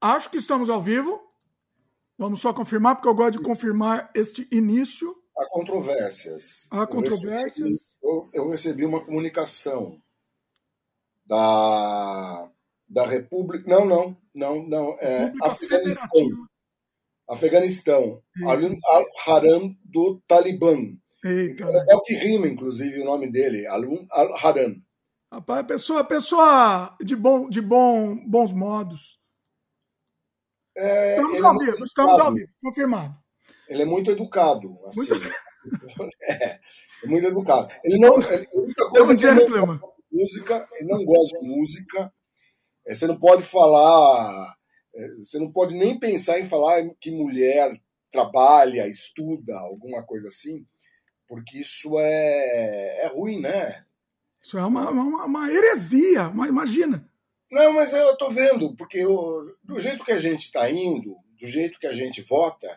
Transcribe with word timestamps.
Acho 0.00 0.30
que 0.30 0.36
estamos 0.36 0.70
ao 0.70 0.80
vivo. 0.80 1.20
Vamos 2.16 2.40
só 2.40 2.52
confirmar, 2.52 2.96
porque 2.96 3.08
eu 3.08 3.14
gosto 3.14 3.38
de 3.38 3.44
confirmar 3.44 4.10
este 4.14 4.48
início. 4.50 5.14
Há 5.36 5.46
controvérsias. 5.50 6.66
Há 6.70 6.86
controvérsias. 6.86 7.96
Eu 8.02 8.20
recebi, 8.20 8.32
eu, 8.34 8.44
eu 8.44 8.50
recebi 8.50 8.84
uma 8.84 9.04
comunicação 9.04 10.00
da, 11.24 12.50
da 12.88 13.06
República. 13.06 13.68
Não, 13.68 13.84
não, 13.84 14.16
não, 14.34 14.66
não. 14.66 14.96
É 15.00 15.32
Afeganistão. 15.42 16.28
Afeganistão. 17.28 18.22
Alun 18.46 18.76
al-Haram 18.84 19.76
do 19.84 20.20
Talibã. 20.26 20.76
É 21.24 21.94
o 21.96 22.02
que 22.02 22.14
rima, 22.14 22.46
inclusive, 22.46 23.00
o 23.00 23.04
nome 23.04 23.30
dele. 23.30 23.66
Alun 23.66 24.06
al-Haram. 24.10 24.76
Rapaz, 25.30 25.66
pessoa, 25.66 26.02
pessoa 26.04 26.96
de, 27.04 27.14
bom, 27.14 27.48
de 27.48 27.60
bom, 27.60 28.16
bons 28.26 28.52
modos. 28.52 29.17
É, 30.80 31.16
estamos 31.16 31.44
ao 31.44 31.54
é 31.54 31.64
vivo, 31.64 31.84
estamos 31.84 32.18
ao 32.20 32.34
vivo, 32.34 32.52
confirmado. 32.62 33.16
Ele 33.68 33.82
é 33.82 33.84
muito 33.84 34.10
educado. 34.12 34.78
Assim. 34.86 35.00
Muito... 35.00 35.14
é, 36.22 36.44
é, 36.44 36.60
muito 37.06 37.26
educado. 37.26 37.68
Ele 37.82 37.98
não. 37.98 38.16
Ele, 38.20 38.46
a 38.78 38.90
coisa 38.90 39.12
é 39.12 39.16
que 39.16 39.26
ele 39.26 39.34
não 39.34 39.44
gosta 39.44 39.88
de 40.10 40.16
música, 40.16 40.68
ele 40.74 40.88
não 40.88 41.04
gosta 41.04 41.38
de 41.38 41.46
música. 41.48 42.12
É, 42.86 42.94
você 42.94 43.06
não 43.08 43.18
pode 43.18 43.42
falar. 43.42 44.56
É, 44.94 45.08
você 45.16 45.38
não 45.38 45.50
pode 45.50 45.74
nem 45.74 45.98
pensar 45.98 46.38
em 46.38 46.48
falar 46.48 46.88
que 47.00 47.10
mulher 47.10 47.72
trabalha, 48.10 48.88
estuda, 48.88 49.58
alguma 49.58 50.06
coisa 50.06 50.28
assim, 50.28 50.64
porque 51.26 51.58
isso 51.58 51.98
é, 51.98 53.04
é 53.04 53.06
ruim, 53.08 53.40
né? 53.40 53.84
Isso 54.40 54.56
é 54.56 54.64
uma, 54.64 54.88
uma, 54.90 55.24
uma 55.24 55.52
heresia, 55.52 56.28
uma, 56.28 56.46
imagina. 56.46 57.07
Não, 57.50 57.72
mas 57.72 57.92
eu 57.92 58.12
estou 58.12 58.30
vendo, 58.30 58.74
porque 58.76 58.98
eu, 58.98 59.56
do 59.64 59.78
jeito 59.78 60.04
que 60.04 60.12
a 60.12 60.18
gente 60.18 60.44
está 60.44 60.70
indo, 60.70 61.16
do 61.40 61.46
jeito 61.46 61.78
que 61.78 61.86
a 61.86 61.94
gente 61.94 62.20
vota, 62.20 62.68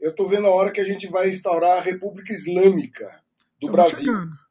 eu 0.00 0.10
estou 0.10 0.26
vendo 0.26 0.46
a 0.46 0.50
hora 0.50 0.72
que 0.72 0.80
a 0.80 0.84
gente 0.84 1.06
vai 1.06 1.28
instaurar 1.28 1.78
a 1.78 1.80
República 1.80 2.32
Islâmica 2.32 3.22
do 3.60 3.68
Estamos 3.68 3.72
Brasil. 3.72 4.12
Chegando. 4.12 4.46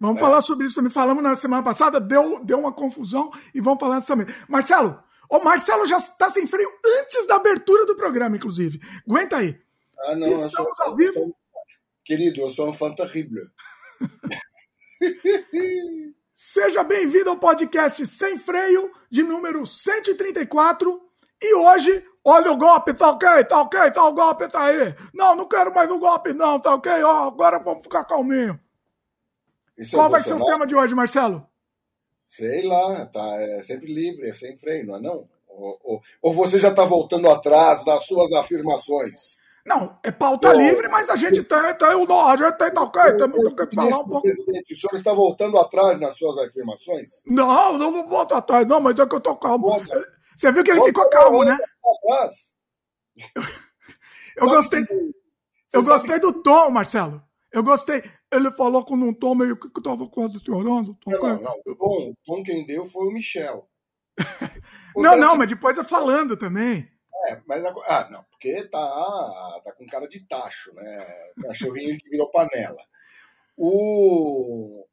Vamos 0.00 0.16
é. 0.16 0.20
falar 0.20 0.40
sobre 0.40 0.66
isso 0.66 0.76
também. 0.76 0.90
Falamos 0.90 1.22
na 1.22 1.36
semana 1.36 1.62
passada, 1.62 2.00
deu, 2.00 2.42
deu 2.42 2.58
uma 2.58 2.72
confusão 2.72 3.30
e 3.54 3.60
vamos 3.60 3.78
falar 3.78 3.98
disso 3.98 4.08
também. 4.08 4.26
Marcelo, 4.48 5.02
o 5.28 5.38
Marcelo 5.40 5.86
já 5.86 5.98
está 5.98 6.30
sem 6.30 6.46
freio 6.46 6.70
antes 7.00 7.26
da 7.26 7.36
abertura 7.36 7.84
do 7.84 7.94
programa, 7.94 8.36
inclusive. 8.36 8.80
Aguenta 9.06 9.36
aí. 9.36 9.60
Ah, 9.98 10.16
não, 10.16 10.28
Estamos 10.28 10.54
eu 10.54 10.74
sou, 10.74 10.86
ao 10.86 10.96
vivo. 10.96 11.18
Eu 11.18 11.24
sou, 11.24 11.36
querido, 12.02 12.40
eu 12.40 12.48
sou 12.48 12.70
um 12.70 12.72
fã 12.72 12.94
terrível. 12.94 13.46
Seja 16.42 16.82
bem-vindo 16.82 17.28
ao 17.28 17.36
podcast 17.36 18.06
Sem 18.06 18.38
Freio, 18.38 18.90
de 19.10 19.22
número 19.22 19.66
134. 19.66 20.98
E 21.38 21.54
hoje, 21.54 22.02
olha 22.24 22.50
o 22.50 22.56
golpe, 22.56 22.94
tá 22.94 23.10
ok, 23.10 23.44
tá 23.44 23.60
ok, 23.60 23.90
tá 23.90 24.08
o 24.08 24.14
golpe, 24.14 24.48
tá 24.48 24.64
aí. 24.64 24.94
Não, 25.12 25.36
não 25.36 25.46
quero 25.46 25.70
mais 25.74 25.90
o 25.90 25.98
golpe, 25.98 26.32
não, 26.32 26.58
tá 26.58 26.74
ok? 26.74 26.90
Ó, 27.02 27.26
agora 27.28 27.58
vamos 27.58 27.82
ficar 27.82 28.04
calminho. 28.04 28.58
Isso 29.76 29.94
Qual 29.94 30.06
é 30.06 30.12
vai 30.12 30.22
ser 30.22 30.32
o 30.32 30.42
tema 30.46 30.66
de 30.66 30.74
hoje, 30.74 30.94
Marcelo? 30.94 31.46
Sei 32.24 32.66
lá, 32.66 33.04
tá 33.04 33.36
é 33.42 33.62
sempre 33.62 33.92
livre, 33.92 34.26
é 34.26 34.32
sem 34.32 34.56
freio, 34.56 34.86
não 34.86 34.96
é 34.96 35.00
não? 35.02 35.28
Ou, 35.46 35.78
ou, 35.84 36.02
ou 36.22 36.32
você 36.32 36.58
já 36.58 36.70
está 36.70 36.86
voltando 36.86 37.28
atrás 37.28 37.84
das 37.84 38.06
suas 38.06 38.32
afirmações? 38.32 39.38
Não, 39.70 39.96
é 40.02 40.10
pauta 40.10 40.52
livre, 40.52 40.88
mas 40.88 41.08
a 41.08 41.14
gente 41.14 41.44
tem, 41.44 41.74
tem 41.74 41.94
o 41.94 42.36
gente 42.36 42.58
tem, 42.58 42.72
tá 42.72 42.82
ok, 42.82 43.16
temos 43.16 43.54
que 43.54 43.76
falar 43.76 44.00
um 44.00 44.08
pouco. 44.08 44.22
Presidente, 44.22 44.74
o 44.74 44.76
senhor 44.76 44.96
está 44.96 45.12
voltando 45.12 45.56
atrás 45.58 46.00
nas 46.00 46.18
suas 46.18 46.38
afirmações? 46.38 47.22
Não, 47.24 47.78
não, 47.78 47.92
não 47.92 48.08
volto 48.08 48.34
atrás, 48.34 48.66
não, 48.66 48.80
mas 48.80 48.98
é 48.98 49.06
que 49.06 49.14
eu 49.14 49.20
tô 49.20 49.36
calmo. 49.36 49.68
Volta. 49.68 50.04
Você 50.36 50.50
viu 50.50 50.64
que 50.64 50.72
ele 50.72 50.82
ficou 50.82 51.08
calmo, 51.08 51.44
né? 51.44 51.56
Eu, 54.36 54.46
eu 54.46 54.48
gostei. 54.48 54.86
Eu 55.74 55.84
gostei 55.84 56.18
do 56.18 56.32
tom, 56.32 56.70
Marcelo. 56.70 57.22
Eu 57.52 57.62
gostei. 57.62 58.02
Ele 58.32 58.50
falou 58.52 58.84
com 58.84 58.94
um 58.94 59.12
tom 59.12 59.34
meio 59.34 59.56
que 59.56 59.66
eu 59.66 59.82
tava 59.82 60.08
quase 60.08 60.42
chorando. 60.42 60.96
Não, 61.06 61.18
não, 61.18 61.42
não. 61.42 61.60
O 61.66 61.74
tom, 61.74 62.10
o 62.10 62.14
tom 62.24 62.42
quem 62.42 62.64
deu 62.64 62.86
foi 62.86 63.08
o 63.08 63.10
Michel. 63.10 63.68
não, 64.96 65.16
não, 65.16 65.36
mas 65.36 65.48
depois 65.48 65.76
é 65.76 65.84
falando 65.84 66.36
também. 66.36 66.88
É, 67.28 67.40
mas 67.46 67.64
agora. 67.64 67.86
Ah, 67.88 68.08
não, 68.10 68.24
porque 68.24 68.64
tá, 68.68 69.60
tá 69.64 69.72
com 69.72 69.86
cara 69.86 70.06
de 70.06 70.26
tacho, 70.26 70.74
né? 70.74 71.06
Cachorrinho 71.42 71.98
que 71.98 72.08
virou 72.10 72.30
panela. 72.30 72.82
O. 73.56 74.86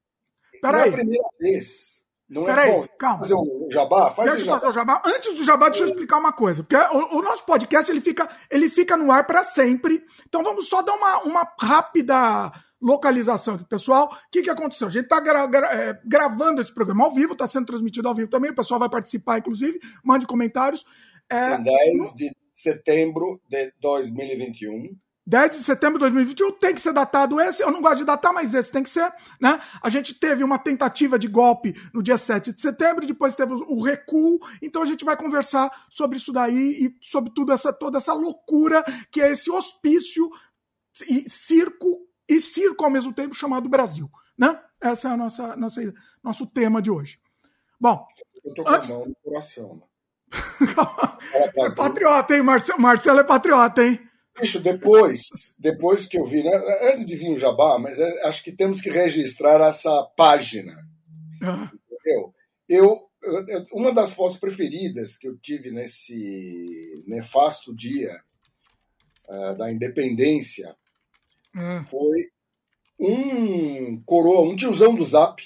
Peraí. 0.61 0.79
Não 0.79 0.85
é 0.85 0.89
a 0.89 0.97
primeira 0.97 1.27
vez. 1.39 1.97
Não 2.29 2.43
é 2.43 2.45
Peraí, 2.53 2.71
bom. 2.73 2.83
calma. 2.99 3.19
Fazer 3.19 3.35
o 3.35 3.67
jabá? 3.71 4.11
Faz 4.11 4.29
deixa 4.29 4.45
eu 4.45 4.53
fazer 4.53 4.67
o 4.67 4.71
jabá. 4.73 5.01
Antes 5.05 5.37
do 5.37 5.45
jabá, 5.45 5.69
deixa 5.69 5.85
eu 5.85 5.89
explicar 5.89 6.17
uma 6.17 6.33
coisa. 6.33 6.61
Porque 6.61 6.75
o, 6.75 7.19
o 7.19 7.21
nosso 7.21 7.45
podcast 7.45 7.89
ele 7.89 8.01
fica, 8.01 8.27
ele 8.51 8.69
fica 8.69 8.97
no 8.97 9.11
ar 9.11 9.25
para 9.25 9.43
sempre. 9.43 10.03
Então 10.27 10.43
vamos 10.43 10.67
só 10.67 10.81
dar 10.81 10.93
uma, 10.93 11.19
uma 11.19 11.47
rápida 11.61 12.51
localização 12.81 13.55
aqui, 13.55 13.63
pessoal. 13.65 14.11
O 14.11 14.29
que, 14.29 14.41
que 14.41 14.49
aconteceu? 14.49 14.87
A 14.87 14.91
gente 14.91 15.05
está 15.05 15.21
gra 15.21 15.45
gra 15.45 15.67
é, 15.73 15.99
gravando 16.05 16.61
esse 16.61 16.73
programa 16.73 17.05
ao 17.05 17.13
vivo, 17.13 17.31
está 17.31 17.47
sendo 17.47 17.65
transmitido 17.65 18.09
ao 18.09 18.15
vivo 18.15 18.29
também. 18.29 18.51
O 18.51 18.55
pessoal 18.55 18.79
vai 18.79 18.89
participar, 18.89 19.39
inclusive. 19.39 19.79
Mande 20.03 20.27
comentários. 20.27 20.85
É, 21.29 21.57
10 21.57 22.15
de 22.15 22.35
setembro 22.53 23.41
de 23.49 23.71
2021. 23.79 24.97
10 25.27 25.57
de 25.57 25.63
setembro 25.63 25.95
de 25.95 26.05
2021 26.05 26.53
tem 26.53 26.73
que 26.73 26.79
ser 26.79 26.93
datado 26.93 27.41
esse. 27.41 27.61
Eu 27.61 27.69
não 27.69 27.81
gosto 27.81 27.97
de 27.97 28.05
datar, 28.05 28.33
mas 28.33 28.53
esse 28.53 28.71
tem 28.71 28.81
que 28.81 28.89
ser. 28.89 29.11
Né? 29.41 29.59
A 29.83 29.89
gente 29.89 30.17
teve 30.17 30.41
uma 30.41 30.57
tentativa 30.57 31.19
de 31.19 31.27
golpe 31.27 31.75
no 31.93 32.01
dia 32.01 32.15
7 32.15 32.53
de 32.53 32.61
setembro, 32.61 33.05
depois 33.05 33.35
teve 33.35 33.53
o 33.53 33.83
recuo. 33.83 34.39
Então 34.61 34.81
a 34.81 34.85
gente 34.85 35.03
vai 35.03 35.17
conversar 35.17 35.69
sobre 35.89 36.15
isso 36.15 36.31
daí 36.31 36.85
e 36.85 36.95
sobre 37.01 37.29
tudo 37.33 37.51
essa, 37.51 37.73
toda 37.73 37.97
essa 37.97 38.13
loucura 38.13 38.81
que 39.11 39.21
é 39.21 39.29
esse 39.29 39.51
hospício 39.51 40.29
e 41.09 41.29
circo 41.29 42.07
e 42.27 42.39
circo 42.39 42.85
ao 42.85 42.89
mesmo 42.89 43.13
tempo 43.13 43.35
chamado 43.35 43.67
Brasil. 43.67 44.09
Né? 44.37 44.57
Esse 44.81 45.07
é 45.07 45.09
o 45.09 45.17
nossa, 45.17 45.57
nossa, 45.57 45.93
nosso 46.23 46.47
tema 46.47 46.81
de 46.81 46.89
hoje. 46.89 47.19
Bom. 47.79 48.05
Eu 48.45 48.53
tô 48.53 48.63
com 48.63 48.69
antes... 48.69 48.91
a 48.91 48.93
mão 48.93 49.07
no 49.07 49.15
coração. 49.15 49.83
Você 50.29 51.65
é 51.65 51.75
patriota, 51.75 52.35
hein? 52.35 52.43
Marcelo, 52.43 52.81
Marcelo 52.81 53.19
é 53.19 53.23
patriota, 53.23 53.83
hein? 53.83 53.99
Bicho, 54.39 54.59
depois, 54.59 55.23
depois 55.57 56.05
que 56.05 56.17
eu 56.17 56.25
vi, 56.25 56.43
né, 56.43 56.51
antes 56.91 57.05
de 57.05 57.15
vir 57.15 57.33
o 57.33 57.37
Jabá, 57.37 57.79
mas 57.79 57.99
é, 57.99 58.27
acho 58.27 58.43
que 58.43 58.51
temos 58.51 58.79
que 58.79 58.89
registrar 58.89 59.59
essa 59.61 60.03
página. 60.15 60.73
Ah. 61.41 61.71
Entendeu? 61.91 62.33
Eu, 62.69 63.09
eu, 63.23 63.65
uma 63.73 63.91
das 63.91 64.13
fotos 64.13 64.37
preferidas 64.37 65.17
que 65.17 65.27
eu 65.27 65.35
tive 65.37 65.71
nesse 65.71 67.03
nefasto 67.07 67.75
dia 67.75 68.11
uh, 69.27 69.57
da 69.57 69.71
independência 69.71 70.75
ah. 71.55 71.83
foi 71.87 72.29
um 72.99 74.01
coroa, 74.03 74.41
um 74.41 74.55
tiozão 74.55 74.93
do 74.93 75.05
Zap, 75.05 75.41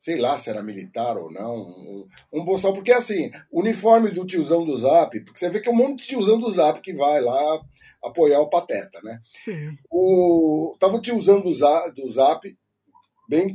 sei 0.00 0.18
lá 0.18 0.38
se 0.38 0.48
era 0.48 0.62
militar 0.62 1.18
ou 1.18 1.30
não, 1.30 1.56
um, 1.56 2.08
um 2.32 2.42
bolsão, 2.42 2.72
porque 2.72 2.90
assim, 2.90 3.30
o 3.50 3.60
uniforme 3.60 4.10
do 4.10 4.24
tiozão 4.24 4.64
do 4.64 4.76
Zap, 4.78 5.20
porque 5.20 5.38
você 5.38 5.50
vê 5.50 5.60
que 5.60 5.68
é 5.68 5.72
um 5.72 5.76
monte 5.76 6.00
de 6.00 6.08
tiozão 6.08 6.40
do 6.40 6.50
Zap 6.50 6.80
que 6.80 6.94
vai 6.94 7.20
lá 7.20 7.60
apoiar 8.02 8.40
o 8.40 8.48
Pateta, 8.48 8.98
né? 9.02 9.20
Sim. 9.44 9.76
O, 9.90 10.74
tava 10.80 10.96
o 10.96 11.02
tiozão 11.02 11.42
do 11.42 11.52
Zap, 11.52 11.94
do 11.94 12.10
Zap 12.10 12.42
bem 13.28 13.54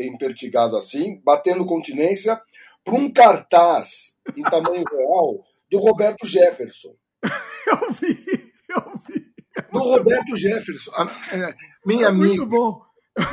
empertigado 0.00 0.76
assim, 0.76 1.22
batendo 1.24 1.64
continência, 1.64 2.42
para 2.84 2.94
um 2.94 3.10
cartaz 3.10 4.16
em 4.36 4.42
tamanho 4.42 4.84
real 4.90 5.44
do 5.70 5.78
Roberto 5.78 6.26
Jefferson. 6.26 6.96
eu 7.22 7.92
vi, 7.92 8.52
eu 8.68 9.00
vi. 9.08 9.32
Do 9.72 9.78
Roberto 9.78 10.36
Jefferson. 10.36 10.90
É, 11.30 11.54
minha 11.86 12.06
é 12.06 12.08
amiga. 12.08 12.26
Muito 12.26 12.46
bom. 12.46 12.82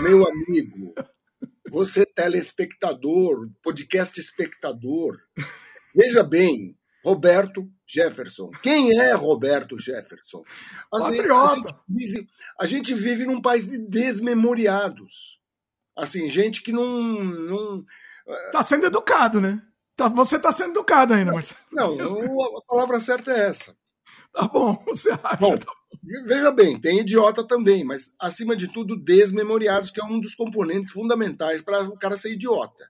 Meu 0.03 0.28
amigo. 0.28 0.93
Você, 1.71 2.05
telespectador, 2.05 3.49
podcast 3.63 4.19
espectador, 4.19 5.17
veja 5.96 6.22
bem, 6.22 6.78
Roberto 7.01 7.66
Jefferson. 7.87 8.51
Quem 8.61 8.99
é 8.99 9.13
Roberto 9.13 9.79
Jefferson? 9.79 10.43
A 10.93 10.99
Patriota. 10.99 11.69
Gente, 11.87 11.87
a, 11.90 11.96
gente 11.96 12.13
vive, 12.13 12.28
a 12.59 12.66
gente 12.66 12.93
vive 12.93 13.25
num 13.25 13.41
país 13.41 13.66
de 13.66 13.78
desmemoriados. 13.87 15.40
Assim, 15.97 16.29
gente 16.29 16.61
que 16.61 16.73
não. 16.73 17.23
não 17.23 17.85
tá 18.51 18.61
sendo 18.63 18.87
educado, 18.87 19.40
né? 19.40 19.61
Tá, 19.96 20.09
você 20.09 20.35
está 20.35 20.51
sendo 20.51 20.72
educado 20.72 21.13
ainda, 21.13 21.31
Marcelo. 21.31 21.61
Não, 21.72 21.96
não, 21.96 22.57
a 22.57 22.61
palavra 22.67 22.99
certa 22.99 23.31
é 23.31 23.47
essa. 23.47 23.73
Tá 24.34 24.46
bom, 24.46 24.84
você 24.85 25.09
acha? 25.11 25.37
Bom, 25.37 25.55
tá 25.55 25.72
Veja 26.26 26.52
bem, 26.52 26.79
tem 26.79 26.99
idiota 26.99 27.46
também, 27.46 27.84
mas 27.84 28.14
acima 28.20 28.55
de 28.55 28.67
tudo, 28.67 28.97
desmemoriados, 28.97 29.91
que 29.91 30.02
é 30.02 30.03
um 30.03 30.20
dos 30.20 30.35
componentes 30.35 30.91
fundamentais 30.91 31.61
para 31.61 31.84
o 31.84 31.97
cara 31.97 32.17
ser 32.17 32.34
idiota. 32.34 32.90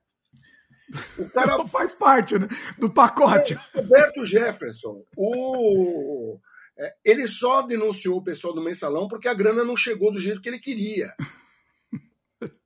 O 1.18 1.30
cara 1.30 1.64
faz 1.68 1.94
parte 1.94 2.38
né, 2.38 2.48
do 2.78 2.92
pacote. 2.92 3.54
É, 3.54 3.80
Roberto 3.80 4.26
Jefferson, 4.26 5.04
o... 5.16 6.40
É, 6.78 6.94
ele 7.04 7.28
só 7.28 7.62
denunciou 7.62 8.18
o 8.18 8.24
pessoal 8.24 8.54
do 8.54 8.64
mensalão 8.64 9.08
porque 9.08 9.28
a 9.28 9.34
grana 9.34 9.64
não 9.64 9.76
chegou 9.76 10.12
do 10.12 10.20
jeito 10.20 10.42
que 10.42 10.50
ele 10.50 10.60
queria. 10.60 11.14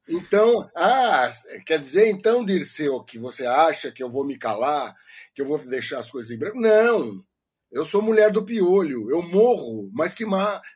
Então, 0.08 0.70
ah, 0.76 1.32
quer 1.66 1.80
dizer 1.80 2.08
então, 2.10 2.46
Dirceu, 2.46 3.04
que 3.04 3.18
você 3.18 3.46
acha 3.46 3.92
que 3.92 4.04
eu 4.04 4.10
vou 4.10 4.24
me 4.24 4.38
calar, 4.38 4.96
que 5.34 5.42
eu 5.42 5.48
vou 5.48 5.58
deixar 5.58 6.00
as 6.00 6.12
coisas 6.12 6.30
em 6.30 6.38
branco? 6.38 6.60
Não. 6.60 7.24
Eu 7.72 7.84
sou 7.84 8.02
mulher 8.02 8.32
do 8.32 8.46
piolho, 8.46 9.10
eu 9.10 9.22
morro, 9.22 9.90
mas, 9.94 10.14
que 10.14 10.26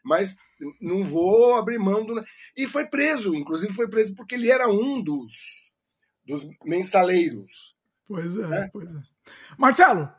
mas 0.04 0.36
não 0.82 1.04
vou 1.04 1.56
abrir 1.56 1.80
mão 1.80 2.06
do. 2.06 2.22
E 2.56 2.68
foi 2.68 2.86
preso, 2.86 3.36
inclusive 3.36 3.74
foi 3.74 3.88
preso 3.88 4.16
porque 4.16 4.36
ele 4.36 4.52
era 4.52 4.68
um 4.68 5.02
dos, 5.02 5.72
dos 6.26 6.46
mensaleiros. 6.64 7.74
Pois 8.08 8.36
é, 8.36 8.48
né? 8.48 8.70
pois 8.74 8.90
é. 8.90 9.00
Marcelo, 9.58 10.12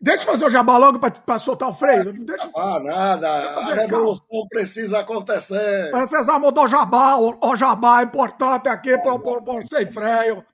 deixa 0.00 0.24
eu 0.24 0.26
fazer 0.26 0.44
o 0.44 0.50
jabá 0.50 0.76
logo 0.76 0.98
para 0.98 1.38
soltar 1.38 1.68
o 1.68 1.74
freio. 1.74 2.12
Deixa... 2.12 2.50
Ah, 2.54 2.80
nada, 2.80 3.28
a 3.28 3.74
revolução 3.74 4.26
calma. 4.28 4.48
precisa 4.50 4.98
acontecer. 4.98 5.90
Precisamos 5.90 6.52
do 6.52 6.68
jabá, 6.68 7.16
o, 7.16 7.38
o 7.40 7.56
jabá 7.56 8.00
é 8.00 8.04
importante 8.04 8.68
aqui 8.68 8.98
para 8.98 9.14
o 9.14 9.66
sem 9.66 9.90
freio. 9.90 10.44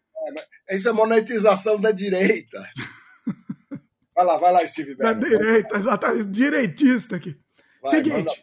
É, 0.69 0.77
isso 0.77 0.89
é 0.89 0.93
monetização 0.93 1.81
da 1.81 1.91
direita. 1.91 2.63
Vai 4.15 4.25
lá, 4.25 4.37
vai 4.37 4.53
lá, 4.53 4.67
Steve 4.67 4.95
Bannon. 4.95 5.21
Da 5.21 5.29
direita, 5.29 5.77
exatamente. 5.77 6.27
Direitista 6.27 7.17
aqui. 7.17 7.37
Vai, 7.83 7.91
Seguinte. 7.91 8.43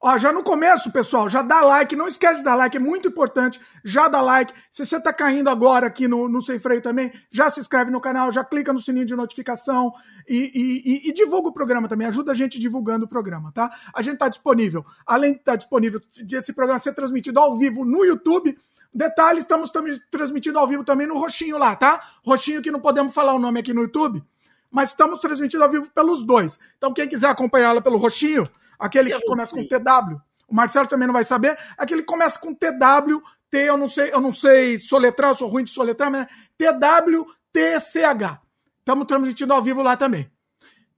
Ó, 0.00 0.16
já 0.16 0.32
no 0.32 0.44
começo, 0.44 0.92
pessoal, 0.92 1.28
já 1.28 1.42
dá 1.42 1.60
like, 1.62 1.96
não 1.96 2.06
esquece 2.06 2.38
de 2.38 2.44
dar 2.44 2.54
like, 2.54 2.76
é 2.76 2.80
muito 2.80 3.08
importante. 3.08 3.60
Já 3.84 4.06
dá 4.06 4.20
like. 4.20 4.52
Se 4.70 4.86
você 4.86 5.00
tá 5.00 5.12
caindo 5.12 5.50
agora 5.50 5.88
aqui 5.88 6.06
no, 6.06 6.28
no 6.28 6.40
Sem 6.40 6.56
Freio 6.60 6.80
também, 6.80 7.10
já 7.32 7.50
se 7.50 7.58
inscreve 7.58 7.90
no 7.90 8.00
canal, 8.00 8.30
já 8.30 8.44
clica 8.44 8.72
no 8.72 8.78
sininho 8.78 9.04
de 9.04 9.16
notificação 9.16 9.92
e, 10.28 10.52
e, 10.54 11.08
e, 11.08 11.08
e 11.08 11.12
divulga 11.12 11.48
o 11.48 11.52
programa 11.52 11.88
também. 11.88 12.06
Ajuda 12.06 12.30
a 12.30 12.34
gente 12.34 12.60
divulgando 12.60 13.06
o 13.06 13.08
programa, 13.08 13.50
tá? 13.52 13.72
A 13.92 14.00
gente 14.00 14.18
tá 14.18 14.28
disponível, 14.28 14.86
além 15.04 15.32
de 15.32 15.38
estar 15.40 15.52
tá 15.52 15.56
disponível 15.56 16.00
esse 16.32 16.52
programa 16.52 16.78
ser 16.78 16.94
transmitido 16.94 17.40
ao 17.40 17.58
vivo 17.58 17.84
no 17.84 18.04
YouTube. 18.04 18.56
Detalhe, 18.94 19.40
estamos 19.40 19.70
transmitindo 20.10 20.58
ao 20.60 20.66
vivo 20.66 20.84
também 20.84 21.08
no 21.08 21.18
Roxinho 21.18 21.58
lá, 21.58 21.74
tá? 21.74 22.00
Roxinho 22.24 22.62
que 22.62 22.70
não 22.70 22.80
podemos 22.80 23.12
falar 23.12 23.34
o 23.34 23.38
nome 23.38 23.58
aqui 23.58 23.74
no 23.74 23.82
YouTube, 23.82 24.22
mas 24.70 24.90
estamos 24.90 25.18
transmitindo 25.18 25.64
ao 25.64 25.70
vivo 25.70 25.90
pelos 25.94 26.24
dois. 26.24 26.58
Então, 26.76 26.92
quem 26.92 27.08
quiser 27.08 27.28
acompanhá-la 27.28 27.80
pelo 27.80 27.96
Roxinho, 27.98 28.48
aquele 28.78 29.10
que 29.10 29.26
começa 29.26 29.54
com 29.54 29.66
TW, 29.66 30.20
o 30.46 30.54
Marcelo 30.54 30.86
também 30.86 31.06
não 31.06 31.12
vai 31.12 31.24
saber, 31.24 31.58
aquele 31.76 32.02
que 32.02 32.06
começa 32.06 32.38
com 32.38 32.54
TW, 32.54 33.22
T, 33.50 33.58
eu 33.58 33.76
não 33.76 33.88
sei, 33.88 34.12
eu 34.12 34.20
não 34.20 34.32
sei 34.32 34.78
soletrar, 34.78 35.30
eu 35.30 35.34
sou 35.34 35.48
ruim 35.48 35.64
de 35.64 35.70
soletrar, 35.70 36.10
mas 36.10 36.26
TWTCH. 36.58 38.40
Estamos 38.78 39.06
transmitindo 39.06 39.52
ao 39.52 39.62
vivo 39.62 39.82
lá 39.82 39.96
também. 39.96 40.30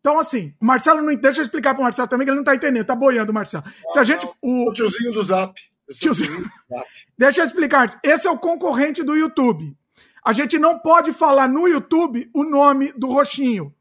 Então, 0.01 0.19
assim, 0.19 0.55
o 0.61 0.65
Marcelo 0.65 1.03
não. 1.03 1.15
Deixa 1.15 1.41
eu 1.41 1.45
explicar 1.45 1.75
para 1.75 1.81
o 1.81 1.85
Marcelo 1.85 2.09
também, 2.09 2.25
que 2.25 2.31
ele 2.31 2.37
não 2.37 2.43
está 2.43 2.55
entendendo, 2.55 2.87
tá 2.87 2.95
boiando, 2.95 3.33
Marcelo. 3.33 3.65
Se 3.91 3.99
a 3.99 4.05
gente. 4.05 4.27
O, 4.41 4.71
o 4.71 4.73
tiozinho 4.73 5.13
do 5.13 5.23
Zap. 5.23 5.61
Tiozinho. 5.93 6.31
tiozinho 6.31 6.49
do 6.49 6.75
Zap. 6.75 6.89
Deixa 7.19 7.43
eu 7.43 7.47
explicar. 7.47 8.01
Esse 8.03 8.27
é 8.27 8.31
o 8.31 8.39
concorrente 8.39 9.03
do 9.03 9.15
YouTube. 9.15 9.77
A 10.25 10.33
gente 10.33 10.59
não 10.59 10.79
pode 10.79 11.13
falar 11.13 11.49
no 11.49 11.67
YouTube 11.67 12.31
o 12.35 12.45
nome 12.45 12.93
do 12.93 13.09
roxinho. 13.09 13.75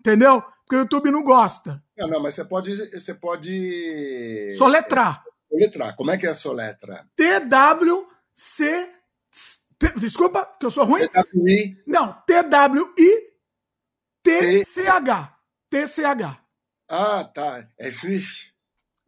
Entendeu? 0.00 0.42
Porque 0.42 0.76
o 0.76 0.80
YouTube 0.80 1.10
não 1.10 1.22
gosta. 1.22 1.82
Não, 1.96 2.08
não, 2.08 2.22
mas 2.22 2.34
você 2.34 2.44
pode. 2.44 2.76
Você 2.92 3.14
pode. 3.14 4.54
Soletrar. 4.56 5.24
Soletrar. 5.48 5.94
Como 5.96 6.10
é 6.10 6.16
que 6.16 6.26
é 6.26 6.30
a 6.30 6.34
soletra? 6.34 7.06
T-W-C. 7.14 8.90
Desculpa, 9.96 10.46
que 10.58 10.66
eu 10.66 10.70
sou 10.70 10.84
ruim? 10.84 11.08
T-W-I. 11.08 11.76
Não, 11.86 12.12
T-W-I-T-C-H. 12.26 13.32
T-C-H. 15.68 16.38
Ah, 16.88 17.24
tá. 17.24 17.66
É 17.78 17.90
Swift. 17.90 18.54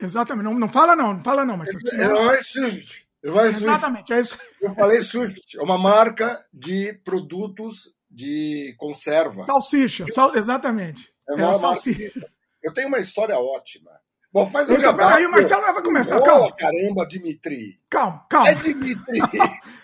Exatamente. 0.01 0.45
Não, 0.45 0.55
não 0.55 0.69
fala 0.69 0.97
não, 0.97 1.15
não 1.15 1.23
fala 1.23 1.45
não, 1.45 1.57
mas. 1.57 1.71
É, 1.71 2.03
é 2.05 2.43
Swift. 2.43 3.04
Exatamente, 3.25 4.13
é 4.13 4.21
isso. 4.21 4.39
Eu 4.61 4.75
falei 4.75 5.01
Swift, 5.01 5.59
é 5.59 5.63
uma 5.63 5.79
marca 5.79 6.45
de 6.53 6.93
produtos 7.05 7.95
de 8.11 8.75
conserva. 8.77 9.47
Salsicha, 9.47 10.07
sal, 10.11 10.37
exatamente. 10.37 11.11
É 11.29 11.35
uma 11.35 11.53
é 11.53 11.59
salsicha. 11.59 12.21
Eu 12.63 12.73
tenho 12.73 12.89
uma 12.89 12.99
história 12.99 13.39
ótima. 13.39 13.91
Bom, 14.31 14.47
faz 14.47 14.69
um 14.69 14.79
jabá. 14.79 15.15
Aí 15.15 15.27
o 15.27 15.31
Marcelo 15.31 15.63
vai 15.63 15.83
começar, 15.83 16.19
oh, 16.19 16.25
calma. 16.25 16.53
Caramba, 16.57 17.07
Dimitri. 17.07 17.79
Calma, 17.89 18.27
calma. 18.29 18.51
É 18.51 18.55
Dimitri. 18.57 19.19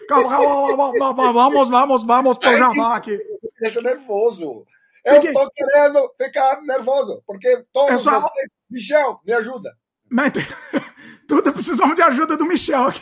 calma, 0.09 0.29
calma, 0.37 0.93
calma, 0.99 1.33
vamos, 1.33 1.71
vamos, 1.71 2.03
vamos 2.03 2.39
pro 2.39 2.59
jabá 2.59 2.97
aqui. 2.97 3.19
Deixa 3.61 3.81
nervoso. 3.81 4.67
Eu 5.05 5.21
Fique... 5.21 5.33
tô 5.33 5.49
querendo 5.51 6.15
ficar 6.21 6.61
nervoso, 6.63 7.23
porque 7.27 7.65
todos 7.73 7.93
é 7.93 7.99
só... 7.99 8.21
vocês... 8.21 8.49
Michel, 8.69 9.21
me 9.25 9.33
ajuda. 9.33 9.77
Mas, 10.11 10.33
tudo 11.31 11.53
precisamos 11.53 11.95
de 11.95 12.03
ajuda 12.03 12.37
do 12.37 12.45
Michel 12.45 12.89
aqui. 12.89 13.01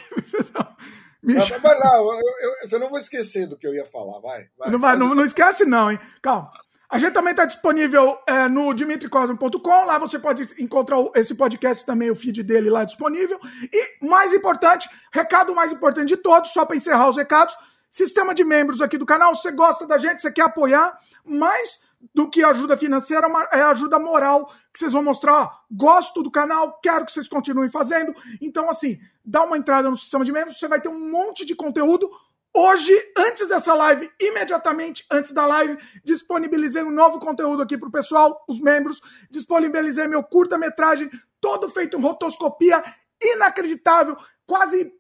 Michel. 1.23 1.59
vai 1.61 1.79
lá, 1.79 1.97
eu, 1.97 2.13
eu, 2.13 2.69
você 2.69 2.79
não 2.79 2.91
vai 2.91 3.01
esquecer 3.01 3.47
do 3.47 3.57
que 3.57 3.67
eu 3.67 3.75
ia 3.75 3.87
falar, 3.87 4.21
vai. 4.21 4.49
vai 4.57 4.71
não, 4.71 4.79
vai 4.79 4.97
não, 4.97 5.15
não, 5.15 5.25
esquece, 5.25 5.65
não, 5.65 5.91
hein? 5.91 5.99
Calma. 6.21 6.51
A 6.91 6.99
gente 6.99 7.13
também 7.13 7.33
está 7.33 7.45
disponível 7.45 8.19
é, 8.27 8.49
no 8.49 8.73
dimitricosmo.com. 8.73 9.85
Lá 9.85 9.99
você 9.99 10.19
pode 10.19 10.43
encontrar 10.63 10.99
esse 11.17 11.35
podcast 11.35 11.85
também, 11.85 12.11
o 12.11 12.15
feed 12.15 12.43
dele 12.43 12.71
lá 12.71 12.85
disponível. 12.85 13.39
E, 13.73 14.07
mais 14.07 14.33
importante, 14.33 14.89
recado 15.13 15.55
mais 15.55 15.73
importante 15.73 16.09
de 16.09 16.17
todos, 16.17 16.53
só 16.53 16.65
para 16.65 16.77
encerrar 16.77 17.09
os 17.09 17.17
recados: 17.17 17.55
sistema 17.91 18.35
de 18.35 18.45
membros 18.45 18.81
aqui 18.81 18.97
do 18.97 19.07
canal. 19.07 19.35
Você 19.35 19.51
gosta 19.53 19.87
da 19.87 19.99
gente, 19.99 20.21
você 20.21 20.31
quer 20.31 20.43
apoiar, 20.43 20.99
mas 21.25 21.81
do 22.15 22.31
que 22.31 22.45
ajuda 22.45 22.77
financeira, 22.77 23.29
é 23.53 23.63
ajuda 23.63 23.99
moral, 23.99 24.47
que 24.73 24.79
vocês 24.79 24.93
vão 24.93 25.03
mostrar, 25.03 25.35
ó, 25.35 25.51
gosto 25.71 26.23
do 26.23 26.31
canal, 26.31 26.79
quero 26.81 27.05
que 27.05 27.13
vocês 27.13 27.29
continuem 27.29 27.69
fazendo. 27.69 28.15
Então, 28.41 28.69
assim, 28.69 28.99
dá 29.25 29.43
uma 29.43 29.57
entrada 29.57 29.91
no 29.91 29.97
sistema 29.97 30.25
de 30.25 30.33
membros, 30.33 30.59
você 30.59 30.69
vai 30.69 30.81
ter 30.81 30.89
um 30.89 31.11
monte 31.11 31.45
de 31.45 31.55
conteúdo. 31.55 32.11
Hoje, 32.55 32.93
antes 33.17 33.47
dessa 33.49 33.75
live, 33.75 34.11
imediatamente 34.21 35.05
antes 35.11 35.33
da 35.33 35.47
live, 35.47 35.79
disponibilizei 36.05 36.83
um 36.83 36.91
novo 36.91 37.19
conteúdo 37.19 37.63
aqui 37.63 37.77
para 37.77 37.89
o 37.89 37.93
pessoal, 37.93 38.45
os 38.49 38.61
membros. 38.61 39.01
Disponibilizei 39.31 40.09
meu 40.09 40.23
curta-metragem, 40.23 41.11
todo 41.41 41.69
feito 41.69 41.99
em 41.99 42.01
rotoscopia, 42.03 42.83
inacreditável, 43.23 44.17
quase 44.47 44.93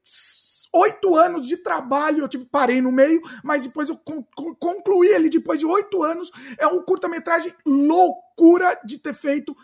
oito 0.78 1.16
anos 1.16 1.46
de 1.46 1.56
trabalho, 1.56 2.20
eu 2.20 2.28
tive, 2.28 2.44
parei 2.44 2.80
no 2.80 2.92
meio, 2.92 3.20
mas 3.42 3.64
depois 3.64 3.88
eu 3.88 3.98
concluí 4.58 5.08
ele 5.08 5.28
depois 5.28 5.58
de 5.58 5.66
oito 5.66 6.02
anos. 6.02 6.30
É 6.58 6.66
um 6.66 6.82
curta-metragem 6.82 7.54
loucura 7.64 8.78
de 8.84 8.98
ter 8.98 9.14
feito 9.14 9.54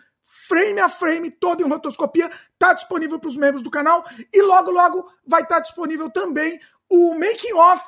frame 0.47 0.79
a 0.79 0.89
frame, 0.89 1.31
todo 1.31 1.61
em 1.61 1.69
rotoscopia, 1.69 2.29
tá 2.59 2.73
disponível 2.73 3.19
para 3.19 3.27
os 3.27 3.37
membros 3.37 3.63
do 3.63 3.69
canal 3.69 4.03
e 4.33 4.41
logo 4.41 4.71
logo 4.71 5.09
vai 5.25 5.41
estar 5.41 5.55
tá 5.55 5.61
disponível 5.61 6.09
também 6.09 6.59
o 6.89 7.13
making 7.13 7.53
off 7.53 7.85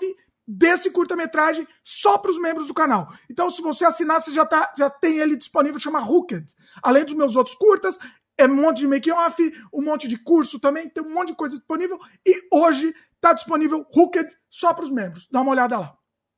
desse 0.47 0.89
curta-metragem 0.91 1.67
só 1.83 2.17
para 2.17 2.31
os 2.31 2.39
membros 2.39 2.67
do 2.67 2.73
canal. 2.73 3.13
Então, 3.29 3.49
se 3.49 3.61
você 3.61 3.83
assinar, 3.83 4.21
você 4.21 4.31
já, 4.31 4.45
tá, 4.45 4.73
já 4.77 4.89
tem 4.89 5.17
ele 5.17 5.35
disponível, 5.35 5.79
chama 5.79 5.99
Hooked. 5.99 6.45
Além 6.81 7.03
dos 7.03 7.15
meus 7.15 7.35
outros 7.35 7.55
curtas, 7.55 7.99
é 8.37 8.45
um 8.45 8.55
monte 8.55 8.77
de 8.77 8.87
make-off, 8.87 9.53
um 9.73 9.81
monte 9.81 10.07
de 10.07 10.17
curso 10.17 10.59
também, 10.59 10.87
tem 10.87 11.03
um 11.03 11.13
monte 11.13 11.29
de 11.29 11.35
coisa 11.35 11.57
disponível. 11.57 11.99
E 12.25 12.47
hoje 12.53 12.95
Tá 13.19 13.33
disponível 13.33 13.85
Hooked 13.95 14.29
só 14.49 14.73
para 14.73 14.83
os 14.83 14.91
membros. 14.91 15.27
Dá 15.29 15.41
uma 15.41 15.51
olhada 15.51 15.79
lá. 15.79 15.97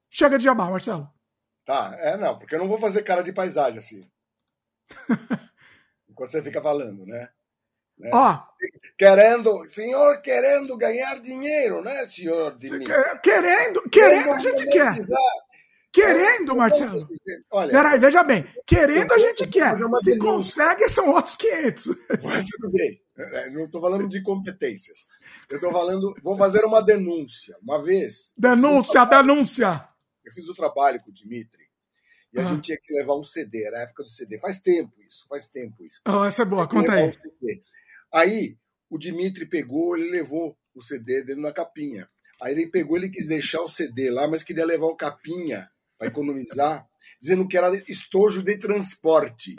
Chega 0.09 0.37
de 0.37 0.43
jabá, 0.43 0.65
Marcelo. 0.69 1.09
Tá, 1.65 1.95
é 1.99 2.17
não, 2.17 2.37
porque 2.37 2.55
eu 2.55 2.59
não 2.59 2.67
vou 2.67 2.79
fazer 2.79 3.03
cara 3.03 3.21
de 3.21 3.31
paisagem 3.31 3.79
assim. 3.79 4.01
Enquanto 6.09 6.31
você 6.31 6.41
fica 6.41 6.61
falando, 6.61 7.05
né? 7.05 7.29
né? 7.97 8.09
Ó, 8.11 8.41
querendo, 8.97 9.65
senhor 9.67 10.19
querendo 10.21 10.75
ganhar 10.75 11.19
dinheiro, 11.19 11.83
né, 11.83 12.05
senhor 12.05 12.57
Quer, 12.57 13.21
querendo, 13.21 13.89
querendo 13.89 14.31
a 14.31 14.39
gente 14.39 14.65
quer. 14.67 14.95
Querendo, 15.91 16.55
Marcelo. 16.55 17.07
Olha, 17.51 17.71
Peraí, 17.71 17.99
veja 17.99 18.23
bem. 18.23 18.45
Querendo 18.65 19.11
a 19.11 19.17
gente 19.17 19.47
quer. 19.47 19.75
Se 20.03 20.17
consegue, 20.17 20.87
são 20.87 21.09
outros 21.09 21.35
500. 21.35 21.83
tudo 22.51 22.71
bem. 22.71 23.01
É, 23.17 23.41
é, 23.41 23.49
não 23.49 23.65
estou 23.65 23.81
falando 23.81 24.07
de 24.07 24.21
competências. 24.21 25.07
Eu 25.49 25.55
estou 25.55 25.71
falando. 25.71 26.13
Vou 26.23 26.37
fazer 26.37 26.63
uma 26.63 26.81
denúncia. 26.81 27.57
Uma 27.61 27.81
vez. 27.81 28.33
Denúncia, 28.37 28.99
eu 28.99 29.05
denúncia! 29.07 29.87
Eu 30.23 30.31
fiz 30.31 30.47
o 30.47 30.53
trabalho 30.53 31.01
com 31.01 31.09
o 31.09 31.13
Dimitri. 31.13 31.67
E 32.31 32.39
a 32.39 32.43
ah. 32.43 32.45
gente 32.45 32.61
tinha 32.61 32.77
que 32.77 32.93
levar 32.93 33.17
um 33.17 33.23
CD, 33.23 33.63
era 33.63 33.79
a 33.79 33.81
época 33.81 34.03
do 34.03 34.09
CD. 34.09 34.37
Faz 34.37 34.61
tempo 34.61 34.93
isso, 35.01 35.25
faz 35.27 35.47
tempo 35.47 35.83
isso. 35.83 35.99
Oh, 36.07 36.23
essa 36.23 36.43
é 36.43 36.45
boa, 36.45 36.67
conta 36.67 36.93
aí. 36.93 37.09
Um 37.09 37.61
aí, 38.13 38.57
o 38.87 38.99
Dimitri 38.99 39.47
pegou, 39.47 39.97
ele 39.97 40.11
levou 40.11 40.55
o 40.75 40.81
CD 40.81 41.23
dentro 41.23 41.41
da 41.41 41.51
capinha. 41.51 42.07
Aí 42.39 42.53
ele 42.53 42.67
pegou, 42.67 42.95
ele 42.95 43.09
quis 43.09 43.27
deixar 43.27 43.61
o 43.61 43.67
CD 43.67 44.11
lá, 44.11 44.27
mas 44.27 44.43
queria 44.43 44.65
levar 44.65 44.85
o 44.85 44.95
capinha 44.95 45.67
para 45.99 46.07
economizar, 46.07 46.87
dizendo 47.21 47.47
que 47.47 47.57
era 47.57 47.75
estojo 47.87 48.41
de 48.41 48.57
transporte. 48.57 49.53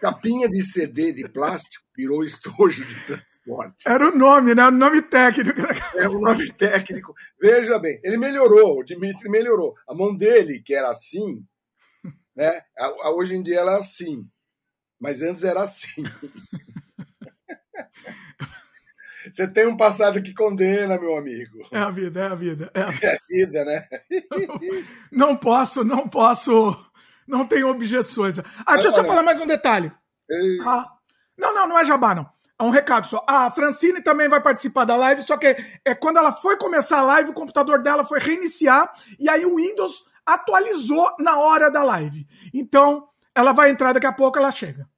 Capinha 0.00 0.48
de 0.48 0.62
CD 0.62 1.12
de 1.12 1.28
plástico 1.28 1.84
virou 1.96 2.24
estojo 2.24 2.84
de 2.84 3.06
transporte. 3.06 3.84
Era 3.86 4.08
o 4.08 4.16
nome, 4.16 4.54
né? 4.54 4.66
O 4.66 4.70
nome 4.70 5.00
técnico. 5.02 5.60
É 5.96 6.08
o 6.08 6.18
nome 6.18 6.52
técnico. 6.52 7.14
Veja 7.40 7.78
bem, 7.78 8.00
ele 8.02 8.16
melhorou, 8.16 8.80
o 8.80 8.84
Dimitri 8.84 9.28
melhorou. 9.28 9.74
A 9.88 9.94
mão 9.94 10.16
dele, 10.16 10.62
que 10.64 10.74
era 10.74 10.90
assim, 10.90 11.44
né? 12.34 12.60
Hoje 13.14 13.36
em 13.36 13.42
dia 13.42 13.60
ela 13.60 13.74
é 13.74 13.78
assim. 13.78 14.26
Mas 14.98 15.22
antes 15.22 15.44
era 15.44 15.62
assim. 15.62 16.02
Você 19.30 19.46
tem 19.46 19.66
um 19.66 19.76
passado 19.76 20.22
que 20.22 20.34
condena, 20.34 20.98
meu 20.98 21.16
amigo. 21.16 21.58
É 21.70 21.78
a 21.78 21.90
vida, 21.90 22.20
é 22.20 22.26
a 22.26 22.34
vida. 22.34 22.70
É 22.74 22.80
a, 22.80 22.88
é 23.02 23.14
a 23.14 23.18
vida, 23.28 23.64
né? 23.64 23.88
não 25.12 25.36
posso, 25.36 25.84
não 25.84 26.08
posso. 26.08 26.76
Não 27.26 27.46
tenho 27.46 27.68
objeções. 27.68 28.38
Ah, 28.66 28.74
deixa 28.74 28.88
eu 28.88 28.94
só 28.94 29.04
falar 29.04 29.22
mais 29.22 29.40
um 29.40 29.46
detalhe. 29.46 29.92
Ah, 30.64 30.90
não, 31.36 31.54
não, 31.54 31.68
não 31.68 31.78
é 31.78 31.84
jabá, 31.84 32.14
não. 32.14 32.28
É 32.58 32.64
um 32.64 32.70
recado 32.70 33.06
só. 33.06 33.24
A 33.26 33.50
Francine 33.50 34.00
também 34.00 34.28
vai 34.28 34.40
participar 34.40 34.84
da 34.84 34.96
live, 34.96 35.22
só 35.22 35.36
que 35.36 35.56
é 35.84 35.94
quando 35.94 36.18
ela 36.18 36.32
foi 36.32 36.56
começar 36.56 36.98
a 36.98 37.02
live, 37.02 37.30
o 37.30 37.34
computador 37.34 37.82
dela 37.82 38.04
foi 38.04 38.20
reiniciar 38.20 38.92
e 39.18 39.28
aí 39.28 39.44
o 39.44 39.56
Windows 39.56 40.04
atualizou 40.24 41.14
na 41.18 41.38
hora 41.38 41.70
da 41.70 41.82
live. 41.82 42.26
Então, 42.54 43.08
ela 43.34 43.52
vai 43.52 43.70
entrar 43.70 43.92
daqui 43.92 44.06
a 44.06 44.12
pouco, 44.12 44.38
ela 44.38 44.50
chega. 44.50 44.88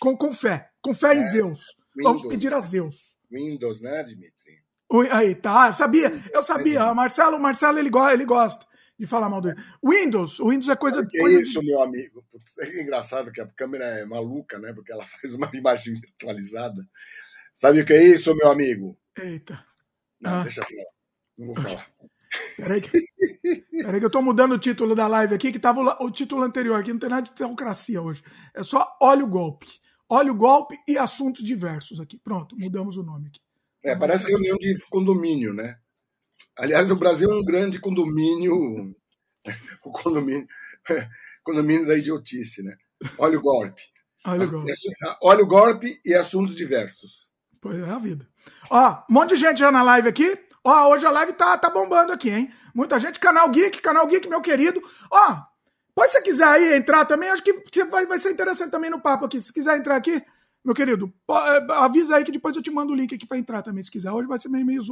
Com, 0.00 0.16
com 0.16 0.32
fé. 0.32 0.68
Com 0.82 0.92
fé 0.92 1.14
em 1.14 1.22
é, 1.22 1.28
Zeus. 1.28 1.60
Windows, 1.96 2.20
Vamos 2.20 2.22
pedir 2.28 2.52
a 2.52 2.60
Zeus. 2.60 3.15
Windows, 3.30 3.80
né, 3.80 4.02
Dimitri? 4.02 4.64
Aí, 5.10 5.34
tá. 5.34 5.72
Sabia, 5.72 6.12
eu 6.32 6.42
sabia. 6.42 6.94
Marcelo, 6.94 7.40
Marcelo, 7.40 7.78
ele, 7.78 7.90
ele 8.12 8.24
gosta 8.24 8.66
de 8.98 9.06
falar 9.06 9.28
mal 9.28 9.40
dele. 9.40 9.56
Windows, 9.84 10.40
o 10.40 10.48
Windows 10.48 10.68
é 10.68 10.76
coisa. 10.76 11.04
Que 11.04 11.18
coisa 11.18 11.40
isso, 11.40 11.60
de... 11.60 11.66
meu 11.66 11.82
amigo. 11.82 12.24
É 12.60 12.82
engraçado 12.82 13.32
que 13.32 13.40
a 13.40 13.46
câmera 13.46 13.84
é 13.84 14.04
maluca, 14.04 14.58
né? 14.58 14.72
Porque 14.72 14.92
ela 14.92 15.04
faz 15.20 15.34
uma 15.34 15.50
imagem 15.52 16.00
virtualizada. 16.00 16.86
Sabe 17.52 17.80
o 17.80 17.86
que 17.86 17.92
é 17.92 18.02
isso, 18.02 18.34
meu 18.36 18.48
amigo? 18.48 18.96
Eita. 19.18 19.64
Não, 20.20 20.40
ah. 20.40 20.42
deixa 20.42 20.60
eu 20.60 20.64
falar. 20.64 20.90
Não 21.38 21.46
vou 21.46 21.56
falar. 21.56 21.86
Peraí 22.56 22.80
que, 22.80 23.00
peraí 23.70 24.00
que 24.00 24.06
eu 24.06 24.10
tô 24.10 24.20
mudando 24.20 24.52
o 24.52 24.58
título 24.58 24.94
da 24.94 25.06
live 25.06 25.34
aqui, 25.34 25.52
que 25.52 25.58
tava 25.58 25.80
o, 25.80 26.06
o 26.06 26.10
título 26.10 26.42
anterior 26.42 26.78
aqui, 26.78 26.92
não 26.92 26.98
tem 26.98 27.08
nada 27.08 27.22
de 27.22 27.32
democracia 27.32 28.00
hoje. 28.00 28.22
É 28.54 28.62
só 28.62 28.96
olha 29.00 29.24
o 29.24 29.28
golpe. 29.28 29.66
Olha 30.08 30.30
o 30.30 30.36
golpe 30.36 30.78
e 30.86 30.96
assuntos 30.96 31.44
diversos 31.44 31.98
aqui. 31.98 32.18
Pronto, 32.18 32.54
mudamos 32.58 32.96
o 32.96 33.02
nome 33.02 33.28
aqui. 33.28 33.40
É, 33.82 33.94
parece 33.94 34.28
reunião 34.28 34.56
de 34.56 34.76
condomínio, 34.90 35.52
né? 35.52 35.78
Aliás, 36.56 36.90
o 36.90 36.96
Brasil 36.96 37.30
é 37.30 37.34
um 37.34 37.44
grande 37.44 37.80
condomínio, 37.80 38.94
o 39.84 39.92
condomínio, 39.92 40.46
condomínio 41.44 41.86
da 41.86 41.96
idiotice, 41.96 42.62
né? 42.62 42.76
Olha 43.18 43.38
o 43.38 43.42
golpe. 43.42 43.82
Olha 44.24 44.44
o 44.44 44.50
golpe. 44.50 44.72
Olha 45.22 45.44
o 45.44 45.46
golpe 45.46 46.00
e 46.04 46.14
assuntos 46.14 46.56
diversos. 46.56 47.30
Pois 47.60 47.78
é 47.78 47.88
a 47.88 47.98
vida. 47.98 48.28
Ó, 48.70 49.02
um 49.10 49.14
monte 49.14 49.30
de 49.30 49.36
gente 49.36 49.58
já 49.58 49.70
na 49.70 49.82
live 49.82 50.08
aqui. 50.08 50.38
Ó, 50.64 50.92
hoje 50.92 51.06
a 51.06 51.10
live 51.10 51.32
tá, 51.32 51.56
tá 51.56 51.70
bombando 51.70 52.12
aqui, 52.12 52.30
hein? 52.30 52.52
Muita 52.74 52.98
gente. 52.98 53.20
Canal 53.20 53.48
Geek, 53.50 53.80
Canal 53.80 54.06
Geek, 54.06 54.28
meu 54.28 54.40
querido. 54.40 54.82
Ó, 55.10 55.40
pode 55.96 56.12
se 56.12 56.18
você 56.18 56.22
quiser 56.22 56.46
aí 56.46 56.76
entrar 56.76 57.06
também, 57.06 57.30
acho 57.30 57.42
que 57.42 57.84
vai, 57.84 58.04
vai 58.04 58.18
ser 58.18 58.30
interessante 58.30 58.70
também 58.70 58.90
no 58.90 59.00
papo 59.00 59.24
aqui. 59.24 59.40
Se 59.40 59.50
quiser 59.50 59.78
entrar 59.78 59.96
aqui, 59.96 60.22
meu 60.62 60.74
querido, 60.74 61.10
é, 61.30 61.72
avisa 61.72 62.16
aí 62.16 62.24
que 62.24 62.30
depois 62.30 62.54
eu 62.54 62.62
te 62.62 62.70
mando 62.70 62.92
o 62.92 62.94
link 62.94 63.14
aqui 63.14 63.26
para 63.26 63.38
entrar 63.38 63.62
também, 63.62 63.82
se 63.82 63.90
quiser. 63.90 64.12
Hoje 64.12 64.28
vai 64.28 64.38
ser 64.38 64.50
meio, 64.50 64.66
meio 64.66 64.82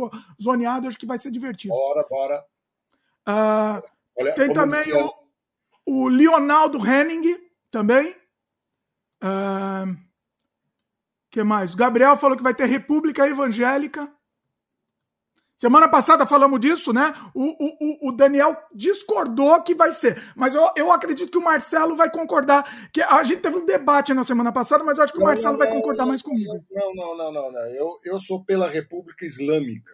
zoneado, 0.42 0.88
acho 0.88 0.99
que 0.99 1.04
vai 1.04 1.20
ser 1.20 1.30
divertido. 1.30 1.75
Bora, 1.75 2.06
bora. 2.08 2.44
Uh, 3.28 3.82
Olha, 4.16 4.34
tem 4.34 4.52
também 4.52 4.92
o, 4.94 5.12
o 5.84 6.08
Leonardo 6.08 6.78
Henning, 6.78 7.37
também. 7.70 8.14
Uh, 9.23 9.96
que 11.28 11.42
mais? 11.42 11.75
Gabriel 11.75 12.16
falou 12.16 12.37
que 12.37 12.42
vai 12.42 12.54
ter 12.54 12.66
República 12.66 13.26
Evangélica. 13.26 14.11
Semana 15.64 15.88
passada 15.88 16.26
falamos 16.26 16.61
disso, 16.61 16.92
né? 16.92 17.14
O, 17.33 17.42
o, 17.42 18.09
o 18.09 18.12
Daniel 18.12 18.54
discordou 18.75 19.62
que 19.62 19.75
vai 19.75 19.94
ser. 19.94 20.23
Mas 20.37 20.54
eu, 20.54 20.71
eu 20.76 20.92
acredito 20.92 21.30
que 21.30 21.38
o 21.38 21.42
Marcelo 21.42 21.97
vai 21.97 22.11
concordar. 22.11 22.90
que 22.92 23.00
A 23.00 23.25
gente 23.25 23.40
teve 23.40 23.56
um 23.56 23.64
debate 23.64 24.12
na 24.12 24.23
semana 24.25 24.52
passada, 24.52 24.85
mas 24.85 24.99
eu 24.99 25.04
acho 25.04 25.12
que 25.14 25.18
o 25.18 25.23
Marcelo 25.23 25.56
não, 25.56 25.61
não, 25.61 25.66
vai 25.66 25.75
concordar 25.75 26.02
não, 26.02 26.09
mais 26.11 26.21
comigo. 26.21 26.62
Não, 26.71 26.94
não, 26.94 27.16
não, 27.16 27.33
não, 27.33 27.50
não. 27.50 27.66
Eu, 27.68 27.99
eu 28.04 28.21
sou 28.21 28.44
pela 28.44 28.68
República 28.68 29.25
Islâmica. 29.25 29.90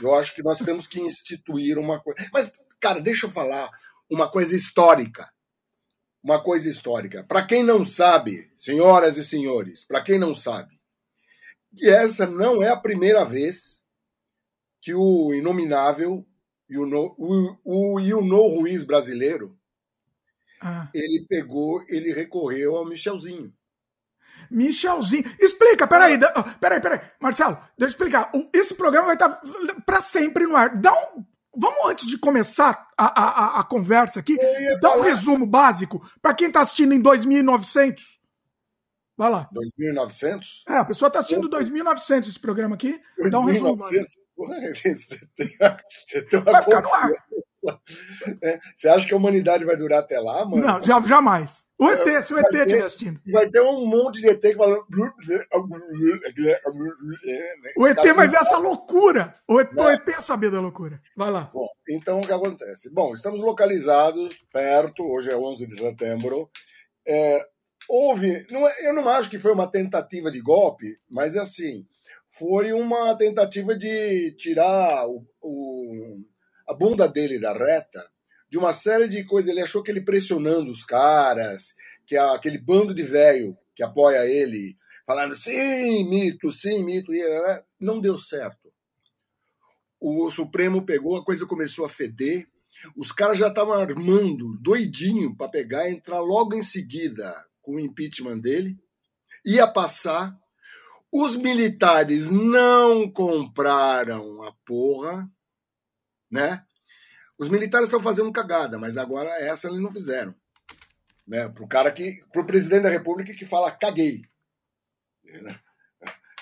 Eu 0.00 0.14
acho 0.14 0.32
que 0.36 0.42
nós 0.44 0.60
temos 0.60 0.86
que 0.86 1.00
instituir 1.00 1.80
uma 1.80 2.00
coisa. 2.00 2.30
Mas, 2.32 2.52
cara, 2.78 3.00
deixa 3.00 3.26
eu 3.26 3.30
falar 3.30 3.68
uma 4.08 4.30
coisa 4.30 4.54
histórica. 4.54 5.28
Uma 6.22 6.40
coisa 6.40 6.68
histórica. 6.68 7.24
Para 7.24 7.44
quem 7.44 7.64
não 7.64 7.84
sabe, 7.84 8.52
senhoras 8.54 9.16
e 9.16 9.24
senhores, 9.24 9.84
para 9.84 10.00
quem 10.00 10.16
não 10.16 10.32
sabe, 10.32 10.78
que 11.76 11.90
essa 11.90 12.24
não 12.24 12.62
é 12.62 12.68
a 12.68 12.76
primeira 12.76 13.24
vez 13.24 13.77
que 14.88 14.94
o 14.94 15.34
inominável 15.34 16.26
e 16.66 16.78
o, 16.78 16.84
o, 17.18 17.58
o, 17.62 18.00
o 18.00 18.22
no 18.22 18.48
Ruiz 18.48 18.84
brasileiro, 18.84 19.54
ah. 20.62 20.88
ele 20.94 21.26
pegou, 21.28 21.84
ele 21.88 22.10
recorreu 22.10 22.74
ao 22.74 22.86
Michelzinho. 22.86 23.52
Michelzinho. 24.50 25.24
Explica, 25.38 25.86
peraí, 25.86 26.18
peraí, 26.58 26.80
peraí. 26.80 27.00
Marcelo, 27.20 27.56
deixa 27.76 27.80
eu 27.80 27.88
explicar. 27.88 28.32
Esse 28.50 28.74
programa 28.74 29.08
vai 29.08 29.16
estar 29.16 29.42
para 29.84 30.00
sempre 30.00 30.46
no 30.46 30.56
ar. 30.56 30.74
Dá 30.78 30.92
um. 30.92 31.22
Vamos, 31.54 31.84
antes 31.84 32.06
de 32.06 32.16
começar 32.16 32.88
a, 32.96 33.22
a, 33.22 33.60
a 33.60 33.64
conversa 33.64 34.20
aqui, 34.20 34.38
dar 34.80 34.96
um 34.96 35.02
resumo 35.02 35.44
básico 35.44 36.00
para 36.22 36.32
quem 36.32 36.46
está 36.46 36.62
assistindo 36.62 36.94
em 36.94 37.00
2900. 37.00 38.18
Vai 39.18 39.30
lá. 39.30 39.50
2.900? 39.52 40.62
É, 40.66 40.76
a 40.76 40.84
pessoa 40.84 41.08
está 41.08 41.18
assistindo 41.18 41.50
2.900 41.50 42.28
esse 42.28 42.38
programa 42.38 42.74
aqui. 42.76 42.98
2.900? 43.18 44.27
Você 44.74 45.18
tem, 45.34 45.48
você 46.06 46.22
tem 46.22 46.38
uma 46.38 46.52
vai 46.52 46.62
ficar 46.62 46.82
no 46.82 46.94
ar. 46.94 47.10
É, 48.40 48.60
você 48.76 48.88
acha 48.88 49.06
que 49.06 49.12
a 49.12 49.16
humanidade 49.16 49.64
vai 49.64 49.76
durar 49.76 49.98
até 49.98 50.20
lá, 50.20 50.44
mano? 50.44 50.64
Não, 50.64 51.06
jamais. 51.06 51.66
O 51.78 51.88
ET, 51.90 52.24
se 52.24 52.34
o 52.34 52.38
ET 52.38 52.52
estiver 52.52 52.84
assistindo. 52.84 53.20
Vai 53.30 53.48
ter 53.50 53.60
um 53.60 53.86
monte 53.86 54.20
de 54.20 54.28
ET 54.28 54.40
que 54.40 54.54
falando. 54.54 54.84
O 57.76 57.86
ET 57.86 58.14
vai 58.14 58.28
ver 58.28 58.38
essa 58.38 58.58
loucura. 58.58 59.34
O 59.46 59.60
ET, 59.60 59.70
o 59.76 59.88
ET 59.88 60.20
saber 60.20 60.50
da 60.50 60.60
loucura. 60.60 61.00
Vai 61.16 61.30
lá. 61.30 61.50
Bom, 61.52 61.68
então 61.88 62.18
o 62.18 62.26
que 62.26 62.32
acontece? 62.32 62.90
Bom, 62.90 63.14
estamos 63.14 63.40
localizados 63.40 64.36
perto, 64.52 65.04
hoje 65.04 65.30
é 65.30 65.36
11 65.36 65.66
de 65.66 65.76
setembro. 65.76 66.50
É, 67.06 67.46
houve, 67.88 68.44
não, 68.50 68.66
é, 68.66 68.88
eu 68.88 68.92
não 68.92 69.08
acho 69.08 69.30
que 69.30 69.38
foi 69.38 69.52
uma 69.52 69.70
tentativa 69.70 70.32
de 70.32 70.40
golpe, 70.40 70.98
mas 71.08 71.36
assim, 71.36 71.86
foi 72.38 72.72
uma 72.72 73.16
tentativa 73.16 73.76
de 73.76 74.32
tirar 74.32 75.06
o, 75.08 75.26
o, 75.40 76.20
a 76.68 76.74
bunda 76.74 77.08
dele 77.08 77.40
da 77.40 77.52
reta 77.52 78.08
de 78.50 78.56
uma 78.56 78.72
série 78.72 79.08
de 79.08 79.24
coisas. 79.24 79.50
Ele 79.50 79.60
achou 79.60 79.82
que 79.82 79.90
ele 79.90 80.00
pressionando 80.00 80.70
os 80.70 80.84
caras, 80.84 81.74
que 82.06 82.16
a, 82.16 82.34
aquele 82.34 82.58
bando 82.58 82.94
de 82.94 83.02
velho 83.02 83.56
que 83.74 83.82
apoia 83.82 84.26
ele, 84.26 84.76
falando 85.06 85.34
sim, 85.34 86.08
mito, 86.08 86.50
sim, 86.50 86.84
mito, 86.84 87.12
e 87.14 87.22
não 87.78 88.00
deu 88.00 88.18
certo. 88.18 88.72
O 90.00 90.30
Supremo 90.30 90.84
pegou, 90.84 91.16
a 91.16 91.24
coisa 91.24 91.46
começou 91.46 91.84
a 91.84 91.88
feder. 91.88 92.46
Os 92.96 93.10
caras 93.10 93.38
já 93.38 93.48
estavam 93.48 93.74
armando, 93.74 94.56
doidinho, 94.60 95.36
para 95.36 95.48
pegar 95.48 95.88
e 95.88 95.94
entrar 95.94 96.20
logo 96.20 96.54
em 96.54 96.62
seguida 96.62 97.34
com 97.60 97.74
o 97.74 97.80
impeachment 97.80 98.38
dele, 98.38 98.78
ia 99.44 99.66
passar. 99.66 100.36
Os 101.10 101.36
militares 101.36 102.30
não 102.30 103.10
compraram 103.10 104.42
a 104.42 104.52
porra, 104.64 105.28
né? 106.30 106.64
Os 107.38 107.48
militares 107.48 107.86
estão 107.86 108.02
fazendo 108.02 108.32
cagada, 108.32 108.78
mas 108.78 108.96
agora 108.96 109.30
essa 109.40 109.68
eles 109.68 109.80
não 109.80 109.92
fizeram. 109.92 110.34
Né? 111.26 111.48
Pro 111.48 111.66
cara 111.66 111.90
que. 111.92 112.22
Pro 112.32 112.46
presidente 112.46 112.82
da 112.82 112.90
República 112.90 113.34
que 113.34 113.44
fala 113.44 113.70
caguei. 113.70 114.22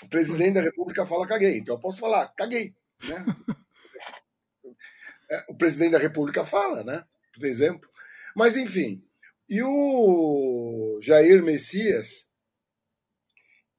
O 0.02 0.08
presidente 0.08 0.54
da 0.54 0.61
República 0.61 1.06
fala 1.06 1.26
caguei. 1.26 1.58
Então 1.58 1.75
eu 1.75 1.80
posso 1.80 1.99
falar, 1.99 2.28
caguei. 2.37 2.75
Né? 3.08 3.25
É, 5.28 5.44
o 5.49 5.56
presidente 5.56 5.90
da 5.90 5.99
República 5.99 6.44
fala, 6.44 6.85
né? 6.85 7.04
Por 7.35 7.44
exemplo. 7.46 7.90
Mas, 8.32 8.56
enfim, 8.56 9.04
e 9.49 9.62
o 9.62 11.00
Jair 11.02 11.42
Messias, 11.42 12.25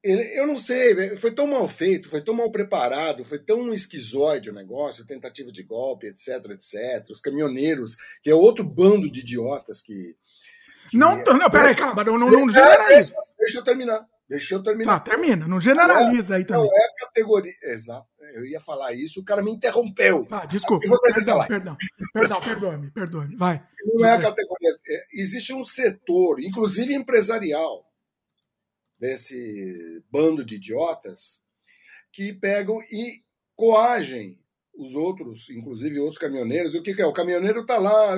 eu 0.02 0.46
não 0.46 0.56
sei, 0.56 1.16
foi 1.16 1.32
tão 1.32 1.46
mal 1.46 1.66
feito, 1.66 2.08
foi 2.08 2.22
tão 2.22 2.34
mal 2.34 2.50
preparado, 2.50 3.24
foi 3.24 3.38
tão 3.38 3.72
esquizoide 3.72 4.50
o 4.50 4.54
negócio, 4.54 5.06
tentativa 5.06 5.50
de 5.50 5.62
golpe, 5.62 6.06
etc, 6.06 6.50
etc. 6.50 7.10
Os 7.10 7.20
caminhoneiros, 7.20 7.96
que 8.22 8.30
é 8.30 8.34
outro 8.34 8.64
bando 8.64 9.10
de 9.10 9.20
idiotas 9.20 9.80
que. 9.80 10.16
que 10.90 10.96
não, 10.96 11.18
é... 11.18 11.24
não, 11.24 11.50
peraí, 11.50 11.74
calma, 11.74 12.04
não, 12.04 12.16
não, 12.16 12.30
não 12.30 12.48
generaliza. 12.48 13.14
Deixa 13.38 13.58
eu 13.58 13.64
terminar. 13.64 14.06
Deixa 14.28 14.54
eu 14.54 14.62
terminar. 14.62 15.00
Tá, 15.00 15.10
termina, 15.10 15.48
não 15.48 15.58
generaliza 15.58 16.36
aí 16.36 16.44
também. 16.44 16.68
Não 16.68 16.76
é 16.76 16.88
categoria. 17.00 17.52
Exato. 17.62 18.06
Eu 18.34 18.44
ia 18.44 18.60
falar 18.60 18.92
isso, 18.92 19.20
o 19.20 19.24
cara 19.24 19.42
me 19.42 19.50
interrompeu. 19.50 20.26
Ah, 20.30 20.44
desculpa. 20.44 20.86
Perdão, 21.14 21.46
perdão, 21.46 21.76
perdão, 22.12 22.40
perdoe-me, 22.40 22.90
perdoe-me. 22.90 23.36
Vai. 23.36 23.62
Não 23.94 24.06
é 24.06 24.12
a 24.12 24.20
categoria. 24.20 24.70
É, 24.86 25.02
existe 25.14 25.54
um 25.54 25.64
setor, 25.64 26.40
inclusive 26.40 26.94
empresarial, 26.94 27.87
desse 28.98 30.02
bando 30.10 30.44
de 30.44 30.56
idiotas, 30.56 31.42
que 32.12 32.32
pegam 32.32 32.78
e 32.90 33.22
coagem 33.54 34.38
os 34.74 34.94
outros, 34.94 35.50
inclusive 35.50 35.98
outros 35.98 36.18
caminhoneiros. 36.18 36.74
E 36.74 36.78
o 36.78 36.82
que, 36.82 36.94
que 36.94 37.02
é? 37.02 37.06
O 37.06 37.12
caminhoneiro 37.12 37.60
está 37.60 37.78
lá 37.78 38.16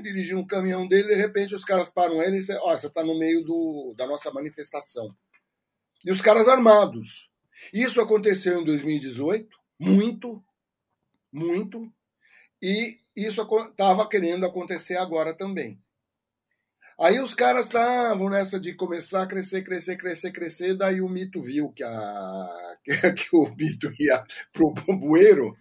dirigindo 0.00 0.40
um 0.40 0.46
caminhão 0.46 0.86
dele, 0.86 1.08
de 1.08 1.14
repente 1.14 1.54
os 1.54 1.64
caras 1.64 1.88
param 1.88 2.22
ele 2.22 2.36
e 2.36 2.38
dizem, 2.38 2.56
ó, 2.56 2.72
oh, 2.72 2.78
você 2.78 2.86
está 2.86 3.02
no 3.02 3.18
meio 3.18 3.42
do, 3.42 3.94
da 3.96 4.06
nossa 4.06 4.30
manifestação. 4.30 5.08
E 6.04 6.10
os 6.10 6.20
caras 6.20 6.48
armados. 6.48 7.30
Isso 7.72 8.00
aconteceu 8.00 8.60
em 8.60 8.64
2018, 8.64 9.48
muito, 9.78 10.44
muito, 11.32 11.90
e 12.60 13.00
isso 13.14 13.42
estava 13.70 14.08
querendo 14.08 14.44
acontecer 14.44 14.96
agora 14.96 15.34
também. 15.34 15.80
Aí 16.98 17.20
os 17.20 17.34
caras 17.34 17.66
estavam 17.66 18.30
nessa 18.30 18.58
de 18.58 18.74
começar 18.74 19.22
a 19.22 19.26
crescer, 19.26 19.62
crescer, 19.62 19.96
crescer, 19.96 20.32
crescer, 20.32 20.74
daí 20.74 21.02
o 21.02 21.08
mito 21.08 21.42
viu 21.42 21.70
que, 21.70 21.82
a, 21.82 22.48
que 23.14 23.36
o 23.36 23.54
mito 23.54 23.90
ia 24.00 24.24
pro 24.52 24.72
bueiro, 24.96 25.54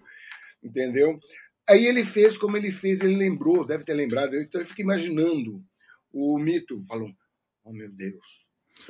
entendeu? 0.63 1.19
Aí 1.67 1.85
ele 1.85 2.05
fez 2.05 2.37
como 2.37 2.55
ele 2.55 2.71
fez, 2.71 3.01
ele 3.01 3.17
lembrou, 3.17 3.65
deve 3.65 3.83
ter 3.83 3.93
lembrado, 3.93 4.35
então 4.35 4.61
eu 4.61 4.65
fico 4.65 4.81
imaginando 4.81 5.61
o 6.13 6.39
mito, 6.39 6.79
falou, 6.87 7.09
oh 7.65 7.73
meu 7.73 7.91
Deus. 7.91 8.45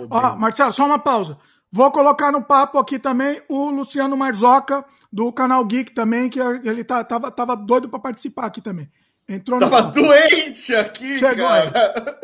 Ó, 0.10 0.36
Marcelo, 0.36 0.72
só 0.72 0.86
uma 0.86 1.00
pausa. 1.00 1.40
Vou 1.72 1.92
colocar 1.92 2.32
no 2.32 2.44
papo 2.44 2.78
aqui 2.78 3.00
também 3.00 3.42
o 3.50 3.70
Luciano 3.70 4.16
Marzoca, 4.16 4.86
do 5.12 5.32
canal 5.34 5.66
Geek 5.66 5.94
também, 5.94 6.30
que 6.30 6.40
ele 6.40 6.84
tá, 6.84 7.04
tava, 7.04 7.32
tava 7.32 7.56
doido 7.56 7.90
para 7.90 8.00
participar 8.00 8.46
aqui 8.46 8.62
também. 8.62 8.90
Entrou 9.28 9.60
Tava 9.60 9.82
doente 9.82 10.76
aqui, 10.76 11.18
Chegou 11.18 11.48
cara. 11.48 12.20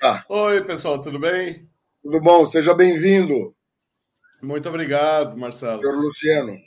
Ah. 0.00 0.24
Oi, 0.28 0.64
pessoal, 0.64 1.00
tudo 1.00 1.18
bem? 1.18 1.68
Tudo 2.02 2.20
bom, 2.20 2.46
seja 2.46 2.72
bem-vindo. 2.72 3.54
Muito 4.40 4.68
obrigado, 4.68 5.36
Marcelo. 5.36 5.82
Senhor 5.82 5.96
Luciano. 5.96 6.58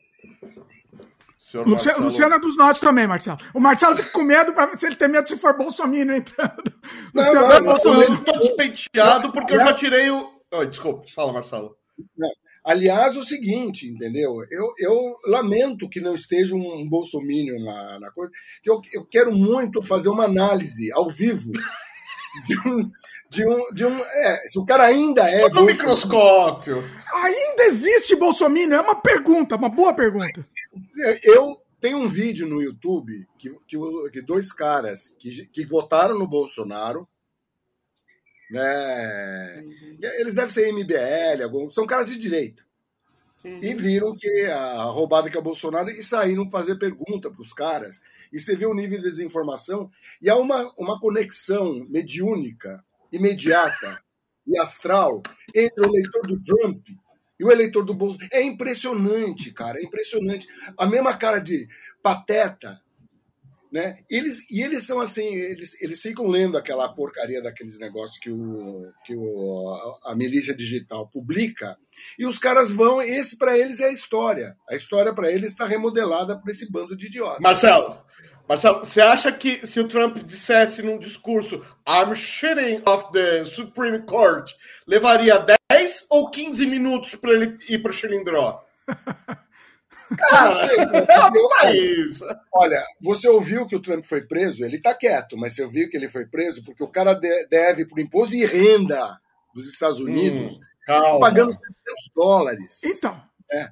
Senhor 1.39 1.67
Luciano, 1.67 2.05
Luciano 2.05 2.36
é 2.36 2.39
dos 2.39 2.58
nossos 2.58 2.79
também, 2.79 3.08
Marcelo. 3.08 3.38
O 3.53 3.60
Marcelo 3.60 3.96
fica 3.96 4.10
com 4.10 4.24
medo 4.24 4.53
para 4.53 4.77
se 4.77 4.86
ele 4.86 4.96
tem 4.96 5.08
medo 5.08 5.27
se 5.27 5.38
for 5.38 5.58
Bolsonaro 5.58 6.12
entrando. 6.12 6.63
Não, 7.13 7.24
Luciano 7.24 7.48
não, 7.48 7.55
é 7.55 7.62
Bolsonaro. 7.62 8.13
Eu 8.13 8.24
tô 8.24 8.39
despenteado 8.39 9.32
porque 9.32 9.53
eu 9.53 9.60
já 9.60 9.74
tirei 9.74 10.10
o. 10.10 10.41
Oh, 10.51 10.65
desculpa, 10.65 11.05
fala, 11.15 11.32
Marcelo. 11.32 11.77
Não. 12.17 12.29
Aliás, 12.63 13.17
o 13.17 13.25
seguinte, 13.25 13.89
entendeu? 13.89 14.46
Eu, 14.50 14.74
eu 14.79 15.15
lamento 15.27 15.89
que 15.89 16.00
não 16.00 16.15
esteja 16.15 16.55
um 16.55 16.88
bolsominion 16.88 17.62
na, 17.63 18.00
na 18.00 18.12
coisa, 18.12 18.32
que 18.62 18.70
eu, 18.70 18.79
eu 18.93 19.05
quero 19.05 19.34
muito 19.34 19.84
fazer 19.84 20.08
uma 20.08 20.24
análise 20.24 20.91
ao 20.93 21.10
vivo 21.10 21.51
de 22.48 22.58
um, 22.60 22.91
de 23.29 23.46
um, 23.46 23.74
de 23.74 23.86
um 23.86 24.00
é, 24.00 24.48
se 24.48 24.58
o 24.58 24.65
cara 24.65 24.86
ainda 24.86 25.29
é 25.29 25.50
no 25.50 25.65
microscópio. 25.65 26.82
Ainda 27.13 27.63
existe 27.63 28.15
bolsominion? 28.15 28.77
É 28.77 28.82
uma 28.82 28.96
pergunta, 28.96 29.58
uma 29.58 29.70
boa 29.70 29.93
pergunta. 29.93 30.48
Eu 31.22 31.58
tenho 31.82 31.98
um 31.98 32.08
vídeo 32.08 32.48
no 32.48 32.62
YouTube 32.62 33.27
que, 33.38 33.50
que, 33.67 33.77
que 34.13 34.22
dois 34.22 34.53
caras 34.53 35.13
que, 35.20 35.48
que 35.48 35.65
votaram 35.65 36.17
no 36.17 36.25
Bolsonaro 36.25 37.05
né? 38.54 39.64
Uhum. 39.66 39.98
Eles 40.20 40.36
devem 40.36 40.52
ser 40.52 40.72
MBL, 40.72 41.44
algum, 41.44 41.70
são 41.72 41.88
caras 41.88 42.10
de 42.10 42.18
direita. 42.18 42.64
Uhum. 43.44 43.60
E 43.62 43.74
viram 43.74 44.16
que 44.16 44.46
a 44.46 44.84
roubada 44.84 45.30
que 45.30 45.36
é 45.36 45.40
o 45.40 45.44
Bolsonaro 45.44 45.90
e 45.90 46.04
saíram 46.04 46.50
fazer 46.50 46.76
pergunta 46.76 47.32
para 47.32 47.42
os 47.42 47.52
caras. 47.52 48.00
E 48.32 48.40
você 48.40 48.56
vê 48.56 48.66
o 48.66 48.74
nível 48.74 49.00
de 49.00 49.04
desinformação. 49.04 49.90
E 50.22 50.30
há 50.30 50.36
uma, 50.36 50.72
uma 50.78 51.00
conexão 51.00 51.86
mediúnica, 51.90 52.84
imediata 53.12 54.02
e 54.46 54.58
astral 54.58 55.24
entre 55.54 55.86
o 55.86 55.90
eleitor 55.90 56.28
do 56.28 56.42
Trump 56.44 56.88
e 57.40 57.44
o 57.44 57.52
eleitor 57.52 57.84
do 57.84 57.94
Bolsonaro. 57.94 58.30
É 58.32 58.42
impressionante, 58.42 59.52
cara. 59.52 59.80
É 59.80 59.84
impressionante. 59.84 60.48
A 60.78 60.86
mesma 60.86 61.18
cara 61.18 61.40
de 61.40 61.68
pateta 62.04 62.83
né? 63.74 63.98
Eles, 64.08 64.39
e 64.51 64.62
eles 64.62 64.86
são 64.86 65.01
assim, 65.01 65.34
eles, 65.34 65.82
eles 65.82 66.00
ficam 66.00 66.27
lendo 66.27 66.56
aquela 66.56 66.88
porcaria 66.88 67.42
daqueles 67.42 67.80
negócios 67.80 68.20
que, 68.20 68.30
o, 68.30 68.92
que 69.03 69.15
o, 69.15 69.98
a 70.06 70.15
milícia 70.15 70.56
digital 70.56 71.08
publica, 71.08 71.75
e 72.20 72.24
os 72.24 72.38
caras 72.38 72.72
vão, 72.72 73.01
esse 73.01 73.36
para 73.36 73.58
eles 73.58 73.80
é 73.80 73.86
a 73.86 73.92
história. 73.92 74.56
A 74.70 74.75
história 74.75 75.12
para 75.12 75.32
eles 75.32 75.50
está 75.50 75.65
remodelada 75.65 76.38
por 76.38 76.51
esse 76.51 76.72
bando 76.72 76.96
de 76.96 77.08
idiotas. 77.08 77.39
Marcelo, 77.39 77.98
Marcelo, 78.48 78.86
você 78.86 79.01
acha 79.01 79.32
que 79.32 79.65
se 79.65 79.80
o 79.80 79.88
Trump 79.88 80.20
dissesse 80.20 80.84
num 80.84 81.00
discurso 81.00 81.65
I'm 81.88 82.15
shitting 82.15 82.84
off 82.86 83.12
the 83.12 83.44
Supreme 83.44 84.06
Court, 84.06 84.51
levaria 84.86 85.44
10 85.72 86.06
ou 86.12 86.30
15 86.30 86.67
minutos 86.67 87.15
para 87.15 87.32
ele 87.32 87.58
ir 87.67 87.82
para 87.82 87.89
o 87.89 87.93
Chilindró? 87.93 88.63
Cara, 90.18 90.68
é 91.63 91.76
isso. 91.76 92.26
Olha, 92.54 92.84
você 93.02 93.28
ouviu 93.28 93.66
que 93.66 93.76
o 93.76 93.82
Trump 93.82 94.04
foi 94.04 94.22
preso? 94.22 94.63
Ele 94.63 94.78
está 94.78 94.94
quieto, 94.94 95.38
mas 95.38 95.56
você 95.56 95.63
ouviu 95.63 95.89
que 95.89 95.98
ele 95.98 96.08
foi 96.08 96.26
preso 96.26 96.63
porque 96.63 96.84
o 96.84 96.88
cara 96.88 97.13
deve 97.50 97.86
por 97.86 98.00
imposto 98.00 98.32
de 98.36 98.46
renda 98.46 99.20
dos 99.54 99.68
Estados 99.68 100.00
hum, 100.00 100.06
Unidos, 100.06 100.58
hum, 100.58 101.20
pagando 101.20 101.52
700 101.52 102.12
dólares. 102.16 102.82
Então, 102.84 103.22
é. 103.52 103.72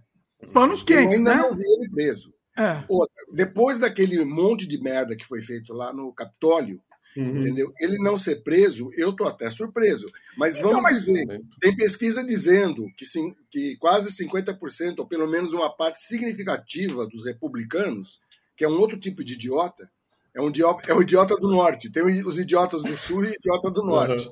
panos 0.53 0.83
quentes, 0.83 1.17
ainda 1.17 1.35
né? 1.35 1.41
não 1.41 1.55
vi 1.55 1.63
ele 1.63 1.89
preso. 1.89 2.33
É. 2.57 2.83
Outra, 2.89 3.25
depois 3.33 3.79
daquele 3.79 4.23
monte 4.25 4.67
de 4.67 4.81
merda 4.81 5.15
que 5.15 5.25
foi 5.25 5.41
feito 5.41 5.73
lá 5.73 5.93
no 5.93 6.13
Capitólio, 6.13 6.81
Uhum. 7.15 7.41
Entendeu? 7.41 7.73
Ele 7.79 7.97
não 7.97 8.17
ser 8.17 8.43
preso, 8.43 8.89
eu 8.95 9.09
estou 9.09 9.27
até 9.27 9.49
surpreso. 9.49 10.09
Mas 10.37 10.55
então, 10.55 10.69
vamos 10.69 10.83
mas... 10.83 11.05
dizer, 11.05 11.41
tem 11.59 11.75
pesquisa 11.75 12.23
dizendo 12.23 12.87
que, 12.97 13.05
sim, 13.05 13.35
que 13.49 13.75
quase 13.77 14.09
50%, 14.11 14.99
ou 14.99 15.05
pelo 15.05 15.27
menos 15.27 15.53
uma 15.53 15.69
parte 15.69 16.01
significativa 16.01 17.05
dos 17.05 17.25
republicanos, 17.25 18.19
que 18.55 18.63
é 18.63 18.69
um 18.69 18.79
outro 18.79 18.97
tipo 18.97 19.23
de 19.23 19.33
idiota, 19.33 19.89
é, 20.33 20.41
um 20.41 20.49
idiota, 20.49 20.89
é 20.89 20.93
o 20.93 21.01
idiota 21.01 21.35
do 21.35 21.49
norte. 21.49 21.89
Tem 21.89 22.03
os 22.03 22.37
idiotas 22.37 22.83
do 22.83 22.95
sul 22.95 23.25
e 23.25 23.33
idiota 23.33 23.69
do 23.69 23.83
norte. 23.83 24.29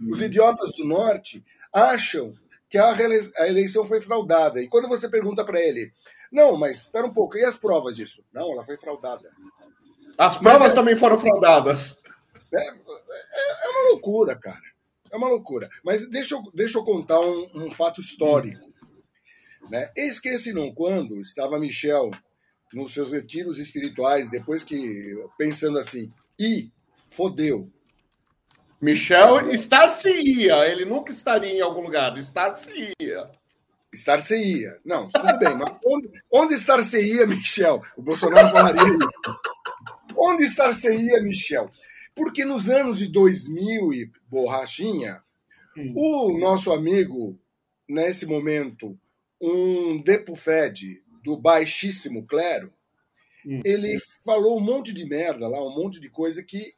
Uhum. 0.00 0.10
Os 0.12 0.22
idiotas 0.22 0.70
do 0.76 0.84
norte 0.84 1.44
acham 1.72 2.32
que 2.68 2.78
a 2.78 3.48
eleição 3.48 3.84
foi 3.84 4.00
fraudada. 4.00 4.62
E 4.62 4.68
quando 4.68 4.88
você 4.88 5.08
pergunta 5.08 5.44
para 5.44 5.60
ele, 5.60 5.92
não, 6.30 6.56
mas 6.56 6.78
espera 6.78 7.04
um 7.04 7.12
pouco, 7.12 7.36
e 7.36 7.44
as 7.44 7.56
provas 7.56 7.96
disso? 7.96 8.22
Não, 8.32 8.52
ela 8.52 8.62
foi 8.62 8.76
fraudada. 8.76 9.32
As 10.16 10.38
provas 10.38 10.72
é... 10.72 10.76
também 10.76 10.94
foram 10.94 11.18
fraudadas. 11.18 11.98
É, 12.52 12.58
é, 12.58 13.66
é, 13.66 13.68
uma 13.70 13.90
loucura, 13.90 14.36
cara. 14.36 14.60
É 15.10 15.16
uma 15.16 15.28
loucura. 15.28 15.68
Mas 15.84 16.08
deixa 16.08 16.34
eu, 16.34 16.42
deixa 16.54 16.78
eu 16.78 16.84
contar 16.84 17.20
um, 17.20 17.50
um 17.54 17.72
fato 17.72 18.00
histórico. 18.00 18.72
Né? 19.68 19.90
Eis 19.96 20.18
que 20.18 20.28
esse 20.28 20.52
não 20.52 20.72
quando 20.72 21.20
estava 21.20 21.58
Michel 21.58 22.10
nos 22.72 22.92
seus 22.92 23.12
retiros 23.12 23.58
espirituais, 23.58 24.28
depois 24.28 24.62
que, 24.62 25.14
pensando 25.36 25.78
assim, 25.78 26.12
e 26.38 26.70
fodeu. 27.06 27.70
Michel 28.80 29.50
estar-se-ia, 29.50 30.66
ele 30.66 30.84
nunca 30.84 31.12
estaria 31.12 31.52
em 31.52 31.60
algum 31.60 31.82
lugar, 31.82 32.16
estar-se-ia. 32.16 33.30
Estar-se-ia. 33.92 34.78
Não, 34.84 35.08
tudo 35.08 35.38
bem, 35.38 35.54
mas 35.54 35.76
onde, 35.84 36.08
onde 36.32 36.54
estar-se-ia, 36.54 37.26
Michel? 37.26 37.82
O 37.96 38.02
Bolsonaro 38.02 38.50
falaria 38.50 38.82
isso. 38.82 39.40
Onde 40.16 40.44
estar-se-ia, 40.44 41.20
Michel? 41.22 41.70
Porque 42.20 42.44
nos 42.44 42.68
anos 42.68 42.98
de 42.98 43.06
2000 43.06 43.94
e 43.94 44.12
borrachinha, 44.28 45.22
hum. 45.74 45.94
o 45.96 46.38
nosso 46.38 46.70
amigo, 46.70 47.40
nesse 47.88 48.26
momento, 48.26 48.94
um 49.40 50.02
depufed 50.02 51.02
do 51.24 51.38
baixíssimo 51.38 52.26
clero, 52.26 52.70
hum. 53.46 53.62
ele 53.64 53.98
falou 54.22 54.58
um 54.58 54.60
monte 54.60 54.92
de 54.92 55.06
merda 55.06 55.48
lá, 55.48 55.66
um 55.66 55.74
monte 55.74 55.98
de 55.98 56.10
coisa 56.10 56.42
que 56.42 56.74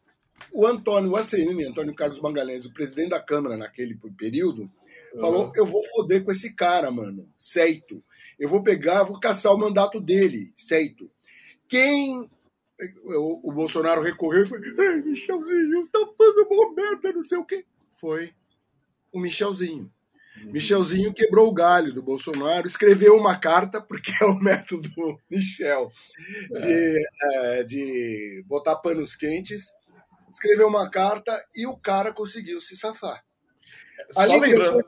o 0.54 0.64
Antônio, 0.64 1.16
ACM, 1.16 1.64
Antônio 1.64 1.92
Carlos 1.92 2.20
Magalhães, 2.20 2.64
o 2.64 2.72
presidente 2.72 3.10
da 3.10 3.20
Câmara 3.20 3.56
naquele 3.56 3.98
período, 4.16 4.70
falou: 5.18 5.46
uhum. 5.46 5.52
eu 5.56 5.66
vou 5.66 5.82
foder 5.88 6.22
com 6.22 6.30
esse 6.30 6.54
cara, 6.54 6.88
mano, 6.88 7.28
certo. 7.34 8.00
Eu 8.38 8.48
vou 8.48 8.62
pegar, 8.62 9.02
vou 9.02 9.18
caçar 9.18 9.52
o 9.52 9.58
mandato 9.58 10.00
dele, 10.00 10.52
certo. 10.54 11.10
Quem 11.68 12.30
o, 13.04 13.50
o 13.50 13.52
Bolsonaro 13.52 14.02
recorreu 14.02 14.44
e 14.44 14.46
foi: 14.46 14.60
Ei, 14.60 15.02
Michelzinho, 15.02 15.88
tá 15.88 16.00
fazendo 16.16 16.48
uma 16.50 16.74
merda, 16.74 17.12
não 17.12 17.22
sei 17.22 17.38
o 17.38 17.44
quê. 17.44 17.64
Foi 17.92 18.32
o 19.12 19.20
Michelzinho. 19.20 19.92
Uhum. 20.38 20.52
Michelzinho 20.52 21.12
quebrou 21.12 21.48
o 21.48 21.54
galho 21.54 21.92
do 21.92 22.02
Bolsonaro, 22.02 22.66
escreveu 22.66 23.16
uma 23.16 23.36
carta, 23.38 23.80
porque 23.80 24.12
é 24.20 24.24
o 24.24 24.38
método 24.38 24.90
Michel 25.30 25.92
de, 26.50 26.72
é. 26.72 27.60
É, 27.60 27.64
de 27.64 28.42
botar 28.46 28.76
panos 28.76 29.14
quentes. 29.14 29.66
Escreveu 30.32 30.66
uma 30.66 30.90
carta 30.90 31.38
e 31.54 31.66
o 31.66 31.76
cara 31.76 32.10
conseguiu 32.10 32.58
se 32.58 32.74
safar. 32.74 33.22
Só 34.10 34.36
lembrando, 34.38 34.84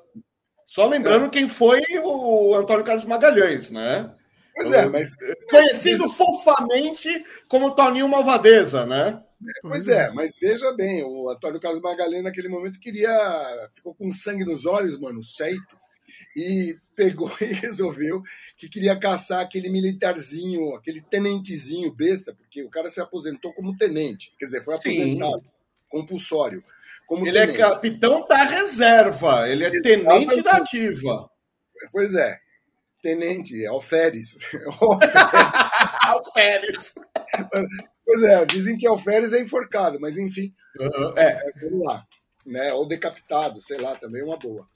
só 0.64 0.86
lembrando 0.86 1.26
é. 1.26 1.28
quem 1.28 1.46
foi 1.46 1.82
o 2.02 2.54
Antônio 2.54 2.84
Carlos 2.84 3.04
Magalhães, 3.04 3.70
né? 3.70 4.12
Pois 4.54 4.72
é, 4.72 4.86
mas. 4.88 5.16
Conhecido 5.50 6.08
fofamente 6.08 7.24
como 7.48 7.74
Toninho 7.74 8.08
Malvadeza, 8.08 8.86
né? 8.86 9.22
Pois 9.60 9.88
é, 9.88 10.10
mas 10.10 10.36
veja 10.38 10.72
bem, 10.72 11.02
o 11.02 11.28
Antônio 11.28 11.60
Carlos 11.60 11.82
Magalhães 11.82 12.22
naquele 12.22 12.48
momento 12.48 12.78
queria. 12.78 13.68
ficou 13.74 13.94
com 13.94 14.10
sangue 14.10 14.44
nos 14.44 14.64
olhos, 14.64 14.98
mano, 14.98 15.22
certo? 15.22 15.76
E 16.36 16.76
pegou 16.94 17.30
e 17.40 17.46
resolveu 17.46 18.22
que 18.56 18.68
queria 18.68 18.98
caçar 18.98 19.40
aquele 19.40 19.68
militarzinho, 19.68 20.74
aquele 20.74 21.02
tenentezinho 21.02 21.92
besta, 21.92 22.32
porque 22.32 22.62
o 22.62 22.70
cara 22.70 22.88
se 22.88 23.00
aposentou 23.00 23.52
como 23.52 23.76
tenente, 23.76 24.32
quer 24.38 24.46
dizer, 24.46 24.64
foi 24.64 24.74
aposentado, 24.74 25.42
Sim. 25.42 25.50
compulsório. 25.90 26.64
Como 27.06 27.26
ele 27.26 27.36
é 27.36 27.46
tenente. 27.46 27.60
é 27.60 27.68
capitão 27.68 28.26
da 28.26 28.44
reserva, 28.44 29.48
ele 29.48 29.64
é 29.64 29.80
tenente 29.82 30.42
da 30.42 30.52
ativa. 30.52 31.28
Pois 31.92 32.14
é 32.14 32.43
tenente, 33.04 33.62
é 33.62 33.66
alferes. 33.68 34.38
alferes. 36.02 36.94
pois 38.04 38.22
é, 38.22 38.44
dizem 38.46 38.78
que 38.78 38.86
alferes 38.86 39.32
é 39.32 39.40
enforcado, 39.40 40.00
mas 40.00 40.16
enfim. 40.16 40.54
Uhum, 40.80 41.16
é. 41.18 41.38
Vamos 41.62 41.84
lá. 41.86 42.06
né? 42.46 42.72
Ou 42.72 42.86
decapitado, 42.88 43.60
sei 43.60 43.76
lá, 43.78 43.94
também 43.94 44.22
é 44.22 44.24
uma 44.24 44.38
boa. 44.38 44.66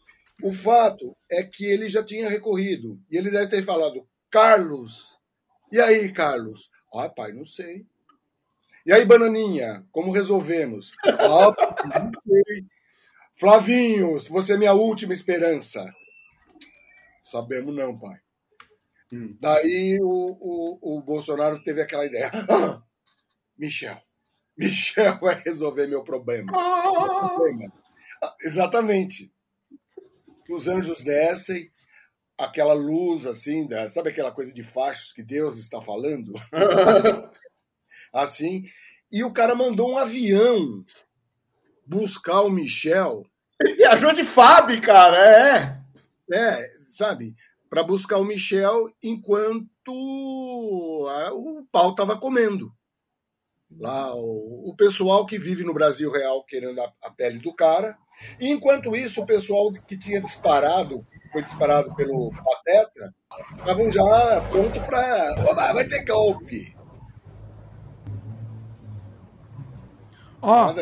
O 0.42 0.52
fato 0.52 1.16
é 1.30 1.42
que 1.42 1.64
ele 1.64 1.88
já 1.88 2.02
tinha 2.04 2.28
recorrido 2.28 3.00
e 3.10 3.16
ele 3.16 3.30
deve 3.30 3.48
ter 3.48 3.62
falado: 3.64 4.06
Carlos, 4.30 5.18
e 5.72 5.80
aí, 5.80 6.12
Carlos? 6.12 6.70
Ah, 6.94 7.08
pai, 7.08 7.32
não 7.32 7.44
sei. 7.44 7.84
E 8.86 8.92
aí, 8.92 9.04
Bananinha, 9.04 9.84
como 9.90 10.12
resolvemos? 10.12 10.92
Ah, 11.04 11.54
não 12.00 12.10
sei. 12.26 12.66
Flavinhos, 13.38 14.26
você 14.28 14.54
é 14.54 14.56
minha 14.56 14.72
última 14.72 15.12
esperança. 15.12 15.84
Sabemos 17.30 17.74
não, 17.74 17.98
pai. 17.98 18.18
Hum. 19.12 19.36
Daí 19.40 19.98
o, 20.00 20.08
o, 20.08 20.96
o, 20.96 21.02
Bolsonaro 21.02 21.62
teve 21.62 21.80
aquela 21.80 22.06
ideia. 22.06 22.30
Ah, 22.48 22.82
Michel, 23.56 24.00
Michel 24.56 25.14
vai 25.20 25.40
resolver 25.42 25.86
meu 25.86 26.02
problema. 26.02 26.52
Ah. 26.54 27.28
problema. 27.34 27.72
Exatamente. 28.42 29.32
Os 30.48 30.66
anjos 30.66 31.02
descem, 31.02 31.70
aquela 32.36 32.72
luz 32.72 33.26
assim, 33.26 33.68
sabe 33.90 34.10
aquela 34.10 34.32
coisa 34.32 34.52
de 34.52 34.62
fachos 34.62 35.12
que 35.12 35.22
Deus 35.22 35.58
está 35.58 35.82
falando? 35.82 36.32
assim. 38.12 38.64
E 39.10 39.22
o 39.22 39.32
cara 39.32 39.54
mandou 39.54 39.92
um 39.92 39.98
avião 39.98 40.84
buscar 41.86 42.42
o 42.42 42.50
Michel. 42.50 43.24
Ele 43.60 43.76
viajou 43.76 44.12
de 44.12 44.24
FAB, 44.24 44.80
cara, 44.80 45.16
é. 45.16 45.78
É, 46.30 46.77
sabe? 46.98 47.34
Para 47.70 47.82
buscar 47.82 48.18
o 48.18 48.24
Michel 48.24 48.90
enquanto 49.02 49.68
o 49.88 51.66
pau 51.70 51.90
estava 51.90 52.18
comendo. 52.18 52.72
Lá, 53.78 54.14
o, 54.14 54.70
o, 54.70 54.74
pessoal 54.76 55.26
que 55.26 55.38
vive 55.38 55.62
no 55.62 55.74
Brasil 55.74 56.10
real 56.10 56.42
querendo 56.44 56.80
a, 56.80 56.92
a 57.04 57.10
pele 57.10 57.38
do 57.38 57.54
cara. 57.54 57.96
E 58.40 58.48
enquanto 58.50 58.96
isso, 58.96 59.20
o 59.20 59.26
pessoal 59.26 59.70
que 59.70 59.96
tinha 59.96 60.20
disparado, 60.20 61.06
foi 61.30 61.42
disparado 61.42 61.94
pelo 61.94 62.30
Pateta, 62.30 63.14
estavam 63.58 63.90
já 63.90 64.40
pronto 64.50 64.80
para. 64.86 65.34
Vai 65.74 65.84
ter 65.86 66.04
golpe. 66.04 66.74
Ó, 70.40 70.74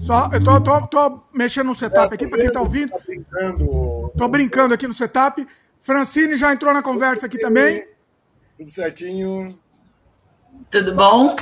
só, 0.00 0.30
eu 0.32 0.42
tô, 0.42 0.60
tô, 0.60 0.86
tô 0.86 1.20
mexendo 1.32 1.66
no 1.66 1.74
setup 1.74 2.12
é, 2.12 2.14
aqui 2.14 2.26
para 2.26 2.38
quem 2.38 2.50
tá 2.50 2.60
ouvindo. 2.60 2.90
Tá 2.90 2.98
brincando. 3.06 4.12
Tô 4.16 4.28
brincando 4.28 4.74
aqui 4.74 4.86
no 4.86 4.94
setup. 4.94 5.46
Francine 5.80 6.36
já 6.36 6.52
entrou 6.52 6.72
na 6.72 6.82
conversa 6.82 7.26
aqui 7.26 7.38
também. 7.38 7.86
Tudo 8.56 8.70
certinho. 8.70 9.58
Tudo 10.70 10.94
bom? 10.94 11.34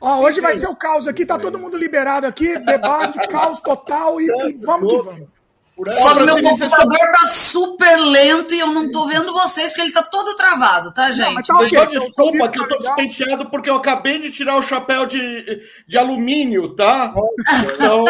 Ó, 0.00 0.20
hoje 0.20 0.40
vai 0.40 0.54
ser 0.54 0.68
o 0.68 0.76
caos 0.76 1.08
aqui, 1.08 1.24
tá 1.24 1.38
todo 1.38 1.58
mundo 1.58 1.76
liberado 1.76 2.26
aqui, 2.26 2.58
debate, 2.58 3.18
caos 3.28 3.60
total 3.60 4.20
e, 4.20 4.26
e 4.26 4.58
vamos 4.58 4.92
que 4.92 5.02
vamos. 5.02 5.35
Só 5.88 6.14
que 6.14 6.22
meu 6.22 6.40
computador 6.40 6.98
tá 7.12 7.26
super 7.28 7.96
lento 7.96 8.54
e 8.54 8.58
eu 8.58 8.68
não 8.68 8.90
tô 8.90 9.06
vendo 9.06 9.30
vocês 9.32 9.68
porque 9.68 9.82
ele 9.82 9.92
tá 9.92 10.02
todo 10.02 10.34
travado, 10.34 10.90
tá, 10.92 11.10
gente? 11.10 11.34
Não, 11.34 11.42
tá 11.42 11.60
okay. 11.60 11.98
Desculpa 11.98 12.48
que 12.48 12.58
eu 12.58 12.66
tô 12.66 12.78
despenteado 12.78 13.50
porque 13.50 13.68
eu 13.68 13.76
acabei 13.76 14.18
de 14.18 14.30
tirar 14.30 14.56
o 14.56 14.62
chapéu 14.62 15.04
de, 15.04 15.62
de 15.86 15.98
alumínio, 15.98 16.74
tá? 16.74 17.12
Então, 17.74 18.04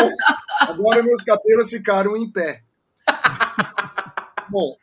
agora 0.61 1.02
meus 1.02 1.24
cabelos 1.24 1.68
ficaram 1.68 2.16
em 2.16 2.31
pé. 2.31 2.62
Bom, 4.48 4.76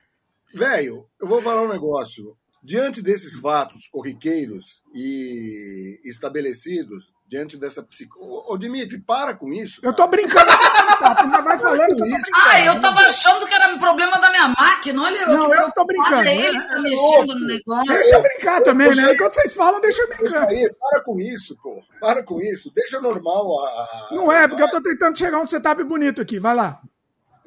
velho, 0.54 1.08
eu 1.22 1.28
vou 1.28 1.42
falar 1.42 1.62
um 1.62 1.72
negócio. 1.72 2.36
Diante 2.62 3.02
desses 3.02 3.40
fatos 3.40 3.88
corriqueiros 3.88 4.82
e 4.94 6.00
estabelecidos, 6.04 7.13
diante 7.34 7.58
dessa 7.58 7.82
psico... 7.82 8.20
Ô, 8.48 8.56
Dimitri, 8.56 9.00
para 9.00 9.34
com 9.34 9.52
isso. 9.52 9.82
Cara. 9.82 9.92
Eu 9.92 9.96
tô 9.96 10.08
brincando. 10.08 10.46
Tá? 10.46 11.42
vai 11.42 11.58
falando 11.58 11.96
que 11.96 12.02
eu 12.04 12.18
Ah, 12.36 12.62
eu 12.62 12.80
tava 12.80 13.02
achando 13.02 13.48
que 13.48 13.54
era 13.56 13.74
um 13.74 13.80
problema 13.80 14.20
da 14.20 14.30
minha 14.30 14.50
máquina. 14.50 15.02
Olha, 15.02 15.26
não, 15.26 15.52
eu, 15.52 15.72
tô 15.72 15.84
brincando. 15.84 16.28
É 16.28 16.36
ele 16.36 16.60
que 16.60 16.68
tá 16.70 16.80
mexendo 16.80 17.36
no 17.36 17.48
negócio. 17.48 17.94
Deixa 17.94 18.16
eu 18.16 18.22
brincar 18.22 18.62
também, 18.62 18.96
né? 18.96 19.14
Enquanto 19.14 19.34
vocês 19.34 19.54
falam, 19.54 19.82
deixa 19.82 20.04
eu 20.04 20.08
brincar. 20.10 20.48
Aí, 20.48 20.72
para 20.80 21.04
com 21.04 21.20
isso, 21.20 21.58
pô. 21.62 21.82
Para 22.00 22.22
com 22.22 22.40
isso. 22.40 22.72
Deixa 22.76 23.02
normal 23.02 23.66
a. 23.66 24.10
Não 24.12 24.32
é, 24.32 24.48
porque 24.48 24.62
eu 24.62 24.70
tô 24.70 24.82
tentando 24.82 25.18
chegar 25.18 25.42
um 25.42 25.48
setup 25.48 25.84
bonito 25.84 26.22
aqui. 26.22 26.40
Vai 26.40 26.54
lá. 26.54 26.80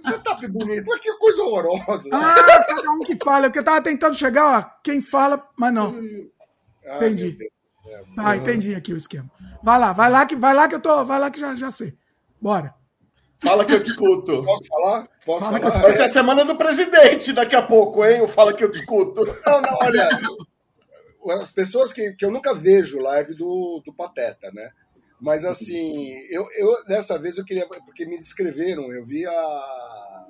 Setup 0.00 0.44
bonito, 0.48 0.84
mas 0.88 1.00
que 1.00 1.12
coisa 1.12 1.42
horrorosa. 1.42 2.08
Ah, 2.12 2.64
cada 2.66 2.90
um 2.90 2.98
que 2.98 3.16
fala. 3.22 3.44
Porque 3.44 3.60
eu 3.60 3.64
tava 3.64 3.80
tentando 3.80 4.16
chegar, 4.16 4.58
ó, 4.58 4.70
quem 4.82 5.00
fala, 5.00 5.48
mas 5.56 5.72
não. 5.72 5.94
Ah, 6.84 6.98
entendi. 7.92 8.12
Ah, 8.16 8.36
entendi 8.36 8.74
aqui 8.74 8.92
o 8.92 8.96
esquema. 8.96 9.30
Vai 9.62 9.78
lá, 9.78 9.92
vai 9.92 10.10
lá 10.10 10.26
que, 10.26 10.36
vai 10.36 10.54
lá 10.54 10.68
que 10.68 10.74
eu 10.74 10.80
tô. 10.80 11.04
Vai 11.04 11.18
lá 11.18 11.30
que 11.30 11.40
já, 11.40 11.54
já 11.54 11.70
sei. 11.70 11.96
Bora. 12.40 12.74
Fala 13.42 13.64
que 13.64 13.72
eu 13.72 13.82
discuto. 13.82 14.42
Posso 14.44 14.68
falar? 14.68 15.08
Posso 15.24 15.44
Fala 15.44 15.60
falar? 15.60 15.82
Vai 15.82 15.92
ser 15.92 16.02
a 16.02 16.08
semana 16.08 16.44
do 16.44 16.56
presidente 16.56 17.32
daqui 17.32 17.54
a 17.54 17.62
pouco, 17.62 18.04
hein? 18.04 18.22
O 18.22 18.28
Fala 18.28 18.52
que 18.52 18.64
eu 18.64 18.70
discuto. 18.70 19.24
Não, 19.46 19.60
não, 19.60 19.78
olha. 19.80 20.08
As 21.42 21.50
pessoas 21.50 21.92
que, 21.92 22.12
que 22.12 22.24
eu 22.24 22.30
nunca 22.30 22.54
vejo 22.54 23.00
live 23.00 23.34
do, 23.34 23.82
do 23.84 23.92
Pateta, 23.92 24.50
né? 24.52 24.70
Mas 25.20 25.44
assim, 25.44 26.12
eu, 26.30 26.46
eu 26.56 26.84
dessa 26.84 27.18
vez 27.18 27.36
eu 27.36 27.44
queria. 27.44 27.66
Porque 27.66 28.06
me 28.06 28.18
descreveram, 28.18 28.92
eu 28.92 29.04
vi 29.04 29.26
a. 29.26 30.26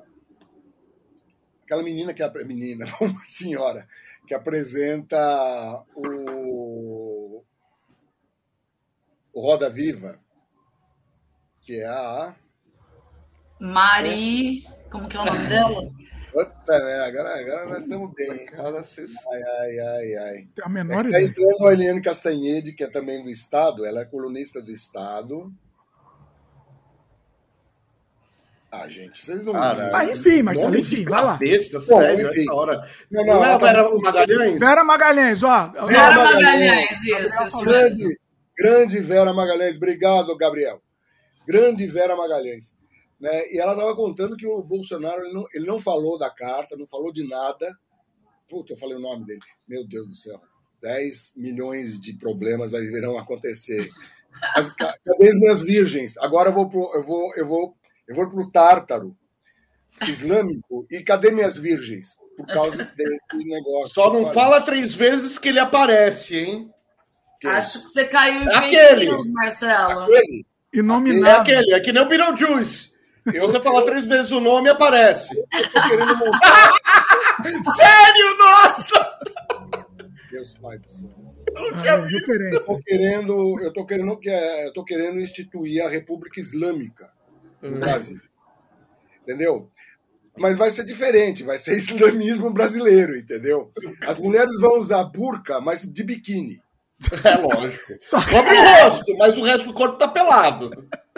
Aquela 1.65 1.83
menina 1.83 2.15
que 2.15 2.23
é 2.23 2.27
a 2.27 2.45
menina, 2.45 2.87
uma 3.01 3.25
senhora, 3.25 3.87
que 4.27 4.35
apresenta 4.35 5.85
o. 5.95 7.43
O 9.26 9.26
Roda 9.37 9.69
Viva, 9.69 10.19
que 11.61 11.81
é 11.81 11.87
a. 11.87 12.35
Mari. 13.61 14.67
Como 14.91 15.09
que 15.09 15.17
é 15.17 15.21
o 15.21 15.25
nome 15.27 15.47
dela? 15.47 15.91
Puta, 16.33 16.79
né? 16.79 17.01
Agora, 17.01 17.41
agora 17.41 17.67
nós 17.69 17.83
estamos 17.83 18.13
bem. 18.15 18.45
Cara, 18.47 18.83
vocês... 18.83 19.15
Ai, 19.33 19.43
ai, 19.43 19.79
ai, 19.79 20.15
ai. 20.17 20.49
A 20.63 20.69
menor 20.69 21.07
é 21.07 21.09
ideia. 21.09 21.25
Tá 21.25 21.31
entrando 21.31 21.67
a 21.67 21.73
Eliane 21.73 22.03
Castanhede, 22.03 22.73
que 22.73 22.85
é 22.85 22.89
também 22.89 23.23
do 23.23 23.31
Estado. 23.31 23.87
Ela 23.87 24.03
é 24.03 24.05
colunista 24.05 24.61
do 24.61 24.71
Estado. 24.71 25.51
Ah, 28.71 28.89
gente, 28.89 29.17
vocês 29.17 29.43
não. 29.45 29.57
Ah, 29.57 29.91
ah 29.95 30.05
enfim, 30.05 30.43
Marcelo, 30.43 30.77
enfim, 30.77 31.05
vai 31.05 31.25
lá. 31.25 31.33
Cabeça, 31.33 31.81
sério, 31.81 32.29
essa 32.29 32.53
hora. 32.53 32.81
Não, 33.11 33.25
não, 33.25 33.35
não 33.37 33.45
é 33.45 33.55
a 33.55 33.59
Vera 33.59 33.91
Magalhães? 33.91 34.61
Vera 34.61 34.85
Magalhães, 34.85 35.43
ó. 35.43 35.69
Vera 35.87 36.17
Magalhães, 36.17 37.03
isso. 37.03 37.43
isso 37.43 38.17
grande, 38.57 39.01
Vera 39.01 39.33
Magalhães. 39.33 39.77
Obrigado, 39.77 40.37
Gabriel. 40.37 40.83
Grande 41.47 41.87
Vera 41.87 42.17
Magalhães. 42.17 42.77
Né? 43.21 43.53
E 43.53 43.59
ela 43.59 43.73
estava 43.73 43.95
contando 43.95 44.37
que 44.37 44.47
o 44.47 44.63
Bolsonaro 44.63 45.23
ele 45.23 45.33
não, 45.33 45.45
ele 45.55 45.67
não 45.67 45.81
falou 45.81 46.19
da 46.19 46.31
carta, 46.31 46.77
não 46.77 46.87
falou 46.87 47.13
de 47.13 47.27
nada. 47.27 47.73
Puta, 48.49 48.73
eu 48.73 48.77
falei 48.77 48.97
o 48.97 49.01
nome 49.01 49.25
dele. 49.25 49.41
Meu 49.67 49.87
Deus 49.87 50.09
do 50.09 50.15
céu. 50.15 50.41
10 50.83 51.33
milhões 51.37 52.01
de 52.01 52.15
problemas 52.15 52.75
aí 52.75 52.87
virão 52.87 53.17
acontecer. 53.19 53.89
As, 54.55 54.71
cadê 54.73 55.29
as 55.29 55.39
minhas 55.39 55.63
virgens? 55.63 56.17
Agora 56.19 56.51
eu 56.51 56.55
vou 56.55 56.69
pro, 56.69 56.95
eu 56.95 57.03
vou 57.03 57.35
eu 57.37 57.47
vou 57.47 57.77
eu 58.07 58.15
vou 58.15 58.31
pro 58.31 58.51
tártaro 58.51 59.17
islâmico 60.03 60.87
e 60.91 61.03
cadê 61.03 61.31
minhas 61.31 61.57
virgens? 61.57 62.17
Por 62.37 62.47
causa 62.47 62.85
desse 62.85 63.49
negócio. 63.49 63.95
Só 63.95 64.13
não 64.13 64.27
fala 64.27 64.61
três 64.61 64.95
vezes 64.95 65.39
que 65.39 65.49
ele 65.49 65.59
aparece, 65.59 66.37
hein? 66.37 66.71
Acho 67.45 67.83
que 67.83 67.89
você 67.89 68.05
caiu 68.07 68.43
em 68.43 68.55
aquele, 68.55 69.33
Marcelo. 69.33 70.03
Aquele. 70.03 70.47
Inominável. 70.73 71.27
É 71.27 71.41
aquele, 71.41 71.75
é 71.75 71.81
que 71.81 71.93
nem 71.93 72.03
o 72.03 72.09
Beetlejuice. 72.09 72.95
Se 73.31 73.41
você 73.41 73.61
falar 73.61 73.83
três 73.83 74.05
vezes 74.05 74.31
o 74.31 74.41
nome, 74.41 74.69
aparece. 74.69 75.37
Eu 75.37 75.73
tô 75.73 75.89
querendo 75.89 76.17
montar. 76.17 76.73
Sério, 77.77 78.39
nossa! 78.39 79.19
Deus 80.31 80.57
Pai 80.59 80.79
do 80.79 80.89
céu. 80.89 81.11
Eu 81.55 81.71
não 81.71 81.79
tinha 81.79 81.95
ah, 81.95 82.01
visto. 82.03 82.31
Eu 82.31 82.65
tô 82.65 82.79
querendo, 82.79 83.61
eu 83.61 83.73
tô 83.73 83.87
querendo, 83.87 84.19
eu 84.23 84.73
tô 84.73 84.85
querendo 84.85 85.21
instituir 85.21 85.85
a 85.85 85.89
República 85.89 86.41
Islâmica 86.41 87.11
no. 87.63 87.79
Brasil. 87.79 88.21
Entendeu? 89.23 89.71
Mas 90.37 90.57
vai 90.57 90.71
ser 90.71 90.85
diferente, 90.85 91.43
vai 91.43 91.59
ser 91.59 91.77
islamismo 91.77 92.51
brasileiro, 92.53 93.17
entendeu? 93.17 93.73
As 94.07 94.19
mulheres 94.19 94.61
vão 94.61 94.79
usar 94.79 95.03
burca, 95.05 95.61
mas 95.61 95.83
de 95.83 96.05
biquíni. 96.05 96.61
É 97.25 97.37
lógico. 97.37 97.95
Só 98.01 98.17
Cobre 98.23 98.57
o 98.57 98.85
rosto, 98.85 99.17
mas 99.19 99.37
o 99.37 99.45
resto 99.45 99.69
do 99.69 99.75
corpo 99.75 99.99
tá 99.99 100.09
pelado. 100.09 100.71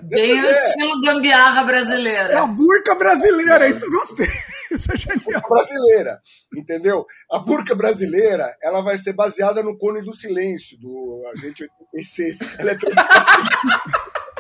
Bem 0.03 0.41
o 0.41 0.47
é. 0.47 0.51
estilo 0.51 1.01
gambiarra 1.01 1.64
brasileira. 1.64 2.33
É 2.33 2.37
a 2.37 2.47
burca 2.47 2.95
brasileira, 2.95 3.69
isso 3.69 3.85
eu 3.85 3.91
gostei. 3.91 4.29
Isso 4.71 4.93
é 4.93 4.99
genial. 4.99 5.41
A 5.43 5.49
brasileira, 5.49 6.21
entendeu? 6.55 7.07
A 7.33 7.38
burca 7.38 7.75
brasileira, 7.75 8.55
ela 8.62 8.83
vai 8.83 8.99
ser 8.99 9.14
baseada 9.14 9.62
no 9.62 9.79
cone 9.79 10.03
do 10.03 10.12
silêncio, 10.12 10.79
do 10.79 11.25
Agente 11.33 11.62
86. 11.95 12.41
Ela 12.59 12.73
é 12.73 12.77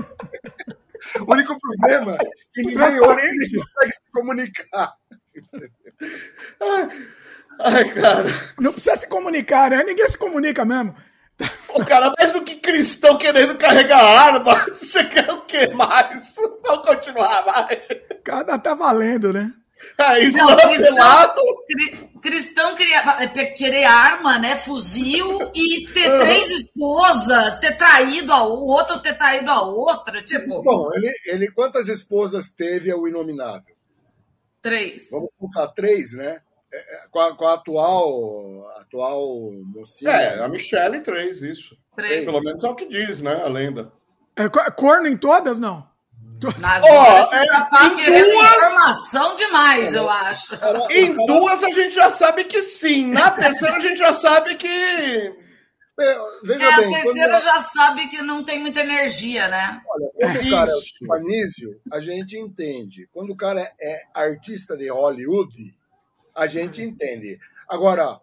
O 1.20 1.32
único 1.32 1.56
problema 1.58 2.12
é 2.12 2.30
que 2.52 2.62
ninguém 2.62 2.98
consegue 2.98 3.92
se 3.92 4.00
comunicar. 4.12 4.92
Ai, 6.60 7.06
ai, 7.60 7.94
cara. 7.94 8.28
Não 8.60 8.72
precisa 8.72 8.96
se 8.96 9.06
comunicar, 9.08 9.70
né? 9.70 9.82
Ninguém 9.82 10.08
se 10.08 10.18
comunica 10.18 10.64
mesmo. 10.64 10.94
Ô, 11.68 11.84
cara, 11.84 12.12
mas 12.18 12.34
o 12.34 12.42
que 12.42 12.56
cristão 12.56 13.16
querendo 13.16 13.56
carregar 13.56 14.00
arma. 14.04 14.66
Você 14.74 15.04
quer 15.04 15.30
o 15.30 15.42
que 15.42 15.68
mais? 15.68 16.34
Vamos 16.64 16.86
continuar, 16.86 17.42
vai. 17.42 17.76
Cada 18.24 18.58
tá 18.58 18.74
valendo, 18.74 19.32
né? 19.32 19.52
É 19.96 20.24
isso, 20.24 20.36
Não, 20.36 20.56
cristão, 20.56 20.94
pelado. 20.96 21.40
cri- 21.68 22.10
cristão 22.20 22.74
queria 22.74 22.98
é, 23.22 23.28
querer 23.52 23.84
arma, 23.84 24.36
né? 24.38 24.56
Fuzil 24.56 25.52
e 25.54 25.86
ter 25.92 26.10
Uhum. 26.10 26.18
três 26.18 26.50
esposas, 26.50 27.60
ter 27.60 27.76
traído 27.76 28.32
a 28.32 28.42
o 28.42 28.66
outro, 28.66 28.98
ter 29.00 29.16
traído 29.16 29.48
a 29.50 29.62
outra. 29.62 30.20
Tipo, 30.24 30.60
Bom, 30.62 30.90
ele, 30.94 31.12
ele 31.26 31.48
quantas 31.52 31.88
esposas 31.88 32.50
teve 32.50 32.90
é 32.90 32.94
o 32.96 33.06
inominável? 33.06 33.76
três. 34.60 35.10
Vamos 35.12 35.30
colocar 35.38 35.68
três, 35.68 36.12
né? 36.12 36.40
É, 36.72 36.76
é, 36.76 37.08
Com 37.10 37.20
a, 37.20 37.34
com 37.36 37.46
a 37.46 37.54
atual, 37.54 38.68
atual 38.80 39.24
mocinha. 39.74 40.10
É, 40.10 40.42
a 40.42 40.48
Michelle 40.48 41.00
3, 41.00 41.42
isso. 41.42 41.76
Três. 41.96 42.24
Pelo 42.24 42.42
menos 42.42 42.62
é 42.62 42.68
o 42.68 42.74
que 42.74 42.86
diz, 42.86 43.22
né? 43.22 43.42
A 43.42 43.48
lenda. 43.48 43.92
É, 44.36 44.48
co- 44.48 44.72
corno 44.72 45.08
em 45.08 45.16
todas, 45.16 45.58
não? 45.58 45.86
Agora 46.62 46.92
Ó, 47.28 47.34
é, 47.34 47.46
já 47.46 47.64
tá 47.64 47.86
em 47.86 47.96
querendo 47.96 48.30
duas- 48.30 48.52
informação 48.54 49.34
demais, 49.34 49.92
eu 49.94 50.08
acho. 50.08 50.54
Em 50.90 51.26
duas 51.26 51.64
a 51.64 51.70
gente 51.70 51.92
já 51.94 52.10
sabe 52.10 52.44
que 52.44 52.62
sim. 52.62 53.06
Na 53.10 53.28
terceira 53.32 53.74
a 53.74 53.80
gente 53.80 53.98
já 53.98 54.12
sabe 54.12 54.54
que. 54.54 54.68
É, 56.00 56.18
veja 56.44 56.64
É, 56.64 56.72
a 56.74 56.76
bem, 56.76 56.92
terceira 56.92 57.28
quando, 57.32 57.42
já 57.42 57.60
sabe 57.60 58.06
que 58.06 58.22
não 58.22 58.44
tem 58.44 58.60
muita 58.60 58.80
energia, 58.82 59.48
né? 59.48 59.82
olha, 59.88 60.10
quando 60.14 60.46
o 60.46 60.50
cara 60.50 60.70
é 60.70 60.74
o 60.74 60.80
a 61.92 61.98
gente 62.00 62.38
entende. 62.38 63.08
Quando 63.12 63.32
o 63.32 63.36
cara 63.36 63.68
é 63.80 64.02
artista 64.14 64.76
de 64.76 64.88
Hollywood, 64.88 65.74
a 66.38 66.46
gente 66.46 66.80
entende. 66.80 67.38
Agora, 67.68 68.18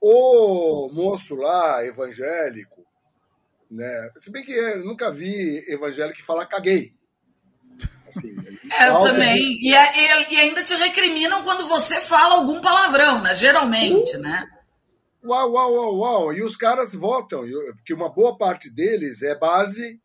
o 0.00 0.90
moço 0.92 1.34
lá, 1.36 1.84
evangélico, 1.84 2.84
né? 3.70 4.10
Se 4.18 4.30
bem 4.30 4.42
que 4.44 4.52
eu 4.52 4.84
nunca 4.84 5.10
vi 5.10 5.64
evangélico 5.68 6.18
que 6.18 6.24
fala 6.24 6.44
caguei. 6.44 6.92
Assim, 8.08 8.34
É, 8.72 8.88
eu 8.88 9.00
também. 9.00 9.38
E, 9.60 9.68
e- 9.72 10.34
e 10.34 10.36
ainda 10.36 10.64
te 10.64 10.74
recriminam 10.74 11.44
quando 11.44 11.68
você 11.68 12.00
fala 12.00 12.34
algum 12.36 12.60
palavrão, 12.60 13.22
né? 13.22 13.34
Geralmente, 13.34 14.16
né? 14.18 14.48
Uau, 15.24 15.52
uau, 15.52 15.72
uau, 15.74 15.96
uau. 15.98 16.32
E 16.32 16.42
os 16.42 16.56
caras 16.56 16.92
votam, 16.92 17.44
porque 17.76 17.94
uma 17.94 18.08
boa 18.08 18.36
parte 18.36 18.68
deles 18.68 19.22
é 19.22 19.38
base 19.38 20.00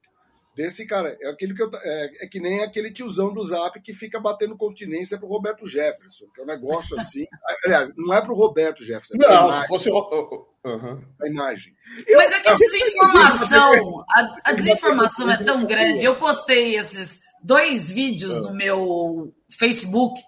desse 0.55 0.85
cara. 0.85 1.17
É, 1.21 1.29
aquele 1.29 1.53
que 1.53 1.61
eu- 1.61 1.69
é, 1.83 2.11
é 2.23 2.27
que 2.27 2.39
nem 2.39 2.63
aquele 2.63 2.89
tiozão 2.91 3.33
do 3.33 3.43
Zap 3.45 3.79
que 3.81 3.93
fica 3.93 4.19
batendo 4.19 4.55
continência 4.57 5.17
pro 5.17 5.27
Roberto 5.27 5.67
Jefferson, 5.67 6.25
que 6.33 6.39
é 6.41 6.43
um 6.43 6.47
negócio 6.47 6.95
assim. 6.99 7.25
Aliás, 7.65 7.91
não 7.97 8.13
é 8.13 8.21
pro 8.21 8.33
Roberto 8.35 8.83
Jefferson, 8.83 9.15
é 9.15 9.17
Não, 9.17 9.27
se 9.27 9.33
imagem. 9.47 9.67
fosse. 9.67 9.89
o- 9.89 10.47
Aham. 10.65 11.01
pra 11.17 11.27
imagem. 11.27 11.73
Mas 12.15 12.31
é 12.31 12.39
que 12.39 12.49
a 12.49 12.55
desinformação, 12.55 14.05
a, 14.09 14.27
a 14.45 14.53
desinformação 14.53 15.31
é 15.31 15.43
tão 15.43 15.65
grande. 15.65 16.03
Eu 16.05 16.15
postei 16.15 16.75
esses 16.75 17.21
dois 17.43 17.91
vídeos 17.91 18.41
no 18.41 18.53
meu 18.53 19.31
Facebook 19.49 20.19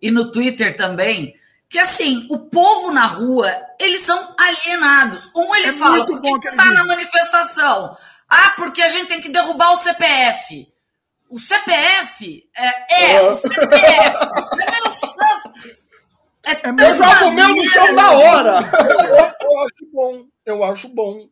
e 0.00 0.10
no 0.10 0.30
Twitter 0.30 0.76
também, 0.76 1.34
que 1.68 1.78
assim, 1.78 2.26
o 2.30 2.38
povo 2.38 2.92
na 2.92 3.06
rua, 3.06 3.48
eles 3.80 4.00
são 4.02 4.34
alienados. 4.38 5.30
Um 5.34 5.54
ele 5.56 5.66
É 5.66 5.72
fala, 5.72 5.96
muito 5.96 6.06
por 6.12 6.20
que 6.20 6.30
bom 6.30 6.38
que 6.40 6.48
aquele 6.48 6.62
tá 6.62 6.70
na 6.72 6.84
manifestação? 6.84 7.96
Ah, 8.30 8.54
porque 8.56 8.80
a 8.82 8.88
gente 8.88 9.06
tem 9.08 9.20
que 9.20 9.28
derrubar 9.28 9.72
o 9.72 9.76
CPF. 9.76 10.68
O 11.28 11.38
CPF 11.38 12.44
é, 12.56 13.14
é 13.14 13.18
Ah. 13.18 13.22
o 13.30 13.36
CPF. 13.36 13.70
É 13.70 14.80
meu 14.82 14.92
santo. 14.92 15.52
É 16.46 16.52
Eu 16.52 16.70
Eu 16.70 16.76
tanta 16.76 16.94
jogo 16.94 17.24
o 17.26 17.32
meu 17.32 17.48
no 17.54 17.66
chão 17.68 17.92
na 17.92 18.12
hora. 18.12 18.50
Eu, 18.88 19.48
eu 19.50 19.60
acho 19.60 19.86
bom, 19.92 20.24
eu 20.46 20.64
acho 20.64 20.88
bom. 20.88 21.28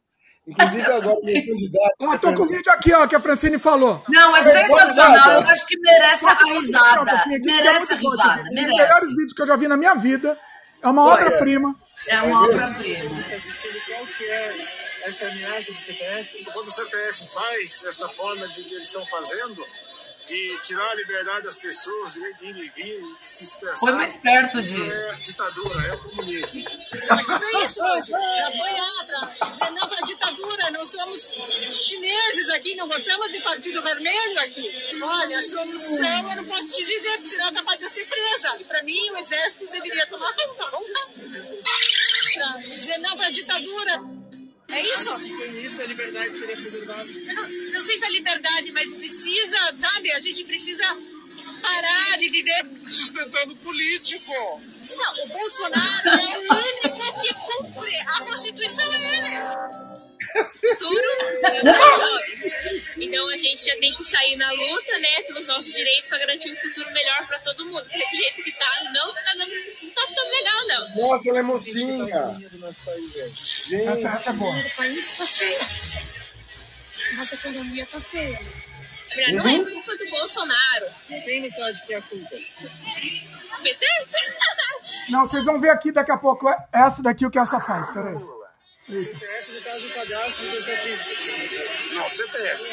Inclusive 0.47 0.83
agora 0.83 1.09
o 1.19 1.25
meu 1.25 1.35
candidato. 1.35 1.95
Ó, 2.01 2.19
tô 2.19 2.35
com 2.35 2.43
o 2.43 2.49
vídeo 2.49 2.73
aqui, 2.73 2.93
ó, 2.95 3.07
que 3.07 3.15
a 3.17 3.21
Francine 3.21 3.59
falou. 3.59 4.03
Não, 4.09 4.35
é 4.37 4.43
sensacional. 4.43 5.43
Eu 5.43 5.49
acho 5.49 5.67
que 5.67 5.79
merece 5.79 6.25
a 6.27 6.35
risada. 6.35 7.25
Merece 7.27 7.45
Merece 7.45 7.93
a 7.93 7.97
risada. 7.97 8.41
Um 8.43 8.45
dos 8.45 8.55
melhores 8.55 9.09
vídeos 9.11 9.33
que 9.35 9.43
eu 9.43 9.47
já 9.47 9.57
vi 9.57 9.69
na 9.69 9.77
minha 9.77 9.95
vida. 9.95 10.39
É 10.83 10.89
uma 10.89 11.05
obra-prima. 11.07 11.75
É 12.07 12.23
uma 12.23 12.45
obra-prima. 12.45 13.21
assistindo 13.35 13.79
qual 13.87 14.07
que 14.07 14.25
é 14.25 14.88
essa 15.03 15.29
ameaça 15.29 15.73
do 15.73 15.81
CPF. 15.81 16.45
Quando 16.53 16.69
o 16.69 16.71
CPF 16.71 17.27
faz 17.29 17.85
essa 17.85 18.09
forma 18.09 18.47
de 18.49 18.65
que 18.65 18.75
eles 18.75 18.89
estão 18.89 19.05
fazendo, 19.07 19.65
de 20.29 20.59
tirar 20.61 20.91
a 20.91 20.95
liberdade 20.95 21.45
das 21.45 21.57
pessoas, 21.57 22.13
de 22.13 22.47
ir 22.47 22.57
e 22.57 22.69
vir, 22.69 23.17
de 23.19 23.27
se 23.27 23.45
expressar. 23.45 23.79
Foi 23.79 23.93
mais 23.93 24.15
perto 24.17 24.61
Isso 24.61 24.75
de. 24.75 24.91
é 24.91 25.15
ditadura, 25.15 25.87
é 25.87 25.95
o 25.95 25.99
comunismo. 25.99 26.61
É 26.69 27.65
isso, 27.65 27.83
apoiar 27.83 29.07
para 29.07 29.47
dizer 29.47 29.71
não 29.71 29.89
para 29.89 29.99
a 29.99 30.07
ditadura. 30.07 30.71
Nós 30.71 30.89
somos 30.91 31.35
chineses 31.71 32.51
aqui, 32.51 32.75
não 32.75 32.87
gostamos 32.89 33.33
de 33.33 33.41
partido 33.41 33.83
vermelho 33.83 34.41
aqui. 34.41 34.71
Olha, 35.03 35.43
solução 35.43 36.31
eu 36.31 36.37
não 36.37 36.45
posso 36.45 36.69
te 36.69 36.85
dizer, 36.85 37.13
porque 37.13 37.29
senão 37.29 37.49
é 37.49 37.53
capaz 37.53 37.79
de 37.79 37.89
ser 37.89 38.07
presa. 38.07 38.57
E 38.61 38.65
para 38.65 38.83
mim, 38.83 39.11
o 39.11 39.17
exército 39.17 39.73
deveria 39.73 40.07
tomar 40.09 40.35
conta, 40.35 40.71
para 42.35 42.59
dizer 42.59 42.99
não 42.99 43.17
para 43.17 43.27
a 43.29 43.31
ditadura. 43.31 44.18
É 44.69 44.81
isso? 44.83 45.13
Com 45.13 45.59
isso, 45.61 45.83
a 45.83 45.87
liberdade 45.87 46.37
seria 46.37 46.57
preservada. 46.57 47.05
Não, 47.05 47.43
não 47.43 47.85
sei 47.85 47.99
se 47.99 48.05
é 48.05 48.11
liberdade, 48.11 48.73
mas 48.73 48.95
precisa, 48.95 49.75
sabe? 49.79 50.13
A 50.13 50.21
gente 50.21 50.45
precisa 50.45 50.85
parar 51.63 52.19
de 52.19 52.29
viver. 52.29 52.67
Sustentando 52.87 53.57
político. 53.57 54.33
Não, 54.97 55.25
o 55.25 55.29
Bolsonaro 55.29 56.09
é 56.09 56.39
o 56.39 56.55
único 56.55 57.21
que 57.23 57.35
cumpre 57.35 57.95
a 57.97 58.25
Constituição, 58.25 58.93
é 58.93 59.19
ele. 59.19 60.08
Futuro 60.33 61.03
dos 61.63 61.77
jovens. 61.77 62.89
Então 62.97 63.29
a 63.29 63.37
gente 63.37 63.65
já 63.65 63.77
tem 63.79 63.95
que 63.95 64.05
sair 64.05 64.37
na 64.37 64.51
luta, 64.51 64.99
né, 64.99 65.23
pelos 65.23 65.47
nossos 65.47 65.73
direitos 65.73 66.09
para 66.09 66.19
garantir 66.19 66.53
um 66.53 66.57
futuro 66.57 66.91
melhor 66.93 67.27
para 67.27 67.39
todo 67.41 67.65
mundo. 67.67 67.83
Porque 67.85 67.99
do 67.99 68.17
jeito 68.17 68.45
que 68.45 68.53
tá, 68.53 68.85
não 68.93 69.15
tá, 69.15 69.35
dando, 69.37 69.53
não 69.83 69.91
tá 69.91 70.07
ficando 70.07 70.29
legal, 70.31 70.67
não. 70.67 71.09
Nossa, 71.09 71.29
ela 71.31 71.39
é 71.39 71.43
mocinha. 71.43 72.41
gente. 73.13 73.69
Gente, 73.69 74.07
Essa, 74.07 74.31
é 74.31 74.33
boa. 74.35 74.57
O 74.57 74.71
país 74.77 74.99
está 74.99 75.27
feio. 75.27 76.07
Nossa 77.17 77.35
economia 77.35 77.83
está 77.85 78.01
feia. 78.01 78.41
Na 78.41 79.15
verdade, 79.15 79.33
não 79.37 79.49
é 79.49 79.73
culpa 79.73 79.97
do 79.97 80.11
Bolsonaro. 80.11 80.87
Quem 81.25 81.43
você 81.49 81.63
acha 81.63 81.87
que 81.87 81.95
é 81.95 81.97
a 81.97 82.03
culpa? 82.03 82.29
PT? 83.63 83.87
Não, 85.11 85.27
vocês 85.27 85.45
vão 85.47 85.59
ver 85.59 85.71
aqui 85.71 85.91
daqui 85.91 86.13
a 86.13 86.19
pouco 86.19 86.47
é- 86.49 86.69
essa 86.71 87.03
daqui 87.03 87.25
o 87.25 87.31
que 87.31 87.39
essa 87.39 87.59
faz. 87.61 87.91
Peraí. 87.91 88.15
CPF, 88.91 89.53
no 89.53 89.63
caso, 89.63 89.87
o 89.87 89.91
cadastro 89.93 90.45
de 90.47 90.57
pessoa 90.57 90.77
física. 90.79 91.95
Não, 91.95 92.09
CPF. 92.09 92.65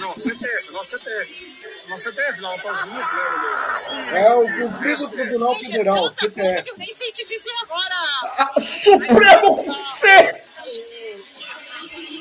Não, 0.00 0.16
CPF, 0.16 0.70
nosso 0.72 0.90
CPF. 0.90 1.56
Nosso 1.88 2.02
CPF, 2.04 2.40
não, 2.40 2.54
após 2.54 2.78
isso, 2.80 3.14
né, 3.16 4.24
é 4.24 4.34
o 4.34 4.48
cumprido 4.56 5.08
Tribunal 5.10 5.58
Federal, 5.58 6.08
CPF. 6.18 6.62
que 6.64 6.70
eu 6.70 6.78
nem 6.78 6.94
sei 6.94 7.12
te 7.12 7.24
dizer 7.24 7.52
agora. 7.62 8.60
Supremo 8.60 9.56
com 9.56 9.74
C! 9.74 10.42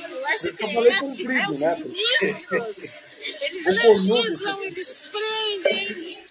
O 0.05 0.47
Eu 0.47 0.71
falei 0.73 0.91
STF, 0.91 0.99
comprido, 0.99 1.31
né, 1.33 1.47
os 1.49 1.59
né? 1.61 1.75
ministros, 1.77 3.03
eles 3.41 3.65
O 3.65 3.69
legislam, 3.71 4.63
eles 4.63 5.05
prendem. 5.11 6.25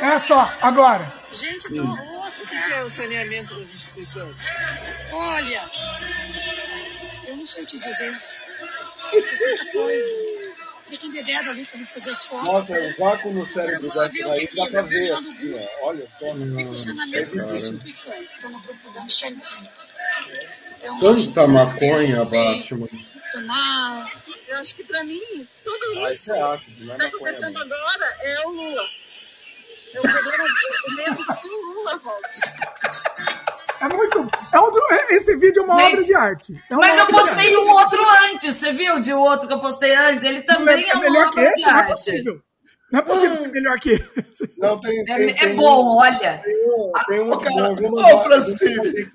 Essa, 0.00 0.34
ó, 0.34 0.48
agora. 0.60 1.12
Gente, 1.32 1.74
tô 1.74 1.82
louca. 1.82 2.14
O 2.42 2.46
que 2.46 2.54
é 2.54 2.82
o 2.82 2.90
saneamento 2.90 3.54
das 3.54 3.70
instituições? 3.70 4.44
Olha, 5.12 5.62
eu 7.26 7.36
não 7.36 7.46
sei 7.46 7.64
te 7.64 7.78
dizer. 7.78 8.20
Tem 9.10 9.22
tanta 9.22 9.72
coisa. 9.72 10.14
Fica 10.84 11.06
embebedado 11.06 11.50
ali 11.50 11.64
pra 11.64 11.78
me 11.78 11.86
fazer 11.86 12.10
as 12.10 12.26
fotos. 12.26 12.46
Nossa, 12.46 12.72
o 12.72 12.96
vácuo 12.98 13.32
no 13.32 13.46
cérebro 13.46 13.80
dessa 13.82 14.32
aí 14.32 14.48
dá 14.54 14.66
pra 14.66 14.82
ver 14.82 15.12
aqui, 15.12 15.56
ó. 15.82 15.86
Olha 15.88 16.06
só. 16.10 16.26
Tem 16.34 16.66
funcionamento 16.66 17.36
das 17.36 17.52
instituições. 17.52 18.28
Grupo 18.40 18.92
da 18.92 19.04
Michelle 19.04 19.36
Bolsonaro. 19.36 19.84
Então, 20.76 21.00
Tanta 21.00 21.48
maconha, 21.48 22.24
Batman. 22.26 22.88
Tomar. 23.32 24.23
Eu 24.48 24.58
acho 24.58 24.74
que 24.74 24.84
pra 24.84 25.02
mim, 25.04 25.48
tudo 25.64 25.84
Aí 25.98 26.12
isso 26.12 26.34
acha, 26.34 26.70
que 26.70 26.82
está 26.82 27.06
acontecendo 27.06 27.58
agora 27.58 28.16
é 28.20 28.46
o 28.46 28.50
Lula. 28.50 28.82
É 29.94 30.00
o 30.00 30.02
problema 30.02 30.44
o 30.88 30.94
medo 30.94 31.16
que 31.40 31.48
o 31.48 31.74
Lula 31.74 31.98
volte. 31.98 32.40
É 33.80 33.88
muito. 33.88 34.30
É 34.52 34.60
um, 34.60 34.70
esse 35.10 35.36
vídeo 35.36 35.60
é 35.60 35.64
uma 35.64 35.78
Gente, 35.78 35.92
obra 35.92 36.04
de 36.04 36.14
arte. 36.14 36.64
É 36.70 36.74
Mas 36.74 36.98
eu 36.98 37.06
postei 37.06 37.56
um 37.56 37.70
outro 37.70 38.00
antes, 38.30 38.56
você 38.56 38.72
viu 38.72 39.00
de 39.00 39.12
outro 39.12 39.46
que 39.46 39.54
eu 39.54 39.60
postei 39.60 39.94
antes? 39.94 40.24
Ele 40.24 40.42
também 40.42 40.84
é 40.84 40.90
é 40.90 40.94
uma 40.94 41.28
obra 41.28 41.42
esse? 41.42 41.54
de 41.56 41.62
Não 41.62 41.70
é 41.70 41.74
arte. 41.74 42.42
Não 42.94 43.00
é 43.00 43.02
possível 43.02 43.36
ser 43.36 43.48
melhor 43.48 43.78
que 43.80 43.90
esse. 43.90 44.54
Não, 44.56 44.78
tem, 44.78 45.04
tem, 45.04 45.14
É, 45.14 45.30
é 45.30 45.34
tem 45.34 45.56
bom, 45.56 45.96
olha. 45.98 46.42
Um, 46.46 46.92
tem 47.08 47.20
um 47.20 47.30
Ô, 47.32 47.38
cara, 47.38 47.66
eu 47.68 47.76
vou 47.76 47.88
ô, 47.88 47.90
mandar- 47.96 48.18
Francine. 48.22 49.10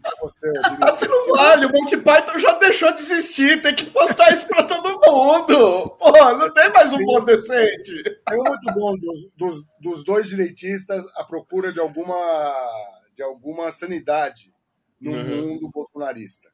Assim 0.82 1.08
não 1.08 1.28
vale, 1.36 1.66
o 1.66 1.72
Monty 1.72 1.98
Python 1.98 2.38
já 2.40 2.54
deixou 2.54 2.92
de 2.94 3.02
existir, 3.02 3.62
tem 3.62 3.74
que 3.74 3.86
postar 3.86 4.32
isso 4.34 4.48
pra 4.48 4.64
todo 4.64 5.00
mundo. 5.10 5.86
Pô, 5.98 6.12
não 6.36 6.52
tem 6.54 6.70
mais 6.72 6.92
um 6.92 6.98
humor 6.98 7.24
decente. 7.26 8.04
Tem 8.28 8.40
um 8.40 8.44
muito 8.44 8.74
bom 8.74 8.96
dos, 8.98 9.28
dos, 9.38 9.64
dos 9.82 10.04
dois 10.04 10.28
direitistas 10.28 11.06
à 11.16 11.24
procura 11.24 11.72
de 11.72 11.80
alguma, 11.80 12.16
de 13.16 13.24
alguma 13.24 13.72
sanidade 13.72 14.52
no 15.00 15.12
mundo 15.12 15.70
bolsonarista. 15.74 16.50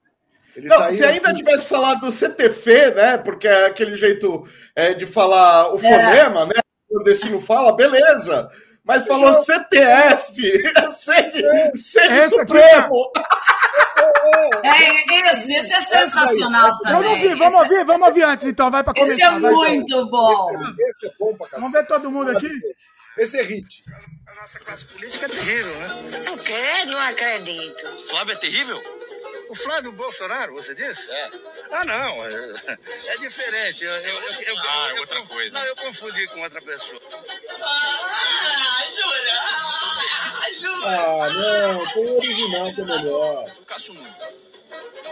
Ele 0.56 0.68
Não, 0.70 0.90
se 0.90 1.04
ainda 1.04 1.30
assim- 1.32 1.38
tivesse 1.44 1.68
falado 1.68 2.00
do 2.02 2.12
CTF, 2.12 2.70
né? 2.96 3.18
Porque 3.18 3.46
é 3.48 3.66
aquele 3.66 3.96
jeito 3.96 4.48
é, 4.74 4.94
de 4.94 5.06
falar 5.06 5.74
o 5.74 5.78
fonema, 5.80 6.46
né? 6.46 6.54
O 6.96 7.04
Decinho 7.04 7.40
fala, 7.42 7.76
beleza. 7.76 8.50
Mas 8.84 9.08
falou 9.08 9.34
CTF, 9.42 10.34
sede, 10.96 11.44
sede 11.76 12.10
Esse 12.12 12.40
aqui 12.40 12.54
Supremo. 12.54 13.12
É, 14.64 15.32
esse, 15.32 15.54
esse 15.56 15.74
é 15.74 15.82
sensacional 15.82 16.70
Eu 16.70 16.80
também. 16.80 17.10
não 17.10 17.20
vi, 17.20 17.36
vamos 17.36 17.62
esse, 17.62 17.74
ouvir, 17.74 17.86
vamos 17.86 18.08
ouvir 18.08 18.24
antes, 18.24 18.46
então, 18.46 18.70
vai 18.70 18.84
pra 18.84 18.94
esse 18.96 19.02
começar. 19.24 19.26
é 19.38 19.40
vai, 19.40 19.52
muito 19.52 20.10
bom. 20.10 20.50
Esse 20.88 21.08
é 21.08 21.12
bom 21.20 21.36
pra 21.36 21.48
Vamos 21.54 21.72
ver 21.72 21.88
todo 21.88 22.12
mundo 22.12 22.32
aqui? 22.32 22.50
Esse 23.18 23.40
é 23.40 23.44
hit. 23.44 23.84
A 24.28 24.42
nossa 24.42 24.60
classe 24.60 24.86
política 24.86 25.26
é 25.26 25.30
terrível, 25.30 25.74
né? 25.76 26.32
O 26.34 26.38
quê? 26.38 26.86
Não 26.86 27.00
acredito. 27.00 27.84
Flávio 28.10 28.34
é 28.34 28.36
terrível? 28.36 28.82
O 29.50 29.56
Flávio 29.56 29.92
Bolsonaro, 29.92 30.54
você 30.54 30.74
disse? 30.74 31.10
É. 31.12 31.30
Ah, 31.72 31.86
não. 31.86 32.26
É, 32.26 32.78
é 33.14 33.18
diferente. 33.18 33.84
Eu, 33.84 33.92
eu, 33.92 34.22
eu, 34.24 34.42
eu- 34.42 34.60
Ah, 34.60 34.90
eu- 34.90 34.98
outra 34.98 35.18
eu- 35.20 35.26
coisa. 35.28 35.58
Não, 35.60 35.66
eu 35.66 35.76
confundi 35.76 36.28
com 36.28 36.42
outra 36.42 36.62
pessoa. 36.62 37.02
Ah, 40.88 41.30
não, 41.30 41.86
tem 41.94 42.04
o 42.06 42.18
original 42.18 42.74
que 42.74 42.82
é 42.82 42.86
melhor. 42.86 43.44
O 43.60 43.66
Cássio 43.66 43.94
Nunes. 43.94 44.14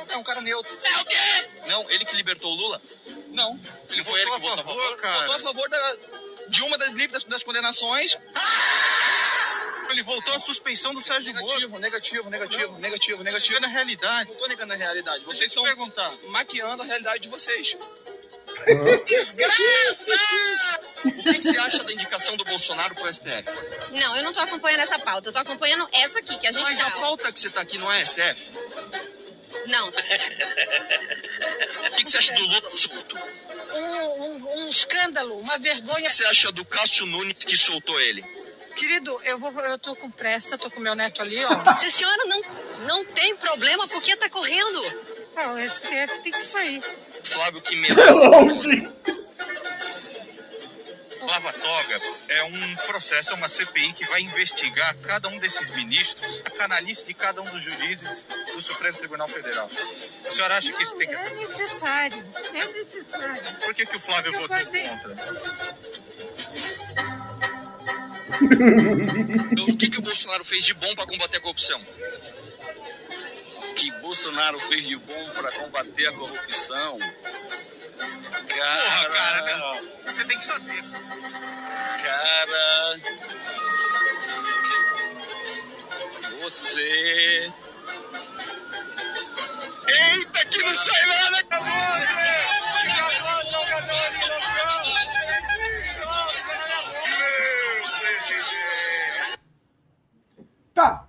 É 0.10 0.18
um 0.18 0.24
cara 0.24 0.42
neutro. 0.42 0.78
É 0.84 0.98
o 1.02 1.06
quê? 1.06 1.50
Não, 1.68 1.90
ele 1.90 2.06
que 2.06 2.16
libertou 2.16 2.52
o 2.52 2.56
Lula? 2.56 2.82
Não. 3.30 3.60
Ele 3.90 4.04
foi 4.04 4.22
ele 4.22 4.32
que 4.32 4.40
votou 4.40 4.54
a 4.54 4.58
favor, 4.58 4.98
cara. 4.98 5.20
Votou 5.28 5.36
a 5.36 5.40
favor 5.40 5.70
da- 5.70 5.98
de 6.48 6.62
uma 6.64 6.78
das 6.78 6.90
livres 6.92 7.12
das, 7.12 7.24
das 7.24 7.44
condenações. 7.44 8.18
Ele 9.94 10.02
voltou 10.02 10.34
à 10.34 10.40
suspensão 10.40 10.92
do 10.92 11.00
Sérgio 11.00 11.32
Moro. 11.36 11.46
Negativo, 11.46 11.80
negativo, 11.80 12.30
negativo, 12.30 12.80
negativo, 12.80 13.24
negativo. 13.24 13.60
na 13.60 13.68
realidade. 13.68 14.30
Não 14.30 14.38
tô 14.38 14.48
negando 14.48 14.74
a 14.74 14.76
realidade. 14.76 15.24
Vocês 15.24 15.52
estão 15.52 15.64
perguntar. 15.64 16.12
maquiando 16.30 16.82
a 16.82 16.86
realidade 16.86 17.20
de 17.20 17.30
vocês. 17.30 17.78
Desgraça! 19.06 20.80
O 21.06 21.12
que, 21.24 21.34
que 21.34 21.44
você 21.44 21.58
acha 21.60 21.84
da 21.84 21.94
indicação 21.94 22.36
do 22.36 22.44
Bolsonaro 22.44 22.96
pro 22.96 23.14
STF? 23.14 23.44
Não, 23.92 24.18
eu 24.18 24.24
não 24.24 24.34
tô 24.34 24.40
acompanhando 24.40 24.82
essa 24.82 24.98
pauta. 24.98 25.30
Eu 25.30 25.34
tô 25.34 25.40
acompanhando 25.40 25.88
essa 25.92 26.18
aqui 26.18 26.38
que 26.38 26.48
a 26.48 26.52
gente 26.52 26.72
Mas 26.72 26.82
a 26.82 26.90
tá. 26.90 27.00
pauta 27.00 27.32
que 27.32 27.40
você 27.40 27.50
tá 27.52 27.62
aqui 27.62 27.78
não 27.78 27.92
é 27.92 28.04
STF? 28.04 28.50
Não. 29.68 29.90
O 29.90 29.92
que, 31.96 32.04
que 32.04 32.10
você 32.10 32.18
acha 32.18 32.34
do 32.34 32.42
Lula 32.42 32.72
solto? 32.72 33.16
Um, 33.76 34.64
um 34.64 34.70
escândalo, 34.70 35.38
uma 35.38 35.60
vergonha. 35.60 36.06
O 36.06 36.08
que 36.08 36.14
você 36.14 36.26
acha 36.26 36.52
do 36.52 36.66
Cássio 36.66 37.06
Nunes 37.06 37.44
que 37.44 37.56
soltou 37.56 38.00
ele? 38.02 38.43
Querido, 38.76 39.20
eu 39.24 39.38
vou, 39.38 39.52
eu 39.62 39.78
tô 39.78 39.96
com 39.96 40.10
pressa, 40.10 40.58
tô 40.58 40.70
com 40.70 40.80
meu 40.80 40.96
neto 40.96 41.22
ali, 41.22 41.44
ó. 41.46 41.50
Se 41.78 41.86
a 41.86 41.92
senhora 41.92 42.26
não, 42.26 42.42
não 42.88 43.06
tem 43.06 43.36
problema, 43.36 43.88
por 43.88 44.02
que 44.02 44.16
tá 44.16 44.30
correndo? 44.30 44.82
Ah, 45.36 45.54
o 45.54 45.70
STF 45.70 46.22
tem 46.24 46.32
que 46.32 46.44
sair. 46.44 46.82
Flávio 47.24 47.62
que 47.62 47.76
Longe. 47.94 48.90
Lava 51.22 51.54
Toga 51.54 52.02
é 52.28 52.44
um 52.44 52.76
processo, 52.88 53.32
é 53.32 53.36
uma 53.36 53.48
CPI 53.48 53.94
que 53.94 54.06
vai 54.08 54.22
investigar 54.22 54.94
cada 55.04 55.30
um 55.30 55.38
desses 55.40 55.70
ministros, 55.72 56.42
a 56.44 56.50
canalice 56.50 57.06
de 57.06 57.14
cada 57.14 57.42
um 57.42 57.46
dos 57.46 57.62
juízes 57.62 58.28
do 58.54 58.62
Supremo 58.62 58.98
Tribunal 58.98 59.28
Federal. 59.28 59.70
A 60.26 60.30
senhora 60.30 60.58
acha 60.58 60.74
que 60.74 60.84
isso 60.84 60.96
tem 60.98 61.08
que 61.08 61.16
É 61.16 61.30
necessário, 61.30 62.26
é 62.54 62.66
necessário. 62.68 63.56
Por 63.64 63.74
que, 63.74 63.86
que 63.86 63.96
o 63.96 64.00
Flávio 64.00 64.34
Eu 64.34 64.42
votou 64.42 64.58
votei. 64.58 64.88
contra? 64.88 65.16
O 69.68 69.78
que, 69.78 69.90
que 69.90 69.98
o 69.98 70.02
Bolsonaro 70.02 70.44
fez 70.44 70.64
de 70.64 70.74
bom 70.74 70.94
para 70.96 71.06
combater 71.06 71.38
a 71.38 71.42
corrupção? 71.42 71.82
que 73.84 73.92
Bolsonaro 74.00 74.60
fez 74.60 74.86
de 74.88 74.96
bom 74.96 75.30
para 75.32 75.52
combater 75.52 76.08
a 76.08 76.14
corrupção? 76.14 77.00
Cara, 78.48 79.10
cara, 79.10 79.58
não. 79.58 80.14
Você 80.14 80.26
tem 80.26 80.38
que 80.38 80.46
saber. 80.46 80.84
Cara, 82.02 83.00
Você. 86.40 87.52
eita 89.88 90.46
que 90.46 90.64
não 90.64 90.76
sai 90.76 91.06
nada! 91.08 91.44
Tá. 100.74 101.06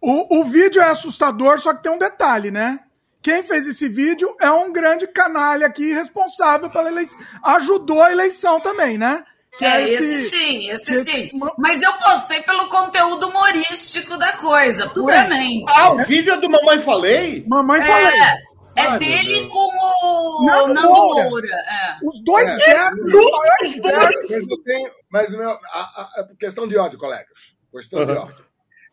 O, 0.00 0.40
o 0.40 0.44
vídeo 0.44 0.80
é 0.80 0.86
assustador, 0.86 1.58
só 1.58 1.74
que 1.74 1.82
tem 1.82 1.92
um 1.92 1.98
detalhe, 1.98 2.50
né? 2.50 2.80
Quem 3.20 3.42
fez 3.42 3.66
esse 3.66 3.88
vídeo 3.88 4.34
é 4.40 4.50
um 4.50 4.72
grande 4.72 5.06
canalha 5.08 5.66
aqui 5.66 5.92
responsável 5.92 6.70
pela 6.70 6.88
eleição. 6.88 7.18
Ajudou 7.42 8.00
a 8.02 8.12
eleição 8.12 8.60
também, 8.60 8.96
né? 8.96 9.24
Que 9.58 9.64
É, 9.64 9.82
esse 9.88 10.30
sim, 10.30 10.70
esse 10.70 10.94
esse- 10.94 11.10
sim. 11.10 11.30
Mas 11.58 11.82
eu 11.82 11.92
postei 11.94 12.42
pelo 12.42 12.68
conteúdo 12.68 13.26
humorístico 13.28 14.16
da 14.16 14.32
coisa, 14.36 14.88
puramente. 14.90 15.64
Ah, 15.76 15.90
o 15.90 16.04
vídeo 16.04 16.32
é 16.32 16.36
do 16.36 16.48
Mamãe 16.48 16.78
Falei? 16.78 17.44
Mamãe 17.48 17.80
falei. 17.82 18.06
É, 18.20 18.32
é 18.76 18.82
Ai, 18.82 18.90
meu 18.90 18.98
dele 19.00 19.48
com 19.48 19.58
o 19.58 20.46
Nando 20.46 20.74
Nando, 20.74 20.88
Moura. 20.88 21.24
Moura. 21.28 21.48
é. 21.48 21.96
Os 22.04 22.22
dois 22.22 22.48
É. 22.48 22.56
vermes, 22.56 23.14
os 23.14 23.76
vermes. 23.78 24.30
Mas 24.30 24.48
eu 24.48 24.62
tenho. 24.62 24.90
Mas 25.10 25.30
meu, 25.30 25.50
a, 25.50 25.56
a- 25.56 26.10
a 26.20 26.36
questão 26.38 26.68
de 26.68 26.78
ódio, 26.78 26.96
colegas. 26.98 27.56
Questão 27.72 28.06
de 28.06 28.12
ódio. 28.12 28.47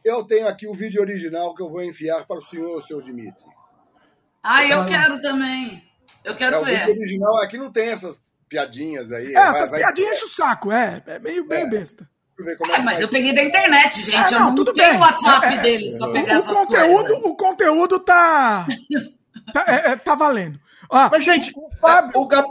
Eu 0.06 0.24
tenho 0.24 0.48
aqui 0.48 0.68
o 0.68 0.74
vídeo 0.74 1.02
original 1.02 1.56
que 1.56 1.64
eu 1.64 1.70
vou 1.70 1.84
enviar 1.84 2.26
para 2.28 2.38
o 2.38 2.42
senhor, 2.42 2.80
seu 2.84 3.02
Dimitri. 3.02 3.44
Ah, 4.44 4.64
eu 4.64 4.86
quero 4.86 5.20
também. 5.20 5.84
Eu 6.24 6.36
quero 6.36 6.58
É, 6.58 6.60
o 6.60 6.64
vídeo 6.64 6.86
ver. 6.86 6.92
original 6.92 7.38
aqui 7.42 7.58
não 7.58 7.72
tem 7.72 7.90
essas 7.90 8.20
piadinhas 8.48 9.12
aí. 9.12 9.32
É, 9.32 9.34
Vai- 9.34 9.50
essas 9.50 9.70
vai- 9.72 9.80
piadinhas 9.80 10.18
enchem 10.18 10.28
o 10.28 10.32
saco, 10.32 10.72
é. 10.72 11.02
É 11.08 11.18
meio 11.18 11.44
bem 11.48 11.64
É. 11.64 11.68
besta. 11.70 12.08
Deixa 12.38 12.42
eu 12.42 12.46
ver 12.46 12.58
como 12.58 12.72
é 12.72 12.76
Ah, 12.76 12.82
mas 12.84 13.02
eu 13.02 13.08
peguei 13.10 13.34
da 13.34 13.42
internet, 13.44 14.02
gente. 14.04 14.16
Ah, 14.16 14.38
eu 14.38 14.40
não, 14.42 14.48
não 14.50 14.56
tudo 14.56 14.74
tenho 14.74 14.90
bem. 14.92 14.98
o 14.98 15.02
WhatsApp 15.02 15.46
É, 15.48 15.54
é, 15.56 15.58
deles 15.62 15.98
pra 15.98 16.12
pegar 16.12 16.36
O 16.36 16.38
essas 16.40 16.54
conteúdo, 16.54 17.08
coisas. 17.08 17.24
o 17.24 17.36
conteúdo 17.36 18.00
tá. 18.00 18.68
tá, 19.54 19.66
é, 19.68 19.92
é, 19.92 19.96
tá 19.96 20.14
valendo. 20.14 20.60
Ó, 20.90 21.10
Mas, 21.10 21.24
gente, 21.24 21.52
Fábio. 21.82 22.12
o, 22.20 22.28
Ga- 22.28 22.46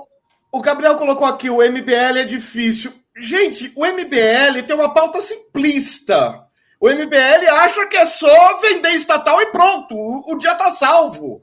o 0.50 0.60
Gabriel 0.60 0.96
colocou 0.96 1.26
aqui, 1.26 1.48
o 1.48 1.62
MBL 1.62 2.18
é 2.18 2.24
difícil. 2.24 2.92
Gente, 3.16 3.72
o 3.76 3.84
MBL 3.86 4.62
tem 4.66 4.74
uma 4.74 4.92
pauta 4.92 5.20
simplista. 5.20 6.43
O 6.80 6.88
MBL 6.88 7.48
acha 7.50 7.86
que 7.86 7.96
é 7.96 8.06
só 8.06 8.56
vender 8.58 8.90
estatal 8.90 9.40
e 9.40 9.46
pronto, 9.46 9.94
o, 9.94 10.34
o 10.34 10.38
dia 10.38 10.54
tá 10.54 10.70
salvo. 10.70 11.42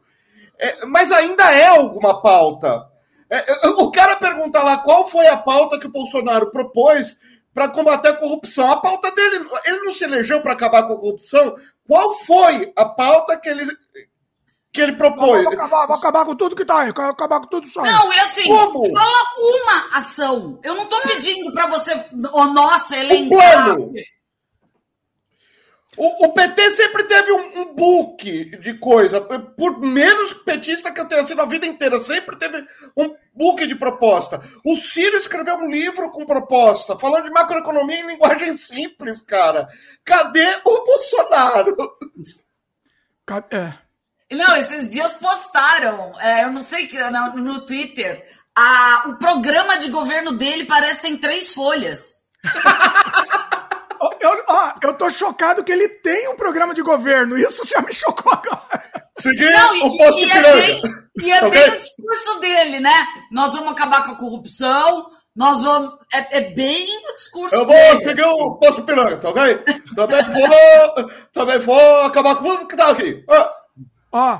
É, 0.59 0.85
mas 0.85 1.11
ainda 1.11 1.51
é 1.51 1.67
alguma 1.67 2.21
pauta. 2.21 2.85
É, 3.29 3.65
é, 3.65 3.67
o 3.69 3.89
cara 3.89 4.17
pergunta 4.17 4.61
lá 4.61 4.77
qual 4.77 5.07
foi 5.07 5.25
a 5.27 5.37
pauta 5.37 5.79
que 5.79 5.87
o 5.87 5.91
Bolsonaro 5.91 6.51
propôs 6.51 7.17
para 7.53 7.69
combater 7.69 8.09
a 8.09 8.17
corrupção. 8.17 8.69
A 8.69 8.81
pauta 8.81 9.09
dele, 9.11 9.45
ele 9.65 9.79
não 9.79 9.91
se 9.91 10.03
elegeu 10.03 10.41
para 10.41 10.53
acabar 10.53 10.83
com 10.83 10.93
a 10.93 10.99
corrupção. 10.99 11.55
Qual 11.87 12.13
foi 12.19 12.71
a 12.75 12.85
pauta 12.85 13.37
que 13.37 13.49
ele, 13.49 13.65
que 14.71 14.81
ele 14.81 14.93
propôs? 14.93 15.43
vou 15.43 15.53
acabar, 15.53 15.87
vou 15.87 15.95
acabar 15.95 16.25
com 16.25 16.35
tudo 16.35 16.55
que 16.55 16.65
tá 16.65 16.81
aí. 16.81 16.91
Vou 16.91 17.05
acabar 17.05 17.39
com 17.39 17.47
tudo 17.47 17.67
só. 17.67 17.81
Não, 17.81 18.13
e 18.13 18.19
assim, 18.19 18.47
Como? 18.47 18.85
fala 18.93 19.23
uma 19.37 19.97
ação. 19.97 20.59
Eu 20.63 20.75
não 20.75 20.87
tô 20.87 21.01
pedindo 21.01 21.51
pra 21.53 21.67
você, 21.67 21.91
oh, 22.33 22.45
nossa, 22.45 22.97
elencar. 22.97 23.63
plano. 23.65 23.91
O, 25.97 26.25
o 26.25 26.33
PT 26.33 26.71
sempre 26.71 27.03
teve 27.03 27.31
um, 27.33 27.61
um 27.61 27.73
book 27.75 28.57
de 28.59 28.73
coisa. 28.75 29.19
Por 29.21 29.79
menos 29.81 30.31
petista 30.33 30.89
que 30.91 31.01
eu 31.01 31.07
tenha 31.07 31.21
sido 31.23 31.41
a 31.41 31.45
vida 31.45 31.65
inteira, 31.65 31.99
sempre 31.99 32.37
teve 32.37 32.65
um 32.95 33.13
book 33.35 33.67
de 33.67 33.75
proposta. 33.75 34.41
O 34.65 34.75
Ciro 34.77 35.17
escreveu 35.17 35.55
um 35.57 35.69
livro 35.69 36.09
com 36.09 36.25
proposta, 36.25 36.97
falando 36.97 37.25
de 37.25 37.31
macroeconomia 37.31 37.99
em 37.99 38.07
linguagem 38.07 38.55
simples, 38.55 39.21
cara. 39.21 39.67
Cadê 40.05 40.47
o 40.65 40.85
Bolsonaro? 40.85 41.75
Ca- 43.25 43.45
É. 43.51 43.73
Não, 44.33 44.55
esses 44.55 44.89
dias 44.89 45.11
postaram, 45.15 46.17
é, 46.21 46.45
eu 46.45 46.51
não 46.53 46.61
sei 46.61 46.87
que 46.87 46.97
no, 46.97 47.35
no 47.35 47.65
Twitter, 47.65 48.25
a, 48.55 49.03
o 49.09 49.17
programa 49.17 49.77
de 49.77 49.89
governo 49.89 50.37
dele 50.37 50.63
parece 50.63 51.01
que 51.01 51.07
tem 51.07 51.17
três 51.17 51.53
folhas. 51.53 52.21
Eu, 54.19 54.43
ó, 54.47 54.73
eu 54.83 54.93
tô 54.95 55.09
chocado 55.09 55.63
que 55.63 55.71
ele 55.71 55.87
tem 55.89 56.27
um 56.29 56.35
programa 56.35 56.73
de 56.73 56.81
governo. 56.81 57.37
Isso 57.37 57.63
já 57.65 57.81
me 57.81 57.93
chocou 57.93 58.31
agora. 58.33 58.83
Seguir 59.19 59.51
Não, 59.51 59.75
e, 59.75 59.81
o 59.83 59.97
posto 59.97 60.19
e 60.21 60.25
de 60.25 60.31
é 60.31 60.53
bem, 60.53 60.81
e 61.21 61.31
é 61.31 61.37
Ok? 61.45 61.49
bem 61.51 61.69
o 61.69 61.77
discurso 61.77 62.39
dele, 62.39 62.79
né? 62.79 63.05
Nós 63.31 63.53
vamos 63.53 63.71
acabar 63.73 64.03
com 64.03 64.13
a 64.13 64.17
corrupção, 64.17 65.09
nós 65.35 65.61
vamos. 65.63 65.93
É, 66.11 66.37
é 66.39 66.53
bem 66.55 66.87
o 67.09 67.15
discurso 67.15 67.53
Eu 67.53 67.65
vou 67.65 67.75
dele. 67.75 68.03
seguir 68.09 68.23
o 68.25 68.55
posto 68.55 68.83
piranga, 68.83 69.17
tá 69.17 69.29
ok? 69.29 69.63
Também 69.95 70.23
vou, 70.23 71.09
também 71.31 71.59
vou 71.59 72.01
acabar 72.01 72.35
com 72.37 72.43
tudo 72.43 72.67
que 72.67 72.75
tá 72.77 72.89
aqui. 72.89 73.23
Ah, 73.29 73.53
Ó, 74.13 74.39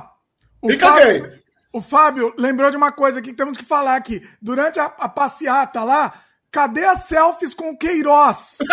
o 0.62 0.76
caguei. 0.78 1.20
Fábio, 1.20 1.42
o 1.72 1.80
Fábio 1.80 2.34
lembrou 2.36 2.70
de 2.70 2.76
uma 2.76 2.90
coisa 2.90 3.20
aqui 3.20 3.30
que 3.30 3.36
temos 3.36 3.56
que 3.56 3.64
falar 3.64 3.94
aqui. 3.96 4.26
Durante 4.40 4.80
a, 4.80 4.86
a 4.86 5.08
passeata 5.08 5.84
lá, 5.84 6.12
cadê 6.50 6.84
as 6.84 7.04
selfies 7.04 7.54
com 7.54 7.70
o 7.70 7.78
Queiroz? 7.78 8.56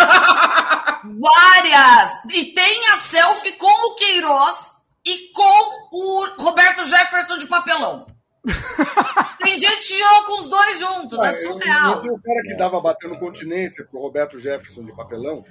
Várias! 1.04 2.10
E 2.30 2.44
tem 2.54 2.80
a 2.88 2.96
selfie 2.96 3.52
com 3.52 3.66
o 3.88 3.94
Queiroz 3.94 4.72
e 5.06 5.32
com 5.32 5.96
o 5.96 6.26
Roberto 6.38 6.84
Jefferson 6.86 7.38
de 7.38 7.46
papelão. 7.46 8.06
Tem 9.42 9.56
gente 9.56 9.76
que 9.76 9.94
tirou 9.96 10.22
com 10.24 10.40
os 10.40 10.48
dois 10.48 10.78
juntos, 10.78 11.18
é 11.18 11.26
Ah, 11.28 11.32
eu- 11.32 11.52
surreal. 11.52 11.86
Não 11.90 12.00
tinha 12.00 12.12
o 12.14 12.22
cara 12.22 12.42
que 12.42 12.54
dava 12.56 12.80
batendo 12.80 13.18
continência 13.18 13.84
pro 13.90 14.00
Roberto 14.00 14.38
Jefferson 14.38 14.82
de 14.84 14.94
papelão? 14.96 15.44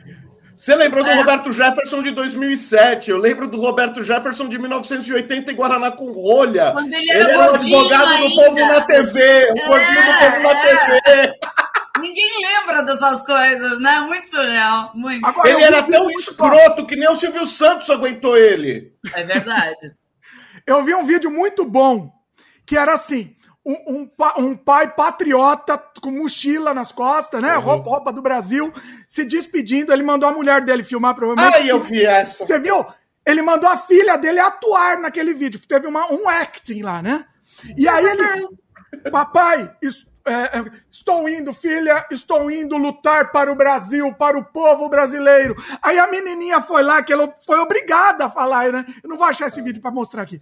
Você 0.56 0.76
lembrou 0.76 1.04
do 1.04 1.10
É. 1.10 1.16
Roberto 1.16 1.54
Jefferson 1.54 2.02
de 2.04 2.12
2007? 2.12 3.10
Eu 3.12 3.18
lembro 3.18 3.48
do 3.48 3.62
Roberto 3.62 4.04
Jefferson 4.04 4.50
de 4.50 4.58
1980 4.60 5.52
em 5.52 5.56
Guaraná 5.56 5.90
com 5.92 6.12
rolha. 6.12 6.72
Quando 6.74 6.92
ele 6.94 7.10
era 7.12 7.30
o 7.46 7.50
gordinho 7.52 7.78
advogado 7.78 8.08
do 8.08 8.14
ainda. 8.14 8.36
povo 8.44 8.56
na 8.66 8.82
TV. 8.82 9.20
O 9.54 9.58
É, 9.58 9.68
gordinho 9.68 10.02
do 10.02 10.18
povo 10.20 10.44
na 10.44 10.50
é. 10.50 10.64
TV. 10.66 11.34
Ninguém 12.00 12.30
lembra 12.42 12.82
dessas 12.84 13.26
coisas, 13.26 13.80
né? 13.80 14.00
Muito 14.02 14.28
surreal, 14.30 14.92
muito. 14.96 15.26
Agora, 15.26 15.50
Ele 15.50 15.64
era 15.64 15.84
tão 15.84 16.04
muito 16.06 16.20
escroto 16.20 16.86
que 16.86 16.96
nem 16.96 17.10
o 17.10 17.16
Silvio 17.16 17.46
Santos 17.48 17.90
aguentou 17.90 18.38
ele. 18.38 18.94
É 19.14 19.24
verdade. 19.24 19.94
Eu 20.66 20.84
vi 20.84 20.94
um 20.94 21.06
vídeo 21.06 21.32
muito 21.32 21.66
bom 21.66 22.12
que 22.66 22.78
era 22.78 22.94
assim: 22.94 23.36
um, 23.66 23.76
um 23.88 24.10
um 24.38 24.56
pai 24.58 24.94
patriota 24.94 25.78
com 26.02 26.12
mochila 26.12 26.74
nas 26.74 26.92
costas, 26.92 27.42
né? 27.42 27.56
Roupa, 27.56 27.90
roupa 27.90 28.14
do 28.14 28.22
Brasil, 28.22 28.72
se 29.08 29.26
despedindo. 29.26 29.92
Ele 29.94 30.04
mandou 30.04 30.30
a 30.30 30.34
mulher 30.34 30.62
dele 30.62 30.84
filmar, 30.84 31.16
provavelmente. 31.16 31.56
Ai, 31.62 31.70
eu 31.72 31.80
vi 31.80 32.06
essa. 32.06 32.46
Você 32.46 32.60
viu? 32.60 32.86
Ele 33.26 33.42
mandou 33.42 33.70
a 33.70 33.78
filha 33.78 34.18
dele 34.18 34.40
atuar 34.40 34.98
naquele 35.00 35.34
vídeo. 35.34 35.60
Teve 35.68 35.88
uma, 35.88 36.12
um 36.12 36.28
acting 36.28 36.82
lá, 36.82 37.02
né? 37.02 37.26
E 37.78 37.88
aí 37.88 38.04
ele. 38.06 38.48
Papai, 39.12 39.72
es- 39.82 40.06
é, 40.30 40.60
é, 40.60 40.64
estou 40.92 41.28
indo, 41.28 41.54
filha, 41.54 42.06
estou 42.12 42.50
indo 42.52 42.78
lutar 42.78 43.32
para 43.32 43.52
o 43.52 43.56
Brasil, 43.56 44.14
para 44.14 44.38
o 44.38 44.46
povo 44.46 44.88
brasileiro. 44.90 45.56
Aí 45.82 45.98
a 45.98 46.08
menininha 46.08 46.62
foi 46.62 46.84
lá, 46.84 47.02
que 47.02 47.12
ela 47.14 47.34
foi 47.46 47.60
obrigada 47.60 48.26
a 48.26 48.30
falar, 48.30 48.72
né? 48.72 48.86
Eu 49.04 49.10
não 49.10 49.18
vou 49.18 49.26
achar 49.28 49.48
esse 49.48 49.62
vídeo 49.62 49.82
para 49.82 49.92
mostrar 49.92 50.24
aqui. 50.24 50.42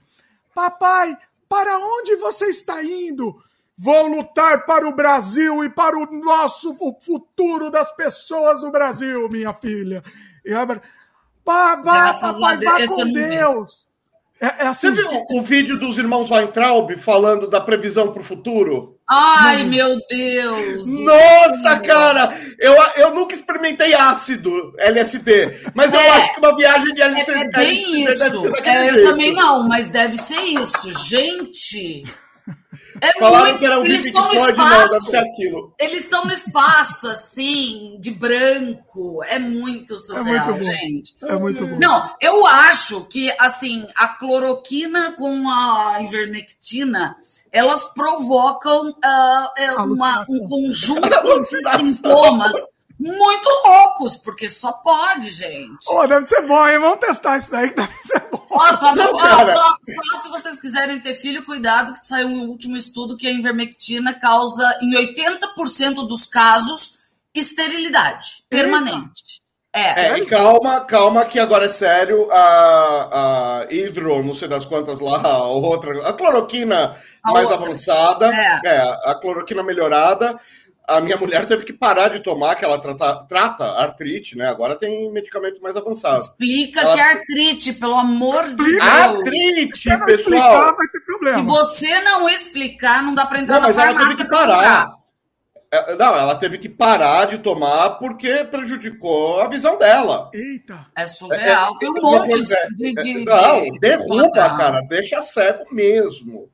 Papai, 0.53 1.17
para 1.47 1.77
onde 1.77 2.15
você 2.17 2.47
está 2.47 2.83
indo? 2.83 3.35
Vou 3.77 4.07
lutar 4.07 4.65
para 4.65 4.87
o 4.87 4.95
Brasil 4.95 5.63
e 5.63 5.69
para 5.69 5.97
o 5.97 6.05
nosso 6.19 6.75
o 6.79 6.99
futuro 7.01 7.69
das 7.69 7.91
pessoas 7.91 8.61
do 8.61 8.71
Brasil, 8.71 9.29
minha 9.29 9.53
filha. 9.53 10.03
E 10.43 10.53
a- 10.53 10.65
Vá, 10.65 11.75
vá, 11.77 11.93
Graças 11.93 12.21
papai, 12.33 12.57
vá 12.57 12.87
com 12.87 13.03
vi. 13.05 13.13
Deus. 13.13 13.86
É, 14.39 14.45
é 14.63 14.67
assim. 14.67 14.93
Você 14.93 15.01
viu 15.01 15.25
o 15.31 15.41
vídeo 15.41 15.79
dos 15.79 15.97
irmãos 15.97 16.29
Weintraub 16.29 16.91
falando 16.97 17.47
da 17.49 17.59
previsão 17.59 18.11
para 18.11 18.21
o 18.21 18.25
futuro? 18.25 18.95
Ai, 19.09 19.63
meu 19.63 19.95
Deus. 20.09 20.85
Nossa, 20.85 21.73
céu. 21.73 21.83
cara! 21.83 22.37
Eu, 22.59 22.73
eu 22.97 23.15
nunca 23.15 23.33
experimentei 23.33 23.93
ácido 23.95 24.51
LSD, 24.77 25.71
mas 25.73 25.93
eu 25.93 25.99
É. 25.99 26.09
acho 26.09 26.33
que 26.33 26.39
uma 26.39 26.55
viagem 26.55 26.93
de 26.93 27.01
LSD, 27.01 27.31
É, 27.37 27.41
é 27.41 27.49
bem 27.51 28.03
LSD 28.03 28.03
deve 28.17 28.33
isso. 28.35 28.37
ser 28.43 28.51
daquele 28.51 28.75
É, 28.75 28.89
eu 28.89 28.93
jeito. 28.95 29.09
também 29.09 29.33
não, 29.33 29.67
mas 29.67 29.87
deve 29.87 30.17
ser 30.17 30.41
isso. 30.41 30.93
Gente. 31.07 32.03
É 33.01 33.11
Falaram 33.19 33.45
muito. 33.45 33.59
que 33.59 33.65
era 33.65 33.79
um 33.79 33.85
Eles 33.85 34.03
vídeo 34.03 34.19
estão 34.19 34.33
no 34.33 34.33
não, 34.41 34.49
espaço. 34.49 35.05
ser 35.09 35.17
aquilo. 35.17 35.73
Eles 35.79 36.03
estão 36.03 36.25
no 36.25 36.31
espaço, 36.31 37.07
assim, 37.07 37.97
de 37.99 38.11
branco. 38.11 39.23
É 39.25 39.37
muito 39.39 39.99
surreal, 39.99 40.25
muito 40.25 40.53
bom. 40.53 40.63
gente. 40.63 41.15
É 41.21 41.35
muito 41.37 41.67
bom. 41.67 41.77
Não, 41.79 42.15
eu 42.21 42.45
acho 42.47 43.01
que, 43.05 43.31
assim, 43.39 43.85
a 43.95 44.07
cloroquina 44.07 45.11
com 45.13 45.47
a 45.49 46.01
ivermectina, 46.01 47.15
elas 47.51 47.93
provocam 47.93 48.93
é, 49.57 49.71
uma- 49.73 50.25
um 50.29 50.47
conjunto 50.47 51.01
de 51.41 51.85
sintomas 51.93 52.55
muito 52.99 53.47
loucos, 53.65 54.15
porque 54.17 54.49
só 54.49 54.71
pode, 54.71 55.29
gente. 55.29 55.77
Ô, 55.89 56.07
deve 56.07 56.25
ser 56.25 56.41
bom, 56.47 56.67
hein? 56.67 56.79
Vamos 56.79 56.99
testar 56.99 57.37
isso 57.37 57.51
daí 57.51 57.69
que 57.69 57.75
deve 57.75 57.93
ser 57.93 58.27
bom. 58.31 58.45
Ó, 58.51 58.77
toma- 58.77 58.95
Não, 58.95 59.13
ó, 59.13 59.17
cara. 59.17 59.53
só, 59.53 59.75
só 60.11 60.17
se 60.19 60.29
vocês 60.29 60.59
quiserem 60.59 60.99
ter 60.99 61.13
filho, 61.13 61.45
cuidado 61.45 61.93
que 61.93 62.05
saiu 62.05 62.27
um 62.27 62.47
último 62.49 62.75
estudo 62.75 63.15
que 63.17 63.27
a 63.27 63.31
ivermectina 63.31 64.19
causa, 64.19 64.63
em 64.81 64.95
80% 64.95 66.07
dos 66.07 66.25
casos, 66.25 66.99
esterilidade 67.35 68.43
Eita. 68.51 68.63
permanente. 68.63 69.37
É. 69.73 70.07
É, 70.07 70.17
e 70.17 70.25
calma, 70.25 70.81
calma, 70.85 71.25
que 71.25 71.37
agora 71.39 71.65
é 71.65 71.69
sério. 71.69 72.27
A, 72.31 73.59
a 73.61 73.67
hidro, 73.71 74.23
não 74.23 74.33
sei 74.33 74.47
das 74.47 74.65
quantas 74.65 74.99
lá, 74.99 75.21
a 75.21 75.45
outra, 75.47 76.07
a 76.07 76.13
cloroquina 76.13 76.97
A 77.23 77.31
mais 77.31 77.51
outra. 77.51 77.65
avançada, 77.67 78.27
É. 78.65 78.79
a 79.11 79.15
cloroquina 79.21 79.61
melhorada. 79.61 80.39
A 80.89 81.01
minha 81.01 81.17
mulher 81.17 81.45
teve 81.45 81.65
que 81.65 81.73
parar 81.73 82.07
de 82.07 82.21
tomar, 82.21 82.55
que 82.55 82.63
ela 82.63 82.79
trata, 82.79 83.25
trata 83.27 83.65
artrite, 83.65 84.37
né? 84.37 84.47
Agora 84.47 84.77
tem 84.77 85.11
medicamento 85.11 85.61
mais 85.61 85.75
avançado. 85.75 86.21
Explica 86.21 86.79
Ela- 86.79 86.93
que 86.93 86.99
é 87.01 87.03
artrite, 87.11 87.73
pelo 87.73 87.95
amor 87.95 88.43
de 88.43 88.49
Explica. 88.51 88.85
Deus. 88.85 89.13
Artrite, 89.19 89.77
Se 89.79 89.89
não 89.89 90.07
explicar, 90.09 90.47
pessoal! 90.47 90.75
vai 90.77 90.87
ter 90.87 90.99
Se 90.99 91.05
problema. 91.05 91.43
você 91.43 92.01
não 92.03 92.29
explicar, 92.29 93.03
não 93.03 93.13
dá 93.13 93.25
pra 93.25 93.39
entrar 93.39 93.55
Não, 93.55 93.61
na 93.63 93.67
mas 93.67 93.77
ela 93.77 93.85
farmácia 93.87 94.07
teve 94.15 94.23
que 94.23 94.29
pra 94.29 94.39
comprar. 94.39 94.57
parar. 94.57 94.97
É, 95.69 95.95
Não, 95.97 96.17
ela 96.17 96.35
teve 96.35 96.57
que 96.57 96.69
parar 96.69 97.25
de 97.25 97.39
tomar 97.39 97.89
porque 97.99 98.45
prejudicou 98.45 99.41
a 99.41 99.49
visão 99.49 99.77
dela. 99.77 100.31
Eita. 100.33 100.85
É 100.97 101.05
surreal. 101.05 101.73
É, 101.75 101.79
Tem 101.79 101.89
um 101.91 101.97
é, 101.97 102.01
monte 102.01 102.33
é, 102.33 102.37
de. 102.37 102.75
de, 102.77 102.93
de 102.93 103.25
Não, 103.25 103.63
de- 103.63 103.79
derruba, 103.81 104.31
cara. 104.55 104.79
Deixa 104.87 105.21
cego 105.21 105.65
mesmo. 105.69 106.49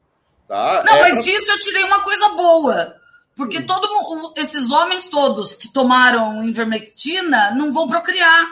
Tá? 0.48 0.82
Não, 0.84 0.96
É 0.96 1.02
mas 1.02 1.14
pra- 1.14 1.22
disso 1.22 1.52
eu 1.52 1.60
tirei 1.60 1.84
uma 1.84 2.00
coisa 2.00 2.30
boa. 2.30 2.96
Porque 3.36 3.62
todo 3.64 4.34
esses 4.38 4.72
homens 4.72 5.10
todos 5.10 5.56
que 5.56 5.72
tomaram 5.72 6.44
ivermectina 6.44 7.52
não 7.56 7.74
vão 7.74 7.88
procriar. 7.88 8.46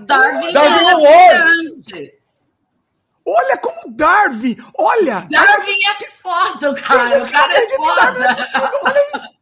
Darwin, 0.00 0.52
Darwin 0.52 1.04
é 1.06 1.42
brilhante. 1.42 2.12
Olha 3.26 3.56
como 3.58 3.92
Darwin. 3.92 4.56
Olha. 4.78 5.26
Darwin 5.30 5.78
é 5.84 6.04
foda, 6.22 6.74
cara. 6.74 7.22
O 7.22 7.30
cara 7.30 7.54
é 7.54 7.68
foda. 7.68 8.48
Olha 8.82 9.00
aí. 9.00 9.34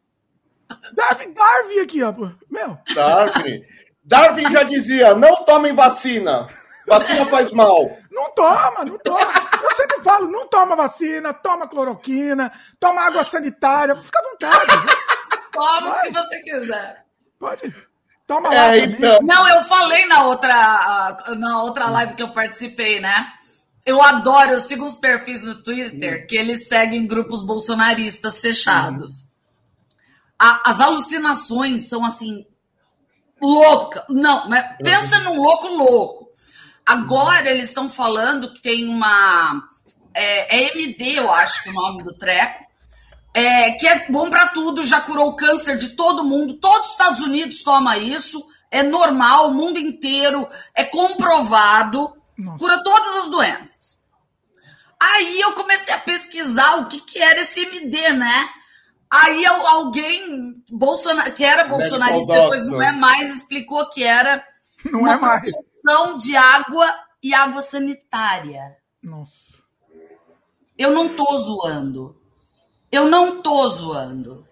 Darwin, 0.93 1.33
Darwin 1.33 1.79
aqui, 1.79 2.03
ó. 2.03 2.13
Meu. 2.49 2.77
Darwin. 2.93 3.63
Darwin 4.03 4.49
já 4.49 4.63
dizia: 4.63 5.15
não 5.15 5.43
tomem 5.45 5.73
vacina. 5.73 6.47
Vacina 6.87 7.25
faz 7.25 7.51
mal. 7.51 7.97
Não 8.11 8.31
toma, 8.35 8.83
não 8.85 8.97
toma. 8.97 9.21
Eu 9.63 9.71
sempre 9.75 10.01
falo, 10.03 10.27
não 10.27 10.47
toma 10.47 10.75
vacina, 10.75 11.33
toma 11.33 11.67
cloroquina, 11.67 12.51
toma 12.79 13.01
água 13.01 13.23
sanitária, 13.23 13.95
fica 13.95 14.19
à 14.19 14.23
vontade. 14.29 14.87
Toma 15.51 15.89
o 15.97 16.01
que 16.01 16.11
você 16.11 16.39
quiser. 16.41 17.05
Pode. 17.39 17.73
Toma 18.27 18.49
lá 18.49 18.75
É, 18.75 18.81
também. 18.81 18.95
então. 18.97 19.19
Não, 19.23 19.47
eu 19.49 19.63
falei 19.63 20.05
na 20.07 20.25
outra, 20.25 21.17
na 21.37 21.63
outra 21.63 21.89
live 21.89 22.15
que 22.15 22.23
eu 22.23 22.31
participei, 22.33 22.99
né? 22.99 23.27
Eu 23.85 24.01
adoro, 24.01 24.51
eu 24.51 24.59
sigo 24.59 24.85
uns 24.85 24.93
perfis 24.95 25.43
no 25.43 25.61
Twitter 25.61 26.25
que 26.27 26.35
eles 26.37 26.67
seguem 26.69 27.05
grupos 27.05 27.45
bolsonaristas 27.45 28.39
fechados. 28.41 29.25
A- 30.39 30.69
as 30.69 30.79
alucinações 30.79 31.89
são 31.89 32.05
assim, 32.05 32.45
louca. 33.41 34.05
Não, 34.09 34.47
né? 34.49 34.77
pensa 34.81 35.19
num 35.19 35.41
louco 35.41 35.67
louco. 35.67 36.22
Agora 36.85 37.49
eles 37.49 37.67
estão 37.67 37.89
falando 37.89 38.53
que 38.53 38.61
tem 38.61 38.87
uma. 38.87 39.63
É, 40.13 40.57
é 40.59 40.77
MD, 40.77 41.17
eu 41.19 41.31
acho 41.31 41.63
que 41.63 41.69
é 41.69 41.71
o 41.71 41.75
nome 41.75 42.03
do 42.03 42.13
treco. 42.17 42.63
É, 43.33 43.71
que 43.71 43.87
é 43.87 44.05
bom 44.11 44.29
para 44.29 44.47
tudo, 44.47 44.83
já 44.83 45.01
curou 45.01 45.29
o 45.29 45.35
câncer 45.35 45.77
de 45.77 45.89
todo 45.89 46.23
mundo. 46.23 46.55
Todos 46.59 46.87
os 46.87 46.91
Estados 46.91 47.21
Unidos 47.21 47.63
toma 47.63 47.97
isso. 47.97 48.39
É 48.69 48.83
normal, 48.83 49.49
o 49.49 49.53
mundo 49.53 49.79
inteiro. 49.79 50.47
É 50.75 50.83
comprovado. 50.83 52.13
Nossa. 52.37 52.57
Cura 52.59 52.83
todas 52.83 53.15
as 53.17 53.27
doenças. 53.29 54.03
Aí 54.99 55.41
eu 55.41 55.53
comecei 55.53 55.93
a 55.93 55.97
pesquisar 55.99 56.75
o 56.77 56.87
que, 56.87 56.99
que 57.01 57.19
era 57.19 57.41
esse 57.41 57.61
MD, 57.65 58.13
né? 58.13 58.49
Aí 59.11 59.45
al- 59.45 59.67
alguém 59.67 60.55
Bolsona- 60.71 61.29
que 61.31 61.43
era 61.43 61.65
bolsonarista, 61.67 62.33
depois 62.33 62.65
não 62.65 62.81
é 62.81 62.91
mais, 62.91 63.35
explicou 63.35 63.87
que 63.89 64.03
era 64.03 64.43
Não 64.85 65.01
uma 65.01 65.13
é 65.13 65.17
mais. 65.17 65.51
De 66.17 66.35
água 66.35 66.87
e 67.21 67.33
água 67.33 67.61
sanitária. 67.61 68.77
Nossa. 69.01 69.53
Eu 70.77 70.91
não 70.91 71.09
tô 71.09 71.25
zoando. 71.37 72.15
Eu 72.91 73.09
não 73.09 73.41
tô 73.41 73.67
zoando. 73.69 74.45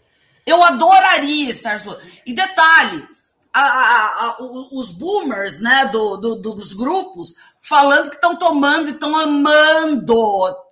Eu 0.46 0.62
adoraria 0.64 1.50
estar 1.50 1.78
zoando. 1.78 2.02
E 2.26 2.34
detalhe, 2.34 3.08
a- 3.54 3.62
a- 3.62 4.26
a- 4.30 4.38
os 4.74 4.92
boomers 4.92 5.60
né, 5.62 5.86
do, 5.88 6.18
do- 6.18 6.36
dos 6.42 6.74
grupos 6.74 7.34
falando 7.62 8.10
que 8.10 8.16
estão 8.16 8.36
tomando 8.36 8.88
e 8.90 8.92
estão 8.92 9.16
amando. 9.18 10.16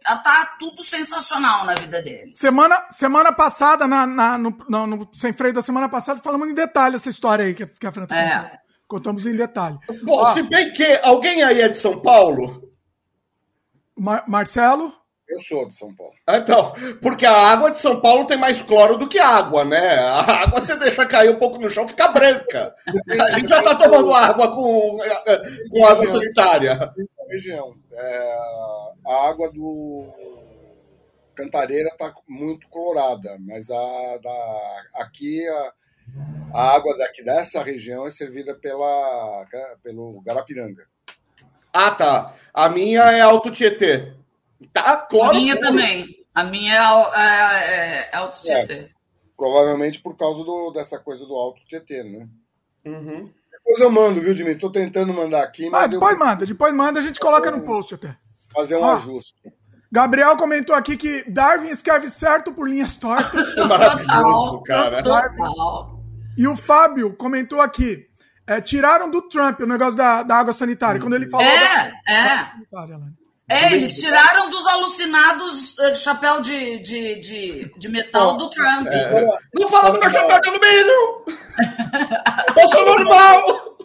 Tá- 0.03 0.18
Tá 0.24 0.55
tudo 0.60 0.82
sensacional 0.84 1.66
na 1.66 1.76
vida 1.76 2.01
deles. 2.01 2.38
Semana, 2.38 2.84
semana 2.89 3.32
passada, 3.32 3.88
na, 3.88 4.07
na- 4.07 4.38
no, 4.39 4.57
no- 4.68 4.88
no 4.88 5.10
Sem 5.14 5.32
Freio 5.32 5.53
da 5.53 5.62
semana 5.62 5.88
passada, 5.88 6.20
falamos 6.20 6.47
em 6.49 6.53
detalhe 6.53 6.95
essa 6.95 7.10
história 7.10 7.45
aí 7.45 7.53
que, 7.53 7.66
que 7.66 7.86
a 7.86 7.91
Fran 7.91 8.07
tá 8.07 8.16
É. 8.18 8.59
Contamos 8.90 9.26
em 9.28 9.36
detalhe. 9.38 9.78
Bom, 10.04 10.18
Ó, 10.18 10.34
se 10.34 10.42
bem 10.44 10.74
que 10.74 10.84
alguém 11.04 11.44
aí 11.44 11.62
é 11.62 11.70
de 11.70 11.78
São 11.78 12.00
Paulo. 12.02 12.68
Mar- 13.96 14.24
Marcelo? 14.28 14.92
Eu 15.28 15.40
sou 15.42 15.68
de 15.68 15.76
São 15.78 15.94
Paulo. 15.94 16.14
Ah, 16.26 16.38
Então, 16.38 16.74
porque 17.04 17.24
a 17.24 17.32
água 17.32 17.70
de 17.70 17.78
São 17.78 18.02
Paulo 18.02 18.26
tem 18.26 18.36
mais 18.36 18.64
cloro 18.64 18.98
do 18.98 19.08
que 19.08 19.20
água, 19.20 19.64
né? 19.64 20.00
A 20.00 20.22
água 20.44 20.60
você 20.60 20.76
deixa 20.76 21.06
cair 21.06 21.30
um 21.30 21.38
pouco 21.38 21.60
no 21.60 21.70
chão, 21.70 21.88
fica 21.88 22.08
branca. 22.08 22.74
A 23.22 23.30
gente 23.30 23.48
já 23.48 23.62
tá 23.62 23.76
tomando 23.76 24.12
água 24.12 24.50
com, 24.56 24.98
com 25.70 25.86
água 25.86 26.08
sanitária. 26.08 26.92
região. 27.30 27.76
É, 27.94 28.38
a 29.06 29.30
água 29.30 29.52
do 29.52 30.08
Cantareira 31.36 31.90
está 31.90 32.12
muito 32.28 32.68
colorada, 32.70 33.38
mas 33.40 33.70
a 33.70 34.18
da, 34.18 34.82
aqui 34.96 35.48
a, 35.48 35.74
a 36.53 36.76
água 36.76 36.97
daqui 36.97 37.24
dessa 37.24 37.64
região 37.64 38.05
é 38.05 38.10
servida 38.12 38.55
pela, 38.55 39.45
pelo 39.84 40.22
Garapiranga. 40.26 40.84
Ah, 41.74 41.91
tá. 41.91 42.34
A 42.53 42.70
minha 42.70 43.01
é 43.12 43.22
Alto 43.22 43.51
Tietê. 43.51 44.14
Tá, 44.74 44.97
claro. 44.97 45.32
A 45.32 45.39
minha 45.39 45.60
também. 45.60 46.07
A 46.34 46.43
minha 46.43 46.74
é, 46.74 47.22
é, 47.22 47.76
é, 48.01 48.10
é 48.12 48.16
Alto 48.16 48.41
Tietê. 48.41 48.89
Provavelmente 49.38 50.01
por 50.01 50.18
causa 50.18 50.43
do, 50.43 50.72
dessa 50.72 50.97
coisa 50.99 51.26
do 51.26 51.36
Alto 51.36 51.64
Tietê, 51.66 52.03
né? 52.03 52.28
Uhum. 52.86 53.32
Depois 53.51 53.80
eu 53.80 53.91
mando, 53.91 54.20
viu, 54.20 54.34
Dimitri? 54.34 54.60
Tô 54.60 54.72
tentando 54.72 55.14
mandar 55.14 55.43
aqui, 55.43 55.70
Mas 55.70 55.72
mas 55.72 55.91
eu 55.93 55.99
depois 55.99 56.18
vou 56.18 56.26
manda, 56.28 56.45
depois 56.45 56.74
manda, 56.74 56.99
a 56.99 57.03
gente 57.03 57.20
coloca 57.20 57.51
no 57.51 57.62
post 57.62 57.93
até. 57.95 58.18
fazer 58.51 58.78
um 58.78 58.82
Ó. 58.84 58.95
ajuste. 58.95 59.39
Gabriel 59.91 60.36
comentou 60.38 60.76
aqui 60.76 60.97
que 60.97 61.24
Darwin 61.30 61.70
escreve 61.70 62.10
certo 62.10 62.51
por 62.51 62.68
linhas 62.68 62.95
tortas. 62.97 63.55
Maravilhoso, 63.68 64.64
cara. 64.64 65.01
Total. 65.03 65.99
E 66.40 66.48
o 66.48 66.56
Fábio 66.56 67.14
comentou 67.16 67.60
aqui. 67.62 68.08
é, 68.48 68.60
tiraram 68.62 69.10
do 69.12 69.22
Trump 69.30 69.60
o 69.60 69.68
negócio 69.68 69.96
da, 69.98 70.24
da 70.24 70.38
água 70.38 70.54
sanitária. 70.54 71.00
Quando 71.00 71.16
ele 71.16 71.30
falou 71.30 71.46
É, 71.46 71.60
da 71.60 72.12
é. 72.12 72.46
sanitária 72.52 72.98
lá. 72.98 73.06
É, 73.52 73.74
eles 73.74 74.00
tiraram 74.00 74.50
dos 74.50 74.66
alucinados 74.68 75.78
eh, 75.80 75.96
chapéu 75.96 76.40
de, 76.40 76.80
de, 76.84 77.20
de, 77.20 77.74
de 77.80 77.90
metal 77.90 78.38
do 78.38 78.48
Trump. 78.50 78.86
Não 79.56 79.68
fala 79.68 79.92
do 79.92 80.00
meu 80.00 80.10
chapéu 80.12 80.40
de 80.40 80.50
alumínio! 80.50 81.26
Eu 82.56 82.68
sou 82.70 82.86
normal! 82.86 83.78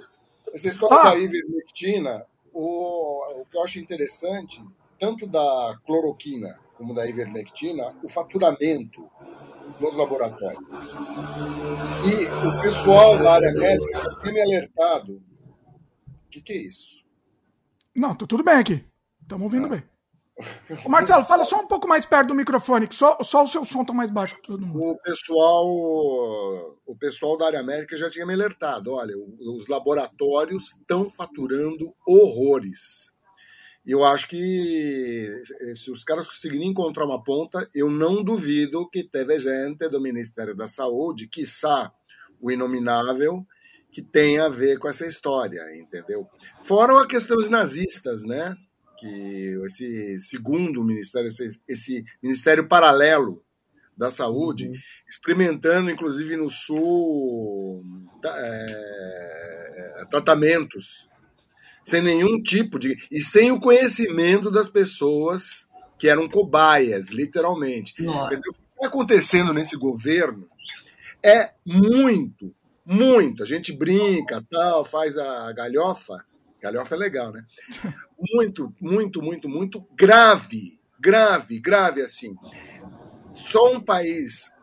Essa 0.54 0.68
história 0.68 0.96
Ah. 0.98 1.10
da 1.10 1.16
ivermectina, 1.18 2.24
o, 2.52 3.40
o 3.40 3.46
que 3.50 3.56
eu 3.56 3.64
acho 3.64 3.78
interessante, 3.78 4.62
tanto 5.00 5.26
da 5.26 5.76
cloroquina 5.86 6.58
como 6.76 6.94
da 6.94 7.06
ivermectina, 7.08 7.94
o 8.02 8.08
faturamento 8.08 9.08
nos 9.80 9.96
laboratórios. 9.96 10.62
E 12.04 12.46
o 12.46 12.62
pessoal 12.62 13.18
da 13.18 13.34
área 13.34 13.52
médica 13.52 13.98
já 13.98 14.20
tem 14.20 14.32
me 14.32 14.42
alertado. 14.42 15.22
O 16.26 16.30
que, 16.30 16.40
que 16.40 16.52
é 16.52 16.56
isso? 16.56 17.04
Não, 17.96 18.14
tô 18.14 18.26
tudo 18.26 18.42
bem 18.42 18.54
aqui. 18.54 18.84
Estamos 19.22 19.44
ouvindo 19.44 19.68
bem. 19.68 19.82
Ô, 20.84 20.88
Marcelo, 20.88 21.24
fala 21.24 21.44
só 21.44 21.60
um 21.60 21.66
pouco 21.66 21.86
mais 21.86 22.04
perto 22.04 22.28
do 22.28 22.34
microfone, 22.34 22.88
que 22.88 22.94
só, 22.96 23.16
só 23.22 23.44
o 23.44 23.46
seu 23.46 23.64
som 23.64 23.84
tá 23.84 23.92
mais 23.92 24.10
baixo 24.10 24.34
que 24.36 24.42
todo 24.42 24.66
mundo. 24.66 24.82
O 24.82 24.98
pessoal, 24.98 25.66
o 25.66 26.96
pessoal 26.98 27.38
da 27.38 27.46
área 27.46 27.62
médica 27.62 27.96
já 27.96 28.10
tinha 28.10 28.26
me 28.26 28.34
alertado. 28.34 28.92
Olha, 28.92 29.14
os 29.16 29.68
laboratórios 29.68 30.72
estão 30.72 31.08
faturando 31.08 31.94
horrores. 32.06 33.03
E 33.86 33.90
eu 33.90 34.02
acho 34.02 34.28
que 34.28 35.42
se 35.74 35.90
os 35.90 36.02
caras 36.04 36.26
conseguirem 36.26 36.70
encontrar 36.70 37.04
uma 37.04 37.22
ponta, 37.22 37.68
eu 37.74 37.90
não 37.90 38.24
duvido 38.24 38.88
que 38.88 39.04
teve 39.04 39.38
gente 39.38 39.88
do 39.90 40.00
Ministério 40.00 40.56
da 40.56 40.66
Saúde, 40.66 41.28
quiçá 41.28 41.92
o 42.40 42.50
inominável, 42.50 43.46
que 43.92 44.00
tenha 44.00 44.46
a 44.46 44.48
ver 44.48 44.78
com 44.78 44.88
essa 44.88 45.06
história, 45.06 45.62
entendeu? 45.76 46.26
Fora 46.62 47.00
a 47.02 47.06
questão 47.06 47.36
dos 47.36 47.50
nazistas, 47.50 48.24
né? 48.24 48.56
Que 48.98 49.60
esse 49.66 50.18
segundo 50.18 50.82
ministério, 50.82 51.28
esse, 51.28 51.60
esse 51.68 52.04
ministério 52.22 52.66
paralelo 52.66 53.44
da 53.96 54.10
saúde, 54.10 54.72
experimentando, 55.08 55.90
inclusive 55.90 56.36
no 56.36 56.48
sul, 56.48 57.84
é, 58.24 60.04
tratamentos 60.10 61.06
sem 61.84 62.02
nenhum 62.02 62.42
tipo 62.42 62.78
de. 62.78 62.96
e 63.10 63.20
sem 63.20 63.52
o 63.52 63.60
conhecimento 63.60 64.50
das 64.50 64.68
pessoas 64.68 65.68
que 65.98 66.08
eram 66.08 66.28
cobaias, 66.28 67.10
literalmente. 67.10 68.02
Nossa. 68.02 68.30
Dizer, 68.34 68.48
o 68.48 68.54
que 68.54 68.60
está 68.74 68.88
acontecendo 68.88 69.52
nesse 69.52 69.76
governo 69.76 70.48
é 71.22 71.52
muito, 71.64 72.54
muito. 72.84 73.42
A 73.42 73.46
gente 73.46 73.72
brinca, 73.72 74.44
tal, 74.50 74.84
faz 74.84 75.16
a 75.16 75.52
galhofa. 75.52 76.24
Galhofa 76.60 76.94
é 76.94 76.98
legal, 76.98 77.30
né? 77.32 77.44
Muito, 78.16 78.72
muito, 78.80 79.20
muito, 79.20 79.48
muito 79.48 79.86
grave. 79.94 80.78
Grave, 80.98 81.58
grave 81.58 82.00
assim. 82.00 82.34
Só 83.34 83.72
um 83.74 83.80
país 83.80 84.54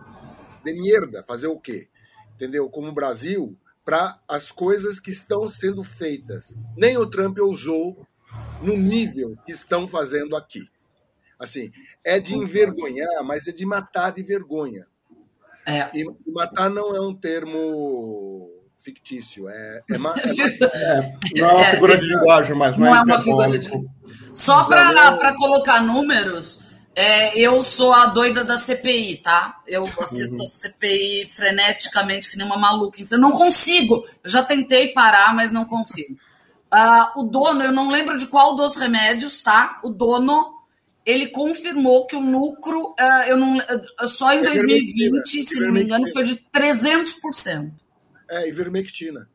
de 0.63 0.73
merda 0.73 1.21
fazer 1.21 1.47
o 1.47 1.59
quê? 1.59 1.89
Entendeu? 2.33 2.69
Como 2.69 2.87
o 2.87 2.93
Brasil, 2.93 3.55
para 3.83 4.17
as 4.27 4.51
coisas 4.51 4.99
que 4.99 5.11
estão 5.11 5.47
sendo 5.47 5.83
feitas. 5.83 6.55
Nem 6.77 6.97
o 6.97 7.05
Trump 7.09 7.37
ousou 7.39 8.05
no 8.61 8.77
nível 8.77 9.35
que 9.45 9.51
estão 9.51 9.87
fazendo 9.87 10.35
aqui. 10.35 10.69
Assim, 11.39 11.71
é 12.05 12.19
de 12.19 12.35
envergonhar, 12.35 13.23
mas 13.23 13.47
é 13.47 13.51
de 13.51 13.65
matar 13.65 14.11
de 14.11 14.21
vergonha. 14.21 14.85
É. 15.65 15.89
E 15.93 16.05
matar 16.31 16.69
não 16.69 16.95
é 16.95 17.01
um 17.01 17.15
termo 17.15 18.49
fictício, 18.77 19.47
é, 19.47 19.81
é, 19.91 19.97
ma- 19.97 20.13
Não 21.35 21.49
é 21.49 21.53
uma 21.53 21.63
figura 21.65 21.97
de 21.97 22.05
linguagem, 22.07 22.55
mas 22.55 22.75
não, 22.77 22.87
Não 22.87 22.95
é, 22.95 22.99
é 22.99 23.03
uma 23.03 23.21
figura 23.21 23.59
de. 23.59 23.69
Só 24.33 24.63
para 24.63 25.35
colocar 25.35 25.81
números, 25.83 26.65
é, 26.95 27.39
eu 27.39 27.61
sou 27.63 27.93
a 27.93 28.07
doida 28.07 28.43
da 28.43 28.57
CPI, 28.57 29.17
tá? 29.17 29.61
Eu 29.65 29.83
assisto 29.99 30.41
a 30.41 30.45
CPI 30.45 31.27
freneticamente, 31.29 32.29
que 32.29 32.37
nem 32.37 32.45
uma 32.45 32.57
maluca. 32.57 32.99
Eu 33.11 33.17
não 33.19 33.31
consigo. 33.31 34.03
Eu 34.23 34.29
já 34.29 34.43
tentei 34.43 34.93
parar, 34.93 35.33
mas 35.33 35.51
não 35.51 35.65
consigo. 35.65 36.17
Ah, 36.69 37.13
o 37.17 37.23
dono, 37.23 37.63
eu 37.63 37.71
não 37.71 37.89
lembro 37.89 38.17
de 38.17 38.27
qual 38.27 38.55
dos 38.55 38.75
remédios, 38.77 39.41
tá? 39.41 39.79
O 39.83 39.89
dono, 39.89 40.53
ele 41.05 41.27
confirmou 41.27 42.05
que 42.07 42.15
o 42.15 42.19
lucro, 42.19 42.93
ah, 42.99 43.25
eu 43.27 43.37
não, 43.37 43.59
ah, 43.97 44.07
só 44.07 44.31
em 44.33 44.39
É 44.39 44.43
2020, 44.43 45.43
se 45.43 45.59
não 45.61 45.71
me 45.73 45.83
engano, 45.83 46.09
foi 46.11 46.23
de 46.23 46.35
300%. 46.53 47.71
é 48.29 48.47
ivermectina. 48.47 49.29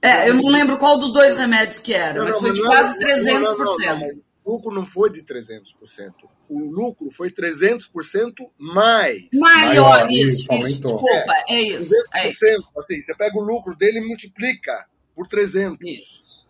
É, 0.00 0.28
eu 0.28 0.34
não 0.34 0.46
lembro 0.48 0.78
qual 0.78 0.96
dos 0.98 1.12
dois 1.12 1.36
remédios 1.36 1.78
que 1.80 1.92
era, 1.92 2.18
Não, 2.18 2.24
mas 2.24 2.34
não, 2.36 2.40
foi 2.42 2.52
de 2.52 2.60
é- 2.60 2.64
quase 2.64 2.92
não, 2.94 3.00
300%. 3.00 3.40
não, 3.40 3.98
não, 3.98 4.08
não, 4.08 4.22
O 4.44 4.52
lucro 4.52 4.74
não 4.74 4.86
foi 4.86 5.10
de 5.10 5.22
300%. 5.22 6.28
O 6.48 6.60
lucro 6.60 7.10
foi 7.10 7.30
300% 7.30 8.32
mais. 8.56 9.28
Maior, 9.34 9.90
Maior, 9.90 10.10
isso, 10.10 10.46
isso, 10.52 10.68
isso, 10.68 10.82
desculpa, 10.82 11.32
é 11.48 11.60
isso, 11.60 11.94
é 12.14 12.30
300%. 12.30 12.32
isso. 12.32 12.72
Assim, 12.76 13.02
você 13.02 13.14
pega 13.14 13.36
o 13.36 13.42
lucro 13.42 13.76
dele 13.76 13.98
e 13.98 14.06
multiplica 14.06 14.86
por 15.14 15.28
300. 15.28 15.78
Isso. 15.86 16.48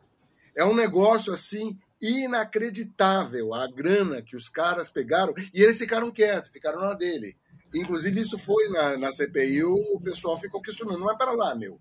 É 0.55 0.65
um 0.65 0.75
negócio 0.75 1.33
assim 1.33 1.77
inacreditável 2.01 3.55
a 3.55 3.67
grana 3.67 4.23
que 4.23 4.37
os 4.37 4.49
caras 4.49 4.89
pegaram 4.91 5.35
e 5.53 5.63
eles 5.63 5.79
ficaram 5.79 6.13
quietos, 6.13 6.49
ficaram 6.49 6.81
na 6.81 6.95
dele. 6.95 7.37
Inclusive, 7.75 8.21
isso 8.21 8.39
foi 8.39 8.69
na, 8.71 8.97
na 8.97 9.13
CPI, 9.13 9.65
o 9.65 10.01
pessoal 10.01 10.39
ficou 10.39 10.63
questionando. 10.63 11.01
Não 11.01 11.11
é 11.11 11.17
para 11.17 11.33
lá, 11.33 11.55
meu. 11.55 11.79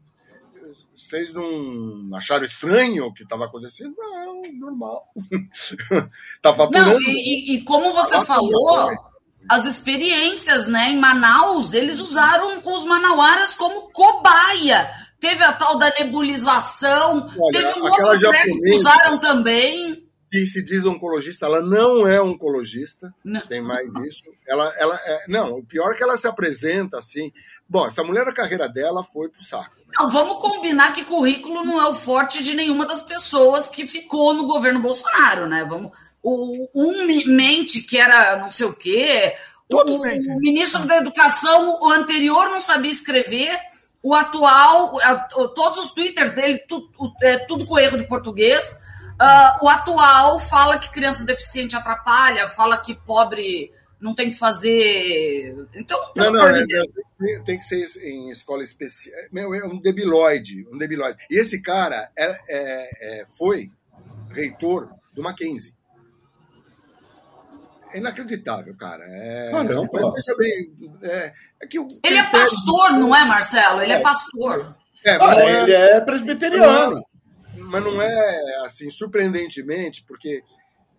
Vocês 0.96 1.32
não 1.34 2.10
acharam 2.16 2.44
estranho 2.46 3.06
o 3.06 3.14
que 3.14 3.24
estava 3.24 3.46
acontecendo? 3.46 3.96
Não, 3.98 4.42
normal. 4.60 5.06
tá 6.42 6.54
faturando. 6.54 6.92
Não, 6.94 7.02
e, 7.02 7.56
e- 7.56 7.64
como 7.64 7.94
você 7.94 8.16
Ah, 8.16 8.26
falou, 8.26 8.90
as 9.50 9.66
experiências, 9.66 10.68
né, 10.68 10.90
em 10.90 11.00
Manaus, 11.00 11.74
eles 11.74 12.00
usaram 12.00 12.62
os 12.66 12.84
manauaras 12.86 13.56
como 13.56 13.90
cobaia. 13.92 14.90
Teve 15.20 15.44
a 15.44 15.54
tal 15.54 15.78
da 15.78 15.92
nebulização, 15.98 17.28
Olha, 17.40 17.52
teve 17.52 17.80
um 17.80 17.84
outro 17.84 18.04
treco 18.04 18.18
que 18.20 18.20
japonesa- 18.20 18.78
usaram 18.78 19.18
também. 19.20 20.07
Que 20.32 20.46
se 20.46 20.64
diz 20.64 20.86
oncologista, 20.86 21.46
ela 21.46 21.62
não 21.62 22.06
é 22.08 22.22
oncologista, 22.22 23.14
Não. 23.24 23.42
tem 23.42 23.62
mais 23.62 23.94
isso. 23.96 24.24
Ela, 24.48 24.74
ela 24.78 24.96
é, 25.06 25.26
não, 25.28 25.60
o 25.60 25.64
pior 25.66 25.92
é 25.92 25.96
que 25.96 26.04
ela 26.04 26.18
se 26.18 26.28
apresenta 26.28 26.98
assim. 27.00 27.32
Bom, 27.70 27.86
essa 27.88 28.04
mulher, 28.04 28.28
a 28.28 28.34
carreira 28.34 28.68
dela 28.68 29.04
foi 29.04 29.30
pro 29.30 29.44
saco. 29.44 29.76
Não, 29.98 30.10
vamos 30.10 30.42
combinar 30.42 30.92
que 30.94 31.06
currículo 31.06 31.64
não 31.64 31.82
é 31.82 31.88
o 31.88 31.94
forte 31.94 32.44
de 32.44 32.56
nenhuma 32.56 32.86
das 32.86 33.02
pessoas 33.02 33.70
que 33.70 33.88
ficou 33.88 34.34
no 34.34 34.46
governo 34.46 34.82
Bolsonaro, 34.82 35.46
né? 35.48 35.66
Vamos, 35.68 35.92
o, 36.22 36.68
um 36.76 37.06
me- 37.06 37.26
mente 37.26 37.82
que 37.82 37.98
era 37.98 38.38
não 38.38 38.52
sei 38.52 38.66
o 38.68 38.74
quê, 38.74 39.34
Todos 39.70 39.96
o, 39.96 40.00
mentem. 40.02 40.32
o 40.34 40.38
ministro 40.40 40.86
da 40.86 40.98
Educação, 40.98 41.78
o 41.82 41.90
anterior 41.90 42.50
não 42.50 42.60
sabia 42.62 42.92
escrever, 42.92 43.58
o 44.04 44.14
atual, 44.14 44.94
todos 45.56 45.80
os 45.80 45.92
twitters 45.92 46.32
dele, 46.34 46.60
é, 47.22 47.46
tudo 47.48 47.66
com 47.66 47.78
erro 47.80 47.98
de 47.98 48.08
português. 48.08 48.80
Ah, 49.20 49.58
o 49.62 49.68
atual 49.70 50.40
fala 50.40 50.78
que 50.78 50.92
criança 50.92 51.26
deficiente 51.26 51.76
atrapalha, 51.76 52.48
fala 52.50 52.78
que 52.78 52.94
pobre 52.94 53.72
não 54.00 54.14
tem 54.14 54.30
que 54.30 54.38
fazer. 54.38 55.68
Então, 55.74 56.00
Não, 56.16 56.32
não, 56.32 56.48
é- 56.48 56.66
Deus. 56.66 56.88
é- 57.22 57.40
tem 57.40 57.58
que 57.58 57.66
ser 57.66 57.84
em 58.04 58.30
escola 58.30 58.64
especial. 58.64 59.16
Meu, 59.32 59.54
é 59.56 59.66
um 59.66 59.80
debilóide, 59.82 60.68
um 60.72 60.78
debilóide. 60.78 61.18
E 61.32 61.38
esse 61.40 61.62
cara 61.62 62.12
é, 62.16 62.26
é- 62.48 62.90
é- 63.22 63.26
foi 63.38 63.72
reitor 64.30 64.90
do 65.14 65.24
Mackenzie. 65.24 65.74
É 67.92 67.98
inacreditável, 68.00 68.76
cara. 68.78 69.04
É, 69.08 69.50
Caramba. 69.52 69.90
mas 69.94 70.14
veja 70.14 70.38
bem, 70.38 70.72
é, 71.02 71.34
é 71.62 71.66
que 71.68 71.80
o 71.80 71.88
Ele 72.04 72.18
é 72.20 72.24
pastor, 72.30 72.92
não 72.92 73.16
é, 73.16 73.24
Marcelo? 73.26 73.82
Ele 73.82 73.94
é 73.94 74.00
pastor. 74.02 74.76
É, 75.06 75.18
mas 75.18 75.32
Ah, 75.32 75.34
não 75.36 75.42
é- 75.42 75.64
ele 75.64 75.74
é 75.74 76.02
presbiteriano. 76.02 77.04
Mas 77.68 77.84
não 77.84 78.02
é 78.02 78.66
assim, 78.66 78.90
surpreendentemente, 78.90 80.04
porque 80.08 80.42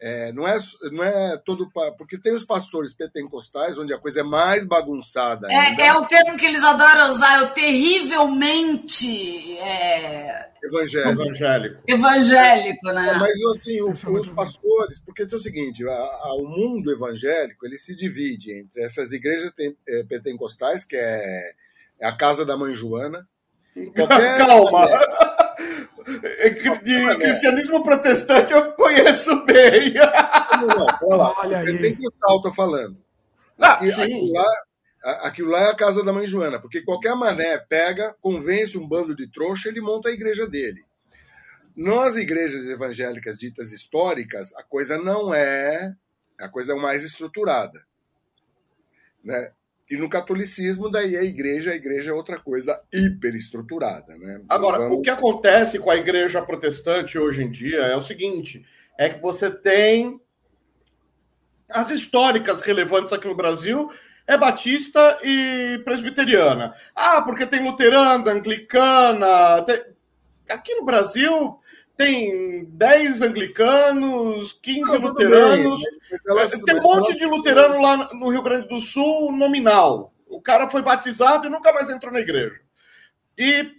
é, 0.00 0.32
não, 0.32 0.46
é, 0.46 0.56
não 0.92 1.02
é 1.02 1.36
todo. 1.38 1.68
Porque 1.96 2.16
tem 2.16 2.32
os 2.32 2.44
pastores 2.44 2.94
pentecostais, 2.94 3.76
onde 3.76 3.92
a 3.92 3.98
coisa 3.98 4.20
é 4.20 4.22
mais 4.22 4.64
bagunçada. 4.64 5.48
É, 5.50 5.88
é 5.88 5.94
o 5.94 6.06
termo 6.06 6.38
que 6.38 6.46
eles 6.46 6.62
adoram 6.62 7.10
usar, 7.10 7.38
é 7.38 7.42
o 7.42 7.52
terrivelmente. 7.52 9.58
É... 9.58 10.48
Evangélico. 10.62 11.22
Evangélico. 11.22 11.82
Evangélico, 11.86 12.86
né? 12.86 13.16
Mas 13.18 13.42
assim, 13.56 13.80
o, 13.80 13.90
os 13.90 14.28
pastores, 14.28 15.00
porque 15.00 15.22
é 15.22 15.36
o 15.36 15.40
seguinte, 15.40 15.86
a, 15.88 15.92
a, 15.92 16.34
o 16.36 16.46
mundo 16.46 16.92
evangélico 16.92 17.66
ele 17.66 17.78
se 17.78 17.96
divide 17.96 18.52
entre 18.52 18.82
essas 18.82 19.12
igrejas 19.12 19.52
tem, 19.52 19.76
é, 19.86 20.02
pentecostais, 20.04 20.84
que 20.84 20.96
é, 20.96 21.52
é, 22.00 22.06
a 22.06 22.12
casa 22.12 22.44
da 22.44 22.56
mãe 22.56 22.74
Joana. 22.74 23.26
Qualquer, 23.94 24.38
Calma! 24.38 24.88
É, 26.38 26.50
de 26.50 27.16
cristianismo 27.18 27.82
protestante 27.82 28.52
eu 28.52 28.72
conheço 28.72 29.44
bem. 29.44 29.94
Não, 29.94 30.66
não, 30.66 30.86
olha 31.02 31.58
Olha 31.58 31.58
aí. 31.58 31.78
Tem 31.78 31.96
que 31.96 32.06
eu 32.06 32.42
tô 32.42 32.52
falando. 32.52 32.96
Ah, 33.58 33.72
Aqui, 33.72 33.90
aquilo, 33.90 34.32
lá, 34.32 34.46
aquilo 35.24 35.50
lá 35.50 35.60
é 35.62 35.70
a 35.70 35.76
casa 35.76 36.04
da 36.04 36.12
mãe 36.12 36.26
Joana, 36.26 36.60
porque 36.60 36.82
qualquer 36.82 37.14
mané 37.16 37.58
pega, 37.58 38.14
convence 38.20 38.78
um 38.78 38.86
bando 38.86 39.16
de 39.16 39.30
trouxa, 39.30 39.68
ele 39.68 39.80
monta 39.80 40.08
a 40.08 40.12
igreja 40.12 40.46
dele. 40.46 40.84
Nas 41.74 42.16
igrejas 42.16 42.66
evangélicas 42.66 43.36
ditas 43.36 43.72
históricas, 43.72 44.54
a 44.54 44.62
coisa 44.62 44.96
não 44.96 45.34
é 45.34 45.94
a 46.38 46.48
coisa 46.48 46.72
é 46.72 46.76
mais 46.76 47.04
estruturada. 47.04 47.84
Né? 49.24 49.52
E 49.90 49.96
no 49.96 50.08
catolicismo, 50.08 50.90
daí 50.90 51.16
a 51.16 51.22
igreja, 51.22 51.70
a 51.70 51.76
igreja 51.76 52.10
é 52.10 52.14
outra 52.14 52.38
coisa 52.38 52.78
hiperestruturada. 52.92 54.16
Né? 54.18 54.42
Agora, 54.48 54.78
Vamos... 54.78 54.98
o 54.98 55.00
que 55.00 55.08
acontece 55.08 55.78
com 55.78 55.90
a 55.90 55.96
igreja 55.96 56.42
protestante 56.42 57.18
hoje 57.18 57.42
em 57.42 57.50
dia 57.50 57.78
é 57.78 57.96
o 57.96 58.00
seguinte: 58.00 58.64
é 58.98 59.08
que 59.08 59.20
você 59.20 59.50
tem 59.50 60.20
as 61.68 61.90
históricas 61.90 62.62
relevantes 62.62 63.12
aqui 63.12 63.26
no 63.26 63.34
Brasil 63.34 63.90
é 64.26 64.36
batista 64.36 65.18
e 65.22 65.80
presbiteriana. 65.84 66.74
Ah, 66.94 67.22
porque 67.22 67.46
tem 67.46 67.64
luterana, 67.64 68.30
anglicana. 68.30 69.62
Tem... 69.62 69.82
Aqui 70.50 70.74
no 70.74 70.84
Brasil 70.84 71.58
tem 71.98 72.64
10 72.64 73.22
anglicanos, 73.22 74.52
15 74.62 74.94
ah, 74.94 74.98
luteranos. 75.00 75.80
Bem, 75.80 76.18
elas, 76.28 76.62
tem 76.62 76.78
um 76.78 76.82
monte 76.82 77.18
de 77.18 77.26
luterano 77.26 77.82
lá 77.82 78.14
no 78.14 78.28
Rio 78.28 78.40
Grande 78.40 78.68
do 78.68 78.80
Sul 78.80 79.32
nominal. 79.32 80.14
O 80.28 80.40
cara 80.40 80.68
foi 80.68 80.80
batizado 80.80 81.46
e 81.46 81.50
nunca 81.50 81.72
mais 81.72 81.90
entrou 81.90 82.12
na 82.12 82.20
igreja. 82.20 82.60
E, 83.36 83.72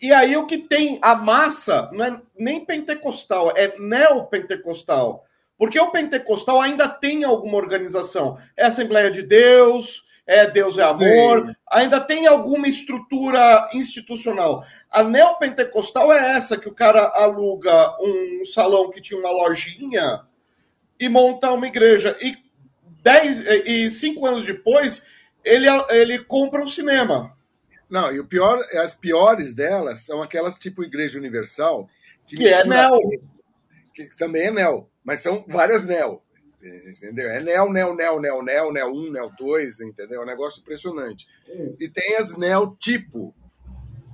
e 0.00 0.14
aí 0.14 0.34
o 0.34 0.46
que 0.46 0.56
tem 0.56 0.98
a 1.02 1.14
massa 1.14 1.90
não 1.92 2.04
é 2.06 2.22
nem 2.38 2.64
pentecostal, 2.64 3.52
é 3.54 3.78
neopentecostal. 3.78 5.26
Porque 5.58 5.78
o 5.78 5.92
pentecostal 5.92 6.58
ainda 6.58 6.88
tem 6.88 7.22
alguma 7.22 7.58
organização. 7.58 8.38
É 8.56 8.64
a 8.64 8.68
Assembleia 8.68 9.10
de 9.10 9.22
Deus, 9.22 10.04
é 10.26 10.46
Deus 10.48 10.78
é 10.78 10.82
amor, 10.82 11.46
Sim. 11.46 11.54
ainda 11.70 12.00
tem 12.00 12.26
alguma 12.26 12.68
estrutura 12.68 13.68
institucional. 13.74 14.64
A 14.90 15.02
neopentecostal 15.02 16.12
é 16.12 16.36
essa 16.36 16.56
que 16.56 16.68
o 16.68 16.74
cara 16.74 17.12
aluga 17.14 17.96
um 18.00 18.44
salão 18.44 18.90
que 18.90 19.00
tinha 19.00 19.18
uma 19.18 19.30
lojinha 19.30 20.22
e 20.98 21.08
monta 21.08 21.50
uma 21.50 21.66
igreja. 21.66 22.16
E 22.20 22.36
dez 23.02 23.40
e 23.40 23.90
cinco 23.90 24.24
anos 24.26 24.46
depois 24.46 25.04
ele, 25.44 25.66
ele 25.90 26.18
compra 26.20 26.62
um 26.62 26.66
cinema. 26.66 27.36
Não, 27.90 28.10
e 28.10 28.20
o 28.20 28.26
pior, 28.26 28.58
as 28.76 28.94
piores 28.94 29.52
delas 29.52 30.00
são 30.00 30.22
aquelas 30.22 30.58
tipo 30.58 30.84
Igreja 30.84 31.18
Universal 31.18 31.88
que, 32.26 32.36
que 32.36 32.48
é 32.48 32.64
neo, 32.64 32.98
que 33.92 34.06
também 34.16 34.46
é 34.46 34.50
neo, 34.50 34.88
mas 35.04 35.20
são 35.20 35.44
várias 35.46 35.86
neo. 35.86 36.21
Entendeu? 36.62 37.28
É 37.28 37.40
Neo, 37.40 37.70
Neo, 37.70 37.94
Neo, 37.94 38.20
Neo, 38.20 38.42
Neo, 38.42 38.72
Neo 38.72 38.88
1, 38.88 39.10
Neo 39.10 39.32
2, 39.38 39.80
entendeu? 39.80 40.20
É 40.20 40.24
um 40.24 40.26
negócio 40.26 40.60
impressionante. 40.60 41.26
E 41.78 41.88
tem 41.88 42.16
as 42.16 42.36
Neo 42.36 42.76
tipo 42.78 43.34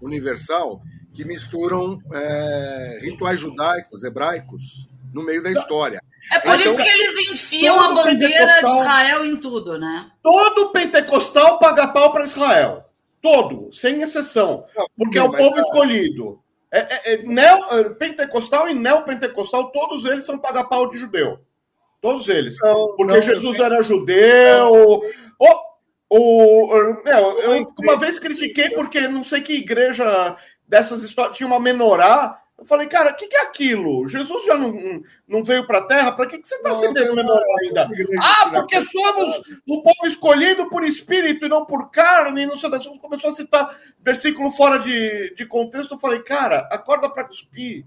universal 0.01 0.81
que 1.13 1.25
misturam 1.25 1.99
é, 2.13 3.01
rituais 3.03 3.41
judaicos, 3.41 4.05
hebraicos, 4.05 4.89
no 5.13 5.23
meio 5.23 5.43
da 5.43 5.51
história. 5.51 6.01
É 6.31 6.39
por 6.41 6.59
então, 6.61 6.73
isso 6.73 6.83
que 6.83 6.89
eles 6.89 7.31
enfiam 7.31 7.81
a 7.81 7.95
bandeira 7.95 8.47
de 8.47 8.67
Israel 8.67 9.25
em 9.25 9.37
tudo, 9.37 9.79
né? 9.79 10.11
Todo 10.23 10.71
pentecostal 10.71 11.59
paga 11.59 11.89
pau 11.89 12.13
para 12.13 12.25
Israel. 12.25 12.85
Todo, 13.23 13.73
sem 13.73 14.01
exceção. 14.01 14.65
Porque 14.97 15.19
é 15.19 15.23
o 15.23 15.33
povo 15.33 15.59
escolhido. 15.59 16.41
É, 16.71 16.81
é, 16.81 17.15
é, 17.15 17.23
neo, 17.23 17.59
é, 17.71 17.91
pentecostal 17.91 18.69
e 18.69 18.75
neopentecostal, 18.75 19.73
todos 19.73 20.05
eles 20.05 20.25
são 20.25 20.39
paga-pau 20.39 20.89
de 20.89 20.99
judeu. 20.99 21.41
Todos 22.01 22.29
eles. 22.29 22.57
Não, 22.61 22.95
Porque 22.97 23.13
não, 23.13 23.21
Jesus 23.21 23.59
não. 23.59 23.65
era 23.65 23.83
judeu. 23.83 25.03
Oh, 25.39 25.69
o, 26.11 27.03
meu, 27.05 27.39
eu 27.41 27.75
uma 27.79 27.99
vez 27.99 28.19
critiquei 28.19 28.71
porque 28.71 29.07
não 29.09 29.23
sei 29.23 29.43
que 29.43 29.55
igreja 29.55 30.37
dessas 30.67 31.03
histórias 31.03 31.37
tinha 31.37 31.47
uma 31.47 31.61
menorá. 31.61 32.43
Eu 32.59 32.65
falei, 32.65 32.89
cara, 32.89 33.13
o 33.13 33.15
que, 33.15 33.29
que, 33.29 33.37
é 33.37 33.43
aquilo? 33.43 34.09
Jesus 34.09 34.45
já 34.45 34.57
não, 34.57 35.01
não 35.29 35.45
veio 35.45 35.65
para 35.65 35.79
a 35.79 35.87
Terra? 35.87 36.11
Para 36.11 36.27
que, 36.27 36.39
que 36.39 36.49
você 36.49 36.57
está 36.57 36.73
acendendo 36.73 37.15
menorá 37.15 37.45
ainda? 37.63 37.89
Ah, 38.21 38.51
porque 38.51 38.83
somos 38.83 39.43
o 39.69 39.81
povo 39.81 40.07
escolhido 40.07 40.69
por 40.69 40.83
espírito 40.83 41.47
e 41.47 41.49
não 41.49 41.65
por 41.65 41.89
carne. 41.91 42.43
E 42.43 42.47
não 42.47 42.57
sei 42.57 42.69
das 42.69 42.85
Começou 42.99 43.31
a 43.31 43.35
citar 43.35 43.79
versículo 44.01 44.51
fora 44.51 44.79
de, 44.79 45.35
de 45.37 45.47
contexto. 45.47 45.95
Eu 45.95 46.01
falei, 46.01 46.21
cara, 46.21 46.69
acorda 46.73 47.09
para 47.09 47.25
cuspir. 47.25 47.85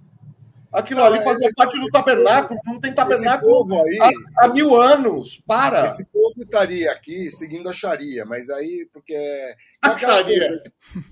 Aquilo 0.72 1.04
ali 1.04 1.22
fazia 1.22 1.50
parte 1.56 1.78
do 1.78 1.88
tabernáculo, 1.88 2.58
não 2.66 2.80
tem 2.80 2.96
tabernáculo 2.96 3.84
aí, 3.84 4.00
há, 4.00 4.46
há, 4.46 4.48
mil 4.48 4.80
anos. 4.80 5.42
Para. 5.46 5.88
Esse 5.88 6.06
povo 6.06 6.42
estaria 6.42 6.90
aqui 6.92 7.30
seguindo 7.30 7.68
a 7.68 7.74
Sharia, 7.74 8.26
mas 8.26 8.50
aí, 8.50 8.88
porque. 8.94 9.14
É, 9.14 9.56
a 9.82 9.98
Sharia. 9.98 10.64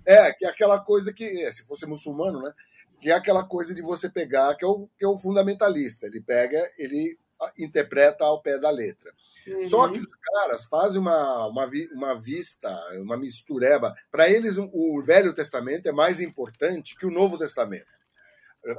É, 0.06 0.32
que 0.32 0.46
é 0.46 0.50
aquela 0.50 0.80
coisa 0.80 1.12
que, 1.12 1.44
é, 1.44 1.52
se 1.52 1.66
fosse 1.68 1.86
muçulmano, 1.86 2.42
né? 2.42 2.54
Que 3.02 3.12
é 3.12 3.14
aquela 3.14 3.44
coisa 3.44 3.76
de 3.76 3.82
você 3.82 4.10
pegar, 4.10 4.56
que 4.56 4.64
é 4.64 4.68
o, 4.68 4.88
que 4.98 5.04
é 5.04 5.08
o 5.08 5.18
fundamentalista. 5.18 6.06
Ele 6.06 6.22
pega, 6.22 6.66
ele 6.78 7.18
interpreta 7.58 8.24
ao 8.24 8.42
pé 8.42 8.58
da 8.58 8.70
letra. 8.70 9.12
Uhum. 9.46 9.68
Só 9.68 9.90
que 9.90 10.00
os 10.00 10.16
caras 10.16 10.66
fazem 10.66 11.02
uma, 11.02 11.48
uma, 11.48 11.70
uma 11.94 12.16
vista, 12.16 12.70
uma 13.02 13.18
mistureba. 13.18 13.94
Para 14.10 14.30
eles, 14.30 14.58
o 14.58 15.02
Velho 15.02 15.34
Testamento 15.34 15.88
é 15.88 15.92
mais 15.92 16.22
importante 16.22 16.96
que 16.96 17.06
o 17.06 17.12
Novo 17.12 17.38
Testamento. 17.38 17.99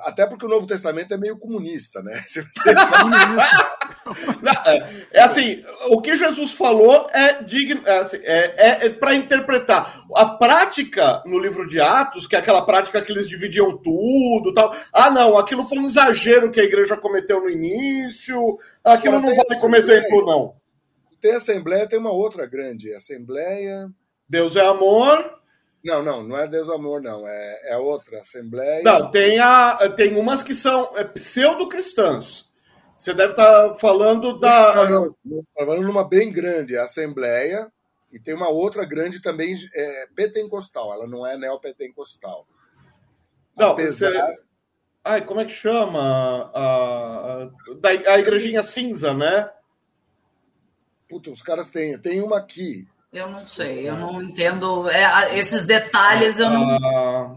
Até 0.00 0.26
porque 0.26 0.44
o 0.44 0.48
Novo 0.48 0.66
Testamento 0.66 1.14
é 1.14 1.16
meio 1.16 1.38
comunista, 1.38 2.02
né? 2.02 2.22
É, 4.66 5.20
é 5.20 5.22
assim, 5.22 5.62
o 5.88 6.00
que 6.00 6.16
Jesus 6.16 6.52
falou 6.52 7.08
é 7.12 7.42
digno, 7.42 7.82
é, 7.86 7.98
assim, 7.98 8.18
é, 8.22 8.54
é, 8.56 8.86
é 8.86 8.88
para 8.90 9.14
interpretar. 9.14 10.04
A 10.14 10.26
prática 10.26 11.22
no 11.26 11.38
livro 11.38 11.66
de 11.66 11.80
Atos, 11.80 12.26
que 12.26 12.36
é 12.36 12.38
aquela 12.38 12.64
prática 12.64 13.00
que 13.00 13.12
eles 13.12 13.28
dividiam 13.28 13.76
tudo, 13.76 14.52
tal. 14.52 14.74
Ah, 14.92 15.10
não, 15.10 15.38
aquilo 15.38 15.64
foi 15.64 15.78
um 15.78 15.86
exagero 15.86 16.50
que 16.50 16.60
a 16.60 16.64
igreja 16.64 16.96
cometeu 16.96 17.40
no 17.40 17.50
início. 17.50 18.58
Aquilo 18.84 19.20
não 19.20 19.34
vale 19.34 19.60
como 19.60 19.76
exemplo, 19.76 20.26
não. 20.26 20.54
Tem 21.20 21.32
assembleia, 21.32 21.88
tem 21.88 21.98
uma 21.98 22.12
outra 22.12 22.46
grande 22.46 22.92
assembleia. 22.94 23.88
Deus 24.28 24.56
é 24.56 24.66
amor. 24.66 25.39
Não, 25.82 26.02
não, 26.02 26.22
não 26.22 26.36
é 26.36 26.46
Deus 26.46 26.68
Amor, 26.68 27.00
não. 27.00 27.26
É, 27.26 27.72
é 27.72 27.76
outra 27.76 28.20
Assembleia. 28.20 28.82
Não, 28.82 29.10
tem, 29.10 29.38
a, 29.38 29.88
tem 29.90 30.16
umas 30.16 30.42
que 30.42 30.52
são 30.52 30.96
é, 30.96 31.04
pseudo-cristãs. 31.04 32.50
Você 32.96 33.14
deve 33.14 33.32
estar 33.32 33.70
tá 33.70 33.74
falando 33.76 34.38
da. 34.38 34.90
Não, 34.90 35.16
não, 35.24 35.44
falando 35.58 35.82
numa 35.82 36.06
bem 36.06 36.30
grande, 36.30 36.76
a 36.76 36.82
Assembleia, 36.82 37.72
e 38.12 38.20
tem 38.20 38.34
uma 38.34 38.50
outra 38.50 38.84
grande 38.84 39.22
também, 39.22 39.54
é, 39.74 40.06
pentecostal. 40.14 40.92
Ela 40.92 41.06
não 41.06 41.26
é 41.26 41.36
neopentecostal. 41.36 42.46
Não, 43.56 43.70
Apesar... 43.70 44.10
você... 44.12 44.38
Ai, 45.02 45.24
como 45.24 45.40
é 45.40 45.46
que 45.46 45.52
chama? 45.52 46.50
A, 46.54 47.44
a, 47.44 48.12
a 48.12 48.18
igrejinha 48.18 48.62
cinza, 48.62 49.14
né? 49.14 49.50
Puta, 51.08 51.30
os 51.30 51.40
caras 51.40 51.70
têm. 51.70 51.98
Tem 51.98 52.20
uma 52.20 52.36
aqui, 52.36 52.86
eu 53.12 53.28
não 53.28 53.46
sei, 53.46 53.88
eu 53.88 53.96
não 53.96 54.22
entendo. 54.22 54.88
É, 54.88 55.38
esses 55.38 55.64
detalhes 55.64 56.38
eu 56.38 56.48
não. 56.48 56.78
Ah, 56.84 57.34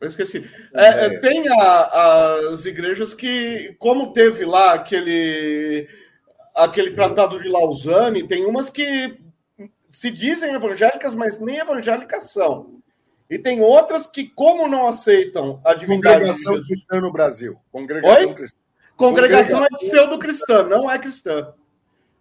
eu 0.00 0.08
esqueci. 0.08 0.48
É, 0.74 1.06
é, 1.06 1.18
tem 1.18 1.48
a, 1.48 2.48
as 2.50 2.66
igrejas 2.66 3.14
que, 3.14 3.74
como 3.78 4.12
teve 4.12 4.44
lá 4.44 4.74
aquele, 4.74 5.88
aquele 6.54 6.90
tratado 6.90 7.40
de 7.40 7.48
Lausanne, 7.48 8.28
tem 8.28 8.44
umas 8.44 8.68
que 8.68 9.18
se 9.88 10.10
dizem 10.10 10.52
evangélicas, 10.52 11.14
mas 11.14 11.40
nem 11.40 11.56
evangélicas 11.56 12.30
são. 12.30 12.82
E 13.30 13.38
tem 13.38 13.62
outras 13.62 14.06
que, 14.06 14.28
como 14.28 14.68
não 14.68 14.86
aceitam 14.86 15.60
a 15.64 15.72
divindade. 15.72 16.16
Congregação 16.18 16.60
cristã 16.60 17.00
no 17.00 17.10
Brasil. 17.10 17.56
Congregação 17.72 18.28
Oi? 18.28 18.34
cristã. 18.34 18.60
Congregação, 18.96 19.58
Congregação 19.58 19.64
é 19.64 19.88
pseudo-cristã, 19.88 20.62
não 20.64 20.90
é 20.90 20.98
cristã. 20.98 21.52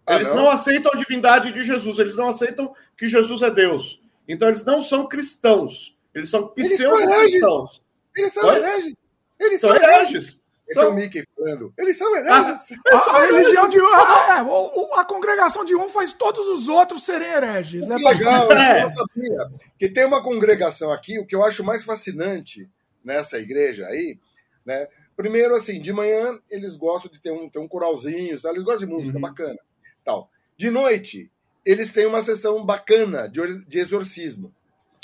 Ah, 0.05 0.15
eles 0.15 0.29
não? 0.29 0.43
não 0.43 0.49
aceitam 0.49 0.91
a 0.93 0.97
divindade 0.97 1.51
de 1.53 1.63
Jesus, 1.63 1.97
eles 1.99 2.15
não 2.15 2.27
aceitam 2.27 2.73
que 2.97 3.07
Jesus 3.07 3.41
é 3.41 3.49
Deus. 3.49 4.01
Então 4.27 4.47
eles 4.47 4.63
não 4.65 4.81
são 4.81 5.07
cristãos, 5.07 5.97
eles 6.13 6.29
são 6.29 6.47
pseudo-cristãos. 6.49 7.81
Eles 8.15 8.33
são 8.33 8.53
hereges. 8.55 8.95
Eles 9.39 9.61
São 9.61 9.75
hereges. 9.75 10.41
Esse 10.65 10.79
é 10.79 10.81
São- 10.83 10.91
o 10.91 10.93
Mickey 10.93 11.23
falando. 11.35 11.73
Eles 11.77 11.97
são 11.97 12.15
hereges. 12.15 12.67
A, 12.89 13.17
a 13.17 13.25
religião 13.25 13.67
de 13.67 13.81
um. 13.81 13.85
é, 14.31 14.41
o- 14.43 14.81
o- 14.91 14.93
a 14.95 15.03
congregação 15.03 15.65
de 15.65 15.75
um 15.75 15.89
faz 15.89 16.13
todos 16.13 16.47
os 16.47 16.69
outros 16.69 17.03
serem 17.03 17.27
hereges. 17.27 17.89
É 17.89 17.97
Que 17.97 18.03
legal, 18.03 18.51
É. 18.53 18.79
eu 18.79 18.83
não 18.83 18.91
sabia. 18.91 19.51
Que 19.77 19.89
tem 19.89 20.05
uma 20.05 20.21
congregação 20.23 20.91
aqui, 20.91 21.19
o 21.19 21.25
que 21.25 21.35
eu 21.35 21.43
acho 21.43 21.63
mais 21.63 21.83
fascinante 21.83 22.69
nessa 23.03 23.37
igreja 23.39 23.87
aí, 23.87 24.17
né? 24.65 24.87
Primeiro, 25.17 25.53
assim, 25.55 25.81
de 25.81 25.91
manhã 25.91 26.39
eles 26.49 26.75
gostam 26.77 27.11
de 27.11 27.19
ter 27.19 27.31
um, 27.31 27.49
ter 27.49 27.59
um 27.59 27.67
coralzinho, 27.67 28.39
sabe? 28.39 28.55
eles 28.55 28.63
gostam 28.63 28.87
de 28.87 28.93
música 28.93 29.19
bacana. 29.19 29.59
Tal. 30.03 30.29
De 30.57 30.69
noite, 30.69 31.31
eles 31.65 31.91
têm 31.91 32.05
uma 32.05 32.21
sessão 32.21 32.63
bacana 32.65 33.27
de, 33.27 33.65
de 33.65 33.79
exorcismo. 33.79 34.53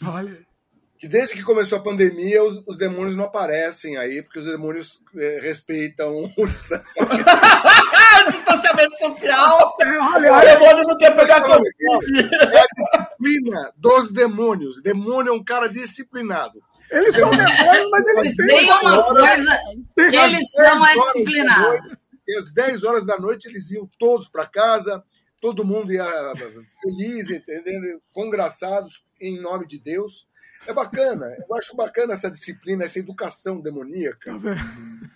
Olha. 0.05 0.37
Que 0.97 1.07
desde 1.07 1.33
que 1.33 1.43
começou 1.43 1.77
a 1.77 1.81
pandemia, 1.81 2.43
os, 2.43 2.61
os 2.67 2.77
demônios 2.77 3.15
não 3.15 3.23
aparecem 3.23 3.95
aí, 3.95 4.21
porque 4.21 4.39
os 4.39 4.45
demônios 4.45 5.01
eh, 5.17 5.39
respeitam 5.41 6.29
o 6.37 6.43
distanciamento. 6.45 7.23
Distanciamento 8.29 8.97
social. 8.97 9.73
Olha, 10.13 10.33
O 10.33 10.41
demônio 10.41 10.87
não 10.89 10.97
quer 10.97 11.15
pegar 11.15 11.41
Covid. 11.41 11.69
É 12.53 12.59
a 12.59 12.67
disciplina 12.75 13.73
dos 13.77 14.11
demônios. 14.11 14.81
Demônio 14.81 15.31
é 15.31 15.33
um 15.33 15.43
cara 15.43 15.69
disciplinado. 15.69 16.61
eles 16.91 17.15
são 17.15 17.29
demônios, 17.29 17.89
mas 17.89 18.07
eles 18.07 18.35
têm 18.35 18.47
Tem 18.47 18.69
uma 18.69 19.03
coisa 19.03 19.59
eles 19.95 20.51
são 20.51 20.85
é 20.85 20.93
disciplinados. 20.95 22.08
E 22.29 22.37
às 22.37 22.51
10 22.51 22.83
horas 22.83 23.05
da 23.05 23.19
noite 23.19 23.47
eles 23.47 23.71
iam 23.71 23.89
todos 23.97 24.27
para 24.27 24.45
casa, 24.45 25.03
todo 25.41 25.65
mundo 25.65 25.91
ia 25.91 26.05
feliz, 26.81 27.31
entendeu? 27.31 27.99
congraçados 28.13 29.03
em 29.19 29.41
nome 29.41 29.65
de 29.65 29.79
Deus. 29.79 30.27
É 30.67 30.73
bacana, 30.73 31.25
eu 31.47 31.55
acho 31.55 31.75
bacana 31.75 32.13
essa 32.13 32.29
disciplina, 32.29 32.83
essa 32.83 32.99
educação 32.99 33.59
demoníaca. 33.59 34.33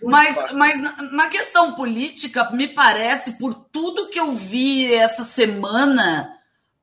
Mas, 0.02 0.52
mas 0.52 0.80
na, 0.80 1.02
na 1.12 1.28
questão 1.28 1.74
política, 1.74 2.50
me 2.50 2.68
parece, 2.68 3.38
por 3.38 3.54
tudo 3.54 4.08
que 4.08 4.18
eu 4.18 4.34
vi 4.34 4.92
essa 4.92 5.22
semana, 5.22 6.34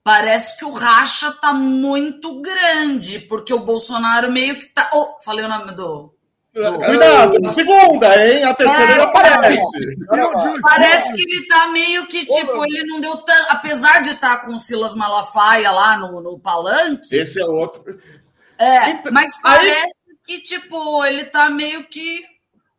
parece 0.03 0.57
que 0.57 0.65
o 0.65 0.71
racha 0.71 1.31
tá 1.31 1.53
muito 1.53 2.41
grande, 2.41 3.19
porque 3.19 3.53
o 3.53 3.65
Bolsonaro 3.65 4.31
meio 4.31 4.57
que 4.57 4.67
tá. 4.67 4.89
Oh, 4.93 5.19
falei 5.23 5.45
o 5.45 5.49
nome 5.49 5.75
do. 5.75 6.13
Cuidado, 6.53 7.37
a 7.45 7.49
segunda, 7.53 8.27
hein? 8.27 8.43
A 8.43 8.53
terceira 8.53 8.91
É, 8.91 8.97
não 8.97 9.03
aparece. 9.05 9.61
Parece 10.61 11.13
que 11.13 11.21
ele 11.21 11.47
tá 11.47 11.67
meio 11.67 12.05
que, 12.07 12.25
tipo, 12.25 12.65
ele 12.65 12.83
não 12.87 12.99
deu 12.99 13.17
tanto. 13.17 13.45
Apesar 13.51 14.01
de 14.01 14.09
estar 14.09 14.39
com 14.39 14.53
o 14.55 14.59
Silas 14.59 14.93
Malafaia 14.93 15.71
lá 15.71 15.97
no, 15.97 16.19
no 16.21 16.37
palanque, 16.39 17.15
Esse 17.15 17.41
é 17.41 17.45
outro. 17.45 17.97
é, 18.57 18.89
Então, 18.89 19.13
mas 19.13 19.33
aí- 19.35 19.41
parece 19.41 19.99
que, 20.25 20.39
tipo, 20.39 21.05
ele 21.05 21.25
tá 21.25 21.49
meio 21.49 21.85
que 21.87 22.19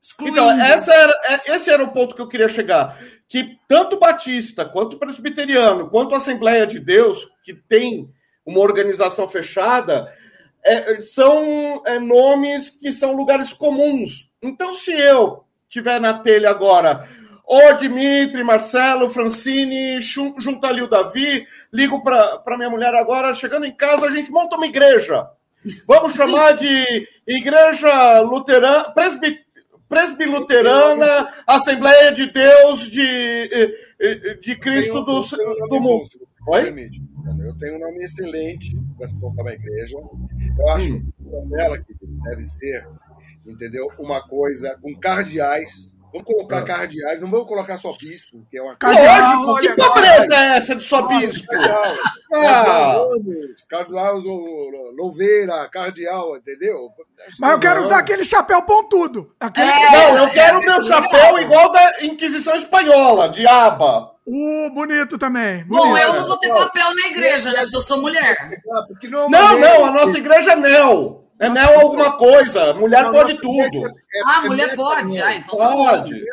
excluindo. 0.02 0.34
Então, 0.38 0.50
essa 0.50 0.92
era- 0.92 1.18
é- 1.24 1.54
esse 1.54 1.70
era 1.70 1.82
o 1.82 1.92
ponto 1.92 2.14
que 2.14 2.20
eu 2.20 2.28
queria 2.28 2.48
chegar. 2.50 2.98
Que 3.26 3.56
tanto 3.66 3.98
Batista, 3.98 4.66
quanto 4.66 4.98
Presbiteriano, 4.98 5.88
quanto 5.88 6.14
a 6.14 6.18
Assembleia 6.18 6.66
de 6.66 6.78
Deus, 6.78 7.26
que 7.42 7.54
tem 7.54 8.06
uma 8.44 8.60
organização 8.60 9.26
fechada, 9.26 10.06
é, 10.64 11.00
são 11.00 11.82
é, 11.86 11.98
nomes 11.98 12.70
que 12.70 12.90
são 12.92 13.14
lugares 13.14 13.52
comuns. 13.52 14.30
Então, 14.42 14.72
se 14.74 14.92
eu 14.92 15.44
tiver 15.68 16.00
na 16.00 16.18
telha 16.18 16.50
agora, 16.50 17.08
ô 17.46 17.72
Dimitri, 17.74 18.44
Marcelo, 18.44 19.08
Francine, 19.10 20.00
jun- 20.00 20.34
junta 20.38 20.68
ali 20.68 20.82
o 20.82 20.88
Davi, 20.88 21.46
ligo 21.72 22.02
para 22.02 22.56
minha 22.56 22.70
mulher 22.70 22.94
agora, 22.94 23.34
chegando 23.34 23.66
em 23.66 23.74
casa, 23.74 24.06
a 24.06 24.10
gente 24.10 24.30
monta 24.30 24.56
uma 24.56 24.66
igreja. 24.66 25.26
Vamos 25.86 26.14
chamar 26.14 26.52
de 26.56 27.06
Igreja 27.26 28.20
Luterana, 28.20 28.90
Presbi, 28.90 29.38
Presbiluterana, 29.88 31.28
Assembleia 31.46 32.12
de 32.12 32.26
Deus 32.32 32.80
de, 32.90 33.00
eh, 33.52 33.70
eh, 34.00 34.34
de 34.40 34.56
Cristo 34.56 35.02
do, 35.04 35.22
tenho 35.36 35.68
do 35.68 35.80
mundo. 35.80 36.04
Oi? 36.48 36.62
Eu 37.46 37.56
tenho 37.58 37.76
um 37.76 37.78
nome 37.78 38.04
excelente 38.04 38.76
para 38.98 39.06
se 39.06 39.14
montar 39.16 39.42
uma 39.42 39.52
igreja. 39.52 39.96
Eu 40.62 40.68
acho 40.68 40.94
Hum. 40.94 41.12
que 41.84 42.06
deve 42.24 42.42
ser, 42.42 42.88
entendeu? 43.44 43.88
Uma 43.98 44.22
coisa 44.26 44.78
com 44.80 44.94
cardeais. 44.94 45.92
Vamos 46.12 46.26
colocar 46.26 46.58
Ah. 46.58 46.62
cardeais, 46.62 47.20
não 47.20 47.30
vamos 47.30 47.46
colocar 47.48 47.78
só 47.78 47.90
bispo, 47.96 48.44
que 48.50 48.58
é 48.58 48.62
uma 48.62 48.76
Cardeal, 48.76 49.42
Lógico, 49.44 49.74
que 49.76 49.82
pobreza 49.82 50.34
é 50.36 50.56
essa 50.58 50.76
de 50.76 50.84
só 50.84 51.02
bispo? 51.02 51.46
Cardeal, 51.48 51.94
Ah, 52.34 52.64
cardeal 53.68 54.18
Louveira, 54.96 55.68
cardeal, 55.68 56.36
entendeu? 56.36 56.90
Mas 57.38 57.52
eu 57.52 57.58
quero 57.58 57.80
Não. 57.80 57.86
usar 57.86 57.98
aquele 57.98 58.24
chapéu 58.24 58.62
pontudo. 58.62 59.34
Aquele 59.40 59.70
É. 59.70 59.90
não, 59.90 60.18
eu 60.24 60.30
quero 60.30 60.58
é, 60.62 60.66
meu 60.66 60.76
é 60.78 60.84
chapéu 60.84 61.38
igual 61.38 61.72
da 61.72 62.04
Inquisição 62.04 62.54
Espanhola, 62.56 63.28
de 63.28 63.46
aba. 63.46 64.12
Uh, 64.26 64.70
bonito 64.72 65.18
também. 65.18 65.64
Bom, 65.64 65.78
bonito. 65.88 66.04
eu 66.06 66.12
não 66.14 66.26
vou 66.28 66.38
ter 66.38 66.48
papel 66.48 66.94
na 66.94 67.08
igreja, 67.08 67.52
né? 67.52 67.62
Porque 67.62 67.76
eu 67.76 67.80
sou 67.80 68.00
mulher. 68.00 68.36
Não, 69.04 69.24
é 69.24 69.28
Não, 69.28 69.58
não, 69.58 69.84
a 69.86 69.90
nossa 69.90 70.16
igreja 70.18 70.52
é 70.52 70.56
Nel. 70.56 71.21
É 71.42 71.48
Nel 71.48 71.80
alguma 71.80 72.16
coisa. 72.16 72.72
Mulher 72.74 73.10
pode 73.10 73.36
tudo. 73.40 73.92
Ah, 74.26 74.42
mulher 74.42 74.76
pode. 74.76 75.20
Ah, 75.20 75.34
então 75.34 75.58
tá. 75.58 75.72
Pode. 75.72 76.24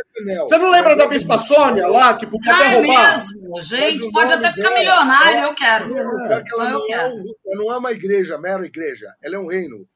Você 0.42 0.58
não 0.60 0.70
lembra 0.70 0.96
da 0.96 1.08
Bispa 1.08 1.40
Sônia 1.40 1.88
lá, 1.88 2.16
que 2.16 2.28
podia 2.28 2.54
Ah, 2.54 2.56
até 2.58 2.66
é 2.66 2.76
roubar? 2.76 3.12
mesmo? 3.14 3.62
Gente, 3.64 4.12
pode 4.12 4.34
até 4.34 4.52
ficar 4.52 4.70
milionário, 4.72 5.40
eu 5.46 5.56
quero. 5.56 5.98
Ela, 5.98 6.44
Ah, 6.62 6.70
não, 6.70 6.86
é 6.94 7.56
não 7.56 7.74
é 7.74 7.78
uma 7.78 7.92
igreja, 7.92 8.38
mera 8.38 8.64
igreja. 8.64 9.08
Ela 9.24 9.36
é 9.38 9.40
um 9.40 9.48
reino. 9.48 9.88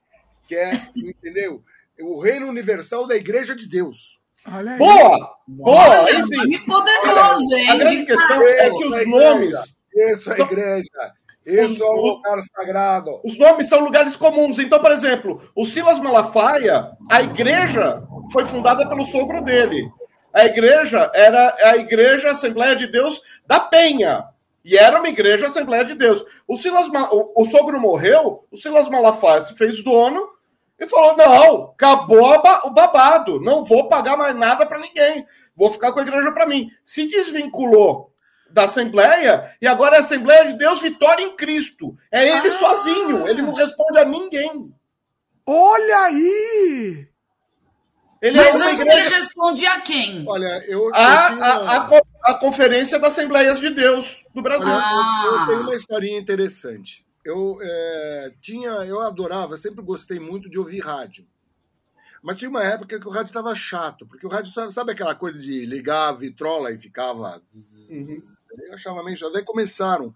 Que 0.47 0.55
é, 0.55 0.71
entendeu? 0.95 1.63
O 2.01 2.19
reino 2.19 2.47
universal 2.47 3.05
da 3.05 3.15
igreja 3.15 3.55
de 3.55 3.69
Deus. 3.69 4.17
Olha 4.51 4.71
aí. 4.71 4.77
Boa! 4.79 5.35
Boa! 5.47 6.11
Nome 6.11 6.65
poderoso, 6.65 7.55
hein? 7.55 7.69
A 7.69 7.75
grande 7.77 7.97
De 7.97 8.05
questão 8.07 8.41
é 8.41 8.69
que 8.71 8.83
os 8.83 9.07
nomes. 9.07 9.77
Isso 9.95 10.33
é 10.33 10.39
igreja. 10.39 11.13
Isso 11.45 11.83
é 11.83 11.89
um 11.89 12.01
lugar 12.01 12.39
sagrado. 12.41 13.19
Os 13.23 13.37
nomes 13.37 13.67
são 13.67 13.83
lugares 13.83 14.15
comuns. 14.15 14.59
Então, 14.59 14.79
por 14.79 14.91
exemplo, 14.91 15.41
o 15.55 15.65
Silas 15.65 15.99
Malafaia, 15.99 16.91
a 17.11 17.21
igreja 17.21 18.01
foi 18.31 18.45
fundada 18.45 18.87
pelo 18.87 19.03
sogro 19.03 19.41
dele. 19.41 19.89
A 20.33 20.45
igreja 20.45 21.11
era 21.13 21.55
a 21.63 21.77
Igreja 21.77 22.31
Assembleia 22.31 22.75
de 22.75 22.87
Deus 22.87 23.21
da 23.45 23.59
Penha. 23.59 24.25
E 24.65 24.77
era 24.77 24.97
uma 24.97 25.09
igreja 25.09 25.45
Assembleia 25.45 25.83
de 25.83 25.93
Deus. 25.93 26.23
O, 26.47 26.55
Silas, 26.57 26.87
o, 27.11 27.41
o 27.41 27.45
sogro 27.45 27.79
morreu, 27.79 28.45
o 28.49 28.57
Silas 28.57 28.89
Malafaia 28.89 29.41
se 29.41 29.55
fez 29.55 29.83
dono 29.83 30.27
e 30.79 30.87
falou: 30.87 31.17
não, 31.17 31.63
acabou 31.65 32.33
o 32.63 32.69
babado, 32.71 33.39
não 33.41 33.63
vou 33.63 33.89
pagar 33.89 34.17
mais 34.17 34.35
nada 34.35 34.65
para 34.65 34.79
ninguém, 34.79 35.27
vou 35.55 35.69
ficar 35.69 35.91
com 35.91 35.99
a 35.99 36.03
igreja 36.03 36.31
para 36.31 36.47
mim. 36.47 36.69
Se 36.85 37.05
desvinculou 37.05 38.12
da 38.53 38.65
Assembleia 38.65 39.55
e 39.61 39.67
agora 39.67 39.95
é 39.95 39.99
a 39.99 40.01
Assembleia 40.03 40.45
de 40.45 40.57
Deus 40.57 40.81
Vitória 40.81 41.23
em 41.23 41.35
Cristo. 41.35 41.97
É 42.11 42.27
ele 42.29 42.47
Ah! 42.47 42.57
sozinho, 42.59 43.27
ele 43.27 43.41
não 43.41 43.53
responde 43.53 43.97
a 43.99 44.05
ninguém. 44.05 44.73
Olha 45.45 45.97
aí! 46.03 47.07
Ele 48.21 48.37
Mas 48.37 48.47
é 48.47 48.57
uma 48.57 48.65
antes 48.67 48.79
igreja. 48.79 48.99
ele 49.07 49.15
respondia 49.15 49.73
a 49.73 49.81
quem? 49.81 50.23
Olha, 50.25 50.63
eu, 50.65 50.79
eu 50.85 50.95
A, 50.95 51.27
a, 51.27 51.77
a, 51.77 52.01
a 52.23 52.33
Conferência 52.35 52.97
das 52.97 53.11
Assembleias 53.11 53.59
de 53.59 53.69
Deus 53.69 54.23
do 54.33 54.41
Brasil. 54.41 54.71
Ah. 54.71 55.23
eu, 55.25 55.39
eu 55.39 55.47
tenho 55.47 55.61
uma 55.63 55.75
historinha 55.75 56.17
interessante. 56.17 57.05
Eu 57.25 57.57
é, 57.61 58.31
tinha, 58.41 58.69
eu 58.85 59.01
adorava, 59.01 59.57
sempre 59.57 59.83
gostei 59.83 60.19
muito 60.19 60.49
de 60.49 60.57
ouvir 60.57 60.79
rádio. 60.79 61.25
Mas 62.21 62.37
tinha 62.37 62.49
uma 62.49 62.63
época 62.63 62.97
que 62.97 63.07
o 63.07 63.11
rádio 63.11 63.27
estava 63.31 63.53
chato, 63.53 64.05
porque 64.07 64.25
o 64.25 64.29
rádio 64.29 64.53
sabe, 64.53 64.71
sabe 64.73 64.93
aquela 64.93 65.13
coisa 65.13 65.37
de 65.37 65.65
ligar 65.65 66.07
a 66.07 66.13
vitrola 66.13 66.71
e 66.71 66.77
ficava. 66.77 67.41
Eu 68.57 68.73
achava 68.73 69.03
meio 69.03 69.17
chato. 69.17 69.33
Daí 69.33 69.43
começaram. 69.43 70.13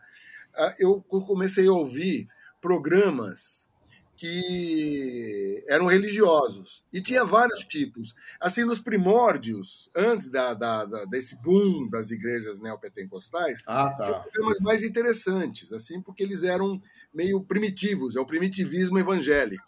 ah, 0.55 0.75
Eu 0.79 1.01
comecei 1.01 1.67
a 1.67 1.71
ouvir 1.73 2.27
programas 2.61 3.67
que 4.15 5.63
eram 5.67 5.85
religiosos. 5.85 6.83
E 6.91 6.99
tinha 7.01 7.23
vários 7.23 7.59
tipos. 7.65 8.15
Assim, 8.39 8.63
nos 8.63 8.79
primórdios, 8.79 9.89
antes 9.95 10.29
da, 10.29 10.53
da- 10.53 10.85
da- 10.85 11.05
desse 11.05 11.41
boom 11.41 11.87
das 11.89 12.09
igrejas 12.11 12.59
neopentecostais, 12.59 13.61
Ah, 13.67 13.93
tinha 13.95 14.13
tá. 14.13 14.19
programas 14.21 14.59
mais 14.59 14.83
interessantes, 14.83 15.71
assim, 15.71 16.01
porque 16.01 16.23
eles 16.23 16.43
eram 16.43 16.81
meio 17.13 17.41
primitivos, 17.41 18.15
é 18.15 18.19
o 18.19 18.25
primitivismo 18.25 18.97
evangélico. 18.97 19.63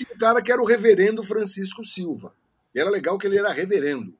E 0.00 0.04
o 0.14 0.18
cara 0.18 0.42
que 0.42 0.50
era 0.52 0.60
o 0.62 0.66
reverendo 0.66 1.22
Francisco 1.22 1.84
Silva. 1.84 2.34
E 2.74 2.80
era 2.80 2.90
legal 2.90 3.18
que 3.18 3.26
ele 3.26 3.38
era 3.38 3.52
reverendo. 3.52 4.14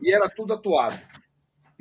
E 0.00 0.12
era 0.12 0.28
tudo 0.28 0.52
atuado. 0.54 0.98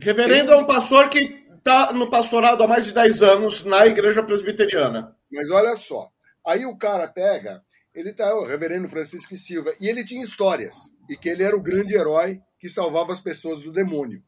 Reverendo 0.01 0.51
é 0.51 0.57
um 0.57 0.65
pastor 0.65 1.09
que 1.09 1.45
está 1.57 1.93
no 1.93 2.09
pastorado 2.09 2.63
há 2.63 2.67
mais 2.67 2.85
de 2.85 2.91
10 2.91 3.21
anos 3.21 3.63
na 3.63 3.85
igreja 3.85 4.23
presbiteriana. 4.23 5.15
Mas 5.31 5.51
olha 5.51 5.75
só, 5.75 6.09
aí 6.45 6.65
o 6.65 6.75
cara 6.75 7.07
pega, 7.07 7.61
ele 7.93 8.11
tá, 8.11 8.33
o 8.35 8.45
reverendo 8.45 8.89
Francisco 8.89 9.35
Silva, 9.35 9.71
e 9.79 9.87
ele 9.87 10.03
tinha 10.03 10.23
histórias, 10.23 10.75
e 11.07 11.15
que 11.15 11.29
ele 11.29 11.43
era 11.43 11.55
o 11.55 11.61
grande 11.61 11.95
herói 11.95 12.41
que 12.59 12.67
salvava 12.67 13.13
as 13.13 13.19
pessoas 13.19 13.61
do 13.61 13.71
demônio. 13.71 14.23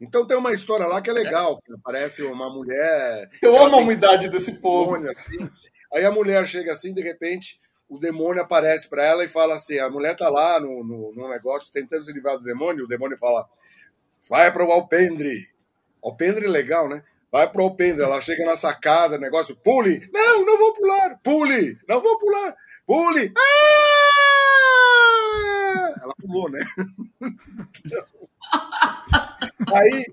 Então 0.00 0.26
tem 0.26 0.36
uma 0.36 0.52
história 0.52 0.86
lá 0.86 1.00
que 1.00 1.10
é 1.10 1.12
legal, 1.12 1.60
que 1.62 1.72
aparece 1.72 2.22
uma 2.22 2.50
mulher. 2.50 3.28
Eu 3.42 3.56
amo 3.56 3.76
a 3.76 3.78
tem 3.78 3.82
umidade 3.82 4.28
desse 4.28 4.60
povo. 4.60 4.92
demônio, 4.92 5.10
assim. 5.10 5.50
Aí 5.92 6.04
a 6.04 6.10
mulher 6.10 6.46
chega 6.46 6.72
assim, 6.72 6.94
de 6.94 7.02
repente, 7.02 7.60
o 7.88 7.98
demônio 7.98 8.42
aparece 8.42 8.88
para 8.88 9.04
ela 9.04 9.24
e 9.24 9.28
fala 9.28 9.56
assim: 9.56 9.78
a 9.78 9.90
mulher 9.90 10.16
tá 10.16 10.30
lá 10.30 10.60
no, 10.60 10.84
no, 10.84 11.12
no, 11.14 11.28
negócio 11.28 11.72
tentando 11.72 12.04
se 12.04 12.12
livrar 12.12 12.38
do 12.38 12.44
demônio, 12.44 12.84
o 12.84 12.88
demônio 12.88 13.18
fala: 13.18 13.46
vai 14.30 14.50
para 14.52 14.64
o 14.64 14.70
alpendre. 14.70 15.48
Alpendre 16.02 16.46
é 16.46 16.48
legal, 16.48 16.88
né? 16.88 17.02
Vai 17.32 17.50
pro 17.50 17.64
alpendre. 17.64 18.04
Ela 18.04 18.20
chega 18.20 18.46
na 18.46 18.56
sacada, 18.56 19.18
negócio, 19.18 19.56
pule. 19.56 20.08
Não, 20.12 20.46
não 20.46 20.56
vou 20.56 20.72
pular. 20.74 21.18
Pule. 21.22 21.76
Não 21.88 22.00
vou 22.00 22.16
pular. 22.16 22.54
Pule. 22.86 23.34
Ah! 23.36 23.40
Ela 26.02 26.14
pulou, 26.14 26.48
né? 26.48 26.60
Aí 29.74 30.06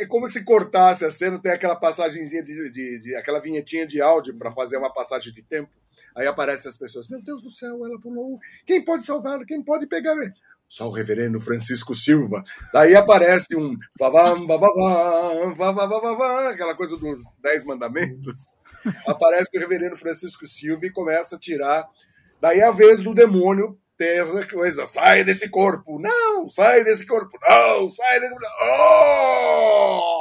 é 0.00 0.06
como 0.06 0.28
se 0.28 0.44
cortasse 0.44 1.04
a 1.04 1.10
cena, 1.10 1.38
tem 1.38 1.52
aquela 1.52 1.76
passagenzinha 1.76 2.42
de, 2.42 2.70
de, 2.70 3.00
de 3.00 3.14
aquela 3.14 3.38
vinhetinha 3.38 3.86
de 3.86 4.00
áudio 4.00 4.34
para 4.36 4.50
fazer 4.50 4.78
uma 4.78 4.90
passagem 4.92 5.32
de 5.32 5.42
tempo. 5.42 5.70
Aí 6.16 6.26
aparecem 6.26 6.70
as 6.70 6.78
pessoas, 6.78 7.06
meu 7.08 7.22
Deus 7.22 7.42
do 7.42 7.50
céu, 7.50 7.84
ela 7.84 8.00
pulou. 8.00 8.40
Quem 8.66 8.82
pode 8.84 9.04
salvar? 9.04 9.44
Quem 9.44 9.62
pode 9.62 9.86
pegar? 9.86 10.16
Só 10.72 10.88
o 10.88 10.90
reverendo 10.90 11.38
Francisco 11.38 11.94
Silva. 11.94 12.42
Daí 12.72 12.96
aparece 12.96 13.54
um 13.54 13.76
vavam, 13.98 14.46
vavam, 14.46 15.52
vavam, 15.54 16.48
aquela 16.48 16.74
coisa 16.74 16.96
dos 16.96 17.20
Dez 17.42 17.62
Mandamentos. 17.62 18.46
Aparece 19.06 19.50
o 19.54 19.60
reverendo 19.60 19.96
Francisco 19.96 20.46
Silva 20.46 20.86
e 20.86 20.90
começa 20.90 21.36
a 21.36 21.38
tirar. 21.38 21.86
Daí 22.40 22.60
é 22.60 22.64
a 22.64 22.70
vez 22.70 23.02
do 23.02 23.12
demônio 23.12 23.78
ter 23.98 24.22
essa 24.22 24.46
coisa, 24.46 24.86
sai 24.86 25.22
desse 25.22 25.46
corpo, 25.50 25.98
não, 25.98 26.48
sai 26.48 26.82
desse 26.82 27.04
corpo, 27.04 27.38
não, 27.46 27.86
sai 27.90 28.18
desse 28.20 28.34
corpo, 28.34 28.48
oh! 28.64 30.20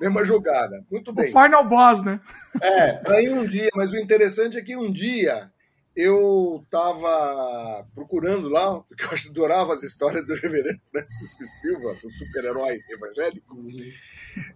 Mesma 0.00 0.22
jogada, 0.22 0.84
muito 0.88 1.12
bem. 1.12 1.30
O 1.30 1.42
final 1.42 1.68
boss, 1.68 2.04
né? 2.04 2.20
É, 2.62 3.02
aí 3.12 3.32
um 3.32 3.44
dia, 3.44 3.68
mas 3.74 3.92
o 3.92 3.96
interessante 3.96 4.58
é 4.58 4.62
que 4.62 4.76
um 4.76 4.92
dia 4.92 5.52
eu 5.96 6.60
estava 6.64 7.86
procurando 7.94 8.48
lá, 8.48 8.80
porque 8.80 9.04
eu 9.04 9.10
adorava 9.30 9.74
as 9.74 9.82
histórias 9.82 10.26
do 10.26 10.34
reverendo 10.34 10.80
Francisco 10.90 11.44
Silva, 11.46 11.94
do 12.02 12.10
super-herói 12.10 12.80
evangélico, 12.90 13.56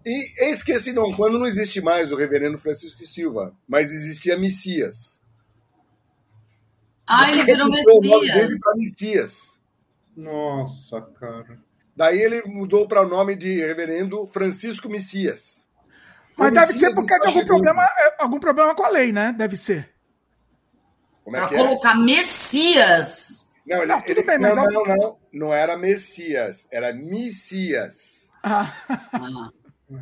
e 0.04 0.44
eis 0.44 0.62
que 0.62 0.72
esse 0.72 0.92
não, 0.92 1.14
quando 1.14 1.38
não 1.38 1.46
existe 1.46 1.80
mais 1.80 2.10
o 2.10 2.16
reverendo 2.16 2.58
Francisco 2.58 3.06
Silva, 3.06 3.54
mas 3.68 3.92
existia 3.92 4.36
Messias. 4.36 5.20
Ah, 7.06 7.30
ele 7.30 7.44
virou 7.44 7.70
Messias. 7.70 8.54
Messias. 8.76 9.58
Nossa, 10.14 11.00
cara. 11.00 11.58
Daí 11.96 12.20
ele 12.20 12.42
mudou 12.42 12.86
para 12.86 13.02
o 13.02 13.08
nome 13.08 13.34
de 13.34 13.60
Reverendo 13.60 14.26
Francisco 14.26 14.88
Messias. 14.88 15.64
Mas 16.36 16.50
o 16.50 16.54
deve 16.54 16.72
Messias 16.72 16.94
ser 16.94 17.00
por 17.00 17.06
causa 17.06 17.28
de 17.28 17.38
algum 17.38 17.46
problema, 17.46 17.82
é, 17.82 18.14
algum 18.22 18.38
problema 18.38 18.74
com 18.74 18.84
a 18.84 18.88
lei, 18.88 19.10
né? 19.10 19.34
Deve 19.36 19.56
ser. 19.56 19.97
Como 21.28 21.36
é 21.36 21.40
pra 21.40 21.48
que 21.50 21.54
é? 21.56 21.58
colocar 21.58 21.94
é? 21.94 21.98
Messias. 21.98 23.50
Não, 23.66 23.76
ele, 23.76 23.86
não, 23.86 24.02
ele, 24.06 24.22
bem, 24.22 24.38
não, 24.38 24.56
não, 24.56 24.64
não, 24.64 24.84
não, 24.84 25.18
não, 25.30 25.52
era 25.52 25.76
Messias, 25.76 26.66
era 26.72 26.90
Messias. 26.90 28.30
Ah. 28.42 28.72
ah. 29.12 29.50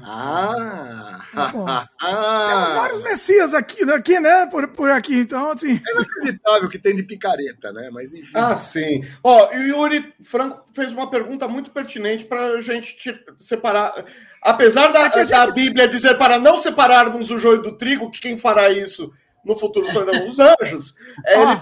Ah! 0.05 1.21
ah. 2.01 2.47
Temos 2.49 2.73
vários 2.73 3.01
messias 3.03 3.55
aqui, 3.55 3.83
aqui 3.91 4.21
né? 4.21 4.47
Por, 4.47 4.69
por 4.69 4.89
aqui, 4.89 5.17
então, 5.17 5.51
assim. 5.51 5.81
É 5.85 5.93
inacreditável 5.93 6.69
que 6.69 6.79
tem 6.79 6.95
de 6.95 7.03
picareta, 7.03 7.73
né? 7.73 7.91
Mas 7.93 8.15
enfim. 8.15 8.33
Ah, 8.35 8.57
sim. 8.57 9.01
Ó, 9.23 9.53
e 9.53 9.59
o 9.59 9.67
Yuri 9.67 10.15
Franco 10.23 10.65
fez 10.73 10.93
uma 10.93 11.11
pergunta 11.11 11.49
muito 11.49 11.73
pertinente 11.73 12.25
para 12.25 12.47
a 12.47 12.61
gente 12.61 12.97
separar. 13.37 14.05
Apesar 14.43 14.93
da, 14.93 15.07
é 15.07 15.19
gente... 15.19 15.31
da 15.31 15.51
Bíblia 15.51 15.89
dizer 15.89 16.17
para 16.19 16.39
não 16.39 16.57
separarmos 16.57 17.31
o 17.31 17.39
joio 17.39 17.63
do 17.63 17.77
trigo, 17.77 18.11
que 18.13 18.21
quem 18.21 18.37
fará 18.37 18.71
isso 18.71 19.13
no 19.47 19.57
futuro 19.57 19.87
serão 19.87 20.25
os 20.25 20.39
anjos, 20.39 20.95
é, 21.25 21.35
ele, 21.35 21.61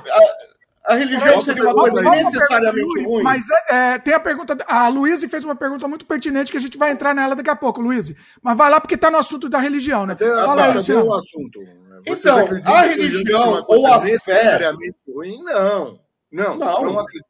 a 0.85 0.95
religião 0.95 1.41
seria 1.41 1.63
uma 1.65 1.75
coisa 1.75 2.03
necessariamente 2.03 3.05
ruim. 3.05 3.23
Mas 3.23 3.47
é, 3.51 3.95
é, 3.95 3.99
tem 3.99 4.13
a 4.13 4.21
pergunta. 4.21 4.57
A 4.67 4.89
Luísa 4.89 5.29
fez 5.29 5.45
uma 5.45 5.57
pergunta 5.57 5.87
muito 5.89 6.05
pertinente 6.05 6.51
que 6.51 6.59
a 6.59 6.61
gente 6.61 6.77
vai 6.77 6.91
entrar 6.91 7.15
nela 7.15 7.35
daqui 7.35 7.49
a 7.49 7.57
pouco, 7.57 7.81
Luísa. 7.81 8.15
Mas 8.43 8.57
vai 8.57 8.71
lá 8.71 8.81
porque 8.81 8.95
está 8.95 9.11
no 9.11 9.17
assunto 9.17 9.49
da 9.49 9.59
religião, 9.59 10.05
né? 10.05 10.15
Fala 10.17 10.67
aí, 10.67 10.75
Luciano. 10.75 11.07
O 11.07 11.15
assunto. 11.15 11.61
Vocês 12.07 12.37
então, 12.37 12.75
a 12.75 12.83
religião 12.83 13.65
ou 13.67 13.87
a 13.87 14.01
fé. 14.01 14.73
Ruim? 15.09 15.43
Não. 15.43 16.01
Não, 16.31 16.57
não, 16.57 16.83
não 16.83 16.99
acredito. 16.99 17.29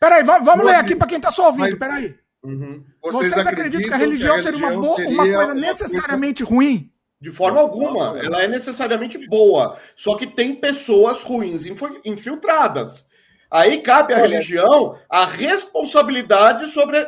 Peraí, 0.00 0.24
vamos 0.24 0.64
ler 0.64 0.76
aqui 0.76 0.96
para 0.96 1.06
quem 1.06 1.18
está 1.18 1.30
só 1.30 1.46
ouvindo. 1.46 1.70
Mas... 1.70 1.78
Peraí. 1.78 2.16
Uhum. 2.42 2.84
Vocês, 3.02 3.32
Vocês 3.32 3.46
acreditam 3.46 3.88
que 3.88 3.94
a 3.94 3.96
religião, 3.96 4.34
que 4.34 4.40
a 4.40 4.50
religião 4.50 4.62
seria, 4.62 4.78
uma, 4.78 4.96
seria 4.96 5.10
uma 5.10 5.36
coisa 5.36 5.54
necessariamente 5.54 6.44
coisa... 6.44 6.54
ruim? 6.54 6.92
De 7.20 7.30
forma 7.30 7.60
alguma. 7.60 8.18
Ela 8.18 8.42
é 8.42 8.48
necessariamente 8.48 9.26
boa. 9.26 9.78
Só 9.96 10.16
que 10.16 10.26
tem 10.26 10.54
pessoas 10.54 11.22
ruins 11.22 11.64
infiltradas. 12.04 13.06
Aí 13.50 13.80
cabe 13.80 14.12
à 14.12 14.18
religião 14.18 14.98
a 15.08 15.24
responsabilidade 15.24 16.68
sobre, 16.68 16.98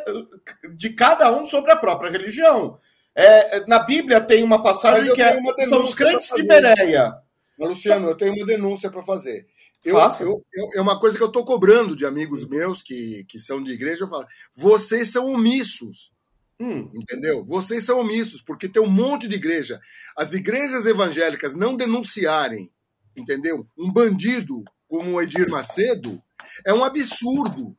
de 0.76 0.90
cada 0.90 1.30
um 1.32 1.44
sobre 1.44 1.72
a 1.72 1.76
própria 1.76 2.10
religião. 2.10 2.78
É, 3.14 3.66
na 3.66 3.80
Bíblia 3.80 4.20
tem 4.20 4.44
uma 4.44 4.62
passagem 4.62 5.12
que 5.12 5.20
é, 5.20 5.36
são 5.66 5.80
os 5.80 5.92
crentes 5.92 6.30
de 6.34 6.44
Bereia. 6.44 7.12
Luciano, 7.58 8.08
eu 8.08 8.16
tenho 8.16 8.32
uma 8.32 8.46
denúncia 8.46 8.88
para 8.90 9.02
fazer. 9.02 9.46
Eu, 9.84 9.96
eu, 9.96 10.44
eu, 10.52 10.68
é 10.76 10.80
uma 10.80 10.98
coisa 10.98 11.16
que 11.16 11.22
eu 11.22 11.28
estou 11.28 11.44
cobrando 11.44 11.96
de 11.96 12.06
amigos 12.06 12.46
meus 12.46 12.82
que, 12.82 13.24
que 13.28 13.38
são 13.38 13.62
de 13.62 13.72
igreja. 13.72 14.04
Eu 14.04 14.08
falo, 14.08 14.26
vocês 14.54 15.10
são 15.10 15.26
omissos. 15.26 16.12
Hum. 16.60 16.90
Entendeu? 16.94 17.44
Vocês 17.44 17.84
são 17.84 18.00
omissos, 18.00 18.42
porque 18.42 18.68
tem 18.68 18.82
um 18.82 18.90
monte 18.90 19.28
de 19.28 19.36
igreja. 19.36 19.80
As 20.16 20.32
igrejas 20.32 20.86
evangélicas 20.86 21.54
não 21.54 21.76
denunciarem, 21.76 22.70
entendeu? 23.16 23.66
Um 23.78 23.92
bandido 23.92 24.64
como 24.88 25.12
o 25.12 25.22
Edir 25.22 25.48
Macedo 25.48 26.20
é 26.64 26.72
um 26.72 26.82
absurdo. 26.82 27.76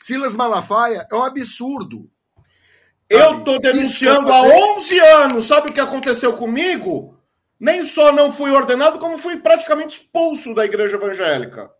Silas 0.00 0.34
Malafaia 0.34 1.06
é 1.10 1.14
um 1.14 1.24
absurdo. 1.24 2.10
Eu 3.10 3.38
estou 3.38 3.58
denunciando 3.58 4.30
há 4.30 4.42
11 4.42 4.98
anos. 4.98 5.46
Sabe 5.46 5.70
o 5.70 5.72
que 5.72 5.80
aconteceu 5.80 6.36
comigo? 6.36 7.18
Nem 7.58 7.84
só 7.84 8.12
não 8.12 8.30
fui 8.30 8.50
ordenado, 8.50 8.98
como 8.98 9.18
fui 9.18 9.38
praticamente 9.38 10.00
expulso 10.00 10.54
da 10.54 10.64
igreja 10.64 10.96
evangélica. 10.96 11.70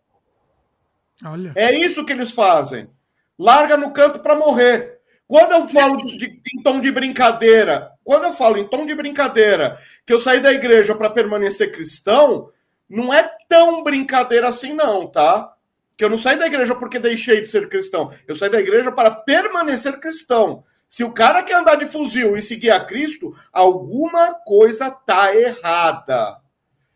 Olha. 1.23 1.53
É 1.55 1.73
isso 1.73 2.05
que 2.05 2.11
eles 2.11 2.31
fazem. 2.31 2.89
Larga 3.37 3.77
no 3.77 3.91
canto 3.91 4.19
para 4.19 4.35
morrer. 4.35 4.98
Quando 5.29 5.51
eu 5.51 5.67
falo 5.67 5.97
de, 5.97 6.41
em 6.55 6.63
tom 6.63 6.81
de 6.81 6.91
brincadeira, 6.91 7.91
quando 8.03 8.23
eu 8.23 8.33
falo 8.33 8.57
em 8.57 8.67
tom 8.67 8.83
de 8.83 8.95
brincadeira 8.95 9.77
que 10.03 10.11
eu 10.11 10.19
saí 10.19 10.39
da 10.39 10.51
igreja 10.51 10.95
para 10.95 11.11
permanecer 11.11 11.71
cristão, 11.71 12.49
não 12.89 13.13
é 13.13 13.29
tão 13.47 13.83
brincadeira 13.83 14.47
assim, 14.47 14.73
não, 14.73 15.05
tá? 15.05 15.53
Que 15.95 16.03
eu 16.03 16.09
não 16.09 16.17
saí 16.17 16.35
da 16.35 16.47
igreja 16.47 16.73
porque 16.73 16.97
deixei 16.97 17.41
de 17.41 17.47
ser 17.47 17.69
cristão. 17.69 18.11
Eu 18.27 18.33
saí 18.33 18.49
da 18.49 18.59
igreja 18.59 18.91
para 18.91 19.11
permanecer 19.11 19.99
cristão. 19.99 20.63
Se 20.87 21.03
o 21.03 21.13
cara 21.13 21.43
quer 21.43 21.57
andar 21.57 21.75
de 21.75 21.85
fuzil 21.85 22.35
e 22.35 22.41
seguir 22.41 22.71
a 22.71 22.83
Cristo, 22.83 23.31
alguma 23.53 24.33
coisa 24.33 24.89
tá 24.89 25.35
errada. 25.35 26.38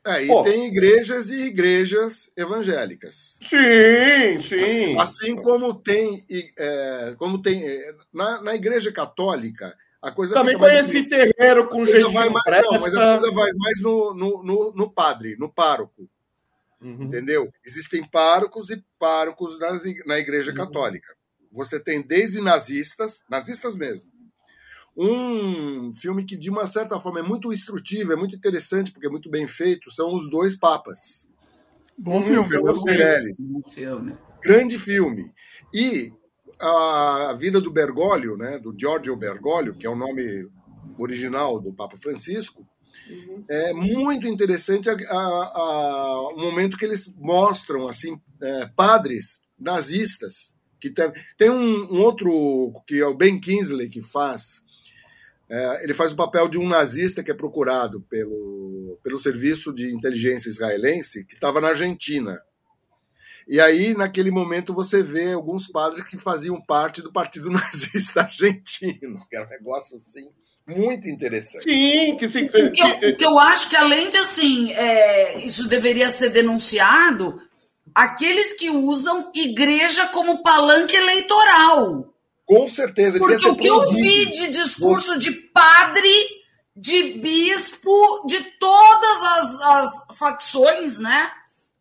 É, 0.06 0.24
e 0.24 0.28
Pô. 0.28 0.44
tem 0.44 0.68
igrejas 0.68 1.30
e 1.30 1.44
igrejas 1.44 2.30
evangélicas. 2.36 3.40
Sim, 3.42 4.40
sim. 4.42 5.00
Assim 5.00 5.36
como 5.36 5.74
tem, 5.74 6.26
é, 6.58 7.16
como 7.18 7.42
tem 7.42 7.64
é, 7.66 7.96
na, 8.14 8.42
na 8.42 8.56
igreja 8.56 8.92
católica, 8.92 9.78
a 10.02 10.12
coisa 10.12 10.34
Também 10.34 10.58
conheci 10.58 11.08
mais... 11.08 11.10
terreiro 11.10 11.70
com 11.70 11.86
gente 11.86 12.14
vai 12.14 12.30
mais, 12.30 12.62
não, 12.64 12.72
mas 12.72 12.94
a 12.94 13.18
coisa 13.18 13.32
vai 13.32 13.54
mais 13.54 13.82
no, 13.82 14.14
no, 14.14 14.44
no, 14.44 14.74
no 14.74 14.92
padre, 14.92 15.38
no 15.40 15.48
pároco. 15.48 16.10
Uhum. 16.82 17.04
Entendeu? 17.04 17.50
Existem 17.66 18.04
párocos 18.04 18.70
e 18.70 18.84
párocos 19.00 19.58
nas, 19.58 19.84
na 20.06 20.20
igreja 20.20 20.52
uhum. 20.52 20.58
católica. 20.58 21.16
Você 21.50 21.80
tem 21.80 22.02
desde 22.02 22.42
nazistas, 22.42 23.24
nazistas 23.30 23.78
mesmo, 23.78 24.12
um 24.96 25.94
filme 25.96 26.24
que, 26.24 26.38
de 26.38 26.50
uma 26.50 26.68
certa 26.68 27.00
forma, 27.00 27.20
é 27.20 27.24
muito 27.24 27.52
instrutivo, 27.52 28.14
é 28.14 28.16
muito 28.16 28.36
interessante, 28.36 28.92
porque 28.92 29.08
é 29.08 29.10
muito 29.10 29.30
bem 29.30 29.48
feito, 29.48 29.92
são 29.92 30.14
Os 30.14 30.30
Dois 30.30 30.56
Papas. 30.56 31.28
Bom 31.98 32.20
um 32.20 32.22
filme, 32.22 32.48
Fernando 32.48 32.84
Meirelles. 32.84 33.40
Bom 33.42 33.62
filme. 33.72 34.18
Grande 34.42 34.78
filme. 34.78 35.32
E 35.74 36.12
a 36.60 37.34
vida 37.38 37.60
do 37.60 37.72
Bergoglio, 37.72 38.38
né, 38.38 38.60
do 38.60 38.74
Giorgio 38.78 39.16
Bergoglio, 39.16 39.74
que 39.74 39.86
é 39.86 39.90
o 39.90 39.96
nome 39.96 40.48
original 40.98 41.60
do 41.60 41.74
Papa 41.74 41.98
Francisco, 41.98 42.66
uhum. 43.10 43.44
é 43.50 43.74
muito 43.74 44.28
interessante 44.28 44.90
a, 44.90 44.94
a, 44.94 45.16
a, 45.16 46.30
o 46.30 46.38
momento 46.38 46.78
que 46.78 46.86
eles 46.86 47.12
mostram 47.18 47.88
assim 47.88 48.20
é, 48.42 48.70
padres 48.76 49.42
nazistas 49.60 50.56
que 50.80 50.90
tem, 50.90 51.12
tem 51.38 51.50
um, 51.50 51.94
um, 51.94 52.02
outro 52.02 52.74
que 52.86 53.00
é 53.00 53.06
o 53.06 53.16
Ben 53.16 53.40
Kingsley 53.40 53.90
que 53.90 54.02
faz 54.02 54.63
é, 55.54 55.84
ele 55.84 55.94
faz 55.94 56.12
o 56.12 56.16
papel 56.16 56.48
de 56.48 56.58
um 56.58 56.68
nazista 56.68 57.22
que 57.22 57.30
é 57.30 57.34
procurado 57.34 58.02
pelo, 58.10 59.00
pelo 59.04 59.20
serviço 59.20 59.72
de 59.72 59.94
inteligência 59.94 60.50
israelense 60.50 61.24
que 61.26 61.36
estava 61.36 61.62
na 61.62 61.68
Argentina. 61.68 62.42
E 63.48 63.62
aí, 63.62 63.94
naquele 63.94 64.32
momento, 64.32 64.74
você 64.74 65.04
vê 65.04 65.32
alguns 65.32 65.68
padres 65.68 66.06
que 66.06 66.18
faziam 66.18 66.60
parte 66.60 67.04
do 67.04 67.14
Partido 67.14 67.52
Nazista 67.54 68.22
Argentino, 68.22 69.20
que 69.30 69.36
era 69.36 69.46
um 69.46 69.50
negócio 69.50 69.96
assim 69.96 70.28
muito 70.68 71.08
interessante. 71.08 71.66
Sim, 71.66 72.18
que 72.18 72.28
se. 72.28 72.46
O 72.46 72.72
que, 72.72 72.82
eu, 72.82 73.16
que 73.16 73.26
eu 73.26 73.38
acho 73.38 73.70
que, 73.70 73.76
além 73.76 74.10
de 74.10 74.18
assim, 74.18 74.72
é, 74.72 75.46
isso 75.46 75.68
deveria 75.68 76.10
ser 76.10 76.30
denunciado, 76.30 77.40
aqueles 77.94 78.54
que 78.54 78.72
usam 78.72 79.30
igreja 79.36 80.08
como 80.08 80.42
palanque 80.42 80.96
eleitoral. 80.96 82.13
Com 82.46 82.68
certeza. 82.68 83.20
Porque 83.20 83.48
o 83.48 83.56
que 83.56 83.68
eu 83.68 83.90
vi 83.90 84.26
de 84.28 84.52
discurso 84.52 85.18
de 85.18 85.32
padre, 85.32 86.12
de 86.76 87.14
bispo, 87.14 88.26
de 88.28 88.42
todas 88.60 89.24
as, 89.24 89.62
as 89.62 90.18
facções, 90.18 91.00
né? 91.00 91.32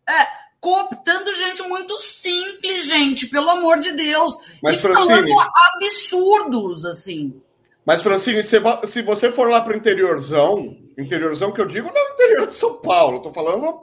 É, 0.08 0.26
cooptando 0.60 1.34
gente 1.34 1.62
muito 1.62 1.98
simples, 1.98 2.86
gente, 2.86 3.26
pelo 3.26 3.50
amor 3.50 3.78
de 3.78 3.92
Deus. 3.92 4.34
Mas, 4.62 4.76
e 4.76 4.78
falando 4.78 5.06
Francine- 5.06 5.50
absurdos, 5.74 6.84
assim. 6.84 7.42
Mas, 7.84 8.02
Francine, 8.02 8.42
se 8.42 8.60
se 8.84 9.02
você 9.02 9.32
for 9.32 9.48
lá 9.48 9.60
pro 9.60 9.76
interiorzão, 9.76 10.76
interiorzão 10.96 11.50
que 11.52 11.60
eu 11.60 11.66
digo, 11.66 11.90
não 11.92 12.00
é 12.00 12.12
interior 12.12 12.46
de 12.46 12.54
São 12.54 12.74
Paulo, 12.74 13.20
tô 13.20 13.32
falando 13.32 13.82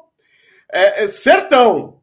é, 0.71 1.03
é 1.03 1.07
sertão. 1.07 1.98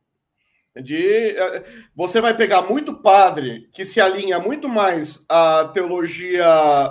De, 0.83 1.31
é, 1.37 1.65
você 1.95 2.21
vai 2.21 2.37
pegar 2.37 2.63
muito 2.63 2.95
padre 2.95 3.69
que 3.73 3.85
se 3.85 4.01
alinha 4.01 4.39
muito 4.39 4.69
mais 4.69 5.25
à 5.29 5.71
teologia 5.73 6.45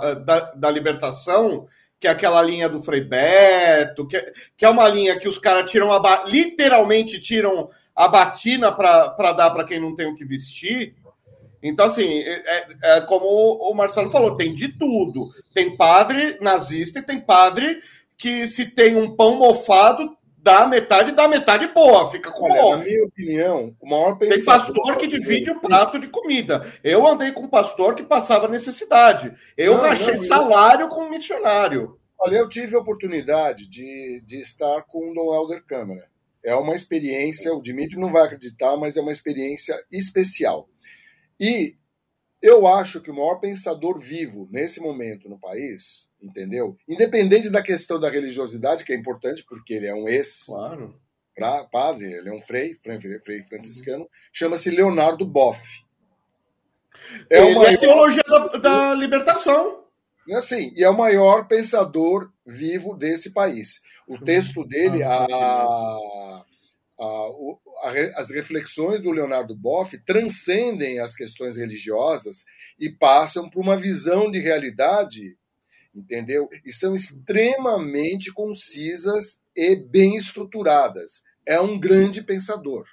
é, 0.04 0.16
da, 0.16 0.40
da 0.54 0.72
libertação, 0.72 1.68
que 2.00 2.08
é 2.08 2.12
aquela 2.12 2.42
linha 2.42 2.68
do 2.68 2.80
Frei 2.82 3.02
Beto, 3.02 4.08
que, 4.08 4.18
é- 4.18 4.32
que 4.58 4.66
é 4.66 4.70
uma 4.70 4.88
linha 4.88 5.18
que 5.20 5.28
os 5.28 5.38
caras 5.38 5.70
tiram 5.70 5.92
a 5.92 6.24
literalmente 6.26 7.20
tiram 7.20 7.70
a 7.96 8.08
batina 8.08 8.72
para 8.72 9.34
dar 9.34 9.52
para 9.52 9.64
quem 9.64 9.80
não 9.80 9.96
tem 9.96 10.08
o 10.08 10.16
que 10.16 10.26
vestir. 10.26 10.96
Então, 11.64 11.86
assim, 11.86 12.20
é, 12.20 12.44
é- 12.46 12.98
é 12.98 13.02
como 13.02 13.26
o 13.26 13.74
Marcelo 13.74 14.12
falou, 14.12 14.36
tem 14.36 14.54
de 14.54 14.68
tudo. 14.78 15.30
Tem 15.54 15.76
padre 15.76 16.38
nazista 16.42 17.00
e 17.00 17.04
tem 17.06 17.20
padre 17.20 17.80
que 18.18 18.46
se 18.46 18.68
tem 18.72 18.96
um 18.96 19.16
pão 19.16 19.36
mofado, 19.38 20.16
dá 20.46 20.68
metade, 20.68 21.12
dá 21.12 21.28
metade 21.28 21.66
boa, 21.74 22.12
fica 22.12 22.32
com 22.32 22.44
Olha, 22.44 22.78
na 22.78 22.84
minha 22.84 23.04
opinião, 23.04 23.76
o 23.82 23.90
maior 23.90 24.16
Tem 24.20 24.46
pastor 24.46 24.96
que 24.96 25.08
divide 25.08 25.50
o 25.50 25.60
prato 25.60 25.98
de 25.98 26.08
comida. 26.08 26.64
Eu 26.84 27.06
andei 27.08 27.32
com 27.32 27.42
um 27.42 27.50
pastor 27.50 27.96
que 27.96 28.04
passava 28.04 28.48
necessidade. 28.48 29.34
Eu 29.58 29.74
Não, 29.74 29.82
rachei 29.82 30.14
não, 30.14 30.22
eu- 30.22 30.28
salário 30.28 30.88
com 30.88 31.02
um 31.06 31.10
missionário. 31.10 32.00
Olha, 32.20 32.38
eu 32.38 32.48
tive 32.48 32.76
a 32.76 32.80
oportunidade 32.80 33.68
de, 33.68 34.22
de 34.24 34.40
estar 34.40 34.84
com 34.84 35.10
o 35.10 35.14
Dom 35.16 35.34
Helder 35.34 35.66
Câmara. 35.66 36.08
É 36.44 36.54
uma 36.54 36.76
experiência, 36.76 37.52
o 37.52 37.62
Dimitri 37.62 37.98
não 38.00 38.12
vai 38.12 38.24
acreditar, 38.24 38.78
mas 38.78 38.96
é 38.96 39.02
uma 39.02 39.12
experiência 39.12 39.76
especial. 39.92 40.70
E 41.40 41.74
eu 42.40 42.68
acho 42.68 43.02
que 43.02 43.10
o 43.10 43.16
maior 43.16 43.38
pensador 43.40 44.00
vivo 44.00 44.48
nesse 44.52 44.80
momento 44.80 45.28
no 45.28 45.40
país, 45.40 46.08
entendeu? 46.26 46.76
Independente 46.88 47.50
da 47.50 47.62
questão 47.62 48.00
da 48.00 48.10
religiosidade, 48.10 48.84
que 48.84 48.92
é 48.92 48.96
importante, 48.96 49.44
porque 49.48 49.74
ele 49.74 49.86
é 49.88 49.94
um 49.94 50.06
Claro. 50.46 51.00
ex-padre, 51.38 52.14
ele 52.14 52.30
é 52.30 52.34
um 52.34 52.42
frei, 52.42 52.76
frei, 52.76 53.00
frei 53.20 53.44
franciscano, 53.44 54.10
chama-se 54.34 54.70
Leonardo 54.70 55.26
Boff. 55.26 55.84
É 57.30 57.40
Ele 57.42 57.56
uma 57.56 57.68
é 57.70 57.78
teologia 57.78 58.24
da, 58.28 58.48
da 58.58 58.94
libertação. 58.94 59.84
Assim, 60.34 60.74
e 60.76 60.84
é 60.84 60.90
o 60.90 60.98
maior 60.98 61.48
pensador 61.48 62.32
vivo 62.46 62.96
desse 62.96 63.32
país. 63.32 63.82
O 64.08 64.18
texto 64.18 64.66
dele, 64.66 65.04
a, 65.04 65.26
a- 65.26 66.46
a 67.84 67.92
re- 67.92 68.14
as 68.16 68.32
reflexões 68.32 69.02
do 69.02 69.12
Leonardo 69.12 69.54
Boff 69.56 69.98
transcendem 70.06 71.00
as 71.00 71.14
questões 71.14 71.58
religiosas 71.58 72.46
e 72.80 72.90
passam 72.90 73.50
por 73.50 73.60
uma 73.62 73.76
visão 73.76 74.32
de 74.32 74.40
realidade, 74.40 75.38
entendeu? 75.96 76.50
E 76.66 76.72
são 76.72 76.94
extremamente 76.94 78.32
concisas 78.34 79.40
e 79.56 79.76
bem 79.76 80.16
estruturadas. 80.16 81.24
É 81.48 81.60
um 81.60 81.80
grande 81.80 82.24
pensador, 82.24 82.86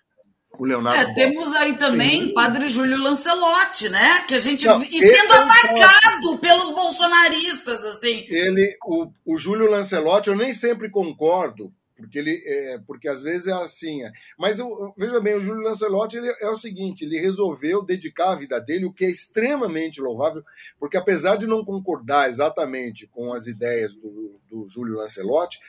o 0.58 0.64
Leonardo 0.64 1.10
É, 1.10 1.14
temos 1.14 1.54
aí 1.54 1.76
também 1.78 2.32
Padre 2.34 2.68
Júlio 2.68 2.98
Lancelotti, 2.98 3.88
né? 3.88 4.20
Que 4.28 4.34
a 4.34 4.40
gente. 4.40 4.66
Não, 4.66 4.82
e 4.82 5.00
sendo 5.00 5.32
é 5.32 5.38
atacado 5.38 6.38
pelos 6.38 6.74
bolsonaristas, 6.74 7.84
assim. 7.84 8.26
ele, 8.28 8.76
o, 8.86 9.10
o 9.24 9.38
Júlio 9.38 9.70
Lancelotti, 9.70 10.28
eu 10.28 10.36
nem 10.36 10.52
sempre 10.52 10.90
concordo, 10.90 11.72
porque 12.02 12.18
ele, 12.18 12.42
é, 12.44 12.78
porque 12.86 13.08
às 13.08 13.22
vezes 13.22 13.46
é 13.46 13.52
assim. 13.52 14.02
é. 14.04 14.12
Mas 14.36 14.58
eu, 14.58 14.92
veja 14.96 15.20
bem, 15.20 15.36
o 15.36 15.40
Júlio 15.40 15.62
Lancelotti 15.62 16.16
ele 16.16 16.32
é 16.40 16.48
o 16.48 16.56
seguinte: 16.56 17.04
ele 17.04 17.18
resolveu 17.18 17.82
dedicar 17.82 18.32
a 18.32 18.34
vida 18.36 18.60
dele, 18.60 18.84
o 18.84 18.92
que 18.92 19.04
é 19.04 19.10
extremamente 19.10 20.00
louvável, 20.00 20.44
porque 20.78 20.96
apesar 20.96 21.36
de 21.36 21.46
não 21.46 21.64
concordar 21.64 22.28
exatamente 22.28 23.06
com 23.06 23.32
as 23.32 23.46
ideias 23.46 23.94
do, 23.94 24.40
do 24.50 24.66
Júlio 24.66 24.96
Lancelotti, 24.96 25.60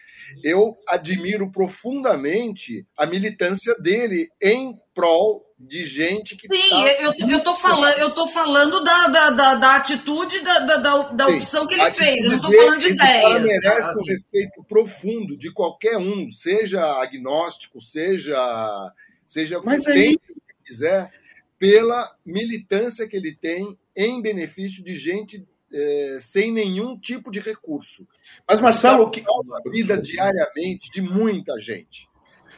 eu 0.44 0.74
admiro 0.88 1.52
profundamente 1.52 2.86
a 2.98 3.06
militância 3.06 3.76
dele 3.76 4.30
em 4.42 4.78
prol 4.94 5.44
de 5.60 5.86
gente 5.86 6.36
que 6.36 6.54
Sim, 6.54 6.70
tá 6.70 6.92
eu, 7.00 7.14
eu, 7.30 7.44
tô 7.44 7.56
falando, 7.56 7.98
eu 7.98 8.14
tô 8.14 8.28
falando 8.28 8.84
da, 8.84 9.08
da, 9.08 9.30
da, 9.30 9.56
da 9.56 9.76
atitude, 9.78 10.42
da, 10.42 10.60
da, 10.60 10.78
da, 10.78 10.98
da 11.12 11.28
Sim. 11.28 11.36
opção 11.36 11.68
que 11.68 11.74
ele 11.74 11.92
fez. 11.92 12.26
Eu 12.26 12.32
não 12.32 12.42
tô 12.42 12.52
falando 12.52 12.80
de 12.80 12.96
cara 12.98 13.40
ideias. 13.40 13.64
merece 13.64 13.88
tá? 13.88 13.96
um 13.98 14.06
respeito 14.06 14.64
profundo 14.68 15.38
de 15.38 15.52
qualquer 15.52 15.98
um, 15.98 16.30
seja 16.30 16.84
agnóstico, 17.02 17.80
seja 17.80 18.92
seja 19.26 19.62
Mas 19.64 19.86
quem 19.86 20.10
aí- 20.10 20.18
quiser, 20.66 21.12
pela 21.58 22.14
militância 22.26 23.08
que 23.08 23.16
ele 23.16 23.34
tem 23.34 23.78
em 23.96 24.22
benefício 24.22 24.84
de 24.84 24.96
gente 24.96 25.46
eh, 25.74 26.18
sem 26.22 26.52
nenhum 26.52 26.98
tipo 27.00 27.32
de 27.32 27.40
recurso. 27.40 28.08
Mas, 28.48 28.62
Marcelo, 28.62 29.04
o 29.04 29.10
que, 29.10 29.22
a 29.22 29.70
vida 29.70 30.00
diariamente 30.02 30.92
de 30.92 31.02
muita 31.02 31.60
gente. 31.60 32.08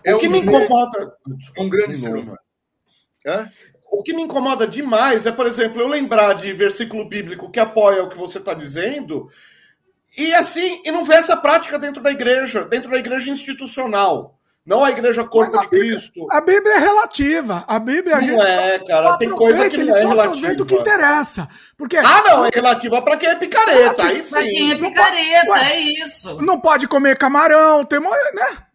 o 0.06 0.18
que 0.18 0.28
um 0.28 0.32
me 0.32 0.42
grande- 0.42 0.66
incomoda. 0.66 1.18
um 1.58 1.70
grande 1.70 1.96
De 1.96 1.98
ser 2.02 2.14
humano. 2.16 2.38
Hã? 3.26 3.50
O 3.92 4.04
que 4.04 4.14
me 4.14 4.24
incomoda 4.24 4.68
demais 4.68 5.26
é, 5.26 5.32
por 5.32 5.46
exemplo, 5.48 5.80
eu 5.82 5.88
lembrar 5.88 6.34
de 6.34 6.52
versículo 6.54 7.08
bíblico 7.08 7.50
que 7.50 7.60
apoia 7.60 8.04
o 8.04 8.10
que 8.10 8.18
você 8.18 8.40
está 8.40 8.54
dizendo 8.54 9.30
e 10.18 10.34
assim, 10.34 10.82
e 10.86 10.92
não 10.92 11.04
ver 11.04 11.16
essa 11.16 11.36
prática 11.38 11.78
dentro 11.80 12.02
da 12.02 12.12
igreja, 12.12 12.66
dentro 12.66 12.90
da 12.92 12.98
igreja 12.98 13.30
institucional, 13.30 14.38
não 14.66 14.84
a 14.84 14.90
igreja 14.92 15.24
corpo 15.24 15.52
de 15.60 15.68
Bíblia- 15.70 15.92
Cristo. 15.96 16.28
A 16.32 16.42
Bíblia 16.42 16.74
é 16.76 16.80
relativa. 16.80 17.64
A 17.68 17.78
Bíblia 17.80 18.16
a 18.16 18.22
Não 18.22 18.28
gente 18.28 18.42
é, 18.42 18.80
cara, 18.80 19.18
tem 19.18 19.30
coisa 19.30 19.70
que 19.70 19.78
não 19.78 19.84
ele 19.84 19.92
é 19.92 20.02
só 20.02 20.12
aproveita 20.12 20.64
o 20.64 20.66
que 20.66 20.74
relativa. 20.74 20.96
interessa. 20.98 21.48
Porque 21.78 21.98
Ah, 21.98 22.24
não, 22.26 22.46
é 22.46 22.50
relativa 22.54 23.02
para 23.02 23.18
quem 23.18 23.30
é 23.30 23.36
picareta, 23.36 24.06
aí 24.06 24.22
Pra 24.24 24.42
quem 24.42 24.72
é 24.72 24.76
sim. 24.76 24.82
picareta, 24.82 25.60
é 25.60 25.80
isso. 25.80 26.42
não 26.42 26.60
pode 26.60 26.88
comer 26.88 27.18
camarão, 27.18 27.84
tem, 27.84 28.00
né? 28.00 28.10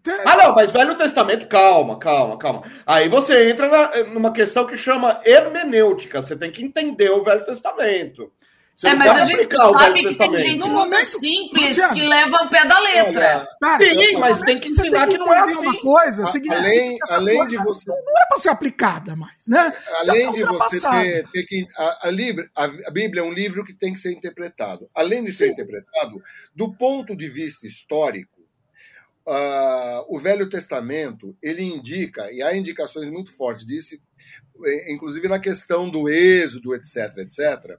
Tem- 0.02 0.14
Ah, 0.24 0.36
não, 0.36 0.54
mas 0.54 0.70
Velho 0.70 0.94
Testamento, 0.94 1.46
calma, 1.46 1.98
calma, 1.98 2.38
calma. 2.38 2.62
Aí 2.86 3.06
você 3.08 3.50
entra 3.50 3.68
na- 3.68 4.04
numa 4.04 4.32
questão 4.32 4.66
que 4.66 4.76
chama 4.76 5.20
hermenêutica. 5.26 6.22
Você 6.22 6.36
tem 6.36 6.50
que 6.50 6.64
entender 6.64 7.10
o 7.10 7.22
Velho 7.22 7.44
Testamento. 7.44 8.30
Você 8.80 8.88
É, 8.88 8.94
mas 8.94 9.10
a 9.20 9.24
gente 9.24 9.46
sabe 9.54 10.04
que 10.04 10.14
tem 10.14 10.38
gente 10.38 10.68
No 10.68 10.74
muito 10.86 11.04
simples 11.04 11.68
Luciano. 11.68 11.94
que 11.94 12.00
leva 12.00 12.38
ao 12.38 12.48
pé 12.48 12.64
da 12.66 12.78
letra. 12.80 13.46
Cara, 13.60 13.82
Sim, 13.84 14.16
mas 14.16 14.40
tem 14.40 14.58
que 14.58 14.68
ensinar 14.70 15.00
tem 15.06 15.10
que 15.10 15.18
não 15.18 15.34
é 15.34 15.40
assim. 15.40 15.66
Uma 15.66 15.80
coisa, 15.82 16.24
Além, 16.24 16.96
que 16.96 17.02
essa 17.04 17.14
além 17.16 17.36
coisa 17.36 17.50
de 17.50 17.56
você 17.62 17.90
Não 17.90 18.18
é 18.22 18.26
para 18.26 18.38
ser 18.38 18.48
aplicada 18.48 19.14
mais, 19.14 19.46
né? 19.46 19.70
além 19.98 20.24
Já 20.24 20.32
de 20.32 20.42
tá 20.42 20.52
você 20.52 20.80
ter, 20.80 21.28
ter 21.30 21.42
que. 21.44 21.66
A, 21.76 22.08
a, 22.08 22.10
Libra- 22.10 22.48
a- 22.56 22.64
a 22.86 22.90
Bíblia 22.90 23.20
é 23.20 23.24
um 23.24 23.32
livro 23.34 23.62
que 23.64 23.74
tem 23.74 23.92
que 23.92 23.98
ser 24.00 24.12
interpretado. 24.12 24.88
Além 24.94 25.22
de 25.22 25.30
ser 25.30 25.50
interpretado, 25.50 26.18
do 26.56 26.72
ponto 26.72 27.14
de 27.14 27.28
vista 27.28 27.66
histórico, 27.66 28.40
ah, 29.28 30.04
o 30.08 30.18
Velho 30.18 30.48
Testamento 30.48 31.36
ele 31.42 31.62
indica, 31.62 32.32
e 32.32 32.42
há 32.42 32.56
indicações 32.56 33.10
muito 33.10 33.30
fortes 33.36 33.66
disso, 33.66 33.96
eh, 34.64 34.90
inclusive 34.92 35.28
na 35.28 35.38
questão 35.38 35.88
do 35.90 36.08
êxodo, 36.08 36.74
etc., 36.74 37.18
etc., 37.18 37.76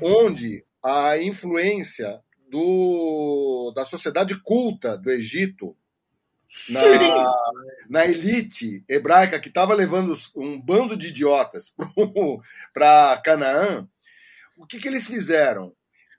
onde 0.00 0.64
a 0.82 1.16
influência 1.18 2.20
do, 2.48 3.72
da 3.74 3.84
sociedade 3.84 4.40
culta 4.42 4.96
do 4.96 5.10
Egito 5.10 5.76
na, 6.70 7.34
na 7.88 8.04
elite 8.06 8.84
hebraica 8.88 9.40
que 9.40 9.48
estava 9.48 9.74
levando 9.74 10.14
um 10.36 10.60
bando 10.60 10.96
de 10.96 11.08
idiotas 11.08 11.74
para 12.72 13.20
Canaã, 13.24 13.88
o 14.56 14.66
que, 14.66 14.78
que 14.78 14.86
eles 14.86 15.06
fizeram? 15.06 15.72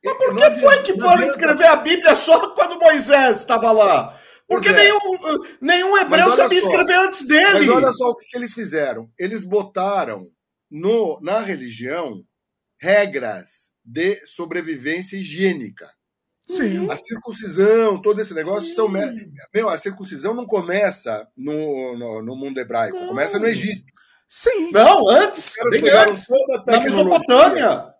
Mas 0.03 0.17
por 0.17 0.35
que 0.35 0.51
foi 0.51 0.81
que 0.83 0.99
foram 0.99 1.27
escrever 1.27 1.67
a 1.67 1.77
Bíblia 1.77 2.15
só 2.15 2.53
quando 2.53 2.79
Moisés 2.79 3.39
estava 3.39 3.71
lá? 3.71 4.19
Porque 4.47 4.69
é. 4.69 4.73
nenhum, 4.73 4.99
nenhum 5.59 5.97
hebreu 5.97 6.31
sabia 6.33 6.61
só. 6.61 6.69
escrever 6.69 6.99
antes 6.99 7.25
dele. 7.25 7.59
Mas 7.59 7.69
olha 7.69 7.93
só 7.93 8.09
o 8.09 8.15
que, 8.15 8.25
que 8.25 8.37
eles 8.37 8.53
fizeram. 8.53 9.09
Eles 9.17 9.43
botaram 9.43 10.27
no, 10.69 11.19
na 11.21 11.39
religião 11.39 12.23
regras 12.85 13.73
de 13.83 14.15
sobrevivência 14.27 15.17
higiênica. 15.17 15.89
Sim. 16.47 16.87
A 16.91 16.95
circuncisão, 16.95 17.99
todo 17.99 18.21
esse 18.21 18.33
negócio 18.35 18.73
são. 18.75 18.87
me- 18.87 19.31
Meu, 19.53 19.67
a 19.67 19.77
circuncisão 19.79 20.35
não 20.35 20.45
começa 20.45 21.27
no, 21.35 21.97
no, 21.97 22.21
no 22.21 22.35
mundo 22.35 22.59
hebraico, 22.59 23.07
começa 23.07 23.39
no 23.39 23.47
Egito. 23.47 23.83
Sim. 24.27 24.71
Não, 24.71 25.09
antes, 25.09 25.53
bem 25.71 25.89
antes, 25.89 26.27
na. 26.67 26.79
Mesopotâmia. 26.83 27.93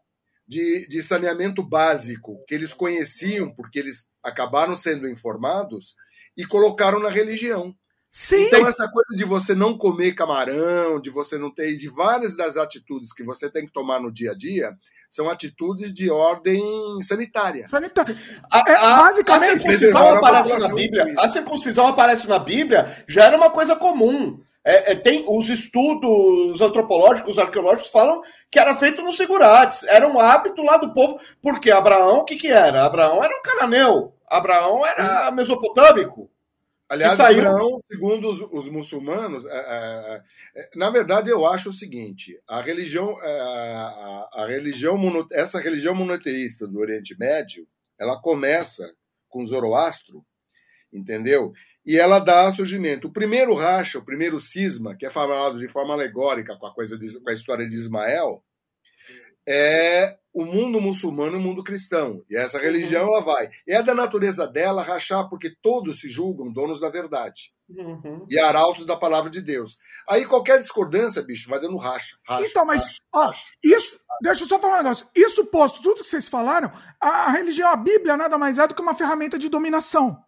de, 0.47 0.87
de 0.87 1.01
saneamento 1.01 1.63
básico 1.63 2.43
que 2.47 2.53
eles 2.53 2.71
conheciam, 2.73 3.51
porque 3.55 3.79
eles 3.79 4.07
acabaram 4.23 4.75
sendo 4.75 5.07
informados, 5.09 5.95
e 6.37 6.45
colocaram 6.45 6.99
na 6.99 7.09
religião. 7.09 7.75
Sim. 8.17 8.45
Então, 8.45 8.65
essa 8.65 8.87
coisa 8.87 9.13
de 9.13 9.25
você 9.25 9.53
não 9.53 9.77
comer 9.77 10.13
camarão, 10.13 11.01
de 11.01 11.09
você 11.09 11.37
não 11.37 11.53
ter, 11.53 11.75
de 11.75 11.89
várias 11.89 12.33
das 12.33 12.55
atitudes 12.55 13.11
que 13.11 13.25
você 13.25 13.49
tem 13.49 13.65
que 13.65 13.73
tomar 13.73 13.99
no 13.99 14.09
dia 14.09 14.31
a 14.31 14.33
dia, 14.33 14.71
são 15.09 15.29
atitudes 15.29 15.93
de 15.93 16.09
ordem 16.09 16.63
sanitária. 17.01 17.67
Sanitário. 17.67 18.17
A, 18.49 18.71
É, 18.71 18.75
a- 18.77 18.95
basicamente, 19.01 19.43
a 19.43 19.59
circuncisão 19.59 20.09
aparece 20.15 20.57
na 20.57 20.69
Bíblia. 20.69 21.13
A 21.19 21.27
circuncisão 21.27 21.87
aparece 21.87 22.29
na 22.29 22.39
Bíblia 22.39 23.03
já 23.05 23.25
era 23.25 23.35
uma 23.35 23.49
coisa 23.49 23.75
comum. 23.75 24.39
É, 24.63 24.93
é, 24.93 24.95
tem 24.95 25.25
os 25.27 25.49
estudos 25.49 26.61
antropológicos, 26.61 27.37
arqueológicos 27.37 27.91
falam 27.91 28.21
que 28.49 28.57
era 28.57 28.73
feito 28.75 29.01
nos 29.01 29.17
segurates. 29.17 29.83
Era 29.83 30.07
um 30.07 30.17
hábito 30.21 30.63
lá 30.63 30.77
do 30.77 30.93
povo. 30.93 31.19
Porque 31.41 31.69
Abraão, 31.69 32.19
o 32.19 32.23
que, 32.23 32.37
que 32.37 32.47
era? 32.47 32.85
Abraão 32.85 33.21
era 33.21 33.37
um 33.37 33.41
cananeu. 33.41 34.13
Abraão 34.25 34.85
era 34.85 35.29
mesopotâmico. 35.31 36.29
Aliás, 36.87 37.17
saiu- 37.17 37.39
Abraão, 37.39 37.79
segundo 37.91 38.29
os, 38.29 38.41
os 38.41 38.69
muçulmanos, 38.69 39.43
é, 39.45 39.49
é, 39.57 40.21
é, 40.55 40.69
na 40.75 40.89
verdade 40.91 41.31
eu 41.31 41.45
acho 41.45 41.69
o 41.69 41.73
seguinte: 41.73 42.39
a 42.47 42.61
religião, 42.61 43.17
é, 43.23 43.39
a, 43.41 44.29
a 44.33 44.45
religião, 44.47 44.95
mono- 44.97 45.27
essa 45.31 45.59
religião 45.59 45.95
monoteísta 45.95 46.67
do 46.67 46.79
Oriente 46.79 47.17
Médio, 47.19 47.67
ela 47.99 48.21
começa 48.21 48.93
com 49.27 49.43
Zoroastro, 49.43 50.23
entendeu? 50.93 51.51
E 51.83 51.97
ela 51.97 52.19
dá 52.19 52.51
surgimento. 52.51 53.07
O 53.07 53.11
primeiro 53.13 53.53
racha, 53.55 53.97
o 53.99 54.05
primeiro 54.05 54.39
cisma, 54.39 54.95
que 54.95 55.05
é 55.05 55.09
falado 55.09 55.57
de 55.59 55.67
forma 55.67 55.93
alegórica 55.93 56.55
com 56.55 56.67
a 56.67 56.73
coisa 56.73 56.97
de- 56.97 57.19
com 57.19 57.29
a 57.29 57.33
história 57.33 57.67
de 57.67 57.73
Ismael, 57.75 58.43
é 59.47 60.17
o 60.33 60.43
mundo 60.43 60.81
muçulmano 60.81 61.37
e 61.37 61.39
o 61.39 61.41
mundo 61.41 61.63
cristão. 61.63 62.23
E 62.29 62.35
essa 62.35 62.59
religião 62.59 63.07
ela 63.07 63.21
vai. 63.21 63.49
É 63.67 63.81
da 63.81 63.95
natureza 63.95 64.45
dela 64.47 64.83
rachar, 64.83 65.29
porque 65.29 65.49
todos 65.61 65.99
se 65.99 66.09
julgam 66.09 66.51
donos 66.51 66.79
da 66.79 66.89
verdade 66.89 67.55
e 68.29 68.37
arautos 68.37 68.85
da 68.85 68.95
palavra 68.95 69.29
de 69.29 69.41
Deus. 69.41 69.77
Aí 70.07 70.25
qualquer 70.25 70.59
discordância, 70.59 71.21
bicho, 71.21 71.49
vai 71.49 71.59
dando 71.59 71.77
racha. 71.77 72.17
racha 72.27 72.47
Então, 72.47 72.65
mas, 72.65 72.83
racha, 72.83 72.97
ó, 73.13 73.25
racha. 73.27 73.45
isso, 73.63 73.97
deixa 74.21 74.43
eu 74.43 74.47
só 74.47 74.59
falar 74.59 74.75
um 74.75 74.83
negócio. 74.83 75.07
Isso 75.15 75.45
posto, 75.45 75.81
tudo 75.81 76.03
que 76.03 76.07
vocês 76.07 76.27
falaram, 76.27 76.71
a, 76.99 77.07
a 77.07 77.31
religião, 77.31 77.69
a 77.69 77.75
Bíblia, 77.75 78.17
nada 78.17 78.37
mais 78.37 78.59
é 78.59 78.67
do 78.67 78.75
que 78.75 78.81
uma 78.81 78.93
ferramenta 78.93 79.39
de 79.39 79.49
dominação. 79.49 80.23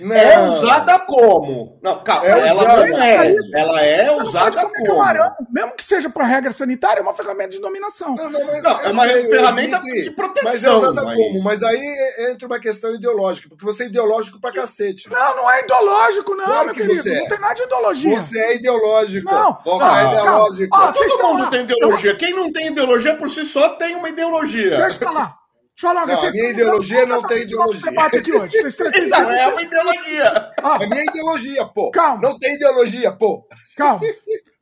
Não, 0.00 0.16
É 0.16 0.38
usada 0.48 0.98
como? 1.00 1.78
Não, 1.82 2.02
calma, 2.02 2.26
É 2.26 2.30
ela 2.48 2.62
usada. 2.62 2.86
não 2.86 3.02
é. 3.02 3.34
Ela 3.54 3.82
é 3.82 4.04
pode 4.06 4.28
usada 4.28 4.62
como? 4.62 4.84
camarão, 4.86 5.32
mesmo 5.50 5.72
que 5.76 5.84
seja 5.84 6.08
por 6.10 6.22
regra 6.24 6.50
sanitária, 6.50 7.00
é 7.00 7.02
uma 7.02 7.12
ferramenta 7.12 7.50
de 7.50 7.60
dominação. 7.60 8.14
Não, 8.16 8.28
não, 8.30 8.44
mas 8.46 8.62
Não, 8.62 8.80
é 8.80 8.90
uma 8.90 9.04
sei, 9.04 9.28
ferramenta 9.28 9.78
Dimitri, 9.80 9.92
de 10.02 10.06
Mas 10.06 10.08
é 10.08 10.14
proteção. 10.14 10.78
usada 10.80 11.08
aí. 11.10 11.16
como? 11.16 11.42
Mas 11.44 11.60
daí 11.60 11.96
entra 12.30 12.46
uma 12.46 12.58
questão 12.58 12.94
ideológica, 12.94 13.48
porque 13.48 13.64
você 13.64 13.84
é 13.84 13.86
ideológico 13.86 14.40
pra 14.40 14.50
cacete. 14.52 15.08
Não, 15.10 15.36
não 15.36 15.50
é 15.50 15.60
ideológico, 15.60 16.34
não, 16.34 16.44
Claro 16.46 16.66
meu 16.66 16.74
que 16.74 16.86
querido. 16.86 17.08
é. 17.08 17.20
Não 17.20 17.28
tem 17.28 17.38
nada 17.40 17.54
de 17.54 17.62
ideologia. 17.62 18.20
Você 18.22 18.38
é 18.38 18.56
ideológico. 18.56 19.30
Não, 19.30 19.58
Você 19.64 19.78
não, 19.84 19.96
é 19.98 20.12
ideológico. 20.14 20.76
Ó, 20.76 20.92
Todo 20.92 21.22
mundo 21.28 21.42
lá. 21.44 21.50
tem 21.50 21.62
ideologia. 21.62 22.16
Quem 22.16 22.34
não 22.34 22.50
tem 22.50 22.66
ideologia 22.68 23.14
por 23.16 23.28
si 23.30 23.44
só 23.44 23.68
tem 23.70 23.94
uma 23.94 24.08
ideologia. 24.08 24.78
Deixa 24.78 24.96
eu 25.04 25.08
falar. 25.08 25.41
Deixa 25.74 25.86
eu 25.86 25.88
falar. 25.94 26.06
Não, 26.06 26.16
vocês 26.16 26.34
a 26.34 26.36
minha 26.38 26.50
ideologia 26.50 27.06
não 27.06 27.22
completamente 27.22 27.48
tem 27.48 27.56
o 27.56 27.60
nosso 27.60 27.78
ideologia. 27.78 27.90
debate 27.90 28.18
aqui 28.18 28.32
hoje. 28.32 28.52
Vocês, 28.60 28.76
vocês, 28.76 28.94
vocês, 28.94 29.08
Não, 29.10 29.30
é 29.30 29.46
uma 29.48 29.62
ideologia. 29.62 30.50
ó, 30.62 30.68
A 30.74 30.78
minha 30.86 31.02
ideologia, 31.04 31.66
pô. 31.66 31.90
Calma. 31.90 32.20
Não 32.22 32.38
tem 32.38 32.54
ideologia, 32.54 33.10
pô. 33.12 33.46
calma. 33.76 34.00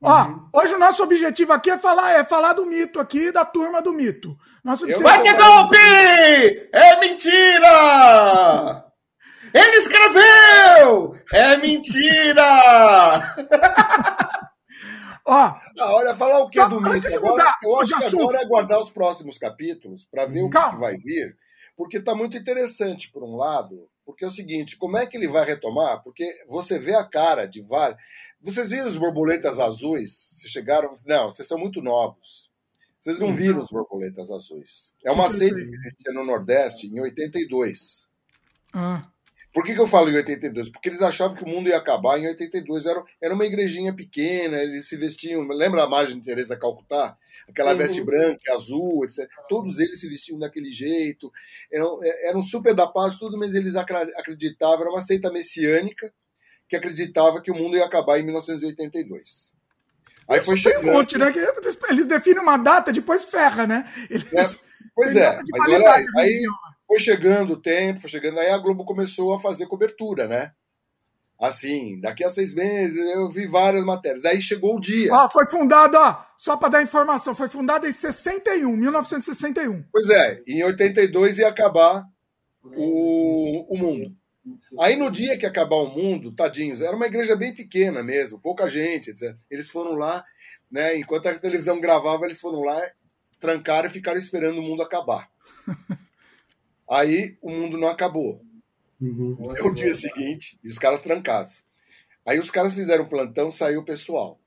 Ó, 0.03 0.25
hoje 0.59 0.73
o 0.73 0.79
nosso 0.79 1.03
objetivo 1.03 1.53
aqui 1.53 1.69
é 1.69 1.77
falar, 1.77 2.13
é 2.13 2.23
falar 2.23 2.53
do 2.53 2.65
mito 2.65 2.99
aqui, 2.99 3.31
da 3.31 3.45
turma 3.45 3.83
do 3.83 3.93
mito. 3.93 4.35
Nosso 4.63 4.83
Eu- 4.89 4.97
objetivo 4.97 5.07
Vai 5.07 5.21
ter 5.21 5.37
golpe! 5.37 6.69
É 6.73 6.99
mentira! 6.99 8.83
Ele 9.53 9.77
escreveu! 9.77 11.15
É 11.31 11.55
mentira! 11.57 12.43
Ó, 15.25 15.33
Ah, 15.33 15.61
olha, 15.79 16.15
falar 16.15 16.39
o 16.39 16.49
que 16.49 16.59
Só 16.59 16.67
do 16.67 16.77
antes 16.89 17.09
de 17.09 17.17
Agora, 17.17 17.31
mudar 17.31 17.57
eu 17.63 17.79
acho 17.79 17.95
agora 17.95 18.41
é 18.41 18.45
guardar 18.45 18.79
os 18.79 18.89
próximos 18.89 19.37
capítulos 19.37 20.05
para 20.05 20.25
ver 20.25 20.41
o 20.43 20.49
que, 20.49 20.53
Calma. 20.53 20.73
que 20.73 20.79
vai 20.79 20.97
vir, 20.97 21.37
porque 21.75 21.97
está 21.97 22.15
muito 22.15 22.37
interessante, 22.37 23.11
por 23.11 23.23
um 23.23 23.35
lado, 23.35 23.87
porque 24.05 24.25
é 24.25 24.27
o 24.27 24.31
seguinte, 24.31 24.77
como 24.77 24.97
é 24.97 25.05
que 25.05 25.15
ele 25.15 25.27
vai 25.27 25.45
retomar? 25.45 26.01
Porque 26.03 26.43
você 26.47 26.77
vê 26.79 26.95
a 26.95 27.03
cara 27.03 27.45
de 27.45 27.61
vários... 27.61 27.99
Vocês 28.41 28.71
viram 28.71 28.87
os 28.87 28.97
borboletas 28.97 29.59
azuis? 29.59 30.11
Vocês 30.11 30.51
chegaram... 30.51 30.91
Não, 31.05 31.29
vocês 31.29 31.47
são 31.47 31.57
muito 31.57 31.81
novos. 31.81 32.51
Vocês 32.99 33.17
não 33.17 33.35
viram 33.35 33.59
os 33.61 33.69
borboletas 33.71 34.29
azuis. 34.29 34.93
É 35.03 35.11
uma 35.11 35.23
Que 35.23 35.29
que 35.31 35.35
é 35.35 35.39
seita 35.39 35.55
que 35.55 35.69
existia 35.69 36.13
no 36.13 36.23
Nordeste 36.23 36.87
em 36.87 36.99
82. 36.99 38.09
ah, 38.73 39.07
Por 39.53 39.65
que, 39.65 39.73
que 39.73 39.79
eu 39.81 39.87
falo 39.87 40.09
em 40.09 40.15
82? 40.15 40.69
Porque 40.69 40.87
eles 40.89 41.01
achavam 41.01 41.35
que 41.35 41.43
o 41.43 41.47
mundo 41.47 41.67
ia 41.69 41.77
acabar 41.77 42.17
em 42.17 42.27
82. 42.27 42.85
Era, 42.85 43.03
era 43.21 43.33
uma 43.33 43.45
igrejinha 43.45 43.93
pequena, 43.93 44.57
eles 44.57 44.87
se 44.87 44.95
vestiam. 44.95 45.41
Lembra 45.47 45.83
a 45.83 45.89
margem 45.89 46.17
de 46.19 46.25
Teresa 46.25 46.55
Calcutá? 46.57 47.17
Aquela 47.49 47.71
Uhum. 47.71 47.77
veste 47.77 48.01
branca, 48.01 48.53
azul, 48.53 49.03
etc. 49.03 49.27
Todos 49.49 49.79
eles 49.79 49.99
se 49.99 50.07
vestiam 50.07 50.39
daquele 50.39 50.71
jeito. 50.71 51.31
Eram, 51.71 51.99
eram 52.23 52.41
super 52.41 52.73
da 52.73 52.87
paz, 52.87 53.17
tudo, 53.17 53.37
mas 53.37 53.53
eles 53.53 53.75
acreditavam. 53.75 54.81
Era 54.81 54.89
uma 54.89 55.01
seita 55.01 55.29
messiânica 55.31 56.13
que 56.69 56.75
acreditava 56.77 57.41
que 57.41 57.51
o 57.51 57.55
mundo 57.55 57.75
ia 57.75 57.83
acabar 57.85 58.19
em 58.19 58.23
1982. 58.23 59.53
Aí 60.29 60.39
foi 60.39 60.45
tem 60.45 60.53
um 60.53 60.57
chegando. 60.57 60.85
monte, 60.93 61.17
né? 61.17 61.33
Eles 61.89 62.07
definem 62.07 62.41
uma 62.41 62.55
data, 62.55 62.91
depois 62.93 63.25
ferra, 63.25 63.67
né? 63.67 63.91
Eles, 64.09 64.31
né? 64.31 64.43
Pois 64.95 65.15
é, 65.15 65.41
mas 65.51 65.61
olha 65.73 65.91
aí, 65.93 66.05
aí 66.17 66.29
religião. 66.29 66.53
Foi 66.91 66.99
chegando 66.99 67.53
o 67.53 67.61
tempo, 67.61 68.01
foi 68.01 68.09
chegando, 68.09 68.37
aí 68.37 68.49
a 68.49 68.57
Globo 68.57 68.83
começou 68.83 69.33
a 69.33 69.39
fazer 69.39 69.65
cobertura, 69.65 70.27
né? 70.27 70.51
Assim, 71.39 71.97
daqui 72.01 72.21
a 72.21 72.29
seis 72.29 72.53
meses 72.53 72.97
eu 72.97 73.29
vi 73.29 73.47
várias 73.47 73.85
matérias. 73.85 74.21
Daí 74.21 74.41
chegou 74.41 74.75
o 74.75 74.79
dia. 74.79 75.09
Ó, 75.13 75.29
foi 75.29 75.45
fundado, 75.45 75.97
ó, 75.97 76.21
só 76.37 76.57
para 76.57 76.67
dar 76.67 76.83
informação, 76.83 77.33
foi 77.33 77.47
fundado 77.47 77.87
em 77.87 77.93
61, 77.93 78.75
1961. 78.75 79.85
Pois 79.89 80.09
é, 80.09 80.43
em 80.45 80.65
82 80.65 81.39
ia 81.39 81.47
acabar 81.47 82.05
o, 82.61 83.73
o 83.73 83.77
mundo. 83.77 84.13
Aí 84.77 84.97
no 84.97 85.09
dia 85.09 85.37
que 85.37 85.45
acabar 85.45 85.77
o 85.77 85.95
mundo, 85.95 86.35
tadinhos, 86.35 86.81
era 86.81 86.93
uma 86.95 87.07
igreja 87.07 87.37
bem 87.37 87.55
pequena 87.55 88.03
mesmo, 88.03 88.37
pouca 88.37 88.67
gente, 88.67 89.11
etc. 89.11 89.33
Eles 89.49 89.69
foram 89.69 89.93
lá, 89.93 90.25
né? 90.69 90.97
Enquanto 90.97 91.27
a 91.27 91.39
televisão 91.39 91.79
gravava, 91.79 92.25
eles 92.25 92.41
foram 92.41 92.59
lá, 92.59 92.85
trancaram 93.39 93.87
e 93.87 93.93
ficaram 93.93 94.19
esperando 94.19 94.59
o 94.59 94.61
mundo 94.61 94.83
acabar. 94.83 95.29
Aí 96.91 97.37
o 97.41 97.49
mundo 97.49 97.77
não 97.77 97.87
acabou. 97.87 98.41
É 99.57 99.63
o 99.63 99.73
dia 99.73 99.93
seguinte, 99.95 100.59
e 100.63 100.67
os 100.67 100.77
caras 100.77 101.01
trancados. 101.01 101.63
Aí 102.25 102.37
os 102.37 102.51
caras 102.51 102.73
fizeram 102.73 103.07
plantão, 103.07 103.49
saiu 103.49 103.79
o 103.79 103.85
pessoal. 103.85 104.39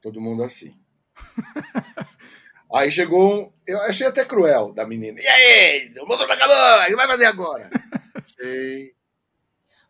Todo 0.00 0.20
mundo 0.20 0.44
assim. 0.44 0.78
Aí 2.72 2.90
chegou 2.90 3.34
um. 3.34 3.52
Eu 3.66 3.80
achei 3.82 4.06
até 4.06 4.24
cruel 4.24 4.72
da 4.72 4.86
menina. 4.86 5.18
E 5.18 5.26
aí? 5.26 5.90
O 6.00 6.06
mundo 6.06 6.26
não 6.26 6.34
acabou! 6.34 6.82
O 6.82 6.86
que 6.86 6.96
vai 6.96 7.06
fazer 7.06 7.24
agora? 7.24 7.70
Sei. 8.38 8.94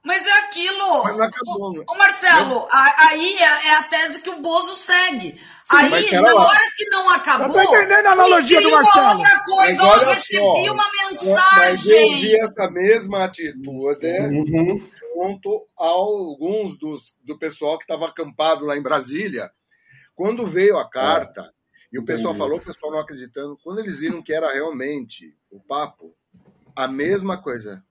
Mas 0.05 0.25
é 0.25 0.33
aquilo. 0.45 1.03
Mas 1.03 1.17
não 1.17 1.25
acabou, 1.25 1.73
né? 1.73 1.85
Ô, 1.89 1.95
Marcelo, 1.97 2.69
a- 2.71 3.09
aí 3.09 3.37
é, 3.37 3.67
é 3.69 3.75
a 3.75 3.83
tese 3.83 4.23
que 4.23 4.31
o 4.31 4.41
Bozo 4.41 4.75
segue. 4.75 5.39
Aí, 5.71 6.11
na 6.13 6.21
lá. 6.33 6.47
hora 6.47 6.61
que 6.77 6.85
não 6.91 7.09
acabou. 7.11 7.47
Eu 7.49 7.53
tô 7.53 7.61
entendendo 7.63 8.07
a 8.07 8.13
analogia 8.13 8.61
do 8.61 8.71
Marcelo. 8.71 9.07
Uma 9.07 9.15
outra 9.15 9.45
coisa, 9.45 9.83
Mas 9.83 10.03
eu 10.03 10.09
recebi 10.09 10.39
só, 10.67 10.73
uma 10.73 10.85
Mas 11.57 11.87
eu 11.87 11.99
mensagem. 11.99 12.21
vi 12.23 12.37
essa 12.41 12.71
mesma 12.71 13.25
atitude 13.25 13.59
junto 15.15 15.57
a 15.79 15.87
alguns 15.87 16.79
dos, 16.79 17.17
do 17.23 17.39
pessoal 17.39 17.77
que 17.79 17.85
estava 17.85 18.07
acampado 18.07 18.65
lá 18.65 18.77
em 18.77 18.83
Brasília. 18.83 19.51
Quando 20.15 20.47
veio 20.47 20.79
a 20.79 20.89
carta, 20.89 21.53
e 21.93 21.99
o 21.99 22.05
pessoal 22.05 22.35
Entendi. 22.35 22.39
falou, 22.39 22.59
o 22.59 22.65
pessoal 22.65 22.93
não 22.93 22.99
acreditando, 22.99 23.59
quando 23.63 23.79
eles 23.81 24.01
viram 24.01 24.23
que 24.23 24.33
era 24.33 24.53
realmente 24.53 25.35
o 25.51 25.61
papo, 25.61 26.15
a 26.77 26.87
mesma 26.87 27.37
coisa. 27.41 27.83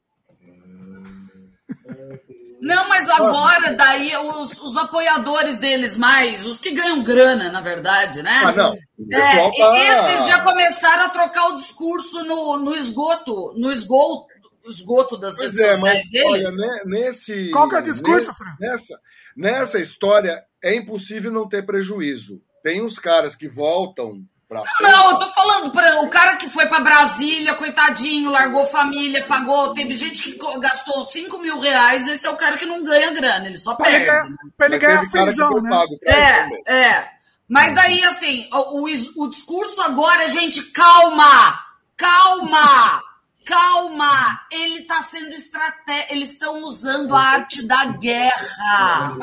Não, 2.59 2.89
mas 2.89 3.09
agora, 3.09 3.73
daí, 3.73 4.15
os, 4.17 4.59
os 4.61 4.75
apoiadores 4.77 5.59
deles 5.59 5.95
mais, 5.95 6.45
os 6.45 6.59
que 6.59 6.71
ganham 6.71 7.03
grana, 7.03 7.51
na 7.51 7.61
verdade, 7.61 8.23
né? 8.23 8.41
Ah, 8.43 8.51
não. 8.51 8.73
O 8.73 9.13
É, 9.13 9.51
tá... 9.51 9.77
Esses 9.77 10.27
já 10.27 10.41
começaram 10.43 11.03
a 11.05 11.09
trocar 11.09 11.49
o 11.49 11.55
discurso 11.55 12.23
no, 12.23 12.57
no 12.57 12.75
esgoto, 12.75 13.53
no 13.55 13.71
esgoto, 13.71 14.27
esgoto 14.67 15.17
das 15.17 15.35
Pois 15.37 15.53
redes 15.53 15.59
é, 15.59 15.75
sociais 15.75 16.01
mas 16.01 16.09
deles. 16.09 16.47
olha, 16.47 16.51
né, 16.51 16.81
nesse. 16.85 17.49
Qual 17.51 17.69
que 17.69 17.75
é 17.75 17.79
o 17.79 17.83
discurso, 17.83 18.33
Fran? 18.33 18.55
Nessa, 18.59 18.99
nessa 19.35 19.79
história, 19.79 20.43
é 20.63 20.75
impossível 20.75 21.31
não 21.31 21.47
ter 21.47 21.65
prejuízo. 21.65 22.41
Tem 22.63 22.81
uns 22.81 22.97
caras 22.97 23.35
que 23.35 23.47
voltam 23.47 24.23
pra 24.47 24.63
Não, 24.81 25.11
eu 25.11 25.19
tô 25.19 25.27
falando 25.27 25.71
para 25.71 26.01
o 26.01 26.09
cara 26.09 26.35
que 26.37 26.47
foi 26.49 26.65
para 26.67 26.79
Brasília, 26.83 27.55
coitadinho, 27.55 28.31
largou 28.31 28.65
família, 28.65 29.25
pagou. 29.27 29.73
Teve 29.73 29.95
gente 29.95 30.23
que 30.31 30.59
gastou 30.59 31.03
5 31.03 31.37
mil 31.39 31.59
reais. 31.59 32.07
Esse 32.07 32.25
é 32.25 32.29
o 32.29 32.35
cara 32.35 32.57
que 32.57 32.65
não 32.65 32.83
ganha 32.83 33.11
grana, 33.11 33.47
ele 33.47 33.57
só 33.57 33.75
Pra 33.75 33.89
ele 33.89 34.05
perde. 34.05 34.11
ganhar, 34.11 34.37
pra 34.55 34.65
ele 34.67 34.77
ganhar 34.79 34.93
cara 34.95 35.05
que 35.05 35.11
seisão, 35.11 35.51
foi 35.51 35.61
né? 35.61 35.69
pra 35.69 36.13
É, 36.13 36.73
é. 36.73 37.09
Mas 37.49 37.73
daí, 37.73 38.03
assim, 38.03 38.47
o, 38.51 38.81
o, 38.81 39.23
o 39.23 39.29
discurso 39.29 39.81
agora 39.81 40.23
é, 40.25 40.27
gente, 40.29 40.61
calma! 40.71 41.59
Calma! 41.95 43.01
Calma! 43.45 44.41
Ele 44.51 44.79
está 44.79 45.01
sendo 45.01 45.33
estratégia. 45.33 46.13
Eles 46.13 46.31
estão 46.31 46.61
usando 46.63 47.15
a 47.15 47.21
arte 47.21 47.65
da 47.65 47.85
guerra. 47.85 49.17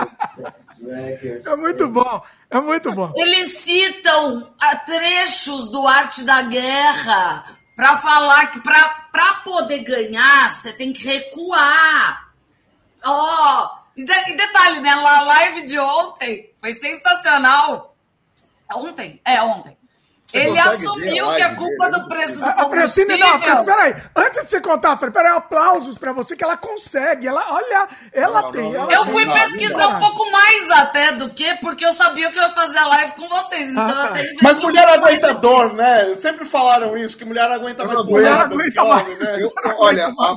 É 1.46 1.56
muito 1.56 1.88
bom. 1.88 2.22
É 2.50 2.60
muito 2.60 2.92
bom. 2.92 3.12
Eles 3.16 3.58
citam 3.58 4.54
ah, 4.60 4.76
trechos 4.76 5.70
do 5.70 5.86
Arte 5.86 6.24
da 6.24 6.42
Guerra 6.42 7.44
para 7.74 7.96
falar 7.98 8.46
que 8.52 8.60
para 8.60 9.34
poder 9.44 9.80
ganhar 9.80 10.50
você 10.50 10.72
tem 10.72 10.92
que 10.92 11.04
recuar. 11.04 12.28
Ó, 13.04 13.70
e, 13.96 14.04
de- 14.04 14.30
e 14.30 14.36
detalhe, 14.36 14.80
né? 14.80 14.94
Na 14.94 15.20
live 15.22 15.62
de 15.64 15.78
ontem 15.78 16.50
foi 16.60 16.72
sensacional. 16.72 17.96
Ontem? 18.72 19.20
É, 19.24 19.40
ontem. 19.42 19.76
Ele 20.34 20.58
assumiu 20.58 21.30
a 21.30 21.34
que 21.34 21.42
é 21.42 21.44
live 21.46 21.56
culpa 21.56 21.90
dele? 21.90 22.02
do 22.02 22.08
preço 22.08 22.38
do 22.40 22.44
A, 22.44 22.50
a 22.50 22.68
Francine, 22.68 23.18
combustível. 23.18 23.54
não, 23.56 23.64
peraí. 23.64 23.94
Antes 24.16 24.42
de 24.44 24.50
você 24.50 24.60
contar, 24.60 24.96
Fred, 24.96 25.12
peraí, 25.12 25.32
aplausos 25.36 25.96
pra 25.98 26.12
você, 26.12 26.36
que 26.36 26.44
ela 26.44 26.56
consegue. 26.56 27.26
Ela, 27.28 27.44
olha, 27.50 27.88
ela 28.12 28.42
Não, 28.42 28.52
tem. 28.52 28.72
não, 28.72 28.82
ela 28.82 28.92
Eu 28.92 29.02
tem. 29.04 29.12
fui 29.12 29.26
pesquisar 29.26 29.88
não. 29.90 29.96
um 29.96 30.00
pouco 30.00 30.30
mais 30.30 30.70
até 30.72 31.12
do 31.12 31.32
que, 31.34 31.54
porque 31.56 31.84
eu 31.86 31.92
sabia 31.92 32.30
que 32.30 32.38
eu 32.38 32.42
ia 32.42 32.50
fazer 32.50 32.78
a 32.78 32.86
live 32.86 33.12
com 33.12 33.28
vocês. 33.28 33.70
Então 33.70 33.84
Ah, 33.84 34.12
eu 34.18 34.34
tá. 34.36 34.42
Mas 34.42 34.62
mulher 34.62 34.86
mais 34.86 34.98
aguenta 35.00 35.34
de- 35.34 35.40
dor, 35.40 35.72
né? 35.74 36.14
Sempre 36.16 36.44
falaram 36.44 36.96
isso, 36.96 37.16
que 37.16 37.24
mulher 37.24 37.50
aguenta 37.50 37.84
mais 37.84 37.98
do 37.98 38.06
que 38.06 38.14
Aguenta 38.26 38.84
mais. 38.84 39.18
né? 39.18 39.42
Eu- 39.42 39.52
olha, 39.78 40.06
a- 40.06 40.34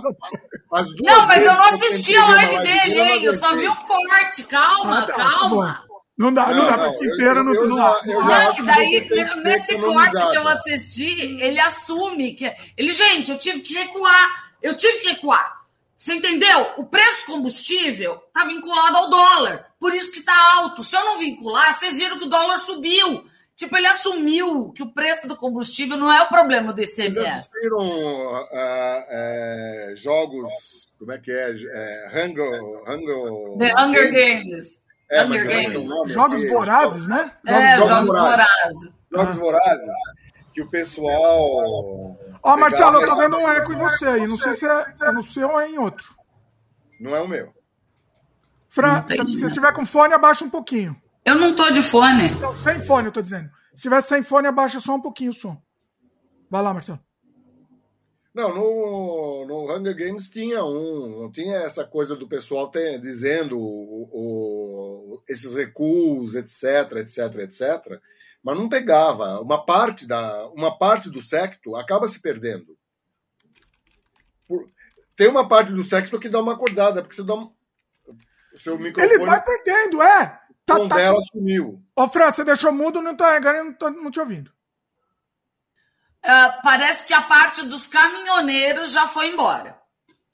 as 0.73 0.93
duas 0.95 1.15
Não, 1.17 1.27
mas 1.27 1.45
eu 1.45 1.53
não 1.53 1.63
assisti 1.69 2.15
a 2.17 2.25
live 2.27 2.57
dele, 2.59 2.99
hein? 3.01 3.23
Eu 3.23 3.33
só 3.37 3.55
vi 3.55 3.67
um 3.67 3.75
corte. 3.75 4.43
Calma, 4.43 4.99
Ah, 4.99 5.01
tá, 5.03 5.13
tá 5.13 5.23
calma. 5.23 5.83
Não 6.17 6.33
dá, 6.33 6.47
não, 6.47 6.55
Não, 6.55 6.65
dá 6.65 6.67
pra 6.73 6.77
não, 6.77 6.85
assistir 6.85 7.05
eu- 7.07 7.13
inteiro, 7.15 7.43
não, 7.43 7.53
eu 7.53 7.67
não 7.69 7.77
já- 7.77 7.91
dá. 7.91 7.99
eu 8.11 8.21
já 8.23 8.27
Não, 8.27 8.33
acho 8.49 8.55
que 8.55 8.63
daí, 8.63 9.09
nesse 9.43 9.77
corte 9.79 10.11
que 10.31 10.37
eu 10.37 10.47
assisti, 10.47 11.21
ele 11.41 11.59
assume 11.59 12.33
que. 12.33 12.51
Ele, 12.75 12.91
gente, 12.91 13.31
eu 13.31 13.37
tive 13.37 13.59
que 13.61 13.73
recuar. 13.75 14.47
Eu 14.61 14.75
tive 14.75 14.97
que 14.99 15.09
recuar. 15.09 15.57
Você 15.95 16.13
entendeu? 16.13 16.67
O 16.77 16.85
preço 16.85 17.21
do 17.27 17.33
combustível 17.33 18.15
tá 18.33 18.45
vinculado 18.45 18.97
ao 18.97 19.09
dólar. 19.09 19.65
Por 19.79 19.93
isso 19.93 20.11
que 20.11 20.21
tá 20.21 20.33
alto. 20.55 20.83
Se 20.83 20.95
eu 20.95 21.05
não 21.05 21.17
vincular, 21.19 21.77
vocês 21.77 21.97
viram 21.99 22.17
que 22.17 22.25
o 22.25 22.29
dólar 22.29 22.57
subiu. 22.57 23.23
Tipo, 23.55 23.75
ele 23.77 23.87
assumiu 23.87 24.71
que 24.71 24.83
o 24.83 24.91
preço 24.93 25.27
do 25.27 25.35
combustível 25.35 25.97
não 25.97 26.11
é 26.11 26.21
o 26.21 26.27
problema 26.27 26.71
do 26.73 26.83
Vocês 26.83 27.13
ICMS. 27.13 27.37
assistiram 27.39 28.35
ah, 28.53 29.05
é, 29.09 29.93
jogos, 29.95 30.51
como 30.99 31.11
é 31.11 31.17
que 31.17 31.31
é? 31.31 31.51
é 31.51 32.09
Hunger, 32.13 32.61
Hunger, 32.87 33.57
The 33.59 33.81
Hunger 33.83 34.11
Games. 34.11 34.85
É, 35.09 35.23
Hunger 35.23 35.49
é 35.49 35.53
é 35.53 35.63
Games. 35.63 35.89
nome 35.89 36.11
Jogos 36.11 36.43
aqui? 36.43 36.53
vorazes, 36.53 37.07
né? 37.07 37.31
É, 37.45 37.77
Jogos 37.77 37.89
Jogos 37.89 38.17
Vorazes. 38.17 38.47
Vorazes. 38.47 38.91
Jogos 39.11 39.37
Vorazes, 39.37 39.95
que 40.53 40.61
o 40.61 40.69
pessoal... 40.69 42.17
Ó, 42.43 42.57
Marcelo, 42.57 43.01
eu 43.01 43.07
tô 43.07 43.15
vendo 43.15 43.37
um 43.37 43.47
eco 43.47 43.73
em 43.73 43.77
você 43.77 44.05
aí. 44.05 44.27
Não 44.27 44.37
sei 44.37 44.53
se 44.53 44.65
é, 44.65 44.85
é 45.03 45.11
no 45.11 45.23
seu 45.23 45.49
ou 45.49 45.59
é 45.59 45.69
em 45.69 45.77
outro. 45.77 46.13
Não 46.99 47.15
é 47.15 47.21
o 47.21 47.27
meu. 47.27 47.53
Fran, 48.69 49.05
se, 49.07 49.17
você 49.17 49.49
tiver 49.51 49.71
com 49.73 49.85
fone, 49.85 50.13
abaixa 50.13 50.43
um 50.43 50.49
pouquinho. 50.49 50.95
Eu 51.25 51.35
não 51.35 51.55
tô 51.55 51.69
de 51.71 51.81
fone. 51.81 52.29
Não, 52.35 52.53
sem 52.53 52.79
fone, 52.79 53.07
eu 53.07 53.11
tô 53.11 53.21
dizendo. 53.21 53.49
Se 53.73 53.83
tiver 53.83 54.01
sem 54.01 54.21
fone, 54.23 54.47
abaixa 54.47 54.79
só 54.79 54.95
um 54.95 55.01
pouquinho 55.01 55.31
o 55.31 55.33
som. 55.33 55.61
Vai 56.49 56.61
lá, 56.61 56.73
Marcelo. 56.73 56.99
Não, 58.37 58.53
no, 58.53 59.45
no 59.47 59.75
Hunger 59.75 59.95
Games 59.97 60.29
tinha 60.29 60.63
um, 60.63 61.21
não 61.23 61.31
tinha 61.31 61.55
essa 61.55 61.83
coisa 61.83 62.15
do 62.15 62.27
pessoal 62.29 62.67
ter, 62.69 62.99
dizendo 62.99 63.57
o, 63.57 64.09
o- 64.13 65.23
esses 65.27 65.55
recuos, 65.55 66.35
etc, 66.35 66.97
etc, 66.97 67.35
etc, 67.39 67.99
mas 68.43 68.55
não 68.55 68.69
pegava. 68.69 69.41
Uma 69.41 69.65
parte, 69.65 70.05
da, 70.07 70.47
uma 70.49 70.77
parte 70.77 71.09
do 71.09 71.19
secto 71.19 71.75
acaba 71.75 72.07
se 72.07 72.21
perdendo. 72.21 72.77
Por- 74.47 74.69
tem 75.15 75.27
uma 75.27 75.47
parte 75.47 75.71
do 75.71 75.83
secto 75.83 76.19
que 76.19 76.29
dá 76.29 76.39
uma 76.39 76.53
acordada, 76.53 77.01
porque 77.01 77.15
você 77.15 77.23
dá 77.23 77.33
um, 77.33 77.51
o 78.53 78.57
seu 78.59 78.77
microfone 78.77 79.15
Ele 79.15 79.25
vai 79.25 79.43
perdendo, 79.43 79.99
é. 79.99 80.39
Tá, 80.63 80.75
com 80.75 80.87
tá. 80.87 80.95
dela 80.97 81.19
sumiu. 81.31 81.81
Ô, 81.95 82.07
Fran, 82.07 82.29
você 82.29 82.43
deixou 82.45 82.71
mudo, 82.71 83.01
não 83.01 83.17
tá, 83.17 83.35
agora 83.35 83.57
eu 83.57 83.65
não 83.65 83.73
tô 83.73 83.89
não 83.89 84.11
te 84.11 84.19
ouvindo. 84.19 84.51
Ah, 86.23 86.59
parece 86.63 87.05
que 87.05 87.13
a 87.13 87.21
parte 87.21 87.65
dos 87.65 87.87
caminhoneiros 87.87 88.91
já 88.91 89.07
foi 89.07 89.31
embora. 89.31 89.79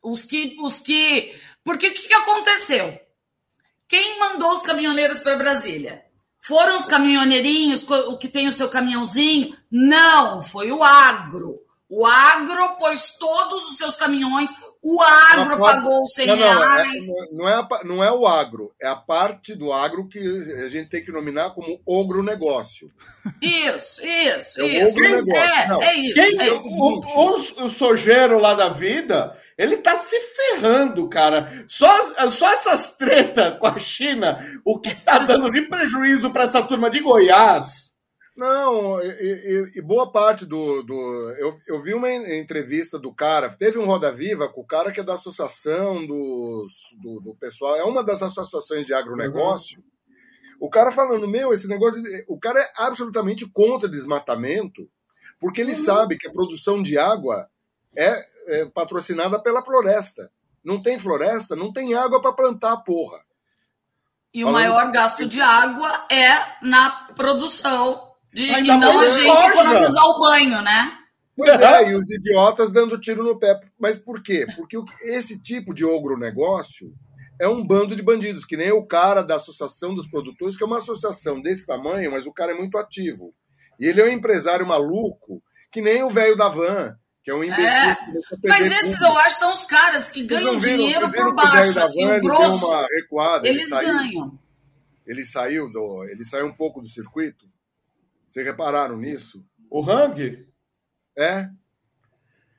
Os 0.02 0.26
que. 0.26 0.58
Os 0.62 0.80
que... 0.80 1.34
Porque 1.64 1.88
o 1.88 1.94
que, 1.94 2.08
que 2.08 2.14
aconteceu? 2.14 3.00
Quem 3.88 4.20
mandou 4.20 4.52
os 4.52 4.64
caminhoneiros 4.64 5.20
para 5.20 5.38
Brasília? 5.38 6.04
Foram 6.42 6.78
os 6.78 6.86
caminhoneirinhos, 6.86 7.88
o 7.90 8.18
que 8.18 8.28
tem 8.28 8.48
o 8.48 8.52
seu 8.52 8.68
caminhãozinho? 8.68 9.56
Não, 9.72 10.44
foi 10.44 10.72
o 10.72 10.84
agro. 10.84 11.60
O 11.88 12.06
agro 12.06 12.76
pôs 12.78 13.16
todos 13.18 13.66
os 13.68 13.78
seus 13.78 13.96
caminhões, 13.96 14.52
o 14.84 15.02
agro 15.02 15.58
parte- 15.58 15.76
pagou 15.78 16.04
os 16.04 16.14
100 16.14 16.28
Não, 16.28 16.36
não, 16.36 16.44
é, 16.46 16.54
reais. 16.84 17.06
não, 17.32 17.48
é 17.50 17.54
a 17.54 17.68
não 17.86 18.04
é 18.04 18.12
o 18.12 18.28
agro, 18.28 18.74
é 18.82 18.88
a 18.88 18.96
parte 18.96 19.56
do 19.56 19.72
agro 19.72 20.08
que 20.08 20.20
a 20.20 20.68
gente 20.68 20.90
tem 20.90 21.04
que 21.04 21.12
nominar 21.12 21.52
como 21.52 21.80
ogronegócio. 21.86 22.90
Isso, 23.42 24.06
isso, 24.06 24.62
É 24.62 24.64
o 24.64 24.68
isso. 24.90 25.00
negócio. 25.00 25.36
É, 25.36 25.68
Não. 25.68 25.82
é 25.82 25.94
isso. 25.96 26.14
Quem, 26.16 26.42
é 26.42 26.52
o, 26.52 26.56
isso. 26.56 26.70
o, 26.70 27.64
o 27.66 27.70
sojeiro 27.70 28.38
lá 28.40 28.54
da 28.54 28.70
vida, 28.70 29.38
ele 29.58 29.78
tá 29.78 29.96
se 29.96 30.20
ferrando, 30.20 31.08
cara. 31.08 31.50
Só, 31.68 31.90
só 32.30 32.52
essas 32.52 32.92
tretas 32.98 33.58
com 33.58 33.68
a 33.68 33.80
China, 33.80 34.46
o 34.66 34.78
que 34.80 34.94
tá 34.94 35.20
dando 35.20 35.50
de 35.52 35.62
prejuízo 35.68 36.32
para 36.32 36.44
essa 36.44 36.62
turma 36.62 36.90
de 36.90 37.00
Goiás. 37.00 37.93
Não, 38.36 39.00
e, 39.00 39.06
e- 39.08 39.72
e 39.76 39.82
boa 39.82 40.12
parte 40.12 40.44
do. 40.46 40.82
do 40.82 40.96
eu, 41.38 41.56
eu 41.68 41.82
vi 41.84 41.94
uma 41.94 42.12
entrevista 42.12 42.98
do 42.98 43.14
cara, 43.14 43.50
teve 43.50 43.78
um 43.78 43.86
Roda 43.86 44.12
Viva 44.12 44.50
com 44.50 44.62
o 44.62 44.66
cara 44.66 44.92
que 44.92 45.00
é 45.00 45.04
da 45.04 45.14
associação 45.14 46.06
dos, 46.06 46.74
do, 47.00 47.20
do 47.20 47.36
pessoal, 47.36 47.76
é 47.76 47.84
uma 47.84 48.04
das 48.04 48.24
associações 48.24 48.88
de 48.88 48.94
agronegócio. 48.94 49.84
O 50.60 50.68
cara 50.70 50.92
falando, 50.92 51.28
meu, 51.28 51.54
esse 51.54 51.68
negócio. 51.68 52.02
O 52.28 52.40
cara 52.40 52.60
é 52.60 52.72
absolutamente 52.78 53.46
contra 53.48 53.88
desmatamento, 53.90 54.90
porque 55.40 55.62
ele 55.62 55.76
sabe 55.76 56.18
que 56.18 56.28
a 56.28 56.32
produção 56.32 56.82
de 56.82 56.98
água 56.98 57.48
é, 57.96 58.26
é 58.48 58.66
patrocinada 58.66 59.40
pela 59.42 59.64
floresta. 59.64 60.32
Não 60.64 60.82
tem 60.82 60.98
floresta, 60.98 61.56
não 61.56 61.72
tem 61.72 61.94
água 61.94 62.20
para 62.22 62.34
plantar, 62.34 62.78
porra. 62.78 63.20
E 64.34 64.44
o 64.44 64.48
Falando- 64.48 64.62
maior 64.62 64.92
gasto 64.92 65.28
de 65.28 65.40
água 65.42 66.08
é 66.10 66.66
na 66.66 67.10
produção 67.16 68.10
de, 68.34 68.44
e 68.48 68.64
não 68.64 69.00
a 69.00 69.08
gente 69.08 69.26
soja. 69.28 69.48
economizar 69.48 70.04
o 70.06 70.20
banho, 70.20 70.62
né? 70.62 70.98
Pois 71.36 71.60
é, 71.60 71.90
e 71.90 71.96
os 71.96 72.10
idiotas 72.12 72.72
dando 72.72 73.00
tiro 73.00 73.24
no 73.24 73.40
pé. 73.40 73.60
Mas 73.80 73.98
por 73.98 74.22
quê? 74.22 74.46
Porque 74.56 74.78
esse 75.02 75.42
tipo 75.42 75.74
de 75.74 75.84
ogronegócio 75.84 76.94
é 77.42 77.48
um 77.48 77.66
bando 77.66 77.96
de 77.96 78.02
bandidos, 78.04 78.46
que 78.46 78.56
nem 78.56 78.72
o 78.72 78.86
cara 78.86 79.22
da 79.24 79.36
Associação 79.36 79.94
dos 79.96 80.08
Produtores, 80.08 80.56
que 80.56 80.64
é 80.64 80.68
uma 80.68 80.78
associação 80.78 81.42
desse 81.42 81.66
tamanho, 81.66 82.12
mas 82.12 82.26
o 82.28 82.32
cara 82.32 82.52
é 82.52 82.56
muito 82.56 82.78
ativo. 82.78 83.34
E 83.80 83.86
ele 83.88 84.00
é 84.02 84.06
um 84.06 84.10
empresário 84.10 84.66
maluco, 84.68 85.42
que 85.72 85.82
nem 85.82 86.04
o 86.04 86.10
velho 86.10 86.38
da 86.38 86.48
van, 86.48 86.96
que 87.24 87.32
é 87.32 87.34
um 87.36 87.44
imbecil. 87.44 87.66
É, 87.66 87.98
Mas 88.46 88.66
esses 88.68 89.00
público. 89.00 89.04
eu 89.06 89.18
acho 89.18 89.28
que 89.30 89.34
são 89.40 89.54
os 89.54 89.66
caras 89.66 90.10
que 90.10 90.24
ganham 90.24 90.60
viram- 90.60 90.78
dinheiro 90.78 91.12
por 91.12 91.28
o 91.30 91.36
baixo, 91.36 91.80
assim, 91.80 92.06
van, 92.06 92.12
o 92.12 92.16
ele 92.18 92.28
grosso. 92.28 92.68
uma 92.68 92.86
recuada, 92.96 93.48
ele 93.48 93.58
Eles 93.58 93.70
saiu. 93.70 93.88
ganham. 93.94 94.40
Ele 95.08 95.26
saiu 95.26 95.72
do, 95.72 96.06
ele 96.06 96.24
saiu 96.24 96.46
um 96.46 96.54
pouco 96.54 96.80
do 96.80 96.88
circuito. 96.88 97.46
Vocês 98.34 98.48
repararam 98.48 98.98
nisso? 98.98 99.46
O 99.70 99.88
Hang? 99.88 100.44
É. 101.16 101.48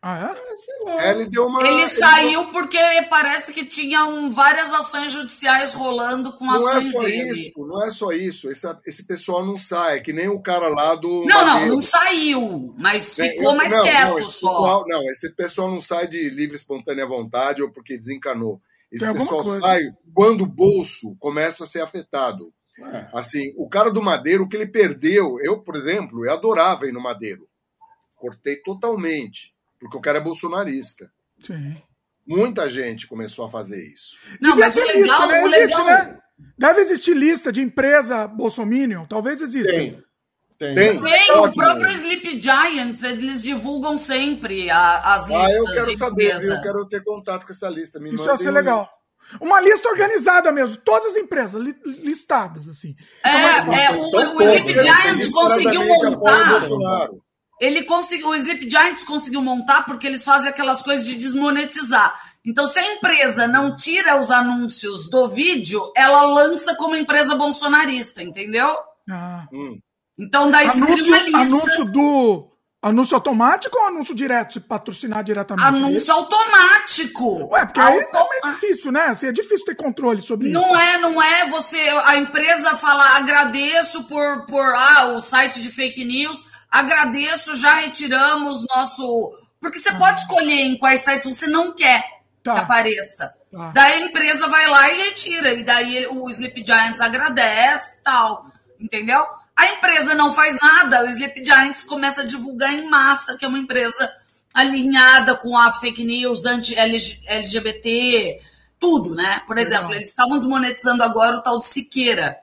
Ah, 0.00 0.36
é? 0.38 0.56
Sei 0.56 0.78
lá. 0.84 1.04
É, 1.04 1.10
ele 1.10 1.28
deu 1.28 1.46
uma. 1.46 1.66
Ele 1.66 1.84
saiu 1.88 2.48
porque 2.52 2.78
parece 3.10 3.52
que 3.52 3.64
tinham 3.64 4.30
várias 4.30 4.72
ações 4.72 5.10
judiciais 5.10 5.74
rolando 5.74 6.32
com 6.34 6.44
Não 6.44 6.68
é 6.70 6.74
ações 6.76 6.92
só 6.92 7.02
dele. 7.02 7.32
isso, 7.32 7.66
não 7.66 7.84
é 7.84 7.90
só 7.90 8.12
isso. 8.12 8.48
Esse, 8.50 8.68
esse 8.86 9.04
pessoal 9.04 9.44
não 9.44 9.58
sai, 9.58 9.96
é 9.96 10.00
que 10.00 10.12
nem 10.12 10.28
o 10.28 10.40
cara 10.40 10.68
lá 10.68 10.94
do. 10.94 11.24
Não, 11.24 11.44
não, 11.44 11.46
Madeiro. 11.46 11.74
não 11.74 11.80
saiu, 11.82 12.72
mas 12.78 13.14
ficou 13.16 13.50
eu- 13.50 13.56
mais 13.56 13.72
não, 13.72 13.82
quieto 13.82 14.08
não, 14.10 14.18
esse 14.20 14.32
só. 14.40 14.48
pessoal- 14.48 14.84
não, 14.86 15.10
esse 15.10 15.30
pessoal 15.34 15.70
não 15.72 15.80
sai 15.80 16.06
de 16.06 16.30
livre, 16.30 16.54
espontânea 16.54 17.04
vontade 17.04 17.62
ou 17.64 17.72
porque 17.72 17.98
desencanou. 17.98 18.60
Esse 18.92 19.04
Tem 19.06 19.12
pessoal 19.14 19.42
coisa. 19.42 19.60
sai 19.60 19.82
quando 20.14 20.42
o 20.42 20.46
bolso 20.46 21.16
começa 21.18 21.64
a 21.64 21.66
ser 21.66 21.80
afetado. 21.80 22.52
É. 22.78 23.06
Assim, 23.12 23.52
o 23.56 23.68
cara 23.68 23.90
do 23.90 24.02
Madeiro, 24.02 24.44
o 24.44 24.48
que 24.48 24.56
ele 24.56 24.66
perdeu, 24.66 25.38
eu, 25.40 25.60
por 25.62 25.76
exemplo, 25.76 26.24
eu 26.26 26.32
adorava 26.32 26.86
ir 26.86 26.92
no 26.92 27.00
Madeiro. 27.02 27.48
Cortei 28.16 28.56
totalmente, 28.62 29.54
porque 29.78 29.96
o 29.96 30.00
cara 30.00 30.18
é 30.18 30.20
bolsonarista. 30.20 31.10
Sim. 31.38 31.76
Muita 32.26 32.68
gente 32.68 33.06
começou 33.06 33.44
a 33.44 33.50
fazer 33.50 33.84
isso. 33.92 34.16
Não, 34.40 34.50
Devia 34.50 34.64
mas 34.64 34.76
o 34.76 34.80
legal, 34.80 34.96
lista, 35.02 35.26
né? 35.26 35.42
o 35.42 35.46
Existe, 35.46 35.60
legal. 35.82 35.86
né? 35.86 36.18
Deve 36.58 36.80
existir 36.80 37.14
lista 37.14 37.52
de 37.52 37.60
empresa 37.60 38.26
Bolsominion. 38.26 39.04
Talvez 39.06 39.40
exista. 39.40 39.70
Tem. 39.70 40.02
Tem. 40.58 40.74
Tem. 40.74 41.00
Tem, 41.00 41.32
o 41.32 41.52
próprio 41.52 41.90
Sleep 41.90 42.40
Giants, 42.40 43.02
eles 43.02 43.42
divulgam 43.42 43.98
sempre 43.98 44.70
a- 44.70 45.14
as 45.14 45.28
listas 45.28 45.50
Ah, 45.50 45.52
eu 45.52 45.64
quero 45.66 45.86
de 45.86 45.96
saber, 45.96 46.38
viu? 46.40 46.54
eu 46.54 46.60
quero 46.62 46.86
ter 46.88 47.02
contato 47.04 47.44
com 47.46 47.52
essa 47.52 47.68
lista. 47.68 48.00
Me 48.00 48.14
Isso 48.14 48.24
ia 48.24 48.36
ser 48.36 48.50
um- 48.50 48.54
legal. 48.54 48.88
Uma 49.40 49.60
lista 49.60 49.88
organizada 49.88 50.52
mesmo. 50.52 50.76
Todas 50.78 51.12
as 51.12 51.16
empresas 51.16 51.60
li- 51.60 51.76
listadas, 52.02 52.68
assim. 52.68 52.94
É, 53.24 53.30
é, 53.86 53.90
o, 53.90 53.96
estão 53.98 54.36
o 54.36 54.42
Sleep 54.42 54.74
todos, 54.74 54.76
eles 54.76 54.82
Giant 54.84 55.16
desesperadamente 55.18 55.30
conseguiu 55.32 55.80
o 55.82 55.86
montar. 55.88 57.10
Ele 57.60 57.82
conseguiu, 57.84 58.28
o 58.28 58.34
Sleep 58.34 58.68
Giants 58.70 59.04
conseguiu 59.04 59.42
montar 59.42 59.84
porque 59.84 60.06
eles 60.06 60.24
fazem 60.24 60.48
aquelas 60.48 60.82
coisas 60.82 61.06
de 61.06 61.14
desmonetizar. 61.14 62.14
Então, 62.44 62.66
se 62.66 62.78
a 62.78 62.94
empresa 62.94 63.46
não 63.46 63.74
tira 63.74 64.20
os 64.20 64.30
anúncios 64.30 65.08
do 65.08 65.28
vídeo, 65.28 65.90
ela 65.96 66.22
lança 66.24 66.74
como 66.76 66.94
empresa 66.94 67.34
bolsonarista, 67.36 68.22
entendeu? 68.22 68.68
Ah. 69.08 69.46
Então, 70.18 70.50
daí 70.50 70.68
se 70.68 70.84
cria 70.84 71.02
uma 71.04 71.16
Anúncio, 71.16 71.38
lista. 71.40 71.56
anúncio 71.56 71.84
do. 71.86 72.50
Anúncio 72.86 73.14
automático 73.14 73.78
ou 73.78 73.86
anúncio 73.86 74.14
direto, 74.14 74.52
se 74.52 74.60
patrocinar 74.60 75.24
diretamente? 75.24 75.66
Anúncio 75.66 76.12
automático. 76.12 77.46
Ué, 77.46 77.64
porque 77.64 77.80
aí 77.80 78.04
também 78.06 78.40
é 78.44 78.50
difícil, 78.52 78.92
né? 78.92 79.06
Assim, 79.06 79.26
é 79.28 79.32
difícil 79.32 79.64
ter 79.64 79.74
controle 79.74 80.20
sobre 80.20 80.48
isso. 80.50 80.60
Não 80.60 80.78
é, 80.78 80.98
não 80.98 81.22
é 81.22 81.48
você. 81.48 81.80
A 82.04 82.16
empresa 82.16 82.76
fala, 82.76 83.16
agradeço 83.16 84.04
por, 84.04 84.44
por 84.44 84.62
ah, 84.62 85.14
o 85.16 85.20
site 85.22 85.62
de 85.62 85.70
fake 85.70 86.04
news, 86.04 86.44
agradeço, 86.70 87.56
já 87.56 87.74
retiramos 87.76 88.66
nosso. 88.68 89.32
Porque 89.58 89.78
você 89.78 89.92
pode 89.94 90.20
escolher 90.20 90.66
em 90.66 90.76
quais 90.76 91.00
sites 91.00 91.24
você 91.24 91.46
não 91.46 91.74
quer 91.74 92.04
Tá. 92.42 92.52
que 92.52 92.60
apareça. 92.60 93.34
Tá. 93.50 93.70
Daí 93.72 93.94
a 93.94 94.06
empresa 94.06 94.46
vai 94.48 94.68
lá 94.68 94.90
e 94.90 95.04
retira. 95.04 95.54
E 95.54 95.64
daí 95.64 96.06
o 96.06 96.28
Sleep 96.28 96.62
Giants 96.64 97.00
agradece 97.00 98.00
e 98.00 98.04
tal. 98.04 98.44
Entendeu? 98.78 99.24
A 99.56 99.66
empresa 99.68 100.14
não 100.14 100.32
faz 100.32 100.56
nada, 100.60 101.04
o 101.04 101.08
Sleep 101.08 101.44
Giants 101.44 101.84
começa 101.84 102.22
a 102.22 102.26
divulgar 102.26 102.72
em 102.72 102.88
massa 102.88 103.36
que 103.38 103.44
é 103.44 103.48
uma 103.48 103.58
empresa 103.58 104.12
alinhada 104.52 105.36
com 105.36 105.56
a 105.56 105.72
fake 105.72 106.04
news 106.04 106.44
anti-LGBT, 106.46 108.40
tudo, 108.78 109.14
né? 109.14 109.42
Por 109.46 109.58
exemplo, 109.58 109.92
eles 109.94 110.08
estavam 110.08 110.38
desmonetizando 110.38 111.02
agora 111.02 111.36
o 111.36 111.42
tal 111.42 111.58
do 111.58 111.64
Siqueira. 111.64 112.36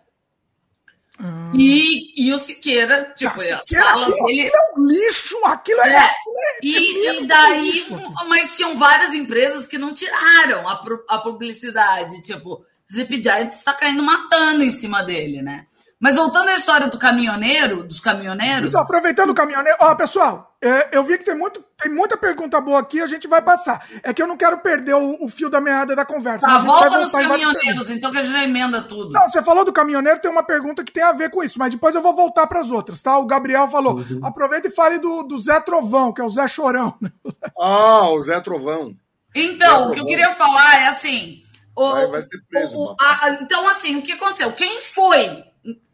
Ah. 1.19 1.51
E, 1.53 2.13
e 2.27 2.33
o 2.33 2.39
Siqueira, 2.39 3.13
tipo, 3.15 3.33
Ah, 3.39 3.55
as 3.57 3.63
Siqueira, 3.65 3.83
falas 3.89 4.07
aquilo, 4.07 4.25
dele. 4.27 4.41
aquilo 4.47 4.55
é 4.55 4.73
um 4.79 4.87
lixo, 4.87 5.37
aquilo 5.45 5.81
é. 5.81 5.89
É. 5.93 5.97
aquilo 5.99 6.37
é 6.37 6.57
E, 6.63 7.21
e 7.23 7.27
daí, 7.27 7.71
lixo. 7.71 8.13
mas 8.27 8.55
tinham 8.57 8.77
várias 8.77 9.13
empresas 9.13 9.67
que 9.67 9.77
não 9.77 9.93
tiraram 9.93 10.67
a, 10.67 10.81
a 11.09 11.17
publicidade. 11.19 12.21
Tipo, 12.21 12.65
Zip 12.91 13.21
Giants 13.21 13.57
está 13.59 13.73
caindo 13.73 14.01
matando 14.03 14.63
em 14.63 14.71
cima 14.71 15.03
dele, 15.03 15.41
né? 15.41 15.67
Mas 16.01 16.15
voltando 16.15 16.49
à 16.49 16.53
história 16.55 16.87
do 16.87 16.97
caminhoneiro, 16.97 17.83
dos 17.83 17.99
caminhoneiros, 17.99 18.69
Então, 18.69 18.81
aproveitando 18.81 19.29
o 19.29 19.33
caminhoneiro. 19.35 19.77
Ó, 19.79 19.93
pessoal, 19.93 20.55
é, 20.59 20.89
eu 20.91 21.03
vi 21.03 21.15
que 21.19 21.23
tem, 21.23 21.35
muito, 21.35 21.63
tem 21.79 21.91
muita 21.91 22.17
pergunta 22.17 22.59
boa 22.59 22.79
aqui, 22.79 22.99
a 22.99 23.05
gente 23.05 23.27
vai 23.27 23.39
passar. 23.39 23.85
É 24.01 24.11
que 24.11 24.19
eu 24.19 24.25
não 24.25 24.35
quero 24.35 24.57
perder 24.57 24.95
o, 24.95 25.23
o 25.23 25.27
fio 25.27 25.47
da 25.47 25.61
meada 25.61 25.95
da 25.95 26.03
conversa. 26.03 26.47
tá, 26.47 26.57
volta 26.57 26.97
nos 26.97 27.11
caminhoneiros, 27.11 27.91
então 27.91 28.11
que 28.11 28.17
a 28.17 28.21
gente 28.23 28.33
já 28.33 28.43
emenda 28.43 28.81
tudo. 28.81 29.11
Não, 29.11 29.29
você 29.29 29.43
falou 29.43 29.63
do 29.63 29.71
caminhoneiro, 29.71 30.19
tem 30.19 30.31
uma 30.31 30.41
pergunta 30.43 30.83
que 30.83 30.91
tem 30.91 31.03
a 31.03 31.11
ver 31.11 31.29
com 31.29 31.43
isso, 31.43 31.59
mas 31.59 31.71
depois 31.71 31.93
eu 31.93 32.01
vou 32.01 32.15
voltar 32.15 32.47
para 32.47 32.59
as 32.61 32.71
outras, 32.71 32.99
tá? 33.03 33.15
O 33.19 33.25
Gabriel 33.27 33.67
falou: 33.67 33.97
Uhum. 33.97 34.21
aproveita 34.23 34.67
e 34.67 34.71
fale 34.71 34.97
do, 34.97 35.21
do 35.21 35.37
Zé 35.37 35.59
Trovão, 35.59 36.11
que 36.11 36.19
é 36.21 36.23
o 36.23 36.29
Zé 36.31 36.47
Chorão. 36.47 36.95
né? 36.99 37.11
Ah, 37.59 38.09
o 38.09 38.23
Zé 38.23 38.39
Trovão. 38.41 38.95
Então, 39.35 39.83
É, 39.85 39.87
o 39.87 39.91
que 39.91 39.99
eu 39.99 40.03
bom. 40.03 40.09
queria 40.09 40.31
falar 40.33 40.81
é 40.81 40.87
assim. 40.87 41.43
o- 41.75 41.91
Vai- 41.91 42.07
vai 42.07 42.21
ser 42.23 42.39
preso, 42.49 42.75
o- 42.75 42.85
mano. 42.85 42.97
a- 42.99 43.29
então, 43.41 43.67
assim, 43.67 43.97
o 43.97 44.01
que 44.01 44.13
aconteceu? 44.13 44.51
Quem 44.51 44.81
foi 44.81 45.43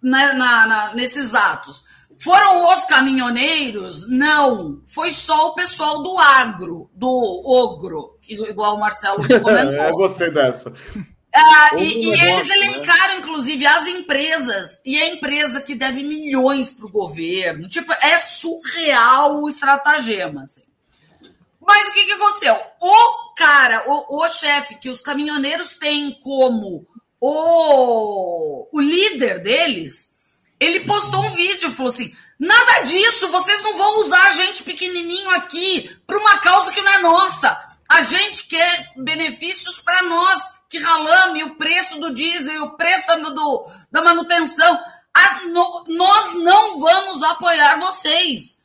na- 0.02 0.34
na- 0.34 0.94
nesses 0.96 1.36
atos? 1.36 1.84
Foram 2.20 2.68
os 2.74 2.84
caminhoneiros? 2.86 4.10
Não. 4.10 4.82
Foi 4.88 5.12
só 5.14 5.50
o 5.50 5.54
pessoal 5.54 6.02
do 6.02 6.18
agro, 6.18 6.90
do 6.94 7.08
ogro, 7.46 8.18
igual 8.28 8.76
o 8.76 8.80
Marcelo 8.80 9.24
Eu 9.30 9.42
comentou. 9.42 9.92
gostei 9.98 10.32
dessa. 10.32 10.74
Ah, 11.36 11.70
e 11.76 11.78
um 11.78 11.82
e 11.84 12.12
negócio, 12.12 12.28
eles 12.28 12.50
elencaram, 12.50 13.14
inclusive, 13.20 13.68
as 13.68 13.86
empresas. 13.88 14.82
E 14.84 15.00
a 15.00 15.14
empresa 15.14 15.62
que 15.62 15.76
deve 15.76 16.02
milhões 16.02 16.72
para 16.72 16.88
o 16.88 16.92
governo. 16.92 17.68
Tipo, 17.68 17.94
é 17.94 18.18
surreal 18.18 19.40
o 19.44 19.48
estratagema. 19.48 20.42
Assim. 20.42 20.64
Mas 21.62 21.90
o 21.90 21.94
que, 21.94 22.06
que 22.06 22.14
aconteceu? 22.14 22.58
O 22.82 23.34
cara, 23.36 23.84
o, 23.88 24.24
o 24.24 24.28
chefe 24.28 24.76
que 24.76 24.90
os 24.90 25.02
caminhoneiros 25.02 25.78
têm 25.78 26.18
como 26.24 26.88
o, 27.20 28.68
o 28.72 28.80
líder 28.80 29.42
deles, 29.42 30.18
ele 30.60 30.82
postou 30.82 31.22
um 31.26 31.32
vídeo 31.32 31.72
falou 31.72 31.92
assim: 31.92 32.16
nada 32.40 32.82
disso, 32.82 33.28
vocês 33.30 33.62
não 33.64 33.78
vão 33.78 34.00
usar 34.00 34.22
a 34.28 34.32
gente 34.32 34.64
pequenininho 34.64 35.30
aqui 35.32 35.90
para 36.06 36.18
uma 36.18 36.38
causa 36.40 36.72
que 36.72 36.82
não 36.82 36.92
é 36.92 36.98
nossa. 37.02 37.66
A 37.90 38.02
gente 38.02 38.48
quer 38.48 38.92
benefícios 38.98 39.80
para 39.80 40.04
nós 40.04 40.42
que 40.70 40.78
ralamos 40.78 41.40
e 41.40 41.44
o 41.44 41.56
preço 41.56 41.98
do 42.00 42.14
diesel 42.14 42.54
e 42.56 42.60
o 42.60 42.76
preço 42.76 43.08
da, 43.08 43.16
do- 43.16 43.72
da 43.92 44.02
manutenção. 44.04 44.78
A- 45.14 45.42
no- 45.46 45.84
nós 45.88 46.34
não 46.36 46.80
vamos 46.80 47.24
apoiar 47.24 47.80
vocês. 47.80 48.64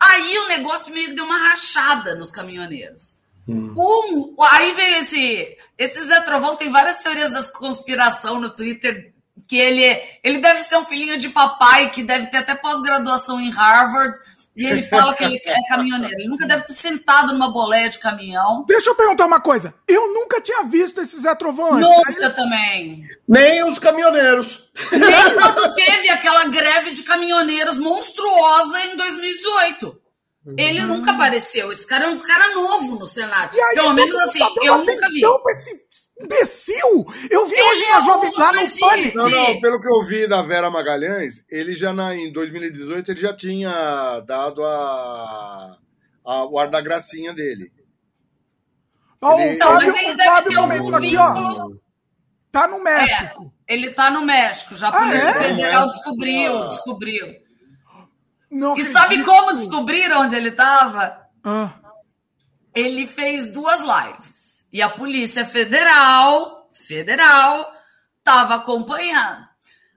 Aí 0.00 0.38
o 0.38 0.48
negócio 0.48 0.92
meio 0.92 1.08
que 1.08 1.14
deu 1.14 1.24
uma 1.24 1.36
rachada 1.48 2.14
nos 2.14 2.30
caminhoneiros. 2.30 3.16
Um, 3.48 4.34
aí 4.50 4.72
veio 4.72 4.96
esse. 4.96 5.56
Esse 5.78 6.00
Zé 6.02 6.20
Trovão 6.22 6.56
tem 6.56 6.70
várias 6.70 6.98
teorias 6.98 7.32
da 7.32 7.42
conspiração 7.52 8.40
no 8.40 8.50
Twitter. 8.50 9.12
Que 9.48 9.56
ele, 9.58 9.84
é- 9.84 10.20
ele 10.22 10.38
deve 10.38 10.62
ser 10.62 10.76
um 10.78 10.86
filhinho 10.86 11.18
de 11.18 11.28
papai, 11.28 11.90
que 11.90 12.02
deve 12.02 12.28
ter 12.28 12.38
até 12.38 12.54
pós-graduação 12.54 13.40
em 13.40 13.50
Harvard. 13.50 14.16
E 14.56 14.64
ele 14.64 14.84
fala 14.84 15.12
que 15.14 15.24
ele 15.24 15.40
é 15.44 15.56
caminhoneiro. 15.68 16.14
Ele 16.16 16.28
nunca 16.28 16.46
deve 16.46 16.62
ter 16.62 16.72
sentado 16.72 17.32
numa 17.32 17.50
boleia 17.52 17.90
de 17.90 17.98
caminhão. 17.98 18.64
Deixa 18.68 18.88
eu 18.90 18.94
perguntar 18.94 19.26
uma 19.26 19.40
coisa. 19.40 19.74
Eu 19.88 20.14
nunca 20.14 20.40
tinha 20.40 20.62
visto 20.62 21.00
esse 21.00 21.18
Zé 21.20 21.34
Trovão 21.34 21.74
antes. 21.74 21.88
Nunca 21.88 22.30
também. 22.30 23.02
Nem 23.28 23.64
os 23.64 23.80
caminhoneiros. 23.80 24.62
Nem 24.92 25.34
quando 25.34 25.74
teve 25.74 26.08
aquela 26.08 26.46
greve 26.46 26.92
de 26.92 27.02
caminhoneiros 27.02 27.76
monstruosa 27.78 28.80
em 28.84 28.96
2018. 28.96 30.00
Ele 30.58 30.82
nunca 30.82 31.12
apareceu. 31.12 31.72
Esse 31.72 31.86
cara 31.86 32.04
é 32.04 32.08
um 32.08 32.18
cara 32.18 32.54
novo 32.54 32.98
no 32.98 33.06
Senado. 33.06 33.56
E 33.56 33.60
aí, 33.60 33.74
Pelo 33.76 33.94
menos 33.94 34.16
assim, 34.20 34.40
eu 34.62 34.78
nunca 34.78 35.08
vi. 35.08 35.20
pra 35.42 35.52
esse 35.52 35.84
imbecil! 36.22 37.06
Eu 37.30 37.46
vi 37.46 37.54
Ele 37.54 37.62
hoje 37.62 37.82
é 37.84 37.92
na 37.92 38.00
Jovem 38.02 38.30
um- 38.30 38.38
lá 38.38 38.52
no 38.52 38.78
Pânico. 38.78 39.18
Não, 39.18 39.30
não, 39.30 39.60
pelo 39.60 39.80
que 39.80 39.88
eu 39.88 40.06
vi 40.06 40.26
da 40.28 40.42
Vera 40.42 40.70
Magalhães, 40.70 41.44
ele 41.50 41.74
já 41.74 41.92
na, 41.92 42.14
em 42.14 42.30
2018 42.32 43.10
ele 43.10 43.20
já 43.20 43.34
tinha 43.34 44.20
dado 44.26 44.62
a, 44.64 45.76
a- 46.24 46.44
o 46.46 46.58
ar 46.58 46.68
da 46.68 46.80
gracinha 46.80 47.32
dele. 47.32 47.72
Ele- 49.22 49.54
Então, 49.54 49.72
mas 49.74 49.96
ele 49.96 50.14
deve 50.14 50.24
Fábio 50.24 50.50
ter 50.52 50.58
ó. 51.16 51.34
vínculo. 51.34 51.80
Tá 52.52 52.68
no 52.68 52.78
México. 52.82 53.52
Ele 53.66 53.90
tá 53.90 54.10
no 54.10 54.20
México, 54.20 54.76
já 54.76 54.88
a 54.88 54.90
Ah, 54.90 54.98
Polícia 55.06 55.28
é? 55.30 55.32
Federal 55.32 55.86
No 55.86 55.92
descobriu, 55.92 56.68
descobriu. 56.68 57.26
Não 58.54 58.76
E 58.76 58.82
sabe 58.82 59.16
acredito. 59.16 59.26
como 59.26 59.52
descobriram 59.52 60.22
onde 60.22 60.36
ele 60.36 60.52
tava? 60.52 61.20
Ah, 61.42 61.74
Ele 62.74 63.06
fez 63.06 63.52
duas 63.52 63.80
lives. 63.80 64.68
E 64.72 64.80
a 64.80 64.88
Polícia 64.90 65.44
Federal, 65.44 66.70
federal, 66.72 67.72
tava 68.22 68.54
acompanhando. 68.56 69.44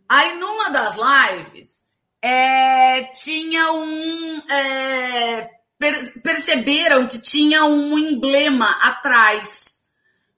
Aí 0.10 0.34
numa 0.40 0.70
das 0.70 0.96
lives, 0.96 1.86
é, 2.22 3.04
tinha 3.14 3.72
um. 3.74 4.42
é, 4.50 5.50
per- 5.78 6.22
perceberam 6.24 7.06
que 7.08 7.20
tinha 7.22 7.64
um 7.66 7.98
emblema 7.98 8.70
atrás. 8.82 9.88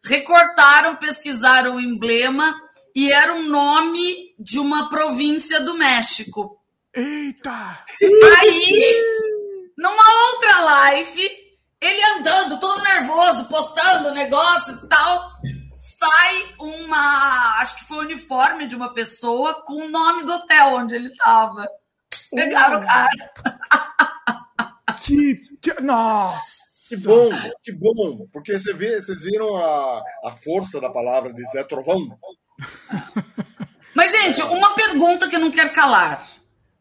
Recortaram, 0.04 0.96
pesquisaram 0.98 1.76
o 1.76 1.82
emblema 1.82 2.54
e 2.96 3.12
era 3.12 3.34
o 3.36 3.44
nome 3.44 4.34
de 4.40 4.60
uma 4.60 4.90
província 4.90 5.62
do 5.62 5.78
México. 5.78 6.59
Eita! 6.96 7.86
Aí, 8.40 9.04
numa 9.78 10.26
outra 10.34 10.60
live, 10.62 11.30
ele 11.82 12.04
andando 12.18 12.60
todo 12.60 12.82
nervoso, 12.84 13.46
postando 13.46 14.12
negócio 14.14 14.76
e 14.84 14.88
tal, 14.90 15.32
sai 15.76 16.54
uma, 16.60 17.60
acho 17.62 17.78
que 17.78 17.86
foi 17.86 17.98
o 17.98 18.02
uniforme 18.02 18.68
de 18.68 18.76
uma 18.76 18.94
pessoa 18.94 19.64
com 19.66 19.86
o 19.86 19.90
nome 19.90 20.24
do 20.24 20.34
hotel 20.34 20.74
onde 20.76 20.96
ele 20.96 21.16
tava. 21.16 21.68
Pegaram 22.32 22.80
o 22.80 22.86
cara. 22.86 23.32
Que, 25.06 25.36
que- 25.62 25.82
nossa! 25.82 26.60
Que 26.90 26.98
bom, 26.98 27.30
que 27.64 27.72
bom, 27.72 28.28
porque 28.34 28.58
você 28.60 28.74
vê, 28.74 29.00
vocês 29.00 29.24
viram 29.24 29.56
a, 29.56 30.04
a 30.26 30.32
força 30.44 30.80
da 30.82 30.90
palavra 30.90 31.32
de 31.34 31.44
Zé 31.52 31.64
Trovão? 31.64 32.18
Mas, 33.96 34.12
gente, 34.12 34.42
uma 34.44 34.74
pergunta 34.76 35.28
que 35.30 35.36
eu 35.36 35.40
não 35.40 35.52
quero 35.52 35.72
calar. 35.72 36.28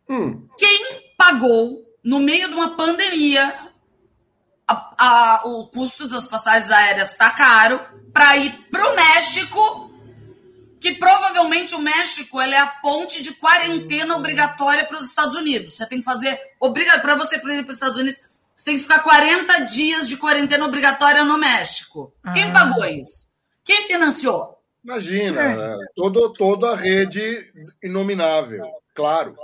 Hum. 0.09 0.47
Quem 0.57 1.13
pagou, 1.17 1.85
no 2.03 2.21
meio 2.21 2.49
de 2.49 2.55
uma 2.55 2.77
pandemia, 2.77 3.55
a- 4.67 4.95
a- 4.99 5.43
o 5.47 5.67
custo 5.69 6.09
das 6.09 6.27
passagens 6.27 6.71
aéreas 6.71 7.13
está 7.13 7.31
caro 7.31 7.81
para 8.13 8.37
ir 8.37 8.53
para 8.71 8.91
o 8.93 8.97
México, 8.97 9.93
que 10.81 10.93
provavelmente 10.95 11.75
o 11.75 11.81
México 11.81 12.41
ele 12.41 12.55
é 12.55 12.59
a 12.61 12.67
ponte 12.67 13.21
de 13.23 13.33
quarentena 13.35 14.17
obrigatória 14.17 14.85
para 14.87 14.97
os 14.97 15.05
Estados 15.07 15.35
Unidos. 15.35 15.75
Você 15.75 15.87
tem 15.89 15.99
que 15.99 16.05
fazer 16.05 16.39
obriga 16.61 16.99
para 17.01 17.15
você 17.17 17.37
ir 17.37 17.41
para 17.41 17.71
os 17.71 17.77
Estados 17.77 17.97
Unidos, 17.99 18.21
você 18.57 18.65
tem 18.67 18.77
que 18.77 18.83
ficar 18.83 19.01
40 19.01 19.59
dias 19.65 20.09
de 20.09 20.17
quarentena 20.17 20.65
obrigatória 20.65 21.25
no 21.25 21.37
México. 21.39 22.13
Quem 22.33 22.45
Ah. 22.45 22.53
pagou 22.53 22.85
isso? 22.85 23.27
Quem 23.65 23.85
financiou? 23.87 24.57
Imagina, 24.85 25.41
É. 25.43 25.57
né? 25.57 25.77
todo, 25.97 26.33
toda 26.33 26.71
a 26.73 26.77
rede 26.77 27.53
inominável, 27.83 28.65
claro. 28.95 29.37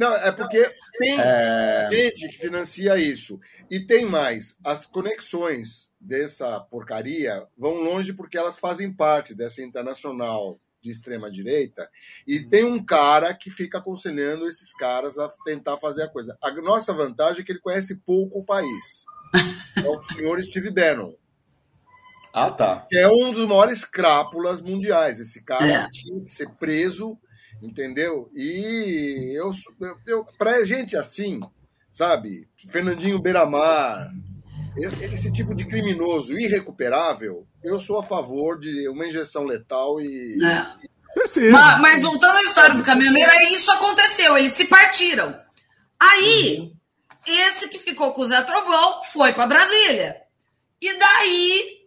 Não, 0.00 0.16
é 0.16 0.32
porque 0.32 0.66
tem 0.98 1.20
É. 1.20 1.88
gente 1.90 2.26
que 2.28 2.38
financia 2.38 2.96
isso. 2.96 3.38
E 3.70 3.78
tem 3.80 4.06
mais. 4.06 4.56
As 4.64 4.86
conexões 4.86 5.90
dessa 6.00 6.58
porcaria 6.58 7.46
vão 7.54 7.74
longe 7.74 8.14
porque 8.14 8.38
elas 8.38 8.58
fazem 8.58 8.90
parte 8.90 9.34
dessa 9.34 9.60
internacional 9.62 10.58
de 10.80 10.90
extrema-direita. 10.90 11.90
E 12.26 12.40
tem 12.42 12.64
um 12.64 12.82
cara 12.82 13.34
que 13.34 13.50
fica 13.50 13.76
aconselhando 13.76 14.48
esses 14.48 14.72
caras 14.72 15.18
a 15.18 15.28
tentar 15.44 15.76
fazer 15.76 16.04
a 16.04 16.08
coisa. 16.08 16.34
A 16.40 16.50
nossa 16.50 16.94
vantagem 16.94 17.42
é 17.42 17.44
que 17.44 17.52
ele 17.52 17.60
conhece 17.60 17.96
pouco 17.96 18.38
o 18.38 18.44
país. 18.46 19.04
É 19.76 19.86
o 19.86 20.02
senhor 20.02 20.42
Steve 20.42 20.70
Bannon 20.70 21.12
Ah, 22.32 22.50
tá. 22.50 22.86
que 22.88 22.96
é 22.96 23.06
um 23.06 23.32
dos 23.32 23.46
maiores 23.46 23.84
crápulas 23.84 24.62
mundiais. 24.62 25.20
Esse 25.20 25.44
cara 25.44 25.66
É. 25.84 25.90
tinha 25.90 26.20
que 26.22 26.30
ser 26.30 26.48
preso, 26.54 27.18
entendeu? 27.62 28.30
E 28.34 29.32
eu, 29.36 29.50
eu, 29.80 29.96
eu 30.06 30.24
para 30.38 30.64
gente 30.64 30.96
assim, 30.96 31.40
sabe, 31.92 32.48
Fernandinho 32.68 33.18
Beiramar, 33.20 34.10
esse 34.76 35.32
tipo 35.32 35.54
de 35.54 35.64
criminoso 35.66 36.38
irrecuperável, 36.38 37.46
eu 37.62 37.78
sou 37.80 37.98
a 37.98 38.02
favor 38.02 38.58
de 38.58 38.88
uma 38.88 39.06
injeção 39.06 39.44
letal 39.44 40.00
e 40.00 40.42
É. 40.44 40.90
Mas, 41.50 41.80
mas 41.80 42.02
voltando 42.02 42.36
à 42.36 42.40
história 42.42 42.74
do 42.76 42.84
caminhoneiro, 42.84 43.30
aí 43.32 43.52
isso 43.52 43.70
aconteceu, 43.72 44.38
eles 44.38 44.52
se 44.52 44.66
partiram. 44.66 45.36
Aí, 45.98 46.72
esse 47.26 47.68
que 47.68 47.78
ficou 47.80 48.12
com 48.12 48.22
o 48.22 48.26
Zé 48.26 48.40
Trovão 48.42 49.02
foi 49.04 49.32
para 49.32 49.46
Brasília. 49.48 50.16
E 50.80 50.96
daí 50.98 51.80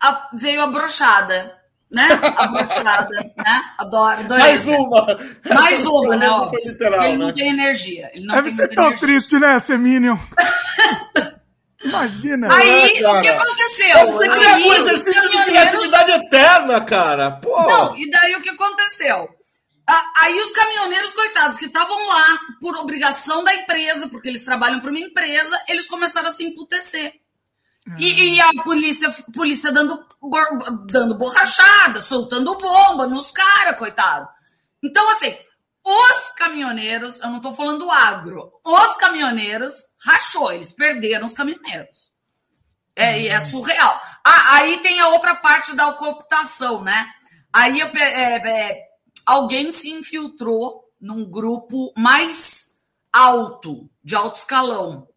a- 0.00 0.30
veio 0.34 0.62
a 0.62 0.68
brochada, 0.68 1.60
né? 1.92 2.08
A 2.36 2.48
né? 3.10 3.62
Adoro, 3.78 4.20
adorei. 4.20 4.44
Mais 4.44 4.66
uma! 4.66 5.06
Mais 5.54 5.86
uma, 5.86 6.16
né? 6.16 6.28
Óbvio. 6.28 6.60
foi 6.62 6.70
literal, 6.72 6.92
Porque 6.94 7.08
ele 7.08 7.18
não 7.18 7.26
né? 7.28 7.32
tem 7.34 7.48
energia. 7.50 8.10
Ele 8.14 8.26
não 8.26 8.34
Deve 8.36 8.48
tem 8.48 8.56
ser 8.56 8.68
tão 8.68 8.86
energia. 8.86 9.00
triste, 9.08 9.38
né, 9.38 9.60
ser 9.60 9.78
Minion? 9.78 10.16
Imagina. 11.84 12.54
Aí, 12.54 12.92
É, 12.98 13.02
cara. 13.02 13.18
o 13.18 13.22
que 13.22 13.28
aconteceu? 13.28 14.06
Você 14.12 14.24
Aí, 14.24 14.30
cria 14.30 14.56
um 14.56 14.70
os 14.70 14.76
exercício 14.78 15.12
de 15.22 15.28
caminhoneiros- 15.36 15.70
criatividade 15.70 16.12
eterna, 16.26 16.80
cara. 16.80 17.30
Pô. 17.32 17.62
Não, 17.66 17.96
e 17.96 18.08
daí 18.10 18.36
o 18.36 18.42
que 18.42 18.50
aconteceu? 18.50 19.28
Aí 20.20 20.38
os 20.40 20.52
caminhoneiros, 20.52 21.12
coitados, 21.12 21.56
que 21.58 21.66
estavam 21.66 21.96
lá 22.06 22.38
por 22.60 22.76
obrigação 22.76 23.42
da 23.42 23.52
empresa, 23.52 24.08
porque 24.08 24.28
eles 24.28 24.44
trabalham 24.44 24.80
para 24.80 24.90
uma 24.90 24.98
empresa, 25.00 25.60
eles 25.68 25.88
começaram 25.88 26.28
a 26.28 26.30
se 26.30 26.44
emputecer. 26.44 27.14
E, 27.98 28.36
e 28.36 28.40
a 28.40 28.48
polícia, 28.62 29.10
polícia 29.34 29.72
dando, 29.72 29.98
dando 30.86 31.16
borrachada, 31.16 32.00
soltando 32.00 32.56
bomba 32.56 33.06
nos 33.06 33.30
caras, 33.30 33.76
coitado. 33.76 34.28
Então, 34.82 35.08
assim, 35.10 35.36
os 35.84 36.30
caminhoneiros, 36.36 37.20
eu 37.20 37.28
não 37.28 37.40
tô 37.40 37.52
falando 37.52 37.80
do 37.80 37.90
agro, 37.90 38.52
os 38.64 38.96
caminhoneiros 38.96 39.74
rachou, 40.04 40.52
eles 40.52 40.72
perderam 40.72 41.26
os 41.26 41.32
caminhoneiros. 41.32 42.12
É, 42.94 43.26
é 43.26 43.40
surreal. 43.40 44.00
Ah, 44.24 44.56
aí 44.56 44.78
tem 44.80 45.00
a 45.00 45.08
outra 45.08 45.34
parte 45.34 45.74
da 45.74 45.92
cooptação, 45.92 46.82
né? 46.82 47.06
Aí 47.52 47.80
é, 47.80 48.36
é, 48.36 48.88
alguém 49.26 49.70
se 49.70 49.90
infiltrou 49.90 50.84
num 51.00 51.28
grupo 51.28 51.92
mais 51.96 52.82
alto, 53.12 53.90
de 54.04 54.14
alto 54.14 54.36
escalão. 54.36 55.08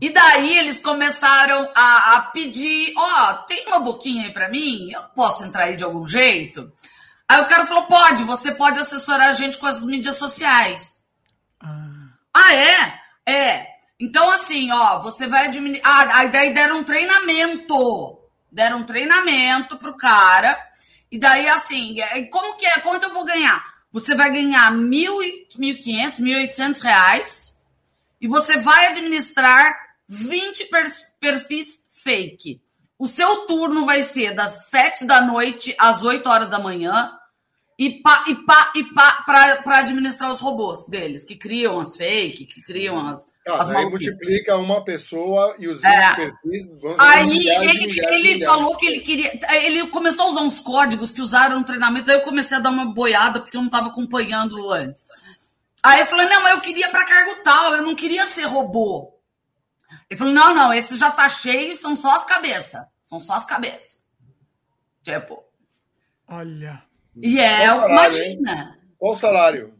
E 0.00 0.10
daí 0.10 0.58
eles 0.58 0.80
começaram 0.80 1.70
a, 1.74 2.16
a 2.16 2.20
pedir: 2.32 2.92
Ó, 2.96 3.32
tem 3.46 3.66
uma 3.66 3.78
boquinha 3.80 4.24
aí 4.24 4.32
pra 4.32 4.48
mim? 4.48 4.90
Eu 4.92 5.02
posso 5.14 5.44
entrar 5.44 5.64
aí 5.64 5.76
de 5.76 5.84
algum 5.84 6.06
jeito? 6.06 6.70
Aí 7.28 7.40
o 7.42 7.46
cara 7.46 7.66
falou: 7.66 7.84
pode, 7.84 8.24
você 8.24 8.52
pode 8.54 8.78
assessorar 8.78 9.28
a 9.28 9.32
gente 9.32 9.58
com 9.58 9.66
as 9.66 9.82
mídias 9.82 10.16
sociais. 10.16 11.06
Ah, 12.34 12.54
é? 12.54 12.98
É. 13.26 13.66
Então, 14.00 14.30
assim, 14.30 14.70
ó, 14.70 15.02
você 15.02 15.26
vai 15.26 15.46
administrar. 15.46 15.92
Ah, 16.08 16.18
aí 16.18 16.28
daí 16.30 16.54
deram 16.54 16.78
um 16.78 16.84
treinamento. 16.84 18.18
Deram 18.50 18.78
um 18.78 18.84
treinamento 18.84 19.76
pro 19.76 19.96
cara. 19.96 20.56
E 21.10 21.18
daí, 21.18 21.48
assim, 21.48 21.96
como 22.30 22.56
que 22.56 22.66
é? 22.66 22.78
Quanto 22.80 23.04
eu 23.04 23.12
vou 23.12 23.24
ganhar? 23.24 23.62
Você 23.92 24.14
vai 24.14 24.30
ganhar 24.30 24.70
mil 24.72 25.22
e- 25.22 25.46
1.500, 25.58 26.20
1.800 26.20 26.80
reais. 26.82 27.57
E 28.20 28.26
você 28.26 28.58
vai 28.58 28.86
administrar 28.88 29.74
20 30.08 30.64
per- 30.66 30.90
perfis 31.20 31.88
fake. 32.02 32.60
O 32.98 33.06
seu 33.06 33.46
turno 33.46 33.84
vai 33.84 34.02
ser 34.02 34.34
das 34.34 34.68
7 34.70 35.04
da 35.04 35.20
noite 35.22 35.74
às 35.78 36.02
8 36.02 36.28
horas 36.28 36.48
da 36.50 36.58
manhã 36.58 37.12
e 37.78 37.90
pá, 38.02 38.24
e 38.26 38.34
pá, 38.34 38.72
e 38.74 38.82
pá, 38.92 39.22
pra 39.24 39.78
administrar 39.78 40.28
os 40.32 40.40
robôs 40.40 40.88
deles, 40.88 41.22
que 41.22 41.36
criam 41.36 41.78
as 41.78 41.96
fake, 41.96 42.44
que 42.46 42.60
criam 42.64 42.98
as, 43.06 43.24
Ah, 43.46 43.58
as 43.60 43.70
aí 43.70 43.86
multiplica 43.86 44.56
uma 44.56 44.84
pessoa 44.84 45.54
e 45.60 45.68
os 45.68 45.84
É. 45.84 46.08
20 46.08 46.16
perfis 46.16 46.64
Aí 46.98 47.24
milhares 47.28 47.70
ele, 47.70 47.86
milhares 47.86 47.98
ele 47.98 48.22
milhares. 48.34 48.44
falou 48.44 48.76
que 48.76 48.84
ele 48.84 49.00
queria. 49.00 49.38
Ele 49.62 49.86
começou 49.86 50.24
a 50.24 50.28
usar 50.30 50.40
uns 50.40 50.58
códigos 50.58 51.12
que 51.12 51.22
usaram 51.22 51.60
no 51.60 51.64
treinamento, 51.64 52.06
daí 52.06 52.16
eu 52.16 52.22
comecei 52.22 52.56
a 52.56 52.60
dar 52.60 52.70
uma 52.70 52.86
boiada, 52.92 53.38
porque 53.40 53.56
eu 53.56 53.60
não 53.60 53.68
estava 53.68 53.86
acompanhando 53.90 54.72
antes. 54.72 55.04
Aí 55.88 56.00
eu 56.00 56.06
falei, 56.06 56.28
não, 56.28 56.42
mas 56.42 56.54
eu 56.54 56.60
queria 56.60 56.90
para 56.90 57.04
cargo 57.06 57.42
tal, 57.42 57.74
eu 57.76 57.82
não 57.82 57.94
queria 57.94 58.26
ser 58.26 58.44
robô. 58.44 59.14
Ele 60.10 60.18
falou, 60.18 60.34
não, 60.34 60.54
não, 60.54 60.72
esse 60.72 60.98
já 60.98 61.10
tá 61.10 61.28
cheio, 61.28 61.74
são 61.76 61.96
só 61.96 62.14
as 62.14 62.24
cabeças. 62.24 62.80
São 63.02 63.18
só 63.18 63.34
as 63.34 63.46
cabeças. 63.46 64.06
Tipo. 65.02 65.42
Olha. 66.28 66.82
E 67.16 67.40
é, 67.40 67.66
salário, 67.66 67.90
imagina. 67.92 68.78
Qual 68.98 69.12
o 69.14 69.16
salário? 69.16 69.74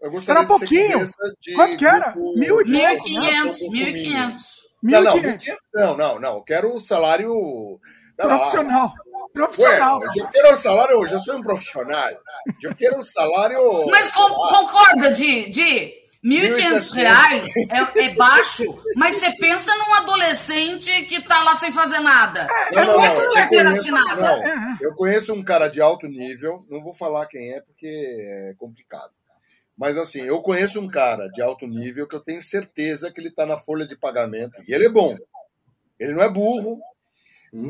Eu 0.00 0.10
gostaria 0.10 0.40
Era 0.40 0.48
pouquinho. 0.48 1.04
de 1.40 1.54
Quanto 1.54 1.76
que 1.76 1.86
era? 1.86 2.10
grupo- 2.10 2.34
1.500, 2.38 3.04
1.500, 3.04 3.56
1.500. 3.72 4.42
Não, 4.82 5.02
não, 5.02 5.14
1.500. 5.16 5.56
não, 5.74 5.96
não, 5.96 6.20
não. 6.20 6.34
Eu 6.34 6.42
quero 6.42 6.74
o 6.74 6.80
salário. 6.80 7.80
Pera 8.16 8.28
lá. 8.36 8.44
Profissional. 9.34 10.00
Eu 10.16 10.28
quero 10.28 10.54
o 10.54 10.58
salário, 10.60 10.92
eu 10.94 11.06
já 11.08 11.18
sou 11.18 11.36
um 11.36 11.42
profissional. 11.42 12.10
Eu 12.62 12.74
quero 12.74 13.00
o 13.00 13.04
salário. 13.04 13.58
Mas 13.90 14.08
com- 14.12 14.28
concorda, 14.28 15.12
de, 15.12 15.50
de 15.50 15.92
1.500 16.24 16.94
reais 16.94 17.56
é, 17.56 18.04
é 18.04 18.14
baixo, 18.14 18.64
mas 18.96 19.16
você 19.16 19.32
pensa 19.36 19.74
num 19.74 19.94
adolescente 19.94 21.04
que 21.06 21.20
tá 21.20 21.42
lá 21.42 21.56
sem 21.56 21.72
fazer 21.72 21.98
nada. 21.98 22.46
Você 22.72 22.84
não, 22.84 23.00
é 23.02 23.10
com 23.10 23.20
eu 23.22 23.34
carteira 23.34 23.70
assinada. 23.70 24.22
não, 24.22 24.76
eu 24.80 24.94
conheço 24.94 25.34
um 25.34 25.42
cara 25.42 25.68
de 25.68 25.82
alto 25.82 26.06
nível, 26.06 26.64
não 26.70 26.80
vou 26.82 26.94
falar 26.94 27.26
quem 27.26 27.52
é 27.52 27.60
porque 27.60 27.86
é 27.88 28.54
complicado. 28.56 29.10
Mas 29.76 29.98
assim, 29.98 30.22
eu 30.22 30.40
conheço 30.40 30.80
um 30.80 30.88
cara 30.88 31.28
de 31.28 31.42
alto 31.42 31.66
nível 31.66 32.06
que 32.06 32.14
eu 32.14 32.20
tenho 32.20 32.40
certeza 32.40 33.10
que 33.10 33.20
ele 33.20 33.28
está 33.28 33.44
na 33.44 33.58
folha 33.58 33.84
de 33.84 33.96
pagamento. 33.96 34.54
E 34.68 34.72
ele 34.72 34.86
é 34.86 34.88
bom. 34.88 35.16
Ele 35.98 36.12
não 36.12 36.22
é 36.22 36.28
burro. 36.28 36.78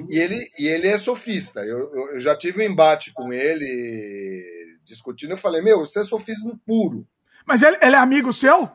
E 0.09 0.19
ele, 0.19 0.43
e 0.59 0.67
ele 0.67 0.89
é 0.89 0.97
sofista. 0.97 1.61
Eu, 1.61 1.95
eu- 1.95 2.19
já 2.19 2.35
tive 2.37 2.63
um 2.63 2.71
embate 2.71 3.13
com 3.13 3.33
ele 3.33 4.79
discutindo. 4.83 5.33
Eu 5.33 5.39
falei, 5.39 5.61
meu, 5.61 5.83
isso 5.85 5.99
é 5.99 6.05
sofismo 6.05 6.59
puro. 6.67 7.07
Mas 7.47 7.63
ele, 7.63 7.77
ele 7.83 7.95
é 7.95 7.99
amigo 7.99 8.33
seu? 8.33 8.71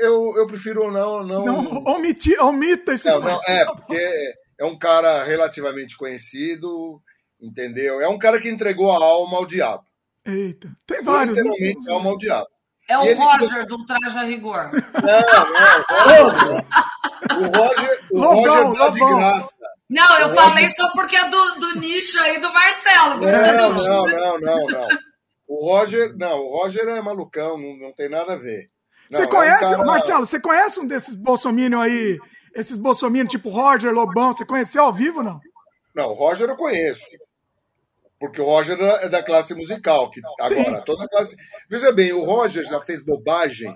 Eu, 0.00 0.34
eu 0.36 0.46
prefiro 0.46 0.90
não. 0.90 1.24
Não, 1.24 1.44
Não, 1.44 1.84
omiti, 1.84 2.38
omita 2.38 2.92
esse 2.94 3.08
Não, 3.08 3.20
não, 3.20 3.40
é, 3.46 3.64
porque 3.66 4.34
é 4.58 4.64
um 4.64 4.78
cara 4.78 5.24
relativamente 5.24 5.96
conhecido, 5.96 7.02
entendeu? 7.40 8.00
É 8.00 8.08
um 8.08 8.18
cara 8.18 8.40
que 8.40 8.48
entregou 8.48 8.90
a 8.92 8.96
alma 9.04 9.36
ao 9.38 9.46
diabo. 9.46 9.84
Eita, 10.24 10.70
tem 10.86 11.02
vários. 11.02 11.36
né? 11.36 11.42
literalmente 11.42 11.90
a 11.90 11.92
alma 11.94 12.10
ao 12.10 12.18
diabo. 12.18 12.48
É 12.88 12.98
o 12.98 13.02
ele- 13.04 13.14
Roger 13.14 13.66
do 13.66 13.84
Traje 13.86 14.18
a 14.18 14.22
Rigor. 14.22 14.70
Não, 14.72 16.26
não. 16.52 16.64
O 17.32 17.58
Roger, 17.58 18.00
o 18.12 18.18
Lobão, 18.18 18.42
Roger 18.68 18.78
dá 18.78 18.88
de 18.90 19.00
Lobão. 19.00 19.18
graça. 19.18 19.56
Não, 19.88 20.18
eu 20.20 20.26
O 20.28 20.34
falei 20.34 20.52
Roger- 20.64 20.70
só 20.76 20.90
porque 20.92 21.16
é 21.16 21.28
do, 21.28 21.54
do 21.58 21.80
nicho 21.80 22.18
aí 22.20 22.40
do 22.40 22.52
Marcelo. 22.52 23.16
Não, 23.20 23.72
não, 23.74 24.04
não, 24.04 24.38
não, 24.40 24.66
não. 24.66 24.88
O 25.48 25.64
Roger, 25.66 26.16
não, 26.16 26.38
o 26.40 26.56
Roger 26.58 26.86
é 26.88 27.00
malucão, 27.02 27.58
não, 27.58 27.76
não 27.76 27.92
tem 27.92 28.08
nada 28.08 28.34
a 28.34 28.36
ver. 28.36 28.68
Não, 29.10 29.16
Você 29.18 29.24
é 29.24 29.26
um 29.26 29.30
conhece, 29.30 29.60
cara- 29.60 29.84
Marcelo, 29.84 30.26
você 30.26 30.40
conhece 30.40 30.78
um 30.80 30.86
desses 30.86 31.16
bolsominion 31.16 31.80
aí? 31.80 32.18
Esses 32.54 32.78
bolsominion 32.78 33.26
tipo 33.26 33.48
Roger, 33.48 33.92
Lobão, 33.92 34.32
você 34.32 34.44
conheceu 34.46 34.84
ao 34.84 34.92
vivo 34.92 35.22
não? 35.22 35.40
Não, 35.94 36.06
o 36.10 36.14
Roger 36.14 36.48
eu 36.48 36.56
conheço. 36.56 37.02
Porque 38.18 38.40
o 38.40 38.44
Roger 38.44 38.78
é 38.80 39.08
da 39.08 39.22
classe 39.22 39.54
musical, 39.54 40.10
que 40.10 40.20
agora 40.38 40.82
toda 40.82 41.04
a 41.04 41.08
classe. 41.08 41.34
Veja 41.68 41.90
bem, 41.90 42.12
o 42.12 42.22
Roger 42.22 42.62
já 42.64 42.78
fez 42.80 43.02
bobagem 43.04 43.72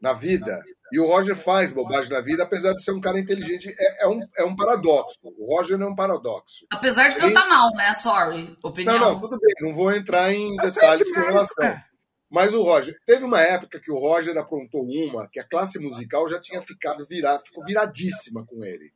na 0.00 0.12
vida, 0.12 0.62
e 0.92 0.98
o 0.98 1.06
Roger 1.06 1.36
faz 1.36 1.72
bobagem 1.72 2.10
na 2.10 2.20
vida, 2.20 2.42
apesar 2.42 2.72
de 2.74 2.82
ser 2.82 2.92
um 2.92 3.00
cara 3.00 3.18
inteligente. 3.18 3.74
É, 3.78 4.04
é 4.04 4.08
um, 4.08 4.20
é 4.36 4.44
um 4.44 4.56
paradoxo. 4.56 5.18
O 5.24 5.54
Roger 5.54 5.80
é 5.80 5.86
um 5.86 5.94
paradoxo. 5.94 6.66
Apesar 6.72 7.08
de 7.08 7.16
cantar 7.16 7.48
mal, 7.48 7.70
né? 7.74 7.92
Sorry. 7.94 8.56
Opinião. 8.62 8.98
Não, 8.98 9.12
não, 9.12 9.20
tudo 9.20 9.38
bem, 9.38 9.54
não 9.60 9.72
vou 9.72 9.92
entrar 9.92 10.32
em 10.32 10.56
detalhes 10.56 11.12
com 11.12 11.20
relação. 11.20 11.64
é. 11.64 11.90
Mas 12.30 12.54
o 12.54 12.62
Roger, 12.62 12.96
teve 13.04 13.24
uma 13.24 13.40
época 13.40 13.80
que 13.80 13.90
o 13.90 13.98
Roger 13.98 14.38
aprontou 14.38 14.84
uma 14.84 15.28
que 15.28 15.40
a 15.40 15.44
classe 15.44 15.80
musical 15.80 16.28
já 16.28 16.40
tinha 16.40 16.62
ficado 16.62 17.04
virada, 17.04 17.42
ficou 17.44 17.64
viradíssima 17.64 18.46
com 18.46 18.64
ele. 18.64 18.92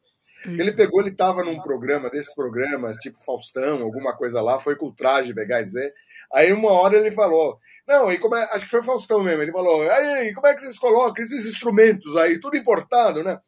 Ele 0.47 0.73
pegou, 0.73 1.01
ele 1.01 1.11
estava 1.11 1.43
num 1.43 1.61
programa, 1.61 2.11
desses 2.11 2.35
programas, 2.35 2.99
tipo 2.99 3.19
Faustão, 3.25 3.83
alguma 3.83 4.15
coisa 4.15 4.43
lá, 4.43 4.59
foi 4.59 4.77
com 4.77 4.87
o 4.87 4.95
traje 4.95 5.33
Begazé. 5.33 5.93
Aí 6.33 6.53
uma 6.53 6.71
hora 6.71 6.97
ele 6.97 7.11
falou: 7.11 7.59
Não, 7.87 8.11
e 8.11 8.19
como 8.19 8.35
é, 8.35 8.45
acho 8.53 8.65
que 8.65 8.71
foi 8.71 8.83
Faustão 8.83 9.23
mesmo. 9.23 9.43
Ele 9.43 9.53
falou: 9.53 9.83
aí, 9.91 10.33
como 10.33 10.47
é 10.47 10.55
que 10.55 10.61
vocês 10.61 10.79
colocam 10.79 11.23
esses 11.23 11.47
instrumentos 11.47 12.17
aí, 12.17 12.41
tudo 12.41 12.57
importado, 12.57 13.23
né? 13.23 13.39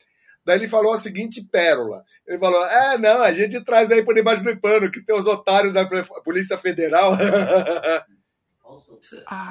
Daí 0.44 0.58
ele 0.58 0.68
falou 0.68 0.92
a 0.92 1.00
seguinte 1.00 1.42
pérola. 1.42 2.04
Ele 2.26 2.38
falou: 2.38 2.64
É, 2.66 2.96
não, 2.98 3.22
a 3.22 3.32
gente 3.32 3.60
traz 3.64 3.90
aí 3.90 4.04
por 4.04 4.14
debaixo 4.14 4.44
do 4.44 4.60
pano, 4.60 4.90
que 4.90 5.04
tem 5.04 5.16
os 5.16 5.26
otários 5.26 5.72
da 5.72 5.84
Polícia 6.24 6.56
Federal. 6.56 7.14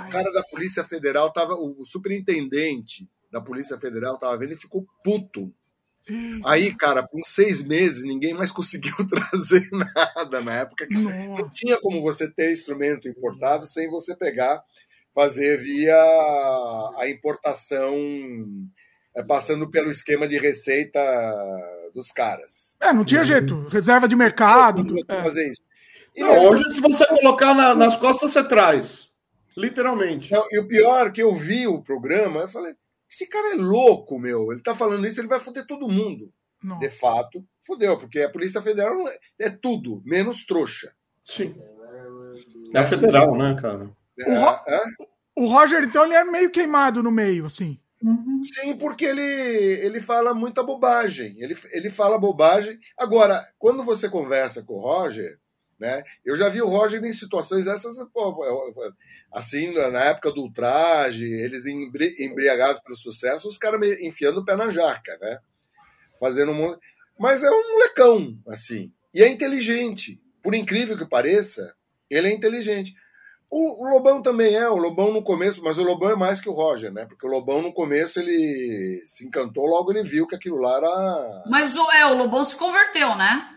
O 0.08 0.12
cara 0.12 0.32
da 0.32 0.44
Polícia 0.44 0.84
Federal 0.84 1.32
tava. 1.32 1.56
O 1.56 1.84
superintendente 1.86 3.10
da 3.32 3.42
Polícia 3.42 3.78
Federal 3.78 4.18
tava 4.18 4.38
vendo 4.38 4.54
e 4.54 4.58
ficou 4.58 4.86
puto. 5.04 5.54
Aí, 6.46 6.74
cara, 6.76 7.02
por 7.04 7.20
uns 7.20 7.30
seis 7.30 7.64
meses, 7.64 8.04
ninguém 8.04 8.34
mais 8.34 8.52
conseguiu 8.52 8.94
trazer 9.10 9.68
nada 9.72 10.42
na 10.42 10.54
época. 10.54 10.86
que 10.88 10.94
Não 10.96 11.28
nossa. 11.38 11.50
tinha 11.54 11.80
como 11.80 12.02
você 12.02 12.30
ter 12.30 12.52
instrumento 12.52 13.08
importado 13.08 13.66
sem 13.66 13.90
você 13.90 14.16
pegar, 14.16 14.62
fazer 15.14 15.58
via 15.58 15.96
a 16.98 17.10
importação, 17.10 17.96
é, 19.16 19.24
passando 19.24 19.70
pelo 19.70 19.90
esquema 19.90 20.28
de 20.28 20.38
receita 20.38 21.00
dos 21.94 22.12
caras. 22.12 22.76
É, 22.82 22.92
não 22.94 23.06
tinha 23.06 23.24
jeito. 23.24 23.68
Reserva 23.70 24.08
de 24.08 24.16
mercado. 24.16 24.84
Como 24.86 25.00
você 25.00 25.06
é. 25.12 25.24
fazer 25.24 25.50
isso. 25.50 25.62
E 26.16 26.22
Não, 26.22 26.28
não, 26.36 26.46
hoje, 26.50 26.64
se 26.70 26.82
você 26.82 27.06
colocar 27.08 27.54
na- 27.54 27.74
nas 27.76 27.98
costas, 27.98 28.32
você 28.32 28.44
traz. 28.48 29.10
Literalmente. 29.58 30.32
Não, 30.34 30.46
e 30.52 30.60
o 30.60 30.68
pior 30.68 31.12
que 31.12 31.22
eu 31.24 31.34
vi 31.34 31.66
o 31.68 31.82
programa, 31.82 32.42
eu 32.42 32.48
falei, 32.48 32.74
esse 33.10 33.28
cara 33.28 33.54
é 33.54 33.58
louco, 33.58 34.20
meu. 34.20 34.52
Ele 34.52 34.62
tá 34.62 34.76
falando 34.76 35.06
isso, 35.08 35.20
ele 35.20 35.28
vai 35.28 35.40
foder 35.40 35.66
todo 35.66 35.90
mundo. 35.90 36.32
Não. 36.64 36.80
De 36.80 36.90
fato, 36.90 37.46
fodeu, 37.62 37.98
porque 37.98 38.22
a 38.22 38.30
Polícia 38.30 38.62
Federal 38.62 38.96
é, 39.40 39.50
tudo, 39.50 40.02
menos 40.06 40.46
trouxa. 40.46 40.94
Sim. 41.22 41.56
É 42.74 42.80
a 42.80 42.84
federal, 42.84 43.38
né, 43.38 43.56
cara? 43.60 43.90
É, 44.20 44.36
Ro- 44.36 44.64
é? 44.68 44.82
O 45.36 45.46
Roger, 45.48 45.84
então, 45.84 46.06
ele 46.06 46.14
é 46.14 46.24
meio 46.24 46.50
queimado 46.50 47.04
no 47.04 47.12
meio, 47.12 47.46
assim. 47.46 47.80
Sim, 48.44 48.78
porque 48.78 49.06
ele, 49.06 49.22
ele 49.22 50.00
fala 50.00 50.34
muita 50.34 50.64
bobagem. 50.64 51.36
Ele, 51.40 51.56
ele 51.72 51.90
fala 51.90 52.18
bobagem. 52.18 52.80
Agora, 52.98 53.46
quando 53.58 53.84
você 53.84 54.08
conversa 54.10 54.64
com 54.64 54.74
o 54.74 54.80
Roger, 54.80 55.40
né? 55.80 56.04
Eu 56.26 56.36
já 56.36 56.50
vi 56.50 56.62
o 56.62 56.68
Roger 56.70 57.04
em 57.04 57.14
situações 57.14 57.68
essas, 57.68 57.98
assim, 59.32 59.74
na 59.74 60.04
época 60.06 60.32
do 60.32 60.42
ultraje, 60.42 61.26
eles 61.26 61.66
embri- 61.66 62.16
embriagados 62.20 62.82
pelo 62.82 62.96
sucesso, 62.98 63.48
os 63.50 63.58
caras 63.58 63.82
enfiando 64.00 64.40
o 64.40 64.46
pé 64.46 64.56
na 64.56 64.70
jaca, 64.70 65.18
né? 65.22 65.40
Fazendo 66.20 66.52
um. 66.52 66.76
Mas 67.20 67.44
é 67.44 67.50
um 67.50 67.74
molecão, 67.74 68.38
assim. 68.48 68.92
E 69.14 69.22
é 69.24 69.28
inteligente. 69.28 70.22
Por 70.42 70.54
incrível 70.54 70.98
que 70.98 71.08
pareça, 71.08 71.74
ele 72.10 72.28
é 72.28 72.34
inteligente. 72.34 72.94
O, 73.50 73.86
o 73.86 73.90
Lobão 73.90 74.22
também 74.22 74.56
é, 74.56 74.68
o 74.70 74.76
Lobão 74.76 75.14
no 75.14 75.24
começo, 75.24 75.64
mas 75.64 75.78
o 75.78 75.84
Lobão 75.84 76.10
é 76.12 76.16
mais 76.16 76.42
que 76.42 76.50
o 76.50 76.54
Roger, 76.54 76.92
né? 76.92 77.06
Porque 77.06 77.26
o 77.26 77.30
Lobão 77.30 77.62
no 77.62 77.74
começo 77.74 78.20
ele 78.20 79.02
se 79.06 79.26
encantou, 79.26 79.66
logo 79.66 79.92
ele 79.92 80.04
viu 80.04 80.28
que 80.28 80.36
aquilo 80.36 80.58
lá 80.58 80.78
era. 80.78 81.44
Mas 81.48 81.76
o, 81.78 81.92
é, 81.92 82.06
o 82.08 82.16
Lobão 82.16 82.44
se 82.44 82.56
converteu, 82.56 83.16
né? 83.16 83.50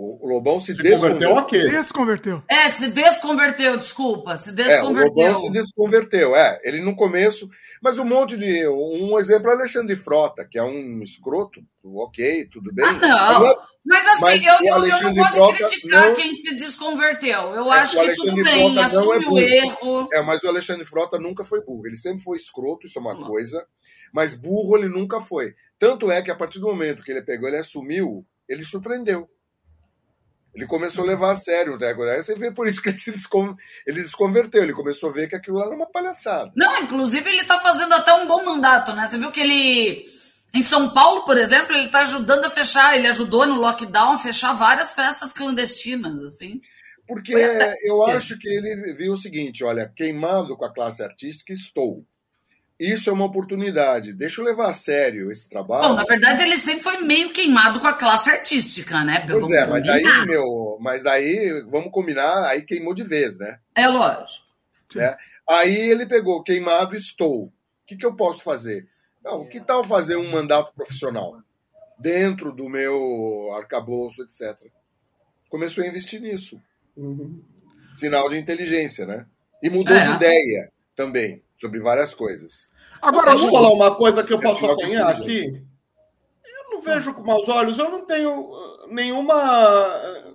O, 0.00 0.24
o 0.24 0.28
Lobão 0.32 0.60
se, 0.60 0.76
Se 0.76 0.82
converteu 0.92 1.36
a 1.36 1.44
quê? 1.44 1.66
Desconverteu. 1.68 2.40
É, 2.48 2.68
se 2.68 2.88
desconverteu, 2.92 3.76
desculpa. 3.76 4.36
Se 4.36 4.50
É, 4.50 4.52
o 4.52 4.54
desconverteu. 4.54 5.26
Lobão 5.26 5.40
se 5.40 5.50
desconverteu, 5.50 6.36
é. 6.36 6.60
Ele 6.62 6.80
no 6.80 6.94
começo. 6.94 7.48
Mas 7.82 7.98
um 7.98 8.04
monte 8.04 8.36
de. 8.36 8.64
Um 8.68 9.18
exemplo 9.18 9.50
é 9.50 9.54
o 9.54 9.58
Alexandre 9.58 9.96
Frota, 9.96 10.44
que 10.48 10.56
é 10.56 10.62
um 10.62 11.02
escroto. 11.02 11.60
Ok, 11.84 12.46
tudo 12.52 12.72
bem. 12.72 12.84
Ah, 12.86 12.92
não. 13.40 13.56
Mas 13.84 14.06
assim, 14.06 14.20
Mas 14.24 14.44
eu, 14.44 14.52
o 14.54 14.68
eu- 14.68 14.86
eu, 14.86 15.02
não 15.02 15.14
gosto 15.14 15.34
Frota 15.34 15.52
de 15.56 15.64
criticar 15.70 16.06
não- 16.06 16.14
quem 16.14 16.32
se 16.34 16.54
desconverteu. 16.54 17.40
Eu 17.54 17.72
É, 17.72 17.78
acho 17.80 17.98
o 18.00 18.04
que 18.04 18.14
tudo 18.14 18.34
bem, 18.36 18.44
Frota 18.44 18.68
não 18.74 18.82
é 18.82 18.84
assume 18.84 19.26
o 19.26 19.28
burro. 19.30 19.38
erro. 19.40 20.08
É, 20.12 20.22
mas 20.22 20.42
o 20.44 20.48
Alexandre 20.48 20.84
Frota 20.84 21.18
nunca 21.18 21.42
foi 21.42 21.60
burro. 21.64 21.86
Ele 21.88 21.96
sempre 21.96 22.22
foi 22.22 22.36
escroto, 22.36 22.86
isso 22.86 22.98
é 22.98 23.02
uma 23.02 23.16
coisa. 23.26 23.66
Mas 24.12 24.34
burro 24.34 24.76
ele 24.76 24.88
nunca 24.88 25.20
foi. 25.20 25.54
Tanto 25.78 26.10
é 26.10 26.22
que 26.22 26.30
a 26.30 26.36
partir 26.36 26.60
do 26.60 26.66
momento 26.68 27.02
que 27.02 27.10
ele 27.10 27.22
pegou, 27.22 27.48
ele 27.48 27.58
assumiu, 27.58 28.24
ele 28.48 28.64
surpreendeu. 28.64 29.28
Ele 30.54 30.66
começou 30.66 31.04
a 31.04 31.06
levar 31.06 31.32
a 31.32 31.36
sério 31.36 31.74
o 31.74 31.78
Dragon 31.78 32.02
Aí 32.04 32.22
Você 32.22 32.34
vê 32.34 32.50
por 32.50 32.66
isso 32.66 32.82
que 32.82 32.88
ele 32.88 32.98
se 32.98 33.12
ele 33.86 34.02
desconverteu. 34.02 34.62
Ele 34.62 34.72
começou 34.72 35.10
a 35.10 35.12
ver 35.12 35.28
que 35.28 35.36
aquilo 35.36 35.60
era 35.62 35.70
uma 35.70 35.86
palhaçada. 35.86 36.50
Não, 36.56 36.78
inclusive 36.80 37.28
ele 37.30 37.44
tá 37.44 37.58
fazendo 37.58 37.92
até 37.92 38.12
um 38.14 38.26
bom 38.26 38.44
mandato, 38.44 38.92
né? 38.92 39.06
Você 39.06 39.18
viu 39.18 39.30
que 39.30 39.40
ele. 39.40 40.04
Em 40.54 40.62
São 40.62 40.88
Paulo, 40.90 41.24
por 41.24 41.36
exemplo, 41.36 41.76
ele 41.76 41.88
tá 41.88 42.00
ajudando 42.00 42.46
a 42.46 42.50
fechar, 42.50 42.96
ele 42.96 43.06
ajudou 43.06 43.46
no 43.46 43.60
lockdown 43.60 44.12
a 44.14 44.18
fechar 44.18 44.54
várias 44.54 44.92
festas 44.92 45.32
clandestinas, 45.32 46.22
assim. 46.22 46.60
Porque 47.06 47.34
até- 47.34 47.74
eu 47.84 48.04
acho 48.04 48.38
que 48.38 48.48
ele 48.48 48.94
viu 48.94 49.12
o 49.12 49.16
seguinte: 49.16 49.62
olha, 49.62 49.90
queimado 49.94 50.56
com 50.56 50.64
a 50.64 50.72
classe 50.72 51.02
artística, 51.02 51.52
estou. 51.52 52.04
Isso 52.78 53.10
é 53.10 53.12
uma 53.12 53.24
oportunidade. 53.24 54.12
Deixa 54.12 54.40
eu 54.40 54.44
levar 54.44 54.70
a 54.70 54.74
sério 54.74 55.32
esse 55.32 55.48
trabalho. 55.48 55.88
Bom, 55.88 55.94
na 55.96 56.04
verdade, 56.04 56.42
ele 56.42 56.56
sempre 56.56 56.82
foi 56.82 56.98
meio 56.98 57.32
queimado 57.32 57.80
com 57.80 57.86
a 57.88 57.92
classe 57.92 58.30
artística, 58.30 59.02
né? 59.02 59.26
Pelo 59.26 59.40
Pois 59.40 59.50
é, 59.52 59.66
mas 59.66 59.84
daí, 59.84 60.26
meu, 60.26 60.78
mas 60.80 61.02
daí, 61.02 61.60
vamos 61.68 61.90
combinar, 61.90 62.44
aí 62.46 62.62
queimou 62.62 62.94
de 62.94 63.02
vez, 63.02 63.36
né? 63.36 63.58
É 63.74 63.88
lógico. 63.88 64.44
né? 64.94 65.16
Aí 65.48 65.76
ele 65.76 66.06
pegou, 66.06 66.42
queimado 66.42 66.94
estou. 66.94 67.46
O 67.46 67.52
que, 67.84 67.96
que 67.96 68.06
eu 68.06 68.14
posso 68.14 68.44
fazer? 68.44 68.86
Não, 69.24 69.44
que 69.48 69.58
tal 69.60 69.82
fazer 69.82 70.16
um 70.16 70.30
mandato 70.30 70.72
profissional? 70.72 71.36
Dentro 71.98 72.52
do 72.52 72.68
meu 72.68 73.50
arcabouço, 73.56 74.22
etc. 74.22 74.56
Começou 75.50 75.82
a 75.82 75.86
investir 75.88 76.20
nisso. 76.20 76.60
Sinal 77.94 78.28
de 78.28 78.38
inteligência, 78.38 79.04
né? 79.04 79.26
E 79.62 79.68
mudou 79.68 79.96
É. 79.96 80.06
de 80.06 80.14
ideia 80.14 80.70
também, 80.94 81.42
sobre 81.58 81.80
várias 81.80 82.14
coisas. 82.14 82.70
Agora, 83.02 83.32
Posso 83.32 83.48
o- 83.48 83.50
falar 83.50 83.70
uma 83.70 83.94
coisa 83.96 84.22
que 84.24 84.32
eu 84.32 84.40
posso 84.40 84.64
Esse 84.64 84.72
apanhar 84.72 85.08
aqui? 85.10 85.62
Eu 86.44 86.70
não 86.70 86.80
vejo 86.80 87.12
com 87.14 87.22
maus 87.22 87.48
olhos, 87.48 87.78
eu 87.78 87.90
não 87.90 88.04
tenho 88.06 88.30
uh, 88.40 88.86
nenhuma, 88.88 89.34
uh, 89.34 90.34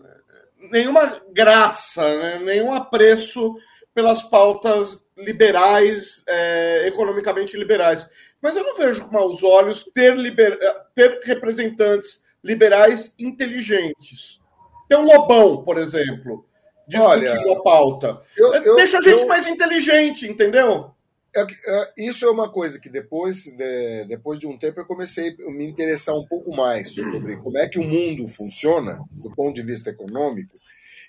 nenhuma 0.72 1.22
graça, 1.32 2.02
né? 2.20 2.40
nenhum 2.40 2.74
apreço 2.74 3.56
pelas 3.94 4.24
pautas 4.24 5.04
liberais, 5.16 6.24
eh, 6.28 6.88
economicamente 6.88 7.56
liberais. 7.56 8.10
Mas 8.42 8.56
eu 8.56 8.64
não 8.64 8.76
vejo 8.76 9.06
com 9.06 9.14
maus 9.14 9.44
olhos 9.44 9.84
ter, 9.94 10.16
liber- 10.18 10.58
ter 10.96 11.20
representantes 11.24 12.24
liberais 12.44 13.14
inteligentes. 13.20 14.42
Tem 14.90 14.98
um 14.98 15.06
Lobão, 15.06 15.64
por 15.64 15.78
exemplo, 15.78 16.44
discutindo 16.88 17.08
Olha, 17.50 17.54
a 17.60 17.62
pauta. 17.62 18.20
eu- 18.36 18.54
eu- 18.56 18.76
Deixa 18.76 18.98
a 18.98 19.02
gente 19.02 19.22
eu- 19.22 19.28
mais 19.28 19.46
inteligente, 19.46 20.28
entendeu? 20.28 20.93
É 21.36 21.42
é, 21.42 21.94
isso 21.98 22.26
é 22.26 22.30
uma 22.32 22.52
coisa 22.52 22.80
que 22.80 22.90
depois 22.90 23.44
de, 23.44 24.06
depois 24.06 24.38
de 24.38 24.46
um 24.46 24.58
tempo 24.58 24.80
eu 24.80 24.86
comecei 24.86 25.36
a 25.48 25.52
me 25.52 25.66
interessar 25.66 26.16
um 26.16 26.26
pouco 26.28 26.56
mais 26.56 26.92
sobre 26.94 27.38
como 27.38 27.58
é 27.58 27.68
que 27.68 27.80
o 27.80 27.84
mundo 27.84 28.28
funciona 28.28 29.00
do 29.12 29.32
ponto 29.36 29.56
de 29.56 29.64
vista 29.64 29.90
econômico. 29.90 30.56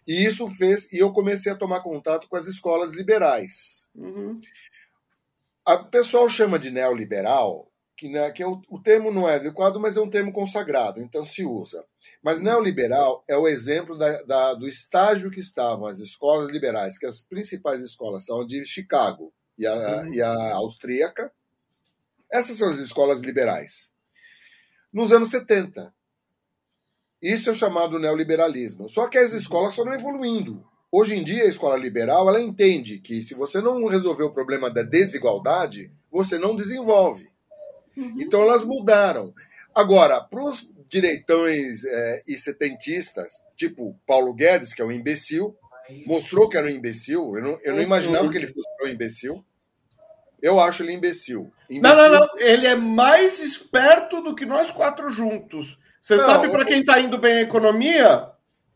E 0.06 0.24
isso 0.24 0.46
fez 0.48 0.90
e 0.92 0.98
eu 0.98 1.12
comecei 1.12 1.52
a 1.52 1.56
tomar 1.56 1.80
contato 1.82 2.28
com 2.28 2.36
as 2.36 2.46
escolas 2.46 2.92
liberais. 2.92 3.88
Uhum. 3.94 4.40
A- 5.66 5.74
O 5.74 5.90
pessoal 5.90 6.28
chama 6.28 6.58
de 6.58 6.70
neoliberal, 6.70 7.70
que, 7.96 8.08
né, 8.08 8.30
que 8.30 8.42
é 8.42 8.46
o, 8.46 8.60
o 8.70 8.82
termo 8.82 9.10
não 9.12 9.28
é 9.28 9.34
adequado, 9.36 9.78
mas 9.78 9.96
é 9.96 10.00
um 10.00 10.10
termo 10.10 10.32
consagrado, 10.32 11.00
então 11.00 11.24
se 11.24 11.44
usa. 11.44 11.84
Mas 12.22 12.40
neoliberal 12.40 13.22
é 13.28 13.36
o 13.36 13.46
exemplo 13.46 13.96
da- 13.96 14.22
da- 14.22 14.54
do 14.54 14.66
estágio 14.66 15.30
que 15.30 15.40
estavam 15.40 15.86
as 15.86 15.98
escolas 15.98 16.50
liberais, 16.50 16.98
que 16.98 17.06
as 17.06 17.20
principais 17.20 17.82
escolas 17.82 18.24
são 18.24 18.44
de 18.46 18.64
Chicago 18.64 19.32
e 19.56 19.66
a, 19.66 20.06
e 20.10 20.20
a 20.20 20.54
austríaca. 20.54 21.32
Essas 22.30 22.56
são 22.56 22.70
as 22.70 22.78
escolas 22.78 23.20
liberais. 23.20 23.92
Nos 24.92 25.12
anos 25.12 25.30
70. 25.30 25.92
Isso 27.22 27.50
é 27.50 27.54
chamado 27.54 27.98
neoliberalismo. 27.98 28.88
Só 28.88 29.08
que 29.08 29.18
as 29.18 29.32
escolas 29.32 29.74
foram 29.74 29.94
evoluindo. 29.94 30.64
Hoje 30.90 31.16
em 31.16 31.24
dia, 31.24 31.44
a 31.44 31.48
escola 31.48 31.76
liberal 31.76 32.28
ela 32.28 32.40
entende 32.40 32.98
que 32.98 33.20
se 33.22 33.34
você 33.34 33.60
não 33.60 33.86
resolver 33.86 34.24
o 34.24 34.32
problema 34.32 34.70
da 34.70 34.82
desigualdade, 34.82 35.90
você 36.10 36.38
não 36.38 36.54
desenvolve. 36.54 37.28
Então 37.96 38.42
elas 38.42 38.64
mudaram. 38.64 39.34
Agora, 39.74 40.20
para 40.20 40.44
os 40.44 40.68
direitões 40.88 41.84
eh, 41.84 42.22
e 42.26 42.38
setentistas, 42.38 43.42
tipo 43.56 43.98
Paulo 44.06 44.32
Guedes, 44.32 44.72
que 44.72 44.82
é 44.82 44.84
um 44.84 44.92
imbecil, 44.92 45.56
mostrou 46.06 46.48
que 46.48 46.56
era 46.56 46.66
um 46.66 46.70
imbecil. 46.70 47.36
Eu 47.36 47.42
não, 47.42 47.58
eu 47.62 47.74
não 47.74 47.82
imaginava 47.82 48.30
que 48.30 48.36
ele 48.38 48.46
fosse 48.46 48.68
um 48.82 48.88
imbecil. 48.88 49.44
Eu 50.42 50.60
acho 50.60 50.82
ele 50.82 50.92
imbecil. 50.92 51.50
Não, 51.70 51.76
Imbecil- 51.78 51.96
não, 52.10 52.20
não. 52.20 52.28
Ele 52.38 52.66
é 52.66 52.74
mais 52.76 53.40
esperto 53.40 54.20
do 54.20 54.34
que 54.34 54.44
nós 54.44 54.70
quatro 54.70 55.08
juntos. 55.10 55.78
Você 56.00 56.16
Não, 56.16 56.24
sabe 56.26 56.50
para 56.50 56.64
quem 56.66 56.80
está 56.80 57.00
indo 57.00 57.16
bem 57.16 57.34
a 57.36 57.42
economia? 57.42 58.28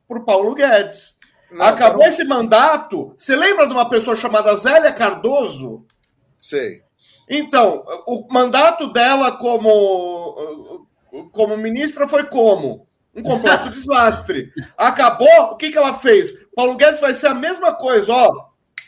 Pro 0.07 0.25
Paulo 0.25 0.55
Guedes. 0.55 1.17
Não, 1.51 1.63
Acabou 1.65 1.99
para- 2.01 2.09
esse 2.09 2.25
mandato. 2.25 3.15
Você 3.19 3.37
lembra 3.37 3.67
de 3.67 3.73
uma 3.75 3.89
pessoa 3.89 4.17
chamada 4.17 4.57
Zélia 4.57 4.93
Cardoso? 4.93 5.85
Sei. 6.41 6.83
Então, 7.29 7.85
o 8.07 8.27
mandato 8.33 8.91
dela 8.91 9.33
como, 9.37 10.87
como 11.33 11.57
ministra 11.59 12.09
foi 12.09 12.25
como? 12.25 12.88
Um 13.19 13.23
completo 13.23 13.71
desastre. 13.71 14.51
Acabou, 14.77 15.53
o 15.53 15.57
que, 15.57 15.71
que 15.71 15.79
ela 15.79 15.95
fez? 15.95 16.33
Paulo 16.55 16.77
Guedes 16.77 17.01
vai 17.01 17.15
ser 17.15 17.27
a 17.29 17.35
mesma 17.35 17.75
coisa, 17.75 18.13
ó. 18.13 18.29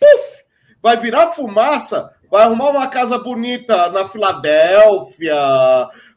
Puf! 0.01 0.41
vai 0.83 0.97
virar 0.97 1.27
fumaça, 1.29 2.11
vai 2.31 2.45
arrumar 2.45 2.71
uma 2.71 2.87
casa 2.89 3.19
bonita 3.19 3.91
na 3.91 4.09
Filadélfia, 4.09 5.37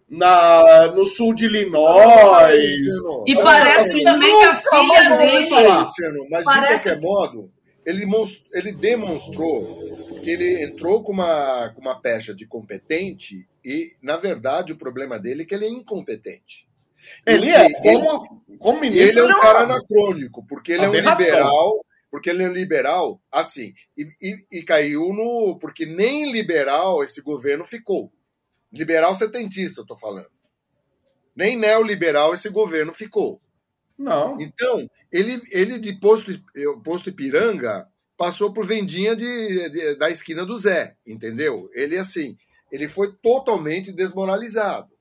na, 0.10 0.88
no 0.96 1.06
sul 1.06 1.34
de 1.34 1.46
Illinois. 1.46 2.88
E 3.28 3.36
parece 3.44 4.04
também 4.04 4.30
que 4.40 4.46
a 4.46 4.56
filha 4.56 5.18
dele. 5.18 5.68
Luciano, 5.82 6.28
mas 6.30 6.46
Parece- 6.46 6.96
de 6.96 7.02
qualquer 7.02 7.02
modo, 7.02 7.52
ele, 7.86 8.06
mos- 8.06 8.42
ele 8.54 8.72
demonstrou 8.72 9.66
que 10.24 10.30
ele 10.30 10.64
entrou 10.64 11.04
com 11.04 11.12
uma, 11.12 11.70
com 11.76 11.82
uma 11.82 12.00
pecha 12.00 12.34
de 12.34 12.46
competente 12.48 13.46
e, 13.66 13.92
na 14.02 14.16
verdade, 14.16 14.72
o 14.72 14.78
problema 14.78 15.20
dele 15.20 15.44
é 15.44 15.46
que 15.46 15.54
ele 15.54 15.66
é 15.66 15.70
incompetente. 15.70 16.68
Ele 17.26 17.50
é, 17.50 17.72
como, 17.82 18.44
como 18.60 18.80
ministro, 18.80 19.08
ele 19.10 19.20
é 19.20 19.24
um 19.36 19.40
cara 19.40 19.60
anacrônico, 19.62 20.46
porque 20.48 20.72
ele 20.74 20.86
é 20.86 20.88
um 20.88 20.92
Aberração. 20.92 21.26
liberal, 21.26 21.86
porque 22.12 22.30
ele 22.30 22.44
é 22.44 22.50
um 22.50 22.54
liberal, 22.54 23.22
assim, 23.32 23.74
e, 23.98 24.08
e- 24.22 24.60
e 24.60 24.64
caiu 24.64 25.14
no. 25.14 25.58
Porque 25.60 25.86
nem 25.86 26.32
liberal 26.32 27.04
esse 27.04 27.22
governo 27.22 27.64
ficou. 27.66 28.12
Liberal 28.72 29.16
setentista, 29.16 29.82
eu 29.82 29.86
tô 29.86 29.96
falando. 29.98 30.30
Nem 31.36 31.58
neoliberal 31.58 32.34
esse 32.34 32.50
governo 32.50 32.94
ficou. 32.94 33.42
Não. 33.98 34.40
Então, 34.40 34.88
ele, 35.12 35.42
ele 35.52 35.80
de 35.80 35.94
posto, 36.00 36.32
posto 36.84 37.10
Ipiranga 37.10 37.88
passou 38.18 38.54
por 38.54 38.66
vendinha 38.66 39.16
de, 39.16 39.70
de- 39.70 39.96
da 39.96 40.10
esquina 40.10 40.46
do 40.46 40.58
Zé, 40.58 40.96
entendeu? 41.06 41.70
Ele, 41.74 41.98
assim, 41.98 42.38
ele 42.72 42.88
foi 42.88 43.12
totalmente 43.22 43.92
desmoralizado. 43.92 44.93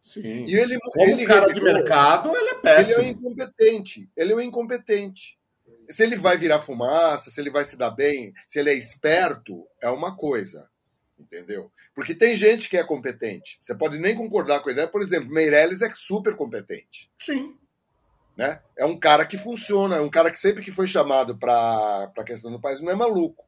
Sim. 0.00 0.44
E 0.46 0.54
ele, 0.54 0.78
Como 0.80 1.10
ele 1.10 1.26
cara 1.26 1.46
de 1.48 1.54
revelou- 1.60 1.74
mercado, 1.74 2.28
ele 2.30 2.38
é 2.38 2.40
ele 2.40 2.50
é 2.50 2.54
um 2.56 2.60
péssimo. 2.60 3.02
incompetente. 3.04 4.10
Ele 4.16 4.32
é 4.32 4.36
um 4.36 4.40
incompetente. 4.40 5.38
Se 5.88 6.02
ele 6.02 6.16
vai 6.16 6.36
virar 6.36 6.60
fumaça, 6.60 7.30
se 7.30 7.40
ele 7.40 7.50
vai 7.50 7.64
se 7.64 7.76
dar 7.76 7.90
bem, 7.90 8.32
se 8.48 8.58
ele 8.58 8.70
é 8.70 8.74
esperto, 8.74 9.66
é 9.80 9.88
uma 9.90 10.16
coisa. 10.16 10.68
Entendeu? 11.18 11.70
Porque 11.94 12.14
tem 12.14 12.34
gente 12.34 12.68
que 12.68 12.78
é 12.78 12.84
competente. 12.84 13.58
Você 13.60 13.74
pode 13.74 13.98
nem 13.98 14.14
concordar 14.14 14.60
com 14.60 14.70
a 14.70 14.72
ideia. 14.72 14.88
Por 14.88 15.02
exemplo, 15.02 15.28
Meirelles 15.30 15.82
é 15.82 15.90
super 15.94 16.34
competente. 16.34 17.10
Sim. 17.18 17.54
Né? 18.36 18.60
É 18.78 18.86
um 18.86 18.98
cara 18.98 19.26
que 19.26 19.36
funciona, 19.36 19.96
é 19.96 20.00
um 20.00 20.08
cara 20.08 20.30
que 20.30 20.38
sempre 20.38 20.64
que 20.64 20.72
foi 20.72 20.86
chamado 20.86 21.36
para 21.36 22.10
a 22.16 22.24
questão 22.24 22.50
do 22.50 22.60
país 22.60 22.80
não 22.80 22.90
é 22.90 22.94
maluco. 22.94 23.44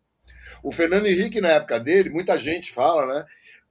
O 0.62 0.70
Fernando 0.70 1.06
Henrique, 1.06 1.40
na 1.40 1.48
época 1.48 1.80
dele, 1.80 2.10
muita 2.10 2.36
gente 2.36 2.70
fala, 2.72 3.06
né? 3.06 3.24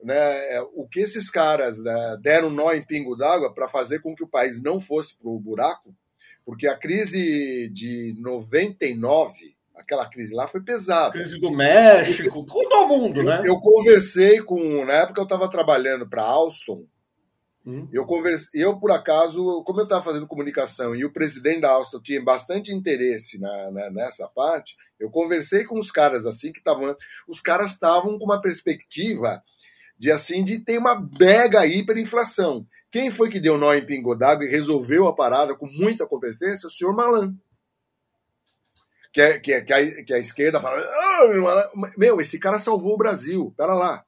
Né 0.03 0.55
é, 0.55 0.61
o 0.73 0.87
que 0.87 0.99
esses 0.99 1.29
caras 1.29 1.79
né, 1.79 2.17
deram 2.21 2.49
nó 2.49 2.73
em 2.73 2.83
pingo 2.85 3.15
d'água 3.15 3.53
para 3.53 3.67
fazer 3.67 3.99
com 3.99 4.15
que 4.15 4.23
o 4.23 4.27
país 4.27 4.61
não 4.61 4.79
fosse 4.79 5.15
para 5.17 5.29
o 5.29 5.39
buraco, 5.39 5.95
porque 6.45 6.67
a 6.67 6.75
crise 6.77 7.69
de 7.69 8.15
99, 8.19 9.55
aquela 9.75 10.05
crise 10.07 10.33
lá, 10.33 10.47
foi 10.47 10.61
pesada. 10.61 11.11
Crise 11.11 11.39
do 11.39 11.51
México, 11.51 12.45
com 12.45 12.45
todo 12.45 12.87
mundo, 12.87 13.23
né? 13.23 13.43
Eu 13.45 13.59
conversei 13.59 14.41
com. 14.41 14.85
Na 14.85 14.93
época 14.93 15.21
eu 15.21 15.25
estava 15.25 15.49
trabalhando 15.49 16.07
para 16.07 16.23
Alstom. 16.23 16.85
Hum. 17.63 17.87
Eu 17.93 18.05
conversei, 18.07 18.63
eu 18.63 18.79
por 18.79 18.89
acaso, 18.89 19.63
como 19.65 19.79
eu 19.79 19.83
estava 19.83 20.03
fazendo 20.03 20.25
comunicação 20.25 20.95
e 20.95 21.05
o 21.05 21.13
presidente 21.13 21.61
da 21.61 21.69
Alstom 21.69 22.01
tinha 22.01 22.19
bastante 22.23 22.73
interesse 22.73 23.39
na, 23.39 23.69
na- 23.69 23.91
nessa 23.91 24.27
parte, 24.27 24.75
eu 24.99 25.11
conversei 25.11 25.63
com 25.63 25.77
os 25.77 25.91
caras 25.91 26.25
assim 26.25 26.51
que 26.51 26.57
estavam, 26.57 26.95
os 27.27 27.39
caras 27.39 27.69
estavam 27.73 28.17
com 28.17 28.25
uma 28.25 28.41
perspectiva 28.41 29.43
de 30.01 30.11
assim 30.11 30.43
de 30.43 30.57
ter 30.57 30.79
uma 30.79 30.99
mega 31.19 31.63
hiperinflação. 31.63 32.65
Quem 32.89 33.11
foi 33.11 33.29
que 33.29 33.39
deu 33.39 33.55
nó 33.55 33.71
em 33.71 33.85
pingo 33.85 34.15
d'água 34.15 34.43
e 34.43 34.49
resolveu 34.49 35.07
a 35.07 35.15
parada 35.15 35.53
com 35.53 35.67
muita 35.67 36.07
competência? 36.07 36.65
O 36.65 36.71
senhor 36.71 36.95
Malan. 36.95 37.35
Que, 39.13 39.21
é, 39.21 39.39
que, 39.39 39.53
é, 39.53 39.61
que, 39.61 39.71
a, 39.71 40.03
que 40.03 40.11
a 40.11 40.17
esquerda 40.17 40.59
fala, 40.59 40.81
"Ah, 40.81 41.27
Malan", 41.39 41.91
meu, 41.95 42.19
esse 42.19 42.39
cara 42.39 42.57
salvou 42.57 42.95
o 42.95 42.97
Brasil, 42.97 43.53
pera 43.55 43.75
lá. 43.75 44.03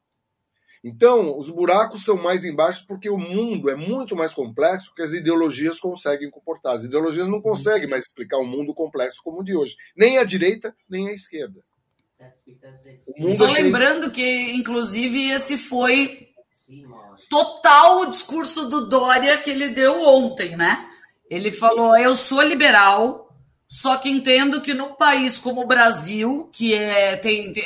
Então, 0.84 1.38
os 1.38 1.52
buracos 1.52 2.04
são 2.04 2.18
mais 2.18 2.44
embaixo 2.44 2.88
porque 2.88 3.08
o 3.08 3.18
mundo 3.18 3.70
é 3.70 3.76
muito 3.76 4.16
mais 4.16 4.34
complexo 4.34 4.96
que 4.96 5.04
as 5.04 5.14
ideologias 5.14 5.80
conseguem 5.80 6.32
comportar. 6.32 6.74
As 6.74 6.84
ideologias 6.86 7.28
não 7.28 7.40
conseguem 7.40 7.88
mais 7.88 8.08
explicar 8.08 8.40
um 8.40 8.48
mundo 8.48 8.74
complexo 8.74 9.22
como 9.24 9.42
o 9.42 9.44
de 9.44 9.56
hoje. 9.56 9.76
Nem 9.96 10.18
a 10.18 10.24
direita, 10.24 10.76
nem 10.90 11.10
a 11.10 11.14
esquerda. 11.14 11.64
Só 13.36 13.46
lembrando 13.64 14.12
que, 14.12 14.52
inclusive, 14.54 15.30
esse 15.32 15.58
foi 15.58 16.30
total 17.30 18.02
o 18.02 18.06
discurso 18.08 18.68
do 18.70 18.88
Dória 18.88 19.38
que 19.38 19.50
ele 19.50 19.70
deu 19.70 20.04
ontem, 20.04 20.56
né? 20.56 20.86
Ele 21.30 21.52
falou: 21.52 21.98
eu 21.98 22.16
sou 22.16 22.42
liberal, 22.42 23.30
só 23.68 23.98
que 23.98 24.10
entendo 24.10 24.62
que 24.62 24.74
no 24.74 24.96
país 24.96 25.38
como 25.38 25.62
o 25.62 25.68
Brasil, 25.68 26.50
que 26.52 26.74
é 26.74 27.16
tem, 27.18 27.54
tem- 27.54 27.66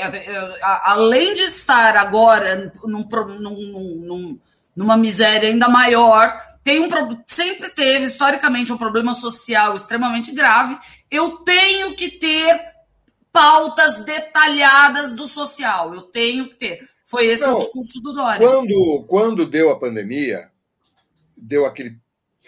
além 0.84 1.34
de 1.34 1.44
estar 1.44 1.96
agora 1.98 2.72
num 2.86 3.04
num- 3.08 4.02
num- 4.06 4.40
numa 4.76 4.96
miséria 4.96 5.50
ainda 5.50 5.68
maior, 5.68 6.40
tem 6.64 6.80
um 6.80 6.88
sempre 7.26 7.70
teve 7.70 8.06
historicamente 8.06 8.72
um 8.72 8.78
problema 8.78 9.14
social 9.14 9.74
extremamente 9.74 10.32
grave. 10.34 10.78
Eu 11.10 11.38
tenho 11.38 11.96
que 11.96 12.10
ter 12.12 12.77
pautas 13.38 14.04
detalhadas 14.04 15.14
do 15.16 15.28
social. 15.28 15.94
Eu 15.94 16.02
tenho 16.02 16.50
que 16.50 16.56
ter. 16.56 16.90
Foi 17.06 17.28
esse 17.28 17.46
Não, 17.46 17.56
o 17.56 17.60
discurso 17.60 18.02
do 18.02 18.12
Dória. 18.12 18.46
Quando, 18.46 19.06
quando 19.08 19.46
deu 19.46 19.70
a 19.70 19.80
pandemia, 19.80 20.52
deu 21.38 21.68
aquele 21.68 22.00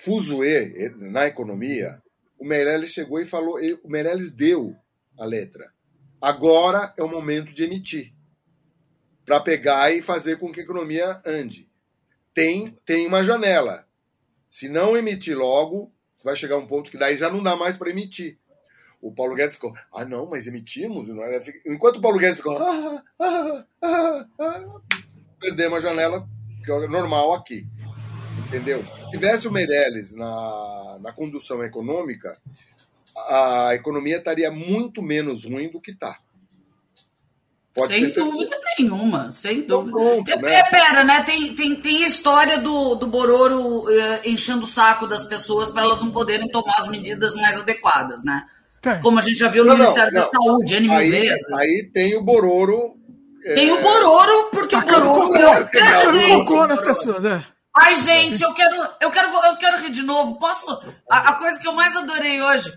fuzuê 0.03 0.91
na 0.98 1.28
economia, 1.28 2.02
o 2.40 2.45
Meirelles 2.45 2.90
chegou 2.90 3.20
e 3.22 3.26
falou, 3.26 3.60
o 3.84 3.90
Meirelles 3.90 4.32
deu 4.32 4.76
a 5.16 5.26
letra. 5.26 5.72
Agora 6.20 6.91
é 6.98 7.03
o 7.03 7.07
momento 7.07 7.53
de 7.53 7.64
emitir. 7.64 8.11
Para 9.24 9.40
pegar 9.40 9.91
e 9.91 10.02
fazer 10.02 10.40
com 10.40 10.52
que 10.52 10.60
a 10.60 10.64
economia 10.64 11.22
ande. 11.24 11.70
Tem, 12.34 12.72
tem 12.84 13.06
uma 13.06 13.24
janela. 13.24 13.88
Se 14.49 14.68
não 14.68 14.98
emitir 14.98 15.38
logo, 15.38 15.94
vai 16.24 16.36
chegar 16.36 16.57
um 16.57 16.66
ponto 16.66 16.90
que 16.90 16.98
daí 16.98 17.16
já 17.16 17.30
não 17.30 17.44
dá 17.44 17.56
mais 17.56 17.78
para 17.78 17.91
emitir. 17.91 18.40
O 19.02 19.14
Paulo 19.14 19.36
Guedes 19.36 19.56
ficou, 19.56 19.74
ah, 19.94 20.04
não, 20.04 20.26
mas 20.30 20.46
emitimos. 20.48 21.08
Não 21.08 21.24
é? 21.24 21.42
Enquanto 21.66 21.98
o 21.98 22.02
Paulo 22.02 22.20
Guedes 22.20 22.38
ficou, 22.38 22.58
ah, 22.58 23.04
ah, 23.20 23.66
ah, 23.82 24.26
ah, 24.40 24.64
perdemos 25.40 25.78
a 25.78 25.90
janela, 25.90 26.26
que 26.66 26.72
é 26.72 26.88
normal 26.88 27.34
aqui. 27.34 27.66
Entendeu? 28.48 28.84
Se 28.84 29.12
tivesse 29.12 29.48
o 29.48 29.52
Meirelles 29.52 30.14
na, 30.14 30.98
na 31.02 31.12
condução 31.14 31.64
econômica, 31.64 32.38
a 33.30 33.76
economia 33.76 34.18
estaria 34.18 34.52
muito 34.52 35.02
menos 35.02 35.46
ruim 35.46 35.70
do 35.70 35.82
que 35.82 35.92
está. 35.92 36.18
sem 37.76 38.06
dúvida 38.08 38.58
nenhuma, 38.78 39.30
sem 39.30 39.62
dúvida. 39.62 39.92
pronto, 39.92 40.30
É, 40.32 40.42
né? 40.42 40.54
é, 40.56 40.64
Pera, 40.64 41.04
né? 41.04 41.24
Tem, 41.24 41.54
tem, 41.56 41.76
tem 41.76 42.04
história 42.04 42.60
do, 42.60 42.96
do 42.96 43.08
Bororo 43.08 43.90
eh, 43.90 44.22
enchendo 44.30 44.64
o 44.64 44.68
saco 44.68 45.08
das 45.08 45.24
pessoas 45.24 45.70
para 45.70 45.84
elas 45.84 46.00
não 46.00 46.12
poderem 46.12 46.50
tomar 46.50 46.76
as 46.78 46.88
medidas 46.88 47.36
mais 47.36 47.58
adequadas, 47.58 48.24
né? 48.24 48.48
Tem. 48.82 49.00
Como 49.02 49.20
a 49.20 49.22
gente 49.22 49.38
já 49.38 49.50
viu 49.50 49.64
no 49.64 49.72
Não, 49.72 49.78
não, 49.78 49.84
Ministério 49.84 50.14
da 50.14 50.22
não. 50.22 50.30
Saúde, 50.30 50.76
N 50.76 50.88
mil 50.88 50.98
Aí, 50.98 51.10
vezes. 51.10 51.52
aí 51.54 51.90
tem 51.94 52.16
o 52.18 52.24
Bororo. 52.24 52.96
Tem 53.54 53.70
é, 53.70 53.74
o 53.74 53.82
Bororo, 53.82 54.50
porque 54.52 54.76
o 54.76 54.82
Bororo 54.82 55.36
é 55.36 55.60
o 55.60 55.68
presidente. 55.68 56.30
Colocou 56.30 56.68
nas 56.68 56.82
pessoas, 56.82 57.26
é. 57.26 57.44
Ai, 57.76 57.96
gente, 57.96 58.42
eu 58.44 58.54
quero, 58.54 58.76
eu 59.00 59.12
quero, 59.12 59.28
eu 59.46 59.58
quero 59.58 59.82
rir 59.82 59.92
de 59.92 60.02
novo. 60.02 60.38
Posso? 60.40 60.78
A, 61.10 61.30
a 61.30 61.34
coisa 61.34 61.60
que 61.60 61.68
eu 61.68 61.74
mais 61.74 61.96
adorei 61.96 62.42
hoje. 62.42 62.74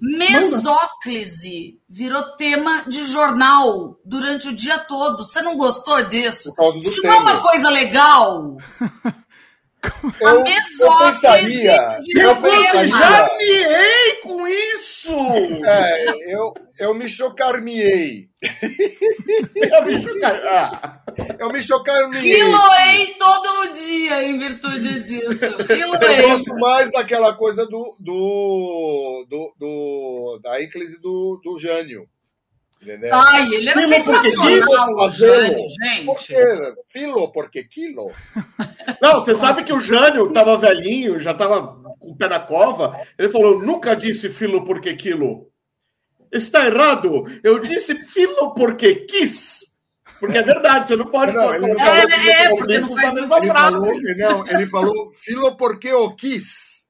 Mesóclise 0.00 1.80
virou 1.88 2.22
tema 2.36 2.84
de 2.86 3.04
jornal 3.04 3.98
durante 4.04 4.48
o 4.48 4.54
dia 4.54 4.78
todo. 4.78 5.26
Você 5.26 5.42
não 5.42 5.56
gostou 5.56 6.06
disso? 6.06 6.54
Isso 6.80 7.02
não 7.02 7.12
é 7.12 7.18
uma 7.18 7.40
coisa 7.40 7.68
legal. 7.68 8.56
Eu, 10.20 10.28
A 10.28 10.32
eu 10.40 10.98
pensaria. 10.98 11.98
virou 12.04 12.30
Eu 12.34 12.42
pensaria. 12.42 12.86
Já 12.86 13.30
miei 13.38 14.12
com 14.22 14.46
isso! 14.48 15.10
É, 15.66 16.34
eu, 16.34 16.52
eu 16.78 16.94
me 16.94 17.08
chocarmiei. 17.08 18.28
Eu 19.56 19.84
me 19.84 20.00
chocar- 20.02 20.42
Ah, 20.46 21.00
Eu 21.38 21.48
me 21.52 21.62
chocarmiei. 21.62 22.22
Riloei 22.36 23.06
todo 23.18 23.72
dia 23.72 24.22
em 24.24 24.38
virtude 24.38 25.00
disso. 25.04 25.44
Eu 25.46 26.28
gosto 26.28 26.54
mais 26.56 26.90
daquela 26.92 27.34
coisa 27.34 27.64
do, 27.66 27.84
do, 28.00 29.26
do, 29.28 29.54
do- 29.58 30.40
da 30.42 30.60
íclise 30.60 31.00
do, 31.00 31.40
do 31.42 31.58
Jânio. 31.58 32.08
Entendeu? 32.80 33.10
Ai, 33.12 33.42
ele 33.54 33.68
era 33.68 33.80
Filo 33.80 33.90
porque 34.04 34.30
sensacional, 34.30 34.94
o 34.94 35.10
Jânio, 35.10 35.56
Por 36.06 36.18
gente. 36.18 36.26
quê? 36.28 36.74
Filo, 36.88 37.32
porque 37.32 37.64
quilo? 37.64 38.12
Não, 39.02 39.14
você 39.14 39.34
sabe 39.34 39.64
que 39.64 39.72
o 39.72 39.80
Jânio 39.80 40.32
tava 40.32 40.56
velhinho, 40.56 41.18
já 41.18 41.34
tava 41.34 41.74
com 41.98 42.12
o 42.12 42.16
pé 42.16 42.28
na 42.28 42.38
cova. 42.40 42.96
Ele 43.18 43.28
falou: 43.28 43.60
nunca 43.60 43.94
disse 43.96 44.30
filo 44.30 44.64
porque 44.64 44.94
quilo. 44.94 45.48
Está 46.32 46.66
errado. 46.66 47.24
Eu 47.42 47.58
disse 47.58 47.94
filo 48.00 48.54
porque 48.54 48.94
quis. 49.06 49.66
Porque 50.20 50.36
é 50.38 50.42
verdade, 50.42 50.88
você 50.88 50.96
não 50.96 51.06
pode 51.06 51.32
Não, 51.32 51.42
falar. 51.42 51.56
ele 51.56 51.66
não- 51.66 51.70
outro 51.70 51.84
É, 51.84 52.02
é, 52.04 52.20
jeito 52.20 52.56
porque 52.58 52.78
não 52.78 52.88
faz 52.88 53.12
muito 53.12 53.36
Ele 53.38 53.50
frase. 53.50 53.70
falou, 53.72 54.16
não, 54.16 54.46
ele 54.48 54.66
falou 54.66 55.10
filo 55.12 55.56
porque 55.56 55.88
eu 55.88 56.14
quis. 56.14 56.84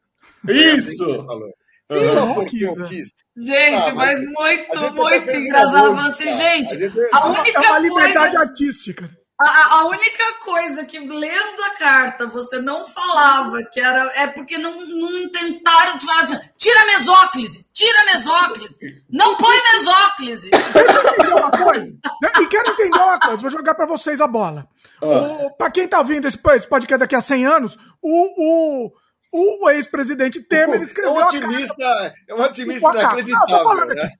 Assim 0.45 0.77
Isso. 0.77 1.05
ele 1.05 1.25
falou. 1.27 1.51
Fila 1.91 2.35
porque 2.35 2.65
eu 2.65 2.75
quis. 2.87 3.09
Gente, 3.37 3.89
Ah, 3.89 3.95
mas, 3.95 4.19
mas 4.21 4.33
muito, 4.33 4.73
até 4.79 4.91
muito 4.91 5.25
fez 5.25 5.45
engraçado. 5.45 5.95
Você, 5.95 6.25
música. 6.27 6.33
gente, 6.33 6.75
A 6.75 6.79
gente- 6.79 6.99
a 6.99 7.03
É 7.03 7.19
uma- 7.25 7.41
única 7.41 7.59
é 7.59 7.71
uma 7.71 7.79
liberdade 7.79 8.19
coisa 8.37 8.41
artística. 8.41 9.19
A, 9.41 9.75
a 9.77 9.87
única 9.87 10.33
coisa 10.45 10.85
que 10.85 10.99
lendo 10.99 11.63
a 11.63 11.79
carta 11.79 12.27
você 12.27 12.61
não 12.61 12.85
falava 12.85 13.63
que 13.73 13.79
era 13.79 14.11
é 14.17 14.27
porque 14.27 14.59
não, 14.59 14.85
não 14.85 15.31
tentaram 15.31 15.97
te 15.97 16.05
falar 16.05 16.23
assim, 16.25 16.41
tira 16.59 16.85
mesóclise, 16.87 17.65
tira 17.73 18.05
mesóclise, 18.07 18.77
não 19.09 19.37
põe 19.37 19.57
mesóclise. 19.73 20.51
Deixa 20.75 20.93
eu 20.93 21.09
entender 21.09 21.35
uma 21.35 21.51
coisa. 21.53 21.89
né? 21.89 22.31
E 22.41 22.47
quero 22.49 22.71
entender 22.73 22.99
uma 22.99 23.21
coisa. 23.21 23.37
Vou 23.37 23.51
jogar 23.51 23.75
pra 23.77 23.87
vocês 23.87 24.21
a 24.21 24.27
bola. 24.27 24.67
O, 25.01 25.51
pra 25.53 25.71
quem 25.71 25.87
tá 25.87 26.01
ouvindo 26.01 26.27
esse, 26.27 26.37
esse 26.57 26.67
podcast 26.69 26.99
daqui 26.99 27.15
a 27.15 27.21
100 27.21 27.47
anos, 27.47 27.79
o, 28.03 28.87
o, 28.87 28.93
o 29.33 29.69
ex-presidente 29.71 30.43
Temer 30.43 30.81
É 30.81 30.85
escreveu 30.85 31.15
um 31.15 31.19
a 31.19 31.23
carta 31.23 31.37
otimista, 31.39 32.15
é 32.29 32.35
um 32.35 32.41
otimista 32.43 32.81
com 32.81 32.89
a 32.89 33.01
capa. 33.01 33.15
Não, 33.15 33.21
inacreditável. 33.21 33.65
falando 33.65 33.95
né? 33.95 34.11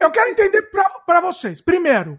Eu 0.00 0.10
quero 0.10 0.30
entender 0.30 0.62
pra, 0.62 0.88
pra 1.06 1.20
vocês. 1.20 1.60
Primeiro, 1.60 2.18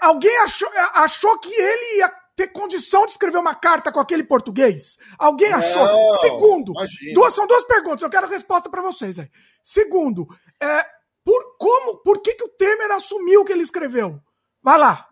alguém 0.00 0.36
achou, 0.38 0.68
achou 0.94 1.38
que 1.38 1.52
ele 1.52 1.98
ia 1.98 2.12
ter 2.34 2.48
condição 2.48 3.04
de 3.04 3.12
escrever 3.12 3.38
uma 3.38 3.54
carta 3.54 3.90
com 3.90 4.00
aquele 4.00 4.22
português? 4.22 4.96
Alguém 5.18 5.52
achou? 5.52 5.84
Não, 5.84 6.18
Segundo, 6.18 6.72
duas, 7.12 7.34
são 7.34 7.46
duas 7.46 7.64
perguntas, 7.64 8.02
eu 8.02 8.10
quero 8.10 8.28
resposta 8.28 8.70
pra 8.70 8.80
vocês 8.80 9.18
aí. 9.18 9.28
Segundo, 9.64 10.26
é, 10.62 10.86
por, 11.24 11.56
como, 11.58 11.98
por 11.98 12.22
que, 12.22 12.34
que 12.34 12.44
o 12.44 12.48
Temer 12.48 12.92
assumiu 12.92 13.40
o 13.40 13.44
que 13.44 13.52
ele 13.52 13.64
escreveu? 13.64 14.20
Vai 14.62 14.78
lá. 14.78 15.06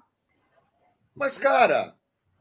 Mas, 1.15 1.37
cara, 1.37 1.96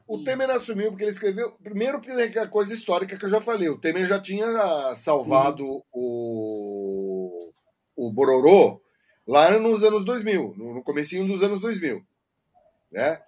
o 0.06 0.22
Temer 0.22 0.50
assumiu 0.50 0.90
porque 0.90 1.04
ele 1.04 1.10
escreveu. 1.10 1.52
Primeiro, 1.62 2.00
que 2.00 2.14
tem 2.14 2.24
aquela 2.24 2.48
coisa 2.48 2.72
histórica 2.72 3.16
que 3.16 3.24
eu 3.24 3.28
já 3.28 3.40
falei. 3.40 3.68
O 3.68 3.78
Temer 3.78 4.06
já 4.06 4.20
tinha 4.20 4.94
salvado 4.96 5.82
o, 5.92 7.50
o 7.96 8.12
Bororô 8.12 8.80
lá 9.26 9.50
nos 9.58 9.82
anos 9.82 10.04
2000, 10.04 10.54
no, 10.56 10.74
no 10.74 10.82
comecinho 10.82 11.26
dos 11.26 11.42
anos 11.42 11.60
2000. 11.60 12.00
Né? 12.92 13.20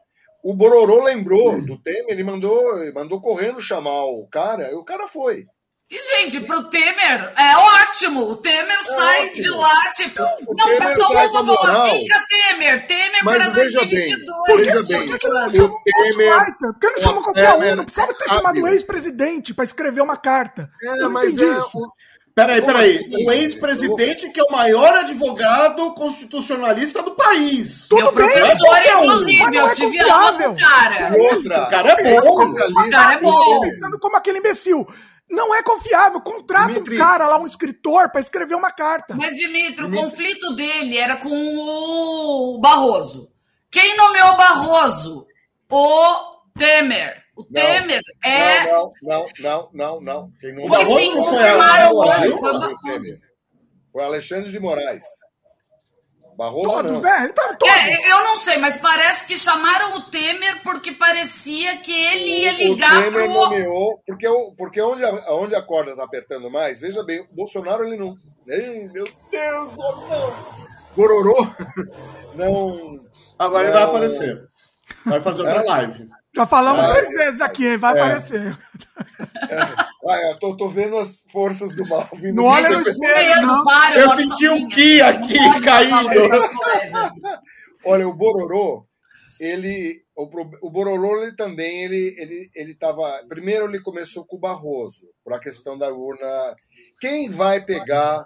O 0.42 0.54
Bororô 0.54 1.02
lembrou 1.02 1.60
do 1.60 1.76
Temer, 1.78 2.10
ele 2.10 2.22
mandou, 2.22 2.80
ele 2.80 2.92
mandou 2.92 3.20
correndo 3.20 3.60
chamar 3.60 4.04
o 4.04 4.26
cara, 4.28 4.70
e 4.70 4.74
o 4.74 4.84
cara 4.84 5.08
foi. 5.08 5.46
E, 5.90 5.98
gente, 6.18 6.40
pro 6.40 6.64
Temer 6.64 7.32
é 7.34 7.56
ótimo. 7.56 8.28
O 8.30 8.36
Temer 8.36 8.78
sai 8.84 9.28
ótimo. 9.28 9.42
de 9.42 9.48
lá, 9.48 9.92
tipo, 9.94 10.22
O 10.46 10.54
não, 10.54 10.74
o 10.74 10.78
pessoal 10.78 11.08
com 11.08 11.14
vai 11.14 11.56
falar, 11.56 11.88
cá, 11.88 12.24
Temer, 12.28 12.86
Temer 12.86 13.24
Mas 13.24 13.36
para 13.38 13.48
veja 13.50 13.80
bem, 13.80 13.88
2022. 13.88 14.66
veja 14.66 14.80
assim, 14.80 14.98
bem, 14.98 15.06
Por 15.08 15.16
que 15.16 15.18
que 15.18 15.24
não 15.24 15.32
o 15.32 15.48
chamou 15.48 15.70
o 15.72 15.82
Temer- 15.82 16.28
Ghostwriter? 16.28 16.72
Por 16.72 16.78
que 16.78 16.90
não 16.90 17.02
chamou 17.02 17.20
o 17.20 17.24
qualquer 17.24 17.54
um? 17.54 17.76
Não 17.76 17.84
precisava 17.84 18.12
ter 18.14 18.28
chamado 18.28 18.60
o 18.62 18.68
ex-presidente 18.68 19.54
pra 19.54 19.64
escrever 19.64 20.02
uma 20.02 20.16
carta. 20.18 20.70
É, 20.82 20.88
Eu 20.88 20.96
não 21.04 21.10
mas 21.10 21.32
entendi 21.32 21.44
é, 21.50 21.58
isso. 21.58 21.78
o- 21.78 21.92
Peraí, 22.34 22.62
peraí. 22.62 22.96
assim? 22.98 23.26
O 23.26 23.32
ex-presidente 23.32 24.30
que 24.30 24.38
é 24.38 24.44
o 24.44 24.52
maior 24.52 24.94
advogado 24.94 25.92
constitucionalista 25.94 27.02
do 27.02 27.12
país. 27.16 27.88
Tudo 27.88 28.02
Meu 28.02 28.14
bem, 28.14 28.26
professor, 28.30 28.68
um, 28.76 29.04
inclusive, 29.04 29.56
eu 29.56 29.66
é 29.66 29.70
tive 29.74 30.00
aula 30.02 30.32
confiável. 30.32 30.50
com 30.50 30.56
o 30.56 30.60
cara. 30.60 31.12
Outra, 31.18 31.62
O 31.64 31.70
cara 31.70 31.88
é 31.88 32.20
bom. 32.20 32.42
especialista 32.42 32.80
O 32.86 32.90
cara 32.90 33.14
é 33.14 33.18
em 33.18 33.22
bom. 33.22 33.60
pensando 33.62 33.98
como 33.98 34.16
aquele 34.18 34.38
imbecil. 34.38 34.86
Não 35.30 35.54
é 35.54 35.62
confiável. 35.62 36.20
Contrata 36.20 36.72
Dimitri. 36.72 36.96
um 36.96 36.98
cara 36.98 37.26
lá, 37.28 37.38
um 37.38 37.46
escritor, 37.46 38.10
pra 38.10 38.20
escrever 38.20 38.54
uma 38.54 38.70
carta. 38.70 39.14
Mas, 39.14 39.34
Dimitri, 39.36 39.84
o 39.84 39.90
conflito 39.90 40.54
dele 40.54 40.96
era 40.96 41.16
com 41.16 41.28
o 41.28 42.58
Barroso. 42.60 43.30
Quem 43.70 43.96
nomeou 43.96 44.36
Barroso? 44.36 45.26
O 45.70 46.38
Temer. 46.56 47.22
O 47.36 47.44
Temer 47.44 48.00
é. 48.24 48.72
Não, 48.72 48.88
não, 49.02 49.26
não, 49.40 49.70
não, 49.72 50.00
não. 50.00 50.32
Quem 50.40 50.54
não 50.54 50.66
Foi 50.66 50.78
Barroso 50.78 50.98
sim, 50.98 51.16
confirmaram 51.16 51.94
hoje. 51.94 52.24
Foi 52.24 52.32
o 52.32 52.38
Foi 52.38 52.50
o 52.50 52.58
Barroso. 52.58 53.18
Foi 53.92 54.04
Alexandre 54.04 54.50
de 54.50 54.58
Moraes. 54.58 55.04
Barroso 56.38 56.70
Todos, 56.70 56.92
não. 56.92 57.00
né? 57.00 57.24
Ele 57.24 57.32
tá 57.32 57.52
todos. 57.54 57.74
É, 57.74 58.12
eu 58.12 58.22
não 58.22 58.36
sei, 58.36 58.58
mas 58.58 58.76
parece 58.76 59.26
que 59.26 59.36
chamaram 59.36 59.96
o 59.96 60.02
Temer 60.02 60.62
porque 60.62 60.92
parecia 60.92 61.76
que 61.78 61.90
ele 61.92 62.42
ia 62.44 62.52
ligar 62.52 62.92
o 62.96 63.02
Temer 63.02 63.24
pro. 63.24 63.34
nomeou, 63.34 64.00
porque, 64.06 64.28
porque 64.56 64.80
onde, 64.80 65.04
a, 65.04 65.34
onde 65.34 65.56
a 65.56 65.62
corda 65.62 65.96
tá 65.96 66.04
apertando 66.04 66.48
mais, 66.48 66.80
veja 66.80 67.02
bem, 67.02 67.20
o 67.22 67.34
Bolsonaro 67.34 67.84
ele 67.84 67.96
não. 67.96 68.16
Ei, 68.46 68.88
meu 68.88 69.08
Deus, 69.32 69.70
oh, 69.76 70.06
não. 70.08 70.68
Bororô 70.94 71.46
não. 72.36 73.00
Agora 73.36 73.64
ele 73.64 73.72
vai 73.72 73.82
Não. 73.82 73.90
aparecer. 73.90 74.48
Vai 75.04 75.20
fazer 75.20 75.42
outra 75.42 75.64
live. 75.64 76.08
Já 76.36 76.46
falamos 76.46 76.84
Ah, 76.84 76.92
três 76.92 77.10
vezes 77.10 77.40
aqui, 77.40 77.66
hein? 77.66 77.78
vai 77.78 77.94
É. 79.50 79.66
Ah, 80.08 80.30
eu 80.30 80.38
tô, 80.38 80.56
tô 80.56 80.68
vendo 80.68 80.96
as 80.96 81.22
forças 81.30 81.74
do 81.76 81.86
mal 81.88 82.08
vindo. 82.14 82.36
Não 82.36 82.44
olha 82.44 82.68
no 82.70 82.80
espelho. 82.80 83.42
Não. 83.42 83.64
para, 83.64 83.98
Eu 84.00 84.06
moro 84.06 84.20
senti 84.20 84.48
um 84.48 84.68
ki 84.68 85.00
aqui 85.02 85.36
caindo. 85.62 86.08
Olha, 87.84 88.08
o 88.08 88.14
Bororô, 88.14 88.86
ele. 89.40 90.02
O, 90.16 90.22
o 90.62 90.70
Bororô 90.70 91.22
ele 91.22 91.36
também 91.36 91.84
ele, 91.84 92.14
ele, 92.18 92.50
ele 92.54 92.74
tava. 92.74 93.22
Primeiro 93.28 93.66
ele 93.66 93.80
começou 93.80 94.24
com 94.26 94.36
o 94.36 94.40
Barroso, 94.40 95.06
por 95.24 95.32
a 95.32 95.38
questão 95.38 95.78
da 95.78 95.88
urna. 95.92 96.54
Quem 97.00 97.30
vai 97.30 97.64
pegar, 97.64 98.22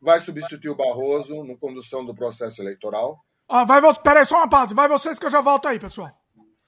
vai 0.00 0.20
substituir 0.20 0.70
o 0.70 0.76
Barroso 0.76 1.42
na 1.44 1.56
condução 1.56 2.04
do 2.04 2.14
processo 2.14 2.62
eleitoral? 2.62 3.18
Ó, 3.48 3.64
vai, 3.64 3.80
vo- 3.80 3.94
pera 4.00 4.20
aí, 4.20 4.24
só 4.26 4.36
uma 4.36 4.48
pausa. 4.48 4.72
Vai 4.74 4.86
vocês 4.88 5.18
que 5.18 5.26
eu 5.26 5.30
já 5.30 5.40
volto 5.40 5.66
aí, 5.66 5.80
pessoal. 5.80 6.10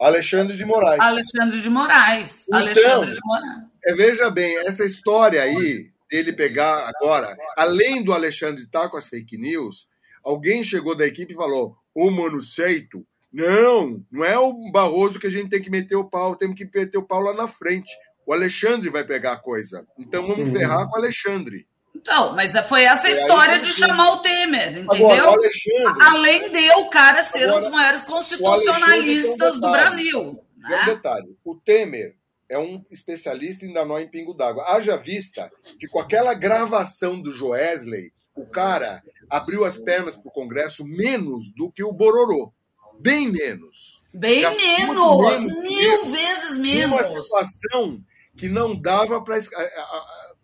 Alexandre 0.06 0.56
de 0.56 0.64
Moraes. 0.64 1.00
Alexandre 1.00 1.60
de 1.60 1.70
Moraes. 1.70 2.46
Então, 2.48 2.58
Alexandre 2.60 3.12
de 3.14 3.20
Moraes. 3.24 3.62
É, 3.84 3.94
veja 3.94 4.30
bem, 4.30 4.56
essa 4.66 4.84
história 4.84 5.42
aí 5.42 5.90
dele 6.10 6.32
pegar 6.32 6.88
agora, 6.88 7.36
além 7.56 8.02
do 8.02 8.12
Alexandre 8.12 8.62
estar 8.64 8.88
com 8.88 8.96
as 8.96 9.08
fake 9.08 9.38
news, 9.38 9.88
alguém 10.22 10.62
chegou 10.62 10.94
da 10.94 11.06
equipe 11.06 11.32
e 11.32 11.36
falou: 11.36 11.76
Ô, 11.94 12.10
mano, 12.10 12.42
Seito, 12.42 13.06
não, 13.32 14.04
não 14.10 14.24
é 14.24 14.38
o 14.38 14.70
Barroso 14.70 15.18
que 15.18 15.26
a 15.26 15.30
gente 15.30 15.48
tem 15.50 15.62
que 15.62 15.70
meter 15.70 15.96
o 15.96 16.08
pau, 16.08 16.36
temos 16.36 16.56
que 16.56 16.68
meter 16.72 16.98
o 16.98 17.02
pau 17.06 17.20
lá 17.20 17.32
na 17.32 17.48
frente. 17.48 17.90
O 18.26 18.32
Alexandre 18.32 18.88
vai 18.90 19.02
pegar 19.04 19.32
a 19.32 19.36
coisa. 19.36 19.84
Então 19.98 20.26
vamos 20.26 20.48
Uhum. 20.48 20.54
ferrar 20.54 20.86
com 20.88 20.94
o 20.94 20.98
Alexandre. 20.98 21.66
Então, 22.02 22.34
mas 22.34 22.52
foi 22.68 22.82
essa 22.84 23.08
E 23.08 23.12
aí, 23.12 23.18
história 23.18 23.58
de 23.60 23.72
chamar 23.72 24.10
o 24.14 24.16
Temer, 24.18 24.68
Agora, 24.68 24.96
entendeu? 24.96 25.24
o 25.24 25.28
Alexandre. 25.30 26.02
Além 26.02 26.50
de 26.50 26.70
o 26.72 26.90
cara 26.90 27.22
ser 27.22 27.48
um 27.48 27.54
dos 27.54 27.66
Agora, 27.66 27.70
maiores 27.70 28.02
constitucionalistas 28.02 29.56
um 29.56 29.60
do. 29.60 29.70
Brasil. 29.70 30.44
E 30.58 30.66
um 30.66 30.68
né? 30.68 30.84
detalhe: 30.86 31.36
o 31.44 31.54
Temer 31.54 32.16
é 32.48 32.58
um 32.58 32.84
especialista 32.90 33.64
em 33.64 33.72
dar 33.72 33.86
nó 33.86 33.98
em 33.98 34.08
pingo 34.08 34.34
d'água. 34.34 34.64
Haja 34.68 34.96
vista 34.96 35.50
que 35.78 35.86
com 35.86 36.00
aquela 36.00 36.34
gravação 36.34 37.20
do 37.22 37.30
Joesley, 37.30 38.12
o 38.34 38.44
cara 38.46 39.00
abriu 39.30 39.64
as 39.64 39.78
pernas 39.78 40.16
para 40.16 40.28
o 40.28 40.32
Congresso 40.32 40.84
menos 40.84 41.52
do 41.54 41.70
que 41.70 41.84
o 41.84 41.92
Bororô. 41.92 42.52
Bem 43.00 43.30
menos. 43.30 44.02
Bem 44.12 44.42
Gastou 44.42 44.66
menos, 44.66 45.44
menos 45.44 45.62
mil 45.62 46.04
vezes 46.06 46.58
menos. 46.58 47.08
situação 47.08 48.02
que 48.36 48.48
não 48.48 48.78
dava 48.78 49.22
para. 49.22 49.38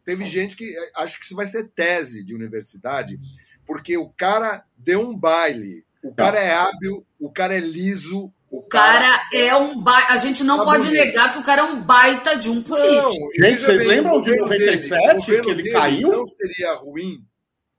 Teve 0.09 0.25
gente 0.25 0.57
que 0.57 0.75
acha 0.97 1.19
que 1.19 1.25
isso 1.27 1.37
vai 1.37 1.47
ser 1.47 1.69
tese 1.69 2.25
de 2.25 2.35
universidade, 2.35 3.21
porque 3.67 3.95
o 3.99 4.09
cara 4.09 4.65
deu 4.75 5.01
um 5.07 5.15
baile. 5.15 5.85
O 6.03 6.15
cara 6.15 6.39
é 6.41 6.51
hábil, 6.51 7.05
o 7.21 7.31
cara 7.31 7.55
é 7.55 7.61
liso, 7.61 8.33
o 8.51 8.61
O 8.61 8.63
cara 8.63 9.29
é 9.35 9.55
um 9.55 9.79
baita. 9.83 10.13
A 10.15 10.17
gente 10.17 10.43
não 10.45 10.59
Tá 10.61 10.65
pode 10.65 10.87
bonito. 10.87 11.05
negar 11.05 11.33
que 11.35 11.39
o 11.39 11.43
cara 11.43 11.61
é 11.61 11.65
um 11.65 11.83
baita 11.83 12.37
de 12.39 12.49
um 12.49 12.63
político. 12.63 13.29
veja 13.37 13.51
Gente, 13.51 13.61
vocês 13.63 13.79
bem, 13.83 13.89
lembram 13.89 14.15
o 14.19 14.23
de 14.23 14.31
governo 14.31 14.49
dele- 14.49 14.65
97 14.65 15.11
o 15.13 15.17
governo 15.21 15.45
que 15.45 15.51
ele 15.51 15.63
dele 15.65 15.75
caiu? 15.75 16.11
Não 16.11 16.25
seria 16.27 16.73
ruim 16.75 17.23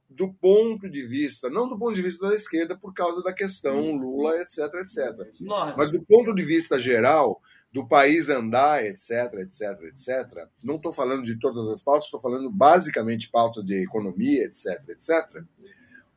do 0.07 0.31
ponto 0.31 0.88
de 0.88 1.01
vista, 1.01 1.49
não 1.49 1.68
do 1.68 1.80
ponto 1.80 1.95
de 1.95 2.01
vista 2.03 2.30
da 2.30 2.35
esquerda, 2.35 2.77
por 2.77 2.93
causa 2.93 3.23
da 3.23 3.34
questão 3.34 3.91
Lula, 3.95 4.35
etc, 4.41 4.60
etc. 4.81 5.18
Lógico. 5.41 5.77
Mas 5.80 5.91
do 5.91 6.06
ponto 6.06 6.35
de 6.35 6.43
vista 6.43 6.77
geral, 6.77 7.41
do 7.71 7.87
país 7.87 8.29
andar, 8.29 8.83
etc, 8.83 9.11
etc, 9.41 9.61
etc. 9.83 10.47
Não 10.63 10.77
estou 10.77 10.91
falando 10.91 11.23
de 11.23 11.37
todas 11.39 11.67
as 11.67 11.81
pautas, 11.83 12.05
estou 12.05 12.19
falando 12.19 12.49
basicamente 12.51 13.29
pautas 13.29 13.63
de 13.63 13.75
economia, 13.83 14.45
etc, 14.45 14.89
etc. 14.89 15.43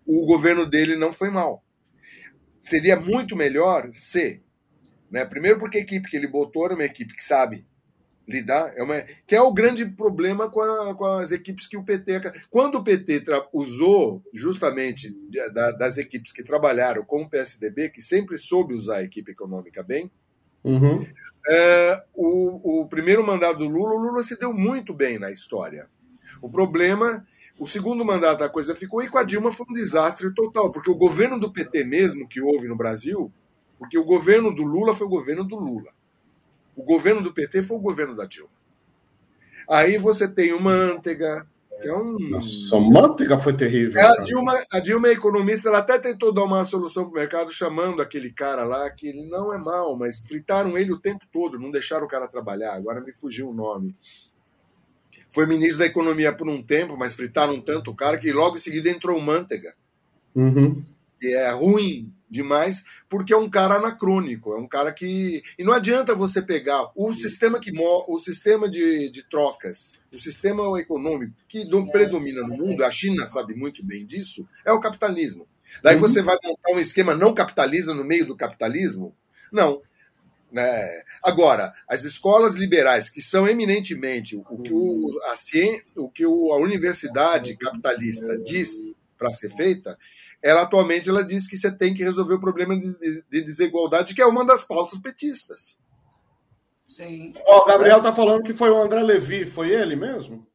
O 0.06 0.24
governo 0.26 0.64
dele 0.66 0.96
não 0.96 1.12
foi 1.12 1.30
mal. 1.30 1.62
Seria 2.60 2.98
muito 2.98 3.36
melhor 3.36 3.88
se, 3.92 4.40
né? 5.10 5.24
Primeiro 5.24 5.58
porque 5.58 5.78
a 5.78 5.82
equipe 5.82 6.08
que 6.08 6.16
ele 6.16 6.26
botou 6.26 6.64
era 6.64 6.74
uma 6.74 6.84
equipe 6.84 7.14
que 7.14 7.24
sabe 7.24 7.66
lidar, 8.26 8.72
é 8.76 8.82
uma, 8.82 9.02
que 9.26 9.34
é 9.34 9.42
o 9.42 9.52
grande 9.52 9.84
problema 9.84 10.48
com, 10.48 10.60
a- 10.62 10.94
com 10.94 11.04
as 11.04 11.32
equipes 11.32 11.66
que 11.66 11.76
o 11.76 11.84
PT. 11.84 12.20
Quando 12.48 12.76
o 12.76 12.84
PT 12.84 13.20
tra- 13.20 13.46
usou 13.52 14.22
justamente 14.32 15.12
da- 15.52 15.72
das 15.72 15.98
equipes 15.98 16.32
que 16.32 16.44
trabalharam 16.44 17.04
com 17.04 17.22
o 17.22 17.28
PSDB, 17.28 17.90
que 17.90 18.00
sempre 18.00 18.38
soube 18.38 18.74
usar 18.74 18.98
a 18.98 19.02
equipe 19.02 19.32
econômica 19.32 19.82
bem, 19.82 20.10
Uhum. 20.64 21.04
É, 21.48 22.04
o, 22.14 22.82
o 22.82 22.88
primeiro 22.88 23.26
mandato 23.26 23.58
do 23.58 23.68
Lula, 23.68 23.94
o 23.94 23.98
Lula 23.98 24.22
se 24.22 24.38
deu 24.38 24.52
muito 24.52 24.94
bem 24.94 25.18
na 25.18 25.30
história. 25.30 25.88
O 26.40 26.48
problema, 26.48 27.26
o 27.58 27.66
segundo 27.66 28.04
mandato 28.04 28.44
a 28.44 28.48
coisa 28.48 28.74
ficou, 28.74 29.02
e 29.02 29.08
com 29.08 29.18
a 29.18 29.24
Dilma 29.24 29.52
foi 29.52 29.66
um 29.68 29.72
desastre 29.72 30.32
total, 30.34 30.70
porque 30.70 30.90
o 30.90 30.94
governo 30.94 31.38
do 31.38 31.52
PT 31.52 31.84
mesmo 31.84 32.28
que 32.28 32.40
houve 32.40 32.68
no 32.68 32.76
Brasil, 32.76 33.32
porque 33.78 33.98
o 33.98 34.04
governo 34.04 34.54
do 34.54 34.62
Lula 34.62 34.94
foi 34.94 35.06
o 35.06 35.10
governo 35.10 35.44
do 35.44 35.56
Lula. 35.56 35.92
O 36.76 36.82
governo 36.82 37.22
do 37.22 37.32
PT 37.32 37.62
foi 37.62 37.76
o 37.76 37.80
governo 37.80 38.14
da 38.14 38.24
Dilma. 38.24 38.50
Aí 39.68 39.98
você 39.98 40.26
tem 40.28 40.52
o 40.52 40.60
Manteiga, 40.60 41.46
Que 41.80 41.88
é 41.88 41.96
um... 41.96 42.18
Nossa, 42.30 42.76
a 42.76 42.80
manteiga 42.80 43.38
foi 43.38 43.52
terrível. 43.52 44.00
É, 44.00 44.04
a. 44.04 44.22
Dilma, 44.22 44.60
a 44.72 44.78
Dilma 44.78 45.08
é 45.08 45.12
economista, 45.12 45.68
ela 45.68 45.78
até 45.78 45.98
tentou 45.98 46.32
dar 46.32 46.44
uma 46.44 46.64
solução 46.64 47.04
para 47.04 47.10
o 47.10 47.14
mercado, 47.14 47.52
chamando 47.52 48.00
aquele 48.00 48.30
cara 48.30 48.64
lá, 48.64 48.88
que 48.90 49.08
ele 49.08 49.24
não 49.24 49.52
é 49.52 49.58
mal, 49.58 49.96
mas 49.96 50.20
fritaram 50.20 50.76
ele 50.78 50.92
o 50.92 51.00
tempo 51.00 51.24
todo, 51.32 51.58
não 51.58 51.70
deixaram 51.70 52.06
o 52.06 52.08
cara 52.08 52.28
trabalhar. 52.28 52.74
Agora 52.74 53.00
me 53.00 53.12
fugiu 53.12 53.48
o 53.48 53.54
nome. 53.54 53.96
Foi 55.30 55.46
ministro 55.46 55.78
da 55.78 55.86
Economia 55.86 56.32
por 56.32 56.48
um 56.48 56.62
tempo, 56.62 56.96
mas 56.96 57.14
fritaram 57.14 57.60
tanto 57.60 57.90
o 57.90 57.96
cara 57.96 58.18
que 58.18 58.30
logo 58.32 58.56
em 58.56 58.60
seguida 58.60 58.90
entrou 58.90 59.18
o 59.18 59.22
Manteiga. 59.22 59.74
Uhum. 60.34 60.82
que 61.20 61.34
é 61.34 61.50
ruim 61.50 62.10
demais, 62.32 62.82
porque 63.08 63.32
é 63.32 63.36
um 63.36 63.48
cara 63.50 63.74
anacrônico, 63.76 64.54
é 64.54 64.58
um 64.58 64.66
cara 64.66 64.90
que. 64.92 65.42
E 65.58 65.62
não 65.62 65.72
adianta 65.72 66.14
você 66.14 66.40
pegar 66.40 66.90
o 66.96 67.12
sistema 67.14 67.60
que 67.60 67.70
o 68.08 68.18
sistema 68.18 68.68
de, 68.68 69.10
de 69.10 69.22
trocas, 69.28 70.00
o 70.12 70.18
sistema 70.18 70.62
econômico 70.80 71.34
que 71.46 71.64
do- 71.64 71.90
predomina 71.92 72.40
no 72.40 72.56
mundo, 72.56 72.82
a 72.84 72.90
China 72.90 73.26
sabe 73.26 73.54
muito 73.54 73.84
bem 73.84 74.06
disso, 74.06 74.48
é 74.64 74.72
o 74.72 74.80
capitalismo. 74.80 75.46
Daí 75.82 75.96
você 75.96 76.22
vai 76.22 76.36
montar 76.42 76.72
um 76.72 76.78
esquema 76.80 77.14
não 77.14 77.34
capitalista 77.34 77.92
no 77.94 78.04
meio 78.04 78.26
do 78.26 78.36
capitalismo? 78.36 79.14
Não. 79.52 79.82
Né? 80.50 81.02
Agora, 81.22 81.72
as 81.88 82.04
escolas 82.04 82.54
liberais, 82.54 83.08
que 83.08 83.22
são 83.22 83.48
eminentemente 83.48 84.36
o 84.36 84.58
que, 84.62 84.70
o, 84.72 85.20
a, 85.32 85.36
cien- 85.38 85.80
o 85.96 86.10
que 86.10 86.26
o- 86.26 86.52
a 86.52 86.58
universidade 86.58 87.56
capitalista 87.56 88.36
diz 88.38 88.74
para 89.16 89.32
ser 89.32 89.48
feita, 89.50 89.98
ela 90.42 90.62
atualmente 90.62 91.08
ela 91.08 91.22
diz 91.24 91.46
que 91.46 91.56
você 91.56 91.70
tem 91.70 91.94
que 91.94 92.02
resolver 92.02 92.34
o 92.34 92.40
problema 92.40 92.78
de, 92.78 92.98
de- 92.98 93.24
de 93.30 93.40
desigualdade, 93.42 94.14
que 94.14 94.20
é 94.22 94.26
uma 94.26 94.44
das 94.44 94.64
pautas 94.64 94.98
petistas. 94.98 95.78
Sim. 96.86 97.32
Ó, 97.46 97.62
o 97.62 97.64
Gabriel 97.66 98.02
tá 98.02 98.12
falando 98.12 98.42
que 98.42 98.52
foi 98.52 98.70
o 98.70 98.76
André 98.82 99.02
Levi, 99.02 99.46
foi 99.46 99.70
ele 99.70 99.96
mesmo? 99.96 100.46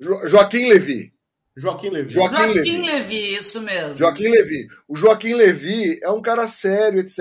Jo- 0.00 0.26
Joaquim 0.26 0.68
Levi. 0.68 1.12
Joaquim 1.56 1.88
Levi. 1.88 2.12
Joaquim 2.12 2.34
Joaquim 2.36 2.52
Levi. 2.54 2.80
Levi, 2.82 3.34
isso 3.34 3.60
mesmo. 3.62 3.94
Joaquim 3.94 4.28
Levi. 4.28 4.66
O 4.88 4.96
Joaquim 4.96 5.34
Levi 5.34 6.00
é 6.02 6.10
um 6.10 6.20
cara 6.20 6.48
sério, 6.48 6.98
etc. 6.98 7.20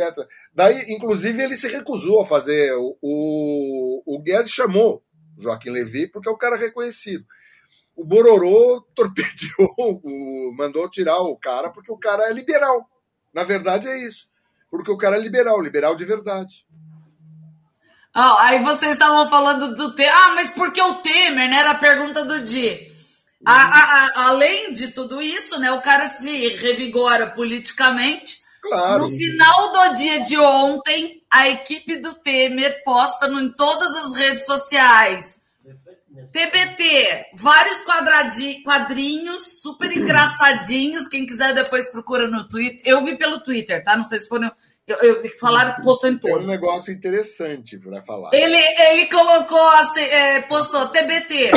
Daí, 0.53 0.91
inclusive, 0.91 1.41
ele 1.41 1.55
se 1.55 1.67
recusou 1.67 2.21
a 2.21 2.25
fazer. 2.25 2.73
O, 2.73 2.97
o, 3.01 4.03
o 4.15 4.19
Guedes 4.21 4.51
chamou 4.51 5.03
Joaquim 5.39 5.69
Levi 5.69 6.07
porque 6.11 6.27
é 6.27 6.31
um 6.31 6.37
cara 6.37 6.55
reconhecido. 6.57 7.23
O 7.95 8.03
Bororô 8.03 8.81
torpedeou, 8.95 9.73
o- 10.03 10.53
mandou 10.57 10.89
tirar 10.89 11.17
o 11.19 11.35
cara 11.37 11.69
porque 11.69 11.91
o 11.91 11.97
cara 11.97 12.29
é 12.29 12.33
liberal. 12.33 12.87
Na 13.33 13.43
verdade, 13.43 13.87
é 13.87 13.97
isso. 14.05 14.27
Porque 14.69 14.91
o 14.91 14.97
cara 14.97 15.15
é 15.15 15.19
liberal, 15.19 15.61
liberal 15.61 15.95
de 15.95 16.03
verdade. 16.05 16.65
Ah, 18.15 18.35
aí 18.47 18.63
vocês 18.63 18.93
estavam 18.93 19.27
falando 19.29 19.73
do 19.73 19.93
Temer. 19.95 20.11
Ah, 20.15 20.33
mas 20.35 20.49
por 20.51 20.71
que 20.71 20.81
o 20.81 20.95
Temer, 20.95 21.49
né? 21.49 21.57
Era 21.57 21.71
a 21.71 21.77
pergunta 21.79 22.23
do 22.23 22.43
dia. 22.43 22.79
A- 23.45 23.53
a- 23.53 24.05
a- 24.23 24.27
além 24.27 24.71
de 24.71 24.89
tudo 24.91 25.21
isso, 25.21 25.59
né? 25.59 25.71
O 25.71 25.81
cara 25.81 26.07
se 26.09 26.47
revigora 26.57 27.31
politicamente. 27.31 28.37
Claro. 28.61 29.03
No 29.03 29.09
final 29.09 29.71
do 29.73 29.93
dia 29.95 30.21
de 30.21 30.37
ontem, 30.37 31.21
a 31.29 31.49
equipe 31.49 31.97
do 31.97 32.13
Temer 32.13 32.81
posta 32.83 33.27
no- 33.27 33.41
em 33.41 33.51
todas 33.51 33.95
as 33.97 34.15
redes 34.15 34.45
sociais. 34.45 35.42
TBT, 36.31 37.25
vários 37.35 37.83
quadrinhos 38.63 39.61
super 39.61 39.91
engraçadinhos. 39.95 41.07
Quem 41.07 41.25
quiser 41.25 41.53
depois 41.53 41.87
procura 41.87 42.27
no 42.27 42.47
Twitter. 42.47 42.81
Eu 42.85 43.01
vi 43.01 43.17
pelo 43.17 43.41
Twitter, 43.41 43.83
tá? 43.83 43.97
Não 43.97 44.05
sei 44.05 44.19
se 44.19 44.27
foram. 44.27 44.51
Eu, 44.85 44.97
eu, 44.97 45.23
falaram 45.39 45.81
postou 45.81 46.09
em 46.09 46.19
É 46.21 46.35
um 46.35 46.45
negócio 46.45 46.93
interessante 46.93 47.77
para 47.77 48.01
falar. 48.01 48.31
Ele, 48.33 48.57
ele 48.57 49.05
colocou 49.07 49.69
assim, 49.69 50.01
é, 50.01 50.41
postou 50.41 50.89
TBT. 50.89 51.51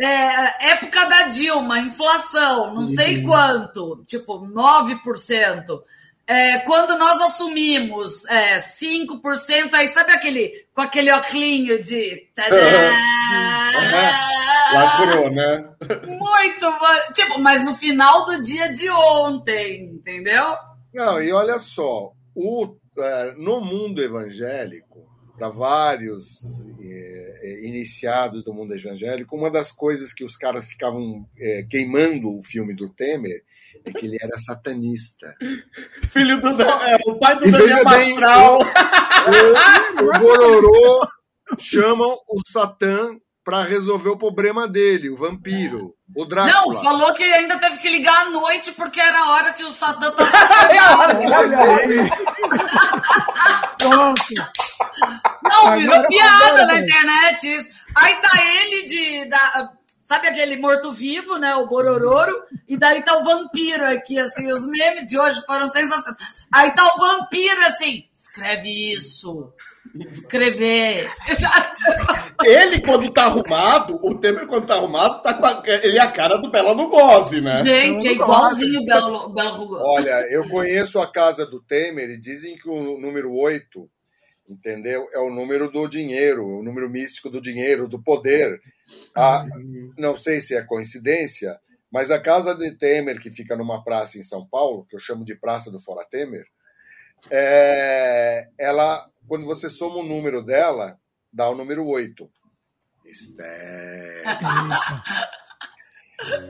é, 0.00 0.70
época 0.72 1.04
da 1.04 1.28
Dilma, 1.28 1.78
inflação, 1.80 2.74
não 2.74 2.86
sei 2.86 3.22
quanto, 3.22 4.02
tipo 4.06 4.40
9%. 4.40 5.82
É, 6.26 6.60
quando 6.60 6.96
nós 6.96 7.20
assumimos 7.20 8.24
é, 8.26 8.56
5%, 8.56 9.74
aí 9.74 9.88
sabe 9.88 10.12
aquele 10.12 10.66
com 10.74 10.80
aquele 10.80 11.10
óculos 11.10 11.82
de. 11.82 12.28
Lacrou, 14.72 15.30
né? 15.30 15.68
Muito 16.06 16.70
bom. 16.78 17.12
Tipo, 17.14 17.38
mas 17.38 17.64
no 17.64 17.74
final 17.74 18.24
do 18.24 18.40
dia 18.40 18.68
de 18.70 18.88
ontem, 18.90 19.90
entendeu? 19.94 20.56
Não, 20.94 21.22
e 21.22 21.32
olha 21.32 21.58
só, 21.58 22.12
o, 22.34 22.76
eh, 22.98 23.34
no 23.36 23.60
mundo 23.60 24.02
evangélico, 24.02 25.06
para 25.36 25.48
vários 25.48 26.64
eh, 26.80 27.40
eh, 27.42 27.66
iniciados 27.66 28.44
do 28.44 28.52
mundo 28.54 28.74
evangélico, 28.74 29.36
uma 29.36 29.50
das 29.50 29.72
coisas 29.72 30.12
que 30.12 30.24
os 30.24 30.36
caras 30.36 30.66
ficavam 30.66 31.26
eh, 31.38 31.66
queimando 31.68 32.36
o 32.36 32.42
filme 32.42 32.74
do 32.74 32.88
Temer 32.88 33.42
é 33.84 33.92
que 33.92 34.06
ele 34.06 34.18
era 34.20 34.38
satanista. 34.38 35.34
Filho 36.10 36.40
do. 36.40 36.62
É, 36.62 36.96
o 37.06 37.16
pai 37.18 37.36
do 37.36 37.48
E 37.48 37.50
Daniel 37.50 37.84
Mastral. 37.84 38.58
O, 38.60 40.02
o 40.02 40.18
Bororô 40.18 41.08
chamam 41.58 42.16
o 42.28 42.40
Satã 42.50 43.16
para 43.44 43.64
resolver 43.64 44.10
o 44.10 44.16
problema 44.16 44.68
dele, 44.68 45.10
o 45.10 45.16
vampiro, 45.16 45.94
o 46.16 46.24
Drácula. 46.24 46.74
Não, 46.74 46.82
falou 46.82 47.12
que 47.12 47.24
ainda 47.24 47.58
teve 47.58 47.78
que 47.78 47.88
ligar 47.88 48.26
à 48.26 48.30
noite 48.30 48.72
porque 48.72 49.00
era 49.00 49.18
a 49.18 49.30
hora 49.30 49.52
que 49.52 49.64
o 49.64 49.70
Satã 49.70 50.12
tava. 50.12 50.30
Olha 51.38 51.58
aí. 51.58 52.10
Não, 55.42 55.76
virou 55.76 56.06
piada 56.06 56.66
na 56.66 56.78
internet 56.78 57.56
isso. 57.56 57.68
Aí 57.96 58.14
tá 58.16 58.30
ele 58.44 58.84
de. 58.84 59.28
Da, 59.28 59.72
sabe 60.12 60.28
aquele 60.28 60.56
morto-vivo, 60.56 61.38
né? 61.38 61.54
O 61.56 61.66
Borororo. 61.66 62.34
E 62.68 62.76
daí 62.76 63.02
tá 63.02 63.16
o 63.16 63.24
vampiro 63.24 63.84
aqui, 63.86 64.18
assim. 64.18 64.52
Os 64.52 64.66
memes 64.66 65.06
de 65.06 65.18
hoje 65.18 65.40
foram 65.46 65.66
sensacionais. 65.66 66.46
Aí 66.52 66.70
tá 66.74 66.86
o 66.94 66.98
vampiro 66.98 67.60
assim. 67.62 68.04
Escreve 68.14 68.68
isso. 68.92 69.50
Escrever. 69.98 71.10
Ele, 72.44 72.80
quando 72.80 73.10
tá 73.10 73.24
arrumado, 73.24 73.98
o 74.02 74.18
Temer, 74.18 74.46
quando 74.46 74.66
tá 74.66 74.74
arrumado, 74.74 75.22
tá 75.22 75.34
com 75.34 75.44
a, 75.44 75.62
ele 75.82 75.98
é 75.98 76.00
a 76.00 76.10
cara 76.10 76.36
do 76.36 76.50
Bela 76.50 76.72
Lugosi, 76.72 77.40
né? 77.40 77.62
Gente, 77.64 78.08
é 78.08 78.12
igualzinho 78.12 78.80
o 78.80 78.86
Belo, 78.86 79.28
Belo 79.28 79.58
Lugosi. 79.58 79.84
Olha, 79.84 80.26
eu 80.30 80.48
conheço 80.48 80.98
a 80.98 81.06
casa 81.06 81.44
do 81.44 81.60
Temer 81.60 82.08
e 82.08 82.18
dizem 82.18 82.56
que 82.56 82.68
o 82.70 82.98
número 82.98 83.34
8, 83.34 83.86
entendeu? 84.48 85.06
É 85.12 85.18
o 85.18 85.30
número 85.30 85.70
do 85.70 85.86
dinheiro, 85.86 86.46
o 86.46 86.62
número 86.62 86.88
místico 86.88 87.28
do 87.28 87.40
dinheiro, 87.40 87.86
do 87.86 88.02
poder. 88.02 88.58
Ah, 89.14 89.44
não 89.98 90.16
sei 90.16 90.40
se 90.40 90.54
é 90.56 90.62
coincidência, 90.62 91.58
mas 91.90 92.10
a 92.10 92.18
casa 92.18 92.54
de 92.54 92.72
Temer, 92.72 93.20
que 93.20 93.30
fica 93.30 93.56
numa 93.56 93.84
praça 93.84 94.18
em 94.18 94.22
São 94.22 94.46
Paulo, 94.46 94.86
que 94.86 94.96
eu 94.96 95.00
chamo 95.00 95.24
de 95.24 95.34
Praça 95.34 95.70
do 95.70 95.80
Fora 95.80 96.06
Temer, 96.08 96.46
é, 97.30 98.48
ela, 98.58 99.04
quando 99.28 99.44
você 99.44 99.68
soma 99.68 99.96
o 99.96 100.02
número 100.02 100.42
dela, 100.42 100.98
dá 101.32 101.48
o 101.48 101.54
número 101.54 101.86
8. 101.86 102.30
Mistério. 103.04 104.22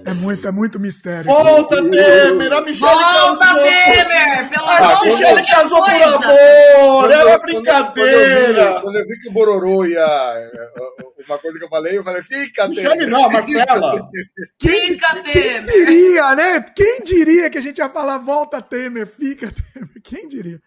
É 0.04 0.14
muito, 0.14 0.46
é 0.46 0.50
muito 0.50 0.78
mistério. 0.80 1.24
Volta, 1.24 1.76
Temer! 1.76 2.52
A 2.52 2.60
Michelle 2.60 2.92
Volta, 2.94 3.44
casou 3.44 3.62
Temer! 3.62 4.50
Pelo 4.50 4.64
A 4.66 4.76
amor 4.78 5.00
de 5.02 5.08
Michelle 5.08 5.34
Deus, 5.34 5.46
que 5.46 5.52
casou 5.52 5.82
por 5.84 5.90
amor! 5.90 6.22
Quando 6.22 7.12
Quando 7.12 7.12
eu, 7.12 7.40
brincadeira! 7.42 8.74
vi, 8.74 8.80
quando 8.82 8.96
eu 8.96 9.06
vi 9.06 9.20
que 9.20 9.28
o 9.28 9.32
Bororô 9.32 9.84
ia. 9.86 10.06
Uma 11.26 11.38
coisa 11.38 11.58
que 11.58 11.64
eu 11.64 11.68
falei, 11.68 11.96
eu 11.96 12.02
falei, 12.02 12.22
fica, 12.22 12.68
Michelle 12.68 12.98
Temer. 12.98 13.08
não, 13.10 13.24
a 13.24 13.30
Marcela! 13.30 14.08
Fica, 14.60 15.22
Temer! 15.22 15.66
diria, 15.72 16.34
né? 16.34 16.64
Quem 16.74 17.02
diria 17.02 17.48
que 17.48 17.58
a 17.58 17.62
gente 17.62 17.78
ia 17.78 17.88
falar 17.88 18.18
volta 18.18 18.60
Temer, 18.60 19.06
fica 19.06 19.50
Temer? 19.72 19.88
Quem 20.02 20.28
diria? 20.28 20.60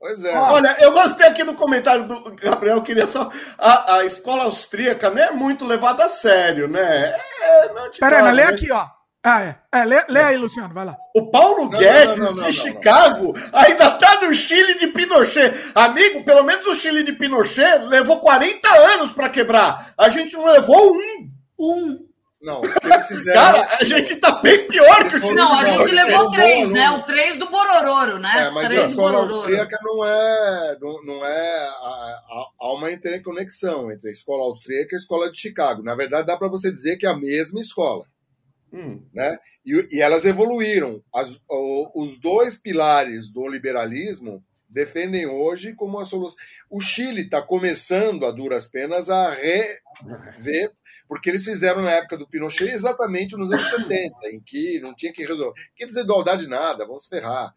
Pois 0.00 0.24
é. 0.24 0.34
Olha, 0.34 0.74
eu 0.80 0.92
gostei 0.92 1.26
aqui 1.26 1.44
do 1.44 1.52
comentário 1.52 2.06
do 2.06 2.34
Gabriel, 2.34 2.76
eu 2.76 2.82
queria 2.82 3.06
só. 3.06 3.30
A, 3.58 3.96
a 3.96 4.04
escola 4.06 4.44
austríaca 4.44 5.10
não 5.10 5.22
é 5.22 5.30
muito 5.30 5.66
levada 5.66 6.06
a 6.06 6.08
sério, 6.08 6.66
né? 6.66 7.14
É, 7.42 7.72
não 7.74 7.90
te 7.90 8.00
Peraí, 8.00 8.22
mas 8.22 8.34
lê 8.34 8.44
né? 8.44 8.50
aqui, 8.50 8.72
ó. 8.72 8.86
Ah, 9.22 9.42
é. 9.42 9.56
é 9.70 9.84
lê, 9.84 10.02
lê 10.08 10.22
aí, 10.22 10.36
Luciano, 10.38 10.72
vai 10.72 10.86
lá. 10.86 10.96
O 11.14 11.30
Paulo 11.30 11.64
Não, 11.64 11.78
Guedes, 11.78 12.16
não, 12.16 12.24
não, 12.24 12.24
não, 12.24 12.28
de 12.30 12.36
não, 12.36 12.44
não. 12.44 12.52
Chicago, 12.52 13.34
ainda 13.52 13.90
tá 13.90 14.22
no 14.22 14.34
Chile 14.34 14.78
de 14.78 14.86
Pinochet. 14.86 15.52
Amigo, 15.74 16.24
pelo 16.24 16.44
menos 16.44 16.66
o 16.66 16.74
Chile 16.74 17.04
de 17.04 17.12
Pinochet 17.12 17.84
levou 17.84 18.20
40 18.20 18.66
anos 18.94 19.12
pra 19.12 19.28
quebrar. 19.28 19.92
A 19.98 20.08
gente 20.08 20.34
não 20.34 20.46
levou 20.46 20.94
um. 20.94 21.30
Um. 21.58 22.09
Não, 22.40 22.62
eles 22.64 23.06
fizeram. 23.06 23.38
Cara, 23.40 23.76
a 23.78 23.84
gente 23.84 24.16
tá 24.16 24.40
bem 24.40 24.66
pior 24.66 25.10
que 25.10 25.16
o 25.16 25.20
Chile 25.20 25.34
Não, 25.34 25.52
a 25.54 25.64
gente 25.64 25.90
levou 25.92 26.30
três, 26.30 26.70
né? 26.70 26.90
O 26.92 27.02
três 27.02 27.36
do 27.36 27.50
Borororo, 27.50 28.18
né? 28.18 28.46
É, 28.46 28.50
mas 28.50 28.64
a 28.64 28.68
três 28.68 28.82
do 28.84 28.90
escola 28.90 29.18
austríaca 29.18 29.78
não 29.82 30.04
é, 30.04 30.78
não, 30.80 31.04
não 31.04 31.26
é 31.26 31.68
há 32.60 32.72
uma 32.74 32.90
interconexão 32.90 33.92
entre 33.92 34.08
a 34.08 34.12
escola 34.12 34.44
austríaca 34.44 34.88
e 34.92 34.96
a 34.96 34.98
escola 34.98 35.30
de 35.30 35.38
Chicago. 35.38 35.82
Na 35.82 35.94
verdade, 35.94 36.26
dá 36.26 36.36
para 36.36 36.48
você 36.48 36.70
dizer 36.72 36.96
que 36.96 37.04
é 37.06 37.10
a 37.10 37.16
mesma 37.16 37.60
escola, 37.60 38.06
Hum. 38.72 39.02
né? 39.12 39.36
E, 39.66 39.88
e 39.92 40.00
elas 40.00 40.24
evoluíram. 40.24 41.02
As- 41.14 41.38
o- 41.48 42.02
os 42.02 42.18
dois 42.18 42.56
pilares 42.56 43.28
do 43.30 43.46
liberalismo 43.48 44.42
defendem 44.66 45.26
hoje 45.26 45.74
como 45.74 45.98
a 46.00 46.06
solução. 46.06 46.38
O 46.70 46.80
Chile 46.80 47.22
está 47.22 47.42
começando 47.42 48.24
a 48.24 48.30
duras 48.30 48.66
penas 48.68 49.10
a 49.10 49.28
rever, 49.30 50.70
Porque 51.10 51.28
eles 51.28 51.42
fizeram 51.42 51.82
na 51.82 51.90
época 51.90 52.16
do 52.16 52.24
Pinochet 52.28 52.70
exatamente 52.70 53.36
nos 53.36 53.50
anos 53.50 53.68
70, 53.68 54.14
em 54.32 54.38
que 54.38 54.78
não 54.78 54.94
tinha 54.94 55.12
que 55.12 55.26
resolver. 55.26 55.60
Que 55.74 55.84
desigualdade 55.84 56.46
nada, 56.46 56.86
vamos 56.86 57.04
ferrar, 57.06 57.52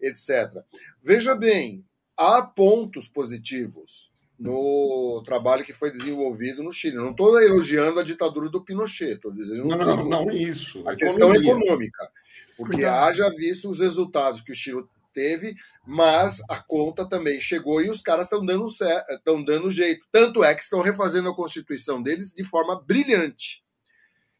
etc. 0.00 0.62
Veja 1.02 1.34
bem, 1.34 1.84
há 2.16 2.40
pontos 2.42 3.08
positivos 3.08 4.12
no 4.38 5.20
trabalho 5.26 5.64
que 5.64 5.72
foi 5.72 5.90
desenvolvido 5.90 6.62
no 6.62 6.70
Chile. 6.70 6.94
Não 6.94 7.10
estou 7.10 7.42
elogiando 7.42 7.98
a 7.98 8.04
ditadura 8.04 8.48
do 8.48 8.64
Pinochet, 8.64 9.14
estou 9.16 9.32
dizendo 9.32 9.66
Não, 9.66 9.76
não, 9.78 10.08
não 10.08 10.30
isso. 10.30 10.88
a 10.88 10.94
questão 10.94 11.34
Economia. 11.34 11.58
econômica. 11.64 12.08
Porque 12.56 12.74
Cuidado. 12.74 13.04
haja 13.08 13.30
visto 13.30 13.68
os 13.68 13.80
resultados 13.80 14.40
que 14.40 14.52
o 14.52 14.54
Chile 14.54 14.84
teve, 15.12 15.54
mas 15.86 16.40
a 16.48 16.62
conta 16.62 17.08
também 17.08 17.40
chegou 17.40 17.82
e 17.82 17.90
os 17.90 18.00
caras 18.02 18.26
estão 18.26 18.44
dando, 18.44 18.66
estão 18.66 19.44
dando 19.44 19.70
jeito. 19.70 20.06
Tanto 20.10 20.42
é 20.42 20.54
que 20.54 20.62
estão 20.62 20.80
refazendo 20.80 21.28
a 21.28 21.36
Constituição 21.36 22.02
deles 22.02 22.32
de 22.32 22.44
forma 22.44 22.80
brilhante. 22.82 23.62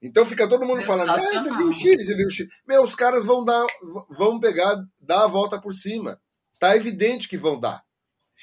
Então 0.03 0.25
fica 0.25 0.49
todo 0.49 0.67
mundo 0.67 0.83
falando, 0.83 1.11
ah, 1.11 1.19
você 1.19 1.41
viu 1.41 1.69
o 1.69 1.73
Chile, 1.73 2.05
você 2.05 2.15
viu 2.15 2.27
o 2.27 2.31
Chile. 2.31 2.51
Meu, 2.67 2.83
os 2.83 2.95
caras 2.95 3.25
vão 3.25 3.45
dar, 3.45 3.65
vão 4.11 4.41
pegar, 4.41 4.77
dar 5.01 5.25
a 5.25 5.29
volta 5.29 5.61
por 5.61 5.73
cima. 5.73 6.21
Tá 6.59 6.77
evidente 6.77 7.29
que 7.29 7.37
vão 7.37 7.59
dar. 7.59 7.85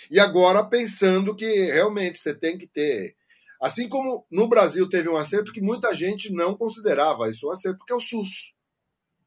E 0.10 0.20
agora 0.20 0.64
pensando 0.64 1.36
que 1.36 1.46
realmente 1.46 2.18
você 2.18 2.34
tem 2.34 2.58
que 2.58 2.68
ter. 2.68 3.14
Assim 3.62 3.90
como 3.90 4.26
no 4.32 4.48
Brasil 4.48 4.88
teve 4.88 5.10
um 5.10 5.18
acerto 5.18 5.52
que 5.52 5.62
muita 5.62 5.94
gente 5.94 6.32
não 6.32 6.56
considerava 6.56 7.28
isso 7.28 7.48
um 7.48 7.52
acerto, 7.52 7.84
que 7.86 7.92
é 7.92 7.96
o 7.96 8.00
SUS. 8.00 8.54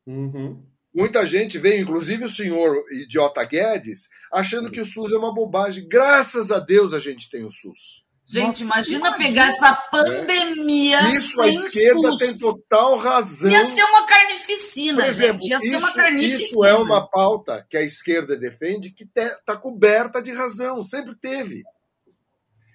Uhum. 0.07 0.65
Muita 0.95 1.25
gente 1.25 1.59
veio, 1.59 1.83
inclusive 1.83 2.25
o 2.25 2.29
senhor 2.29 2.85
idiota 2.91 3.43
Guedes, 3.45 4.09
achando 4.31 4.71
que 4.71 4.81
o 4.81 4.85
SUS 4.85 5.13
é 5.13 5.17
uma 5.17 5.35
bobagem. 5.35 5.89
Graças 5.89 6.51
a 6.51 6.59
Deus 6.59 6.93
a 6.93 6.99
gente 6.99 7.31
tem 7.31 7.45
o 7.45 7.51
SUS. 7.51 8.05
Gente, 8.25 8.63
Nossa, 8.63 8.65
imagina 8.65 9.09
imagina. 9.09 9.19
pegar 9.19 9.47
essa 9.49 9.75
pandemia 9.91 11.09
Isso 11.09 11.41
a 11.43 11.45
sem 11.45 11.55
esquerda 11.55 12.11
SUS. 12.11 12.19
tem 12.19 12.39
total 12.39 12.97
razão. 12.99 13.51
Ia 13.51 13.65
ser 13.67 13.83
uma 13.83 14.07
carnificina, 14.07 15.07
exemplo, 15.07 15.43
gente. 15.43 15.51
Ia 15.51 15.59
ser 15.59 15.67
isso, 15.67 15.79
uma 15.79 15.93
carnificina. 15.93 16.43
isso 16.45 16.65
é 16.65 16.75
uma 16.75 17.09
pauta 17.09 17.67
que 17.69 17.77
a 17.77 17.83
esquerda 17.83 18.37
defende 18.37 18.91
que 18.91 19.05
está 19.05 19.57
coberta 19.57 20.23
de 20.23 20.31
razão, 20.31 20.83
sempre 20.83 21.17
teve. 21.17 21.63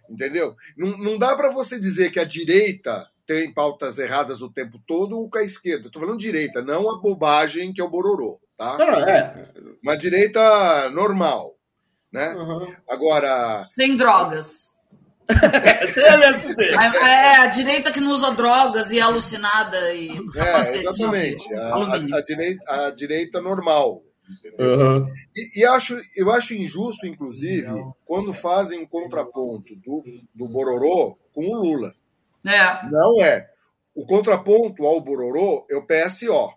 Entendeu? 0.10 0.56
Não, 0.78 0.98
não 0.98 1.18
dá 1.18 1.36
para 1.36 1.50
você 1.50 1.80
dizer 1.80 2.12
que 2.12 2.20
a 2.20 2.26
direita 2.26 3.10
tem 3.28 3.54
pautas 3.54 4.00
erradas 4.00 4.42
o 4.42 4.50
tempo 4.50 4.80
todo 4.88 5.20
ou 5.20 5.30
que 5.30 5.38
a 5.40 5.44
esquerda. 5.44 5.88
Estou 5.88 6.02
falando 6.02 6.18
direita, 6.20 6.62
não 6.62 6.90
a 6.90 7.00
bobagem 7.00 7.74
que 7.74 7.82
é 7.82 7.84
o 7.84 7.90
Bororô. 7.90 8.40
Tá? 8.58 8.78
Não, 8.78 8.86
é. 9.08 9.44
Uma 9.84 9.96
direita 9.98 10.90
normal. 10.90 11.54
Né? 12.12 12.34
Uhum. 12.34 12.74
Agora, 12.90 13.66
Sem 13.70 13.96
drogas. 13.98 14.78
CLSD. 15.94 16.76
A- 16.76 16.88
É, 17.08 17.36
a 17.42 17.48
direita 17.48 17.92
que 17.92 18.00
não 18.00 18.12
usa 18.12 18.32
drogas 18.32 18.92
e 18.92 18.98
é 19.00 19.02
alucinada 19.02 19.94
e 19.94 20.10
é, 20.36 20.76
exatamente, 20.78 21.54
a, 21.54 21.76
a- 21.76 21.96
a 22.18 22.22
direita, 22.24 22.64
a 22.86 22.92
direita 22.92 23.42
normal. 23.42 24.02
Uhum. 24.60 25.08
E, 25.36 25.60
e 25.62 25.66
acho, 25.66 26.00
eu 26.16 26.32
acho 26.32 26.54
injusto, 26.56 27.06
inclusive, 27.06 27.68
quando 28.06 28.34
fazem 28.34 28.80
um 28.82 28.88
contraponto 28.88 29.76
do, 29.76 30.04
do 30.34 30.48
Bororô 30.48 31.18
com 31.34 31.46
o 31.48 31.56
Lula. 31.62 31.94
É. 32.48 32.82
Não 32.90 33.22
é. 33.22 33.48
O 33.96 34.06
contraponto 34.06 34.86
ao 34.86 35.02
Bororô 35.02 35.66
é 35.70 35.76
o 35.76 35.86
PSO, 35.86 36.50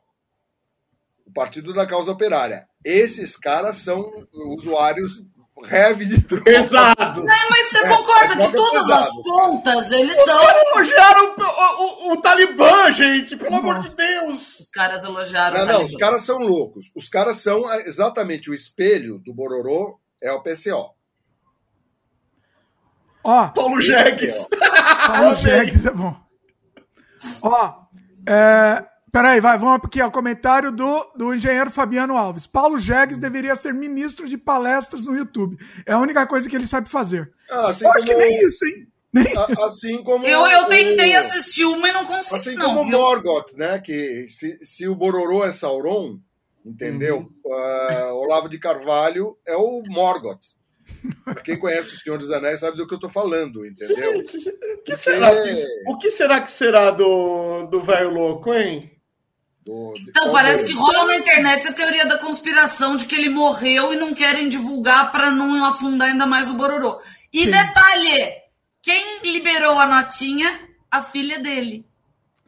o 1.26 1.32
Partido 1.32 1.72
da 1.72 1.86
Causa 1.86 2.10
Operária. 2.12 2.68
Esses 2.84 3.36
caras 3.36 3.78
são 3.78 4.26
usuários 4.32 5.22
heavy 5.70 6.06
de 6.06 6.16
droga. 6.20 6.44
Pesado. 6.44 7.20
É, 7.22 7.50
mas 7.50 7.68
você 7.68 7.78
É, 7.78 7.88
concorda 7.88 8.34
é 8.34 8.36
que 8.48 8.56
todas 8.56 8.90
as 8.90 9.12
pontas, 9.22 9.90
eles 9.92 10.18
Os 10.18 10.24
são. 10.24 10.40
caras 10.40 10.62
elogiaram 10.74 11.34
o, 11.36 11.42
o, 11.42 12.08
o, 12.08 12.12
o 12.12 12.16
Talibã, 12.22 12.90
gente. 12.92 13.36
Pelo 13.36 13.56
amor 13.56 13.80
de 13.80 13.90
Deus. 13.94 14.60
Os 14.60 14.68
caras 14.68 15.04
elogiaram 15.04 15.56
Não, 15.58 15.62
o 15.62 15.66
não, 15.66 15.72
Talibã. 15.74 15.86
os 15.94 15.96
caras 15.96 16.22
são 16.24 16.38
loucos. 16.38 16.90
Os 16.94 17.08
caras 17.08 17.38
são 17.38 17.70
é, 17.70 17.86
exatamente 17.86 18.50
o 18.50 18.54
espelho 18.54 19.18
do 19.18 19.34
Bororô 19.34 19.98
é 20.22 20.32
o 20.32 20.42
PCO. 20.42 20.94
Ó, 23.22 23.48
Paulo 23.48 23.80
Jegues. 23.80 24.46
Paulo 25.06 25.34
Jegues 25.40 25.84
é 25.86 25.90
bom. 25.90 26.16
Ó, 27.42 27.74
é, 28.26 28.84
peraí, 29.12 29.40
vai, 29.40 29.58
vamos 29.58 29.80
aqui 29.84 30.00
ao 30.00 30.10
comentário 30.10 30.72
do, 30.72 31.04
do 31.16 31.34
engenheiro 31.34 31.70
Fabiano 31.70 32.16
Alves. 32.16 32.46
Paulo 32.46 32.78
Jegues 32.78 33.18
deveria 33.18 33.54
ser 33.56 33.74
ministro 33.74 34.26
de 34.26 34.38
palestras 34.38 35.04
no 35.04 35.14
YouTube. 35.16 35.56
É 35.86 35.92
a 35.92 35.98
única 35.98 36.26
coisa 36.26 36.48
que 36.48 36.56
ele 36.56 36.66
sabe 36.66 36.88
fazer. 36.88 37.30
Ah, 37.50 37.68
assim 37.70 37.84
Eu 37.84 37.92
acho 37.92 38.06
que 38.06 38.14
nem 38.14 38.44
isso, 38.44 38.64
hein? 38.64 38.86
Assim 39.66 40.02
como. 40.04 40.24
Eu, 40.24 40.46
eu 40.46 40.66
tentei 40.66 41.14
o- 41.16 41.18
assistir 41.18 41.64
uma 41.64 41.88
e 41.88 41.92
não 41.92 42.04
consegui, 42.06 42.40
Assim 42.50 42.54
não. 42.54 42.76
como? 42.76 42.90
Morgoth, 42.90 43.52
né? 43.54 43.80
Que 43.80 44.28
se, 44.30 44.56
se 44.62 44.86
o 44.88 44.94
Bororô 44.94 45.44
é 45.44 45.50
Sauron, 45.50 46.18
entendeu? 46.64 47.28
Ah, 47.52 48.10
Olavo 48.14 48.48
de 48.48 48.56
Carvalho 48.58 49.36
é 49.44 49.56
o 49.56 49.82
Morgoth. 49.88 50.40
Pra 51.24 51.34
Quem 51.42 51.58
conhece 51.58 51.94
o 51.94 51.98
Senhor 51.98 52.18
dos 52.18 52.30
Anéis 52.30 52.60
sabe 52.60 52.76
do 52.76 52.86
que 52.86 52.94
eu 52.94 52.98
tô 53.00 53.08
falando, 53.08 53.64
entendeu? 53.66 53.96
Gente, 54.24 54.48
o 54.48 54.82
que 54.82 54.96
será 54.96 55.30
que, 55.42 55.54
o 55.88 55.98
que 55.98 56.10
será 56.10 56.40
que 56.40 56.50
será 56.50 56.90
do 56.90 57.64
do 57.66 57.80
velho 57.82 58.10
louco, 58.10 58.52
hein? 58.54 58.90
Do- 59.64 59.94
Então, 59.96 60.32
parece 60.32 60.64
deles? 60.64 60.76
que 60.76 60.80
rola 60.80 61.06
na 61.06 61.16
internet 61.16 61.68
a 61.68 61.72
teoria 61.72 62.06
da 62.06 62.18
conspiração 62.18 62.96
de 62.96 63.04
que 63.06 63.14
ele 63.14 63.28
morreu 63.28 63.92
e 63.92 63.96
não 63.96 64.14
querem 64.14 64.48
divulgar 64.48 65.12
para 65.12 65.30
não 65.30 65.64
afundar 65.64 66.08
ainda 66.08 66.26
mais 66.26 66.48
o 66.50 66.54
Bororô. 66.54 67.00
E 67.32 67.46
detalhe, 67.46 68.32
quem 68.82 69.20
liberou 69.22 69.78
a 69.78 69.86
notinha? 69.86 70.48
A 70.90 71.02
filha 71.02 71.38
dele. 71.38 71.86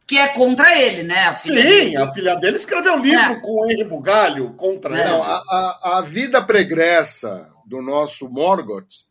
Que 0.06 0.18
é 0.18 0.28
contra 0.28 0.76
ele, 0.76 1.04
né? 1.04 1.26
A 1.26 1.34
filha 1.36 1.60
Sim, 1.62 1.68
dele. 1.68 1.96
a 1.96 2.12
filha 2.12 2.34
dele 2.34 2.56
escreveu 2.56 2.94
um 2.94 2.98
livro 3.00 3.20
É. 3.32 3.40
com 3.40 3.60
o 3.60 3.70
Henry 3.70 3.84
Bugalho 3.84 4.52
contra 4.54 4.96
É. 4.96 5.00
ele. 5.00 5.10
Não, 5.10 5.22
a, 5.22 5.36
a, 5.48 5.98
a 5.98 6.00
vida 6.00 6.42
pregressa 6.42 7.48
do 7.72 7.80
nosso 7.80 8.28
Morgoth 8.28 9.08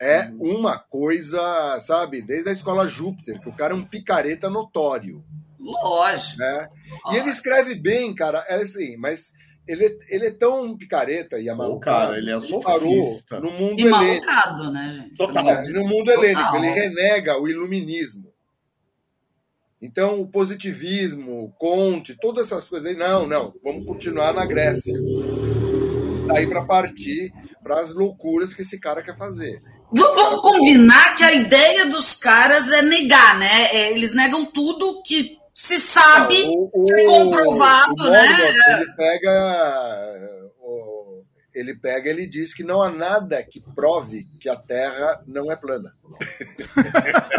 é 0.00 0.30
uma 0.38 0.78
coisa, 0.78 1.80
sabe, 1.80 2.22
desde 2.22 2.48
a 2.48 2.52
escola 2.52 2.86
Júpiter, 2.86 3.40
que 3.40 3.48
o 3.48 3.52
cara 3.52 3.72
é 3.72 3.76
um 3.76 3.84
picareta 3.84 4.48
notório. 4.48 5.24
Lógico. 5.58 6.38
né? 6.38 6.68
E 7.12 7.16
ele 7.16 7.30
escreve 7.30 7.74
bem, 7.74 8.14
cara, 8.14 8.44
é 8.46 8.54
assim, 8.56 8.96
mas 8.96 9.32
ele, 9.66 9.98
ele 10.08 10.26
é 10.26 10.30
tão 10.30 10.76
picareta 10.76 11.40
e 11.40 11.48
amalucado. 11.48 12.06
cara, 12.08 12.18
ele 12.18 12.30
é 12.30 12.38
sofista. 12.38 13.40
no 13.40 13.50
mundo 13.50 13.80
E 13.80 13.86
helênico. 13.86 14.26
malucado, 14.26 14.70
né, 14.70 14.90
gente? 14.90 15.16
Total. 15.16 15.44
No 15.72 15.84
mundo 15.88 16.12
helênico, 16.12 16.42
Total. 16.42 16.62
ele 16.64 16.72
renega 16.72 17.40
o 17.40 17.48
iluminismo. 17.48 18.32
Então, 19.82 20.20
o 20.20 20.28
positivismo, 20.28 21.44
o 21.44 21.50
Conte, 21.52 22.14
todas 22.20 22.46
essas 22.46 22.68
coisas 22.68 22.88
aí, 22.90 22.96
não, 22.96 23.26
não, 23.26 23.52
vamos 23.64 23.84
continuar 23.84 24.32
na 24.32 24.44
Grécia. 24.46 24.94
Aí 26.34 26.46
para 26.46 26.64
partir 26.64 27.32
para 27.66 27.80
as 27.80 27.92
loucuras 27.92 28.54
que 28.54 28.62
esse 28.62 28.78
cara 28.78 29.02
quer 29.02 29.16
fazer. 29.16 29.58
Vamos, 29.92 30.40
combinar 30.40 31.16
que 31.16 31.24
a 31.24 31.32
ideia 31.34 31.86
dos 31.86 32.14
caras 32.14 32.68
é 32.70 32.80
negar, 32.80 33.36
né? 33.40 33.64
É, 33.72 33.90
Eles 33.92 34.14
negam 34.14 34.46
tudo 34.46 35.02
que 35.02 35.36
se 35.52 35.76
sabe, 35.78 36.44
Não, 36.46 36.70
o- 36.72 36.84
que 36.86 36.92
é 36.92 37.04
comprovado, 37.06 38.04
o 38.04 38.10
né? 38.10 38.28
Morgoth, 38.28 38.54
Ele 38.68 38.92
pega, 38.94 40.30
ele 41.54 41.74
pega, 41.74 42.08
ele 42.10 42.26
diz 42.26 42.54
que 42.54 42.62
não 42.62 42.80
há 42.80 42.88
nada 42.92 43.42
que 43.42 43.60
prove 43.74 44.24
que 44.38 44.48
a 44.48 44.54
Terra 44.54 45.20
não 45.26 45.50
é 45.50 45.56
plana. 45.56 45.92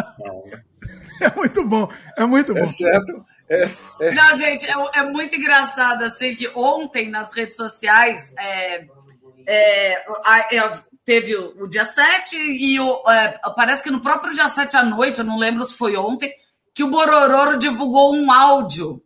É 1.20 1.34
muito 1.34 1.64
bom, 1.66 1.88
é 2.16 2.24
muito 2.26 2.54
bom. 2.54 2.60
É 2.60 2.66
certo? 2.66 3.24
É, 3.50 3.68
é- 4.02 4.10
Não, 4.12 4.36
gente, 4.36 4.64
é, 4.66 4.74
é 5.00 5.02
muito 5.02 5.34
engraçado, 5.34 6.04
assim, 6.04 6.36
que 6.36 6.48
ontem 6.54 7.10
nas 7.10 7.32
redes 7.34 7.56
sociais 7.56 8.32
é, 9.48 10.54
é, 10.54 10.58
a- 10.58 10.82
teve 11.04 11.34
o, 11.34 11.64
o 11.64 11.68
dia 11.68 11.84
7 11.86 12.36
e 12.36 12.78
o, 12.78 13.02
é, 13.10 13.40
parece 13.56 13.82
que 13.82 13.90
no 13.90 14.00
próprio 14.00 14.34
dia 14.34 14.48
7 14.48 14.76
à 14.76 14.82
noite, 14.84 15.20
eu 15.20 15.24
não 15.24 15.38
lembro 15.38 15.64
se 15.64 15.74
foi 15.74 15.96
ontem, 15.96 16.30
que 16.74 16.84
o 16.84 16.90
Borororo 16.90 17.58
divulgou 17.58 18.14
um 18.14 18.30
áudio 18.30 19.02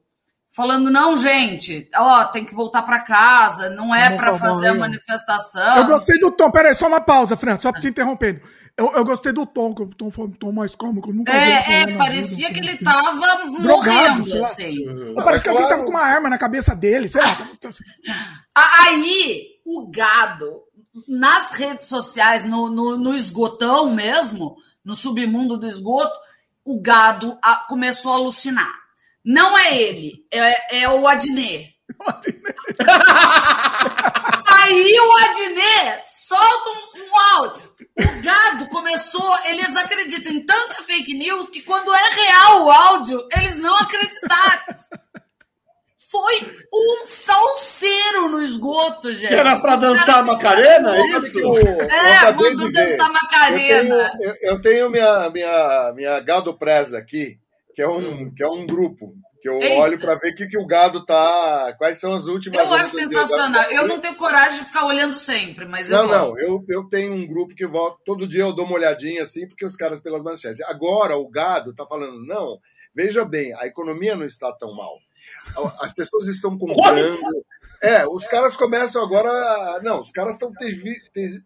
falando, 0.54 0.90
não, 0.90 1.16
gente, 1.16 1.88
ó, 1.94 2.24
tem 2.26 2.44
que 2.44 2.54
voltar 2.54 2.82
para 2.82 3.00
casa, 3.00 3.70
não 3.70 3.94
é 3.94 4.14
para 4.16 4.32
calmar 4.32 4.38
fazer 4.40 4.68
a 4.68 4.74
manifestação. 4.74 5.76
Eu 5.78 5.86
gostei 5.86 6.18
do 6.18 6.30
tom. 6.30 6.50
Peraí, 6.50 6.74
só 6.74 6.88
uma 6.88 7.00
pausa, 7.00 7.36
Fran, 7.36 7.58
só 7.58 7.72
te 7.72 7.88
interrompendo. 7.88 8.40
Eu, 8.76 8.92
eu 8.94 9.04
gostei 9.04 9.32
do 9.32 9.46
tom, 9.46 9.74
que 9.74 9.82
o 9.82 9.86
tom 9.88 10.10
foi 10.10 10.26
um 10.26 10.30
tom 10.30 10.52
mais 10.52 10.74
calmo, 10.74 11.00
que 11.00 11.08
eu 11.08 11.14
nunca 11.14 11.32
É, 11.32 11.62
falar 11.62 11.76
é, 11.90 11.96
parecia 11.96 12.48
vida, 12.48 12.52
que 12.60 12.66
ele 12.66 12.70
assim. 12.74 12.84
tava 12.84 13.12
Drogado, 13.60 13.60
morrendo, 13.62 14.24
sei 14.26 14.40
lá. 14.40 14.46
assim. 14.46 14.88
Ou 15.16 15.22
Parece 15.24 15.42
que 15.42 15.48
É 15.48 15.52
alguém 15.52 15.66
claro. 15.66 15.68
tava 15.68 15.84
com 15.84 15.90
uma 15.90 16.04
arma 16.04 16.28
na 16.28 16.36
cabeça 16.38 16.74
dele, 16.74 17.08
sei 17.08 17.22
lá. 17.22 17.28
Aí, 18.54 19.46
o 19.64 19.90
gado, 19.90 20.62
nas 21.08 21.54
redes 21.56 21.86
sociais, 21.86 22.44
no, 22.44 22.68
no, 22.68 22.96
no 22.96 23.14
esgotão 23.14 23.90
mesmo, 23.90 24.56
no 24.84 24.94
submundo 24.94 25.56
do 25.56 25.66
esgoto, 25.66 26.12
o 26.64 26.80
gado 26.80 27.38
a- 27.42 27.64
começou 27.68 28.12
a 28.12 28.16
alucinar. 28.16 28.72
Não 29.24 29.56
é 29.58 29.76
ele, 29.80 30.26
é, 30.32 30.82
é 30.82 30.88
o 30.88 31.06
Adnet. 31.06 31.72
Aí 34.46 35.00
o 35.00 35.16
Adnet 35.18 36.02
solta 36.04 36.70
um, 36.70 37.00
um 37.02 37.18
áudio. 37.36 37.72
O 37.98 38.22
gado 38.22 38.66
começou, 38.68 39.38
eles 39.44 39.76
acreditam 39.76 40.32
em 40.32 40.44
tanta 40.44 40.82
fake 40.82 41.14
news 41.14 41.50
que 41.50 41.62
quando 41.62 41.92
é 41.94 42.08
real 42.10 42.64
o 42.64 42.70
áudio, 42.70 43.26
eles 43.32 43.56
não 43.56 43.74
acreditaram. 43.76 44.62
Foi 46.12 46.62
um 46.70 47.06
salseiro 47.06 48.28
no 48.28 48.42
esgoto, 48.42 49.10
gente. 49.14 49.28
Que 49.28 49.34
era 49.34 49.58
pra 49.58 49.76
dançar 49.76 50.22
Macarena, 50.26 50.94
isso? 51.06 51.38
É, 51.58 52.30
mandou 52.32 52.70
dançar 52.70 53.10
Macarena. 53.10 53.94
Eu 53.94 54.10
tenho, 54.10 54.20
eu, 54.20 54.36
eu 54.42 54.62
tenho 54.62 54.90
minha, 54.90 55.30
minha, 55.30 55.92
minha 55.96 56.20
gado 56.20 56.52
presa 56.52 56.98
aqui, 56.98 57.38
que 57.74 57.80
é 57.80 57.88
um, 57.88 58.30
que 58.34 58.42
é 58.42 58.46
um 58.46 58.66
grupo. 58.66 59.14
Que 59.40 59.48
eu 59.48 59.60
Eita. 59.60 59.80
olho 59.80 59.98
para 59.98 60.14
ver 60.16 60.32
o 60.32 60.34
que, 60.36 60.46
que 60.46 60.58
o 60.58 60.66
gado 60.66 61.02
tá. 61.06 61.74
Quais 61.78 61.98
são 61.98 62.12
as 62.14 62.26
últimas. 62.26 62.62
Eu 62.62 62.74
acho 62.74 62.92
sensacional. 62.94 63.64
Eu 63.70 63.88
não 63.88 63.98
tenho 63.98 64.14
coragem 64.14 64.58
de 64.58 64.66
ficar 64.66 64.84
olhando 64.84 65.14
sempre, 65.14 65.64
mas 65.64 65.90
eu 65.90 65.96
Não, 65.96 66.08
não, 66.08 66.20
gosto. 66.26 66.38
eu, 66.40 66.64
eu 66.68 66.84
tenho 66.90 67.14
um 67.14 67.26
grupo 67.26 67.54
que 67.54 67.66
volta, 67.66 67.96
todo 68.04 68.28
dia 68.28 68.42
eu 68.42 68.52
dou 68.52 68.66
uma 68.66 68.74
olhadinha 68.74 69.22
assim, 69.22 69.48
porque 69.48 69.64
os 69.64 69.74
caras 69.76 69.98
pelas 69.98 70.22
manchetes. 70.22 70.60
Agora 70.60 71.16
o 71.16 71.26
gado 71.30 71.74
tá 71.74 71.86
falando, 71.86 72.22
não, 72.24 72.58
veja 72.94 73.24
bem, 73.24 73.54
a 73.54 73.66
economia 73.66 74.14
não 74.14 74.26
está 74.26 74.52
tão 74.52 74.76
mal. 74.76 74.98
As 75.80 75.92
pessoas 75.92 76.26
estão 76.28 76.56
comprando. 76.56 77.18
É, 77.80 78.06
os 78.06 78.26
caras 78.28 78.54
começam 78.56 79.02
agora. 79.02 79.28
a- 79.28 79.80
Não, 79.82 79.98
os 80.00 80.10
caras 80.10 80.34
estão 80.34 80.52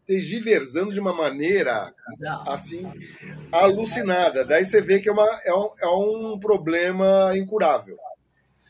tergiversando 0.06 0.92
de 0.92 1.00
uma 1.00 1.12
maneira 1.14 1.92
assim, 2.46 2.86
alucinada. 3.50 4.44
Daí 4.44 4.64
você 4.64 4.80
vê 4.80 5.00
que 5.00 5.08
é, 5.08 5.12
uma, 5.12 5.26
é, 5.44 5.54
um, 5.54 5.68
é 5.80 5.88
um 5.88 6.38
problema 6.38 7.32
incurável. 7.36 7.96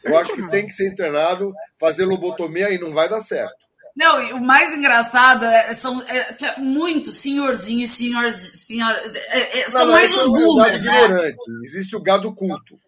Eu 0.04 0.16
acho 0.16 0.34
que 0.34 0.48
tem 0.50 0.66
que 0.66 0.72
ser 0.72 0.88
internado, 0.88 1.52
fazer 1.78 2.04
lobotomia 2.04 2.70
e 2.70 2.78
não 2.78 2.92
vai 2.92 3.08
dar 3.08 3.20
certo. 3.20 3.66
Não, 3.96 4.36
o 4.36 4.44
mais 4.44 4.74
engraçado 4.76 5.44
é, 5.46 5.72
são 5.72 6.00
é, 6.02 6.36
é 6.44 6.60
muito 6.60 7.10
senhorzinho 7.10 7.82
e 7.82 7.88
senhor, 7.88 8.30
senhor, 8.30 8.92
é, 8.94 9.60
é, 9.60 9.70
são 9.70 9.86
Não, 9.86 9.92
mais 9.92 10.14
os 10.14 10.22
é 10.22 10.26
boomers, 10.26 10.82
né? 10.82 11.02
ignorante. 11.02 11.44
Existe 11.64 11.96
o 11.96 12.02
gado 12.02 12.32
culto. 12.34 12.78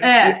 É, 0.00 0.28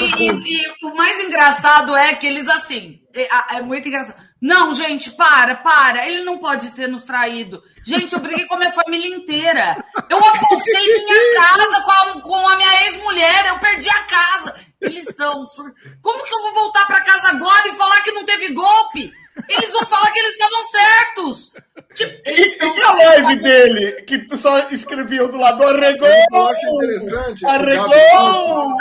E, 0.00 0.28
e- 0.28 0.62
e 0.62 0.86
o 0.86 0.96
mais 0.96 1.22
engraçado 1.24 1.96
é 1.96 2.14
que 2.14 2.26
eles 2.26 2.48
assim. 2.48 3.00
É, 3.14 3.56
é 3.58 3.62
muito 3.62 3.86
engraçado. 3.88 4.22
Não, 4.42 4.72
gente, 4.74 5.10
para, 5.12 5.54
para. 5.56 6.06
Ele 6.06 6.22
não 6.24 6.38
pode 6.38 6.70
ter 6.72 6.86
nos 6.88 7.04
traído. 7.04 7.62
Gente, 7.86 8.12
eu 8.12 8.18
briguei 8.20 8.46
com 8.46 8.54
a 8.56 8.58
minha 8.58 8.72
família 8.72 9.14
inteira. 9.16 9.82
Eu 10.10 10.18
apostei 10.18 11.04
minha 11.04 11.32
casa 11.40 11.80
com 11.82 11.90
a, 11.90 12.20
com 12.20 12.48
a 12.48 12.56
minha 12.56 12.82
ex-mulher. 12.86 13.46
Eu 13.46 13.58
perdi 13.58 13.88
a 13.88 14.02
casa. 14.02 14.54
Eles 14.80 15.08
estão. 15.08 15.46
sur- 15.46 15.72
Como 16.02 16.22
que 16.24 16.34
eu 16.34 16.42
vou 16.42 16.52
voltar 16.54 16.86
pra 16.86 17.00
casa 17.00 17.28
agora 17.28 17.68
e 17.68 17.72
falar 17.74 18.00
que 18.02 18.10
não 18.12 18.24
teve 18.24 18.52
golpe? 18.52 19.12
Eles 19.48 19.72
vão 19.72 19.86
falar 19.86 20.10
que 20.12 20.18
eles 20.18 20.32
estavam 20.32 20.64
certos. 20.64 21.52
Tipo, 21.94 22.22
eles 22.24 22.52
E, 22.52 22.64
e 22.64 22.82
a 22.82 22.92
live 22.92 23.42
dele, 23.42 23.92
que 24.02 24.16
o 24.16 24.26
pessoal 24.28 24.58
escrevia 24.70 25.26
do 25.28 25.36
lado, 25.36 25.62
arregou! 25.64 26.08
Eu 26.32 26.48
acho 26.48 26.66
interessante. 26.68 27.44
Arregou! 27.46 28.76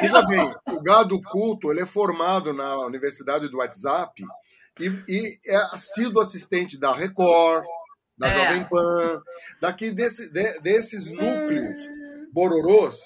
Veja 0.00 0.22
bem, 0.22 0.54
o 0.68 0.82
gado 0.82 1.20
culto 1.22 1.70
ele 1.72 1.80
é 1.82 1.86
formado 1.86 2.52
na 2.52 2.76
Universidade 2.86 3.48
do 3.48 3.58
WhatsApp 3.58 4.22
e, 4.80 4.86
e 5.08 5.38
é 5.46 5.76
sido 5.76 6.20
assistente 6.20 6.78
da 6.78 6.92
Record, 6.92 7.64
da 8.16 8.28
É. 8.28 8.44
Jovem 8.44 8.64
Pan, 8.64 9.20
daqui 9.60 9.90
desse, 9.90 10.28
de- 10.30 10.60
desses 10.60 11.06
núcleos 11.06 11.78
bororôs 12.32 12.96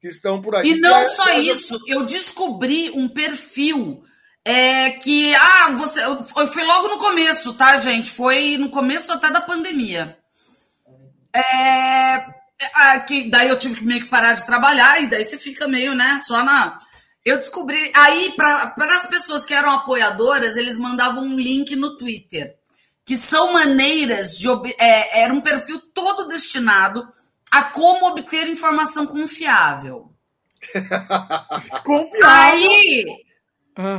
que 0.00 0.08
estão 0.08 0.40
por 0.42 0.56
aí. 0.56 0.70
E 0.72 0.80
não 0.80 0.96
é- 0.96 1.04
só 1.06 1.38
isso, 1.38 1.78
eu 1.86 2.04
descobri 2.04 2.90
um 2.90 3.08
perfil 3.08 4.02
é, 4.44 4.90
que. 4.90 5.34
Ah, 5.34 5.70
você. 5.72 6.00
Foi 6.52 6.64
logo 6.64 6.88
no 6.88 6.98
começo, 6.98 7.54
tá, 7.54 7.76
gente? 7.78 8.10
Foi 8.10 8.56
no 8.56 8.70
começo 8.70 9.12
até 9.12 9.30
da 9.30 9.40
pandemia. 9.40 10.18
É, 11.34 12.24
ah, 12.74 13.00
que 13.00 13.30
daí 13.30 13.48
eu 13.48 13.58
tive 13.58 13.76
que 13.76 13.84
meio 13.84 14.02
que 14.02 14.10
parar 14.10 14.34
de 14.34 14.44
trabalhar, 14.44 15.00
e 15.02 15.06
daí 15.06 15.24
você 15.24 15.38
fica 15.38 15.68
meio, 15.68 15.94
né, 15.94 16.20
só 16.26 16.44
na. 16.44 16.76
Eu 17.24 17.36
descobri. 17.36 17.92
Aí, 17.94 18.34
para 18.36 18.74
as 18.78 19.06
pessoas 19.06 19.44
que 19.44 19.54
eram 19.54 19.70
apoiadoras, 19.70 20.56
eles 20.56 20.76
mandavam 20.76 21.22
um 21.22 21.36
link 21.36 21.76
no 21.76 21.96
Twitter. 21.96 22.56
Que 23.04 23.16
são 23.16 23.52
maneiras 23.52 24.36
de. 24.36 24.48
É, 24.78 25.22
era 25.22 25.32
um 25.32 25.40
perfil 25.40 25.80
todo 25.94 26.26
destinado 26.26 27.06
a 27.50 27.64
como 27.64 28.06
obter 28.06 28.48
informação 28.48 29.06
confiável. 29.06 30.10
Confiável. 31.84 32.26
Aí, 32.26 33.04
Ah. 33.76 33.98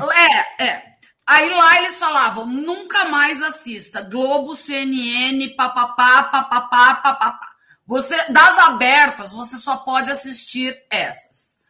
é, 0.60 0.66
é. 0.66 0.84
Aí 1.26 1.50
lá 1.50 1.78
eles 1.80 1.98
falavam, 1.98 2.46
nunca 2.46 3.06
mais 3.06 3.42
assista 3.42 4.02
Globo, 4.02 4.56
CNN, 4.56 5.48
papapá, 5.56 6.24
papapá, 6.24 6.96
papapá. 6.96 7.48
Você, 7.88 8.16
das 8.32 8.58
abertas, 8.60 9.32
você 9.34 9.58
só 9.58 9.78
pode 9.78 10.10
assistir 10.12 10.76
essas. 10.90 11.64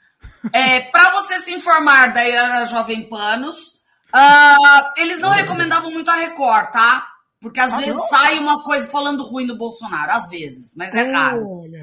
É, 0.52 0.82
para 0.92 1.12
você 1.12 1.38
se 1.42 1.54
informar, 1.54 2.14
daí 2.14 2.32
era 2.32 2.66
Jovem 2.66 3.08
Panos. 3.08 3.82
Ah, 4.12 4.94
eles 4.98 5.20
não 5.20 5.30
recomendavam 5.30 5.90
muito 5.92 6.10
a 6.12 6.16
Record, 6.16 6.72
tá? 6.72 7.08
Porque 7.40 7.60
às 7.60 7.74
Ah, 7.74 7.78
vezes 7.78 7.96
não? 7.96 8.08
sai 8.08 8.40
uma 8.40 8.64
coisa 8.64 8.88
falando 8.90 9.24
ruim 9.24 9.46
do 9.48 9.58
Bolsonaro, 9.58 10.12
às 10.14 10.30
vezes, 10.30 10.76
mas 10.78 10.94
é 10.94 11.12
raro. 11.12 11.62
Olha. 11.62 11.83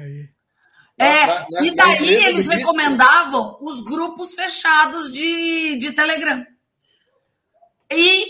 É, 1.01 1.25
Na- 1.25 1.47
na- 1.49 1.65
e 1.65 1.75
daí 1.75 2.09
eles 2.25 2.47
recomendavam 2.49 3.57
os 3.61 3.81
grupos 3.83 4.33
fechados 4.33 5.11
de, 5.11 5.77
de 5.77 5.91
Telegram. 5.93 6.45
E 7.91 8.25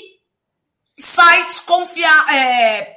sites 0.97 1.59
confiáveis. 1.61 2.87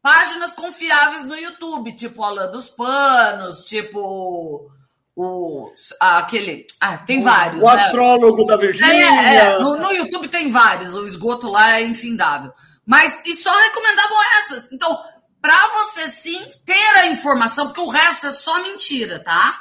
páginas 0.00 0.54
confiáveis 0.54 1.24
no 1.24 1.36
YouTube, 1.36 1.94
tipo 1.94 2.22
Alain 2.22 2.50
dos 2.50 2.68
Panos, 2.68 3.64
tipo 3.64 4.70
o 5.14 5.66
aquele. 6.00 6.66
Ah, 6.80 6.98
tem 6.98 7.22
vários. 7.22 7.62
O 7.62 7.66
né? 7.66 7.72
astrólogo 7.74 8.46
da 8.46 8.56
Virgínia. 8.56 8.92
É, 8.92 9.36
é, 9.36 9.58
no, 9.58 9.76
no 9.76 9.92
YouTube 9.92 10.28
tem 10.28 10.50
vários, 10.50 10.94
o 10.94 11.06
esgoto 11.06 11.48
lá 11.48 11.78
é 11.78 11.82
infindável. 11.82 12.52
Mas 12.84 13.20
e 13.24 13.34
só 13.34 13.52
recomendavam 13.52 14.16
essas. 14.40 14.72
Então, 14.72 14.98
para 15.42 15.68
você 15.74 16.08
sim 16.08 16.40
ter 16.64 16.96
a 17.00 17.06
informação, 17.08 17.66
porque 17.66 17.80
o 17.80 17.88
resto 17.88 18.28
é 18.28 18.30
só 18.30 18.62
mentira, 18.62 19.20
tá? 19.22 19.58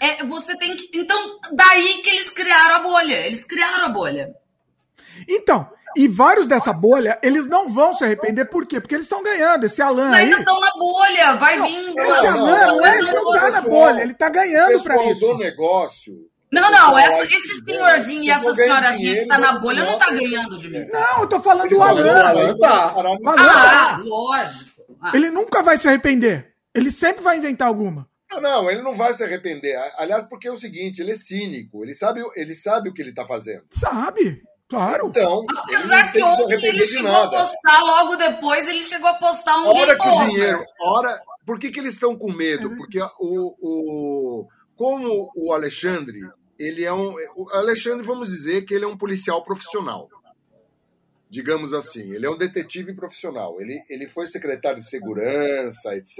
É, 0.00 0.22
você 0.24 0.56
tem 0.58 0.76
que. 0.76 0.90
Então, 0.94 1.38
daí 1.52 2.02
que 2.02 2.10
eles 2.10 2.30
criaram 2.30 2.74
a 2.76 2.80
bolha. 2.80 3.26
Eles 3.26 3.42
criaram 3.44 3.86
a 3.86 3.88
bolha. 3.88 4.28
Então, 5.26 5.66
e 5.96 6.06
vários 6.06 6.46
dessa 6.46 6.70
bolha, 6.74 7.18
eles 7.22 7.46
não 7.46 7.70
vão 7.70 7.94
se 7.94 8.04
arrepender, 8.04 8.44
por 8.44 8.66
quê? 8.66 8.78
Porque 8.78 8.94
eles 8.94 9.06
estão 9.06 9.22
ganhando. 9.22 9.64
Esse 9.64 9.80
Alan 9.80 10.10
aí. 10.14 10.24
Ainda 10.24 10.40
estão 10.40 10.60
na 10.60 10.70
bolha, 10.72 11.34
vai 11.36 11.58
vir. 11.62 11.94
Esse 11.98 12.38
não, 12.38 12.46
Alan 12.46 12.66
não 12.66 12.86
é 12.86 13.00
não 13.00 13.32
tá 13.32 13.50
na 13.50 13.60
bolha, 13.62 14.02
ele 14.02 14.12
tá 14.14 14.28
ganhando 14.28 14.82
pra 14.82 14.94
pessoal 14.96 15.12
isso. 15.12 15.20
do 15.26 15.38
negócio. 15.38 16.12
Não, 16.52 16.70
não, 16.70 16.96
essa- 16.98 17.24
esse 17.24 17.64
senhorzinho 17.64 18.22
e 18.22 18.30
essa 18.30 18.54
senhorazinha 18.54 19.16
que 19.16 19.26
tá 19.26 19.38
na 19.38 19.58
bolha 19.58 19.84
não 19.84 19.98
tá 19.98 20.10
ganhando 20.10 20.58
de 20.58 20.68
mim. 20.68 20.86
Não, 20.92 21.20
eu 21.22 21.26
tô 21.26 21.40
falando 21.40 21.68
do 21.70 21.82
Alan. 21.82 22.56
tá. 22.58 22.94
Ah, 23.38 23.98
lógico. 24.04 24.75
Ah, 25.00 25.12
ele 25.14 25.30
nunca 25.30 25.62
vai 25.62 25.78
se 25.78 25.88
arrepender. 25.88 26.54
Ele 26.74 26.90
sempre 26.90 27.22
vai 27.22 27.36
inventar 27.36 27.68
alguma. 27.68 28.08
Não, 28.30 28.40
não, 28.40 28.70
ele 28.70 28.82
não 28.82 28.94
vai 28.94 29.14
se 29.14 29.22
arrepender. 29.22 29.76
Aliás, 29.96 30.24
porque 30.24 30.48
é 30.48 30.52
o 30.52 30.58
seguinte, 30.58 31.00
ele 31.00 31.12
é 31.12 31.16
cínico, 31.16 31.82
ele 31.82 31.94
sabe, 31.94 32.22
ele 32.34 32.54
sabe 32.54 32.88
o 32.88 32.92
que 32.92 33.00
ele 33.00 33.10
está 33.10 33.24
fazendo. 33.24 33.64
Sabe? 33.70 34.42
Claro. 34.68 35.08
Então, 35.08 35.44
Apesar 35.56 36.10
que 36.10 36.22
ontem 36.22 36.66
ele 36.66 36.84
chegou 36.84 37.14
a 37.14 37.30
postar 37.30 37.80
logo 37.82 38.16
depois, 38.16 38.68
ele 38.68 38.82
chegou 38.82 39.08
a 39.08 39.14
postar 39.14 39.58
um 39.58 39.68
hora 39.68 39.94
game 39.94 40.00
que 40.00 40.08
o 40.08 40.28
dinheiro, 40.28 40.64
hora, 40.80 41.20
por 41.46 41.58
que, 41.58 41.70
que 41.70 41.78
eles 41.78 41.94
estão 41.94 42.16
com 42.16 42.32
medo? 42.32 42.76
Porque 42.76 43.00
o, 43.00 43.54
o 43.60 44.48
como 44.74 45.30
o 45.36 45.52
Alexandre, 45.52 46.20
ele 46.58 46.84
é 46.84 46.92
um, 46.92 47.14
o 47.36 47.48
Alexandre, 47.52 48.04
vamos 48.04 48.28
dizer 48.28 48.66
que 48.66 48.74
ele 48.74 48.84
é 48.84 48.88
um 48.88 48.98
policial 48.98 49.42
profissional. 49.44 50.08
Digamos 51.36 51.74
assim, 51.74 52.14
ele 52.14 52.24
é 52.24 52.30
um 52.30 52.38
detetive 52.38 52.94
profissional. 52.94 53.60
Ele, 53.60 53.78
ele 53.90 54.08
foi 54.08 54.26
secretário 54.26 54.78
de 54.78 54.88
segurança, 54.88 55.94
etc. 55.94 56.18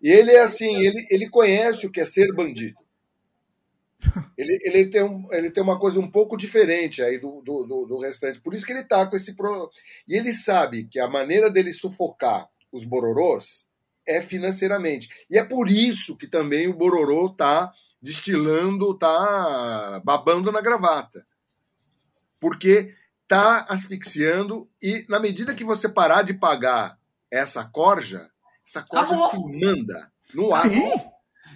E 0.00 0.08
ele 0.08 0.30
é 0.30 0.42
assim, 0.42 0.76
ele, 0.76 1.04
ele 1.10 1.28
conhece 1.28 1.88
o 1.88 1.90
que 1.90 2.00
é 2.00 2.04
ser 2.04 2.32
bandido. 2.32 2.78
Ele, 4.38 4.60
ele, 4.62 4.86
tem 4.86 5.02
um, 5.02 5.26
ele 5.32 5.50
tem 5.50 5.60
uma 5.60 5.76
coisa 5.76 5.98
um 5.98 6.08
pouco 6.08 6.36
diferente 6.36 7.02
aí 7.02 7.18
do, 7.18 7.42
do, 7.42 7.64
do, 7.64 7.86
do 7.86 7.98
restante. 7.98 8.40
Por 8.40 8.54
isso 8.54 8.64
que 8.64 8.70
ele 8.70 8.82
está 8.82 9.04
com 9.06 9.16
esse. 9.16 9.34
Pro... 9.34 9.68
E 10.06 10.14
ele 10.14 10.32
sabe 10.32 10.84
que 10.84 11.00
a 11.00 11.08
maneira 11.08 11.50
dele 11.50 11.72
sufocar 11.72 12.48
os 12.70 12.84
bororôs 12.84 13.68
é 14.06 14.20
financeiramente. 14.20 15.08
E 15.28 15.36
é 15.36 15.42
por 15.42 15.68
isso 15.68 16.16
que 16.16 16.28
também 16.28 16.68
o 16.68 16.76
bororô 16.76 17.26
está 17.26 17.72
destilando, 18.00 18.92
está 18.92 20.00
babando 20.04 20.52
na 20.52 20.60
gravata. 20.60 21.26
Porque 22.38 22.94
está 23.32 23.66
asfixiando 23.68 24.68
e 24.80 25.06
na 25.08 25.18
medida 25.18 25.54
que 25.54 25.64
você 25.64 25.88
parar 25.88 26.22
de 26.22 26.34
pagar 26.34 26.98
essa 27.30 27.64
corja, 27.64 28.30
essa 28.66 28.82
corja 28.82 29.14
Acabou. 29.14 29.30
se 29.30 29.38
manda 29.38 30.12
no 30.34 30.54
ar. 30.54 30.68
Sim. 30.68 31.11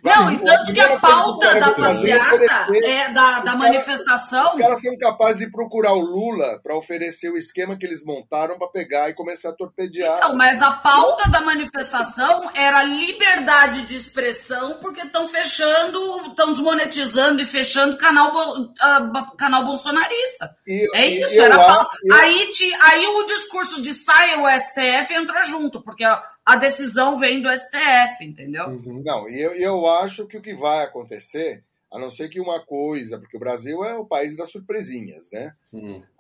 Não, 0.07 0.31
e 0.31 0.39
tanto 0.39 0.73
que 0.73 0.81
a 0.81 0.99
pauta 0.99 1.59
da 1.61 1.71
passeata, 1.73 2.67
é, 2.85 3.13
da, 3.13 3.41
da 3.41 3.55
manifestação, 3.57 4.55
Os 4.55 4.61
caras 4.61 4.83
são 4.83 4.97
capazes 4.99 5.39
de 5.39 5.51
procurar 5.51 5.93
o 5.93 6.01
Lula 6.01 6.61
para 6.63 6.77
oferecer 6.77 7.29
o 7.31 7.37
esquema 7.37 7.77
que 7.77 7.85
eles 7.85 8.05
montaram 8.05 8.59
para 8.59 8.69
pegar 8.69 9.11
e 9.11 9.15
começar 9.15 9.51
a 9.51 9.53
torpedear. 9.53 10.17
Então, 10.17 10.35
mas 10.37 10.63
a 10.63 10.71
pauta 10.71 11.29
da 11.31 11.41
manifestação 11.41 12.51
era 12.55 12.83
liberdade 12.83 13.83
de 13.83 13.97
expressão, 13.97 14.79
porque 14.81 15.01
estão 15.01 15.29
fechando, 15.29 15.99
estão 16.29 16.53
desmonetizando 16.53 17.43
e 17.43 17.47
fechando 17.47 17.97
canal, 17.99 18.33
ba- 18.33 19.33
canal 19.37 19.65
bolsonarista. 19.65 20.51
E- 20.67 20.87
é 20.95 21.07
isso, 21.07 21.35
eu 21.35 21.45
era 21.45 21.57
acho- 21.57 21.75
pauta. 21.75 21.97
Aí, 22.13 22.51
ti- 22.53 22.75
aí 22.83 23.07
o 23.07 23.25
discurso 23.25 23.81
de 23.83 23.93
sai 23.93 24.41
o 24.41 24.49
STF 24.49 25.13
entra 25.15 25.43
junto, 25.45 25.81
porque 25.83 26.05
a 26.47 26.55
decisão 26.55 27.19
vem 27.19 27.43
do 27.43 27.53
STF, 27.53 28.25
entendeu? 28.25 28.69
Uhum. 28.69 29.03
Não, 29.05 29.29
e 29.29 29.41
eu, 29.41 29.53
eu 29.57 29.87
acho 29.87 30.29
que 30.29 30.37
o 30.37 30.41
que 30.41 30.55
vai 30.55 30.85
acontecer, 30.85 31.65
a 31.93 31.99
não 31.99 32.09
ser 32.09 32.29
que 32.29 32.41
uma 32.41 32.65
coisa, 32.65 33.19
porque 33.19 33.37
o 33.37 33.41
Brasil 33.41 33.85
é 33.85 33.97
o 33.97 34.07
país 34.07 34.37
das 34.37 34.53
surpresinhas, 34.53 35.29
né? 35.33 35.53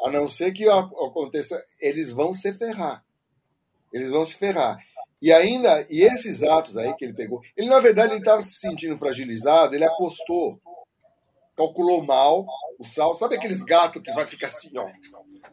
A 0.05 0.11
não 0.11 0.27
ser 0.27 0.53
que 0.53 0.69
aconteça, 0.69 1.65
eles 1.81 2.11
vão 2.11 2.35
se 2.35 2.53
ferrar. 2.53 3.05
Eles 3.93 4.11
vão 4.11 4.25
se 4.25 4.35
ferrar. 4.35 4.85
E 5.23 5.33
ainda, 5.33 5.87
e 5.89 6.03
esses 6.03 6.43
atos 6.43 6.77
aí 6.77 6.93
que 6.95 7.05
ele 7.05 7.15
pegou, 7.15 7.41
ele 7.57 7.69
na 7.69 7.79
verdade 7.79 8.13
ele 8.13 8.19
estava 8.19 8.43
se 8.43 8.59
sentindo 8.59 8.99
fragilizado, 8.99 9.75
ele 9.75 9.85
apostou, 9.85 10.61
calculou 11.57 12.05
mal 12.05 12.45
o 12.79 12.85
salto. 12.85 13.21
Sabe 13.21 13.37
aqueles 13.37 13.63
gatos 13.63 14.03
que 14.03 14.13
vai 14.13 14.27
ficar 14.27 14.49
assim, 14.49 14.77
ó, 14.77 14.91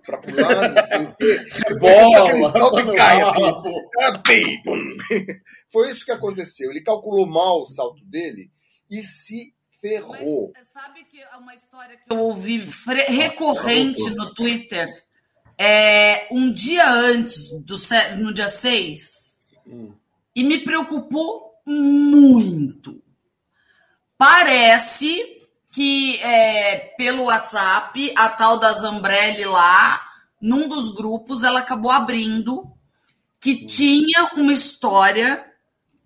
para 0.06 0.18
pular, 0.18 0.70
não 0.70 0.86
sei 0.86 1.04
o 1.04 1.16
quê? 1.16 1.40
Bola, 1.80 2.30
Aquele 2.30 2.52
salto 2.52 2.80
e 2.80 2.96
cai 2.96 3.22
assim. 3.22 3.44
Ah. 4.00 4.22
Foi 5.72 5.90
isso 5.90 6.06
que 6.06 6.12
aconteceu. 6.12 6.70
Ele 6.70 6.82
calculou 6.82 7.26
mal 7.26 7.62
o 7.62 7.66
salto 7.66 8.04
dele 8.06 8.52
e 8.90 9.02
se 9.02 9.54
ferrou. 9.82 10.52
Mas 10.56 10.68
sabe 10.68 11.04
que 11.06 11.22
é 11.22 11.36
uma 11.38 11.54
história 11.54 11.98
que 11.98 12.14
eu 12.14 12.20
ouvi 12.20 12.64
recorrente 13.08 14.10
no 14.12 14.34
Twitter? 14.34 14.88
É, 15.58 16.28
um 16.32 16.52
dia 16.52 16.90
antes, 16.90 17.50
do, 17.64 17.76
no 18.18 18.34
dia 18.34 18.50
6, 18.50 19.48
e 20.36 20.44
me 20.44 20.60
preocupou 20.64 21.54
muito. 21.66 23.02
Parece 24.18 25.33
que 25.74 26.18
é, 26.22 26.94
pelo 26.98 27.24
WhatsApp, 27.24 28.14
a 28.16 28.30
tal 28.30 28.60
da 28.60 28.72
Zambrelli 28.72 29.44
lá, 29.46 30.00
num 30.40 30.68
dos 30.68 30.94
grupos, 30.94 31.44
ela 31.44 31.62
acabou 31.62 31.90
abrindo 31.92 32.64
que 33.42 33.66
tinha 33.66 34.30
uma 34.36 34.54
história 34.54 35.44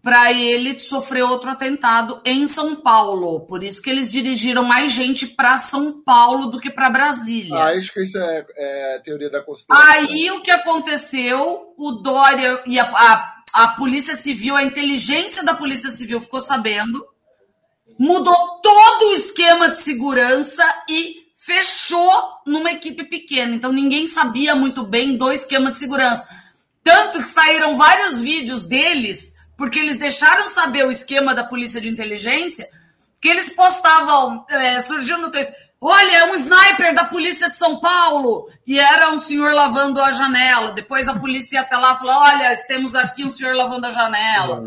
para 0.02 0.32
ele 0.32 0.80
sofrer 0.80 1.22
outro 1.24 1.50
atentado 1.50 2.22
em 2.24 2.48
São 2.48 2.78
Paulo. 2.78 3.46
Por 3.46 3.62
isso 3.62 3.82
que 3.82 3.90
eles 3.90 4.10
dirigiram 4.10 4.64
mais 4.64 4.94
gente 4.94 5.28
para 5.28 5.58
São 5.58 6.02
Paulo 6.02 6.50
do 6.50 6.62
que 6.62 6.70
para 6.70 6.90
Brasília. 6.90 7.58
Ah, 7.58 7.78
acho 7.78 7.94
que 7.94 8.04
isso 8.04 8.18
é, 8.18 8.46
é 8.56 9.00
teoria 9.00 9.30
da 9.30 9.42
conspiração. 9.42 9.86
Aí 9.92 10.32
o 10.32 10.42
que 10.42 10.52
aconteceu? 10.52 11.74
O 11.78 11.92
Dória 11.92 12.62
e 12.66 12.80
a, 12.80 12.86
a, 12.86 13.36
a 13.54 13.68
Polícia 13.70 14.16
Civil, 14.16 14.56
a 14.56 14.64
inteligência 14.64 15.44
da 15.44 15.54
Polícia 15.54 15.90
Civil 15.90 16.22
ficou 16.22 16.40
sabendo, 16.40 17.06
mudou 17.98 18.60
todo 18.62 19.10
o 19.10 19.14
esquema 19.14 19.70
de 19.70 19.78
segurança 19.78 20.64
e 20.90 21.28
fechou 21.36 22.12
numa 22.46 22.72
equipe 22.72 23.06
pequena. 23.06 23.56
Então 23.56 23.72
ninguém 23.72 24.06
sabia 24.06 24.56
muito 24.56 24.84
bem 24.84 25.16
do 25.16 25.32
esquema 25.32 25.72
de 25.72 25.80
segurança. 25.80 26.28
Tanto 26.84 27.20
que 27.20 27.26
saíram 27.26 27.76
vários 27.76 28.20
vídeos 28.20 28.64
deles, 28.64 29.36
porque 29.58 29.80
eles 29.80 29.98
deixaram 29.98 30.48
de 30.48 30.54
saber 30.54 30.86
o 30.86 30.92
esquema 30.92 31.34
da 31.34 31.44
polícia 31.44 31.82
de 31.82 31.90
inteligência, 31.90 32.68
que 33.20 33.28
eles 33.28 33.50
postavam, 33.50 34.46
é, 34.50 34.80
surgiu 34.82 35.18
no 35.18 35.32
Twitter, 35.32 35.54
olha, 35.82 36.18
é 36.18 36.32
um 36.32 36.36
sniper 36.36 36.94
da 36.94 37.06
polícia 37.06 37.50
de 37.50 37.58
São 37.58 37.80
Paulo, 37.80 38.50
e 38.66 38.80
era 38.80 39.12
um 39.12 39.18
senhor 39.18 39.54
lavando 39.54 40.02
a 40.02 40.12
janela. 40.12 40.72
Depois 40.72 41.08
a 41.08 41.18
polícia 41.18 41.58
ia 41.58 41.62
até 41.62 41.76
lá 41.76 41.94
e 41.94 41.98
falou, 41.98 42.16
olha, 42.16 42.56
temos 42.68 42.94
aqui 42.96 43.26
um 43.26 43.30
senhor 43.30 43.56
lavando 43.56 43.88
a 43.88 43.92
janela. 43.92 44.64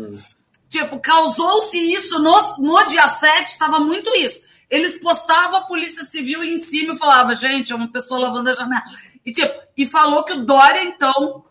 Tipo, 0.71 1.01
causou-se 1.01 1.77
isso 1.77 2.17
no, 2.19 2.31
no 2.59 2.85
dia 2.85 3.05
7, 3.05 3.45
estava 3.45 3.77
muito 3.81 4.09
isso. 4.15 4.39
Eles 4.69 5.01
postavam 5.01 5.57
a 5.57 5.65
polícia 5.65 6.05
civil 6.05 6.41
em 6.41 6.55
cima 6.55 6.93
e 6.93 6.97
falava, 6.97 7.35
gente, 7.35 7.73
é 7.73 7.75
uma 7.75 7.91
pessoa 7.91 8.21
lavando 8.21 8.49
a 8.49 8.53
janela. 8.53 8.81
E, 9.25 9.33
tipo, 9.33 9.53
e 9.75 9.85
falou 9.85 10.23
que 10.23 10.31
o 10.31 10.45
Dória, 10.45 10.81
então, 10.85 11.43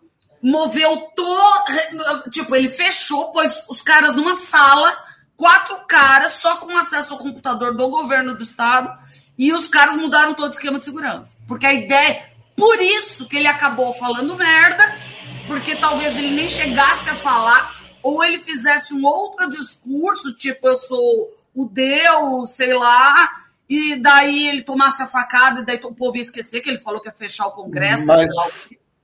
moveu 0.43 0.97
todo. 1.15 2.31
Tipo, 2.31 2.57
ele 2.57 2.71
fechou, 2.71 3.31
pôs 3.31 3.63
os 3.69 3.83
caras 3.83 4.17
numa 4.17 4.35
sala, 4.35 4.91
quatro 5.37 5.77
caras 5.87 6.33
só 6.33 6.57
com 6.57 6.75
acesso 6.79 7.13
ao 7.13 7.19
computador 7.19 7.77
do 7.77 7.91
governo 7.91 8.35
do 8.35 8.43
estado, 8.43 8.91
e 9.37 9.53
os 9.53 9.69
caras 9.69 9.97
mudaram 9.97 10.33
todo 10.33 10.49
o 10.49 10.55
esquema 10.55 10.79
de 10.79 10.87
segurança. 10.87 11.37
Porque 11.47 11.67
a 11.67 11.75
ideia. 11.75 12.31
Por 12.57 12.81
isso 12.81 13.27
que 13.29 13.37
ele 13.37 13.47
acabou 13.47 13.93
falando 13.95 14.37
merda, 14.37 14.99
porque 15.47 15.77
talvez 15.77 16.17
ele 16.17 16.31
nem 16.31 16.49
chegasse 16.49 17.09
a 17.09 17.15
falar, 17.15 17.80
ou 18.03 18.25
ele 18.25 18.39
fizesse 18.39 18.95
um 18.95 19.05
outro 19.05 19.49
discurso, 19.51 20.35
tipo, 20.37 20.69
eu 20.69 20.77
sou 20.77 21.31
o 21.55 21.67
Deus, 21.67 22.53
sei 22.53 22.73
lá. 22.75 23.31
E 23.69 24.01
daí 24.03 24.49
ele 24.49 24.63
tomasse 24.63 25.03
a 25.03 25.07
facada, 25.07 25.61
e 25.61 25.65
daí 25.65 25.81
o 25.85 25.95
povo 25.95 26.17
ia 26.17 26.23
esquecer 26.23 26.61
que 26.61 26.69
ele 26.69 26.81
falou 26.81 27.01
que 27.01 27.09
ia 27.09 27.13
fechar 27.13 27.47
o 27.47 27.53
Congresso. 27.53 28.07
Mas. 28.07 28.33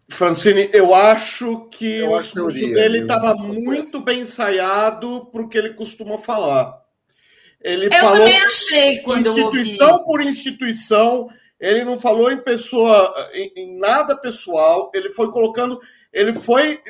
Francine, 0.08 0.70
eu 0.72 0.94
acho 0.94 1.68
que 1.70 1.98
Eu 1.98 2.10
o 2.10 2.16
acho 2.16 2.28
discurso 2.28 2.60
dele 2.60 3.00
estava 3.00 3.34
muito 3.34 4.00
bem 4.00 4.20
ensaiado 4.20 5.26
para 5.26 5.42
o 5.42 5.48
que 5.48 5.58
ele 5.58 5.74
costuma 5.74 6.16
falar. 6.16 6.80
Ele 7.60 7.86
Eu 7.86 7.92
falou 7.92 8.18
também 8.18 8.40
achei 8.42 8.98
quando 9.02 9.26
eu 9.26 9.32
instituição 9.32 9.92
ouvi. 9.92 10.04
por 10.04 10.22
instituição, 10.22 11.28
ele 11.58 11.84
não 11.84 11.98
falou 11.98 12.30
em 12.30 12.40
pessoa, 12.40 13.12
em, 13.34 13.52
em 13.56 13.78
nada 13.78 14.16
pessoal, 14.16 14.90
ele 14.94 15.10
foi 15.10 15.30
colocando, 15.30 15.80
ele 16.12 16.32
foi 16.34 16.80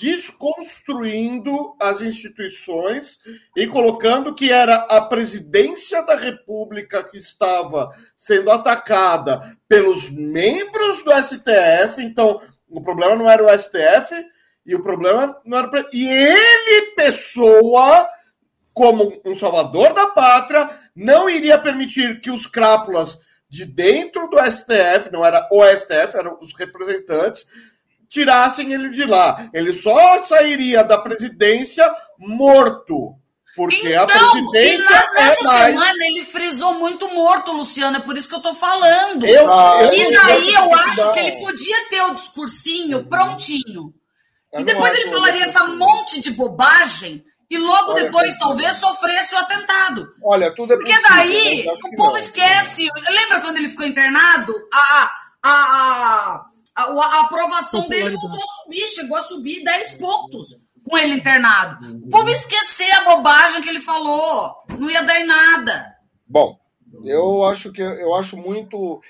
desconstruindo 0.00 1.74
as 1.80 2.00
instituições 2.02 3.18
e 3.56 3.66
colocando 3.66 4.34
que 4.34 4.52
era 4.52 4.74
a 4.74 5.00
presidência 5.02 6.02
da 6.02 6.14
República 6.14 7.02
que 7.02 7.16
estava 7.16 7.90
sendo 8.16 8.50
atacada 8.50 9.56
pelos 9.66 10.10
membros 10.10 11.02
do 11.02 11.12
STF, 11.12 12.00
então 12.00 12.40
o 12.68 12.80
problema 12.80 13.16
não 13.16 13.28
era 13.28 13.44
o 13.44 13.58
STF 13.58 14.14
e 14.64 14.74
o 14.74 14.82
problema 14.82 15.40
não 15.44 15.58
era 15.58 15.88
e 15.92 16.08
ele 16.08 16.92
pessoa 16.94 18.08
como 18.72 19.20
um 19.24 19.34
salvador 19.34 19.92
da 19.92 20.06
pátria, 20.06 20.70
não 20.94 21.28
iria 21.28 21.58
permitir 21.58 22.20
que 22.20 22.30
os 22.30 22.46
crápulas 22.46 23.18
de 23.48 23.64
dentro 23.64 24.28
do 24.28 24.38
STF, 24.38 25.10
não 25.10 25.24
era 25.24 25.48
o 25.50 25.64
STF, 25.64 26.16
eram 26.16 26.38
os 26.40 26.54
representantes, 26.54 27.48
tirassem 28.08 28.72
ele 28.72 28.90
de 28.90 29.04
lá. 29.04 29.48
Ele 29.52 29.72
só 29.72 30.18
sairia 30.18 30.82
da 30.82 30.98
presidência 30.98 31.88
morto. 32.18 33.14
Porque 33.56 33.88
a 33.92 34.04
Então, 34.04 34.38
e 34.38 34.50
presidência 34.52 34.84
na- 34.90 35.12
nessa 35.14 35.40
é 35.40 35.44
mais. 35.44 35.66
semana 35.74 36.06
ele 36.06 36.24
frisou 36.24 36.74
muito 36.74 37.08
morto, 37.12 37.50
Luciano, 37.52 37.96
é 37.96 38.00
por 38.00 38.16
isso 38.16 38.28
que 38.28 38.34
eu 38.36 38.40
tô 38.40 38.54
falando. 38.54 39.26
Eu, 39.26 39.48
eu- 39.48 39.92
E 39.94 40.12
daí 40.12 40.54
eu 40.54 40.60
não 40.66 40.74
acho 40.74 40.96
dá. 41.02 41.12
que 41.12 41.18
ele 41.18 41.40
podia 41.40 41.88
ter 41.90 42.02
o 42.02 42.14
discursinho 42.14 43.08
prontinho. 43.08 43.92
Eu 44.52 44.60
E 44.60 44.64
não 44.64 44.64
depois 44.64 44.94
ele 44.96 45.10
falaria 45.10 45.42
essa 45.42 45.66
monte 45.66 46.20
de 46.20 46.30
bobagem 46.30 47.24
e 47.50 47.58
logo 47.58 47.92
Olha, 47.94 48.04
depois 48.04 48.38
talvez 48.38 48.76
sofresse 48.76 49.34
o 49.34 49.38
atentado. 49.38 50.06
Olha, 50.22 50.54
tudo 50.54 50.74
é 50.74 50.76
Porque 50.76 50.92
possível, 50.92 51.16
daí 51.16 51.66
o 51.68 51.96
povo 51.96 52.10
não. 52.10 52.16
esquece. 52.16 52.88
Lembra 53.10 53.40
quando 53.40 53.56
ele 53.56 53.68
ficou 53.68 53.84
internado? 53.86 54.54
A, 54.72 55.10
a, 55.42 55.50
a, 55.50 56.40
a, 56.78 56.84
a 56.84 57.20
aprovação 57.22 57.88
dele 57.88 58.10
voltou 58.10 58.40
a 58.40 58.62
subir, 58.62 58.86
chegou 58.86 59.16
a 59.16 59.20
subir 59.20 59.64
10 59.64 59.92
pontos 59.94 60.48
com 60.84 60.96
ele 60.96 61.14
internado. 61.14 61.98
O 62.04 62.08
povo 62.08 62.28
ia 62.28 62.34
esquecer 62.34 62.90
a 62.92 63.16
bobagem 63.16 63.60
que 63.60 63.68
ele 63.68 63.80
falou. 63.80 64.54
Não 64.78 64.90
ia 64.90 65.02
dar 65.02 65.20
em 65.20 65.26
nada. 65.26 65.96
Bom, 66.26 66.56
eu 67.04 67.44
acho 67.44 67.72
que 67.72 67.82
eu 67.82 68.14
acho 68.14 68.36
muito 68.36 69.00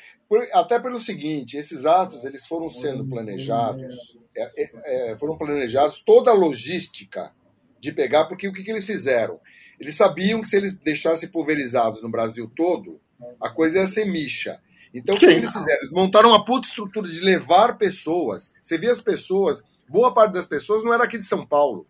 até 0.52 0.78
pelo 0.78 1.00
seguinte, 1.00 1.56
esses 1.56 1.86
atos 1.86 2.22
eles 2.22 2.46
foram 2.46 2.68
sendo 2.68 3.06
planejados, 3.06 4.14
é, 4.36 4.62
é, 4.62 5.12
é, 5.12 5.16
foram 5.16 5.38
planejados 5.38 6.02
toda 6.02 6.30
a 6.30 6.34
logística 6.34 7.32
de 7.80 7.92
pegar, 7.92 8.26
porque 8.26 8.46
o 8.46 8.52
que, 8.52 8.62
que 8.62 8.70
eles 8.70 8.84
fizeram? 8.84 9.40
Eles 9.80 9.96
sabiam 9.96 10.42
que 10.42 10.48
se 10.48 10.56
eles 10.56 10.76
deixassem 10.76 11.30
pulverizados 11.30 12.02
no 12.02 12.10
Brasil 12.10 12.50
todo, 12.54 13.00
a 13.40 13.48
coisa 13.48 13.78
ia 13.78 13.86
ser 13.86 14.04
micha. 14.04 14.60
Então, 14.92 15.14
o 15.14 15.18
que, 15.18 15.26
eles 15.26 15.52
fizeram? 15.52 15.76
Eles 15.76 15.92
montaram 15.92 16.30
uma 16.30 16.44
puta 16.44 16.66
estrutura 16.66 17.08
de 17.08 17.20
levar 17.20 17.76
pessoas. 17.76 18.52
Você 18.62 18.78
via 18.78 18.92
as 18.92 19.00
pessoas, 19.00 19.62
boa 19.88 20.12
parte 20.12 20.32
das 20.32 20.46
pessoas 20.46 20.82
não 20.82 20.92
era 20.92 21.04
aqui 21.04 21.18
de 21.18 21.26
São 21.26 21.46
Paulo. 21.46 21.86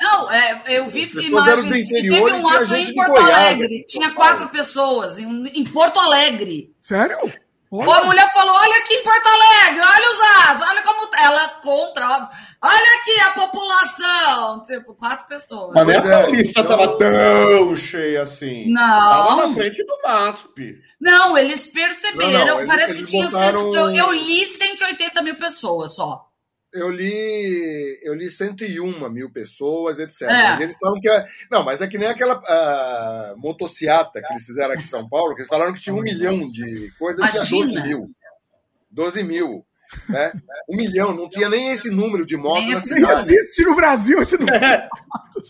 Não, 0.00 0.30
é, 0.32 0.78
eu 0.78 0.88
vi 0.88 1.08
imagens 1.26 1.88
que 1.88 1.96
interior 1.96 2.30
teve 2.30 2.40
e 2.40 2.42
um 2.42 2.48
ato 2.48 2.74
em 2.74 2.94
Porto 2.94 3.10
Goiás 3.12 3.56
Alegre. 3.56 3.84
Tinha 3.86 4.10
quatro 4.10 4.48
pessoas 4.48 5.18
em, 5.18 5.46
em 5.46 5.64
Porto 5.64 6.00
Alegre. 6.00 6.74
Sério? 6.80 7.18
Ou 7.72 7.90
a 7.90 8.04
mulher 8.04 8.30
falou: 8.32 8.54
olha 8.54 8.76
aqui 8.78 8.94
em 8.94 9.02
Porto 9.02 9.26
Alegre, 9.26 9.80
olha 9.80 10.10
os 10.10 10.18
dados, 10.18 10.68
olha 10.68 10.82
como 10.82 11.10
ela 11.16 11.48
contra, 11.62 12.28
olha 12.60 13.00
aqui 13.00 13.20
a 13.20 13.30
população. 13.30 14.62
Tipo, 14.62 14.94
quatro 14.94 15.26
pessoas. 15.26 15.72
Mas 15.74 15.86
nem 15.86 15.96
a 15.96 16.00
Pois 16.02 16.12
é, 16.12 16.22
Paulista 16.22 16.60
então- 16.60 16.76
tava 16.78 16.98
tão 16.98 17.76
cheia 17.76 18.22
assim. 18.22 18.70
Não. 18.70 18.80
Tava 18.82 19.46
na 19.48 19.54
frente 19.54 19.84
do 19.84 19.98
MASP. 20.04 20.78
Não, 21.00 21.38
eles 21.38 21.66
perceberam. 21.66 22.30
Não, 22.32 22.46
não, 22.46 22.56
eles- 22.60 22.68
parece 22.68 22.90
eles 22.92 23.04
que 23.04 23.10
tinha. 23.10 23.24
botaram- 23.26 23.72
cento- 23.72 23.76
eu, 23.76 23.90
eu 24.06 24.12
li 24.12 24.44
180 24.46 25.22
mil 25.22 25.36
pessoas 25.36 25.94
só. 25.94 26.26
Eu 26.72 26.88
li, 26.90 28.00
eu 28.02 28.14
li 28.14 28.30
101 28.30 29.10
mil 29.10 29.30
pessoas, 29.30 29.98
etc. 29.98 30.22
É. 30.22 30.48
Mas 30.50 30.60
eles 30.60 30.78
falam 30.78 30.98
que 31.00 31.08
é. 31.08 31.26
Não, 31.50 31.62
mas 31.62 31.80
é 31.82 31.86
que 31.86 31.98
nem 31.98 32.08
aquela 32.08 32.40
ah, 32.48 33.34
motociata 33.36 34.22
que 34.22 34.32
eles 34.32 34.46
fizeram 34.46 34.72
aqui 34.72 34.84
em 34.84 34.86
São 34.86 35.06
Paulo, 35.08 35.34
que 35.34 35.42
eles 35.42 35.48
falaram 35.48 35.74
que 35.74 35.80
tinha 35.80 35.94
um 35.94 36.00
milhão 36.02 36.40
de 36.40 36.90
coisas, 36.98 37.30
tinha 37.30 37.42
12 37.42 37.56
Imagina. 37.72 37.86
mil. 37.86 38.10
12 38.90 39.22
mil. 39.22 39.66
Né? 40.08 40.32
Um 40.70 40.76
milhão, 40.76 41.12
não 41.14 41.28
tinha 41.28 41.50
nem 41.50 41.70
esse 41.70 41.90
número 41.90 42.24
de 42.24 42.34
motos 42.34 42.62
Nem 42.62 42.70
na 42.72 42.78
esse 42.78 42.94
Nem 42.94 43.10
existe 43.12 43.62
no 43.62 43.76
Brasil 43.76 44.22
esse 44.22 44.38
número. 44.38 44.58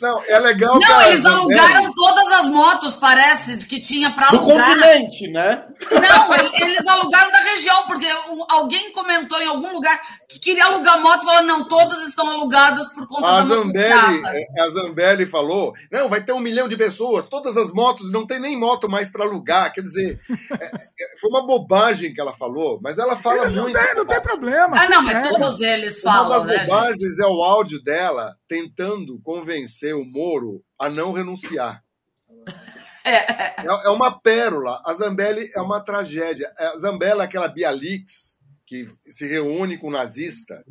Não, 0.01 0.23
é 0.27 0.39
legal 0.41 0.81
que 0.81 0.89
Não, 0.89 0.99
a 0.99 1.09
eles 1.09 1.25
alugaram 1.25 1.93
todas 1.95 2.33
as 2.33 2.47
motos, 2.49 2.97
parece, 2.97 3.59
que 3.67 3.81
tinha 3.81 4.09
Do 4.11 4.21
alugar. 4.21 4.67
continente, 4.79 5.29
né? 5.31 5.65
Não, 5.93 6.35
ele- 6.35 6.51
eles 6.61 6.85
alugaram 6.89 7.31
da 7.31 7.39
região, 7.39 7.87
porque 7.87 8.07
alguém 8.49 8.91
comentou 8.93 9.41
em 9.41 9.47
algum 9.47 9.73
lugar 9.73 10.01
que 10.33 10.39
queria 10.39 10.65
alugar 10.67 11.01
moto 11.03 11.23
e 11.23 11.25
falou: 11.27 11.43
não, 11.43 11.69
todas 11.69 12.07
estão 12.09 12.29
alugadas 12.31 12.89
por 12.89 13.07
conta 13.07 13.27
A 13.29 13.41
da 13.41 13.45
Zambelli, 13.45 14.23
é, 14.27 14.63
a 14.63 14.71
Zambelli 14.71 15.27
falou: 15.27 15.75
não, 15.91 16.09
vai 16.09 16.23
ter 16.23 16.33
um 16.33 16.41
milhão 16.41 16.69
de 16.69 16.77
pessoas, 16.77 17.27
todas 17.27 17.57
as 17.57 17.71
motos, 17.73 18.11
não 18.11 18.27
tem 18.27 18.41
nem 18.41 18.59
moto 18.59 18.89
mais 18.89 19.11
para 19.11 19.25
alugar. 19.25 19.73
Quer 19.73 19.83
dizer, 19.83 20.21
é, 20.31 20.65
é, 20.65 21.19
foi 21.21 21.31
uma 21.31 21.47
bobagem 21.47 22.15
que 22.15 22.21
ela 22.21 22.33
falou, 22.33 22.81
mas 22.83 22.99
ela 22.99 23.17
fala 23.17 23.43
Eles 23.43 23.57
não 23.57 23.65
muito. 23.65 23.79
tem, 23.79 23.95
não 23.95 24.07
tem 24.07 24.21
problema. 24.21 24.77
Ah, 24.81 24.89
não, 24.89 25.03
mas 25.03 25.29
todos 25.29 25.61
eles 25.61 26.03
Uma 26.03 26.13
falam, 26.13 26.39
das 26.39 26.47
né, 26.47 26.59
gente? 26.59 26.69
bobagens 26.69 27.19
é 27.19 27.27
o 27.27 27.43
áudio 27.43 27.83
dela 27.83 28.35
tentando 28.49 29.21
convencer 29.23 29.95
o 29.95 30.05
Moro 30.05 30.63
a 30.81 30.89
não 30.89 31.13
renunciar. 31.13 31.83
É, 33.05 33.67
é 33.67 33.89
uma 33.89 34.21
pérola. 34.21 34.81
A 34.87 34.95
Zambelli 34.95 35.51
é 35.57 35.61
uma 35.61 35.81
tragédia. 35.81 36.53
A 36.57 36.79
Zambelli 36.79 37.21
é 37.21 37.25
aquela 37.25 37.49
Bialix 37.49 38.32
que 38.73 38.89
se 39.07 39.27
reúne 39.27 39.77
com 39.77 39.89
o 39.89 39.91
nazista 39.93 40.65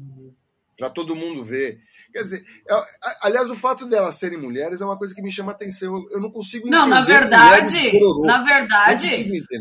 para 0.76 0.90
todo 0.90 1.16
mundo 1.16 1.44
ver. 1.44 1.80
Quer 2.12 2.24
dizer, 2.24 2.44
é- 2.68 2.74
a- 2.74 2.86
aliás, 3.24 3.52
o 3.52 3.56
fato 3.56 3.86
delas 3.86 4.16
serem 4.16 4.40
mulheres 4.40 4.82
é 4.82 4.86
uma 4.86 4.98
coisa 4.98 5.14
que 5.14 5.22
me 5.22 5.32
chama 5.32 5.52
atenção. 5.52 5.94
Eu, 5.96 6.10
eu 6.14 6.20
não 6.20 6.32
consigo 6.32 6.68
entender. 6.68 6.82
Não, 6.82 6.88
na 6.88 7.02
verdade, 7.02 8.00
na 8.26 8.42
verdade, 8.44 9.08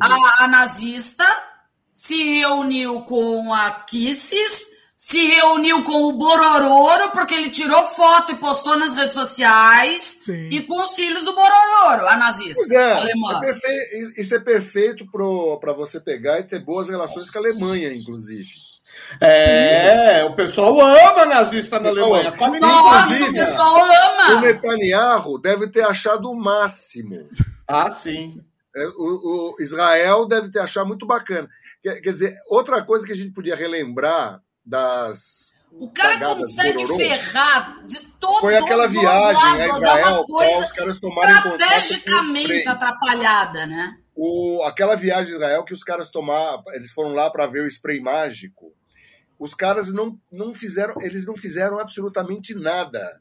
a, 0.01 0.45
a 0.45 0.49
nazista 0.49 1.25
se 1.93 2.23
reuniu 2.39 3.03
com 3.03 3.53
a 3.53 3.85
Kisses, 3.85 4.71
se 5.03 5.27
reuniu 5.29 5.83
com 5.83 6.03
o 6.09 6.13
Borororo, 6.13 7.11
porque 7.13 7.33
ele 7.35 7.49
tirou 7.49 7.83
foto 7.87 8.33
e 8.33 8.37
postou 8.37 8.77
nas 8.79 8.95
redes 8.95 9.15
sociais, 9.15 10.21
Sim. 10.27 10.51
e 10.51 10.63
com 10.67 10.79
os 10.79 10.91
filhos 10.95 11.25
do 11.25 11.35
Borororo, 11.35 12.07
a 12.07 12.17
nazista 12.19 12.57
Pois 12.61 12.71
é, 12.71 12.93
alemã. 12.93 13.39
é 13.39 13.41
perfe- 13.41 14.21
isso 14.21 14.35
é 14.35 14.39
perfeito 14.39 15.07
para 15.59 15.73
você 15.73 15.99
pegar 15.99 16.39
e 16.39 16.43
ter 16.45 16.59
boas 16.63 16.91
relações 16.91 17.31
com 17.31 17.39
a 17.39 17.41
Alemanha, 17.41 17.91
inclusive. 17.95 18.51
É, 19.23 20.23
o 20.25 20.35
pessoal 20.37 20.79
ama 20.79 21.25
nazista 21.25 21.81
na 21.81 21.89
O 21.91 21.93
Alemanha. 21.99 22.33
Come 22.33 22.61
Nossa, 22.61 23.25
o 23.25 23.33
pessoal 23.33 23.79
O 23.79 23.85
ama! 23.85 24.41
Netanyahu 24.43 25.39
deve 25.41 25.69
ter 25.69 25.83
achado 25.83 26.31
o 26.31 26.37
máximo. 26.39 27.27
Ah, 27.67 27.91
sim. 27.91 28.39
É, 28.77 28.87
O, 28.99 29.55
o 29.59 29.63
Israel 29.63 30.27
deve 30.27 30.51
ter 30.51 30.59
achado 30.61 30.87
muito 30.89 31.07
bacana. 31.07 31.49
Quer, 31.83 32.03
quer 32.03 32.13
dizer, 32.13 32.35
outra 32.51 32.83
coisa 32.83 33.07
que 33.07 33.13
a 33.13 33.17
gente 33.17 33.33
podia 33.33 33.57
relembrar 33.57 34.43
das. 34.71 35.51
O 35.73 35.91
cara 35.91 36.19
consegue 36.35 36.83
Bororô 36.83 36.97
ferrar 36.97 37.87
de 37.87 38.01
todos 38.19 38.41
Foi 38.41 38.57
aquela 38.57 38.87
os 38.87 38.93
viagem 38.93 39.43
a 39.43 39.55
lados. 39.55 39.61
É 39.61 39.67
Israel 39.79 40.07
uma 40.07 40.25
para 40.25 40.25
coisa 40.25 40.65
os 40.65 40.73
caras 40.73 40.99
os 41.01 41.57
estrategicamente 41.57 42.69
atrapalhada, 42.69 43.67
né? 43.67 43.97
O, 44.15 44.63
aquela 44.65 44.97
viagem 44.97 45.35
a 45.35 45.37
Israel 45.37 45.65
que 45.65 45.75
os 45.75 45.85
caras 45.85 46.11
tomaram, 46.11 46.63
eles 46.69 46.91
foram 46.91 47.13
lá 47.13 47.31
para 47.31 47.47
ver 47.47 47.63
o 47.63 47.67
spray 47.67 48.01
mágico. 48.01 48.73
Os 49.39 49.55
caras 49.55 49.93
não, 49.93 50.19
não 50.31 50.53
fizeram, 50.53 51.01
eles 51.01 51.25
não 51.25 51.37
fizeram 51.37 51.79
absolutamente 51.79 52.55
nada. 52.55 53.21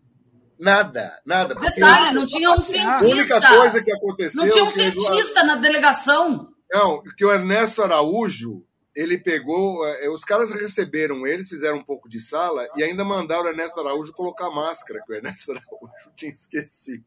Nada, 0.60 1.18
nada. 1.26 1.56
Detalhe, 1.56 2.14
não 2.14 2.26
tinha 2.26 2.50
um 2.50 2.54
a 2.54 2.56
única 2.56 2.98
cientista. 3.00 3.40
coisa 3.48 3.82
que 3.82 3.92
aconteceu. 3.92 4.44
Não 4.44 4.52
tinha 4.52 4.66
um 4.66 4.72
cientista 4.72 5.44
na 5.46 5.56
delegação. 5.56 6.50
Não, 6.70 7.02
que 7.16 7.24
o 7.24 7.32
Ernesto 7.32 7.82
Araújo, 7.82 8.66
ele 8.95 9.18
pegou. 9.18 9.86
eh, 9.88 10.10
Os 10.10 10.24
caras 10.24 10.52
receberam 10.52 11.26
eles, 11.28 11.49
fizeram 11.49 11.78
um 11.78 11.84
pouco 11.84 12.10
de 12.10 12.20
sala 12.20 12.68
e 12.76 12.84
ainda 12.84 13.03
mandaram 13.06 13.45
o 13.45 13.48
Ernesto 13.49 13.80
Araújo 13.80 14.14
colocar 14.14 14.49
máscara, 14.49 15.02
que 15.06 15.11
o 15.11 15.16
Ernesto 15.16 15.52
Araújo 15.53 16.11
tinha 16.16 16.32
esquecido. 16.32 17.06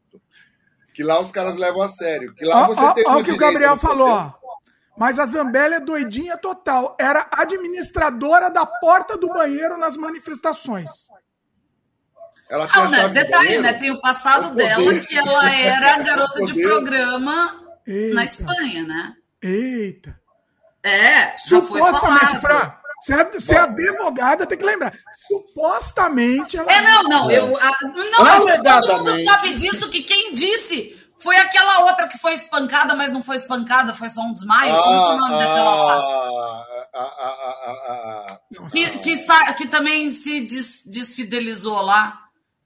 Que 0.94 1.02
lá 1.02 1.18
os 1.20 1.30
caras 1.32 1.56
levam 1.56 1.82
a 1.82 1.88
sério. 1.88 2.34
Que 2.34 2.44
lá 2.44 2.64
Ó, 2.64 2.66
você 2.66 2.80
ó, 2.82 2.92
tem 2.92 3.04
ó 3.06 3.10
uma 3.10 3.18
o 3.20 3.24
que 3.24 3.32
o 3.32 3.36
Gabriel 3.36 3.76
falou. 3.76 4.34
Mas 4.98 5.18
a 5.18 5.24
Zambelli 5.24 5.74
é 5.76 5.80
doidinha 5.80 6.36
total. 6.36 6.94
Era 7.00 7.26
administradora 7.32 8.50
da 8.50 8.66
porta 8.66 9.16
do 9.16 9.28
banheiro 9.28 9.78
nas 9.78 9.96
manifestações. 9.96 10.90
Ela 12.50 12.68
tinha 12.68 12.84
Não, 12.84 12.90
né? 12.90 13.08
Detalhe, 13.08 13.44
banheiro. 13.46 13.62
né? 13.62 13.72
Tem 13.72 13.90
o 13.90 14.00
passado 14.02 14.48
O 14.48 14.50
poder. 14.50 14.64
dela, 14.68 14.98
que 15.00 15.16
ela 15.16 15.50
era 15.58 15.98
garota 16.04 16.42
O 16.42 16.46
de 16.46 16.60
programa 16.62 17.64
Eita, 17.86 18.14
na 18.14 18.24
Espanha, 18.26 18.82
né? 18.86 19.16
eita. 19.40 20.20
É, 20.84 21.36
já 21.48 21.60
foi 21.62 21.80
Supostamente, 21.80 22.40
falado. 22.40 22.40
Fran, 22.40 22.72
você 23.00 23.14
é, 23.14 23.24
você 23.30 23.54
é 23.54 23.58
advogada, 23.58 24.46
tem 24.46 24.58
que 24.58 24.64
lembrar. 24.64 24.92
Supostamente 25.28 26.56
ela. 26.56 26.70
É, 26.72 26.80
não, 26.80 27.02
não. 27.04 27.30
Eu, 27.30 27.56
a, 27.56 27.72
não, 27.82 28.24
mas 28.24 28.62
todo 28.62 28.98
mundo 28.98 29.24
sabe 29.24 29.54
disso, 29.54 29.88
que 29.90 30.02
quem 30.02 30.32
disse 30.32 30.98
foi 31.22 31.36
aquela 31.36 31.84
outra 31.84 32.08
que 32.08 32.18
foi 32.18 32.34
espancada, 32.34 32.94
mas 32.96 33.12
não 33.12 33.22
foi 33.22 33.36
espancada, 33.36 33.94
foi 33.94 34.10
só 34.10 34.22
um 34.22 34.32
desmaio. 34.32 34.74
Como 34.74 34.84
que 34.84 35.12
é 35.12 35.14
o 35.14 35.18
nome 35.18 35.38
daquela 35.38 35.74
lá? 35.74 35.94
Ah, 35.94 36.64
ah, 36.94 37.14
ah, 37.18 37.36
ah, 37.42 37.56
ah, 37.66 38.26
ah. 38.28 38.68
Que, 38.70 38.98
que, 38.98 39.54
que 39.56 39.66
também 39.68 40.10
se 40.10 40.40
des- 40.40 40.84
desfidelizou 40.86 41.80
lá. 41.80 42.18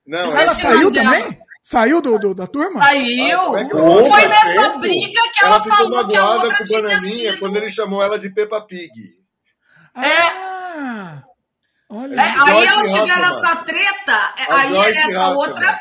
Não, 0.07 0.21
Ela 0.21 0.55
saiu 0.55 0.91
também? 0.93 1.39
Saiu 1.69 2.01
do, 2.01 2.17
do- 2.17 2.33
da 2.35 2.47
turma? 2.47 2.81
Saiu. 2.81 3.39
como 3.71 3.99
é 3.99 4.09
foi 4.09 4.27
nessa 4.29 4.53
certo. 4.53 4.79
briga 4.79 5.21
que 5.33 5.45
ela 5.45 5.55
ela, 5.57 5.65
ficou 5.65 5.77
falou 5.79 6.07
que 6.07 6.17
a 6.17 6.31
outra 6.31 6.57
com 6.59 6.63
o 6.63 6.67
tinha 6.67 6.83
Bananinha 6.83 7.31
sido. 7.33 7.41
quando 7.41 7.57
ele 7.57 7.71
chamou 7.71 8.01
ela 8.05 8.17
de 8.21 8.31
Peppa 8.31 8.61
Pig. 8.61 8.93
Ah, 9.97 11.23
olha. 11.91 12.15
É, 12.15 12.21
aí 12.21 12.67
elas 12.67 12.93
tiveram 12.93 13.25
essa 13.25 13.57
treta, 13.57 14.35
é, 14.39 14.53
A 14.53 14.57
aí 14.61 14.69
Joyce 14.69 14.99
essa 14.99 15.07
Hasselman. 15.09 15.37
outra. 15.37 15.81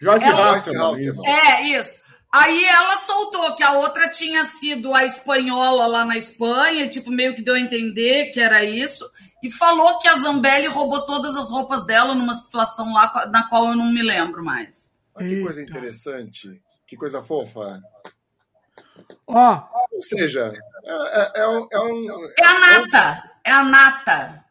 Joyce 0.00 0.24
Ela- 0.24 0.54
Hasselman. 0.54 1.10
É, 1.26 1.62
isso. 1.62 1.98
Aí 2.32 2.64
ela 2.64 2.96
soltou 2.98 3.54
que 3.56 3.64
a 3.64 3.72
outra 3.72 4.08
tinha 4.10 4.44
sido 4.44 4.94
a 4.94 5.04
espanhola 5.04 5.86
lá 5.86 6.04
na 6.04 6.16
Espanha, 6.16 6.84
e, 6.84 6.88
tipo, 6.90 7.10
meio 7.10 7.34
que 7.34 7.42
deu 7.42 7.54
a 7.54 7.60
entender 7.60 8.26
que 8.30 8.38
era 8.38 8.62
isso. 8.64 9.04
E 9.42 9.50
falou 9.50 9.98
que 9.98 10.06
a 10.06 10.16
Zambelli 10.18 10.66
roubou 10.66 11.06
todas 11.06 11.34
as 11.36 11.50
roupas 11.50 11.84
dela 11.86 12.14
numa 12.14 12.34
situação 12.34 12.92
lá 12.92 13.26
na 13.32 13.48
qual 13.48 13.68
eu 13.70 13.76
não 13.76 13.86
me 13.90 14.02
lembro 14.02 14.44
mais. 14.44 14.96
Olha 15.18 15.28
que 15.28 15.42
coisa 15.42 15.62
interessante. 15.62 16.62
Que 16.86 16.96
coisa 16.96 17.22
fofa. 17.22 17.80
Ó, 19.26 19.62
Ou 19.92 20.02
seja, 20.02 20.52
é, 20.84 20.90
é- 20.90 21.32
é 21.42 21.48
um, 21.48 21.68
é 21.70 21.80
um- 21.80 22.28
É 22.38 22.44
a 22.46 22.58
nata. 22.60 23.30
É 23.44 23.50
a 23.52 23.64
nata. 23.64 24.44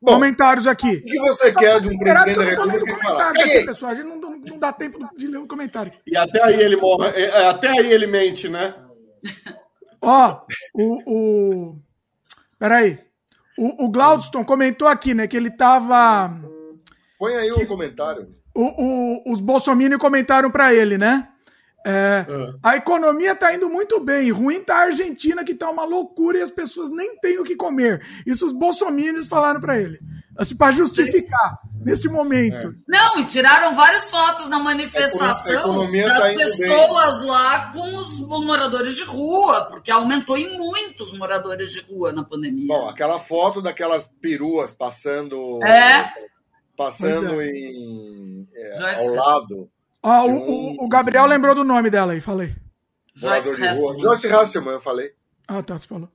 Bom, 0.00 0.12
comentários 0.14 0.66
aqui. 0.66 0.96
o 0.98 1.02
que 1.04 1.18
você 1.20 1.52
quer 1.52 1.80
de 1.80 1.88
um 1.88 1.98
presidente 1.98 2.36
da 2.38 2.44
que 2.46 2.52
eu 2.52 2.56
não 2.56 2.56
tô 2.56 2.62
lendo 2.64 2.72
República 2.72 2.96
que 2.96 3.02
fala? 3.02 3.16
comentários 3.16 3.42
aqui, 3.42 3.50
Caguei! 3.52 3.66
pessoal. 3.66 3.92
A 3.92 3.94
gente 3.94 4.06
não, 4.06 4.16
não- 4.20 4.38
não 4.38 4.58
dá 4.58 4.72
tempo 4.72 5.08
de 5.16 5.26
ler 5.26 5.38
o 5.38 5.46
comentário. 5.48 5.92
E 6.06 6.16
até 6.16 6.42
aí 6.42 6.60
ele 6.60 6.76
morre. 6.76 7.08
é, 7.08 7.46
Até 7.48 7.68
aí 7.68 7.90
ele 7.92 8.06
mente, 8.06 8.48
né? 8.48 8.74
Ó, 10.00 10.40
o. 10.74 11.02
o... 11.72 11.78
Peraí. 12.58 13.04
O, 13.58 13.86
o 13.86 13.90
Glaudston 13.90 14.44
comentou 14.44 14.86
aqui, 14.86 15.14
né, 15.14 15.26
que 15.26 15.36
ele 15.36 15.50
tava. 15.50 16.30
Põe 17.18 17.34
aí 17.34 17.50
um 17.52 17.64
comentário. 17.66 18.34
O, 18.56 19.28
o- 19.28 19.32
os 19.32 19.40
bolsominions 19.40 20.00
comentaram 20.00 20.50
pra 20.50 20.72
ele, 20.74 20.96
né? 20.98 21.28
É, 21.88 22.26
a 22.64 22.74
economia 22.76 23.32
tá 23.36 23.54
indo 23.54 23.70
muito 23.70 24.00
bem. 24.00 24.28
Ruim 24.32 24.60
tá 24.60 24.74
a 24.78 24.86
Argentina, 24.86 25.44
que 25.44 25.54
tá 25.54 25.70
uma 25.70 25.84
loucura 25.84 26.38
e 26.38 26.42
as 26.42 26.50
pessoas 26.50 26.90
nem 26.90 27.16
têm 27.20 27.38
o 27.38 27.44
que 27.44 27.54
comer. 27.54 28.04
Isso 28.26 28.44
os 28.44 28.50
bolsominions 28.52 29.28
falaram 29.28 29.60
pra 29.60 29.78
ele. 29.80 30.00
Assim, 30.36 30.56
pra 30.56 30.72
justificar 30.72 31.58
nesse 31.84 32.08
momento. 32.08 32.74
Não, 32.88 33.20
e 33.20 33.24
tiraram 33.24 33.74
várias 33.74 34.10
fotos 34.10 34.48
na 34.48 34.58
manifestação 34.58 35.90
das 35.92 36.18
tá 36.18 36.32
pessoas 36.34 37.24
lá 37.24 37.70
com 37.72 37.94
os 37.94 38.18
moradores 38.20 38.96
de 38.96 39.04
rua, 39.04 39.66
porque 39.70 39.90
aumentou 39.90 40.36
em 40.36 40.58
muitos 40.58 41.16
moradores 41.16 41.70
de 41.72 41.80
rua 41.82 42.12
na 42.12 42.24
pandemia. 42.24 42.66
Bom, 42.66 42.88
aquela 42.88 43.20
foto 43.20 43.62
daquelas 43.62 44.10
peruas 44.20 44.72
passando. 44.72 45.62
É. 45.64 46.12
Passando 46.76 47.30
Pois 47.30 47.48
em, 47.48 48.35
é, 48.56 48.76
Joyce 48.78 49.00
ao 49.08 49.14
lado. 49.14 49.70
Ó, 50.02 50.22
de 50.22 50.28
o, 50.30 50.32
um- 50.34 50.76
o- 50.80 50.84
o 50.84 50.88
Gabriel 50.88 51.26
lembrou 51.26 51.54
do 51.54 51.64
nome 51.64 51.90
dela 51.90 52.12
aí, 52.12 52.20
falei. 52.20 52.54
Joyce. 53.14 53.62
Hasselman. 53.64 54.00
Joyce 54.00 54.26
Hasselman, 54.28 54.72
eu 54.74 54.80
falei. 54.80 55.12
Ah, 55.48 55.62
tá, 55.62 55.78
você 55.78 55.86
falou. 55.86 56.08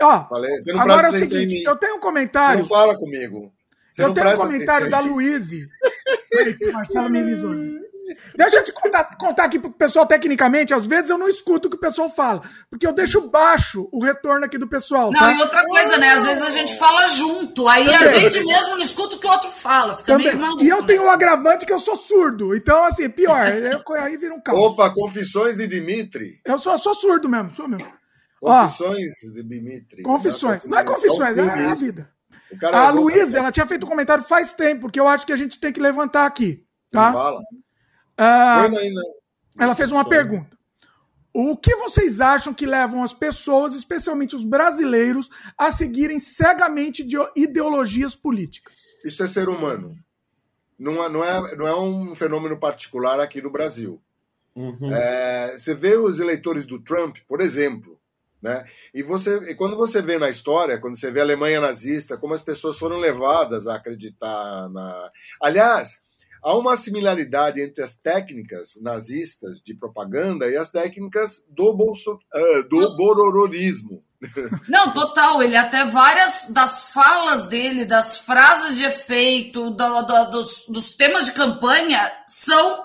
Ó, 0.00 0.24
Falei, 0.28 0.60
você 0.60 0.70
agora 0.72 1.08
é 1.08 1.10
o 1.10 1.18
seguinte, 1.18 1.62
eu 1.62 1.76
tenho 1.76 1.96
um 1.96 2.00
comentário. 2.00 2.60
não 2.62 2.68
fala 2.68 2.96
comigo. 2.98 3.52
Você 3.92 4.02
eu 4.02 4.08
não 4.08 4.14
tenho 4.14 4.30
um 4.32 4.36
comentário 4.36 4.90
da. 4.90 4.98
Luíse. 5.00 5.68
Marcelo 6.72 7.10
me 7.10 7.20
avisou. 7.20 7.52
Deixa 8.36 8.56
eu 8.58 8.64
te 8.64 8.72
contar, 8.72 9.16
contar 9.16 9.44
aqui 9.44 9.58
pro 9.58 9.70
pessoal 9.70 10.06
tecnicamente. 10.06 10.74
Às 10.74 10.86
vezes 10.86 11.10
eu 11.10 11.16
não 11.18 11.28
escuto 11.28 11.68
o 11.68 11.70
que 11.70 11.76
o 11.76 11.80
pessoal 11.80 12.10
fala, 12.10 12.42
porque 12.70 12.86
eu 12.86 12.92
deixo 12.92 13.20
baixo 13.28 13.88
o 13.92 14.02
retorno 14.02 14.44
aqui 14.44 14.58
do 14.58 14.68
pessoal. 14.68 15.10
Não, 15.10 15.18
tá? 15.20 15.32
e 15.32 15.40
outra 15.40 15.64
coisa, 15.64 15.96
né? 15.96 16.10
Às 16.10 16.24
vezes 16.24 16.42
a 16.42 16.50
gente 16.50 16.76
fala 16.76 17.06
junto, 17.06 17.66
aí 17.68 17.88
a 17.88 17.98
Também. 17.98 18.30
gente 18.30 18.44
mesmo 18.44 18.70
não 18.70 18.78
escuta 18.78 19.16
o 19.16 19.18
que 19.18 19.26
o 19.26 19.30
outro 19.30 19.50
fala. 19.50 19.96
Fica 19.96 20.12
Também. 20.12 20.26
meio 20.28 20.38
maluco. 20.38 20.62
E 20.62 20.68
eu 20.68 20.80
né? 20.80 20.86
tenho 20.86 21.04
o 21.04 21.10
agravante 21.10 21.64
que 21.64 21.72
eu 21.72 21.78
sou 21.78 21.96
surdo. 21.96 22.54
Então, 22.54 22.84
assim, 22.84 23.08
pior. 23.08 23.46
eu- 23.56 23.82
aí 23.94 24.16
vira 24.16 24.34
um 24.34 24.40
caos. 24.40 24.58
Opa, 24.58 24.90
confissões 24.90 25.56
de 25.56 25.66
Dimitri. 25.66 26.40
Eu 26.44 26.58
sou, 26.58 26.76
sou 26.78 26.94
surdo 26.94 27.28
mesmo, 27.28 27.50
sou 27.52 27.66
mesmo. 27.68 27.90
Ó, 28.42 28.62
Confissões 28.64 29.12
de 29.32 29.42
Dimitri. 29.42 30.02
confissões. 30.02 30.66
Não 30.66 30.78
é 30.78 30.84
confissões, 30.84 31.38
é 31.38 31.40
a 31.42 31.74
vida. 31.74 32.10
O 32.52 32.58
cara 32.58 32.82
A 32.84 32.88
é 32.88 32.90
Luísa, 32.90 33.38
ela 33.38 33.50
tinha 33.50 33.64
feito 33.66 33.86
um 33.86 33.88
comentário 33.88 34.22
faz 34.22 34.52
tempo, 34.52 34.90
que 34.90 35.00
eu 35.00 35.08
acho 35.08 35.24
que 35.26 35.32
a 35.32 35.36
gente 35.36 35.58
tem 35.58 35.72
que 35.72 35.80
levantar 35.80 36.26
aqui. 36.26 36.62
Tá? 36.90 37.12
Fala. 37.12 37.40
Ah, 38.16 38.68
ela 39.58 39.74
fez 39.74 39.90
uma 39.90 40.08
pergunta. 40.08 40.56
O 41.32 41.56
que 41.56 41.74
vocês 41.74 42.20
acham 42.20 42.54
que 42.54 42.64
levam 42.64 43.02
as 43.02 43.12
pessoas, 43.12 43.74
especialmente 43.74 44.36
os 44.36 44.44
brasileiros, 44.44 45.28
a 45.58 45.72
seguirem 45.72 46.20
cegamente 46.20 47.02
de 47.02 47.16
ideologias 47.34 48.14
políticas? 48.14 48.96
Isso 49.04 49.22
é 49.24 49.26
ser 49.26 49.48
humano. 49.48 49.96
Não 50.78 51.02
é, 51.02 51.08
não, 51.08 51.24
é, 51.24 51.56
não 51.56 51.66
é 51.66 51.76
um 51.76 52.14
fenômeno 52.14 52.58
particular 52.58 53.18
aqui 53.18 53.42
no 53.42 53.50
Brasil. 53.50 54.00
Uhum. 54.54 54.92
É, 54.92 55.58
você 55.58 55.74
vê 55.74 55.96
os 55.96 56.20
eleitores 56.20 56.66
do 56.66 56.78
Trump, 56.78 57.16
por 57.26 57.40
exemplo, 57.40 57.98
né? 58.40 58.64
E 58.92 59.02
você, 59.02 59.36
e 59.50 59.54
quando 59.54 59.76
você 59.76 60.00
vê 60.00 60.18
na 60.18 60.28
história, 60.28 60.78
quando 60.78 60.96
você 60.96 61.10
vê 61.10 61.18
a 61.18 61.24
Alemanha 61.24 61.60
nazista, 61.60 62.16
como 62.16 62.34
as 62.34 62.42
pessoas 62.42 62.78
foram 62.78 62.98
levadas 62.98 63.66
a 63.66 63.74
acreditar 63.74 64.68
na. 64.68 65.10
Aliás, 65.40 66.03
há 66.44 66.54
uma 66.56 66.76
similaridade 66.76 67.60
entre 67.62 67.82
as 67.82 67.96
técnicas 67.96 68.72
nazistas 68.80 69.60
de 69.60 69.74
propaganda 69.74 70.48
e 70.48 70.56
as 70.56 70.70
técnicas 70.70 71.44
do, 71.48 71.74
bolso, 71.74 72.18
ah, 72.32 72.62
do 72.68 72.96
borororismo. 72.96 74.04
Não, 74.68 74.92
total. 74.92 75.42
Ele 75.42 75.56
até 75.56 75.84
várias 75.84 76.48
das 76.50 76.90
falas 76.90 77.46
dele, 77.48 77.84
das 77.84 78.18
frases 78.18 78.76
de 78.78 78.84
efeito, 78.84 79.70
do- 79.70 80.02
do- 80.02 80.30
dos, 80.30 80.66
dos 80.68 80.90
temas 80.96 81.26
de 81.26 81.32
campanha 81.32 82.10
são 82.26 82.84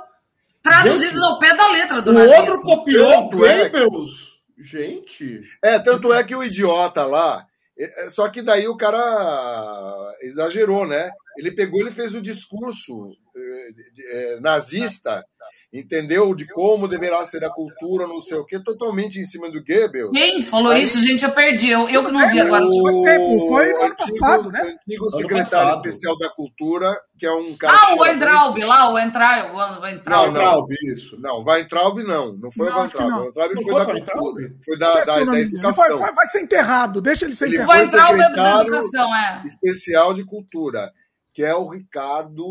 traduzidos 0.61 1.13
Gente, 1.21 1.23
ao 1.23 1.39
pé 1.39 1.55
da 1.55 1.67
letra 1.71 2.01
do 2.01 2.11
O 2.11 2.13
nazismo. 2.13 2.41
outro 2.41 2.61
copiou 2.63 3.07
o 3.07 3.29
Tanto 3.29 3.45
é 3.45 3.69
que- 3.69 3.79
Goebbels. 3.79 4.29
Gente. 4.61 5.39
É, 5.63 5.79
tanto 5.79 6.11
é 6.13 6.21
que 6.23 6.35
o 6.35 6.43
idiota 6.43 7.05
lá. 7.05 7.45
É, 7.79 8.05
é, 8.05 8.09
Só 8.09 8.27
que 8.29 8.41
daí 8.41 8.67
o 8.67 8.77
cara 8.77 10.13
exagerou, 10.21 10.85
né? 10.85 11.09
Ele 11.37 11.51
pegou, 11.51 11.79
ele 11.79 11.91
fez 11.91 12.13
o 12.13 12.21
discurso 12.21 13.07
eh, 13.35 13.69
eh, 14.11 14.39
nazista, 14.41 15.23
entendeu? 15.71 16.33
De 16.33 16.47
como 16.47 16.87
deverá 16.87 17.23
ser 17.25 17.43
a 17.43 17.49
cultura, 17.49 18.07
não 18.07 18.19
sei 18.19 18.37
o 18.37 18.45
quê, 18.45 18.59
totalmente 18.63 19.19
em 19.19 19.23
cima 19.25 19.49
do 19.51 19.63
Goebbels. 19.63 20.11
Quem 20.11 20.41
falou 20.41 20.71
Aí- 20.71 20.81
isso, 20.81 20.99
gente? 20.99 21.23
Eu 21.23 21.31
perdi. 21.31 21.69
Eu, 21.69 21.87
eu 21.89 22.03
que 22.03 22.11
não 22.11 22.27
vi 22.29 22.39
agora. 22.39 22.65
O- 22.65 22.81
faz 22.81 22.99
tempo, 23.01 23.47
foi 23.47 23.69
no 23.73 23.75
ano 23.83 23.93
antigo- 23.93 24.19
passado, 24.19 24.49
né? 24.51 24.61
Antigo 24.87 25.11
secretário 25.11 25.67
passado. 25.67 25.75
especial 25.85 26.17
da 26.17 26.29
cultura, 26.29 26.99
que 27.17 27.25
é 27.25 27.31
um 27.31 27.55
cara. 27.55 27.73
Ah, 27.77 27.93
o 27.95 27.99
Weintraub 27.99 28.57
lá, 28.63 28.89
o 28.89 28.93
Weintraub. 28.95 29.51
O 29.55 29.81
Weintraub. 29.81 30.33
Não, 30.33 30.41
não. 30.61 30.67
Isso. 30.91 31.19
Não, 31.19 31.43
Weintraub 31.43 31.99
não, 32.03 32.33
não 32.33 32.51
foi 32.51 32.67
Não, 32.67 32.75
o 32.75 32.79
Weintraub. 32.79 33.09
não. 33.11 33.17
O 33.19 33.21
Weintraub 33.21 33.53
foi 33.53 33.63
foi 33.63 33.73
da 33.73 33.85
cultura, 33.85 34.55
foi 34.65 34.77
da, 34.79 35.05
da, 35.05 35.21
o 35.21 35.25
da 35.27 35.39
educação. 35.39 35.99
vai- 35.99 36.13
vai 36.15 36.27
ser 36.27 36.41
enterrado, 36.41 36.99
deixa 37.01 37.25
ele 37.25 37.35
ser 37.35 37.45
Ele 37.45 37.59
O 37.59 37.61
enterrado. 37.63 37.89
foi 37.89 37.99
Weintraub 38.09 38.19
é 38.21 38.35
da 38.35 38.61
educação, 38.61 39.15
é. 39.15 39.43
especial 39.45 40.13
de 40.15 40.25
cultura, 40.25 40.91
que 41.33 41.43
é 41.43 41.53
o 41.53 41.69
Ricardo, 41.69 42.43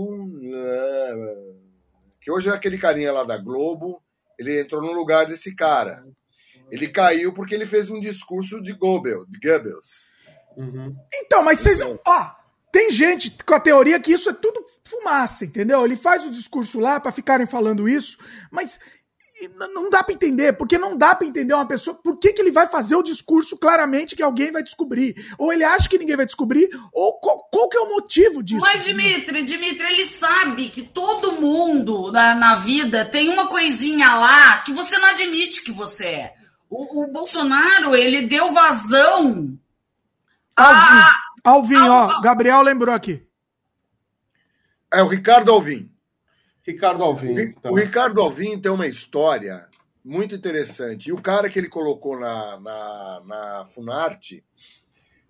eh, 0.54 1.67
que 2.28 2.32
hoje 2.32 2.50
é 2.50 2.52
aquele 2.52 2.76
carinha 2.76 3.10
lá 3.10 3.24
da 3.24 3.38
Globo, 3.38 4.02
ele 4.38 4.60
entrou 4.60 4.82
no 4.82 4.92
lugar 4.92 5.24
desse 5.24 5.56
cara. 5.56 6.04
Ele 6.70 6.86
caiu 6.86 7.32
porque 7.32 7.54
ele 7.54 7.64
fez 7.64 7.88
um 7.88 7.98
discurso 7.98 8.60
de 8.60 8.74
Goebbels. 8.74 9.26
De 9.30 9.38
Goebbels. 9.40 10.10
Uhum. 10.54 10.94
Então, 11.14 11.42
mas 11.42 11.60
vocês. 11.60 11.80
Ó, 11.80 12.30
tem 12.70 12.90
gente 12.90 13.34
com 13.46 13.54
a 13.54 13.60
teoria 13.60 13.98
que 13.98 14.12
isso 14.12 14.28
é 14.28 14.34
tudo 14.34 14.62
fumaça, 14.84 15.46
entendeu? 15.46 15.82
Ele 15.86 15.96
faz 15.96 16.26
o 16.26 16.30
discurso 16.30 16.78
lá 16.78 17.00
pra 17.00 17.10
ficarem 17.10 17.46
falando 17.46 17.88
isso, 17.88 18.18
mas 18.50 18.78
não 19.72 19.88
dá 19.88 20.02
pra 20.02 20.14
entender, 20.14 20.52
porque 20.54 20.78
não 20.78 20.96
dá 20.96 21.14
pra 21.14 21.26
entender 21.26 21.54
uma 21.54 21.66
pessoa 21.66 21.96
por 21.96 22.18
que, 22.18 22.32
que 22.32 22.40
ele 22.40 22.50
vai 22.50 22.66
fazer 22.66 22.96
o 22.96 23.02
discurso 23.02 23.56
claramente 23.56 24.16
que 24.16 24.22
alguém 24.22 24.50
vai 24.50 24.62
descobrir. 24.62 25.14
Ou 25.38 25.52
ele 25.52 25.62
acha 25.62 25.88
que 25.88 25.98
ninguém 25.98 26.16
vai 26.16 26.26
descobrir, 26.26 26.68
ou 26.92 27.14
qual, 27.20 27.48
qual 27.50 27.68
que 27.68 27.76
é 27.76 27.80
o 27.80 27.90
motivo 27.90 28.42
disso? 28.42 28.60
Mas, 28.60 28.84
Dimitri, 28.84 29.42
Dimitri, 29.42 29.86
ele 29.86 30.04
sabe 30.04 30.68
que 30.70 30.82
todo 30.82 31.40
mundo 31.40 32.10
na, 32.10 32.34
na 32.34 32.54
vida 32.56 33.04
tem 33.04 33.28
uma 33.28 33.46
coisinha 33.46 34.14
lá 34.16 34.58
que 34.58 34.72
você 34.72 34.98
não 34.98 35.08
admite 35.08 35.62
que 35.62 35.72
você 35.72 36.06
é. 36.06 36.34
O, 36.68 37.04
o 37.04 37.12
Bolsonaro, 37.12 37.94
ele 37.94 38.22
deu 38.22 38.52
vazão. 38.52 39.56
Alvin, 40.56 41.04
Alvin, 41.44 41.76
ah, 41.76 41.92
ó, 41.92 42.20
Gabriel 42.20 42.62
lembrou 42.62 42.94
aqui. 42.94 43.24
É 44.92 45.02
o 45.02 45.08
Ricardo 45.08 45.52
Alvim. 45.52 45.90
Ricardo 46.68 47.02
Alvim. 47.02 47.34
O 47.34 47.40
então. 47.40 47.74
Ricardo 47.74 48.20
Alvim 48.20 48.60
tem 48.60 48.70
uma 48.70 48.86
história 48.86 49.66
muito 50.04 50.34
interessante. 50.34 51.08
E 51.08 51.12
o 51.12 51.20
cara 51.20 51.48
que 51.48 51.58
ele 51.58 51.68
colocou 51.68 52.18
na, 52.18 52.60
na, 52.60 53.22
na 53.24 53.64
Funarte 53.74 54.44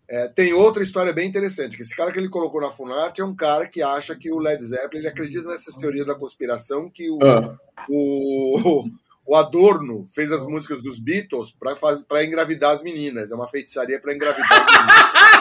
é, 0.09 0.27
tem 0.27 0.53
outra 0.53 0.83
história 0.83 1.13
bem 1.13 1.29
interessante. 1.29 1.77
Que 1.77 1.83
esse 1.83 1.95
cara 1.95 2.11
que 2.11 2.19
ele 2.19 2.29
colocou 2.29 2.61
na 2.61 2.71
Funarte 2.71 3.21
é 3.21 3.25
um 3.25 3.37
cara 3.37 3.69
que 3.69 3.81
acha 3.83 4.17
que 4.17 4.33
o 4.33 4.39
Led 4.39 4.61
Zeppelin 4.65 4.99
ele 4.99 5.09
acredita 5.09 5.47
nessas 5.47 5.77
teorias 5.77 6.07
da 6.07 6.15
conspiração 6.15 6.91
que 6.91 7.09
o, 7.09 7.19
Ah. 7.23 7.57
o, 7.89 8.85
o 9.25 9.37
Adorno 9.37 10.07
fez 10.07 10.33
as 10.33 10.45
músicas 10.45 10.83
dos 10.83 10.99
Beatles 10.99 11.55
para 12.09 12.25
engravidar 12.25 12.73
as 12.73 12.83
meninas. 12.83 13.31
É 13.31 13.35
uma 13.37 13.47
feitiçaria 13.47 14.01
para 14.01 14.13
engravidar 14.15 14.51
as 14.51 14.67
meninas. 14.67 15.29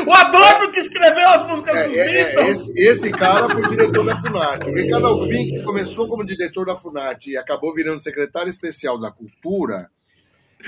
O 0.00 0.12
Adorno 0.12 0.72
que 0.72 0.80
escreveu 0.80 1.28
as 1.28 1.46
músicas 1.46 1.86
dos 1.86 1.96
É, 1.96 2.00
é, 2.00 2.20
é, 2.20 2.32
Beatles. 2.34 2.48
esse, 2.48 2.80
esse 2.80 3.10
cara 3.10 3.48
foi 3.48 3.68
diretor 3.68 4.04
da 4.04 4.16
Funarte. 4.16 4.68
O 4.68 4.74
Ricardo 4.74 5.06
Alvim, 5.06 5.46
que 5.46 5.62
começou 5.62 6.08
como 6.08 6.24
diretor 6.24 6.66
da 6.66 6.74
Funarte 6.74 7.30
e 7.30 7.36
acabou 7.36 7.74
virando 7.74 8.00
secretário 8.00 8.50
especial 8.50 8.98
da 8.98 9.10
Cultura, 9.10 9.90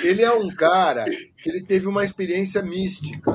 ele 0.02 0.22
é 0.22 0.32
um 0.32 0.48
cara 0.48 1.06
que 1.08 1.48
ele 1.48 1.62
teve 1.62 1.86
uma 1.86 2.04
experiência 2.04 2.62
mística 2.62 3.34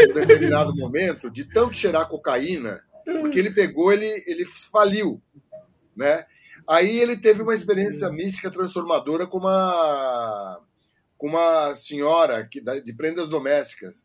em 0.00 0.12
determinado 0.12 0.74
momento, 0.74 1.30
de 1.30 1.44
tanto 1.44 1.76
cheirar 1.76 2.08
cocaína, 2.08 2.80
porque 3.04 3.38
ele 3.38 3.50
pegou, 3.50 3.92
ele, 3.92 4.22
ele 4.26 4.44
faliu, 4.44 5.20
né? 5.96 6.24
Aí 6.68 6.98
ele 6.98 7.16
teve 7.16 7.42
uma 7.42 7.54
experiência 7.54 8.10
mística 8.10 8.50
transformadora 8.50 9.26
com 9.26 9.38
uma, 9.38 10.60
com 11.16 11.28
uma 11.28 11.74
senhora 11.74 12.46
que, 12.46 12.60
de 12.60 12.92
prendas 12.94 13.28
domésticas. 13.28 14.04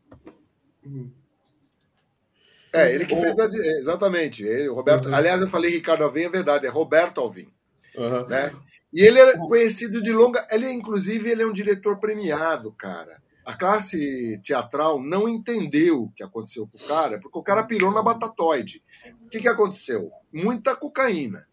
É, 2.74 2.94
ele 2.94 3.06
que 3.06 3.16
fez 3.16 3.38
a, 3.38 3.48
de- 3.48 3.80
exatamente. 3.80 4.44
Ele, 4.44 4.70
Roberto, 4.70 5.14
aliás, 5.14 5.42
eu 5.42 5.48
falei 5.50 5.72
Ricardo 5.72 6.04
Alvim, 6.04 6.24
é 6.24 6.30
verdade, 6.30 6.66
é 6.66 6.70
Roberto 6.70 7.20
Alvim, 7.20 7.52
Aham. 7.98 8.28
né? 8.28 8.52
E 8.94 9.02
ele 9.02 9.20
é 9.20 9.38
conhecido 9.38 10.02
de 10.02 10.12
longa, 10.12 10.46
ele 10.52 10.66
é, 10.66 10.72
inclusive 10.72 11.30
ele 11.30 11.42
é 11.44 11.46
um 11.46 11.54
diretor 11.54 12.00
premiado, 12.00 12.72
cara. 12.74 13.22
A 13.46 13.54
classe 13.54 14.40
teatral 14.44 15.02
não 15.02 15.28
entendeu 15.28 16.04
o 16.04 16.12
que 16.12 16.24
aconteceu 16.24 16.68
com 16.68 16.78
o 16.78 16.88
cara, 16.88 17.20
porque 17.20 17.40
o 17.40 17.44
cara 17.44 17.64
pirou 17.64 17.92
na 17.92 18.04
batatoide. 18.04 18.84
O 19.26 19.30
que, 19.30 19.40
que 19.40 19.48
aconteceu? 19.48 20.12
Muita 20.32 20.76
cocaína. 20.76 21.46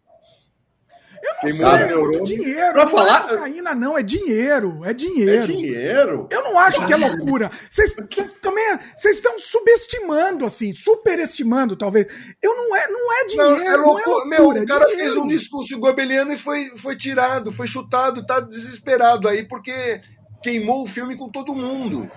Eu 1.21 1.33
não 1.33 1.39
Queimou 1.41 1.71
sei, 1.71 1.79
é 1.83 1.95
muito 1.95 2.23
dinheiro. 2.23 2.73
Pra 2.73 2.81
não 2.85 2.87
falar- 2.91 3.25
é 3.25 3.35
cocaína, 3.35 3.75
não, 3.75 3.97
é 3.97 4.03
dinheiro. 4.03 4.85
É 4.85 4.89
É 4.89 4.93
dinheiro. 4.93 5.47
dinheiro. 5.47 6.27
Eu 6.31 6.43
não 6.43 6.57
acho 6.59 6.85
que 6.85 6.93
é 6.93 6.95
loucura. 6.95 7.49
Vocês 7.69 7.93
também 8.41 8.77
vocês 8.95 9.17
estão 9.17 9.37
subestimando, 9.39 10.45
assim, 10.45 10.73
superestimando, 10.73 11.75
talvez. 11.75 12.07
Eu 12.41 12.55
não 12.55 12.75
é, 12.75 12.87
não 12.87 13.13
é 13.13 13.25
dinheiro, 13.25 13.51
Não, 13.51 13.57
não 13.57 13.63
é 13.65 13.73
é, 13.73 13.77
louco- 13.77 14.09
loucura. 14.09 14.25
Meu, 14.25 14.51
é 14.57 14.63
o 14.63 14.65
cara 14.65 14.85
dinheiro. 14.85 15.03
fez 15.13 15.17
um 15.17 15.27
discurso 15.27 15.79
gobeliano 15.79 16.31
e 16.33 16.37
foi, 16.37 16.69
foi 16.77 16.95
tirado, 16.97 17.51
foi 17.51 17.67
chutado, 17.67 18.25
tá 18.25 18.39
desesperado 18.39 19.27
aí, 19.27 19.47
porque 19.47 20.01
queimou 20.41 20.83
o 20.83 20.87
filme 20.87 21.15
com 21.17 21.29
todo 21.29 21.53
mundo. 21.55 22.09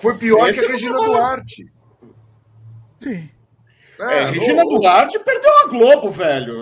Foi 0.00 0.16
pior 0.18 0.48
Esse 0.48 0.60
que 0.60 0.66
a 0.66 0.68
não 0.68 0.74
Regina 0.74 0.98
Duarte. 1.00 1.64
Sim. 2.98 3.30
É, 4.00 4.04
Ah, 4.04 4.30
Regina 4.30 4.64
não- 4.64 4.78
Duarte 4.80 5.18
perdeu 5.20 5.50
a 5.60 5.66
Globo, 5.68 6.10
velho. 6.10 6.54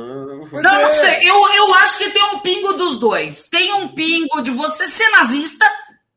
Não, 0.62 0.76
é. 0.76 0.82
não 0.82 0.92
sei. 0.92 1.28
Eu, 1.28 1.48
eu 1.54 1.74
acho 1.74 1.98
que 1.98 2.10
tem 2.10 2.24
um 2.24 2.38
pingo 2.40 2.72
dos 2.74 2.98
dois. 2.98 3.44
Tem 3.44 3.72
um 3.74 3.88
pingo 3.88 4.40
de 4.42 4.50
você 4.50 4.86
ser 4.86 5.08
nazista 5.10 5.66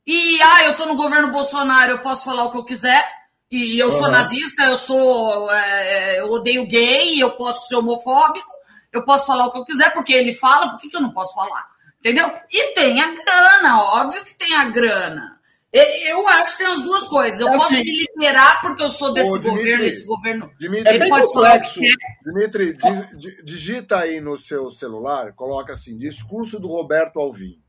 e, 0.05 0.41
ah, 0.41 0.65
eu 0.65 0.75
tô 0.75 0.85
no 0.85 0.95
governo 0.95 1.31
Bolsonaro, 1.31 1.91
eu 1.91 1.99
posso 1.99 2.25
falar 2.25 2.43
o 2.43 2.51
que 2.51 2.57
eu 2.57 2.65
quiser. 2.65 3.03
E 3.49 3.79
eu 3.79 3.91
sou 3.91 4.05
Aham. 4.05 4.11
nazista, 4.11 4.63
eu 4.63 4.77
sou. 4.77 5.51
é, 5.51 6.19
eu 6.19 6.31
odeio 6.31 6.65
gay, 6.65 7.21
eu 7.21 7.31
posso 7.37 7.67
ser 7.67 7.75
homofóbico, 7.75 8.51
eu 8.91 9.03
posso 9.05 9.27
falar 9.27 9.45
o 9.45 9.51
que 9.51 9.59
eu 9.59 9.65
quiser, 9.65 9.93
porque 9.93 10.11
ele 10.11 10.33
fala, 10.33 10.69
por 10.69 10.79
que, 10.79 10.89
que 10.89 10.97
eu 10.97 11.01
não 11.01 11.11
posso 11.11 11.35
falar? 11.35 11.67
Entendeu? 11.99 12.31
E 12.51 12.73
tem 12.73 12.99
a 12.99 13.11
grana, 13.11 13.79
óbvio 13.79 14.25
que 14.25 14.35
tem 14.35 14.55
a 14.55 14.65
grana. 14.65 15.32
E- 15.73 16.09
Eu 16.11 16.27
acho 16.27 16.51
que 16.57 16.63
tem 16.63 16.71
as 16.71 16.81
duas 16.83 17.07
coisas. 17.07 17.39
Eu 17.39 17.47
É 17.49 17.51
posso 17.53 17.73
assim. 17.73 17.83
me 17.83 18.07
liberar 18.13 18.61
porque 18.61 18.83
eu 18.83 18.89
sou 18.89 19.13
desse 19.13 19.31
Dimitri. 19.39 19.49
governo, 19.49 19.83
esse 19.85 20.05
governo. 20.05 20.51
Dimitri, 20.59 20.87
É 20.87 20.91
Ele 20.91 20.99
bem 20.99 21.09
pode 21.09 21.33
falar 21.33 21.51
complexo. 21.53 21.79
que 21.79 21.87
quer. 21.87 22.31
Dimitri, 22.31 22.73
di- 22.73 23.17
di- 23.17 23.43
digita 23.43 23.97
aí 23.99 24.21
no 24.21 24.37
seu 24.37 24.69
celular, 24.69 25.33
coloca 25.33 25.73
assim, 25.73 25.97
discurso 25.97 26.59
do 26.59 26.67
Roberto 26.67 27.19
Alvim. 27.19 27.59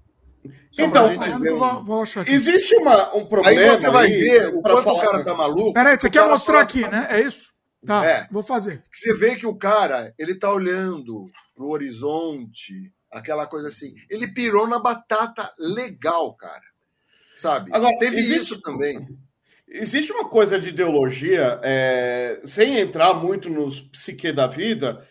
Só 0.71 0.83
Então, 0.83 1.07
um- 1.11 1.59
vou, 1.59 1.85
vou 1.85 2.03
achar 2.03 2.21
aqui. 2.21 2.33
Existe 2.33 2.77
uma, 2.77 3.15
um 3.15 3.21
Aí 3.21 3.27
problema. 3.29 3.75
você 3.77 3.89
vai 3.91 4.07
aí, 4.07 4.21
ver 4.21 4.49
o 4.49 4.61
quanto 4.61 4.83
falar- 4.83 4.99
o 4.99 5.01
cara 5.01 5.25
tá 5.25 5.35
maluco. 5.35 5.73
Peraí, 5.73 5.97
você 5.97 6.11
quer 6.11 6.29
mostrar 6.29 6.53
fala 6.55 6.65
aqui, 6.65 6.85
assim, 6.85 6.91
né? 6.93 7.07
É 7.11 7.21
isso? 7.23 7.55
Tá, 7.87 8.05
É. 8.05 8.29
vou 8.31 8.43
fazer. 8.43 8.83
Você 8.93 9.15
vê 9.15 9.37
que 9.37 9.47
o 9.47 9.57
cara, 9.57 10.13
ele 10.19 10.35
tá 10.39 10.53
olhando 10.53 11.25
pro 11.55 11.69
horizonte, 11.69 12.93
aquela 13.11 13.47
coisa 13.47 13.69
assim. 13.69 13.95
Ele 14.11 14.33
pirou 14.35 14.67
na 14.69 14.79
batata 14.79 15.51
legal, 15.59 16.35
cara. 16.37 16.63
Sabe? 17.37 17.71
Agora, 17.75 17.97
Teve 17.99 18.19
existe- 18.19 18.55
isso 18.55 18.61
também. 18.63 19.07
Existe 19.69 20.13
uma 20.13 20.29
coisa 20.29 20.59
de 20.59 20.69
ideologia, 20.69 21.59
é, 21.63 22.41
sem 22.45 22.79
entrar 22.79 23.15
muito 23.15 23.51
nos 23.51 23.81
psique 23.81 24.31
da 24.33 24.47
vida, 24.47 25.05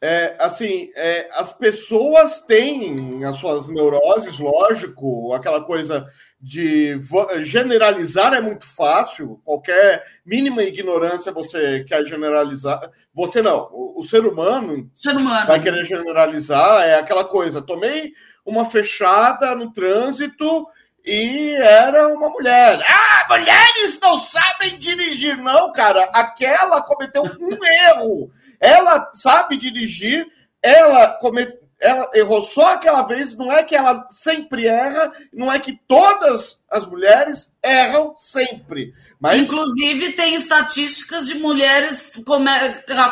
é, 0.00 0.36
assim, 0.38 0.90
é, 0.94 1.26
as 1.32 1.52
pessoas 1.52 2.38
têm 2.40 3.24
as 3.24 3.36
suas 3.38 3.68
neuroses, 3.68 4.38
lógico, 4.38 5.32
aquela 5.32 5.64
coisa 5.64 6.06
de 6.40 6.98
generalizar 7.42 8.34
é 8.34 8.40
muito 8.40 8.64
fácil, 8.66 9.40
qualquer 9.42 10.04
mínima 10.24 10.62
ignorância 10.62 11.32
você 11.32 11.82
quer 11.84 12.04
generalizar. 12.04 12.90
Você 13.14 13.40
não, 13.42 13.68
o, 13.72 13.98
o 14.00 14.02
ser 14.04 14.24
humano 14.24 14.88
Ser 14.94 15.16
humano. 15.16 15.46
vai 15.48 15.60
querer 15.60 15.82
generalizar, 15.84 16.86
é 16.86 16.94
aquela 16.96 17.24
coisa, 17.24 17.62
tomei 17.62 18.12
uma 18.44 18.64
fechada 18.64 19.54
no 19.56 19.72
trânsito 19.72 20.66
e 21.06 21.54
era 21.54 22.08
uma 22.08 22.28
mulher. 22.28 22.82
Ah, 22.88 23.26
mulheres 23.30 23.98
não 24.02 24.18
sabem 24.18 24.76
dirigir. 24.78 25.36
Não, 25.38 25.72
cara, 25.72 26.02
aquela 26.12 26.82
cometeu 26.82 27.22
um 27.22 27.58
erro. 27.90 28.30
Ela 28.60 29.10
sabe 29.14 29.56
dirigir, 29.56 30.26
ela 30.62 31.08
cometeu. 31.18 31.64
Ela 31.78 32.10
errou 32.14 32.40
só 32.40 32.68
aquela 32.72 33.02
vez, 33.02 33.36
não 33.36 33.52
é 33.52 33.62
que 33.62 33.76
ela 33.76 34.06
sempre 34.10 34.66
erra, 34.66 35.12
não 35.30 35.52
é 35.52 35.58
que 35.58 35.78
todas 35.86 36.64
as 36.70 36.86
mulheres 36.86 37.54
erram 37.62 38.14
sempre. 38.16 38.94
Mas 39.20 39.42
Inclusive, 39.42 40.12
tem 40.12 40.34
estatísticas 40.34 41.26
de 41.26 41.34
mulheres 41.34 42.12
que 42.12 42.22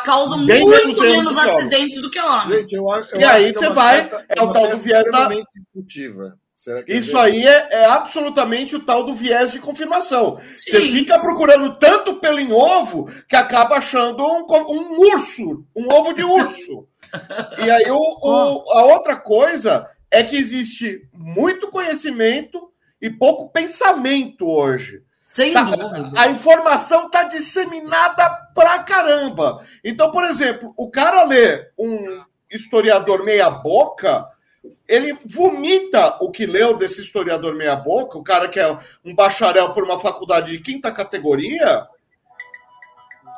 causam 0.03 0.47
Bem 0.47 0.61
muito 0.61 0.99
menos 1.03 1.37
acidentes 1.37 2.01
do 2.01 2.11
que 2.11 2.19
homem. 2.19 2.61
Gente, 2.61 2.75
eu 2.75 2.91
acho, 2.91 3.15
eu 3.15 3.21
E 3.21 3.25
acho 3.25 3.37
aí 3.37 3.47
que 3.53 3.59
você 3.59 3.69
vai, 3.69 4.11
é 4.31 4.41
o 4.41 4.45
uma 4.45 4.53
tal 4.55 4.69
do 4.69 4.77
viés 4.79 5.05
da- 5.05 5.11
extremamente 5.11 5.49
discutiva. 5.55 6.39
Será 6.65 6.83
que 6.83 6.95
Isso 6.95 7.19
aí 7.19 7.47
é, 7.47 7.69
é 7.73 7.85
absolutamente 7.85 8.75
o 8.75 8.85
tal 8.87 9.05
do 9.05 9.15
viés 9.15 9.53
de 9.53 9.59
confirmação. 9.59 10.37
Você 10.51 10.81
Sim. 10.81 10.93
fica 10.93 11.19
procurando 11.21 11.77
tanto 11.77 12.15
pelo 12.21 12.41
em 12.41 12.51
ovo 12.53 13.11
que 13.29 13.37
acaba 13.37 13.77
achando 13.77 14.25
um, 14.25 14.47
um 14.71 14.97
urso, 15.15 15.63
um 15.77 15.87
ovo 15.95 16.15
de 16.15 16.25
urso. 16.25 16.87
e 17.63 17.71
aí 17.71 17.91
o- 17.91 17.99
o- 17.99 18.73
a 18.73 18.83
outra 18.85 19.15
coisa 19.17 19.87
é 20.11 20.25
que 20.25 20.37
existe 20.37 21.07
muito 21.13 21.69
conhecimento 21.71 22.73
e 22.99 23.11
pouco 23.11 23.51
pensamento 23.51 24.49
hoje. 24.49 25.03
Sem 25.27 25.53
Tá- 25.53 25.65
dúvida. 25.65 26.13
a 26.17 26.29
informação 26.29 27.07
está 27.07 27.25
disseminada 27.25 28.27
pra 28.55 28.79
caramba. 28.79 29.63
Então, 29.85 30.11
por 30.11 30.25
exemplo, 30.25 30.73
o 30.79 30.91
cara 30.91 31.25
lê 31.25 31.67
um 31.79 32.23
historiador 32.51 33.23
meia-boca, 33.25 34.27
ele 34.89 35.17
vomita 35.27 36.17
o 36.21 36.31
que 36.31 36.47
leu 36.47 36.77
desse 36.77 37.01
historiador 37.03 37.55
meia-boca, 37.55 38.19
o 38.19 38.25
cara 38.25 38.49
que 38.49 38.61
é 38.61 38.77
um 39.05 39.15
bacharel 39.15 39.73
por 39.73 39.85
uma 39.85 39.99
faculdade 39.99 40.51
de 40.51 40.59
quinta 40.61 40.93
categoria, 40.93 41.87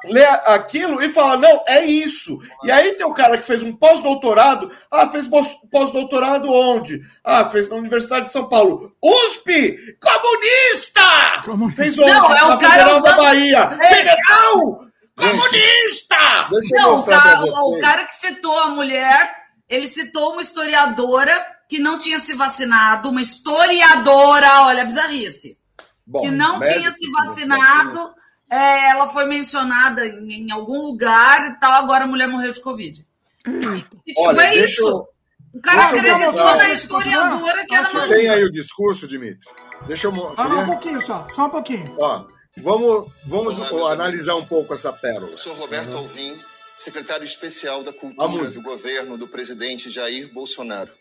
lê 0.05 0.25
aquilo 0.25 1.03
e 1.03 1.09
fala, 1.09 1.37
não, 1.37 1.63
é 1.67 1.85
isso. 1.85 2.39
E 2.63 2.71
aí 2.71 2.95
tem 2.95 3.05
o 3.07 3.15
cara 3.15 3.37
que 3.39 3.45
fez 3.45 3.63
um 3.63 3.73
pós-doutorado, 3.73 4.71
ah, 4.91 5.09
fez 5.11 5.27
pós- 5.27 5.57
pós-doutorado 5.71 6.53
onde? 6.53 7.01
Ah, 7.25 7.45
fez 7.47 7.69
na 7.69 7.77
Universidade 7.77 8.27
de 8.27 8.33
São 8.33 8.49
Paulo. 8.49 8.95
USP! 9.03 9.77
Comunista! 10.01 11.43
Comunista. 11.45 11.83
Fez 11.83 11.99
onde? 11.99 12.11
Não, 12.11 12.35
é 12.37 12.45
o 12.45 12.49
na 12.49 12.57
cara 12.57 12.73
Federal 12.73 13.03
da 13.03 13.09
usando- 13.11 13.17
Bahia. 13.17 13.59
É. 13.81 13.89
Federal! 13.89 14.87
Comunista! 15.19 16.49
Deixa 16.51 16.77
eu 16.77 16.83
Não, 16.83 16.97
o 17.01 17.05
cara, 17.05 17.41
pra 17.41 17.63
o 17.63 17.79
cara 17.79 18.05
que 18.05 18.15
citou 18.15 18.59
a 18.61 18.69
mulher, 18.69 19.46
ele 19.69 19.87
citou 19.89 20.33
uma 20.33 20.41
historiadora 20.43 21.33
que 21.69 21.79
não 21.79 21.99
tinha 21.99 22.19
se 22.21 22.35
vacinado, 22.35 23.09
uma 23.11 23.21
historiadora, 23.21 24.63
olha 24.63 24.83
a 24.83 24.85
bizarrice, 24.87 25.59
Bom, 26.07 26.21
que 26.21 26.31
não 26.31 26.61
tinha 26.61 26.91
se 26.93 27.11
não 27.11 27.25
vacinado, 27.25 28.15
é, 28.51 28.91
ela 28.91 29.09
foi 29.09 29.25
mencionada 29.27 30.07
em, 30.07 30.47
em 30.47 30.53
algum 30.53 30.81
lugar 30.83 31.49
e 31.49 31.59
tal, 31.59 31.73
agora 31.83 32.05
a 32.05 32.07
mulher 32.07 32.29
morreu 32.29 32.53
de 32.53 32.61
Covid. 32.63 33.05
E 33.47 34.13
tipo, 34.15 34.23
Olha, 34.29 34.43
é 34.43 34.51
deixa 34.51 34.67
isso. 34.81 34.89
eu- 34.89 35.09
O 35.55 35.61
cara 35.61 35.91
deixa 35.93 35.97
acreditou 36.15 36.33
mostrar. 36.45 36.57
na 36.59 36.71
historiadora 36.71 37.67
que 37.67 37.75
era 37.75 37.93
maluca. 37.93 38.15
tem 38.15 38.29
aí 38.29 38.45
o 38.45 38.53
discurso, 38.53 39.09
Dimitri? 39.09 39.49
Deixa 39.87 40.07
eu 40.07 40.13
mo- 40.13 40.35
Ah, 40.37 40.49
não, 40.49 40.61
um 40.63 40.67
pouquinho 40.67 41.01
só. 41.01 41.27
Só 41.35 41.47
um 41.47 41.51
pouquinho. 41.51 41.97
Ó, 41.99 42.25
vamos 42.59 43.09
vamos 43.27 43.59
Olá, 43.73 43.93
analisar 43.93 44.35
um 44.37 44.45
pouco 44.45 44.75
essa 44.75 44.93
pérola. 44.93 45.31
Eu 45.31 45.39
sou 45.39 45.55
Roberto 45.55 45.97
Alvim, 45.97 46.39
secretário 46.77 47.25
especial 47.25 47.83
da 47.83 47.93
Cultura 47.93 48.51
do 48.51 48.63
governo 48.63 49.17
do 49.17 49.27
presidente 49.27 49.89
Jair 49.89 50.33
Bolsonaro. 50.33 50.97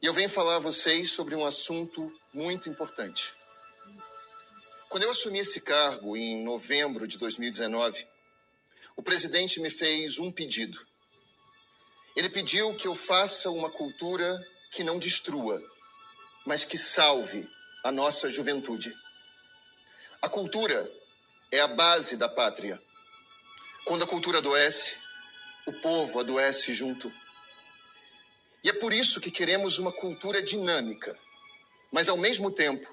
E 0.00 0.06
eu 0.06 0.14
venho 0.14 0.28
falar 0.28 0.56
a 0.56 0.60
vocês 0.60 1.10
sobre 1.10 1.34
um 1.34 1.44
assunto 1.44 2.12
muito 2.32 2.68
importante. 2.68 3.34
Quando 4.88 5.02
eu 5.02 5.10
assumi 5.10 5.40
esse 5.40 5.60
cargo 5.60 6.16
em 6.16 6.44
novembro 6.44 7.08
de 7.08 7.18
2019, 7.18 8.06
o 8.94 9.02
presidente 9.02 9.60
me 9.60 9.68
fez 9.68 10.18
um 10.18 10.30
pedido. 10.30 10.78
Ele 12.14 12.30
pediu 12.30 12.74
que 12.74 12.86
eu 12.86 12.94
faça 12.94 13.50
uma 13.50 13.68
cultura 13.68 14.40
que 14.70 14.84
não 14.84 14.98
destrua, 14.98 15.62
mas 16.46 16.64
que 16.64 16.78
salve 16.78 17.48
a 17.82 17.90
nossa 17.90 18.30
juventude. 18.30 18.94
A 20.22 20.28
cultura 20.28 20.90
é 21.50 21.60
a 21.60 21.68
base 21.68 22.16
da 22.16 22.28
pátria. 22.28 22.80
Quando 23.86 24.02
a 24.02 24.06
cultura 24.06 24.38
adoece, 24.38 24.96
o 25.64 25.72
povo 25.72 26.18
adoece 26.18 26.74
junto. 26.74 27.12
E 28.64 28.68
é 28.68 28.72
por 28.72 28.92
isso 28.92 29.20
que 29.20 29.30
queremos 29.30 29.78
uma 29.78 29.92
cultura 29.92 30.42
dinâmica, 30.42 31.16
mas 31.92 32.08
ao 32.08 32.16
mesmo 32.16 32.50
tempo 32.50 32.92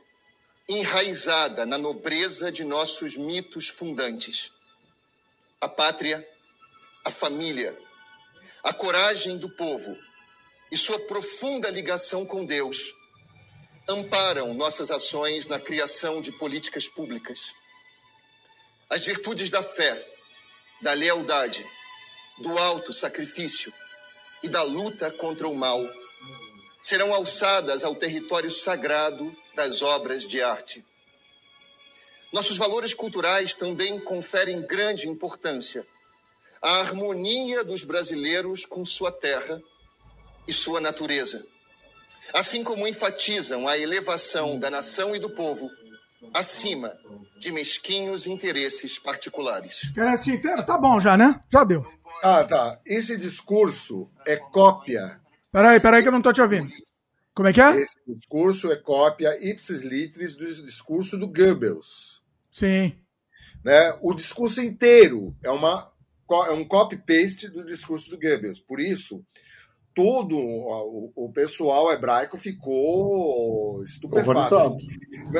enraizada 0.69 1.65
na 1.65 1.79
nobreza 1.79 2.51
de 2.51 2.63
nossos 2.63 3.17
mitos 3.17 3.69
fundantes. 3.69 4.51
A 5.59 5.67
pátria, 5.67 6.23
a 7.03 7.09
família, 7.09 7.75
a 8.63 8.71
coragem 8.71 9.39
do 9.39 9.49
povo 9.49 9.97
e 10.71 10.77
sua 10.77 10.99
profunda 10.99 11.71
ligação 11.71 12.23
com 12.23 12.45
Deus 12.45 12.93
amparam 13.89 14.53
nossas 14.53 14.91
ações 14.91 15.47
na 15.47 15.59
criação 15.59 16.21
de 16.21 16.31
políticas 16.31 16.87
públicas. 16.87 17.51
As 18.87 19.03
virtudes 19.03 19.49
da 19.49 19.63
fé, 19.63 20.12
da 20.83 20.91
lealdade, 20.91 21.65
do 22.37 22.57
alto 22.59 22.91
sacrifício 22.91 23.73
e 24.43 24.49
da 24.49 24.61
luta 24.61 25.09
contra 25.09 25.47
o 25.47 25.55
mal 25.55 25.81
serão 26.81 27.13
alçadas 27.13 27.85
ao 27.85 27.95
território 27.95 28.51
sagrado 28.51 29.33
das 29.55 29.81
obras 29.81 30.27
de 30.27 30.41
arte. 30.41 30.85
Nossos 32.33 32.57
valores 32.57 32.93
culturais 32.93 33.55
também 33.55 33.97
conferem 33.97 34.61
grande 34.61 35.07
importância 35.07 35.87
à 36.61 36.79
harmonia 36.79 37.63
dos 37.63 37.85
brasileiros 37.85 38.65
com 38.65 38.85
sua 38.85 39.11
terra 39.11 39.63
e 40.45 40.51
sua 40.51 40.81
natureza, 40.81 41.45
assim 42.33 42.61
como 42.61 42.85
enfatizam 42.85 43.69
a 43.69 43.77
elevação 43.77 44.59
da 44.59 44.69
nação 44.69 45.15
e 45.15 45.19
do 45.19 45.29
povo 45.29 45.71
acima 46.33 46.93
de 47.39 47.51
mesquinhos 47.51 48.27
interesses 48.27 48.99
particulares. 48.99 49.91
Quer 49.93 50.07
assistir 50.07 50.35
inteiro? 50.35 50.65
Tá 50.65 50.77
bom 50.77 50.99
já, 50.99 51.17
né? 51.17 51.41
Já 51.51 51.63
deu. 51.63 51.85
Ah, 52.23 52.43
tá. 52.43 52.79
Esse 52.85 53.17
discurso 53.17 54.09
é 54.25 54.37
cópia. 54.37 55.19
Peraí, 55.51 55.79
peraí 55.79 56.01
que 56.01 56.07
eu 56.07 56.11
não 56.11 56.21
tô 56.21 56.31
te 56.31 56.41
ouvindo. 56.41 56.71
Como 57.33 57.47
é 57.47 57.53
que 57.53 57.61
é? 57.61 57.81
Esse 57.81 57.97
discurso 58.07 58.71
é 58.71 58.75
cópia 58.75 59.37
ipsis 59.43 59.81
litris 59.81 60.35
do 60.35 60.45
discurso 60.63 61.17
do 61.17 61.27
Goebbels. 61.27 62.21
Sim. 62.51 62.97
Né? 63.63 63.97
O 64.01 64.13
discurso 64.13 64.61
inteiro 64.61 65.35
é, 65.43 65.49
uma, 65.49 65.91
é 66.47 66.51
um 66.51 66.63
copy-paste 66.63 67.49
do 67.49 67.65
discurso 67.65 68.09
do 68.09 68.19
Goebbels. 68.19 68.59
Por 68.59 68.79
isso, 68.79 69.25
todo 69.95 70.37
o, 70.37 71.11
o 71.15 71.31
pessoal 71.31 71.91
hebraico 71.91 72.37
ficou 72.37 73.83
estupefato. 73.83 74.77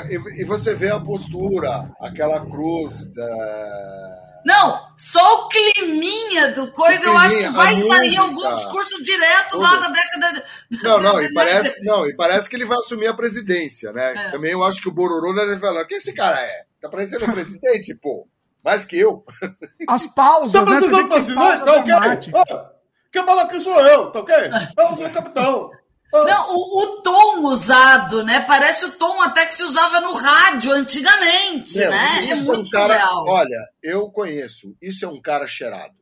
E, 0.09 0.41
e 0.41 0.43
você 0.45 0.73
vê 0.73 0.89
a 0.89 0.99
postura, 0.99 1.91
aquela 1.99 2.39
cruz 2.45 3.05
da, 3.13 4.41
Não, 4.45 4.80
só 4.97 5.45
o 5.45 5.49
climinha 5.49 6.53
do 6.53 6.71
coisa, 6.71 7.05
eu 7.05 7.17
acho 7.17 7.35
que 7.38 7.41
climinha, 7.43 7.57
vai 7.57 7.75
sair 7.75 8.17
música. 8.17 8.21
algum 8.21 8.53
discurso 8.53 9.01
direto 9.03 9.57
lá 9.57 9.77
da 9.77 9.88
década 9.89 10.45
de. 10.69 10.84
Não, 10.84 10.99
não, 11.01 11.21
e 11.21 11.34
parece, 11.34 11.81
não, 11.84 12.07
e 12.07 12.15
parece 12.15 12.49
que 12.49 12.55
ele 12.55 12.65
vai 12.65 12.77
assumir 12.77 13.07
a 13.07 13.13
presidência, 13.13 13.91
né? 13.91 14.13
É. 14.15 14.31
Também 14.31 14.51
eu 14.51 14.63
acho 14.63 14.81
que 14.81 14.89
o 14.89 14.93
Bororô 14.93 15.34
deve 15.34 15.57
falar, 15.59 15.85
quem 15.85 15.97
esse 15.97 16.13
cara 16.13 16.39
é? 16.39 16.65
Tá 16.81 16.89
parecendo 16.89 17.25
o 17.25 17.31
presidente, 17.34 17.95
pô. 17.95 18.27
Mais 18.63 18.85
que 18.85 18.97
eu. 18.97 19.25
As 19.88 20.05
pausas, 20.05 20.53
Tá 20.53 20.69
né? 20.69 20.80
Você 20.80 20.88
vê 20.89 20.95
que 20.95 20.99
tem 20.99 21.09
vacinar? 21.09 21.65
pausa. 21.65 22.31
Ah, 22.49 22.73
Quem 23.14 23.23
que 23.48 23.60
sou 23.60 23.80
eu, 23.80 24.10
tá 24.10 24.22
ok? 24.22 24.35
Eu 24.76 24.95
sou 24.95 25.06
o 25.06 25.11
capitão. 25.11 25.69
Ah, 26.11 26.23
Não, 26.23 26.56
o, 26.56 26.81
o 26.84 27.02
tom 27.03 27.44
usado, 27.45 28.23
né? 28.23 28.41
Parece 28.48 28.85
o 28.85 28.91
tom 28.94 29.22
até 29.22 29.45
que 29.45 29.53
se 29.53 29.64
usava 29.64 29.99
no 29.99 30.14
rádio 30.14 30.72
antigamente, 30.72 31.77
Meu, 31.77 31.91
né? 31.91 32.27
É 32.30 32.34
um 32.35 32.44
muito 32.44 32.72
cara, 32.72 32.94
surreal. 32.94 33.26
Olha, 33.27 33.68
eu 33.84 34.10
conheço. 34.10 34.76
Isso 34.81 35.06
é 35.06 35.07
um 35.07 35.22
cara 35.22 35.45
cheirado. 35.45 35.94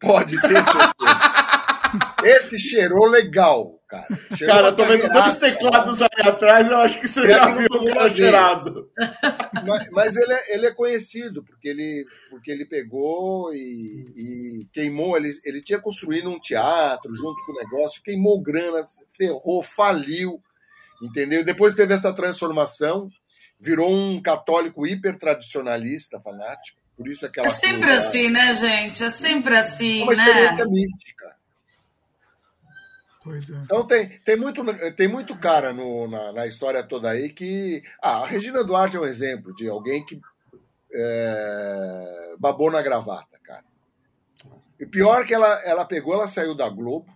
Pode 0.00 0.40
ter 0.40 0.54
certeza. 0.54 0.92
Esse 2.24 2.58
cheirou 2.58 3.06
legal, 3.06 3.78
cara. 3.92 4.06
Cheirou 4.36 4.54
Cara, 4.54 4.62
uma 4.62 4.68
eu 4.70 4.76
tô 4.76 4.82
vendo 4.84 5.02
carreirada. 5.02 5.20
dois 5.20 5.36
teclados 5.36 6.02
aí 6.02 6.08
atrás, 6.28 6.68
eu 6.68 6.76
acho 6.78 6.98
que 6.98 7.06
você 7.08 7.20
É 7.20 7.26
já 7.28 7.50
viu 7.54 7.66
o 7.70 7.84
cara 7.84 8.12
cheirado. 8.12 8.90
Mas, 9.64 9.90
mas 9.90 10.16
ele, 10.16 10.32
é, 10.32 10.54
ele 10.54 10.66
é 10.66 10.72
conhecido, 10.72 11.44
porque 11.44 11.68
ele, 11.68 12.04
porque 12.30 12.50
ele 12.50 12.64
pegou 12.64 13.54
e, 13.54 14.06
e 14.16 14.68
queimou. 14.72 15.16
Ele, 15.16 15.30
ele 15.44 15.60
tinha 15.62 15.78
construído 15.80 16.30
um 16.30 16.40
teatro 16.40 17.14
junto 17.14 17.36
com 17.44 17.52
o 17.52 17.56
negócio, 17.56 18.02
queimou 18.02 18.40
grana, 18.42 18.84
ferrou, 19.16 19.62
faliu, 19.62 20.42
entendeu? 21.02 21.44
Depois 21.44 21.74
teve 21.76 21.94
essa 21.94 22.12
transformação, 22.12 23.08
virou 23.60 23.92
um 23.94 24.20
católico 24.20 24.84
hiper 24.86 25.16
tradicionalista, 25.18 26.18
fanático. 26.20 26.80
Por 26.96 27.06
isso 27.08 27.24
aquela 27.24 27.46
É 27.46 27.50
sempre 27.50 27.82
coisa- 27.88 27.98
assim, 27.98 28.30
né, 28.30 28.54
gente? 28.54 29.04
É 29.04 29.10
sempre 29.10 29.54
É 29.54 29.58
assim, 29.58 30.02
uma 30.02 30.14
né? 30.14 30.24
experiência 30.24 30.66
mística. 30.66 31.36
Pois 33.24 33.48
é. 33.48 33.54
Então 33.64 33.86
tem, 33.86 34.08
tem, 34.24 34.36
muito, 34.36 34.64
tem 34.96 35.06
muito 35.08 35.36
cara 35.36 35.72
no- 35.72 36.08
na, 36.08 36.32
na 36.32 36.46
história 36.46 36.82
toda 36.82 37.10
aí 37.10 37.30
que. 37.30 37.82
Ah, 38.02 38.18
a 38.18 38.26
Regina 38.26 38.64
Duarte 38.64 38.96
é 38.96 39.00
um 39.00 39.04
exemplo 39.04 39.54
de 39.54 39.68
alguém 39.68 40.04
que 40.04 40.20
é, 40.94 42.34
babou 42.38 42.70
na 42.70 42.82
gravata, 42.82 43.38
cara. 43.42 43.64
E 44.78 44.86
pior 44.86 45.24
que 45.24 45.32
ela, 45.34 45.48
ela 45.64 45.84
pegou, 45.84 46.14
ela 46.14 46.26
saiu 46.26 46.54
da 46.54 46.68
Globo, 46.68 47.06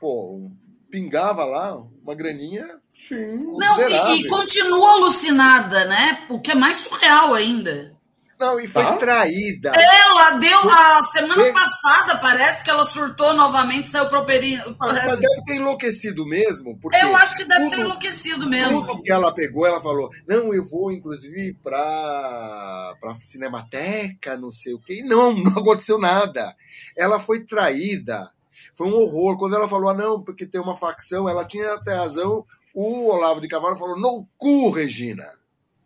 pô, 0.00 0.50
pingava 0.90 1.44
lá 1.44 1.76
uma 2.02 2.14
graninha. 2.14 2.78
Sim. 2.92 3.36
Não, 3.56 3.78
e, 3.88 4.20
e 4.22 4.28
continua 4.28 4.92
alucinada, 4.92 5.84
né? 5.86 6.26
O 6.28 6.40
que 6.40 6.50
é 6.50 6.54
mais 6.54 6.78
surreal 6.78 7.32
ainda. 7.34 7.94
Não, 8.42 8.58
e 8.58 8.66
foi 8.66 8.82
Tá? 8.82 8.96
traída. 8.96 9.72
Ela 9.74 10.30
deu 10.32 10.58
a 10.68 11.02
semana 11.04 11.52
passada, 11.52 12.16
parece 12.18 12.64
que 12.64 12.70
ela 12.70 12.84
surtou 12.84 13.32
novamente, 13.34 13.88
saiu 13.88 14.08
pro 14.08 14.24
peri- 14.24 14.56
Mas, 14.80 15.04
mas 15.06 15.18
deve 15.20 15.44
ter 15.46 15.54
enlouquecido 15.54 16.26
mesmo. 16.26 16.76
Porque 16.78 16.96
Eu 16.96 17.14
acho 17.16 17.36
que 17.36 17.44
deve 17.44 17.64
ter 17.68 17.76
tudo- 17.76 17.82
enlouquecido 17.82 18.48
mesmo. 18.48 18.84
Tudo 18.84 19.02
que 19.02 19.12
ela 19.12 19.32
pegou, 19.32 19.64
ela 19.64 19.80
falou: 19.80 20.10
não, 20.26 20.52
eu 20.52 20.64
vou 20.64 20.90
inclusive 20.90 21.54
para 21.62 22.94
para 23.00 23.14
Cinemateca, 23.20 24.36
não 24.36 24.50
sei 24.50 24.74
o 24.74 24.78
quê. 24.80 25.00
E 25.00 25.02
não, 25.02 25.32
não 25.34 25.52
aconteceu 25.58 25.98
nada. 25.98 26.54
Ela 26.96 27.20
foi 27.20 27.44
traída. 27.44 28.30
Foi 28.74 28.88
um 28.88 28.94
horror. 28.94 29.38
Quando 29.38 29.54
ela 29.54 29.68
falou: 29.68 29.90
ah, 29.90 29.94
não, 29.94 30.20
porque 30.20 30.46
tem 30.46 30.60
uma 30.60 30.76
facção, 30.76 31.28
ela 31.28 31.44
tinha 31.44 31.74
até 31.74 31.94
razão. 31.94 32.44
O 32.74 33.08
Olavo 33.10 33.40
de 33.40 33.48
Carvalho 33.48 33.76
falou: 33.76 33.98
no 33.98 34.26
cu, 34.36 34.70
Regina. 34.70 35.26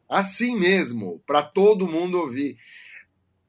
Assim 0.09 0.59
mesmo, 0.59 1.23
para 1.27 1.43
todo 1.43 1.89
mundo 1.89 2.19
ouvir. 2.19 2.57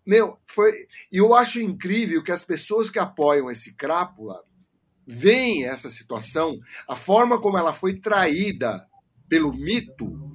Meu, 0.05 0.39
foi. 0.45 0.71
E 1.11 1.17
eu 1.17 1.33
acho 1.33 1.61
incrível 1.61 2.23
que 2.23 2.31
as 2.31 2.43
pessoas 2.43 2.89
que 2.89 2.99
apoiam 2.99 3.51
esse 3.51 3.73
crápula 3.75 4.41
veem 5.05 5.65
essa 5.65 5.89
situação, 5.89 6.59
a 6.87 6.95
forma 6.95 7.39
como 7.39 7.57
ela 7.57 7.71
foi 7.71 7.97
traída 7.97 8.85
pelo 9.29 9.53
mito, 9.53 10.27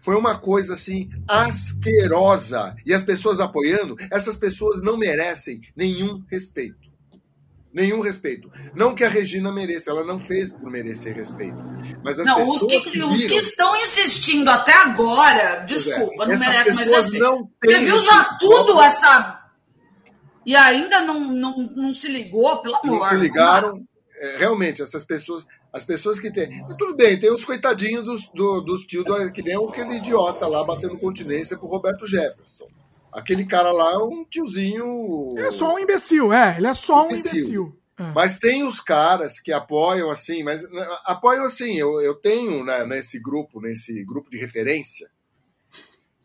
foi 0.00 0.16
uma 0.16 0.38
coisa 0.38 0.74
assim 0.74 1.08
asquerosa. 1.26 2.74
E 2.84 2.92
as 2.92 3.02
pessoas 3.02 3.40
apoiando, 3.40 3.96
essas 4.10 4.36
pessoas 4.36 4.82
não 4.82 4.96
merecem 4.96 5.60
nenhum 5.76 6.24
respeito. 6.28 6.87
Nenhum 7.72 8.00
respeito. 8.00 8.50
Não 8.74 8.94
que 8.94 9.04
a 9.04 9.08
Regina 9.08 9.52
mereça, 9.52 9.90
ela 9.90 10.02
não 10.04 10.18
fez 10.18 10.50
por 10.50 10.70
merecer 10.70 11.14
respeito. 11.14 11.58
Mas 12.02 12.18
as 12.18 12.26
Não, 12.26 12.36
pessoas 12.36 12.62
os 12.62 12.68
que, 12.68 12.90
que 12.90 13.02
os 13.02 13.20
que 13.20 13.28
viram- 13.28 13.36
estão 13.36 13.76
insistindo 13.76 14.48
até 14.48 14.72
agora, 14.72 15.64
desculpa, 15.66 16.24
não 16.26 16.32
Essas 16.34 16.46
merece 16.48 16.72
mais 16.74 16.88
respeito. 16.88 17.22
não 17.22 17.50
Você 17.62 17.78
viu 17.78 18.00
já 18.00 18.12
respeito. 18.22 18.38
tudo 18.38 18.80
essa. 18.82 19.50
E 20.46 20.56
ainda 20.56 21.00
não, 21.02 21.20
não, 21.20 21.56
não 21.76 21.92
se 21.92 22.08
ligou, 22.08 22.62
pelo 22.62 22.76
amor. 22.76 23.00
não 23.00 23.08
se 23.08 23.14
ligaram. 23.16 23.86
É, 24.20 24.38
realmente, 24.38 24.82
essas 24.82 25.04
pessoas, 25.04 25.46
as 25.72 25.84
pessoas 25.84 26.18
que 26.18 26.32
têm. 26.32 26.66
Tudo 26.78 26.96
bem, 26.96 27.20
tem 27.20 27.30
os 27.32 27.44
coitadinhos 27.44 28.04
dos, 28.04 28.28
do, 28.34 28.62
dos 28.62 28.82
tios, 28.84 29.04
do, 29.04 29.30
que 29.30 29.42
nem 29.42 29.54
aquele 29.56 29.96
idiota 29.98 30.46
lá 30.48 30.64
batendo 30.64 30.98
continência 30.98 31.56
pro 31.56 31.68
Roberto 31.68 32.06
Jefferson. 32.06 32.66
Aquele 33.18 33.44
cara 33.44 33.70
lá 33.72 33.92
é 33.92 33.98
um 33.98 34.24
tiozinho. 34.24 35.34
Ele 35.36 35.46
é 35.46 35.50
só 35.50 35.74
um 35.74 35.78
imbecil, 35.78 36.32
é. 36.32 36.56
Ele 36.56 36.66
é 36.66 36.74
só 36.74 37.02
um 37.02 37.06
Imbecil. 37.06 37.32
imbecil. 37.38 37.78
É. 37.98 38.12
Mas 38.14 38.38
tem 38.38 38.64
os 38.64 38.80
caras 38.80 39.40
que 39.40 39.52
apoiam 39.52 40.08
assim, 40.10 40.44
mas 40.44 40.62
né, 40.70 40.86
apoiam 41.04 41.44
assim. 41.44 41.76
Eu, 41.76 42.00
eu 42.00 42.14
tenho 42.14 42.62
né, 42.64 42.84
nesse 42.86 43.18
grupo, 43.20 43.60
nesse 43.60 44.04
grupo 44.04 44.30
de 44.30 44.38
referência, 44.38 45.08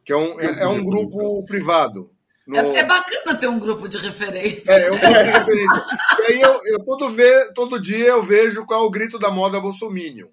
que 0.06 0.12
é 0.14 0.16
um, 0.18 0.40
é, 0.40 0.62
é 0.62 0.68
um 0.68 0.84
grupo 0.84 1.44
privado. 1.46 2.12
No- 2.46 2.58
É, 2.58 2.80
é 2.80 2.84
bacana 2.86 3.36
ter 3.40 3.48
um 3.48 3.58
grupo 3.58 3.88
de 3.88 3.98
referência. 3.98 4.72
É, 4.72 4.90
eu 4.90 5.00
tenho 5.00 5.14
referência. 5.14 5.86
E 6.20 6.34
aí 6.34 6.42
eu, 6.42 6.60
eu 6.66 6.86
todo, 6.86 7.10
ve, 7.10 7.54
todo 7.56 7.82
dia 7.82 8.08
eu 8.10 8.22
vejo 8.22 8.66
qual 8.66 8.84
é 8.84 8.86
o 8.86 8.92
grito 8.92 9.18
da 9.18 9.32
moda 9.32 9.60
bolsominion. 9.60 10.28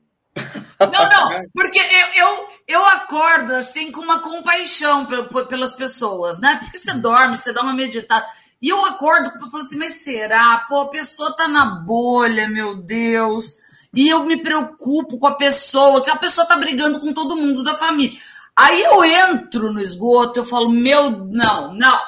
Não, 0.80 1.08
não, 1.08 1.44
porque 1.52 1.78
eu, 1.78 2.24
eu, 2.26 2.48
eu 2.68 2.86
acordo 2.86 3.54
assim 3.54 3.92
com 3.92 4.00
uma 4.00 4.20
compaixão 4.20 5.04
pel- 5.04 5.28
pel- 5.28 5.46
pelas 5.46 5.72
pessoas, 5.74 6.38
né? 6.38 6.56
Porque 6.62 6.78
você 6.78 6.92
dorme, 6.94 7.36
você 7.36 7.52
dá 7.52 7.62
uma 7.62 7.74
meditada. 7.74 8.24
E 8.62 8.68
eu 8.68 8.84
acordo 8.86 9.28
e 9.28 9.50
falo 9.50 9.62
assim, 9.62 9.78
mas 9.78 9.92
será? 10.02 10.64
Pô, 10.68 10.82
a 10.82 10.88
pessoa 10.90 11.34
tá 11.36 11.46
na 11.48 11.64
bolha, 11.66 12.48
meu 12.48 12.76
Deus. 12.76 13.56
E 13.92 14.08
eu 14.08 14.24
me 14.24 14.36
preocupo 14.40 15.18
com 15.18 15.26
a 15.26 15.34
pessoa, 15.34 16.02
que 16.02 16.10
a 16.10 16.16
pessoa 16.16 16.46
tá 16.46 16.56
brigando 16.56 17.00
com 17.00 17.12
todo 17.12 17.36
mundo 17.36 17.62
da 17.62 17.74
família. 17.74 18.18
Aí 18.54 18.82
eu 18.82 19.04
entro 19.04 19.72
no 19.72 19.80
esgoto, 19.80 20.38
eu 20.40 20.44
falo, 20.44 20.68
meu, 20.70 21.10
não, 21.10 21.74
não. 21.74 22.00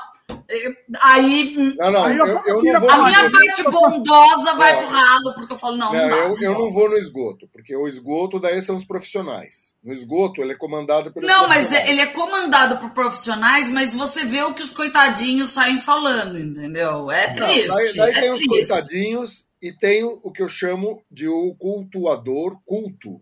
Eu- 0.49 0.75
Aí 1.01 1.55
Não, 1.79 1.91
não, 1.91 2.05
Aí 2.05 2.17
eu, 2.17 2.27
eu- 2.27 2.43
eu 2.47 2.63
não 2.63 2.81
vou 2.81 2.91
a 2.91 2.97
no 2.97 3.05
minha 3.05 3.27
esgoto. 3.27 3.33
parte 3.47 3.63
bondosa 3.65 4.55
vai 4.55 4.73
Não. 4.75 4.79
pro 4.83 4.89
ralo, 4.91 5.35
porque 5.35 5.53
eu 5.53 5.59
falo, 5.59 5.77
não, 5.77 5.93
não, 5.93 6.01
Não, 6.01 6.09
dá. 6.09 6.17
eu, 6.17 6.39
eu 6.39 6.53
não 6.59 6.73
vou 6.73 6.89
no 6.91 6.97
esgoto, 6.97 7.49
porque 7.53 7.75
o 7.77 7.87
esgoto 7.89 8.39
daí 8.41 8.61
são 8.63 8.77
os 8.77 8.85
profissionais. 8.85 9.73
No 9.83 9.93
esgoto 9.93 10.41
ele 10.43 10.53
é 10.53 10.57
comandado 10.57 11.13
pelos 11.13 11.29
Não, 11.29 11.49
mas 11.49 11.73
ele 11.73 12.01
é 12.01 12.07
comandado 12.07 12.79
por 12.79 12.91
profissionais, 12.91 13.69
mas 13.69 13.95
você 13.95 14.25
vê 14.25 14.43
o 14.43 14.55
que 14.55 14.63
os 14.63 14.71
coitadinhos 14.73 15.51
saem 15.51 15.79
falando, 15.79 16.39
entendeu? 16.39 17.11
É 17.11 17.29
Não, 17.35 17.47
triste. 17.47 17.69
daí 17.69 17.97
daí 17.97 18.11
é 18.13 18.21
tem 18.21 18.31
os 18.31 18.39
triste. 18.39 18.69
coitadinhos 18.73 19.47
e 19.61 19.73
tem 19.73 20.05
o, 20.05 20.31
que 20.31 20.43
eu 20.43 20.49
chamo 20.49 21.03
de 21.11 21.27
o 21.29 21.55
cultuador 21.57 22.57
culto. 22.65 23.21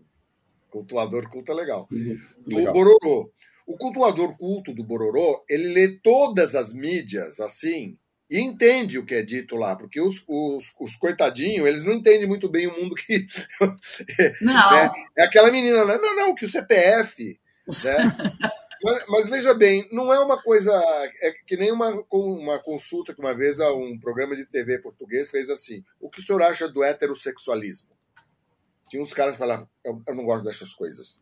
Cultuador 0.69 1.29
culto 1.29 1.51
é 1.51 1.55
legal. 1.55 1.87
O 1.91 2.55
Legal. 2.55 2.73
Bororô. 2.73 3.29
O 3.71 3.77
cultuador 3.77 4.35
culto 4.35 4.73
do 4.73 4.83
Bororô, 4.83 5.45
ele 5.47 5.71
lê 5.71 5.87
todas 5.87 6.55
as 6.55 6.73
mídias 6.73 7.39
assim 7.39 7.97
e 8.29 8.37
entende 8.37 8.99
o 8.99 9.05
que 9.05 9.15
é 9.15 9.21
dito 9.21 9.55
lá, 9.55 9.77
porque 9.77 10.01
os, 10.01 10.21
os, 10.27 10.73
os 10.77 10.97
coitadinhos, 10.97 11.65
eles 11.65 11.85
não 11.85 11.93
entendem 11.93 12.27
muito 12.27 12.49
bem 12.49 12.67
o 12.67 12.77
mundo 12.77 12.93
que. 12.95 13.25
Não, 14.41 14.71
né? 14.71 14.91
É 15.17 15.23
aquela 15.23 15.49
menina 15.49 15.83
lá, 15.83 15.97
não, 15.97 16.13
não, 16.17 16.35
que 16.35 16.43
o 16.43 16.49
CPF. 16.49 17.39
Né? 17.85 18.17
mas, 18.83 19.05
mas 19.07 19.29
veja 19.29 19.53
bem, 19.53 19.87
não 19.89 20.11
é 20.11 20.19
uma 20.19 20.41
coisa. 20.41 20.73
É 21.21 21.31
que 21.47 21.55
nem 21.55 21.71
uma, 21.71 22.03
uma 22.11 22.59
consulta 22.59 23.13
que 23.13 23.21
uma 23.21 23.33
vez 23.33 23.57
um 23.61 23.97
programa 23.97 24.35
de 24.35 24.45
TV 24.45 24.79
português 24.79 25.31
fez 25.31 25.49
assim: 25.49 25.81
o 25.97 26.09
que 26.09 26.19
o 26.19 26.21
senhor 26.21 26.41
acha 26.41 26.67
do 26.67 26.83
heterossexualismo? 26.83 27.91
Tinha 28.89 29.01
uns 29.01 29.13
caras 29.13 29.35
que 29.35 29.39
falavam: 29.39 29.69
eu, 29.85 30.01
eu 30.05 30.13
não 30.13 30.25
gosto 30.25 30.43
dessas 30.43 30.73
coisas. 30.73 31.21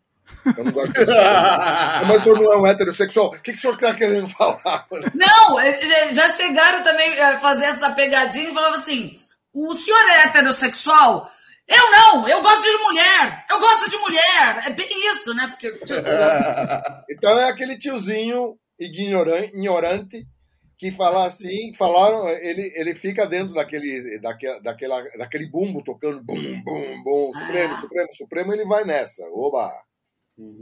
Eu 0.58 0.64
não 0.64 0.72
gosto 0.72 0.94
coisas. 0.94 1.16
Mas 2.08 2.22
o 2.22 2.24
senhor 2.24 2.40
não 2.40 2.54
é 2.54 2.58
um 2.58 2.68
heterossexual? 2.68 3.28
O 3.28 3.32
que, 3.42 3.52
que 3.52 3.58
o 3.58 3.62
senhor 3.62 3.74
está 3.76 3.94
querendo 3.94 4.30
falar? 4.30 4.86
não, 5.14 5.60
é, 5.60 6.12
já 6.14 6.30
chegaram 6.30 6.84
também 6.84 7.20
a 7.20 7.40
fazer 7.40 7.66
essa 7.66 7.92
pegadinha 7.92 8.50
e 8.50 8.54
falavam 8.54 8.80
assim: 8.80 9.18
o 9.54 9.74
senhor 9.74 10.00
é 10.10 10.26
heterossexual? 10.26 11.30
Eu 11.68 11.92
não, 11.92 12.28
eu 12.28 12.42
gosto 12.42 12.64
de 12.64 12.84
mulher, 12.84 13.46
eu 13.50 13.60
gosto 13.60 13.90
de 13.92 13.98
mulher. 13.98 14.60
É 14.66 14.72
bem 14.72 14.88
isso, 15.08 15.34
né? 15.36 15.48
Porque 15.50 15.72
tipo, 15.72 15.86
Então 17.12 17.38
é 17.38 17.50
aquele 17.50 17.78
tiozinho 17.78 18.58
ignorante, 18.80 19.56
ignorante 19.56 20.28
que 20.80 20.92
fala 20.92 21.26
assim, 21.26 21.74
falaram, 21.78 22.28
ele, 22.30 22.72
ele 22.74 22.96
fica 22.96 23.28
dentro 23.28 23.54
daquele, 23.54 24.18
daquela, 24.20 24.60
daquela, 24.62 25.04
daquele 25.18 25.46
bumbo 25.46 25.84
tocando 25.84 26.24
bum, 26.24 26.62
bum, 26.64 27.04
bum, 27.04 27.34
Supremo, 27.34 27.74
Ah. 27.76 27.82
Supremo, 27.82 28.08
Supremo, 28.16 28.54
ele 28.54 28.66
vai 28.66 28.86
nessa. 28.86 29.22
Oba! 29.34 29.70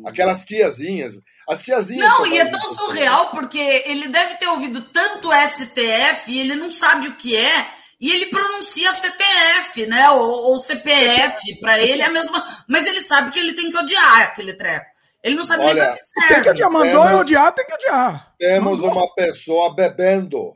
Aquelas 0.05 0.43
tiazinhas. 0.43 1.15
As 1.47 1.61
tiazinhas. 1.61 2.09
Não, 2.09 2.25
e 2.25 2.37
é 2.37 2.45
tão 2.45 2.55
impressionantes. 2.59 2.77
surreal 2.85 3.31
porque 3.31 3.59
ele 3.59 4.07
deve 4.09 4.35
ter 4.35 4.47
ouvido 4.47 4.81
tanto 4.91 5.29
STF 5.31 6.31
e 6.31 6.39
ele 6.39 6.55
não 6.55 6.69
sabe 6.69 7.07
o 7.07 7.15
que 7.15 7.35
é. 7.35 7.67
E 7.99 8.11
ele 8.11 8.27
pronuncia 8.27 8.91
CTF, 8.91 9.87
né? 9.87 10.09
Ou, 10.11 10.51
ou 10.51 10.57
CPF. 10.57 11.59
Pra 11.59 11.79
ele 11.79 12.01
é 12.01 12.05
a 12.05 12.11
mesma. 12.11 12.43
Mas 12.67 12.85
ele 12.85 13.01
sabe 13.01 13.31
que 13.31 13.39
ele 13.39 13.53
tem 13.55 13.71
que 13.71 13.77
odiar 13.77 14.21
aquele 14.21 14.53
treco. 14.55 14.85
Ele 15.23 15.35
não 15.35 15.43
sabe 15.43 15.63
nem 15.63 15.69
Olha, 15.71 15.85
pra 15.87 15.93
que 15.95 16.01
serve. 16.03 16.33
Tem 16.33 16.43
que 16.43 16.49
odiar, 16.49 16.71
mandou 16.71 16.91
Temos- 16.91 17.11
eu 17.11 17.17
odiar, 17.17 17.51
tem 17.53 17.65
que 17.65 17.73
odiar. 17.73 18.33
Temos 18.37 18.79
uma 18.81 19.13
pessoa 19.15 19.73
bebendo. 19.73 20.55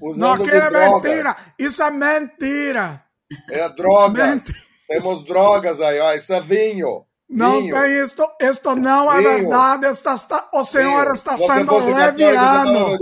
Não, 0.00 0.10
Usando 0.10 0.42
aquilo 0.42 0.76
é 0.76 0.90
mentira. 0.92 1.36
Isso 1.58 1.82
é 1.82 1.90
mentira. 1.90 3.02
É 3.50 3.68
drogas. 3.68 4.28
Mentira. 4.34 4.58
Temos 4.88 5.24
drogas 5.24 5.80
aí, 5.80 5.98
ó. 6.00 6.14
Isso 6.14 6.32
é 6.32 6.40
vinho. 6.40 7.04
Não 7.28 7.60
vinho. 7.60 7.74
tem 7.74 8.04
isto. 8.04 8.24
Isto 8.40 8.76
não 8.76 9.12
é 9.12 9.16
Vinho. 9.18 9.30
verdade. 9.30 9.86
Está, 9.86 10.14
está, 10.14 10.48
o 10.54 10.64
senhor 10.64 11.02
Vinho. 11.02 11.14
está 11.14 11.36
sendo 11.36 11.76
leviano. 11.76 12.98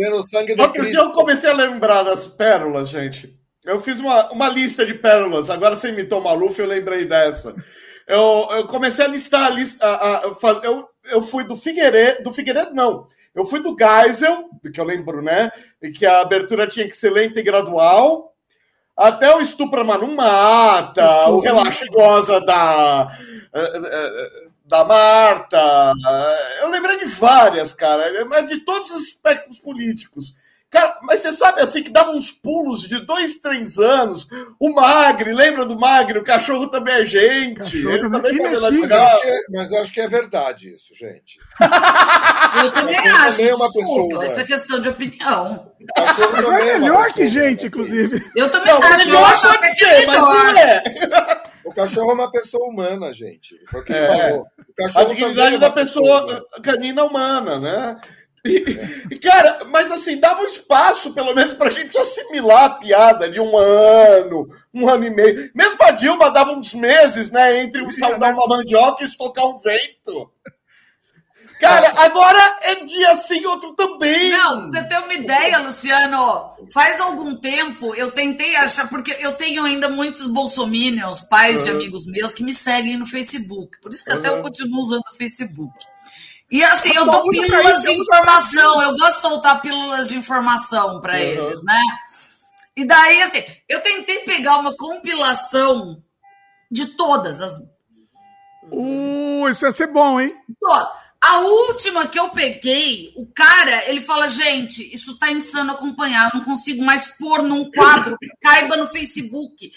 Outro 0.59 0.87
dia 0.87 0.99
eu 0.99 1.13
comecei 1.13 1.51
a 1.51 1.55
lembrar 1.55 2.03
das 2.05 2.27
pérolas, 2.27 2.89
gente. 2.89 3.39
Eu 3.65 3.81
fiz 3.81 3.99
uma, 4.01 4.31
uma 4.31 4.49
lista 4.49 4.85
de 4.85 4.95
pérolas. 4.95 5.51
Agora 5.51 5.77
você 5.77 5.89
imitou 5.89 6.21
o 6.21 6.25
Maluf, 6.25 6.59
eu 6.59 6.67
lembrei 6.67 7.05
dessa. 7.05 7.55
Eu, 8.07 8.49
eu 8.51 8.67
comecei 8.67 9.05
a 9.05 9.09
listar 9.09 9.47
a 9.47 9.51
lista. 9.51 9.87
A, 9.87 10.19
a, 10.19 10.33
eu, 10.63 10.89
eu 11.05 11.23
fui 11.23 11.45
do 11.45 11.57
Figueiredo. 11.57 12.23
Do 12.25 12.33
Figueiredo, 12.33 12.75
não. 12.75 13.07
Eu 13.35 13.45
fui 13.45 13.61
do 13.61 13.77
Geisel, 13.77 14.49
que 14.73 14.81
eu 14.81 14.85
lembro, 14.85 15.23
né? 15.23 15.51
E 15.83 15.91
que 15.91 16.07
a 16.07 16.21
abertura 16.21 16.67
tinha 16.67 16.87
que 16.87 16.97
ser 16.97 17.11
lenta 17.11 17.41
e 17.41 17.43
gradual. 17.43 18.34
Até 18.97 19.35
o 19.35 19.41
Estupra 19.41 19.83
Mas 19.83 20.01
Não 20.01 20.15
Mata, 20.15 21.29
o 21.29 21.41
Relaxa 21.41 21.85
e 21.85 21.89
Goza 21.89 22.41
da, 22.41 23.09
eh, 23.53 23.73
eh, 23.85 24.49
da 24.65 24.85
Marta. 24.85 25.93
Eu 26.61 26.69
lembrei 26.69 26.99
de 26.99 27.07
várias, 27.07 27.73
cara, 27.73 28.25
mas 28.25 28.47
de 28.47 28.61
todos 28.61 28.91
os 28.91 29.03
espectros 29.09 29.59
políticos. 29.59 30.35
Cara, 30.75 30.99
mas 31.03 31.21
você 31.21 31.33
sabe 31.33 31.61
assim 31.61 31.85
que 31.85 31.91
dava 31.91 32.11
uns 32.11 32.33
pulos 32.33 32.83
de 32.89 32.99
dois, 33.07 33.37
três 33.39 33.79
anos. 33.79 34.27
O 34.59 34.75
Magre, 34.75 35.33
lembra 35.33 35.65
do 35.65 35.79
Magre? 35.79 36.19
O 36.19 36.25
cachorro 36.25 36.67
também 36.67 36.95
é 36.95 37.07
gente. 37.07 37.59
Cachorro 37.61 37.91
Ele 37.93 38.01
também- 38.11 38.23
também. 38.37 38.51
Mas 38.51 38.61
eu, 38.61 38.67
acho 38.69 38.83
que 39.23 39.29
é, 39.29 39.41
mas 39.51 39.71
eu 39.73 39.81
acho 39.81 39.93
que 39.93 40.01
é 40.01 40.09
verdade 40.09 40.75
isso, 40.75 40.93
gente. 40.97 41.39
Eu 42.65 42.73
também 42.73 42.95
Você 42.95 43.09
acho. 43.09 43.31
também 43.37 43.49
é 43.49 43.55
uma 43.55 43.67
desculpa, 43.67 44.09
pessoa, 44.09 44.25
isso 44.27 44.35
é 44.35 44.39
né? 44.39 44.45
questão 44.47 44.81
de 44.81 44.89
opinião. 44.89 45.73
Cachorro 45.97 46.33
Mas 46.33 46.45
também 46.47 46.69
é 46.69 46.79
melhor 46.79 47.13
que 47.13 47.29
gente, 47.29 47.41
humana. 47.43 47.67
inclusive. 47.67 48.31
Eu 48.37 48.51
também 48.51 48.73
Não, 48.75 48.83
acho. 48.83 49.01
Eu 49.03 49.07
melhor 49.15 49.31
acho 49.31 49.59
que 49.61 49.67
ser, 49.75 49.85
é 49.87 50.07
mas 50.07 50.17
não 50.21 50.33
melhor. 50.33 50.57
é. 50.57 51.43
O 51.65 51.73
cachorro 51.75 52.11
é 52.11 52.15
uma 52.15 52.31
pessoa 52.31 52.69
humana, 52.69 53.13
gente. 53.13 53.57
Foi 53.71 53.81
o 53.81 53.85
que 53.85 53.93
É. 53.93 54.07
falou. 54.29 54.47
O 54.69 54.75
cachorro 54.77 55.01
A 55.03 55.05
também 55.09 55.17
dignidade 55.23 55.55
é 55.55 55.59
da 55.59 55.71
pessoa 55.71 56.27
pessoa 56.27 56.47
canina 56.63 57.05
humana, 57.05 57.59
né? 57.59 57.97
E, 58.45 59.19
cara, 59.19 59.65
mas 59.65 59.91
assim, 59.91 60.21
dava 60.21 60.43
um 60.43 60.47
espaço, 60.47 61.15
pelo 61.15 61.35
menos, 61.35 61.55
pra 61.55 61.71
gente 61.71 61.97
assimilar 61.97 62.65
a 62.65 62.75
piada 62.75 63.31
de 63.31 63.41
um 63.41 63.57
ano, 63.57 64.49
um 64.73 64.87
ano 64.87 65.05
e 65.05 65.11
meio. 65.11 65.51
Mesmo 65.55 65.83
a 65.83 65.91
Dilma 65.93 66.31
dava 66.31 66.53
uns 66.53 66.75
meses, 66.75 67.31
né? 67.31 67.63
Entre 67.63 67.83
um 67.83 67.91
saudar 67.91 68.35
uma 68.35 68.47
mandioca 68.47 69.03
e 69.03 69.07
estocar 69.07 69.47
um 69.47 69.59
vento. 69.59 70.31
Cara, 71.59 71.95
agora 71.97 72.59
é 72.63 72.75
dia 72.85 73.17
sim, 73.17 73.47
outro 73.47 73.73
também. 73.75 74.31
Não, 74.31 74.59
pra 74.59 74.67
você 74.67 74.85
ter 74.85 74.99
uma 74.99 75.15
ideia, 75.15 75.59
Luciano, 75.61 76.51
faz 76.71 77.01
algum 77.01 77.37
tempo 77.37 77.95
eu 77.95 78.13
tentei 78.13 78.57
achar, 78.57 78.89
porque 78.91 79.17
eu 79.21 79.33
tenho 79.37 79.65
ainda 79.65 79.89
muitos 79.89 80.27
bolsominions, 80.27 81.23
pais 81.23 81.65
de 81.65 81.71
amigos 81.71 82.05
meus, 82.05 82.35
que 82.35 82.43
me 82.43 82.53
seguem 82.53 82.99
no 82.99 83.07
Facebook. 83.07 83.81
Por 83.81 83.93
isso 83.93 84.05
que 84.05 84.13
até 84.13 84.29
eu 84.29 84.43
continuo 84.43 84.81
usando 84.81 85.05
o 85.11 85.17
Facebook. 85.17 85.73
E 86.51 86.63
assim, 86.63 86.95
eu 86.95 87.05
Só 87.05 87.11
dou 87.11 87.31
pílulas 87.31 87.79
isso, 87.79 87.83
de 87.83 87.89
eu 87.89 88.03
informação, 88.03 88.83
eu 88.83 88.97
gosto 88.97 89.15
de 89.15 89.21
soltar 89.23 89.61
pílulas 89.61 90.09
de 90.09 90.17
informação 90.17 91.01
para 91.01 91.21
eles, 91.21 91.63
né? 91.63 91.81
E 92.77 92.85
daí, 92.85 93.23
assim, 93.23 93.43
eu 93.69 93.81
tentei 93.81 94.21
pegar 94.21 94.59
uma 94.59 94.77
compilação 94.77 96.03
de 96.71 96.87
todas 96.97 97.41
as 97.41 97.75
Uh, 98.71 99.49
isso 99.51 99.67
ia 99.67 99.73
ser 99.73 99.89
bom, 99.89 100.21
hein? 100.21 100.35
A 101.21 101.39
última 101.39 102.07
que 102.07 102.19
eu 102.19 102.31
peguei, 102.31 103.13
o 103.17 103.27
cara, 103.27 103.89
ele 103.89 104.01
fala, 104.01 104.29
gente, 104.29 104.83
isso 104.93 105.19
tá 105.19 105.31
insano 105.31 105.73
acompanhar, 105.73 106.31
eu 106.31 106.39
não 106.39 106.45
consigo 106.45 106.83
mais 106.83 107.17
pôr 107.17 107.43
num 107.43 107.71
quadro 107.71 108.17
que 108.19 108.29
caiba 108.43 108.77
no 108.77 108.91
Facebook. 108.91 109.73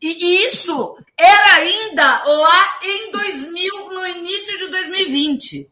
E, 0.00 0.08
e 0.08 0.46
isso 0.46 0.96
era 1.18 1.54
ainda 1.54 2.24
lá 2.24 2.78
em 2.82 3.10
2000, 3.10 3.90
no 3.90 4.06
início 4.06 4.58
de 4.58 4.68
2020. 4.68 5.69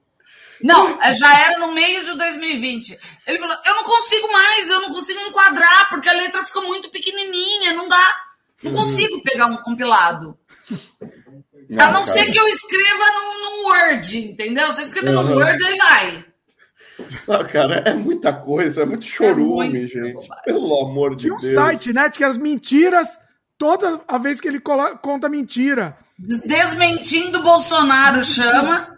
Não, 0.62 1.00
é, 1.02 1.12
já 1.14 1.40
era 1.44 1.58
no 1.58 1.72
meio 1.72 2.04
de 2.04 2.14
2020. 2.16 2.98
Ele 3.26 3.38
falou, 3.38 3.56
eu 3.64 3.74
não 3.76 3.84
consigo 3.84 4.32
mais, 4.32 4.68
eu 4.70 4.80
não 4.82 4.88
consigo 4.92 5.20
enquadrar, 5.20 5.88
porque 5.88 6.08
a 6.08 6.12
letra 6.12 6.44
fica 6.44 6.60
muito 6.62 6.90
pequenininha, 6.90 7.72
não 7.74 7.88
dá. 7.88 8.14
Não 8.62 8.72
consigo 8.72 9.22
pegar 9.22 9.46
um 9.46 9.56
compilado. 9.58 10.36
A 11.78 11.90
não 11.92 12.02
ser 12.02 12.30
que 12.30 12.38
eu 12.38 12.48
escreva 12.48 13.04
num, 13.14 13.42
num 13.42 13.68
Word, 13.68 14.18
entendeu? 14.18 14.72
Se 14.72 14.80
eu 14.80 14.84
escrever 14.86 15.14
Uhum. 15.14 15.22
num 15.22 15.36
Word, 15.36 15.64
aí 15.64 15.78
vai. 15.78 16.24
Ah, 17.28 17.44
cara, 17.44 17.76
é 17.86 17.94
muita 17.94 18.32
coisa, 18.32 18.82
é 18.82 18.84
muito 18.84 19.04
chorume, 19.04 19.68
muito 19.68 19.86
gente. 19.86 20.28
Pelo 20.44 20.82
amor 20.86 21.14
de 21.14 21.22
Tinha 21.26 21.34
um 21.34 21.36
Deus. 21.36 21.54
site, 21.54 21.92
né? 21.92 22.10
Que 22.10 22.24
as 22.24 22.36
mentiras, 22.36 23.16
toda 23.56 24.00
a 24.08 24.18
vez 24.18 24.40
que 24.40 24.48
ele 24.48 24.60
conta 24.60 25.28
mentira. 25.28 25.96
Desmentindo 26.18 27.42
Bolsonaro 27.42 28.24
chama. 28.24 28.97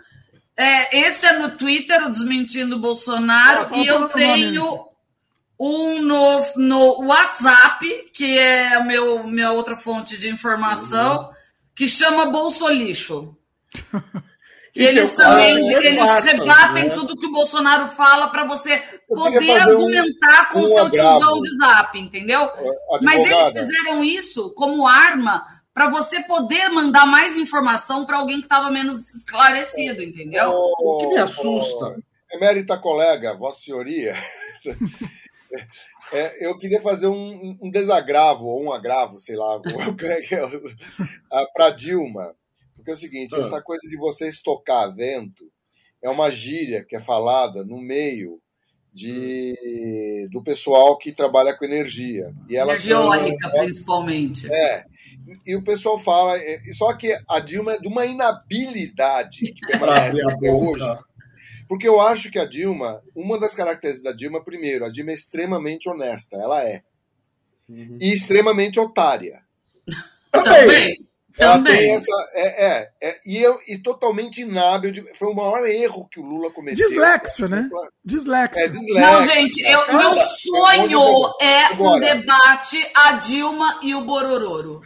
É, 0.63 1.01
esse 1.07 1.25
é 1.27 1.39
no 1.39 1.51
Twitter, 1.57 2.07
o 2.07 2.11
Desmentindo 2.11 2.79
Bolsonaro. 2.79 3.75
E 3.75 3.87
eu 3.87 4.01
nome 4.01 4.13
tenho 4.13 4.87
um 5.59 6.03
no, 6.03 6.41
no 6.57 7.07
WhatsApp, 7.07 8.11
que 8.15 8.39
é 8.39 8.75
a 8.75 8.85
meu, 8.85 9.25
minha 9.25 9.53
outra 9.53 9.77
fonte 9.77 10.19
de 10.19 10.29
informação, 10.29 11.31
que 11.75 11.87
chama 11.87 12.27
Bolsolixo. 12.27 13.37
Que 14.73 14.83
Eles 14.83 15.15
também 15.15 15.57
faço? 15.57 15.85
eles 15.85 15.99
Repassam, 15.99 16.33
rebatem 16.39 16.85
né? 16.91 16.95
tudo 16.95 17.17
que 17.17 17.27
o 17.27 17.33
Bolsonaro 17.33 17.89
fala 17.89 18.29
para 18.29 18.45
você 18.45 18.79
poder 19.09 19.41
fazer 19.45 19.53
um- 19.75 19.79
argumentar 19.81 20.49
com 20.51 20.61
o 20.61 20.63
um 20.63 20.67
seu 20.67 20.87
agravo. 20.87 21.19
tiozão 21.19 21.41
de 21.41 21.55
zap, 21.57 21.99
entendeu? 21.99 22.49
Mas 23.03 23.19
eles 23.19 23.53
fizeram 23.53 24.05
isso 24.05 24.55
como 24.55 24.87
arma 24.87 25.45
para 25.73 25.89
você 25.89 26.23
poder 26.25 26.69
mandar 26.71 27.07
mais 27.07 27.37
informação 27.37 28.05
para 28.05 28.19
alguém 28.19 28.39
que 28.39 28.47
estava 28.47 28.71
menos 28.71 29.15
esclarecido, 29.15 30.03
entendeu? 30.03 30.51
O 30.51 30.99
que 30.99 31.07
me 31.09 31.19
assusta. 31.19 31.97
Emérita 32.33 32.79
colega, 32.79 33.37
Vossa 33.37 33.61
Senhoria, 33.61 34.15
é, 36.13 36.47
eu 36.47 36.57
queria 36.59 36.81
fazer 36.81 37.07
um, 37.07 37.57
um 37.61 37.71
desagravo, 37.71 38.45
ou 38.45 38.65
um 38.65 38.73
agravo, 38.73 39.19
sei 39.19 39.37
lá, 39.37 39.61
para 41.55 41.71
Dilma. 41.71 42.35
Porque 42.75 42.91
é 42.91 42.95
o 42.95 42.97
seguinte: 42.97 43.35
Ah. 43.37 43.41
essa 43.41 43.61
coisa 43.61 43.89
de 43.89 43.97
você 43.97 44.29
estocar 44.29 44.93
vento 44.95 45.45
é 46.03 46.09
uma 46.09 46.31
gíria 46.31 46.85
que 46.85 46.97
é 46.97 47.01
falada 47.01 47.65
no 47.65 47.79
meio 47.79 48.41
de, 48.93 50.29
do 50.33 50.43
pessoal 50.43 50.97
que 50.99 51.13
trabalha 51.13 51.55
com 51.55 51.65
energia. 51.65 52.35
E 52.49 52.57
ela 52.57 52.73
Energia 52.73 52.95
eólica, 52.95 53.51
principalmente. 53.51 54.53
É. 54.53 54.85
E 55.47 55.55
o 55.57 55.63
pessoal 55.63 55.99
fala, 55.99 56.39
é, 56.39 56.61
só 56.73 56.93
que 56.95 57.17
a 57.29 57.41
Dilma 57.41 57.75
é 57.75 57.79
de 57.79 57.89
uma 57.89 58.07
inabilidade 58.07 59.53
que 59.53 59.61
permanece 59.67 60.21
até 60.23 60.51
hoje. 60.51 60.85
Porque 61.69 61.87
eu 61.87 62.01
acho 62.01 62.31
que 62.31 62.39
a 62.39 62.45
Dilma, 62.45 63.01
uma 63.15 63.39
das 63.39 63.55
características 63.55 64.13
da 64.13 64.17
Dilma, 64.17 64.43
primeiro, 64.43 64.85
a 64.85 64.89
Dilma 64.89 65.11
é 65.11 65.15
extremamente 65.15 65.89
honesta, 65.89 66.37
ela 66.37 66.65
é. 66.65 66.83
E 67.69 68.13
extremamente 68.13 68.81
otária. 68.81 69.43
Também. 70.33 71.10
Também. 71.37 71.77
tem 71.77 71.91
essa. 71.95 72.11
É, 72.35 72.67
é, 72.67 72.89
é, 73.03 73.17
e, 73.25 73.39
eu, 73.43 73.57
e 73.69 73.79
totalmente 73.79 74.43
inábil. 74.43 74.93
de- 74.93 75.05
foi 75.19 75.29
o 75.29 75.35
maior 75.35 75.67
erro 75.67 76.09
que 76.11 76.19
o 76.21 76.25
Lula 76.25 76.51
cometeu. 76.51 76.87
Dislexo, 76.89 77.49
né? 77.49 77.69
Dislexo. 78.05 78.59
É, 78.59 78.69
dislexo. 78.69 79.01
Não, 79.13 79.23
gente, 79.23 79.63
eu, 79.65 79.79
Cara, 79.87 79.99
meu 79.99 80.17
sonho 80.17 80.91
eu- 80.93 81.35
é 81.41 81.73
um 81.75 81.99
debate 82.01 82.91
a 82.95 83.13
Dilma 83.13 83.79
e 83.83 83.95
o 83.95 84.05
Borororo. 84.05 84.81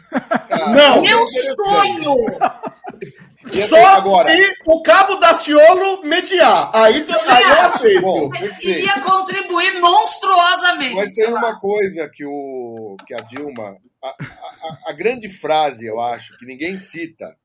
É 0.50 0.68
Meu 0.68 1.00
interessante. 1.00 2.05
sonho! 2.05 2.26
E 3.52 3.60
assim, 3.60 3.68
Só 3.68 3.86
agora, 3.86 4.28
se 4.31 4.55
o 4.66 4.82
Cabo 4.82 5.16
Daciolo 5.16 6.02
mediar. 6.02 6.70
Aí, 6.74 7.06
aí 7.28 7.42
eu 7.44 7.60
aceito. 7.62 8.00
Bom. 8.02 8.31
Iria 8.62 9.00
contribuir 9.00 9.81
monstruosamente. 9.81 10.94
Mas 10.94 11.12
tem 11.12 11.26
uma 11.28 11.58
coisa 11.60 12.08
que, 12.12 12.24
o, 12.24 12.97
que 13.06 13.14
a 13.14 13.20
Dilma. 13.20 13.76
A, 14.02 14.08
a- 14.08 14.78
a 14.86 14.92
grande 14.92 15.28
frase, 15.28 15.86
eu 15.86 16.00
acho, 16.00 16.36
que 16.39 16.44
ninguém 16.47 16.76
cita, 16.76 17.36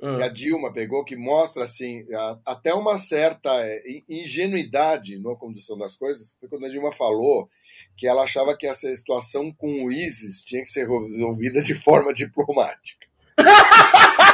que 0.00 0.22
a 0.22 0.28
Dilma 0.28 0.72
pegou, 0.72 1.04
que 1.04 1.16
mostra 1.16 1.64
assim, 1.64 2.04
a- 2.14 2.38
até 2.46 2.72
uma 2.74 2.98
certa 2.98 3.50
é, 3.60 3.80
in- 3.86 4.04
ingenuidade 4.20 5.18
na 5.18 5.34
condução 5.36 5.76
das 5.78 5.96
coisas, 5.96 6.36
foi 6.38 6.48
quando 6.48 6.66
a 6.66 6.68
Dilma 6.70 6.92
falou 6.92 7.48
que 7.96 8.06
ela 8.06 8.22
achava 8.24 8.56
que 8.56 8.66
essa 8.66 8.94
situação 8.94 9.52
com 9.56 9.84
o 9.84 9.90
ISIS 9.92 10.42
tinha 10.42 10.62
que 10.62 10.68
ser 10.70 10.86
resolvida 10.88 11.62
de 11.62 11.74
forma 11.74 12.12
diplomática. 12.14 13.06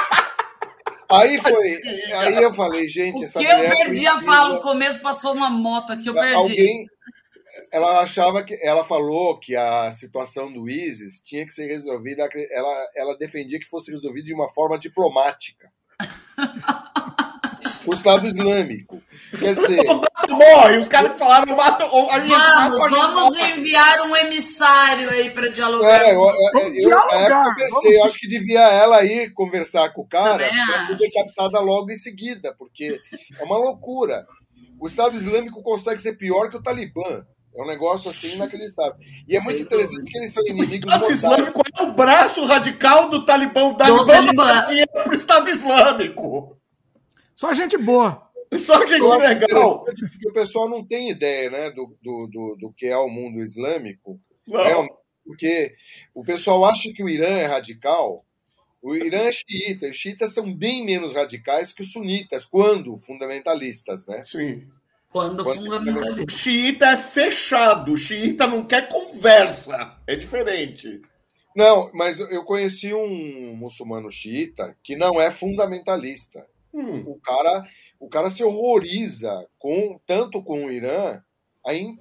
Aí 1.13 1.39
foi. 1.39 1.81
Aí 2.15 2.43
eu 2.43 2.55
falei, 2.55 2.89
gente, 2.89 3.25
essa 3.25 3.39
que 3.39 3.45
eu 3.45 3.57
mulher 3.57 3.77
perdi 3.77 4.07
a 4.07 4.13
precisa- 4.13 4.33
fala 4.33 4.55
no 4.55 4.61
começo, 4.63 5.01
passou 5.01 5.35
uma 5.35 5.51
moto 5.51 5.93
aqui, 5.93 6.09
eu 6.09 6.15
perdi. 6.15 6.35
Alguém. 6.35 6.87
Ela 7.71 8.01
achava 8.01 8.43
que. 8.43 8.59
Ela 8.63 8.83
falou 8.85 9.39
que 9.39 9.55
a 9.55 9.93
situação 9.93 10.53
do 10.53 10.69
ISIS 10.69 11.23
tinha 11.25 11.45
que 11.45 11.53
ser 11.53 11.67
resolvida. 11.67 12.29
Ela, 12.51 12.87
ela 12.97 13.19
defendia 13.19 13.59
que 13.59 13.67
fosse 13.67 13.91
resolvida 13.91 14.27
de 14.27 14.35
uma 14.35 14.49
forma 14.49 14.79
diplomática. 14.79 15.71
o 17.87 17.93
Estado 17.93 18.27
Islâmico. 18.27 19.03
Quer 19.39 19.55
dizer. 19.55 19.83
O 20.29 20.37
mato 20.37 20.37
morre, 20.37 20.77
os 20.79 20.89
caras 20.89 21.13
que 21.13 21.19
falaram 21.19 21.57
mato, 21.57 21.85
ou 21.91 22.11
a 22.11 22.19
gente 22.21 22.29
mata, 22.31 22.71
Vamos, 22.71 22.79
ou 22.79 22.85
a 22.85 22.89
gente 22.89 23.01
vamos 23.01 23.37
morre. 23.39 23.53
enviar 23.53 24.01
um 24.03 24.17
emissário 24.17 25.11
aí 25.11 25.31
para 25.31 25.49
dialogar. 25.49 26.01
É, 26.03 26.15
eu, 26.15 26.21
com 26.21 26.31
eu, 26.31 26.35
vocês. 26.35 26.53
Vamos 26.53 26.75
eu, 26.75 26.81
dialogar, 26.81 27.45
eu 27.47 27.55
pensei, 27.55 27.71
vamos- 27.71 27.93
eu 27.93 28.05
acho 28.05 28.19
que 28.19 28.29
devia 28.29 28.61
ela 28.61 29.05
ir 29.05 29.33
conversar 29.33 29.91
com 29.93 30.03
o 30.03 30.07
cara 30.09 30.49
para 30.49 30.87
ser 30.87 30.97
decapitada 30.97 31.61
logo 31.61 31.91
em 31.91 31.97
seguida, 31.97 32.55
porque 32.59 33.01
é 33.39 33.45
uma 33.45 33.57
loucura. 33.57 34.27
O 34.81 34.87
Estado 34.89 35.17
Islâmico 35.17 35.63
consegue 35.63 36.01
ser 36.03 36.15
pior 36.15 36.49
que 36.49 36.57
o 36.57 36.63
Talibã. 36.63 37.25
É 37.55 37.63
um 37.63 37.67
negócio 37.67 38.11
assim 38.11 38.35
inacreditável. 38.35 38.95
E 39.29 39.37
é 39.37 39.41
muito 39.43 39.61
interessante 39.61 40.11
que 40.11 40.17
eles 40.17 40.33
são 40.33 40.43
O 40.43 40.47
inimigos 40.49 40.73
Estado 40.73 41.01
mortais. 41.01 41.19
Islâmico 41.23 41.63
é 41.79 41.83
o 41.83 41.93
braço 41.93 42.45
radical 42.47 43.11
do 43.11 43.27
Talibã. 43.27 43.65
O 43.65 43.75
Talibã. 43.75 44.07
Talibã 44.07 44.47
dá 44.47 44.61
dinheiro 44.65 44.91
pro 45.05 45.15
Estado 45.15 45.51
Islâmico. 45.51 46.57
Só 47.37 47.53
gente 47.53 47.77
boa. 47.77 48.23
Só 48.59 48.87
gente 48.87 49.01
Eu 49.01 49.13
acho 49.13 49.27
legal. 49.29 49.85
porque 49.85 50.29
o 50.29 50.33
pessoal 50.33 50.69
não 50.69 50.85
tem 50.85 51.11
ideia 51.11 51.51
né, 51.51 51.71
do, 51.71 51.97
do, 52.03 52.27
do, 52.27 52.57
do 52.61 52.73
que 52.73 52.87
é 52.87 52.97
o 52.97 53.09
mundo 53.09 53.41
islâmico. 53.41 54.21
Não. 54.47 54.61
É, 54.61 54.89
porque 55.25 55.75
o 56.15 56.23
pessoal 56.25 56.65
acha 56.65 56.93
que 56.93 57.03
o 57.03 57.09
Irã 57.09 57.29
é 57.29 57.47
radical. 57.47 58.25
O 58.83 58.95
Irã 58.95 59.19
é 59.21 59.33
xiita. 59.33 59.87
Os 59.89 59.97
xiitas 59.97 60.35
são 60.35 60.53
bem 60.55 60.85
menos 60.85 61.15
radicais 61.15 61.73
que 61.73 61.83
os 61.83 61.93
sunitas, 61.93 62.45
quando 62.45 62.97
fundamentalistas, 62.97 64.07
né? 64.07 64.23
Sim. 64.25 64.67
Quando 65.09 65.45
Quando- 65.45 65.59
O 65.61 65.63
fundamentalista. 65.65 66.33
xiita 66.39 66.87
é 66.87 66.97
fechado. 66.97 67.93
O 67.93 67.97
xiita 67.97 68.47
não 68.47 68.65
quer 68.67 68.89
conversa. 68.89 69.97
É 70.07 70.17
diferente. 70.17 71.01
Não, 71.55 71.91
mas 71.93 72.19
eu 72.19 72.43
conheci 72.45 72.93
um 72.95 73.55
muçulmano 73.55 74.11
xiita 74.11 74.75
que 74.83 74.97
não 74.97 75.21
é 75.21 75.31
fundamentalista. 75.31 76.47
Hum. 76.73 77.03
O 77.07 77.21
cara, 77.21 77.63
o 78.03 78.09
cara 78.09 78.31
se 78.31 78.43
horroriza 78.43 79.47
com 79.61 80.01
tanto 80.05 80.43
com 80.43 80.65
o 80.67 80.73
Irã 80.73 81.21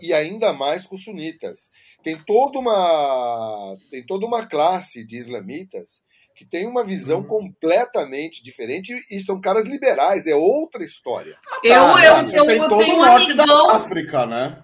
e 0.01 0.11
ainda 0.11 0.51
mais 0.51 0.87
com 0.87 0.95
os 0.95 1.03
sunitas. 1.03 1.69
Tem 2.03 2.17
toda 2.25 2.57
uma 2.57 3.77
tem 3.91 4.03
toda 4.03 4.25
uma 4.25 4.47
classe 4.47 5.05
de 5.05 5.17
islamitas 5.17 6.01
que 6.35 6.43
tem 6.43 6.65
uma 6.65 6.83
visão 6.83 7.23
completamente 7.23 8.43
diferente 8.43 8.97
e 9.11 9.19
são 9.19 9.39
caras 9.39 9.65
liberais, 9.65 10.25
é 10.25 10.33
outra 10.33 10.83
história. 10.83 11.37
Eu, 11.63 11.71
Tá, 11.71 12.03
eu, 12.03 12.15
eu, 12.15 12.47
tem 12.47 12.57
eu 12.57 12.67
todo 12.67 12.79
tenho 12.79 12.95
o 12.95 12.97
um 12.97 13.05
norte 13.05 13.31
amigão. 13.31 13.67
da 13.67 13.75
África, 13.75 14.25
né? 14.25 14.63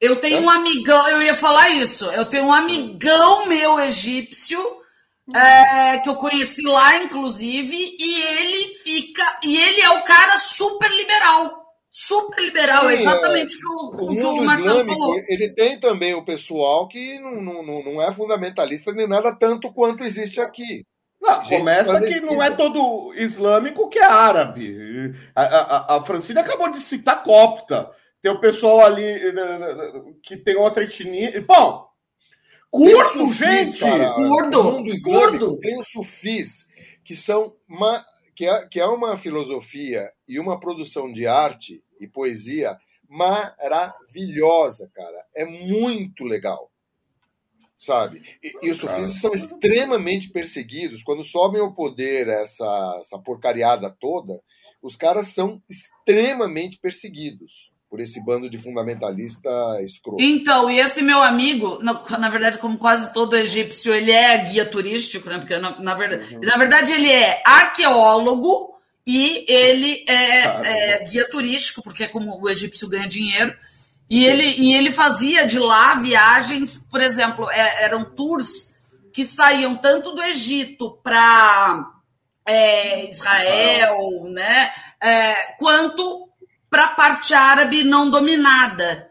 Eu 0.00 0.18
tenho 0.20 0.40
um 0.40 0.48
amigão, 0.48 1.06
eu 1.10 1.20
ia 1.20 1.34
falar 1.34 1.68
isso. 1.68 2.06
Eu 2.06 2.24
tenho 2.24 2.46
um 2.46 2.52
amigão 2.52 3.46
meu 3.46 3.78
egípcio 3.78 4.58
é, 5.34 5.98
que 5.98 6.08
eu 6.08 6.16
conheci 6.16 6.62
lá, 6.66 6.96
inclusive, 6.96 7.76
e 7.98 8.22
ele 8.22 8.74
fica. 8.76 9.22
E 9.44 9.56
ele 9.56 9.80
é 9.80 9.90
o 9.90 10.02
cara 10.02 10.38
super 10.38 10.90
liberal. 10.90 11.62
Super 11.90 12.40
liberal, 12.42 12.88
é 12.88 12.96
Sim, 12.96 13.02
exatamente 13.02 13.54
o, 13.66 13.94
O 13.98 14.12
o 14.12 14.16
que 14.16 14.26
o 14.26 14.32
mundo 14.32 14.44
Marcelo 14.44 14.80
islâmico, 14.80 14.98
falou. 14.98 15.22
ele 15.28 15.52
tem 15.54 15.78
também 15.78 16.14
o 16.14 16.24
pessoal 16.24 16.88
que 16.88 17.18
não, 17.18 17.42
não, 17.62 17.82
não 17.84 18.02
é 18.02 18.10
fundamentalista 18.12 18.92
nem 18.92 19.06
nada 19.06 19.36
tanto 19.38 19.72
quanto 19.72 20.02
existe 20.02 20.40
aqui. 20.40 20.86
Não, 21.20 21.42
começa 21.44 22.00
que 22.00 22.20
não 22.22 22.42
é 22.42 22.50
todo 22.50 23.12
islâmico 23.14 23.88
que 23.88 23.98
é 23.98 24.04
árabe. 24.04 25.12
A, 25.34 25.42
a, 25.42 25.96
a 25.96 26.02
Francine 26.02 26.40
acabou 26.40 26.70
de 26.70 26.80
citar 26.80 27.22
copta. 27.22 27.90
Tem 28.20 28.30
o 28.32 28.40
pessoal 28.40 28.80
ali 28.80 29.04
eh, 29.04 30.02
que 30.22 30.36
tem 30.36 30.56
outra 30.56 30.82
etnia. 30.84 31.40
Bom, 31.46 31.86
Sufis, 33.12 33.38
gente! 33.38 33.80
cara. 33.80 34.14
Curdo, 34.14 34.64
mundo 34.64 35.02
curdo. 35.02 35.58
tem 35.58 35.78
os 35.78 35.88
sufis, 35.88 36.68
que 37.04 37.14
são 37.14 37.54
uma, 37.68 38.04
que, 38.34 38.46
é, 38.46 38.66
que 38.66 38.80
é 38.80 38.86
uma 38.86 39.16
filosofia 39.16 40.10
e 40.26 40.40
uma 40.40 40.58
produção 40.58 41.12
de 41.12 41.26
arte 41.26 41.84
e 42.00 42.06
poesia 42.06 42.78
maravilhosa, 43.08 44.90
cara. 44.94 45.26
É 45.34 45.44
muito 45.44 46.24
legal. 46.24 46.70
Sabe? 47.76 48.22
E, 48.42 48.66
e 48.66 48.70
os 48.70 48.78
sufis 48.78 49.20
são 49.20 49.34
extremamente 49.34 50.30
perseguidos. 50.30 51.02
Quando 51.02 51.22
sobem 51.22 51.60
ao 51.60 51.74
poder 51.74 52.28
essa, 52.28 52.96
essa 53.00 53.18
porcariada 53.18 53.90
toda, 53.90 54.40
os 54.80 54.96
caras 54.96 55.28
são 55.28 55.60
extremamente 55.68 56.78
perseguidos 56.78 57.71
por 57.92 58.00
esse 58.00 58.24
bando 58.24 58.48
de 58.48 58.56
fundamentalista 58.56 59.50
escroto. 59.84 60.16
Então, 60.18 60.70
e 60.70 60.80
esse 60.80 61.02
meu 61.02 61.22
amigo, 61.22 61.78
na, 61.82 61.92
na 62.18 62.30
verdade, 62.30 62.56
como 62.56 62.78
quase 62.78 63.12
todo 63.12 63.36
egípcio, 63.36 63.92
ele 63.92 64.10
é 64.10 64.38
guia 64.38 64.64
turístico, 64.64 65.28
né? 65.28 65.36
Porque, 65.36 65.58
na, 65.58 65.78
na 65.78 65.94
verdade, 65.94 66.38
na 66.40 66.56
verdade, 66.56 66.90
ele 66.90 67.12
é 67.12 67.42
arqueólogo 67.44 68.74
e 69.06 69.44
ele 69.46 70.06
é, 70.08 70.38
é 70.40 71.04
guia 71.04 71.28
turístico, 71.28 71.82
porque 71.82 72.04
é 72.04 72.08
como 72.08 72.40
o 72.40 72.48
egípcio 72.48 72.88
ganha 72.88 73.06
dinheiro. 73.06 73.54
E 74.08 74.24
ele, 74.24 74.42
e 74.58 74.72
ele 74.72 74.90
fazia 74.90 75.46
de 75.46 75.58
lá 75.58 75.96
viagens, 75.96 76.88
por 76.90 77.02
exemplo, 77.02 77.50
é- 77.50 77.84
eram 77.84 78.06
tours 78.06 78.72
que 79.12 79.22
saíam 79.22 79.76
tanto 79.76 80.14
do 80.14 80.22
Egito 80.22 80.98
para 81.02 81.90
Israel, 83.06 84.24
né? 84.32 84.70
é, 85.02 85.34
quanto 85.58 86.28
para 86.72 86.86
a 86.86 86.94
parte 86.94 87.34
árabe 87.34 87.84
não 87.84 88.08
dominada. 88.10 89.10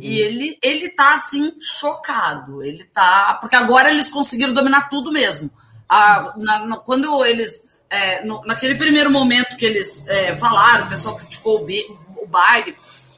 E 0.00 0.18
ele, 0.20 0.58
ele 0.62 0.88
tá 0.90 1.14
assim, 1.14 1.52
chocado. 1.60 2.62
Ele 2.62 2.84
tá. 2.84 3.34
Porque 3.40 3.56
agora 3.56 3.90
eles 3.90 4.08
conseguiram 4.08 4.52
dominar 4.54 4.88
tudo 4.88 5.10
mesmo. 5.12 5.50
Ah, 5.88 6.32
na- 6.36 6.66
na- 6.66 6.76
quando 6.78 7.24
eles. 7.24 7.80
é, 7.90 8.24
no- 8.24 8.40
naquele 8.46 8.76
primeiro 8.76 9.10
momento 9.10 9.56
que 9.56 9.66
eles 9.66 10.06
é, 10.06 10.36
falaram, 10.36 10.86
o 10.86 10.88
pessoal 10.88 11.16
criticou 11.16 11.60
o, 11.60 11.64
o 11.64 12.28
Biden, 12.28 12.74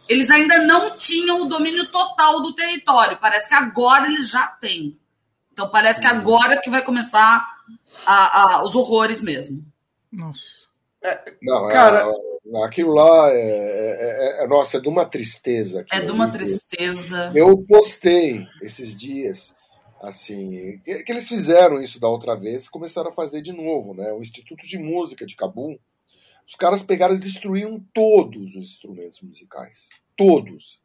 eles 0.08 0.30
ainda 0.30 0.58
não 0.64 0.96
tinham 0.96 1.42
o 1.42 1.44
domínio 1.44 1.86
total 1.88 2.40
do 2.40 2.54
território. 2.54 3.18
Parece 3.20 3.48
que 3.50 3.54
agora 3.54 4.06
eles 4.06 4.30
já 4.30 4.46
têm. 4.46 4.98
Então 5.52 5.68
parece 5.68 6.00
que 6.00 6.06
agora 6.06 6.58
que 6.58 6.70
vai 6.70 6.80
começar 6.82 7.46
a- 8.06 8.40
a- 8.56 8.64
os 8.64 8.74
horrores 8.74 9.20
mesmo. 9.20 9.62
Nossa. 10.10 10.40
Não, 11.42 11.68
é- 11.68 11.72
Cara- 11.74 11.98
é, 12.08 12.31
aquilo 12.64 12.92
lá 12.92 13.30
é, 13.30 13.36
é- 13.36 14.40
é- 14.40 14.44
é- 14.44 14.46
Nossa, 14.48 14.78
é 14.78 14.80
de 14.80 14.88
uma 14.88 15.04
tristeza. 15.04 15.86
É 15.92 16.00
de 16.00 16.10
uma 16.10 16.30
tristeza. 16.30 17.32
Eu 17.34 17.56
postei 17.58 18.46
esses 18.60 18.94
dias, 18.96 19.54
assim, 20.02 20.78
que, 20.84 21.02
que 21.04 21.12
eles 21.12 21.28
fizeram 21.28 21.80
isso 21.80 22.00
da 22.00 22.08
outra 22.08 22.34
vez, 22.34 22.68
começaram 22.68 23.10
a 23.10 23.14
fazer 23.14 23.42
de 23.42 23.52
novo, 23.52 23.94
né? 23.94 24.12
O 24.12 24.20
Instituto 24.20 24.66
de 24.66 24.78
Música 24.78 25.24
de 25.24 25.36
Cabul, 25.36 25.78
os 26.46 26.54
caras 26.56 26.82
pegaram 26.82 27.14
e 27.14 27.18
destruíram 27.18 27.82
todos 27.94 28.56
os 28.56 28.64
instrumentos 28.64 29.20
musicais, 29.22 29.88
todos. 30.16 30.81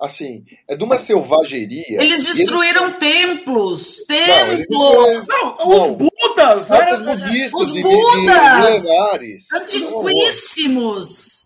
Assim, 0.00 0.44
é 0.68 0.76
de 0.76 0.84
uma 0.84 0.96
selvageria. 0.96 2.00
Eles 2.00 2.24
destruíram 2.24 2.92
templos, 3.00 3.96
Não, 4.08 4.16
eles 4.52 4.68
templos 4.68 5.26
Não, 5.26 5.56
Não. 5.56 5.90
os 5.92 5.96
Budas! 5.96 6.68
né? 6.70 6.86
Os 7.54 7.74
e- 7.74 7.82
Budas! 7.82 8.16
milenares. 8.16 9.46
antiquíssimos. 9.52 11.38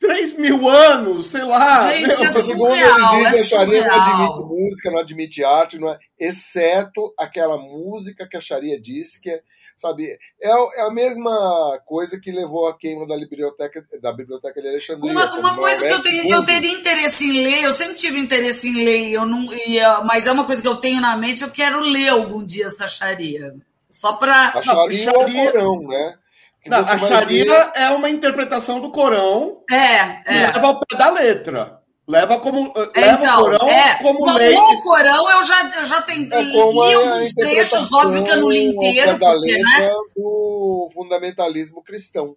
3 0.00 0.34
mil 0.34 0.68
anos, 0.68 1.26
sei 1.30 1.42
lá. 1.44 1.90
Gente, 1.90 2.06
meu, 2.06 2.12
é 2.12 2.30
surreal, 2.30 3.16
eles 3.20 3.30
dizem, 3.30 3.40
é 3.40 3.40
a 3.40 3.44
Sharia 3.46 3.86
não 3.86 3.94
surreal. 3.94 4.12
admite 4.34 4.48
música, 4.48 4.90
não 4.90 4.98
admite 4.98 5.44
arte, 5.44 5.78
não 5.78 5.88
é, 5.88 5.98
exceto 6.20 7.14
aquela 7.18 7.56
música 7.56 8.28
que 8.28 8.36
a 8.36 8.40
Sharia 8.40 8.78
diz 8.78 9.18
que 9.18 9.30
é, 9.30 9.40
sabe, 9.76 10.16
é, 10.40 10.48
é 10.80 10.82
a 10.86 10.90
mesma 10.90 11.78
coisa 11.84 12.18
que 12.20 12.30
levou 12.32 12.68
à 12.68 12.76
queima 12.78 13.06
da 13.06 13.16
biblioteca, 13.16 13.84
da 14.00 14.12
biblioteca 14.12 14.60
de 14.62 14.68
Alexandria. 14.68 15.12
Uma, 15.12 15.34
uma 15.36 15.56
coisa 15.56 15.84
que 15.86 15.92
eu, 15.92 16.12
II- 16.24 16.30
eu 16.30 16.44
teria 16.44 16.72
interesse 16.72 17.24
em 17.28 17.42
ler, 17.42 17.64
eu 17.64 17.72
sempre 17.72 17.96
tive 17.96 18.18
interesse 18.18 18.68
em 18.68 18.84
ler, 18.84 19.10
eu 19.12 19.26
não, 19.26 19.52
e, 19.52 19.78
uh, 19.80 20.04
mas 20.04 20.26
é 20.26 20.32
uma 20.32 20.44
coisa 20.46 20.62
que 20.62 20.68
eu 20.68 20.76
tenho 20.76 21.00
na 21.00 21.16
mente, 21.16 21.42
eu 21.42 21.50
quero 21.50 21.80
ler 21.80 22.08
algum 22.08 22.44
dia 22.44 22.66
essa 22.66 22.86
Sharia. 22.88 23.54
Só 23.90 24.14
pra. 24.14 24.48
A 24.54 24.62
Sharia, 24.62 24.74
Não, 24.74 24.88
é 24.90 24.92
Sharia- 25.24 25.42
o 25.48 25.52
Corão, 25.52 25.82
né? 25.88 26.14
Não, 26.66 26.78
a 26.78 26.82
vai 26.82 26.98
Sharia 26.98 27.44
ver- 27.44 27.70
é 27.74 27.90
uma 27.90 28.08
interpretação 28.08 28.80
do 28.80 28.90
Corão 28.90 29.62
É, 29.70 29.74
e 29.74 30.38
é. 30.38 30.46
leva 30.46 30.66
ao 30.66 30.80
pé 30.80 30.96
da 30.96 31.10
letra. 31.10 31.80
Leva 32.06 32.38
como 32.38 32.68
uh, 32.68 32.90
É, 32.94 33.00
leva 33.00 33.24
então, 33.24 33.40
o 33.40 33.44
Corão 33.44 33.68
é, 33.68 33.98
como 34.02 34.32
lei. 34.36 34.54
o 34.54 34.80
Corão 34.82 35.30
eu 35.30 35.42
já, 35.42 35.70
eu 35.74 35.84
já 35.86 36.02
tentei, 36.02 36.38
É 36.38 36.42
li 36.42 36.58
a 36.58 36.98
alguns 36.98 37.32
trechos, 37.32 37.92
óbvio 37.94 38.24
que 38.24 38.30
eu 38.30 38.36
não 38.42 38.50
li 38.50 38.64
inteiro, 38.66 39.18
porque, 39.18 39.56
né? 39.58 39.90
do 40.14 40.90
fundamentalismo 40.94 41.82
cristão. 41.82 42.36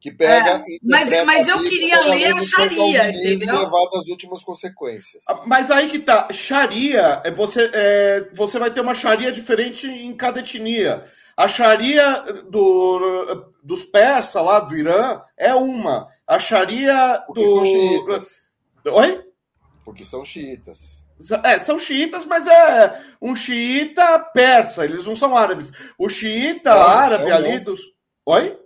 Que 0.00 0.10
pega. 0.10 0.50
É, 0.56 0.62
mas- 0.82 1.24
mas 1.24 1.46
eu 1.46 1.62
queria 1.62 2.00
ler 2.00 2.34
a 2.34 2.40
Sharia, 2.40 3.08
entendeu? 3.10 3.60
levado 3.60 3.90
às 3.94 4.08
últimas 4.08 4.42
consequências. 4.42 5.22
Ah, 5.28 5.42
Mas 5.46 5.70
aí 5.70 5.88
que 5.88 6.00
tá, 6.00 6.26
Sharia, 6.32 7.22
é 7.24 7.30
você, 7.30 7.70
é, 7.72 8.26
você 8.34 8.58
vai 8.58 8.72
ter 8.72 8.80
uma 8.80 8.96
Sharia 8.96 9.30
diferente 9.30 9.86
em 9.86 10.12
cada 10.16 10.40
etnia. 10.40 11.04
A 11.36 11.46
Sharia 11.46 12.20
do, 12.50 13.46
dos 13.62 13.84
persas 13.84 14.44
lá 14.44 14.58
do 14.58 14.76
Irã 14.76 15.20
é 15.38 15.54
uma. 15.54 16.08
A 16.26 16.40
Sharia 16.40 17.22
Porque 17.24 17.46
são 17.46 17.60
do. 17.60 17.66
xiitas. 17.66 18.41
Oi? 18.86 19.24
Porque 19.84 20.04
são 20.04 20.24
xiitas. 20.24 21.04
É, 21.44 21.58
são 21.58 21.78
xiitas, 21.78 22.24
mas 22.26 22.46
é 22.46 23.00
um 23.20 23.34
xiita 23.36 24.18
persa, 24.34 24.84
eles 24.84 25.04
não 25.04 25.14
são 25.14 25.36
árabes. 25.36 25.70
O 25.98 26.08
xiita 26.08 26.70
Não, 26.70 26.78
não 26.80 26.86
árabe 26.88 27.28
são, 27.28 27.36
ali 27.36 27.56
não. 27.58 27.64
dos. 27.64 27.80
Oi? 28.26 28.58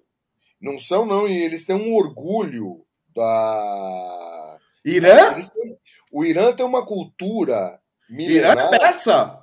Não 0.61 0.79
são, 0.79 1.05
não, 1.05 1.29
e 1.29 1.37
eles 1.43 1.67
têm 1.67 1.77
um 1.77 1.95
orgulho 1.95 2.85
da. 3.15 4.59
Irã? 4.85 5.33
Eles 5.33 5.51
têm- 5.51 5.77
O 6.13 6.25
Irã 6.25 6.53
tem 6.55 6.65
uma 6.65 6.85
cultura 6.87 7.79
Irã 8.09 8.17
milenar. 8.55 8.75
é 8.75 8.79
persa. 8.79 9.43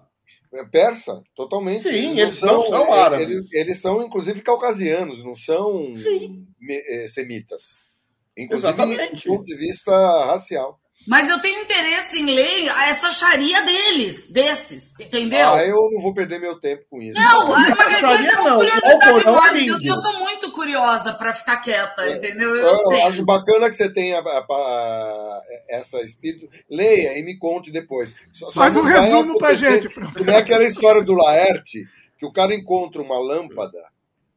É 0.56 0.64
persa, 0.66 1.22
totalmente. 1.36 1.82
Sim, 1.82 2.20
eles 2.20 2.42
não 2.42 2.62
são 2.64 2.92
árabes. 2.94 3.28
Eles, 3.28 3.54
eles 3.54 3.82
são, 3.82 4.02
inclusive, 4.04 4.42
caucasianos, 4.42 5.24
não 5.24 5.34
são 5.36 5.92
Sim. 5.94 6.48
semitas. 7.08 7.86
Inclusive, 8.38 8.68
Exatamente. 8.68 9.28
do 9.28 9.36
ponto 9.36 9.44
de 9.46 9.56
vista 9.56 9.92
racial. 10.26 10.80
Mas 11.06 11.30
eu 11.30 11.38
tenho 11.42 11.62
interesse 11.64 12.22
em 12.22 12.26
ler 12.34 12.68
essa 12.88 13.12
charia 13.12 13.62
deles, 13.64 14.32
desses, 14.32 14.98
entendeu? 14.98 15.50
Ah, 15.50 15.62
eu 15.66 15.76
não 15.92 16.02
vou 16.02 16.14
perder 16.14 16.40
meu 16.40 16.58
tempo 16.62 16.86
com 16.90 17.02
isso. 17.02 17.20
Não, 17.20 17.60
é 17.60 17.76
coisa, 17.76 18.32
é 18.32 18.40
uma 18.40 18.50
não, 18.52 18.56
curiosidade 18.58 19.20
é 19.20 19.22
enorme. 19.22 19.68
Eu, 19.68 19.78
eu 19.84 19.96
sou 19.98 20.18
muito 20.20 20.50
curiosa 20.54 21.14
pra 21.16 21.34
ficar 21.34 21.58
quieta, 21.58 22.08
entendeu? 22.10 22.56
Eu, 22.56 22.92
É. 22.94 23.02
Eu 23.02 23.08
acho 23.08 23.26
bacana 23.26 23.70
que 23.70 23.76
você 23.76 23.92
tenha 23.92 24.20
a- 24.20 24.46
a- 24.50 25.42
essa 25.70 26.02
espírito. 26.02 26.48
Leia 26.72 27.20
e 27.20 27.24
me 27.24 27.38
conte 27.38 27.70
depois. 27.70 28.10
Só- 28.32 28.46
só 28.46 28.52
Faz 28.54 28.78
um 28.78 28.84
não 28.84 28.90
resumo 28.90 29.38
pra 29.38 29.50
acontecer 29.50 29.82
gente, 29.82 29.90
que 30.14 30.24
nem 30.24 30.36
aquela 30.36 30.64
história 30.64 31.04
do 31.04 31.14
Laerte, 31.14 31.84
que 32.18 32.26
o 32.26 32.32
cara 32.32 32.56
encontra 32.56 33.02
uma 33.02 33.20
lâmpada, 33.20 33.78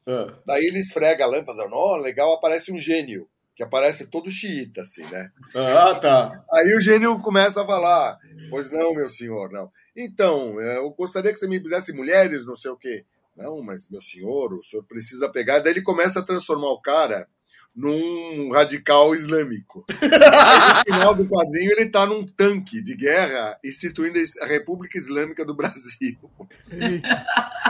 Ah. 0.05 0.35
daí 0.45 0.65
ele 0.67 0.81
esfrega 0.81 1.23
a 1.23 1.29
lâmpada, 1.29 1.69
ó, 1.71 1.97
legal, 1.97 2.33
aparece 2.33 2.73
um 2.73 2.79
gênio, 2.79 3.29
que 3.57 3.63
aparece 3.63 4.07
todo 4.07 4.31
xiita, 4.31 4.83
assim, 4.83 5.03
né? 5.07 5.33
Ah, 5.55 5.95
tá. 5.95 6.45
Aí 6.53 6.77
o 6.77 6.81
gênio 6.81 7.19
começa 7.21 7.63
a 7.63 7.67
falar: 7.67 8.19
Pois 8.51 8.71
não, 8.71 8.95
meu 8.95 9.09
senhor, 9.09 9.51
não. 9.51 9.73
Então, 9.97 10.61
eh, 10.61 10.77
eu 10.77 10.91
gostaria 10.91 11.33
que 11.33 11.39
você 11.39 11.49
me 11.49 11.59
fizesse 11.59 11.95
mulheres, 11.95 12.45
não 12.45 12.55
sei 12.55 12.71
o 12.71 12.77
quê. 12.77 13.07
Não, 13.35 13.63
mas 13.63 13.89
meu 13.89 14.01
senhor, 14.01 14.53
o 14.53 14.63
senhor 14.63 14.83
precisa 14.85 15.29
pegar. 15.29 15.61
Daí 15.61 15.73
ele 15.73 15.83
começa 15.83 16.21
a 16.21 16.23
transformar 16.23 16.69
o 16.69 16.81
cara 16.81 17.27
num 17.75 18.51
radical 18.53 19.15
islâmico. 19.15 19.85
Aí, 20.01 20.85
no 20.89 20.95
final 20.95 21.15
do 21.15 21.29
quadrinho, 21.29 21.73
ele 21.73 21.91
tá 21.91 22.07
num 22.07 22.27
tanque 22.27 22.83
de 22.83 22.95
guerra 22.95 23.59
instituindo 23.63 24.19
a 24.41 24.47
República 24.47 24.99
Islâmica 24.99 25.45
do 25.45 25.55
Brasil. 25.55 26.19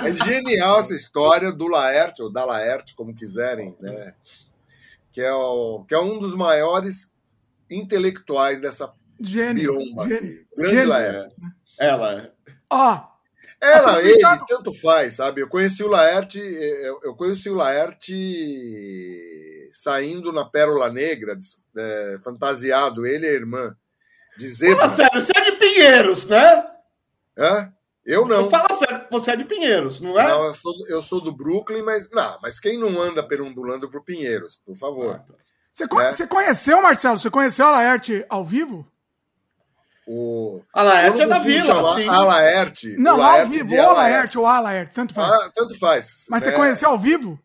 É 0.02 0.12
genial 0.12 0.80
essa 0.80 0.94
história 0.94 1.50
do 1.50 1.66
Laerte, 1.66 2.22
ou 2.22 2.30
da 2.30 2.44
Laerte, 2.44 2.94
como 2.94 3.14
quiserem, 3.14 3.74
né? 3.80 4.14
Que 5.16 5.22
é, 5.22 5.32
o, 5.32 5.82
que 5.88 5.94
é 5.94 5.98
um 5.98 6.18
dos 6.18 6.34
maiores 6.34 7.10
intelectuais 7.70 8.60
dessa 8.60 8.92
Gênio. 9.18 9.72
biromba 9.72 10.06
Gênio. 10.06 10.46
Grande 10.54 10.74
Gênio. 10.74 10.88
Laerte. 10.90 11.34
Ela 11.80 12.12
é. 12.20 12.30
Ó, 12.68 13.00
Ela, 13.58 14.02
ele, 14.02 14.22
Aproveitando- 14.22 14.46
tanto 14.46 14.74
faz, 14.74 15.14
sabe? 15.14 15.40
Eu 15.40 15.48
conheci 15.48 15.82
o 15.82 15.88
Laerte, 15.88 16.38
eu, 16.38 17.00
eu 17.02 17.14
conheci 17.16 17.48
o 17.48 17.54
Laerte 17.54 18.12
saindo 19.72 20.30
na 20.32 20.44
Pérola 20.44 20.92
Negra, 20.92 21.34
é, 21.78 22.18
fantasiado, 22.22 23.06
ele 23.06 23.24
e 23.26 23.30
a 23.30 23.32
irmã. 23.32 23.74
Fala 24.76 24.88
sério, 24.90 25.18
você 25.20 25.32
é 25.34 25.44
de 25.50 25.52
Pinheiros, 25.52 26.26
né? 26.26 26.66
Hã? 27.38 27.72
Eu 28.06 28.24
não. 28.26 28.48
Fala 28.48 28.72
sério, 28.72 29.04
você 29.10 29.32
é 29.32 29.36
de 29.36 29.44
Pinheiros, 29.44 30.00
não 30.00 30.18
é? 30.18 30.28
Não, 30.28 30.46
eu, 30.46 30.54
sou, 30.54 30.72
do- 30.78 30.86
eu 30.88 31.02
sou 31.02 31.20
do 31.20 31.32
Brooklyn, 31.34 31.82
mas 31.82 32.08
não, 32.10 32.38
mas 32.40 32.60
quem 32.60 32.78
não 32.78 33.00
anda 33.02 33.20
perambulando 33.22 33.90
por 33.90 34.04
Pinheiros, 34.04 34.60
por 34.64 34.76
favor. 34.76 35.20
você, 35.72 35.88
co- 35.88 36.00
É. 36.00 36.12
você 36.12 36.24
conheceu, 36.26 36.80
Marcelo? 36.80 37.18
Você 37.18 37.28
conheceu 37.28 37.66
a 37.66 37.72
Laerte 37.72 38.24
ao 38.28 38.44
vivo? 38.44 38.86
O 40.06 40.62
A 40.72 40.82
Laerte 40.84 41.20
é 41.22 41.26
não 41.26 41.36
da 41.36 41.42
Vila, 41.42 41.62
chamar 41.66 41.94
sim. 41.96 42.08
A 42.08 42.18
Laerte. 42.20 42.96
Não, 42.96 43.18
o 43.18 43.22
ao 43.22 43.32
Laerte 43.32 43.50
vivo, 43.50 43.74
ou 43.74 43.90
a 43.90 43.92
Laerte, 43.92 44.38
ou 44.38 44.46
a 44.46 44.60
Laerte, 44.60 44.94
tanto 44.94 45.12
faz. 45.12 45.32
Ah, 45.32 45.50
tanto 45.52 45.76
faz. 45.78 46.26
Mas 46.30 46.44
você 46.44 46.50
né? 46.50 46.56
conheceu 46.56 46.90
ao 46.90 46.98
vivo? 46.98 47.40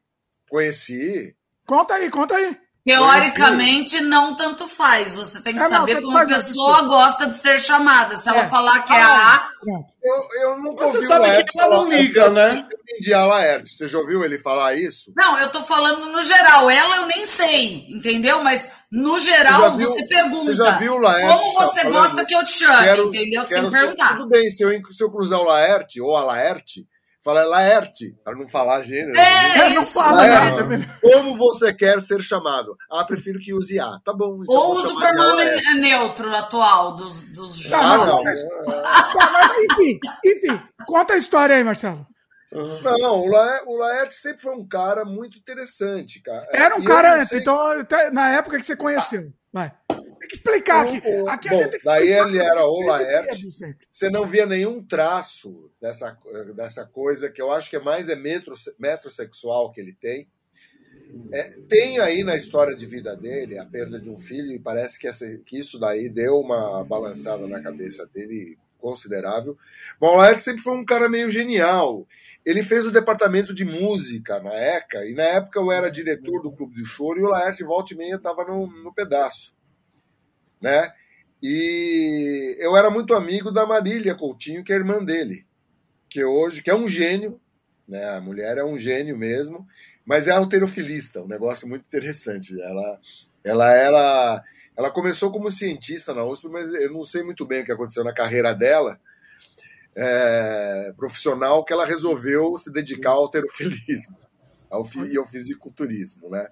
Conheci. 0.48 1.35
Conta 1.65 1.95
aí, 1.95 2.11
conta 2.11 2.35
aí. 2.35 2.56
Teoricamente, 2.85 4.01
não 4.01 4.35
tanto 4.35 4.68
faz. 4.68 5.16
Você 5.16 5.42
tem 5.42 5.53
que 5.56 5.60
É, 5.60 5.64
não, 5.64 5.69
saber 5.77 5.95
tanto 5.95 6.06
como 6.06 6.18
a 6.18 6.22
não, 6.22 6.27
pessoa 6.27 6.72
desculpa. 6.77 6.95
gosta 6.95 7.27
de 7.27 7.38
ser 7.38 7.60
chamada. 7.60 8.16
Se 8.16 8.27
ela 8.30 8.42
É. 8.42 8.48
falar 8.48 8.82
que 8.82 8.93
é 8.93 9.01
Ah, 9.01 9.35
a 9.35 9.51
Pronto. 9.61 9.92
Eu, 10.03 10.42
eu 10.42 10.58
nunca 10.60 10.88
Você 10.88 10.98
ouvi 10.98 11.08
sabe 11.08 11.43
que 11.43 11.60
ela 11.60 11.76
não 11.76 11.90
liga, 11.92 12.27
né? 12.32 12.53
Eu 12.72 12.80
entendi 12.95 13.14
a 13.14 13.24
Laerte. 13.24 13.69
Você 13.69 13.88
já 13.88 14.00
ouviu 14.00 14.24
ele 14.26 14.40
falar 14.40 14.74
isso? 14.76 15.11
Não, 15.16 15.38
eu 15.40 15.51
tô 15.51 15.61
falando 15.61 16.08
no 16.08 16.24
geral. 16.24 16.68
Ela 16.72 16.95
eu 16.98 17.06
nem 17.06 17.24
sei, 17.24 17.85
entendeu? 17.90 18.43
Mas 18.43 18.72
no 18.92 19.19
geral, 19.19 19.74
Você 19.74 19.77
viu- 19.77 19.88
você 19.88 20.08
pergunta. 20.08 20.45
você 20.51 20.58
já 20.58 20.72
viu 20.80 20.95
o 20.95 20.98
Laerte 20.98 21.38
como 21.38 21.53
você 21.53 21.84
gosta 21.90 22.26
que 22.26 22.34
eu 22.35 22.43
te 22.43 22.51
chame, 22.58 22.84
Quero- 22.84 23.08
entendeu? 23.10 23.43
Você 23.43 23.53
quero 23.53 23.69
tem 23.69 23.72
que 23.72 23.80
perguntar. 23.80 24.18
Tudo 24.18 24.27
bem, 24.30 24.50
se 24.50 24.64
eu, 24.64 24.72
se 24.92 25.03
eu 25.03 25.11
cruzar 25.11 25.40
o 25.40 25.43
Laerte 25.43 26.01
ou 26.01 26.18
a 26.18 26.24
Laerte, 26.24 26.88
falar 27.24 27.45
Laerte, 27.45 28.16
para 28.24 28.35
não 28.35 28.48
falar 28.48 28.82
gênero. 28.82 29.17
É, 29.17 29.58
É, 29.59 29.74
não 29.74 29.83
fala 29.83 30.17
Laerte, 30.27 30.64
melhor. 30.64 31.00
Como 31.01 31.38
você 31.38 31.74
quer 31.74 32.01
ser 32.01 32.22
chamado? 32.22 32.75
Ah, 32.91 33.03
prefiro 33.06 33.40
que 33.40 33.53
use 33.53 33.80
A. 33.80 34.00
Tá 34.03 34.14
bom. 34.14 34.41
então 34.43 34.56
Ou 34.56 34.74
usa 34.75 34.93
o 34.93 35.00
pronome 35.00 35.45
neutro 35.80 36.33
atual 36.35 36.95
dos, 36.95 37.24
dos 37.32 37.72
Ah, 37.72 38.06
jovens. 38.06 38.40
Mas 38.66 39.51
enfim, 39.72 40.00
enfim, 40.25 40.61
conta 40.88 41.14
a 41.14 41.17
história 41.17 41.56
aí, 41.56 41.64
Marcelo. 41.64 42.06
Não, 42.53 43.22
o, 43.22 43.27
La, 43.32 43.59
o 43.66 43.77
Laerte 43.77 44.14
sempre 44.14 44.41
foi 44.41 44.53
um 44.56 44.67
cara 44.67 45.06
muito 45.06 45.38
interessante, 45.38 46.22
cara. 46.22 46.45
Era 46.51 46.75
um 46.75 46.82
E 46.82 46.85
cara 46.85 47.16
antes, 47.16 47.30
sei- 47.30 47.40
então 47.40 47.58
na 48.11 48.30
época 48.32 48.58
que 48.58 48.64
você 48.66 48.75
conheceu. 48.75 49.32
Vai. 49.53 49.72
Que 50.32 50.35
explicar 50.38 50.85
aqui. 50.85 51.01
Aqui 51.27 51.50
a 51.50 51.51
bom, 51.51 51.58
gente 51.58 51.72
tem 51.72 51.80
que 51.80 51.85
daí 51.85 52.14
ele 52.14 52.38
era 52.40 52.66
o 52.66 52.82
Laerte. 52.84 53.50
Você 53.92 54.10
não 54.10 54.26
via 54.26 54.45
nenhum 54.45 54.82
traço 54.82 55.69
dessa, 55.82 56.18
dessa 56.56 56.85
coisa 56.85 57.30
que 57.30 57.42
eu 57.42 57.51
acho 57.51 57.69
que 57.69 57.76
é 57.76 57.82
mais 57.82 58.08
é 58.08 58.16
metro, 58.16 58.56
metrosexual 58.80 59.74
que 59.74 59.82
ele 59.82 59.92
tem. 59.92 60.30
É, 61.34 61.58
tem 61.68 62.00
aí 62.00 62.24
na 62.24 62.38
história 62.38 62.74
de 62.74 62.85
vida 62.85 63.14
dele 63.14 63.60
a 63.60 63.66
perda 63.66 64.00
de 64.00 64.10
um 64.10 64.18
filho 64.18 64.53
e 64.53 64.60
parece 64.60 64.98
que, 64.98 65.06
essa, 65.06 65.27
que 65.45 65.60
isso 65.60 65.77
daí 65.77 66.08
deu 66.08 66.40
uma 66.40 66.82
balançada 66.85 67.45
na 67.45 67.61
cabeça 67.61 68.06
dele 68.08 68.58
considerável. 68.77 69.58
Bom, 70.00 70.14
o 70.14 70.18
Laerte 70.18 70.43
sempre 70.43 70.61
foi 70.61 70.77
um 70.77 70.85
cara 70.85 71.10
meio 71.10 71.30
genial. 71.30 72.08
Ele 72.45 72.64
fez 72.64 72.85
o 72.85 72.92
departamento 72.92 73.53
de 73.53 73.66
música 73.66 74.40
na 74.40 74.53
ECA 74.56 75.06
e 75.06 75.14
na 75.14 75.24
época 75.24 75.60
eu 75.60 75.69
era 75.69 75.92
diretor 75.92 76.42
do 76.42 76.53
Clube 76.53 76.76
do 76.76 76.85
Choro 76.85 77.19
e 77.19 77.24
o 77.24 77.27
Laerte 77.27 77.66
volta 77.66 77.93
e 77.93 77.98
meia 77.98 78.16
estava 78.16 78.45
no, 78.45 78.68
no 78.68 78.93
pedaço, 78.93 79.53
né? 80.61 80.93
E 81.41 82.56
eu 82.59 82.77
era 82.77 82.90
muito 82.90 83.14
amigo 83.14 83.51
da 83.51 83.65
Marília 83.65 84.15
Coutinho, 84.15 84.64
que 84.64 84.72
é 84.72 84.75
irmã 84.75 85.03
dele, 85.03 85.45
que 86.07 86.23
hoje 86.23 86.61
que 86.61 86.69
é 86.69 86.75
um 86.75 86.88
gênio, 86.88 87.40
né? 87.88 88.15
A 88.15 88.22
mulher 88.22 88.57
é 88.57 88.64
um 88.64 88.77
gênio 88.77 89.17
mesmo, 89.17 89.67
mas 90.06 90.27
é 90.27 90.31
alterofilista, 90.31 91.22
um 91.22 91.27
negócio 91.27 91.67
muito 91.67 91.85
interessante. 91.85 92.59
Ela, 92.61 92.99
ela 93.43 93.73
era, 93.73 94.43
ela 94.77 94.91
começou 94.91 95.31
como 95.31 95.51
cientista 95.51 96.14
na 96.14 96.23
USP, 96.23 96.48
mas 96.48 96.72
eu 96.73 96.91
não 96.93 97.03
sei 97.03 97.23
muito 97.23 97.45
bem 97.45 97.61
o 97.61 97.65
que 97.65 97.72
aconteceu 97.72 98.03
na 98.03 98.14
carreira 98.14 98.53
dela 98.53 98.99
é, 99.95 100.93
profissional, 100.95 101.64
que 101.65 101.73
ela 101.73 101.85
resolveu 101.85 102.57
se 102.57 102.72
dedicar 102.72 103.11
ao 103.11 103.23
alterofilismo 103.23 104.17
ao, 104.72 104.88
e 105.06 105.17
ao 105.17 105.25
fisiculturismo, 105.25 106.30
né? 106.30 106.48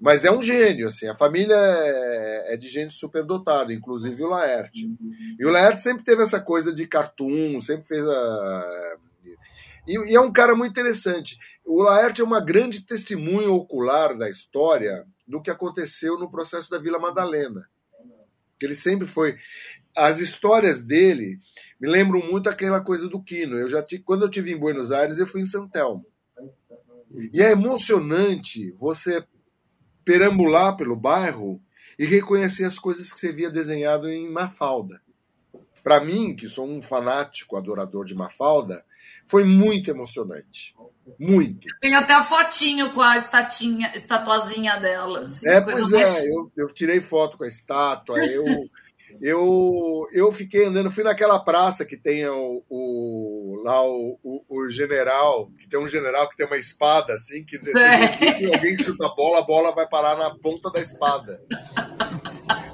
Mas 0.00 0.24
é 0.24 0.30
um 0.30 0.42
gênio, 0.42 0.88
assim. 0.88 1.08
A 1.08 1.14
família 1.14 1.56
é, 1.56 2.54
é 2.54 2.56
de 2.56 2.68
gente 2.68 2.92
superdotado, 2.92 3.72
inclusive 3.72 4.22
o 4.22 4.28
Laerte. 4.28 4.90
E 5.38 5.46
o 5.46 5.50
Laerte 5.50 5.80
sempre 5.80 6.04
teve 6.04 6.22
essa 6.22 6.40
coisa 6.40 6.72
de 6.72 6.86
cartoon, 6.86 7.60
sempre 7.60 7.86
fez 7.86 8.06
a. 8.06 8.96
E, 9.86 10.12
e 10.12 10.14
é 10.14 10.20
um 10.20 10.32
cara 10.32 10.54
muito 10.54 10.72
interessante. 10.72 11.38
O 11.64 11.82
Laerte 11.82 12.20
é 12.20 12.24
uma 12.24 12.40
grande 12.40 12.84
testemunha 12.84 13.50
ocular 13.50 14.16
da 14.16 14.28
história 14.28 15.06
do 15.26 15.40
que 15.40 15.50
aconteceu 15.50 16.18
no 16.18 16.30
processo 16.30 16.70
da 16.70 16.78
Vila 16.78 16.98
Madalena. 16.98 17.66
Que 18.58 18.66
ele 18.66 18.74
sempre 18.74 19.06
foi. 19.06 19.36
As 19.96 20.20
histórias 20.20 20.82
dele 20.82 21.38
me 21.80 21.88
lembram 21.88 22.20
muito 22.20 22.50
aquela 22.50 22.80
coisa 22.80 23.08
do 23.08 23.22
Quino. 23.22 23.56
Eu 23.56 23.68
já 23.68 23.82
tive, 23.82 24.02
quando 24.02 24.22
eu 24.22 24.30
tive 24.30 24.52
em 24.52 24.58
Buenos 24.58 24.90
Aires, 24.90 25.18
eu 25.18 25.26
fui 25.26 25.40
em 25.40 25.46
São 25.46 25.68
Telmo. 25.68 26.04
E 27.32 27.40
é 27.40 27.52
emocionante 27.52 28.72
você 28.72 29.24
perambular 30.04 30.76
pelo 30.76 30.96
bairro 30.96 31.60
e 31.98 32.04
reconhecer 32.04 32.64
as 32.64 32.78
coisas 32.78 33.12
que 33.12 33.20
você 33.20 33.32
via 33.32 33.50
desenhado 33.50 34.08
em 34.08 34.30
Mafalda. 34.30 35.00
Para 35.82 36.02
mim, 36.02 36.34
que 36.34 36.48
sou 36.48 36.66
um 36.66 36.80
fanático 36.80 37.56
adorador 37.56 38.04
de 38.04 38.14
Mafalda, 38.14 38.84
foi 39.26 39.44
muito 39.44 39.90
emocionante. 39.90 40.74
Muito. 41.18 41.68
Tem 41.80 41.94
até 41.94 42.14
a 42.14 42.22
fotinho 42.22 42.92
com 42.92 43.02
a 43.02 43.16
estatinha, 43.16 43.92
estatuazinha 43.94 44.78
dela. 44.80 45.20
assim, 45.24 45.46
É, 45.46 45.60
pois 45.60 45.90
mais 45.90 46.16
é, 46.16 46.28
eu, 46.28 46.50
eu 46.56 46.66
tirei 46.68 47.00
foto 47.00 47.36
com 47.36 47.44
a 47.44 47.48
estátua, 47.48 48.18
eu, 48.24 48.44
Eu, 49.20 50.06
eu 50.12 50.32
fiquei 50.32 50.66
andando, 50.66 50.90
fui 50.90 51.04
naquela 51.04 51.38
praça 51.38 51.84
que 51.84 51.96
tem 51.96 52.26
o, 52.26 52.62
o 52.68 53.62
lá 53.64 53.82
o, 53.82 54.18
o, 54.22 54.44
o 54.48 54.70
general, 54.70 55.50
que 55.58 55.68
tem 55.68 55.78
um 55.78 55.88
general 55.88 56.28
que 56.28 56.36
tem 56.36 56.46
uma 56.46 56.56
espada 56.56 57.14
assim, 57.14 57.44
que 57.44 57.58
que 57.58 58.54
alguém 58.54 58.76
chuta 58.76 59.06
a 59.06 59.14
bola, 59.14 59.38
a 59.38 59.42
bola 59.42 59.74
vai 59.74 59.88
parar 59.88 60.16
na 60.16 60.30
ponta 60.30 60.70
da 60.70 60.80
espada. 60.80 61.40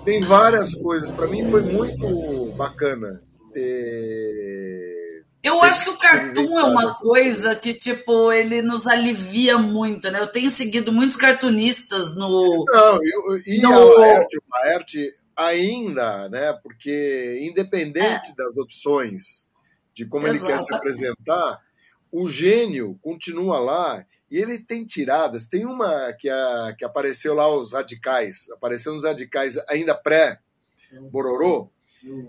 Tem 0.04 0.20
várias 0.22 0.74
coisas. 0.74 1.12
Para 1.12 1.28
mim 1.28 1.48
foi 1.50 1.62
muito 1.62 2.52
bacana 2.56 3.22
ter 3.52 5.00
eu 5.42 5.62
acho 5.62 5.84
que 5.84 5.90
o 5.90 5.96
cartoon 5.96 6.58
é 6.58 6.64
uma 6.64 6.94
coisa 6.94 7.56
que, 7.56 7.72
tipo, 7.72 8.30
ele 8.30 8.60
nos 8.60 8.86
alivia 8.86 9.56
muito, 9.56 10.10
né? 10.10 10.20
Eu 10.20 10.30
tenho 10.30 10.50
seguido 10.50 10.92
muitos 10.92 11.16
cartunistas 11.16 12.14
no. 12.14 12.64
Não, 12.70 12.98
eu, 13.02 13.40
e 13.46 13.62
no... 13.62 13.72
a 13.72 14.20
o 14.20 14.26
Laerte 14.52 15.10
ainda, 15.46 16.28
né? 16.28 16.52
Porque 16.62 17.38
independente 17.50 18.30
é. 18.30 18.34
das 18.34 18.56
opções 18.58 19.50
de 19.92 20.06
como 20.06 20.26
Exato. 20.26 20.44
ele 20.44 20.52
quer 20.52 20.64
se 20.64 20.74
apresentar, 20.74 21.60
o 22.10 22.28
gênio 22.28 22.98
continua 23.02 23.58
lá 23.58 24.06
e 24.30 24.38
ele 24.38 24.58
tem 24.58 24.84
tiradas. 24.84 25.46
Tem 25.48 25.66
uma 25.66 26.12
que, 26.12 26.28
a, 26.28 26.74
que 26.78 26.84
apareceu 26.84 27.34
lá, 27.34 27.48
os 27.48 27.72
radicais, 27.72 28.50
apareceu 28.50 28.94
uns 28.94 29.04
radicais 29.04 29.58
ainda 29.68 29.94
pré-Bororô, 29.94 31.70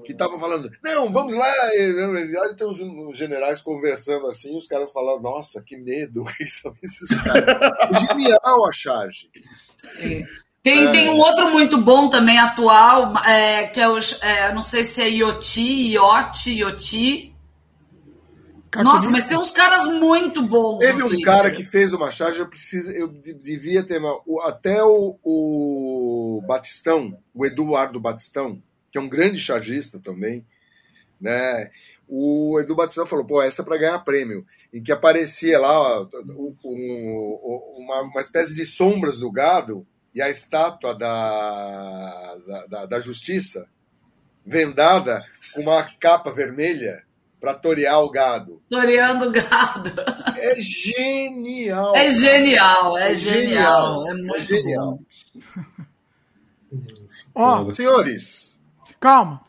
que 0.03 0.11
estavam 0.11 0.39
falando, 0.39 0.69
não, 0.83 1.11
vamos 1.11 1.33
lá. 1.33 1.49
E 1.73 2.55
tem 2.57 2.67
os 2.67 3.17
generais 3.17 3.61
conversando 3.61 4.27
assim, 4.27 4.55
os 4.55 4.67
caras 4.67 4.91
falando, 4.91 5.21
nossa, 5.21 5.61
que 5.61 5.77
medo, 5.77 6.25
esses 6.83 7.21
caras? 7.21 7.57
Genial 8.09 8.67
a 8.67 8.71
charge. 8.71 9.29
É. 9.97 10.23
Tem, 10.63 10.85
é. 10.87 10.91
tem 10.91 11.09
um 11.09 11.17
outro 11.17 11.51
muito 11.51 11.81
bom 11.81 12.09
também, 12.09 12.37
atual, 12.37 13.17
é, 13.25 13.67
que 13.67 13.79
é 13.79 13.89
os. 13.89 14.21
É, 14.21 14.53
não 14.53 14.61
sei 14.61 14.83
se 14.83 15.01
é 15.01 15.09
Ioti, 15.09 15.93
Ioti, 15.93 16.51
Ioti. 16.51 17.35
Nossa, 18.75 19.09
mas 19.09 19.25
tem 19.25 19.37
uns 19.37 19.51
caras 19.51 19.85
muito 19.85 20.41
bons. 20.41 20.79
Teve 20.79 21.03
um 21.03 21.21
cara 21.21 21.51
que 21.51 21.65
fez 21.65 21.91
uma 21.91 22.09
charge, 22.11 22.39
eu 22.39 22.47
preciso, 22.47 22.91
eu 22.91 23.07
devia 23.07 23.83
ter. 23.83 24.01
Até 24.43 24.81
o, 24.83 25.17
o 25.23 26.41
Batistão, 26.47 27.17
o 27.33 27.45
Eduardo 27.45 27.99
Batistão, 27.99 28.61
que 28.89 28.97
é 28.97 29.01
um 29.01 29.09
grande 29.09 29.39
chargista 29.39 29.99
também, 29.99 30.45
né? 31.19 31.69
O 32.07 32.59
Edu 32.59 32.75
Batistão 32.75 33.05
falou, 33.05 33.25
pô, 33.25 33.41
essa 33.41 33.61
é 33.61 33.65
para 33.65 33.77
ganhar 33.77 33.99
prêmio. 33.99 34.45
Em 34.73 34.83
que 34.83 34.91
aparecia 34.91 35.57
lá 35.57 36.01
um, 36.01 36.55
um, 36.63 37.75
uma, 37.77 38.01
uma 38.01 38.21
espécie 38.21 38.53
de 38.53 38.65
sombras 38.65 39.17
do 39.17 39.31
gado 39.31 39.87
e 40.13 40.21
a 40.21 40.29
estátua 40.29 40.93
da, 40.93 42.37
da, 42.47 42.65
da, 42.65 42.85
da 42.85 42.99
justiça 42.99 43.67
vendada 44.45 45.23
com 45.53 45.61
uma 45.61 45.83
capa 45.83 46.31
vermelha 46.31 47.03
para 47.39 47.53
torear 47.55 47.99
o 48.01 48.09
gado. 48.09 48.61
Toreando 48.69 49.29
o 49.29 49.31
gado. 49.31 49.91
É 50.37 50.55
genial. 50.59 51.95
É 51.95 52.07
genial, 52.07 52.97
é, 52.97 53.11
é 53.11 53.13
genial, 53.13 54.07
É 54.07 54.13
muito 54.13 54.35
é 54.35 54.41
genial. 54.41 54.99
Ó, 57.33 57.63
oh, 57.63 57.73
senhores. 57.73 58.59
Calma. 58.99 59.41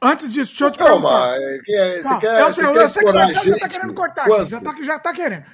Antes 0.00 0.32
disso, 0.32 0.52
deixa 0.52 0.64
eu 0.66 0.70
te 0.70 0.78
Calma, 0.78 1.08
perguntar. 1.08 1.36
É, 1.40 1.60
é, 1.68 2.02
você 2.02 2.18
quer, 2.18 2.40
eu, 2.40 2.52
você 2.52 2.64
eu, 2.64 2.72
quer 2.72 2.82
eu 2.82 2.88
sei 2.88 3.04
que 3.04 3.12
você 3.12 3.50
já 3.50 3.58
tá 3.58 3.68
querendo 3.68 3.94
cortar 3.94 4.22
aqui, 4.22 4.50
já 4.50 4.60
tá, 4.60 4.74
já 4.82 4.98
tá 4.98 5.12
querendo. 5.12 5.44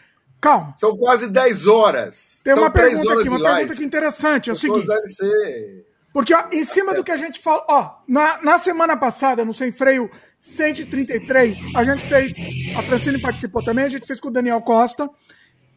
Calma. 0.45 0.75
São 0.77 0.95
quase 0.95 1.27
10 1.27 1.67
horas. 1.67 2.43
Tem 2.45 2.53
uma 2.53 2.71
pergunta 2.71 3.15
aqui, 3.15 3.29
uma 3.31 3.41
pergunta 3.41 3.73
aqui 3.73 3.83
interessante. 3.83 4.51
É 4.51 4.53
o 4.53 4.57
seguinte. 4.57 4.87
Deve 4.87 5.09
ser. 5.09 5.87
Porque, 6.13 6.35
ó, 6.35 6.45
em 6.53 6.63
cima 6.63 6.93
tá 6.93 6.99
do 6.99 7.03
que 7.03 7.11
a 7.11 7.17
gente 7.17 7.41
falou, 7.41 7.65
ó, 7.67 7.97
na, 8.07 8.43
na 8.43 8.59
semana 8.59 8.95
passada, 8.95 9.43
no 9.43 9.55
Sem 9.55 9.73
Freio 9.73 10.11
133, 10.39 11.75
a 11.75 11.83
gente 11.83 12.05
fez, 12.05 12.35
a 12.77 12.83
Francine 12.83 13.19
participou 13.19 13.65
também, 13.65 13.87
a 13.87 13.89
gente 13.89 14.07
fez 14.07 14.21
com 14.21 14.29
o 14.29 14.31
Daniel 14.31 14.61
Costa, 14.61 15.09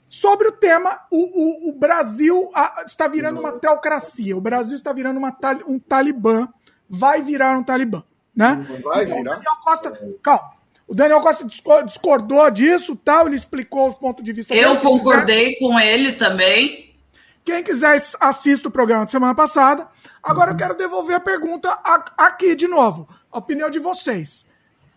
sobre 0.09 0.49
o 0.49 0.51
tema, 0.51 0.99
o, 1.09 1.17
o, 1.17 1.69
o 1.69 1.73
Brasil 1.73 2.51
a, 2.53 2.83
está 2.85 3.07
virando 3.07 3.39
uma 3.39 3.53
teocracia, 3.53 4.37
o 4.37 4.41
Brasil 4.41 4.75
está 4.75 4.91
virando 4.91 5.17
uma, 5.17 5.35
um 5.65 5.79
talibã, 5.79 6.47
vai 6.87 7.21
virar 7.21 7.57
um 7.57 7.63
talibã, 7.63 8.03
né? 8.35 8.67
Vai 8.83 9.05
então, 9.05 9.17
virar? 9.17 9.35
Daniel 9.35 9.57
Costa, 9.63 9.99
calma, 10.21 10.51
o 10.87 10.95
Daniel 10.95 11.19
Costa 11.19 11.45
discordou 11.85 12.49
disso, 12.49 12.95
tal, 12.95 13.27
ele 13.27 13.35
explicou 13.35 13.89
os 13.89 13.93
pontos 13.95 14.23
de 14.23 14.31
vista. 14.31 14.55
Eu 14.55 14.79
concordei 14.79 15.53
quiser. 15.53 15.59
com 15.59 15.77
ele 15.77 16.13
também. 16.13 16.95
Quem 17.43 17.61
quiser 17.61 18.01
assista 18.19 18.69
o 18.69 18.71
programa 18.71 19.05
de 19.05 19.11
semana 19.11 19.35
passada. 19.35 19.87
Agora 20.23 20.51
eu 20.51 20.55
quero 20.55 20.75
devolver 20.75 21.15
a 21.15 21.19
pergunta 21.19 21.69
aqui 22.17 22.55
de 22.55 22.67
novo. 22.67 23.07
A 23.31 23.37
opinião 23.37 23.69
de 23.69 23.79
vocês. 23.79 24.45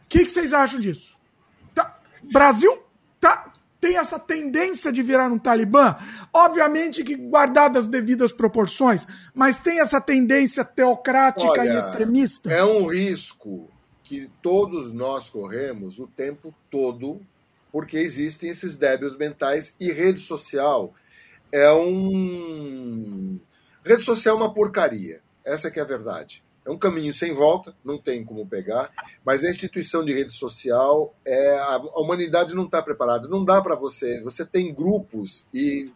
O 0.04 0.08
que, 0.08 0.24
que 0.24 0.30
vocês 0.30 0.52
acham 0.52 0.78
disso? 0.78 1.18
Tá, 1.74 1.98
Brasil 2.32 2.72
tá, 3.20 3.52
tem 3.80 3.96
essa 3.96 4.18
tendência 4.18 4.92
de 4.92 5.02
virar 5.02 5.26
um 5.26 5.38
talibã? 5.38 5.96
Obviamente 6.32 7.02
que 7.02 7.16
guardadas 7.16 7.84
as 7.84 7.90
devidas 7.90 8.32
proporções, 8.32 9.06
mas 9.34 9.60
tem 9.60 9.80
essa 9.80 10.00
tendência 10.00 10.64
teocrática 10.64 11.60
Olha, 11.60 11.74
e 11.74 11.78
extremista? 11.78 12.52
É 12.52 12.64
um 12.64 12.86
risco 12.86 13.68
que 14.10 14.28
todos 14.42 14.92
nós 14.92 15.30
corremos 15.30 16.00
o 16.00 16.06
tempo 16.08 16.52
todo, 16.68 17.20
porque 17.70 17.96
existem 17.96 18.50
esses 18.50 18.74
débitos 18.74 19.16
mentais 19.16 19.72
e 19.78 19.92
rede 19.92 20.18
social 20.18 20.92
é 21.52 21.72
um. 21.72 23.38
Rede 23.84 24.02
social 24.02 24.34
é 24.34 24.38
uma 24.38 24.52
porcaria. 24.52 25.20
Essa 25.44 25.70
que 25.70 25.78
é 25.78 25.82
a 25.82 25.86
verdade. 25.86 26.42
É 26.66 26.70
um 26.72 26.76
caminho 26.76 27.12
sem 27.12 27.32
volta, 27.32 27.72
não 27.84 27.98
tem 27.98 28.24
como 28.24 28.44
pegar, 28.44 28.90
mas 29.24 29.44
a 29.44 29.48
instituição 29.48 30.04
de 30.04 30.12
rede 30.12 30.32
social 30.32 31.14
é 31.24 31.56
a 31.60 31.76
humanidade 31.94 32.52
não 32.52 32.64
está 32.64 32.82
preparada, 32.82 33.28
não 33.28 33.44
dá 33.44 33.62
para 33.62 33.76
você. 33.76 34.20
Você 34.22 34.44
tem 34.44 34.74
grupos 34.74 35.46
e 35.54 35.88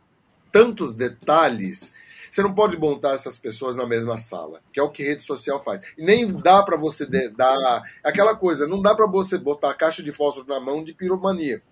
tantos 0.52 0.94
detalhes 0.94 1.92
você 2.34 2.42
não 2.42 2.52
pode 2.52 2.76
montar 2.76 3.14
essas 3.14 3.38
pessoas 3.38 3.76
na 3.76 3.86
mesma 3.86 4.18
sala, 4.18 4.60
que 4.72 4.80
é 4.80 4.82
o 4.82 4.90
que 4.90 5.04
rede 5.04 5.22
social 5.22 5.62
faz. 5.62 5.84
E 5.96 6.04
nem 6.04 6.26
dá 6.32 6.64
para 6.64 6.76
você 6.76 7.06
dar 7.30 7.84
aquela 8.02 8.34
coisa, 8.34 8.66
não 8.66 8.82
dá 8.82 8.92
para 8.92 9.06
você 9.06 9.38
botar 9.38 9.70
a 9.70 9.74
caixa 9.74 10.02
de 10.02 10.10
fósforo 10.10 10.44
na 10.48 10.58
mão 10.58 10.82
de 10.82 10.92
piromaníaco. 10.92 11.64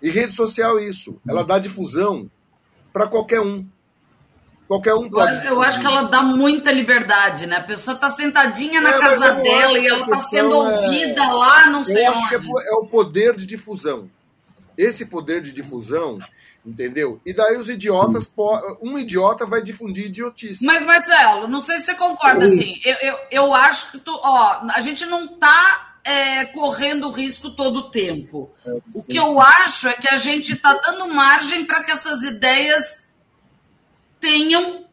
E 0.00 0.08
rede 0.08 0.32
social 0.32 0.78
é 0.78 0.84
isso, 0.84 1.20
ela 1.28 1.42
dá 1.42 1.58
difusão 1.58 2.30
para 2.92 3.08
qualquer 3.08 3.40
um. 3.40 3.66
Qualquer 4.68 4.94
um 4.94 5.10
pode. 5.10 5.34
Eu 5.34 5.40
acho, 5.40 5.48
eu 5.48 5.62
acho, 5.62 5.80
que 5.80 5.86
ela 5.86 6.04
dá 6.04 6.22
muita 6.22 6.70
liberdade, 6.70 7.48
né? 7.48 7.56
A 7.56 7.64
pessoa 7.64 7.96
está 7.96 8.10
sentadinha 8.10 8.80
na 8.80 8.90
é, 8.90 8.98
casa 9.00 9.32
dela 9.32 9.78
e 9.80 9.86
ela 9.88 10.04
está 10.04 10.20
sendo 10.20 10.54
é... 10.54 10.56
ouvida 10.58 11.32
lá, 11.32 11.66
não 11.70 11.82
sei 11.82 12.06
eu 12.06 12.12
onde. 12.12 12.18
Acho 12.20 12.28
que 12.28 12.34
é, 12.36 12.68
é 12.68 12.74
o 12.76 12.86
poder 12.86 13.36
de 13.36 13.46
difusão. 13.46 14.08
Esse 14.78 15.06
poder 15.06 15.42
de 15.42 15.52
difusão 15.52 16.20
Entendeu? 16.64 17.20
E 17.26 17.34
daí 17.34 17.58
os 17.58 17.68
idiotas, 17.68 18.32
um 18.80 18.98
idiota 18.98 19.44
vai 19.44 19.62
difundir 19.62 20.06
idiotice. 20.06 20.64
Mas, 20.64 20.82
Marcelo, 20.82 21.46
não 21.46 21.60
sei 21.60 21.76
se 21.76 21.84
você 21.84 21.94
concorda, 21.94 22.46
assim. 22.46 22.80
Eu, 22.82 22.94
eu, 23.02 23.18
eu 23.30 23.54
acho 23.54 23.92
que 23.92 23.98
tu, 23.98 24.18
ó, 24.22 24.66
a 24.74 24.80
gente 24.80 25.04
não 25.04 25.28
tá 25.28 25.98
é, 26.02 26.46
correndo 26.46 27.10
risco 27.10 27.50
todo 27.50 27.80
o 27.80 27.90
tempo. 27.90 28.50
É, 28.66 28.78
o 28.94 29.02
que 29.02 29.18
eu 29.18 29.38
acho 29.38 29.88
é 29.88 29.92
que 29.92 30.08
a 30.08 30.16
gente 30.16 30.54
está 30.54 30.72
dando 30.72 31.08
margem 31.08 31.66
para 31.66 31.82
que 31.82 31.90
essas 31.90 32.22
ideias 32.22 33.08
tenham 34.18 34.84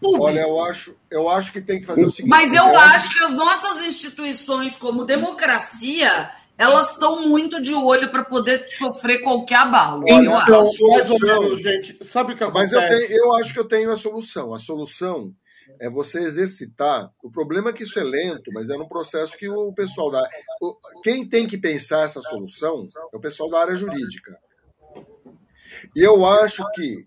público. 0.00 0.24
Olha, 0.24 0.40
eu 0.40 0.62
acho, 0.62 0.96
eu 1.10 1.28
acho 1.28 1.52
que 1.52 1.60
tem 1.60 1.80
que 1.80 1.86
fazer 1.86 2.04
o 2.04 2.10
seguinte. 2.10 2.28
Mas 2.28 2.52
eu 2.52 2.78
acho 2.78 3.10
que 3.10 3.24
as 3.24 3.32
nossas 3.32 3.84
instituições, 3.84 4.76
como 4.76 5.04
democracia, 5.04 6.30
elas 6.60 6.92
estão 6.92 7.26
muito 7.26 7.58
de 7.62 7.72
olho 7.72 8.10
para 8.10 8.22
poder 8.22 8.68
sofrer 8.70 9.22
qualquer 9.22 9.60
abalo. 9.60 10.02
Então, 10.06 10.22
eu 10.22 10.36
acho. 10.36 10.88
mais 10.88 11.10
ou 11.10 11.18
menos, 11.18 11.62
gente. 11.62 11.96
Sabe 12.02 12.34
o 12.34 12.36
que 12.36 12.44
acontece? 12.44 12.74
Mas 12.74 12.90
eu, 12.90 13.06
tenho, 13.06 13.18
eu 13.18 13.34
acho 13.36 13.54
que 13.54 13.58
eu 13.58 13.64
tenho 13.64 13.90
a 13.90 13.96
solução. 13.96 14.52
A 14.52 14.58
solução 14.58 15.32
é 15.80 15.88
você 15.88 16.18
exercitar. 16.20 17.10
O 17.24 17.30
problema 17.30 17.70
é 17.70 17.72
que 17.72 17.84
isso 17.84 17.98
é 17.98 18.04
lento, 18.04 18.52
mas 18.52 18.68
é 18.68 18.76
um 18.76 18.86
processo 18.86 19.38
que 19.38 19.48
o 19.48 19.72
pessoal 19.72 20.10
da. 20.10 20.28
Quem 21.02 21.26
tem 21.26 21.46
que 21.46 21.56
pensar 21.56 22.04
essa 22.04 22.20
solução 22.20 22.86
é 23.10 23.16
o 23.16 23.20
pessoal 23.20 23.48
da 23.48 23.60
área 23.60 23.74
jurídica. 23.74 24.38
E 25.96 26.02
eu 26.02 26.26
acho 26.26 26.62
que 26.72 27.06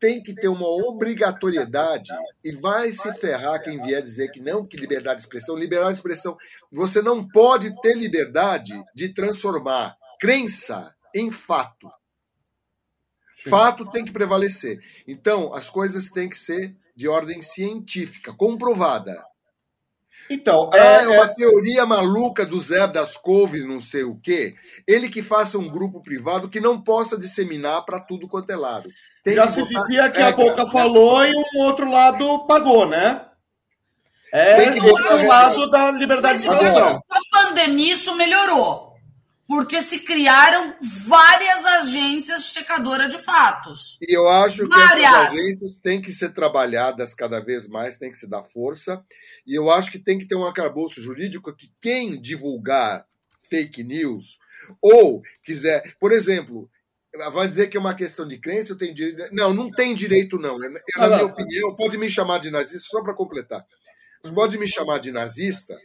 tem 0.00 0.22
que 0.22 0.34
ter 0.34 0.48
uma 0.48 0.66
obrigatoriedade 0.66 2.10
e 2.42 2.52
vai 2.52 2.92
se 2.92 3.12
ferrar 3.14 3.62
quem 3.62 3.80
vier 3.82 4.02
dizer 4.02 4.30
que 4.30 4.40
não, 4.40 4.66
que 4.66 4.76
liberdade 4.76 5.16
de 5.16 5.22
expressão. 5.22 5.56
Liberdade 5.56 5.92
de 5.92 5.98
expressão, 5.98 6.36
você 6.72 7.02
não 7.02 7.26
pode 7.26 7.78
ter 7.82 7.94
liberdade 7.94 8.74
de 8.94 9.12
transformar 9.12 9.96
crença 10.18 10.94
em 11.14 11.30
fato. 11.30 11.90
Fato 13.48 13.90
tem 13.90 14.04
que 14.04 14.12
prevalecer. 14.12 14.80
Então, 15.06 15.54
as 15.54 15.68
coisas 15.68 16.08
têm 16.08 16.28
que 16.28 16.38
ser 16.38 16.74
de 16.96 17.06
ordem 17.06 17.42
científica, 17.42 18.32
comprovada. 18.32 19.22
Então, 20.30 20.70
é, 20.72 21.04
é 21.04 21.08
uma 21.08 21.26
é... 21.26 21.34
teoria 21.34 21.86
maluca 21.86 22.44
do 22.44 22.60
Zé 22.60 22.86
das 22.86 23.16
Couves, 23.16 23.64
não 23.64 23.80
sei 23.80 24.02
o 24.02 24.16
quê. 24.16 24.54
Ele 24.86 25.08
que 25.08 25.22
faça 25.22 25.58
um 25.58 25.68
grupo 25.68 26.02
privado 26.02 26.48
que 26.48 26.58
não 26.58 26.80
possa 26.80 27.18
disseminar 27.18 27.84
para 27.84 28.00
tudo 28.00 28.26
quanto 28.26 28.50
é 28.50 28.56
lado. 28.56 28.90
Tem 29.26 29.34
Já 29.34 29.48
se 29.48 29.60
dizia 29.66 30.08
que 30.08 30.20
é, 30.20 30.22
a 30.26 30.30
boca 30.30 30.64
falou 30.68 31.26
e 31.26 31.32
um 31.34 31.58
outro 31.62 31.90
lado 31.90 32.46
pagou, 32.46 32.86
né? 32.86 33.26
É, 34.32 34.62
esse 34.68 34.78
é 34.78 34.82
acho- 34.82 35.24
o 35.24 35.26
lado 35.26 35.68
da 35.68 35.90
liberdade 35.90 36.38
de 36.42 36.48
que 36.48 36.54
expressão. 36.54 37.02
com 37.08 37.14
a 37.14 37.42
pandemia 37.42 37.92
isso 37.92 38.14
melhorou. 38.14 38.86
Porque 39.48 39.80
se 39.82 40.00
criaram 40.00 40.74
várias 41.06 41.64
agências 41.64 42.52
checadoras 42.52 43.10
de 43.10 43.18
fatos. 43.18 43.98
E 44.00 44.16
eu 44.16 44.28
acho 44.28 44.68
que 44.68 44.76
Várias. 44.78 45.10
essas 45.12 45.26
agências 45.32 45.78
têm 45.78 46.00
que 46.00 46.12
ser 46.12 46.32
trabalhadas 46.32 47.12
cada 47.12 47.40
vez 47.40 47.66
mais, 47.68 47.98
tem 47.98 48.10
que 48.12 48.18
se 48.18 48.28
dar 48.28 48.44
força. 48.44 49.04
E 49.44 49.56
eu 49.58 49.70
acho 49.70 49.90
que 49.90 49.98
tem 49.98 50.18
que 50.18 50.26
ter 50.26 50.36
um 50.36 50.46
arcabouço 50.46 51.02
jurídico 51.02 51.52
que 51.52 51.68
quem 51.80 52.20
divulgar 52.20 53.04
fake 53.50 53.82
news 53.82 54.38
ou 54.80 55.20
quiser, 55.44 55.96
por 55.98 56.12
exemplo, 56.12 56.68
vai 57.30 57.48
dizer 57.48 57.68
que 57.68 57.76
é 57.76 57.80
uma 57.80 57.94
questão 57.94 58.26
de 58.26 58.38
crença, 58.38 58.72
eu 58.72 58.78
tenho 58.78 58.94
direito. 58.94 59.34
Não, 59.34 59.52
não 59.52 59.70
tem 59.70 59.94
direito, 59.94 60.38
não. 60.38 60.62
É, 60.62 60.66
é, 60.66 61.00
na 61.00 61.08
minha 61.08 61.26
opinião, 61.26 61.74
pode 61.74 61.98
me 61.98 62.08
chamar 62.10 62.38
de 62.38 62.50
nazista, 62.50 62.88
só 62.88 63.02
para 63.02 63.14
completar. 63.14 63.64
Você 64.22 64.32
pode 64.32 64.58
me 64.58 64.66
chamar 64.66 64.98
de 64.98 65.12
nazista, 65.12 65.76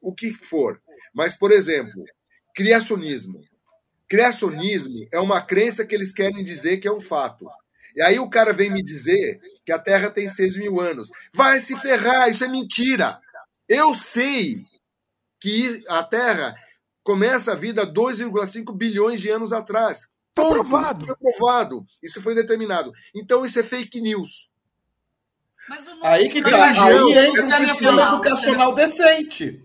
o 0.00 0.14
que 0.14 0.32
for. 0.32 0.80
Mas, 1.14 1.34
por 1.34 1.52
exemplo, 1.52 2.04
criacionismo. 2.54 3.40
Criacionismo 4.08 5.06
é 5.12 5.18
uma 5.18 5.40
crença 5.40 5.86
que 5.86 5.94
eles 5.94 6.12
querem 6.12 6.44
dizer 6.44 6.78
que 6.78 6.88
é 6.88 6.92
um 6.92 7.00
fato. 7.00 7.46
E 7.94 8.02
aí 8.02 8.18
o 8.18 8.28
cara 8.28 8.52
vem 8.52 8.70
me 8.70 8.82
dizer 8.82 9.40
que 9.64 9.72
a 9.72 9.78
Terra 9.78 10.10
tem 10.10 10.28
6 10.28 10.56
mil 10.56 10.80
anos. 10.80 11.08
Vai 11.32 11.60
se 11.60 11.76
ferrar, 11.76 12.28
isso 12.30 12.44
é 12.44 12.48
mentira. 12.48 13.18
Eu 13.68 13.94
sei 13.94 14.64
que 15.40 15.82
a 15.88 16.02
Terra 16.02 16.54
começa 17.02 17.52
a 17.52 17.56
vida 17.56 17.82
há 17.82 17.86
2,5 17.86 18.76
bilhões 18.76 19.20
de 19.20 19.28
anos 19.28 19.52
atrás. 19.52 20.11
Tá 20.34 20.42
provado. 20.48 21.04
Isso 21.04 21.16
foi 21.18 21.32
provado. 21.32 21.86
Isso 22.02 22.22
foi 22.22 22.34
determinado. 22.34 22.92
Então 23.14 23.44
isso 23.44 23.58
é 23.58 23.62
fake 23.62 24.00
news. 24.00 24.50
Mas 25.68 25.86
o 25.86 25.90
Aí 26.02 26.28
que 26.28 26.42
tá. 26.42 26.64
Aí 26.64 26.90
eu 26.96 27.08
um 27.32 27.50
sistema 27.68 28.02
educacional 28.14 28.74
decente. 28.74 29.62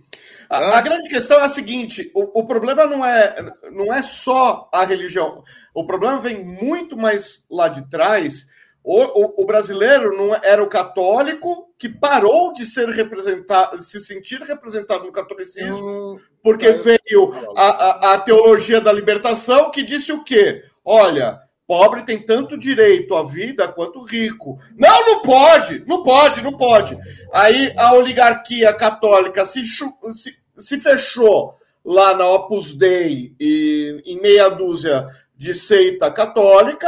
A, 0.50 0.78
a 0.78 0.82
grande 0.82 1.10
questão 1.10 1.40
é 1.40 1.46
a 1.46 1.50
seguinte: 1.50 2.12
o, 2.14 2.42
o 2.42 2.46
problema 2.46 2.86
não 2.86 3.04
é, 3.04 3.54
não 3.72 3.94
é 3.94 4.02
só 4.02 4.70
a 4.74 4.84
religião. 4.86 5.44
O 5.74 5.86
problema 5.86 6.20
vem 6.20 6.44
muito 6.44 6.96
mais 6.96 7.46
lá 7.50 7.68
de 7.68 7.90
trás. 7.90 8.48
O, 8.84 9.02
o- 9.04 9.44
o 9.44 9.46
brasileiro 9.46 10.16
não 10.16 10.34
é, 10.36 10.40
era 10.44 10.64
o 10.64 10.70
católico 10.70 11.67
que 11.78 11.88
parou 11.88 12.54
de 12.54 12.66
ser 12.66 12.90
representado, 12.90 13.78
se 13.78 14.00
sentir 14.00 14.42
representado 14.42 15.06
no 15.06 15.12
catolicismo, 15.12 16.20
porque 16.42 16.72
veio 16.72 17.34
a, 17.56 17.68
a, 17.68 18.14
a 18.14 18.20
teologia 18.20 18.82
da 18.82 18.92
libertação 18.92 19.70
que 19.70 19.84
disse 19.84 20.12
o 20.12 20.24
quê? 20.24 20.64
Olha, 20.84 21.40
pobre 21.68 22.04
tem 22.04 22.20
tanto 22.20 22.58
direito 22.58 23.16
à 23.16 23.24
vida 23.24 23.68
quanto 23.68 24.02
rico. 24.02 24.58
Não, 24.76 25.06
não 25.06 25.22
pode, 25.22 25.84
não 25.86 26.02
pode, 26.02 26.42
não 26.42 26.58
pode. 26.58 26.98
Aí 27.32 27.74
a 27.78 27.94
oligarquia 27.94 28.74
católica 28.74 29.46
se, 29.46 29.64
se, 29.64 30.38
se 30.58 30.80
fechou 30.80 31.56
lá 31.86 32.16
na 32.16 32.28
Opus 32.28 32.74
Dei 32.74 33.36
e 33.40 34.02
em 34.06 34.20
meia 34.20 34.50
dúzia 34.50 35.08
de 35.38 35.54
seita 35.54 36.10
católica, 36.12 36.88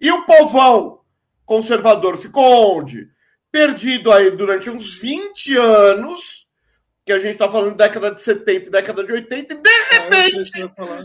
e 0.00 0.10
o 0.12 0.24
povão 0.24 1.00
conservador 1.44 2.16
ficou 2.16 2.78
onde? 2.78 3.08
Perdido 3.50 4.12
aí 4.12 4.30
durante 4.30 4.68
uns 4.68 4.94
20 5.00 5.56
anos, 5.56 6.46
que 7.04 7.12
a 7.12 7.18
gente 7.18 7.32
está 7.32 7.50
falando 7.50 7.74
década 7.74 8.10
de 8.10 8.20
70 8.20 8.66
e 8.66 8.70
década 8.70 9.02
de 9.02 9.12
80, 9.12 9.54
e 9.54 9.56
de 9.56 9.70
repente 9.90 10.52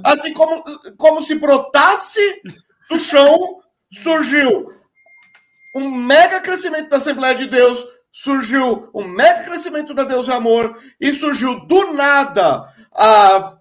assim 0.03 0.33
como, 0.33 0.63
como 0.97 1.21
se 1.21 1.35
brotasse 1.35 2.41
do 2.89 2.99
chão, 2.99 3.61
surgiu 3.91 4.67
um 5.75 5.89
mega 5.89 6.41
crescimento 6.41 6.89
da 6.89 6.97
Assembleia 6.97 7.35
de 7.35 7.47
Deus, 7.47 7.87
surgiu 8.11 8.89
um 8.93 9.07
mega 9.07 9.43
crescimento 9.43 9.93
da 9.93 10.03
Deus 10.03 10.27
e 10.27 10.31
Amor, 10.31 10.77
e 10.99 11.13
surgiu 11.13 11.65
do 11.65 11.93
nada 11.93 12.67
a, 12.91 13.57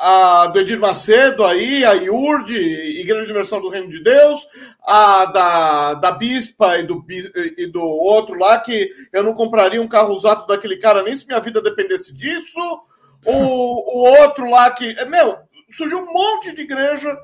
a 0.00 0.46
do 0.46 0.58
Edir 0.58 0.80
Macedo 0.80 1.44
aí, 1.44 1.84
a 1.84 1.92
IURD, 1.92 2.54
Igreja 3.00 3.22
Universal 3.22 3.60
do 3.60 3.68
Reino 3.68 3.90
de 3.90 4.02
Deus, 4.02 4.46
a 4.82 5.26
da, 5.26 5.94
da 5.94 6.12
Bispa 6.12 6.78
e 6.78 6.84
do, 6.84 7.04
e 7.58 7.66
do 7.66 7.82
outro 7.82 8.38
lá, 8.38 8.58
que 8.60 8.90
eu 9.12 9.22
não 9.22 9.34
compraria 9.34 9.80
um 9.80 9.88
carro 9.88 10.14
usado 10.14 10.46
daquele 10.46 10.78
cara 10.78 11.02
nem 11.02 11.14
se 11.14 11.26
minha 11.26 11.40
vida 11.40 11.60
dependesse 11.60 12.14
disso. 12.14 12.58
O, 13.26 13.32
o 13.32 14.22
outro 14.22 14.48
lá 14.48 14.70
que. 14.70 14.94
Meu, 15.04 15.36
surgiu 15.70 15.98
um 15.98 16.12
monte 16.12 16.54
de 16.54 16.62
igreja, 16.62 17.14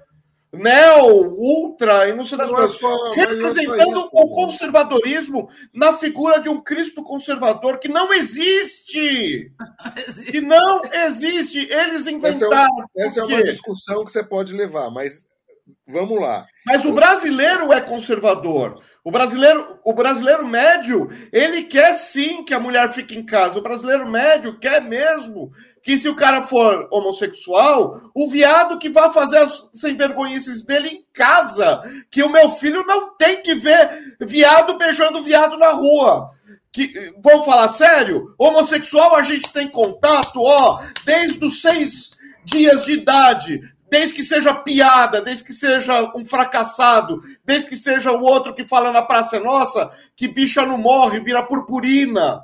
neo, 0.57 1.35
ultra, 1.37 2.09
e 2.09 2.15
não 2.15 2.25
sei 2.25 2.37
das 2.39 2.49
Não 2.51 2.55
é 2.57 2.59
coisas. 2.61 2.81
não 2.81 2.91
é 2.91 2.97
só 2.97 3.11
Representando 3.13 3.99
isso. 3.99 4.11
o 4.13 4.31
conservadorismo 4.31 5.49
na 5.75 5.93
figura 5.93 6.41
de 6.41 6.49
um 6.49 6.61
Cristo 6.63 7.03
conservador 7.03 7.79
que 7.79 7.89
não 7.89 8.13
existe! 8.13 9.51
Que 10.31 10.41
não 10.41 10.83
existe! 10.93 11.59
Eles 11.71 12.03
Essa 12.07 12.11
é, 12.11 12.13
inventaram. 12.13 12.75
um- 12.75 13.03
essa 13.03 13.21
é 13.21 13.23
por 13.23 13.33
uma 13.33 13.43
quê? 13.43 13.51
discussão 13.51 14.05
que 14.05 14.13
você 14.13 14.23
pode 14.25 14.53
levar, 14.53 14.91
mas 14.91 15.25
vamos 15.87 16.21
lá. 16.21 16.47
Mas 16.65 16.85
o 16.85 16.93
brasileiro 16.93 17.73
é 17.73 17.81
conservador. 17.81 18.81
O 19.05 19.11
brasileiro, 19.13 19.79
o 19.85 19.93
brasileiro 19.95 20.45
médio, 20.47 21.09
ele 21.33 21.63
quer 21.63 21.93
sim 21.95 22.43
que 22.45 22.53
a 22.53 22.59
mulher 22.59 22.89
fique 22.91 23.17
em 23.17 23.25
casa. 23.25 23.57
O 23.59 23.63
brasileiro 23.63 24.09
médio 24.11 24.59
quer 24.59 24.83
mesmo 24.83 25.53
que 25.87 25.97
se 25.97 26.09
o 26.09 26.17
cara 26.17 26.43
for 26.43 26.89
homossexual, 26.91 28.11
o 28.13 28.29
viado 28.29 28.77
que 28.77 28.91
vá 28.91 29.09
fazer 29.09 29.39
as 29.39 29.71
vergonhices 29.97 30.65
dele 30.65 30.89
em 30.89 31.05
casa, 31.13 31.81
que 32.11 32.25
o 32.25 32.29
meu 32.29 32.51
filho 32.51 32.85
não 32.85 33.15
tem 33.15 33.41
que 33.41 33.55
ver 33.55 34.17
viado 34.21 34.77
beijando 34.77 35.23
viado 35.23 35.57
na 35.57 35.71
rua. 35.71 36.33
Que, 36.73 37.15
vamos 37.23 37.47
falar 37.47 37.69
sério? 37.69 38.35
Homossexual 38.37 39.15
a 39.15 39.23
gente 39.23 39.53
tem 39.53 39.69
contato, 39.69 40.43
ó, 40.43 40.83
desde 41.05 41.47
os 41.47 41.61
seis 41.61 42.17
dias 42.45 42.85
de 42.85 42.95
idade, 42.95 43.61
desde 43.89 44.13
que 44.13 44.25
seja 44.25 44.53
piada, 44.53 45.23
desde 45.23 45.45
que 45.45 45.53
seja 45.53 46.13
um 46.17 46.25
fracassado, 46.25 47.21
desde 47.45 47.69
que 47.69 47.77
seja 47.77 48.11
o 48.11 48.23
outro 48.23 48.57
que 48.57 48.67
fala 48.67 48.91
na 48.91 49.03
Praça 49.03 49.39
Nossa, 49.39 49.93
que 50.17 50.27
bicha 50.27 50.67
não 50.67 50.79
morre, 50.79 51.21
vira 51.21 51.45
purpurina. 51.45 52.43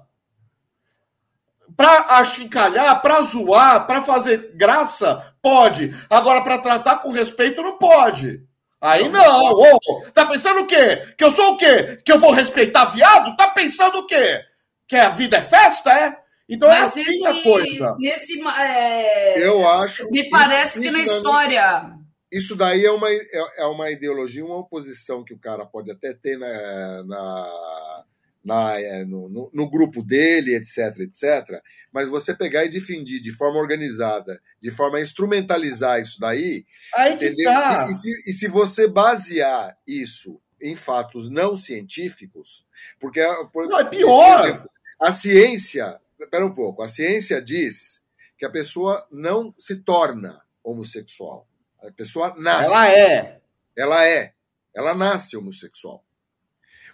Pra 1.77 2.07
achincalhar, 2.19 3.01
pra 3.03 3.23
zoar, 3.23 3.87
pra 3.87 4.03
fazer 4.03 4.53
graça, 4.55 5.35
pode. 5.41 5.95
Agora, 6.11 6.43
pra 6.43 6.59
tratar 6.59 6.97
com 6.99 7.11
respeito, 7.13 7.63
não 7.63 7.79
pode. 7.79 8.43
Aí 8.81 9.09
não. 9.09 9.53
Ô, 9.53 9.79
tá 10.13 10.27
pensando 10.27 10.61
o 10.63 10.67
quê? 10.67 11.15
Que 11.17 11.23
eu 11.25 11.31
sou 11.31 11.53
o 11.53 11.57
quê? 11.57 11.99
Que 12.05 12.11
eu 12.13 12.19
vou 12.19 12.33
respeitar 12.33 12.87
viado? 12.87 13.37
Tá 13.37 13.49
pensando 13.49 13.99
o 13.99 14.07
quê? 14.07 14.41
Que 14.89 14.97
a 14.97 15.11
vida 15.11 15.37
é 15.37 15.43
festa, 15.43 15.93
é? 15.93 16.17
Então 16.49 16.69
é 16.71 16.81
Mas 16.81 16.91
assim 16.99 17.05
nesse, 17.05 17.27
a 17.27 17.43
coisa. 17.45 17.97
nesse, 17.99 18.43
é, 18.59 19.47
Eu 19.47 19.67
acho. 19.69 20.11
me 20.11 20.29
parece 20.29 20.81
que 20.81 20.87
isso 20.89 20.93
na 20.99 21.05
daí- 21.05 21.17
história. 21.17 21.93
Isso 22.31 22.57
daí 22.57 22.85
é 22.85 22.91
uma, 22.91 23.11
é, 23.11 23.21
é 23.59 23.67
uma 23.67 23.91
ideologia, 23.91 24.45
uma 24.45 24.57
oposição 24.59 25.23
que 25.25 25.33
o 25.35 25.39
cara 25.39 25.65
pode 25.65 25.91
até 25.91 26.13
ter 26.15 26.37
na, 26.39 27.05
na, 27.05 28.03
na- 28.45 28.79
é, 28.81 29.05
no, 29.05 29.29
no- 29.29 29.51
no 29.53 29.71
grupo 29.71 30.03
dele, 30.03 30.55
etc, 30.57 30.99
etc. 31.01 31.61
Mas 31.93 32.09
você 32.09 32.35
pegar 32.35 32.65
e 32.65 32.69
defender 32.71 33.21
de 33.21 33.31
forma 33.33 33.59
organizada, 33.59 34.41
de 34.61 34.71
forma 34.71 34.99
a 34.99 35.03
instrumentalizar 35.03 36.01
isso 36.01 36.19
daí, 36.21 36.65
Aí 36.97 37.17
que 37.17 37.43
tá. 37.45 37.87
E, 37.89 37.93
e 37.93 37.95
se, 37.95 38.31
e 38.31 38.33
se 38.33 38.49
você 38.49 38.89
basear 38.89 39.77
isso 39.87 40.41
em 40.61 40.77
fatos 40.77 41.29
não 41.31 41.57
científicos, 41.57 42.65
porque 43.01 43.21
por, 43.53 43.69
Não, 43.69 43.81
é 43.81 43.85
pior. 43.85 44.39
por 44.39 44.47
exemplo, 44.49 44.71
a 45.01 45.13
ciência, 45.13 46.01
espera 46.21 46.47
um 46.47 46.53
pouco, 46.55 46.83
a 46.83 46.89
ciência 46.89 47.41
diz 47.43 48.03
que 48.39 48.45
a 48.45 48.51
pessoa 48.51 49.07
não 49.11 49.55
se 49.59 49.77
torna 49.77 50.41
homossexual. 50.65 51.47
A 51.83 51.91
pessoa 51.93 52.35
nasce. 52.39 52.65
Ela 52.67 52.93
é. 52.93 53.41
Ela 53.77 54.07
é. 54.09 54.33
Ela 54.75 54.95
nasce 54.95 55.37
homossexual. 55.37 56.05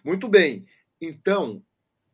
Muito 0.02 0.28
bem. 0.28 0.66
Então, 1.00 1.62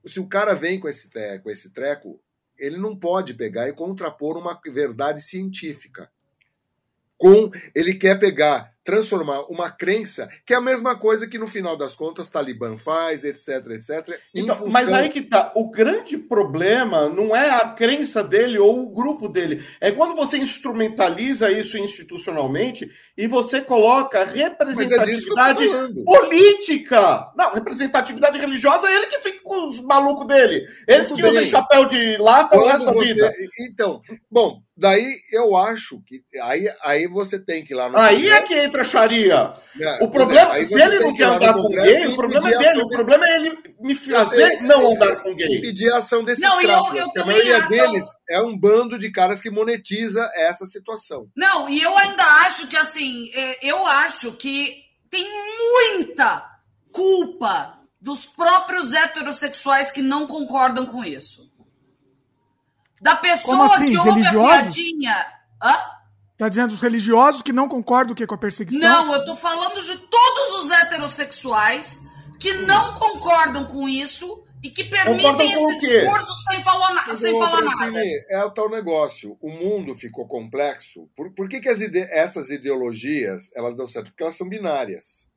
se 0.05 0.21
o 0.21 0.27
cara 0.29 0.55
vem 0.55 0.79
com 0.79 0.89
esse, 0.89 1.09
tre- 1.11 1.39
com 1.39 1.51
esse 1.51 1.71
treco, 1.71 2.21
ele 2.59 2.77
não 2.77 2.97
pode 2.99 3.35
pegar 3.35 3.69
e 3.69 3.73
contrapor 3.73 4.37
uma 4.37 4.61
verdade 4.73 5.21
científica. 5.21 6.11
Com 7.17 7.51
ele 7.75 7.95
quer 7.95 8.19
pegar, 8.19 8.74
transformar 8.85 9.41
uma 9.51 9.71
crença, 9.71 10.29
que 10.45 10.53
é 10.53 10.57
a 10.57 10.61
mesma 10.61 10.95
coisa 10.97 11.27
que 11.27 11.39
no 11.39 11.49
final 11.49 11.77
das 11.77 11.97
contas 11.97 12.29
Talibã 12.31 12.77
faz, 12.77 13.25
etc, 13.25 13.49
etc. 13.73 14.21
Então, 14.35 14.57
função- 14.57 14.73
mas 14.73 14.93
aí 14.93 15.09
que 15.09 15.23
tá. 15.23 15.53
O 15.55 15.71
grande 15.71 16.19
problema 16.19 17.09
não 17.09 17.35
é 17.35 17.49
a 17.51 17.69
crença 17.71 18.23
dele 18.23 18.59
ou 18.59 18.85
o 18.85 18.91
grupo 18.91 19.29
dele. 19.29 19.65
É 19.81 19.91
quando 19.91 20.15
você 20.15 20.37
instrumentaliza 20.39 21.51
isso 21.51 21.79
institucionalmente 21.79 22.91
e 23.17 23.27
você 23.27 23.61
coloca 23.61 24.19
é 24.19 24.25
representatividade 24.25 25.67
falando. 25.67 26.05
política. 26.05 27.33
Não, 27.37 27.53
representatividade 27.53 28.39
religiosa 28.39 28.89
é 28.91 28.97
ele 28.97 29.07
que 29.07 29.19
fica 29.21 29.41
com 29.43 29.67
os 29.67 29.81
malucos 29.81 30.27
dele. 30.27 30.67
Eles 30.87 31.09
Tudo 31.09 31.21
que 31.23 31.27
usam 31.29 31.41
bem. 31.43 31.47
chapéu 31.51 31.87
de 31.87 32.17
lata 32.19 32.57
o 32.57 32.67
resto 32.67 32.85
da 32.87 32.93
vida. 32.93 33.33
Então, 33.61 34.01
bom, 34.31 34.61
daí 34.77 35.15
eu 35.33 35.57
acho 35.57 36.01
que 36.07 36.23
aí, 36.43 36.69
aí 36.83 37.07
você 37.07 37.39
tem 37.39 37.65
que 37.65 37.73
ir 37.73 37.77
lá 37.77 37.89
no 37.89 37.97
Aí 37.99 38.29
é 38.29 38.43
que 38.43 38.69
entra 38.75 38.83
contra 38.83 38.83
a 38.83 38.85
Sharia. 38.85 39.55
É, 39.81 40.05
O 40.05 40.09
problema, 40.11 40.51
pois 40.51 40.73
é, 40.73 40.77
se 40.77 40.83
ele 40.83 41.01
não 41.01 41.11
que 41.13 41.19
quer 41.19 41.25
andar 41.25 41.55
com 41.55 41.69
gay, 41.69 42.07
o 42.07 42.17
problema 42.17 42.49
é 42.51 42.59
dele. 42.59 42.83
O 42.83 42.89
problema 42.89 43.27
é 43.29 43.37
ele 43.37 43.59
me 43.81 43.95
fazer 43.95 44.63
não 44.63 44.83
eu 44.83 44.91
andar 44.93 45.17
com 45.17 45.35
gay. 45.35 45.59
Impedir 45.59 45.93
a 45.93 45.99
ação 45.99 46.23
desses 46.25 46.43
Não, 46.43 46.61
e 46.61 46.65
eu- 46.65 46.71
eu 46.71 47.05
a 47.07 47.13
também 47.13 47.37
maioria 47.37 47.59
acho- 47.59 47.69
deles 47.69 48.05
é 48.29 48.41
um 48.41 48.57
bando 48.57 48.99
de 48.99 49.11
caras 49.11 49.41
que 49.41 49.51
monetiza 49.51 50.29
essa 50.35 50.65
situação. 50.67 51.29
Não, 51.37 51.69
e 51.69 51.81
eu 51.83 51.97
ainda 51.97 52.23
acho 52.47 52.69
que 52.69 52.77
assim, 52.77 53.31
é, 53.35 53.67
eu 53.69 53.85
acho 53.87 54.33
que 54.37 54.75
tem 55.11 55.27
muita 55.73 56.45
culpa 56.93 57.79
dos 58.01 58.27
próprios 58.27 58.93
heterossexuais 58.93 59.91
que 59.91 60.03
não 60.03 60.27
concordam 60.27 60.87
com 60.87 61.03
isso. 61.05 61.51
Da 63.01 63.17
pessoa 63.17 63.67
assim? 63.75 63.87
que 63.87 63.97
ouve 63.99 64.11
Religiosos? 64.11 64.53
a 64.55 64.59
piadinha. 64.61 65.27
Hã? 65.63 65.77
Tá 66.37 66.49
dizendo 66.49 66.73
os 66.73 66.81
religiosos 66.81 67.43
que 67.43 67.53
não 67.53 67.69
concordam 67.69 68.13
o 68.13 68.17
quê, 68.17 68.27
com 68.27 68.35
a 68.35 68.39
perseguição? 68.39 68.81
Não, 68.81 69.15
eu 69.15 69.25
tô 69.25 69.37
falando 69.37 69.81
de 69.85 69.97
todos 69.99 70.65
os 70.65 70.71
heterossexuais 70.71 72.03
que 72.41 72.53
não 72.55 72.95
concordam 72.95 73.65
com 73.67 73.89
isso 73.89 74.43
e 74.63 74.69
que 74.71 74.85
permitem 74.85 75.53
esse 75.53 75.79
discurso 75.79 76.33
sem 76.51 76.63
falar, 76.63 76.93
na- 76.95 77.07
Mas, 77.07 77.21
sem 77.21 77.39
falar 77.39 77.61
nada. 77.63 78.01
É 78.31 78.43
o 78.45 78.51
tal 78.51 78.69
negócio. 78.69 79.37
O 79.41 79.49
mundo 79.51 79.95
ficou 79.95 80.27
complexo. 80.27 81.09
Por, 81.17 81.31
por 81.33 81.49
que, 81.49 81.61
que 81.61 81.69
as 81.69 81.81
ide- 81.81 82.09
essas 82.11 82.51
ideologias 82.51 83.51
elas 83.55 83.77
dão 83.77 83.87
certo? 83.87 84.07
Porque 84.11 84.23
elas 84.23 84.37
são 84.37 84.49
binárias. 84.49 85.29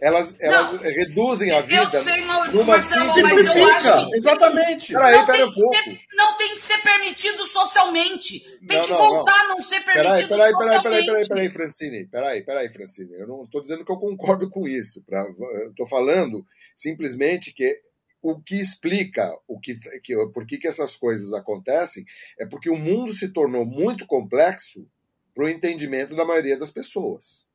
Elas, 0.00 0.36
elas 0.40 0.80
reduzem 0.82 1.50
a 1.52 1.60
vida 1.62 1.82
Eu 1.82 1.88
sei, 1.90 2.20
Mau- 2.26 2.44
numa 2.52 2.64
Marcelo, 2.64 3.12
simples- 3.12 3.44
mas 3.46 3.56
eu 3.56 3.66
acho 3.68 4.10
que 4.10 4.16
exatamente. 4.16 4.92
Peraí, 4.92 5.16
não, 5.16 5.26
pera 5.26 5.38
tem 5.38 5.46
um 5.46 5.52
ser, 5.52 6.00
não 6.14 6.36
tem 6.36 6.48
que 6.54 6.60
ser 6.60 6.78
permitido 6.82 7.42
socialmente. 7.44 8.40
Tem 8.66 8.78
Não, 8.78 8.84
que 8.84 8.90
não, 8.92 8.98
voltar 8.98 9.40
a 9.40 9.48
não 9.48 9.60
ser 9.60 9.80
permitido 9.84 10.28
peraí, 10.28 10.28
peraí, 10.28 10.50
socialmente. 10.52 10.82
peraí, 10.82 11.06
peraí, 11.06 11.28
peraí, 11.28 11.50
Francine. 11.50 12.06
Peraí, 12.08 12.42
peraí, 12.42 12.68
Francine. 12.68 13.12
Eu 13.14 13.26
não 13.26 13.44
estou 13.44 13.62
dizendo 13.62 13.84
que 13.84 13.90
eu 13.92 13.96
concordo 13.96 14.50
com 14.50 14.68
isso. 14.68 15.02
Pra, 15.02 15.22
eu 15.22 15.70
estou 15.70 15.86
falando 15.86 16.44
simplesmente 16.76 17.52
que 17.52 17.80
o 18.22 18.38
que 18.40 18.56
explica 18.60 19.32
o 19.46 19.58
que, 19.58 19.74
que, 20.02 20.14
por 20.34 20.46
que, 20.46 20.58
que 20.58 20.66
essas 20.68 20.96
coisas 20.96 21.32
acontecem 21.32 22.04
é 22.38 22.44
porque 22.44 22.68
o 22.68 22.76
mundo 22.76 23.14
se 23.14 23.28
tornou 23.28 23.64
muito 23.64 24.04
complexo 24.06 24.86
para 25.34 25.44
o 25.44 25.48
entendimento 25.48 26.14
da 26.14 26.24
maioria 26.24 26.58
das 26.58 26.70
pessoas. 26.70 27.45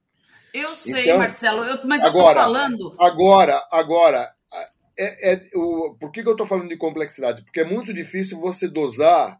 Eu 0.53 0.75
sei, 0.75 1.05
Então, 1.05 1.17
Marcelo, 1.19 1.63
eu- 1.63 1.79
mas 1.85 2.03
agora, 2.03 2.39
eu 2.39 2.43
tô 2.45 2.51
falando. 2.53 2.95
Agora, 2.99 3.67
agora, 3.71 4.31
é, 4.97 5.33
é- 5.33 5.41
o, 5.55 5.95
por 5.99 6.11
que, 6.11 6.21
que 6.21 6.27
eu 6.27 6.33
estou 6.33 6.47
falando 6.47 6.69
de 6.69 6.77
complexidade? 6.77 7.43
Porque 7.43 7.61
é 7.61 7.65
muito 7.65 7.93
difícil 7.93 8.39
você 8.39 8.67
dosar 8.67 9.39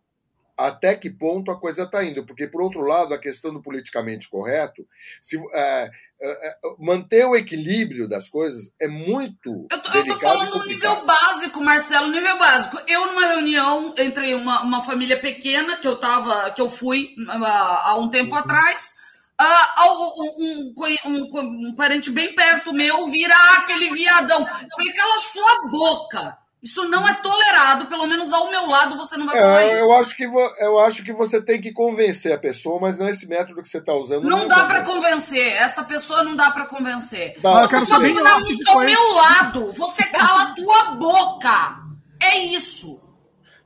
até 0.57 0.95
que 0.95 1.09
ponto 1.09 1.49
a 1.49 1.59
coisa 1.59 1.83
está 1.83 2.03
indo. 2.03 2.23
Porque, 2.25 2.45
por 2.47 2.61
outro 2.61 2.81
lado, 2.81 3.13
a 3.13 3.17
questão 3.17 3.51
do 3.51 3.61
politicamente 3.61 4.29
correto, 4.29 4.85
se, 5.21 5.37
é, 5.53 5.89
é, 6.21 6.47
é, 6.49 6.55
manter 6.77 7.25
o 7.25 7.35
equilíbrio 7.35 8.07
das 8.07 8.29
coisas 8.29 8.71
é 8.79 8.87
muito 8.87 9.67
Eu 9.71 9.81
tô, 9.81 9.89
eu 9.89 9.91
tô 9.91 9.91
delicado 10.03 10.17
e 10.17 10.19
falando 10.19 10.59
no 10.59 10.65
nível 10.65 11.05
básico, 11.05 11.61
Marcelo, 11.63 12.11
nível 12.11 12.37
básico. 12.37 12.77
Eu, 12.87 13.07
numa 13.07 13.25
reunião 13.27 13.93
entre 13.97 14.35
uma, 14.35 14.61
uma 14.61 14.83
família 14.83 15.19
pequena 15.19 15.77
que 15.77 15.87
eu 15.87 15.99
tava, 15.99 16.51
que 16.51 16.61
eu 16.61 16.69
fui 16.69 17.15
ah, 17.27 17.81
há 17.89 17.95
um 17.99 18.07
tempo 18.09 18.35
atrás, 18.35 18.61
ah, 18.61 18.91
ao- 18.91 19.00
um, 19.87 20.73
um- 21.07 21.27
um- 21.29 21.69
um 21.69 21.75
parente 21.75 22.11
bem 22.11 22.33
perto 22.35 22.73
meu 22.73 23.07
vira 23.07 23.33
"Ah, 23.35 23.57
aquele 23.59 23.89
viadão. 23.93 24.39
Eu 24.41 24.47
falei, 24.75 24.93
cala 24.93 25.19
sua 25.19 25.69
boca. 25.69 26.37
Isso 26.63 26.87
não 26.89 27.07
é 27.07 27.13
tolerado, 27.15 27.87
pelo 27.87 28.05
menos 28.05 28.31
ao 28.31 28.51
meu 28.51 28.67
lado 28.67 28.95
você 28.95 29.17
não 29.17 29.25
vai 29.25 29.35
falar 29.35 29.63
É, 29.63 29.65
isso. 29.65 29.83
eu, 29.83 29.95
acho 29.97 30.15
que, 30.15 30.23
eu 30.25 30.79
acho 30.79 31.03
que 31.03 31.11
você 31.11 31.41
tem 31.41 31.59
que 31.59 31.71
convencer 31.73 32.31
a 32.33 32.37
pessoa, 32.37 32.79
mas 32.79 32.99
não 32.99 33.07
é 33.07 33.09
esse 33.09 33.27
método 33.27 33.63
que 33.63 33.67
você 33.67 33.79
está 33.79 33.95
usando. 33.95 34.29
Não 34.29 34.41
é 34.41 34.45
dá 34.45 34.65
pra 34.65 34.81
convencer. 34.83 35.53
Essa 35.53 35.83
pessoa 35.83 36.21
não 36.23 36.35
dá 36.35 36.51
pra 36.51 36.65
convencer. 36.67 37.33
Dá, 37.39 37.53
Se 37.53 37.59
eu 37.61 37.65
a 37.65 37.67
pessoa 37.67 38.03
estiver 38.03 38.21
que 38.63 38.69
ao 38.69 38.79
meu 38.81 39.13
lado, 39.13 39.71
você 39.71 40.03
cala 40.09 40.43
a 40.43 40.53
tua 40.53 40.83
boca. 40.97 41.79
É 42.21 42.37
isso. 42.37 43.01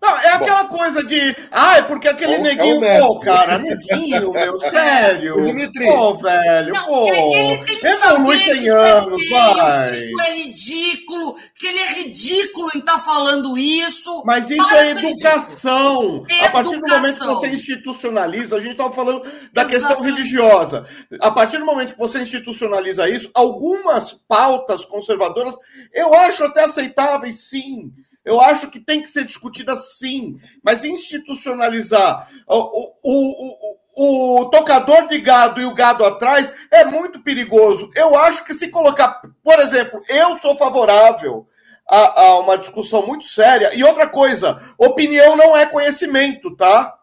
Não, 0.01 0.17
é 0.19 0.33
aquela 0.33 0.65
coisa 0.65 1.03
de. 1.03 1.35
Ah, 1.51 1.77
é 1.77 1.81
porque 1.81 2.07
aquele 2.07 2.37
Bom, 2.37 2.43
neguinho. 2.43 2.75
é 2.75 2.77
o 2.77 2.79
método. 2.81 3.13
pô, 3.15 3.19
cara, 3.21 3.57
neguinho, 3.57 4.31
meu, 4.31 4.59
sério. 4.61 5.43
Dimitri. 5.45 5.85
Pô, 5.85 6.13
velho, 6.15 6.73
Não, 6.73 6.85
pô. 6.85 7.07
ele, 7.07 7.33
ele 7.33 7.57
tem 7.65 7.79
que 7.79 7.87
Evolui 7.87 8.37
saber 8.37 8.37
que 8.37 8.43
100 8.55 8.63
isso 8.63 8.75
anos, 8.75 9.23
é 9.23 9.53
vai. 9.55 9.91
isso 9.91 10.21
é 10.21 10.35
ridículo, 10.35 11.35
que 11.57 11.67
ele 11.67 11.79
é 11.79 11.93
ridículo 11.93 12.69
em 12.75 12.79
estar 12.79 12.99
falando 12.99 13.57
isso. 13.57 14.21
Mas 14.25 14.49
isso 14.49 14.67
Para 14.67 14.85
é 14.85 14.91
educação. 14.91 16.23
É 16.29 16.45
a 16.45 16.51
partir 16.51 16.79
do 16.79 16.87
momento 16.87 17.01
que 17.01 17.07
educação. 17.23 17.35
você 17.35 17.47
institucionaliza, 17.49 18.55
a 18.57 18.59
gente 18.59 18.71
estava 18.73 18.91
falando 18.93 19.21
da 19.21 19.63
Exatamente. 19.63 19.71
questão 19.71 20.01
religiosa. 20.01 20.87
A 21.19 21.31
partir 21.31 21.57
do 21.57 21.65
momento 21.65 21.93
que 21.93 21.99
você 21.99 22.19
institucionaliza 22.21 23.09
isso, 23.09 23.29
algumas 23.33 24.13
pautas 24.27 24.85
conservadoras 24.85 25.55
eu 25.93 26.13
acho 26.13 26.43
até 26.43 26.63
aceitáveis, 26.63 27.49
sim. 27.49 27.91
Eu 28.25 28.41
acho 28.41 28.69
que 28.69 28.79
tem 28.79 29.01
que 29.01 29.07
ser 29.07 29.23
discutida 29.23 29.75
sim. 29.75 30.37
Mas 30.63 30.83
institucionalizar 30.83 32.27
o, 32.47 32.91
o, 33.03 33.77
o, 33.95 34.41
o, 34.41 34.49
tocador 34.49 35.07
de 35.07 35.19
gado 35.19 35.61
e 35.61 35.65
o 35.65 35.75
gado 35.75 36.03
atrás 36.03 36.53
é 36.71 36.83
muito 36.83 37.21
perigoso. 37.21 37.91
Eu 37.95 38.17
acho 38.17 38.43
que 38.43 38.53
se 38.53 38.69
colocar, 38.69 39.21
por 39.43 39.59
exemplo, 39.59 40.01
eu 40.09 40.35
sou 40.35 40.55
favorável 40.57 41.47
a, 41.87 42.21
a 42.21 42.39
uma 42.39 42.57
discussão 42.57 43.05
muito 43.05 43.25
séria. 43.25 43.73
E 43.75 43.83
outra 43.83 44.07
coisa, 44.09 44.59
opinião 44.77 45.37
não 45.37 45.55
é 45.55 45.65
conhecimento, 45.65 46.55
tá? 46.55 46.93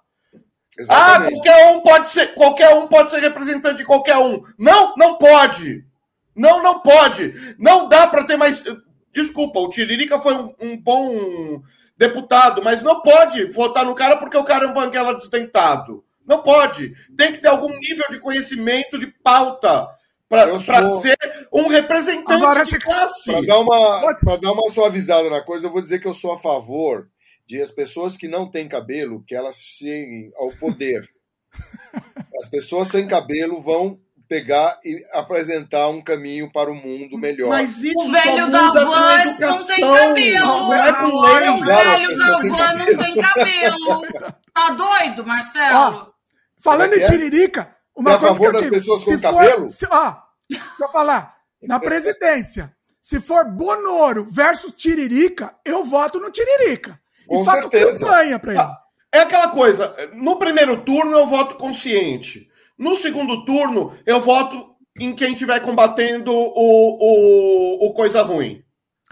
Ah, 0.89 1.17
Exatamente. 1.19 1.33
qualquer 1.35 1.69
um 1.69 1.81
pode 1.81 2.09
ser, 2.09 2.35
qualquer 2.35 2.75
um 2.75 2.87
pode 2.89 3.11
ser 3.11 3.21
representante 3.21 3.77
de 3.77 3.85
qualquer 3.85 4.17
um. 4.17 4.43
Não, 4.59 4.95
não 4.97 5.19
pode. 5.19 5.85
Não, 6.35 6.63
não 6.63 6.81
pode. 6.81 7.55
Não 7.59 7.89
dá 7.89 8.07
para 8.07 8.25
ter 8.25 8.37
mais. 8.37 8.65
Desculpa, 9.13 9.61
o 9.61 9.69
Tiririca 9.69 10.21
foi 10.21 10.35
um, 10.35 10.55
um 10.61 10.77
bom 10.77 11.63
deputado, 11.97 12.63
mas 12.63 12.83
não 12.83 13.01
pode 13.03 13.45
votar 13.47 13.85
no 13.85 13.95
cara 13.95 14.17
porque 14.17 14.37
o 14.37 14.45
cara 14.45 14.65
é 14.65 14.69
um 14.69 14.75
banguela 14.75 15.15
desdentado. 15.15 16.05
Não 16.27 16.43
pode. 16.43 16.95
Tem 17.17 17.33
que 17.33 17.41
ter 17.41 17.49
algum 17.49 17.69
nível 17.69 18.07
de 18.11 18.19
conhecimento, 18.19 18.99
de 18.99 19.09
pauta, 19.23 19.89
para 20.29 20.59
sou- 20.61 21.01
ser 21.01 21.17
um 21.53 21.67
representante 21.67 22.33
Agora, 22.43 22.65
de 22.65 22.79
classe. 22.79 23.31
Para 23.33 23.47
dar, 23.47 23.59
uma, 23.59 24.37
dar 24.41 24.53
uma 24.53 24.71
suavizada 24.71 25.29
na 25.29 25.41
coisa, 25.43 25.67
eu 25.67 25.71
vou 25.71 25.83
dizer 25.83 26.01
que 26.01 26.07
eu 26.09 26.15
sou 26.15 26.33
a 26.33 26.39
favor 26.39 27.09
de 27.47 27.61
as 27.61 27.71
pessoas 27.71 28.17
que 28.17 28.29
não 28.29 28.51
têm 28.51 28.69
cabelo, 28.69 29.23
que 29.27 29.35
elas 29.35 29.57
cheguem 29.57 30.33
ao 30.37 30.49
poder. 30.53 31.07
As 32.41 32.49
pessoas 32.49 32.89
sem 32.89 33.07
cabelo 33.07 33.61
vão 33.61 34.01
pegar 34.33 34.79
e 34.83 35.05
apresentar 35.13 35.89
um 35.89 36.01
caminho 36.03 36.51
para 36.51 36.71
o 36.71 36.75
mundo 36.75 37.19
melhor. 37.19 37.51
Mas 37.51 37.83
isso 37.83 37.99
O 37.99 38.11
velho 38.11 38.51
da 38.51 38.69
com 38.69 38.75
não 38.79 39.67
tem 39.67 39.81
cabelo. 39.81 40.47
Não 40.47 40.75
é 40.75 40.93
com 40.95 41.05
Agora 41.07 41.41
lei. 41.41 41.51
O 41.51 41.65
velho 41.65 42.17
da 42.19 42.39
van 42.39 42.75
não 42.75 42.97
tem 43.05 43.17
cabelo. 43.17 44.03
Tá 44.55 44.71
doido, 44.71 45.27
Marcelo? 45.27 46.15
Falando 46.61 46.91
Como 46.91 46.95
é 46.95 47.05
em 47.05 47.07
é? 47.07 47.11
Tiririca, 47.11 47.77
uma 47.95 48.11
Você 48.11 48.15
é 48.15 48.17
a 48.17 48.19
coisa 48.21 48.35
favor 48.35 48.51
que 48.51 48.57
eu 48.57 48.61
digo, 48.63 48.75
pessoas 48.75 49.05
com 49.05 49.11
se 49.11 49.19
for- 49.19 49.23
cabelo? 49.35 49.71
se- 49.71 49.87
ó, 49.91 50.15
deixa 50.49 50.65
eu 50.81 50.89
falar. 50.89 51.35
Na 51.63 51.79
presidência, 51.79 52.73
se 53.03 53.21
for 53.21 53.45
Bonoro 53.45 54.27
versus 54.31 54.73
Tiririca, 54.73 55.55
eu 55.65 55.85
voto 55.85 56.19
no 56.21 56.31
Tiririca. 56.31 56.99
Com 57.27 57.43
e 57.43 57.45
faço 57.45 57.61
certeza. 57.71 57.99
campanha 58.07 58.39
pra 58.39 58.53
ele. 58.53 58.61
Ah, 58.61 58.79
É 59.15 59.21
aquela 59.21 59.49
coisa, 59.49 59.95
no 60.15 60.37
primeiro 60.39 60.81
turno 60.85 61.17
eu 61.19 61.27
voto 61.27 61.57
consciente. 61.57 62.49
No 62.79 62.97
segundo 62.97 63.45
turno, 63.45 63.93
eu 64.07 64.21
voto 64.21 64.71
em 64.99 65.15
quem 65.15 65.33
estiver 65.33 65.61
combatendo 65.61 66.33
o, 66.33 66.47
o, 67.87 67.87
o 67.87 67.93
coisa 67.95 68.23
ruim. 68.23 68.63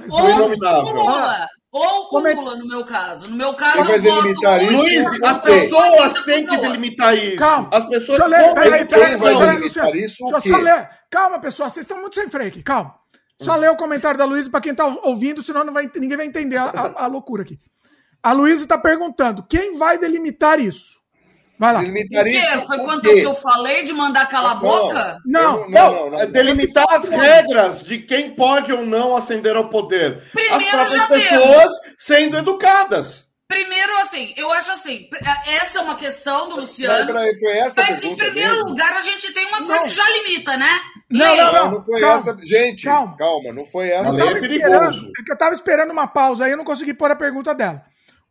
Ou 0.09 0.21
com 0.21 0.93
Lula. 0.93 1.47
Ou 1.73 1.81
com 2.05 2.09
Como 2.09 2.27
é- 2.27 2.35
Lula, 2.35 2.57
no 2.57 2.67
meu 2.67 2.85
caso. 2.85 3.29
No 3.29 3.37
meu 3.37 3.55
caso, 3.55 3.85
Você 3.85 3.99
vai 4.01 4.11
eu 4.11 4.15
voto 4.15 4.29
isso? 4.63 4.73
Luiz, 4.77 5.23
as 5.23 5.39
pessoas 5.39 6.25
têm 6.25 6.47
que 6.47 6.57
delimitar 6.57 7.17
isso. 7.17 7.37
Calma. 7.37 7.71
As 7.73 7.87
pessoas 7.87 8.19
peraí, 8.19 8.81
educação. 8.83 9.39
delimitar 9.39 9.61
Luciano. 9.61 9.97
isso 9.97 10.25
Deixa 10.31 10.49
eu 10.49 10.53
só 10.57 10.59
ler. 10.59 10.89
Calma, 11.11 11.39
pessoal, 11.39 11.71
vocês 11.71 11.85
estão 11.85 12.01
muito 12.01 12.15
sem 12.15 12.29
freio 12.29 12.49
aqui, 12.49 12.63
calma. 12.63 12.95
Só 13.41 13.57
ler 13.57 13.71
o 13.71 13.77
comentário 13.77 14.19
da 14.19 14.25
Luísa 14.27 14.51
para 14.51 14.61
quem 14.61 14.75
tá 14.75 14.85
ouvindo, 15.03 15.41
senão 15.43 15.65
não 15.65 15.73
vai, 15.73 15.89
ninguém 15.97 16.17
vai 16.17 16.27
entender 16.27 16.57
a, 16.59 16.65
a- 16.65 17.05
a 17.05 17.07
loucura 17.07 17.43
aqui. 17.43 17.59
A 18.23 18.33
Luísa 18.33 18.65
está 18.65 18.77
perguntando: 18.77 19.43
quem 19.49 19.79
vai 19.79 19.97
delimitar 19.97 20.61
isso? 20.61 21.00
Vai 21.61 21.75
lá. 21.75 21.81
Delimitar 21.81 22.23
O 22.23 22.25
quê? 22.25 22.31
isso 22.37 22.67
Foi 22.67 22.79
quanto 22.79 23.03
quê? 23.03 23.15
que 23.21 23.27
eu 23.27 23.35
falei 23.35 23.83
de 23.83 23.93
mandar 23.93 24.27
calar 24.31 24.53
a 24.53 24.55
Não. 24.55 24.61
boca? 24.63 25.19
Não, 25.27 25.69
Não, 25.69 26.19
é 26.19 26.25
delimitar 26.27 26.87
as 26.91 27.07
regras 27.09 27.83
de 27.85 27.99
quem 27.99 28.31
pode 28.35 28.73
ou 28.73 28.87
não 28.87 29.15
ascender 29.15 29.55
ao 29.55 29.69
poder. 29.69 30.23
Primeiro 30.33 30.57
as 30.57 30.65
próprias 30.65 30.91
já 30.93 31.07
pessoas 31.07 31.71
sendo 31.99 32.39
educadas. 32.39 33.29
Primeiro, 33.47 33.93
assim, 33.99 34.33
eu 34.37 34.51
acho 34.53 34.71
assim, 34.73 35.09
essa 35.61 35.81
é 35.81 35.83
uma 35.83 35.97
questão 35.97 36.49
do 36.49 36.57
Luciano. 36.57 37.13
Mas 37.13 38.03
em 38.05 38.17
primeiro 38.17 38.53
mesmo? 38.53 38.69
lugar, 38.69 38.93
a 38.95 39.01
gente 39.01 39.31
tem 39.33 39.45
uma 39.49 39.59
coisa 39.59 39.75
Não. 39.83 39.83
que 39.83 39.95
já 39.95 40.05
limita, 40.23 40.57
né? 40.57 40.81
Não, 41.11 41.37
não, 41.37 41.53
Não, 41.53 41.71
não 41.73 41.81
foi 41.81 42.01
Calma. 42.01 42.17
essa. 42.21 42.37
Gente, 42.45 42.85
Calma. 42.85 43.17
calma, 43.19 43.53
não 43.53 43.65
foi 43.67 43.89
essa. 43.91 44.13
Não, 44.13 44.21
Eu 44.21 44.37
é 44.37 44.39
esperando, 44.39 44.61
perigoso. 44.71 45.13
é 45.21 45.25
que 45.25 45.33
eu 45.33 45.37
tava 45.37 45.55
esperando 45.55 45.91
uma 45.91 46.07
pausa 46.07 46.45
aí, 46.45 46.53
eu 46.53 46.57
não 46.57 46.65
consegui 46.65 46.95
pôr 46.95 47.11
a 47.11 47.17
pergunta 47.17 47.53
dela. 47.55 47.83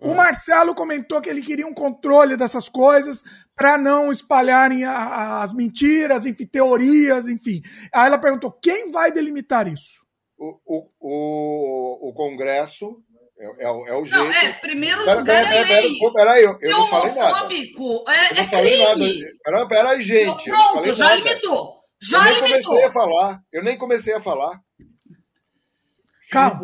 O 0.01 0.13
Marcelo 0.13 0.73
comentou 0.73 1.19
que 1.21 1.29
ele 1.29 1.41
queria 1.41 1.67
um 1.67 1.73
controle 1.73 2.37
dessas 2.37 2.69
coisas 2.69 3.21
para 3.55 3.77
não 3.77 4.11
espalharem 4.11 4.85
a- 4.85 4.91
a- 4.93 5.43
as 5.43 5.51
mentiras, 5.53 6.25
enfim, 6.25 6.45
teorias, 6.45 7.27
enfim. 7.27 7.61
Aí 7.93 8.07
ela 8.07 8.17
perguntou: 8.17 8.51
quem 8.51 8.91
vai 8.91 9.11
delimitar 9.11 9.67
isso? 9.67 9.99
O, 10.37 10.57
o, 10.65 10.89
o, 11.01 12.09
o 12.09 12.13
Congresso 12.13 13.03
é, 13.37 13.65
é, 13.65 13.69
o- 13.71 13.87
é 13.87 13.93
o 13.93 14.05
jeito. 14.05 14.23
Não, 14.23 14.31
é, 14.31 14.53
primeiro 14.53 15.03
Pera, 15.03 15.19
lugar 15.19 15.43
pera, 15.43 15.55
é 15.57 15.65
pera, 15.65 15.81
lei. 15.81 15.99
pera, 16.13 16.39
eu, 16.39 16.51
eu 16.51 16.59
Ser 16.59 16.69
não 16.69 16.87
falei 16.87 17.13
nada. 17.15 17.27
homofóbico 17.27 17.83
é, 18.09 18.31
Eu 18.31 18.35
não 18.35 18.41
é 18.43 18.47
falei 18.47 18.77
nada. 18.83 18.93
crime. 18.95 19.25
Pera, 19.43 19.67
peraí, 19.67 20.01
gente. 20.01 20.47
eu 20.49 20.53
não 20.53 20.61
Pronto, 20.61 20.73
falei 20.75 20.93
já 20.93 21.03
nada. 21.03 21.15
limitou. 21.17 21.65
Eu 22.01 22.07
Já 22.07 22.23
nem 22.23 22.33
limitou. 22.35 22.61
comecei 22.63 22.83
a 22.85 22.91
falar. 22.91 23.41
Eu 23.51 23.63
nem 23.63 23.77
comecei 23.77 24.13
a 24.13 24.21
falar. 24.21 24.61
Calma. 26.31 26.61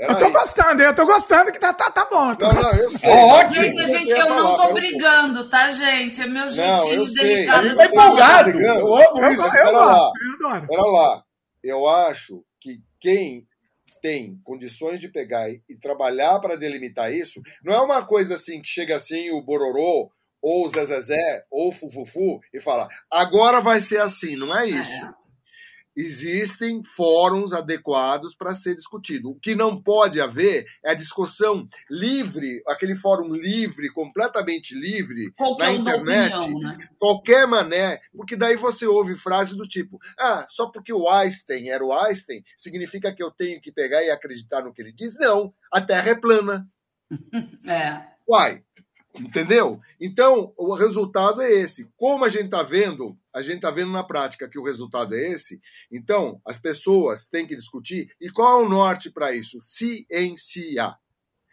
Filipe, 0.00 0.12
Eu 0.12 0.18
tô 0.18 0.30
gostando, 0.30 0.82
eu 0.82 0.94
tô 0.94 1.06
gostando 1.06 1.52
que 1.52 1.58
tá, 1.60 1.72
tá, 1.72 1.90
tá 1.90 2.04
bom. 2.10 2.30
eu 2.30 2.36
tô 2.36 2.46
Não, 2.46 2.54
não, 2.54 2.74
eu 2.74 2.90
sei. 2.98 3.10
Ótimo. 3.10 3.54
Gente, 3.64 3.80
a 3.80 3.86
gente, 3.86 4.12
Comecei 4.12 4.14
a 4.14 4.26
eu 4.26 4.34
não 4.34 4.56
tô 4.56 4.62
pera 4.62 4.74
brigando, 4.74 5.48
tá, 5.48 5.70
gente? 5.70 6.20
É 6.22 6.26
meu 6.26 6.42
Não, 6.44 6.48
jeitinho 6.50 6.94
eu 6.94 7.06
sei. 7.06 7.24
delicado 7.24 7.62
gente 7.62 7.70
de 7.70 7.76
tá 7.76 7.86
empolgado. 7.86 8.60
Eu 8.60 8.94
amo 8.96 9.18
Eu, 9.18 9.32
isso. 9.32 9.44
eu 9.44 9.72
lá. 9.72 10.10
eu 10.42 10.48
adoro. 10.48 10.66
Pera 10.68 10.82
lá. 10.86 11.24
Eu 11.62 11.88
acho 11.88 12.42
que 12.60 12.80
quem 12.98 13.46
tem 14.02 14.40
condições 14.44 14.98
de 14.98 15.08
pegar 15.08 15.50
e, 15.50 15.62
e 15.68 15.76
trabalhar 15.76 16.38
para 16.40 16.56
delimitar 16.56 17.12
isso, 17.12 17.40
não 17.62 17.74
é 17.74 17.80
uma 17.80 18.02
coisa 18.02 18.34
assim 18.34 18.62
que 18.62 18.68
chega 18.68 18.96
assim 18.96 19.30
o 19.30 19.42
Bororô, 19.42 20.10
ou 20.42 20.66
o 20.66 20.68
Zezé, 20.70 21.44
ou 21.50 21.68
o 21.68 21.72
Fufufu, 21.72 22.40
e 22.52 22.58
fala, 22.60 22.88
agora 23.10 23.60
vai 23.60 23.82
ser 23.82 24.00
assim. 24.00 24.36
Não 24.36 24.56
é 24.58 24.66
isso. 24.66 25.14
Existem 25.96 26.82
fóruns 26.96 27.52
adequados 27.52 28.34
para 28.34 28.54
ser 28.54 28.76
discutido. 28.76 29.30
O 29.30 29.38
que 29.38 29.54
não 29.54 29.80
pode 29.80 30.20
haver 30.20 30.64
é 30.84 30.92
a 30.92 30.94
discussão 30.94 31.68
livre, 31.90 32.62
aquele 32.66 32.94
fórum 32.94 33.32
livre, 33.34 33.88
completamente 33.92 34.74
livre, 34.74 35.32
Qualquer 35.36 35.64
na 35.64 35.72
internet, 35.72 36.34
opinião, 36.36 36.60
né? 36.60 36.88
qualquer 36.98 37.46
mané, 37.46 38.00
porque 38.16 38.36
daí 38.36 38.56
você 38.56 38.86
ouve 38.86 39.16
frases 39.16 39.56
do 39.56 39.66
tipo: 39.66 39.98
ah, 40.18 40.46
só 40.48 40.70
porque 40.70 40.92
o 40.92 41.08
Einstein 41.08 41.68
era 41.68 41.84
o 41.84 41.92
Einstein, 41.92 42.42
significa 42.56 43.12
que 43.14 43.22
eu 43.22 43.30
tenho 43.30 43.60
que 43.60 43.72
pegar 43.72 44.02
e 44.02 44.10
acreditar 44.10 44.62
no 44.62 44.72
que 44.72 44.82
ele 44.82 44.92
diz? 44.92 45.14
Não, 45.18 45.52
a 45.72 45.80
Terra 45.80 46.10
é 46.10 46.14
plana. 46.14 46.66
É. 47.66 48.10
Uai, 48.28 48.62
entendeu? 49.18 49.80
Então, 50.00 50.52
o 50.56 50.74
resultado 50.74 51.42
é 51.42 51.50
esse. 51.50 51.90
Como 51.96 52.24
a 52.24 52.28
gente 52.28 52.46
está 52.46 52.62
vendo, 52.62 53.16
a 53.32 53.42
gente 53.42 53.56
está 53.56 53.70
vendo 53.70 53.90
na 53.90 54.04
prática 54.04 54.48
que 54.48 54.58
o 54.58 54.64
resultado 54.64 55.14
é 55.14 55.30
esse, 55.30 55.60
então 55.90 56.40
as 56.44 56.58
pessoas 56.58 57.28
têm 57.28 57.46
que 57.46 57.56
discutir. 57.56 58.10
E 58.20 58.30
qual 58.30 58.60
é 58.60 58.64
o 58.64 58.68
norte 58.68 59.10
para 59.10 59.34
isso? 59.34 59.58
Ciência. 59.62 60.96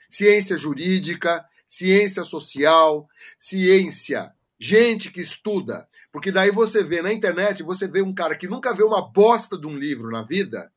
Ciência 0.10 0.58
jurídica, 0.58 1.46
ciência 1.66 2.24
social, 2.24 3.08
ciência. 3.38 4.32
Gente 4.60 5.12
que 5.12 5.22
estuda. 5.22 5.88
Porque 6.12 6.32
daí 6.32 6.50
você 6.50 6.84
vê 6.84 7.02
na 7.02 7.14
internet, 7.14 7.62
você 7.62 7.88
vê 7.88 8.02
um 8.02 8.14
cara 8.14 8.36
que 8.36 8.48
nunca 8.48 8.74
vê 8.74 8.84
uma 8.84 9.02
bosta 9.02 9.58
de 9.58 9.68
um 9.68 9.78
livro 9.78 10.10
na 10.10 10.24
vida, 10.24 10.72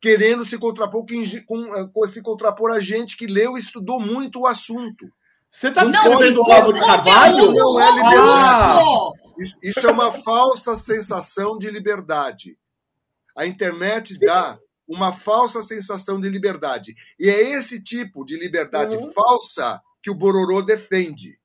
querendo 0.00 0.44
se 0.44 0.56
contrapor, 0.56 1.04
com, 1.46 2.08
se 2.08 2.22
contrapor 2.22 2.70
a 2.70 2.80
gente 2.80 3.16
que 3.16 3.26
leu 3.26 3.56
e 3.56 3.60
estudou 3.60 4.00
muito 4.00 4.40
o 4.40 4.46
assunto. 4.46 5.12
Você 5.54 5.70
tá 5.70 5.84
Não 5.84 5.90
descrevendo 5.92 6.40
o 6.40 6.44
Olavo 6.44 6.72
de 6.72 6.80
Carvalho? 6.80 7.52
Não 7.52 7.80
é 7.80 7.92
liberdade. 7.92 8.84
Isso, 9.38 9.56
isso 9.62 9.86
é 9.86 9.92
uma 9.92 10.10
falsa 10.10 10.74
sensação 10.74 11.56
de 11.56 11.70
liberdade. 11.70 12.58
A 13.36 13.46
internet 13.46 14.18
dá 14.18 14.58
uma 14.88 15.12
falsa 15.12 15.62
sensação 15.62 16.20
de 16.20 16.28
liberdade. 16.28 16.92
E 17.20 17.28
é 17.28 17.40
esse 17.52 17.80
tipo 17.80 18.24
de 18.24 18.36
liberdade 18.36 18.96
Uhum. 18.96 19.12
falsa 19.12 19.80
que 20.02 20.10
o 20.10 20.14
Bororô 20.14 20.60
defende. 20.60 21.38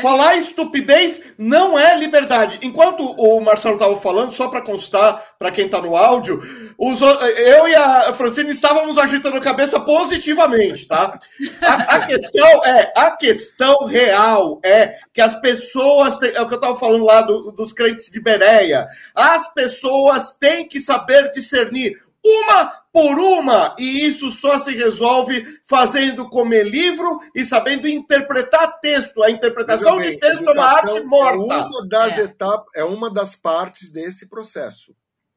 Falar 0.00 0.36
estupidez 0.36 1.22
não 1.36 1.78
é 1.78 1.96
liberdade. 1.98 2.58
Enquanto 2.62 3.00
o 3.18 3.40
Marcelo 3.40 3.74
estava 3.74 3.96
falando, 3.96 4.30
só 4.32 4.48
para 4.48 4.62
constar, 4.62 5.34
para 5.38 5.50
quem 5.50 5.66
está 5.66 5.80
no 5.80 5.96
áudio, 5.96 6.40
os 6.78 7.00
eu 7.00 7.68
e 7.68 7.74
a 7.74 8.12
Francine 8.12 8.50
estávamos 8.50 8.98
agitando 8.98 9.36
a 9.36 9.40
cabeça 9.40 9.78
positivamente, 9.80 10.86
tá? 10.86 11.18
A, 11.62 11.74
a 11.96 12.06
questão 12.06 12.64
é, 12.64 12.92
a 12.96 13.10
questão 13.12 13.84
real 13.86 14.60
é 14.64 14.94
que 15.12 15.20
as 15.20 15.34
pessoas, 15.40 16.18
têm- 16.18 16.32
é 16.34 16.40
o 16.40 16.46
que 16.48 16.54
eu 16.54 16.58
estava 16.58 16.76
falando 16.76 17.04
lá 17.04 17.20
do- 17.22 17.52
dos 17.52 17.72
crentes 17.72 18.10
de 18.10 18.20
Bereia, 18.20 18.86
as 19.14 19.52
pessoas 19.52 20.32
têm 20.32 20.66
que 20.68 20.80
saber 20.80 21.30
discernir 21.30 21.96
uma 22.24 22.72
por 22.98 23.16
uma, 23.20 23.76
e 23.78 24.04
isso 24.06 24.28
só 24.32 24.58
se 24.58 24.74
resolve 24.74 25.44
fazendo 25.64 26.28
comer 26.28 26.64
livro 26.64 27.20
e 27.32 27.44
sabendo 27.44 27.86
interpretar 27.86 28.80
texto. 28.80 29.22
A 29.22 29.30
interpretação 29.30 29.98
bem, 29.98 30.10
de 30.10 30.18
texto 30.18 30.48
é 30.48 30.52
uma 30.52 30.64
arte 30.64 31.00
morta. 31.04 31.54
É 31.54 31.58
uma 31.58 31.86
das 31.88 32.18
É. 32.18 32.22
etapas, 32.22 32.66
é 32.74 32.82
uma 32.82 33.08
das 33.08 33.36
partes 33.36 33.92
desse 33.92 34.28
processo. 34.28 34.92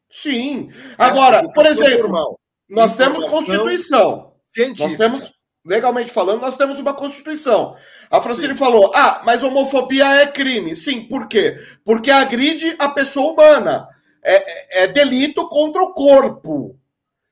Sim. 0.10 0.70
Agora, 0.98 1.42
por 1.54 1.66
Educação 1.66 1.86
exemplo, 1.86 2.02
formal, 2.08 2.40
nós 2.68 2.96
temos 2.96 3.26
Constituição. 3.26 4.34
científica. 4.48 4.88
Nós 4.90 4.98
temos, 4.98 5.34
legalmente 5.64 6.12
falando, 6.12 6.42
nós 6.42 6.58
temos 6.58 6.80
uma 6.80 6.96
Constituição. 6.96 7.76
A 8.10 8.20
Francine 8.20 8.56
falou: 8.56 8.92
ah, 8.96 9.22
mas 9.24 9.44
homofobia 9.44 10.06
é 10.22 10.26
crime. 10.26 10.76
Sim, 10.76 11.04
por 11.04 11.28
quê? 11.28 11.56
Porque 11.86 12.10
agride 12.10 12.76
a 12.80 12.90
pessoa 12.90 13.34
humana. 13.34 13.88
É, 14.24 14.36
é- 14.36 14.84
é 14.84 14.88
delito 14.88 15.48
contra 15.48 15.82
o 15.84 15.94
corpo. 15.94 16.76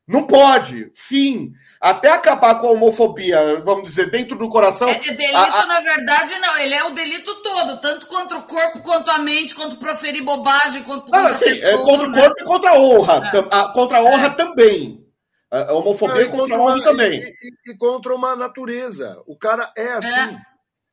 Não 0.09 0.25
pode. 0.25 0.89
Fim. 0.93 1.53
Até 1.79 2.09
acabar 2.09 2.55
com 2.59 2.67
a 2.67 2.71
homofobia, 2.71 3.61
vamos 3.63 3.85
dizer, 3.85 4.11
dentro 4.11 4.37
do 4.37 4.49
coração. 4.49 4.89
É, 4.89 4.95
é 4.95 4.99
delito, 4.99 5.33
a- 5.37 5.61
a- 5.61 5.65
na 5.65 5.79
verdade, 5.79 6.37
não. 6.39 6.57
Ele 6.57 6.73
é 6.73 6.83
o 6.83 6.89
delito 6.89 7.33
todo, 7.41 7.79
tanto 7.79 8.05
contra 8.07 8.37
o 8.37 8.41
corpo, 8.41 8.81
quanto 8.81 9.09
a 9.09 9.17
mente, 9.19 9.55
quanto 9.55 9.77
proferir 9.77 10.25
bobagem, 10.25 10.83
quanto 10.83 11.03
contra 11.05 11.21
Ah, 11.21 11.27
a 11.29 11.35
sim, 11.35 11.45
é 11.45 11.49
pessoa. 11.51 11.85
contra 11.85 12.07
o 12.07 12.11
né? 12.11 12.21
corpo 12.21 12.41
e 12.41 12.43
contra 12.43 12.69
a 12.71 12.79
honra. 12.79 13.31
É. 13.33 13.55
A- 13.55 13.71
Contra 13.71 13.97
a 13.99 14.03
honra 14.03 14.29
também. 14.31 14.99
A 15.51 15.73
homofobia 15.73 16.25
Não, 16.25 16.33
é 16.33 16.37
contra 16.37 16.55
a 16.57 16.59
honra 16.59 16.75
uma, 16.75 16.83
também. 16.83 17.11
E, 17.21 17.23
e- 17.23 17.71
e 17.71 17.77
contra 17.77 18.13
uma 18.13 18.35
natureza. 18.35 19.21
O 19.25 19.37
cara 19.37 19.71
é 19.77 19.93
assim. 19.93 20.37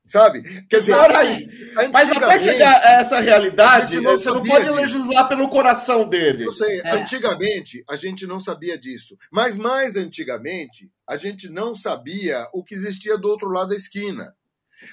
Sabe? 0.06 0.42
Quer 0.68 0.78
dizer, 0.80 0.94
aí. 0.94 1.48
Mas 1.92 2.10
até 2.10 2.38
chegar 2.38 2.76
a 2.80 3.00
essa 3.00 3.16
a 3.16 3.20
realidade, 3.20 3.94
gente 3.94 4.04
não 4.04 4.12
você 4.12 4.30
não 4.30 4.42
pode 4.42 4.64
disso. 4.64 4.76
legislar 4.76 5.28
pelo 5.28 5.48
coração 5.48 6.08
dele. 6.08 6.44
Eu 6.46 6.52
sei, 6.52 6.80
É. 6.80 6.90
antigamente 6.92 7.82
a 7.88 7.96
gente 7.96 8.24
não 8.26 8.38
sabia 8.38 8.78
disso. 8.78 9.18
Mas 9.32 9.56
mais 9.56 9.96
antigamente, 9.96 10.88
a 11.08 11.16
gente 11.16 11.48
não 11.48 11.74
sabia 11.74 12.48
o 12.52 12.62
que 12.62 12.74
existia 12.74 13.18
do 13.18 13.28
outro 13.28 13.48
lado 13.48 13.70
da 13.70 13.74
esquina. 13.76 14.34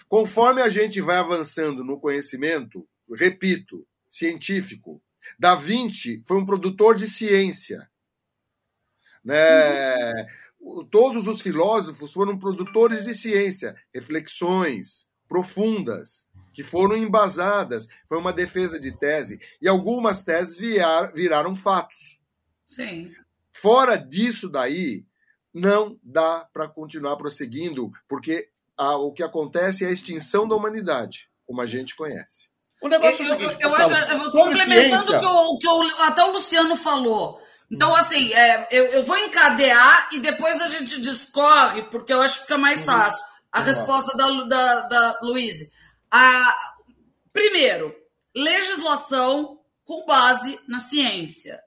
Conforme 0.10 0.62
a 0.62 0.70
gente 0.70 1.00
vai 1.00 1.18
avançando 1.18 1.84
no 1.84 2.00
conhecimento, 2.00 2.88
repito, 3.16 3.86
científico, 4.10 5.00
Da 5.40 5.56
Vinci 5.56 6.22
foi 6.26 6.38
um 6.38 6.46
produtor 6.46 6.96
de 6.96 7.08
ciência. 7.08 7.88
Né? 9.24 10.12
O- 10.12 10.28
Todos 10.90 11.28
os 11.28 11.42
filósofos 11.42 12.14
foram 12.14 12.38
produtores 12.40 13.04
de 13.04 13.14
ciência, 13.14 13.76
reflexões 13.94 15.10
profundas, 15.28 16.28
que 16.54 16.64
foram 16.64 16.96
embasadas. 16.96 17.88
Foi 18.08 18.18
uma 18.18 18.32
defesa 18.32 18.80
de 18.80 18.92
tese. 18.98 19.40
E 19.62 19.68
algumas 19.68 20.24
teses 20.24 20.58
virar- 20.58 21.12
viraram 21.14 21.56
fatos. 21.56 22.20
Sim. 22.66 23.12
Fora 23.52 23.96
disso 23.98 24.50
daí, 24.50 25.06
não 25.54 26.00
dá 26.02 26.48
para 26.54 26.68
continuar 26.68 27.16
prosseguindo, 27.18 27.92
porque 28.08 28.50
a- 28.78 28.96
o 28.98 29.12
que 29.12 29.22
acontece 29.24 29.84
é 29.86 29.88
a 29.88 29.92
extinção 29.92 30.48
da 30.48 30.56
humanidade, 30.56 31.30
como 31.46 31.62
a 31.62 31.66
gente 31.66 31.96
conhece. 31.96 32.50
O 32.82 32.88
Eu, 32.88 32.90
negócio 32.90 33.24
é 33.24 33.30
o 33.30 33.34
eu- 33.34 33.40
seguinte, 33.40 33.58
eu 33.62 33.76
acho, 33.76 34.12
eu 34.12 34.18
vou 34.20 34.32
sobre 34.32 34.32
complementando 34.32 35.16
o 35.16 35.20
que, 35.20 35.26
o, 35.26 35.58
que 35.60 35.68
o- 35.68 36.02
até 36.04 36.24
o 36.24 36.32
Luciano 36.32 36.76
falou. 36.76 37.40
Então, 37.74 37.96
assim, 37.96 38.32
é, 38.32 38.68
eu, 38.70 38.86
eu 38.86 39.04
vou 39.04 39.18
encadear 39.18 40.10
e 40.12 40.20
depois 40.20 40.62
a 40.62 40.68
gente 40.68 41.02
discorre, 41.02 41.82
porque 41.90 42.14
eu 42.14 42.22
acho 42.22 42.36
que 42.36 42.42
fica 42.42 42.58
mais 42.58 42.86
fácil 42.86 43.20
a 43.52 43.62
resposta 43.62 44.16
da, 44.16 44.44
da, 44.44 44.82
da 44.82 45.20
Luíse. 45.24 45.72
Primeiro, 47.32 47.92
legislação 48.36 49.58
com 49.84 50.06
base 50.06 50.60
na 50.68 50.78
ciência. 50.78 51.60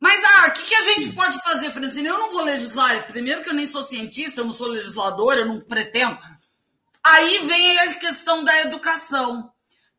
Mas, 0.00 0.18
ah, 0.24 0.48
o 0.48 0.52
que, 0.52 0.62
que 0.62 0.74
a 0.74 0.80
gente 0.80 1.12
pode 1.12 1.38
fazer, 1.42 1.70
Francine? 1.70 2.08
Eu 2.08 2.18
não 2.18 2.30
vou 2.30 2.42
legislar. 2.42 3.06
Primeiro 3.06 3.42
que 3.42 3.50
eu 3.50 3.54
nem 3.54 3.66
sou 3.66 3.82
cientista, 3.82 4.40
eu 4.40 4.46
não 4.46 4.54
sou 4.54 4.68
legisladora, 4.68 5.40
eu 5.40 5.46
não 5.46 5.60
pretendo. 5.60 6.18
Aí 7.04 7.46
vem 7.46 7.78
a 7.78 7.94
questão 7.94 8.42
da 8.42 8.58
educação. 8.62 9.50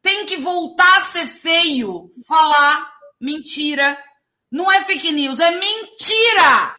Tem 0.02 0.26
que 0.26 0.38
voltar 0.38 0.98
a 0.98 1.02
ser 1.02 1.28
feio 1.28 2.12
falar 2.28 2.92
mentira. 3.22 4.04
Não 4.52 4.72
é 4.72 4.84
fake 4.86 5.12
news, 5.12 5.40
é 5.40 5.52
mentira! 5.52 6.76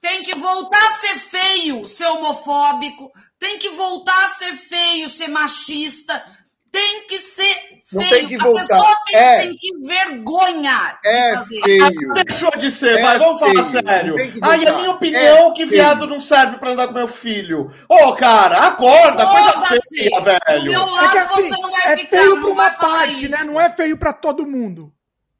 Tem 0.00 0.22
que 0.22 0.34
voltar 0.36 0.84
a 0.84 0.90
ser 0.90 1.14
feio 1.16 1.86
ser 1.86 2.06
homofóbico. 2.06 3.10
Tem 3.38 3.56
que 3.58 3.68
voltar 3.70 4.24
a 4.24 4.28
ser 4.28 4.52
feio 4.54 5.08
ser 5.08 5.28
machista. 5.28 6.24
tem 6.72 7.06
que 7.06 7.18
ser 7.18 7.54
Não 7.92 8.00
feio. 8.02 8.10
tem 8.10 8.26
que 8.28 8.34
a 8.36 8.52
pessoa 8.54 8.96
tem 9.06 9.14
É. 9.16 9.36
que 9.36 9.42
sentir 9.46 9.70
vergonha 9.86 10.98
de 11.02 11.08
É 11.08 11.34
fazer 11.36 11.60
feio. 11.62 11.86
isso. 11.86 12.24
Deixou 12.24 12.50
de 12.52 12.70
ser, 12.70 12.98
É 12.98 13.02
vai, 13.02 13.18
vamos 13.18 13.38
falar 13.38 13.52
feio, 13.64 13.86
sério. 13.86 14.16
tem 14.16 14.30
que 14.32 14.40
Ai, 14.42 14.64
é 14.64 14.72
minha 14.72 14.90
opinião 14.92 15.50
É 15.50 15.54
que 15.54 15.66
viado 15.66 15.98
feio. 15.98 16.10
não 16.10 16.18
serve 16.18 16.56
pra 16.56 16.70
andar 16.70 16.88
com 16.88 16.94
meu 16.94 17.06
filho. 17.06 17.70
Ô, 17.86 18.14
cara, 18.14 18.56
acorda, 18.68 19.26
coisa 19.26 19.52
feia, 19.90 20.18
Do 20.18 20.24
velho. 20.24 20.70
meu 20.72 20.80
É 20.80 20.90
lado 20.92 21.10
que 21.12 21.18
assim, 21.18 21.42
você 21.50 21.60
não 21.60 21.70
vai 21.70 21.92
é 21.92 21.96
ficar, 21.98 22.16
feio 22.16 22.40
pra 22.40 22.50
uma 22.50 22.62
vai 22.70 22.74
falar 22.74 22.98
parte, 23.00 23.14
isso. 23.26 23.28
né? 23.36 23.44
Não 23.44 23.60
é 23.60 23.70
feio 23.76 23.96
pra 23.98 24.12
todo 24.14 24.46
mundo. 24.46 24.90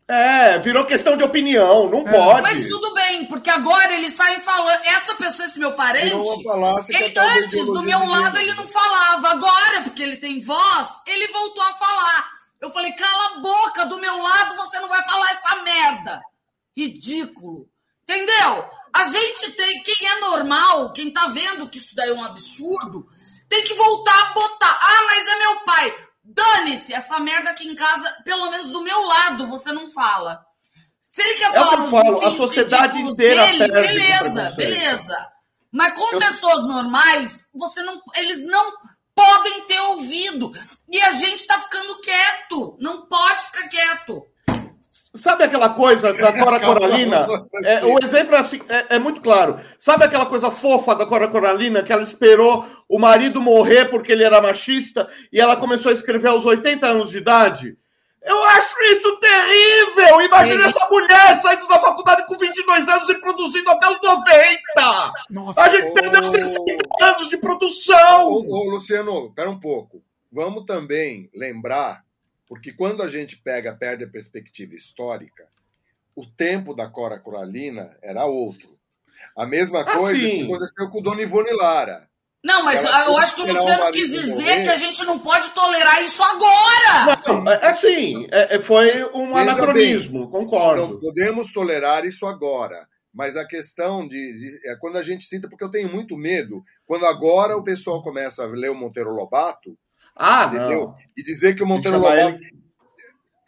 É, 0.08 0.58
virou 0.58 0.84
questão 0.84 1.16
de 1.16 1.24
opinião, 1.24 1.88
não 1.88 2.04
pode. 2.04 2.42
Mas 2.42 2.66
tudo 2.66 2.92
bem, 2.92 3.24
porque 3.26 3.48
agora 3.48 3.92
eles 3.92 4.12
saem 4.12 4.40
falando. 4.40 4.80
Essa 4.84 5.14
pessoa, 5.14 5.46
esse 5.46 5.58
meu 5.58 5.72
parente, 5.72 6.14
ele 6.90 7.12
é 7.16 7.38
antes, 7.38 7.66
do 7.66 7.82
meu 7.82 8.04
lado, 8.06 8.38
ele 8.38 8.52
não 8.54 8.66
falava. 8.66 9.30
Agora, 9.30 9.82
porque 9.84 10.02
ele 10.02 10.16
tem 10.16 10.40
voz, 10.40 10.88
ele 11.06 11.28
voltou 11.28 11.62
a 11.62 11.72
falar. 11.74 12.30
Eu 12.60 12.70
falei, 12.70 12.92
cala 12.92 13.26
a 13.26 13.38
boca, 13.40 13.86
do 13.86 13.98
meu 13.98 14.18
lado 14.18 14.56
você 14.56 14.78
não 14.80 14.88
vai 14.88 15.02
falar 15.02 15.30
essa 15.32 15.62
merda. 15.62 16.20
Ridículo. 16.76 17.68
Entendeu? 18.02 18.64
A 18.92 19.04
gente 19.04 19.52
tem, 19.52 19.82
quem 19.82 20.06
é 20.06 20.20
normal, 20.20 20.92
quem 20.92 21.12
tá 21.12 21.26
vendo 21.28 21.68
que 21.68 21.78
isso 21.78 21.94
daí 21.94 22.10
é 22.10 22.12
um 22.12 22.24
absurdo, 22.24 23.08
tem 23.48 23.64
que 23.64 23.74
voltar 23.74 24.20
a 24.20 24.32
botar. 24.32 24.78
Ah, 24.80 25.02
mas 25.06 25.26
é 25.26 25.38
meu 25.38 25.60
pai. 25.60 25.94
Dane-se, 26.24 26.94
essa 26.94 27.18
merda 27.18 27.50
aqui 27.50 27.68
em 27.68 27.74
casa, 27.74 28.10
pelo 28.24 28.50
menos 28.50 28.70
do 28.70 28.80
meu 28.82 29.02
lado, 29.02 29.48
você 29.48 29.72
não 29.72 29.88
fala. 29.90 30.44
Se 31.00 31.20
ele 31.20 31.34
quer 31.34 31.50
É 31.50 31.52
falar 31.52 31.74
eu 31.78 31.90
falo, 31.90 32.24
a 32.24 32.30
sociedade 32.36 32.98
inteira 32.98 33.46
dele, 33.46 33.68
beleza, 33.68 34.50
beleza. 34.56 35.28
Mas 35.70 35.94
com 35.94 36.14
Eu- 36.14 36.18
pessoas 36.18 36.62
normais, 36.64 37.48
você 37.54 37.82
não, 37.82 38.00
eles 38.14 38.44
não 38.46 38.72
podem 39.14 39.66
ter 39.66 39.80
ouvido. 39.80 40.52
E 40.90 41.00
a 41.00 41.10
gente 41.10 41.46
tá 41.46 41.58
ficando 41.60 42.00
quieto. 42.00 42.76
Não 42.80 43.06
pode 43.06 43.42
ficar 43.42 43.68
quieto. 43.68 44.22
Sabe 45.14 45.44
aquela 45.44 45.68
coisa 45.70 46.12
da 46.14 46.32
Cora 46.42 46.58
Coralina? 46.58 47.26
É, 47.64 47.84
o 47.84 47.98
exemplo 48.02 48.34
é, 48.34 48.38
assim, 48.38 48.60
é- 48.68 48.96
é 48.96 48.98
muito 48.98 49.20
claro. 49.20 49.60
Sabe 49.78 50.04
aquela 50.04 50.24
coisa 50.26 50.50
fofa 50.50 50.94
da 50.94 51.04
Cora 51.06 51.28
Coralina 51.28 51.82
que 51.82 51.92
ela 51.92 52.02
esperou 52.02 52.64
o 52.88 52.98
marido 52.98 53.40
morrer 53.40 53.86
porque 53.90 54.12
ele 54.12 54.24
era 54.24 54.40
machista 54.40 55.06
e 55.32 55.38
ela 55.40 55.56
começou 55.56 55.90
a 55.90 55.92
escrever 55.92 56.28
aos 56.28 56.46
80 56.46 56.86
anos 56.86 57.10
de 57.10 57.18
idade? 57.18 57.76
Eu 58.24 58.44
acho 58.50 58.74
isso 58.96 59.16
terrível! 59.18 60.20
Imagina 60.22 60.62
Sim. 60.62 60.68
essa 60.68 60.88
mulher 60.88 61.42
saindo 61.42 61.66
da 61.66 61.80
faculdade 61.80 62.24
com 62.26 62.36
22 62.38 62.88
anos 62.88 63.08
e 63.08 63.14
produzindo 63.16 63.68
até 63.68 63.88
os 63.90 63.98
90! 64.00 65.12
Nossa, 65.28 65.60
A 65.60 65.68
gente 65.68 65.88
ô- 65.88 65.92
perdeu 65.94 66.22
60 66.22 66.64
anos 67.02 67.28
de 67.28 67.36
produção! 67.36 68.28
Ô, 68.32 68.44
ô, 68.48 68.70
Luciano, 68.70 69.26
espera 69.26 69.50
um 69.50 69.58
pouco. 69.58 70.02
Vamos 70.30 70.64
também 70.64 71.28
lembrar, 71.34 72.02
porque 72.52 72.70
quando 72.70 73.02
a 73.02 73.08
gente 73.08 73.38
pega, 73.38 73.72
perde 73.74 74.04
a 74.04 74.08
perspectiva 74.08 74.74
histórica, 74.74 75.48
o 76.14 76.26
tempo 76.26 76.74
da 76.74 76.86
Cora 76.86 77.18
Coralina 77.18 77.96
era 78.02 78.26
outro. 78.26 78.78
A 79.34 79.46
mesma 79.46 79.80
Ah, 79.80 79.96
coisa 79.96 80.20
que 80.20 80.42
aconteceu 80.42 80.90
com 80.90 80.98
o 80.98 81.02
Dona 81.02 81.22
Ivone 81.22 81.50
Lara. 81.54 82.06
Não, 82.44 82.62
mas 82.62 82.84
Ela 82.84 83.06
eu 83.06 83.16
acho 83.16 83.36
que 83.36 83.40
o 83.40 83.46
Luciano 83.46 83.90
quis 83.90 84.10
dizer 84.10 84.42
morrer. 84.42 84.62
que 84.64 84.68
a 84.68 84.76
gente 84.76 85.02
não 85.06 85.18
pode 85.18 85.48
tolerar 85.52 86.02
isso 86.02 86.22
agora. 86.22 87.18
Não, 87.26 87.50
é, 87.50 87.60
é 87.68 87.74
sim, 87.74 88.26
foi 88.62 89.02
um 89.14 89.28
Veja 89.32 89.40
anacronismo, 89.40 90.20
Não 90.20 90.28
concordo. 90.30 91.00
podemos 91.00 91.50
tolerar 91.54 92.04
isso 92.04 92.26
agora. 92.26 92.86
Mas 93.14 93.34
a 93.34 93.46
questão 93.46 94.06
de. 94.06 94.34
É 94.66 94.76
quando 94.76 94.98
a 94.98 95.02
gente 95.02 95.24
cita, 95.24 95.48
porque 95.48 95.64
eu 95.64 95.70
tenho 95.70 95.90
muito 95.90 96.18
medo, 96.18 96.62
quando 96.84 97.06
agora 97.06 97.56
o 97.56 97.64
pessoal 97.64 98.02
começa 98.02 98.42
a 98.42 98.46
ler 98.46 98.70
o 98.70 98.74
Monteiro 98.74 99.10
Lobato, 99.14 99.78
Ah, 100.16 100.46
entendeu? 100.46 100.80
não. 100.88 100.96
E 101.16 101.22
dizer 101.22 101.54
que 101.54 101.62
o 101.62 101.66
Monteiro 101.66 101.96
chamar 102.02 102.16
Lobato 102.16 102.42
ele- 102.42 102.62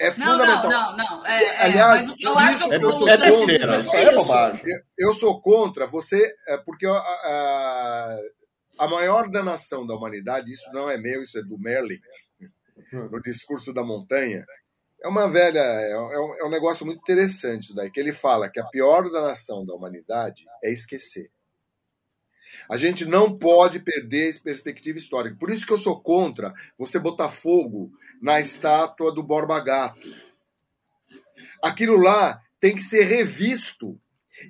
é 0.01 0.10
Não, 0.17 0.26
não, 0.39 0.47
fundamental. 0.47 0.70
não, 0.70 0.97
não. 0.97 1.26
É, 1.26 1.44
é, 1.44 1.62
Aliás, 1.62 2.10
que 2.10 2.26
eu 2.26 2.36
acho 2.36 2.68
que 2.68 2.75
É, 2.75 2.76
eu 2.83 2.93
sou 2.93 3.09
é 3.09 3.17
besteira, 3.17 3.75
é 3.94 4.15
bobagem. 4.15 4.65
Eu 4.99 5.15
sou 5.15 5.41
contra 5.41 5.86
você, 5.86 6.34
é, 6.49 6.57
porque 6.59 6.84
a, 6.84 6.93
a, 6.93 8.18
a 8.81 8.89
maior 8.89 9.31
danação 9.31 9.86
da 9.86 9.94
humanidade, 9.94 10.52
isso 10.52 10.68
não 10.73 10.91
é 10.91 10.99
meu, 10.99 11.23
isso 11.23 11.39
é 11.39 11.43
do 11.43 11.57
Merlin, 11.59 12.01
no 12.93 13.20
discurso 13.23 13.73
da 13.73 13.84
montanha. 13.84 14.44
É 15.02 15.07
uma 15.09 15.28
velha, 15.28 15.60
é 15.60 15.97
um, 15.99 16.34
é 16.41 16.44
um 16.44 16.51
negócio 16.51 16.84
muito 16.84 16.99
interessante 17.01 17.65
isso 17.65 17.75
daí, 17.75 17.91
que 17.91 18.01
ele 18.01 18.12
fala 18.12 18.49
que 18.51 18.59
a 18.59 18.65
pior 18.65 19.09
danação 19.10 19.65
da 19.65 19.75
humanidade 19.75 20.44
é 20.62 20.70
esquecer. 20.73 21.31
A 22.68 22.76
gente 22.76 23.05
não 23.05 23.36
pode 23.36 23.81
perder 23.81 24.28
essa 24.28 24.41
perspectiva 24.41 24.99
histórica. 24.99 25.36
Por 25.39 25.50
isso 25.50 25.66
que 25.66 25.73
eu 25.73 25.78
sou 25.78 26.00
contra 26.00 26.52
você 26.78 26.99
botar 26.99 27.28
fogo 27.28 27.91
na 28.20 28.41
estátua 28.41 29.12
do 29.12 29.23
Borba 29.23 29.60
Gato. 29.60 30.08
Aquilo 31.62 31.97
lá 31.97 32.41
tem 32.60 32.74
que 32.74 32.83
ser 32.83 33.05
revisto. 33.05 33.99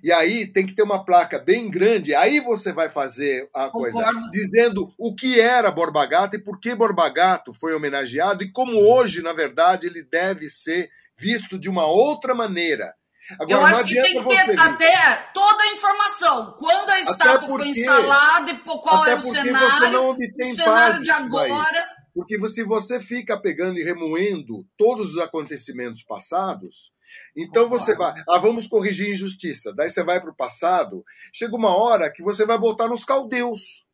E 0.03 0.11
aí 0.11 0.47
tem 0.47 0.65
que 0.67 0.75
ter 0.75 0.83
uma 0.83 1.05
placa 1.05 1.39
bem 1.39 1.71
grande. 1.71 2.15
Aí 2.15 2.41
você 2.41 2.73
vai 2.73 2.89
fazer 2.89 3.49
a 3.53 3.69
coisa 3.69 3.99
Concordo. 3.99 4.31
dizendo 4.31 4.95
o 4.99 5.15
que 5.15 5.41
era 5.41 5.71
Borba 5.71 6.07
Gato 6.07 6.37
e 6.37 6.43
por 6.43 6.59
que 6.59 6.75
Borba 6.75 7.09
Gato 7.09 7.53
foi 7.53 7.75
homenageado 7.75 8.43
e 8.43 8.51
como 8.51 8.79
hoje, 8.79 9.23
na 9.23 9.33
verdade, 9.33 9.87
ele 9.87 10.03
deve 10.03 10.49
ser 10.49 10.89
visto 11.17 11.59
de 11.59 11.69
uma 11.69 11.87
outra 11.87 12.35
maneira. 12.35 12.95
Agora, 13.33 13.53
Eu 13.53 13.67
acho 13.67 13.85
que 13.85 13.95
tem 14.03 14.23
que 14.23 14.29
ter 14.29 14.61
até 14.61 15.17
toda 15.33 15.63
a 15.63 15.69
informação. 15.73 16.53
Quando 16.59 16.91
a 16.91 17.01
estátua 17.01 17.41
foi 17.41 17.49
porque- 17.49 17.69
instalada 17.71 18.51
e 18.51 18.57
qual 18.59 19.07
era 19.07 19.19
o 19.19 19.23
porque 19.23 19.39
cenário. 19.39 19.71
você 19.71 19.91
não 19.91 20.09
obtém 20.11 20.53
o 20.53 20.57
cenário 20.57 20.95
de 20.99 21.05
disso 21.05 21.29
daí. 21.31 21.51
agora. 21.51 21.85
Porque 22.15 22.49
se 22.49 22.63
você 22.63 23.01
fica 23.01 23.37
pegando 23.41 23.79
e 23.79 23.83
remoendo 23.83 24.65
todos 24.79 25.15
os 25.15 25.19
acontecimentos 25.19 26.03
passados, 26.03 26.93
então 27.37 27.69
você 27.69 27.95
vai, 27.95 28.15
ah, 28.29 28.39
vamos 28.39 28.67
corrigir 28.67 29.11
injustiça. 29.11 29.73
Daí 29.75 29.91
você 29.91 30.03
vai 30.03 30.21
para 30.21 30.31
o 30.31 30.37
passado, 30.37 31.05
chega 31.33 31.57
uma 31.57 31.75
hora 31.77 32.13
que 32.13 32.23
você 32.23 32.45
vai 32.45 32.59
voltar 32.59 32.89
nos 32.89 33.05
caldeus. 33.05 33.85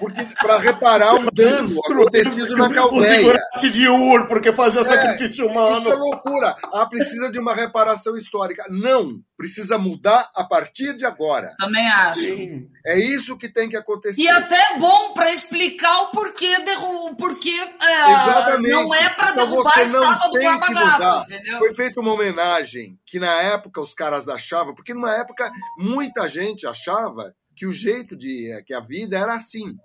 Porque 0.00 0.24
para 0.40 0.58
reparar 0.58 1.14
o 1.16 1.30
dano 1.30 1.68
acontecido 1.84 2.56
na 2.56 2.66
O 2.66 2.72
caldeia. 2.74 3.16
figurante 3.18 3.70
de 3.70 3.88
Ur, 3.88 4.26
porque 4.26 4.52
fazia 4.52 4.82
sacrifício 4.82 5.46
humano. 5.46 5.78
Isso 5.78 5.90
é 5.92 5.94
loucura. 5.94 6.56
Ah, 6.72 6.86
precisa 6.86 7.30
de 7.30 7.38
uma 7.38 7.54
reparação 7.54 8.16
histórica. 8.16 8.64
Não, 8.70 9.20
precisa 9.36 9.76
mudar 9.76 10.30
a 10.34 10.44
partir 10.44 10.94
de 10.96 11.04
agora. 11.04 11.54
Também 11.58 11.86
acho. 11.88 12.20
Sim. 12.20 12.68
É 12.86 12.98
isso 12.98 13.36
que 13.36 13.48
tem 13.48 13.68
que 13.68 13.76
acontecer. 13.76 14.22
E 14.22 14.28
até 14.28 14.56
é 14.74 14.78
bom 14.78 15.12
para 15.12 15.30
explicar 15.30 16.00
o 16.02 16.06
porquê, 16.08 16.58
derru 16.60 17.08
o 17.10 17.16
porquê 17.16 17.50
é, 17.82 18.12
Exatamente. 18.12 18.70
não 18.72 18.94
é 18.94 19.08
para 19.10 19.30
Então 19.30 19.44
derrubar 19.50 19.70
a 19.78 19.86
você 19.86 19.92
não 19.96 20.04
estátua 20.04 20.28
do 20.28 20.32
tem 20.38 20.48
Borba 20.50 20.66
que 20.66 20.74
Gato, 20.74 20.92
mudar. 20.92 21.24
entendeu? 21.28 21.58
Foi 21.58 21.74
feita 21.74 22.00
uma 22.00 22.12
homenagem 22.12 22.98
que 23.06 23.18
na 23.18 23.42
época 23.42 23.80
os 23.80 23.92
caras 23.94 24.28
achavam, 24.28 24.74
porque 24.74 24.94
numa 24.94 25.14
época 25.14 25.50
muita 25.78 26.28
gente 26.28 26.66
achava 26.66 27.34
que 27.54 27.66
o 27.66 27.72
jeito 27.72 28.16
de 28.16 28.62
que 28.66 28.74
a 28.74 28.80
vida 28.80 29.18
era 29.18 29.34
assim. 29.34 29.78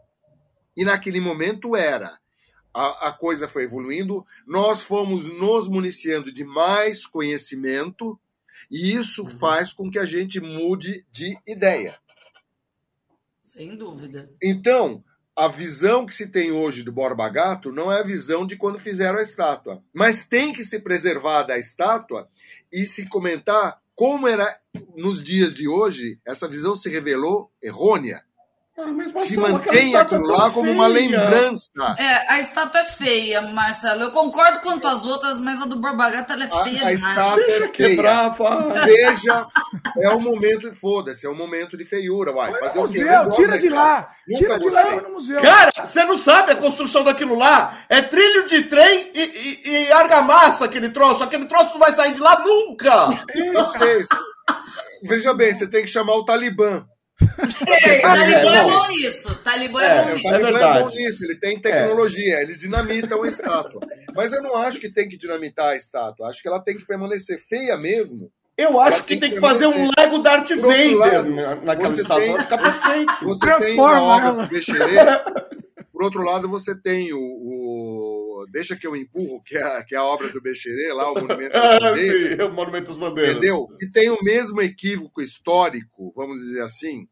E 0.76 0.84
naquele 0.84 1.20
momento 1.20 1.76
era. 1.76 2.18
A, 2.74 3.08
a 3.10 3.12
coisa 3.12 3.48
foi 3.48 3.64
evoluindo, 3.64 4.26
nós 4.46 4.84
fomos 4.84 5.26
nos 5.26 5.68
municiando 5.68 6.32
de 6.32 6.44
mais 6.44 7.06
conhecimento, 7.06 8.20
e 8.70 8.94
isso 8.94 9.26
faz 9.26 9.74
com 9.74 9.90
que 9.90 9.98
a 9.98 10.06
gente 10.06 10.40
mude 10.40 11.04
de 11.12 11.36
ideia. 11.48 11.98
Sem 13.42 13.76
dúvida. 13.76 14.32
Então, 14.42 15.04
a 15.36 15.48
visão 15.48 16.06
que 16.06 16.14
se 16.14 16.28
tem 16.28 16.52
hoje 16.52 16.84
do 16.84 16.92
Borba 16.92 17.30
Gato 17.30 17.72
não 17.72 17.92
é 17.92 18.00
a 18.02 18.04
visão 18.04 18.46
de 18.46 18.56
quando 18.56 18.78
fizeram 18.78 19.20
a 19.20 19.24
estátua. 19.24 19.82
Mas 19.94 20.28
tem 20.28 20.54
que 20.54 20.64
se 20.64 20.80
preservar 20.80 21.44
da 21.44 21.58
estátua 21.58 22.30
e 22.72 22.86
se 22.86 23.08
comentar 23.08 23.82
como 24.00 24.30
era 24.30 24.58
nos 24.96 25.22
dias 25.22 25.54
de 25.54 25.68
hoje, 25.68 26.22
essa 26.26 26.48
visão 26.48 26.74
se 26.74 26.90
revelou 26.90 27.52
errônea. 27.62 28.24
Ah, 28.82 28.92
mas, 28.94 29.08
Se 29.08 29.14
Marcelo, 29.14 29.46
aquela 29.58 29.76
mantém 29.76 29.96
aquilo 29.96 30.32
é 30.32 30.38
lá 30.38 30.50
como 30.52 30.72
uma 30.72 30.88
lembrança. 30.88 31.68
É, 31.98 32.32
a 32.32 32.40
estátua 32.40 32.80
é 32.80 32.86
feia, 32.86 33.42
Marcelo. 33.42 34.04
Eu 34.04 34.12
concordo 34.12 34.62
quanto 34.62 34.88
às 34.88 35.06
outras, 35.06 35.38
mas 35.38 35.62
a 35.62 35.66
do 35.66 35.76
Borba 35.76 36.10
Gato 36.10 36.32
ela 36.32 36.46
é 36.46 36.48
A, 36.48 36.64
feia 36.64 36.86
a 36.86 36.94
demais. 36.94 36.94
estátua 37.04 37.42
é 37.44 37.46
feia. 37.46 37.68
Quebrar, 37.70 38.30
vai. 38.30 38.86
Veja, 38.86 39.48
é 39.98 40.10
um 40.12 40.22
momento, 40.22 40.72
foda-se, 40.74 41.26
é 41.26 41.30
um 41.30 41.36
momento 41.36 41.76
de 41.78 41.84
feiura. 41.84 42.32
Uai. 42.32 42.52
Põe 42.52 42.60
Fazer 42.60 42.80
o 42.80 42.82
museu, 42.84 43.24
gosto 43.26 43.36
tira 43.42 43.58
de 43.60 43.70
lá. 43.70 44.10
Nunca 44.28 44.40
Tira 44.46 44.60
de 44.60 44.70
lá 44.70 44.82
e 44.82 44.84
gostei. 44.84 45.00
põe 45.00 45.10
no 45.10 45.16
museu. 45.16 45.42
Cara, 45.42 45.72
você 45.86 46.04
não 46.06 46.18
sabe 46.18 46.52
a 46.52 46.56
construção 46.56 47.04
daquilo 47.04 47.38
lá? 47.38 47.78
É 47.90 48.02
trilho 48.02 48.48
de 48.48 48.64
trem 48.64 49.12
e, 49.14 49.60
e, 49.66 49.70
e 49.72 49.92
argamassa 49.92 50.64
aquele 50.66 50.90
troço. 50.90 51.22
Aquele 51.24 51.46
troço 51.46 51.74
não 51.74 51.80
vai 51.80 51.92
sair 51.92 52.14
de 52.14 52.20
lá 52.22 52.42
nunca. 52.46 53.08
Vocês- 53.54 54.08
Veja 55.04 55.34
bem, 55.34 55.54
você 55.54 55.68
tem 55.68 55.82
que 55.84 55.88
chamar 55.90 56.16
o 56.16 56.24
Talibã. 56.26 56.86
Ei, 57.68 58.02
Talibã 58.02 58.52
é 58.54 58.58
É, 58.60 58.64
bom 58.64 58.88
nisso. 58.88 59.36
Talibã 59.44 59.82
é, 59.82 59.86
É, 59.86 60.04
bom 60.04 60.10
O 60.10 60.14
nisso. 60.16 60.24
Talibã 60.30 60.48
é, 60.48 60.52
verdade. 60.52 60.84
bom 60.84 60.90
nisso, 60.96 61.26
ele 61.26 61.36
tem 61.36 61.60
tecnologia, 61.60 62.42
eles 62.42 62.60
dinamitam 62.60 63.24
a 63.24 63.28
estátua. 63.28 63.82
Mas 64.16 64.34
eu 64.34 64.42
não 64.42 64.56
acho 64.58 64.80
que 64.80 64.90
tem 64.92 65.08
que 65.08 65.18
dinamitar 65.18 65.70
a 65.70 65.76
estátua, 65.76 66.28
acho 66.30 66.42
que 66.42 66.48
ela 66.48 66.60
tem 66.62 66.78
que 66.78 66.86
permanecer 66.86 67.40
feia 67.40 67.78
mesmo. 67.78 68.32
Eu 68.58 68.80
acho 68.82 68.98
Ela 68.98 69.02
que 69.04 69.08
tem 69.16 69.20
tem 69.22 69.30
que 69.30 69.36
que 69.36 69.42
fazer 69.42 69.68
um. 69.68 69.90
Lego 69.98 70.18
Darth 70.20 70.50
Vader 70.50 70.98
lado, 70.98 71.30
na- 71.34 71.56
naquela 71.56 71.94
estátua. 71.94 72.34
Vai 72.34 72.42
ficar 72.42 72.58
perfeito. 72.58 73.14
Você 73.24 73.40
Transforma 73.40 73.98
ela. 74.28 74.50
De 76.00 76.04
por 76.04 76.04
outro 76.06 76.22
lado 76.24 76.48
você 76.48 76.74
tem 76.80 77.12
o, 77.14 77.18
o- 77.20 78.42
o 78.44 78.46
Deixa 78.52 78.76
que 78.76 78.88
eu 78.88 78.96
empurro, 78.96 79.44
que 79.44 79.58
é, 79.58 79.62
a- 79.62 79.84
que 79.84 79.94
é 79.94 79.98
a 79.98 80.04
obra 80.04 80.30
do 80.30 80.42
Bexerê, 80.42 80.94
lá, 80.94 81.12
o 81.12 81.16
Monumento 81.16 81.52
das 81.54 81.62
Ah, 81.76 81.80
Bandeiras, 81.80 82.38
sim, 82.38 82.44
o 82.44 82.54
Monumento 82.54 82.88
das 82.88 82.98
Bandeiras. 82.98 83.32
entendeu? 83.38 83.68
E 83.82 83.92
tem 83.92 84.10
o 84.10 84.18
mesmo 84.24 84.62
equívoco 84.62 85.22
histórico, 85.22 86.14
vamos 86.16 86.40
dizer 86.40 86.62
assim, 86.62 87.06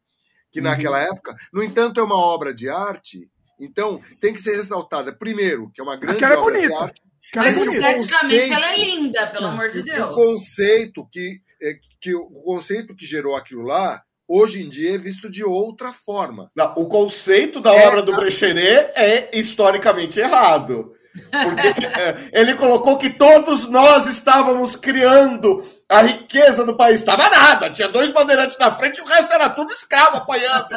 que 0.50 0.60
naquela 0.62 1.00
época. 1.00 1.36
No 1.52 1.62
entanto, 1.62 2.00
é 2.00 2.02
uma 2.02 2.16
obra 2.16 2.54
de 2.54 2.68
arte, 2.70 3.28
então 3.60 4.00
tem 4.20 4.32
que 4.32 4.40
ser 4.40 4.56
ressaltada, 4.56 5.12
primeiro, 5.12 5.70
que 5.74 5.80
é 5.80 5.84
uma 5.84 5.96
grande 5.96 6.24
é 6.24 6.28
obra 6.36 6.54
de 6.54 6.66
bonita. 6.68 6.84
arte, 6.84 7.02
Aquela 7.30 7.46
é 7.48 7.52
Mas 7.52 7.68
esteticamente 7.68 8.52
ela 8.54 8.72
é 8.72 8.76
linda, 8.78 9.26
pelo 9.30 9.46
amor 9.48 9.68
de 9.68 9.80
o 9.80 9.84
Deus. 9.84 10.14
conceito 10.14 11.06
que, 11.12 11.38
é, 11.60 11.74
que 12.00 12.14
o 12.14 12.24
conceito 12.42 12.94
que 12.94 13.04
gerou 13.04 13.36
aquilo 13.36 13.62
lá, 13.64 14.02
hoje 14.28 14.62
em 14.62 14.68
dia 14.68 14.94
é 14.94 14.98
visto 14.98 15.30
de 15.30 15.42
outra 15.42 15.92
forma. 15.92 16.50
Não, 16.54 16.74
o 16.76 16.86
conceito 16.86 17.60
da 17.60 17.74
É, 17.74 17.88
obra 17.88 18.02
do 18.02 18.14
Brecherê 18.14 18.90
é 18.94 19.30
historicamente 19.32 20.20
errado. 20.20 20.92
Porque 21.30 21.66
é, 21.98 22.30
ele 22.32 22.54
colocou 22.54 22.98
que 22.98 23.10
todos 23.10 23.68
nós 23.68 24.06
estávamos 24.06 24.76
criando 24.76 25.64
a 25.88 26.02
riqueza 26.02 26.64
do 26.64 26.76
país. 26.76 27.00
Estava 27.00 27.28
nada, 27.30 27.70
tinha 27.70 27.88
dois 27.88 28.10
bandeirantes 28.12 28.58
na 28.58 28.70
frente 28.70 28.98
e 28.98 29.00
o 29.00 29.06
resto 29.06 29.32
era 29.32 29.48
tudo 29.48 29.72
escravo 29.72 30.18
apanhando. 30.18 30.68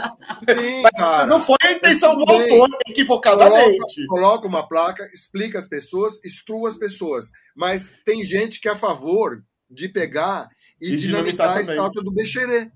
Sim, 0.50 0.82
Mas 0.82 0.92
cara. 0.98 1.26
não 1.26 1.40
foi 1.40 1.58
a 1.64 1.72
intenção 1.74 2.16
do 2.16 2.32
autor, 2.32 2.70
equivocadamente. 2.88 3.78
Coloca, 3.78 4.08
coloca 4.08 4.48
uma 4.48 4.68
placa, 4.68 5.10
explica 5.14 5.60
as 5.60 5.68
pessoas, 5.68 6.24
instrua 6.24 6.70
as 6.70 6.78
pessoas. 6.78 7.30
Mas 7.56 7.94
tem 8.06 8.24
gente 8.24 8.60
que 8.62 8.70
é 8.70 8.72
a 8.72 8.76
favor 8.76 9.44
de 9.70 9.90
pegar 9.90 10.48
e, 10.82 10.94
E 10.94 10.96
dinamitar 10.96 11.50
dinamitar 11.50 11.58
a 11.58 11.62
estátua 11.62 12.04
do 12.04 12.12
Bexerê. 12.12 12.72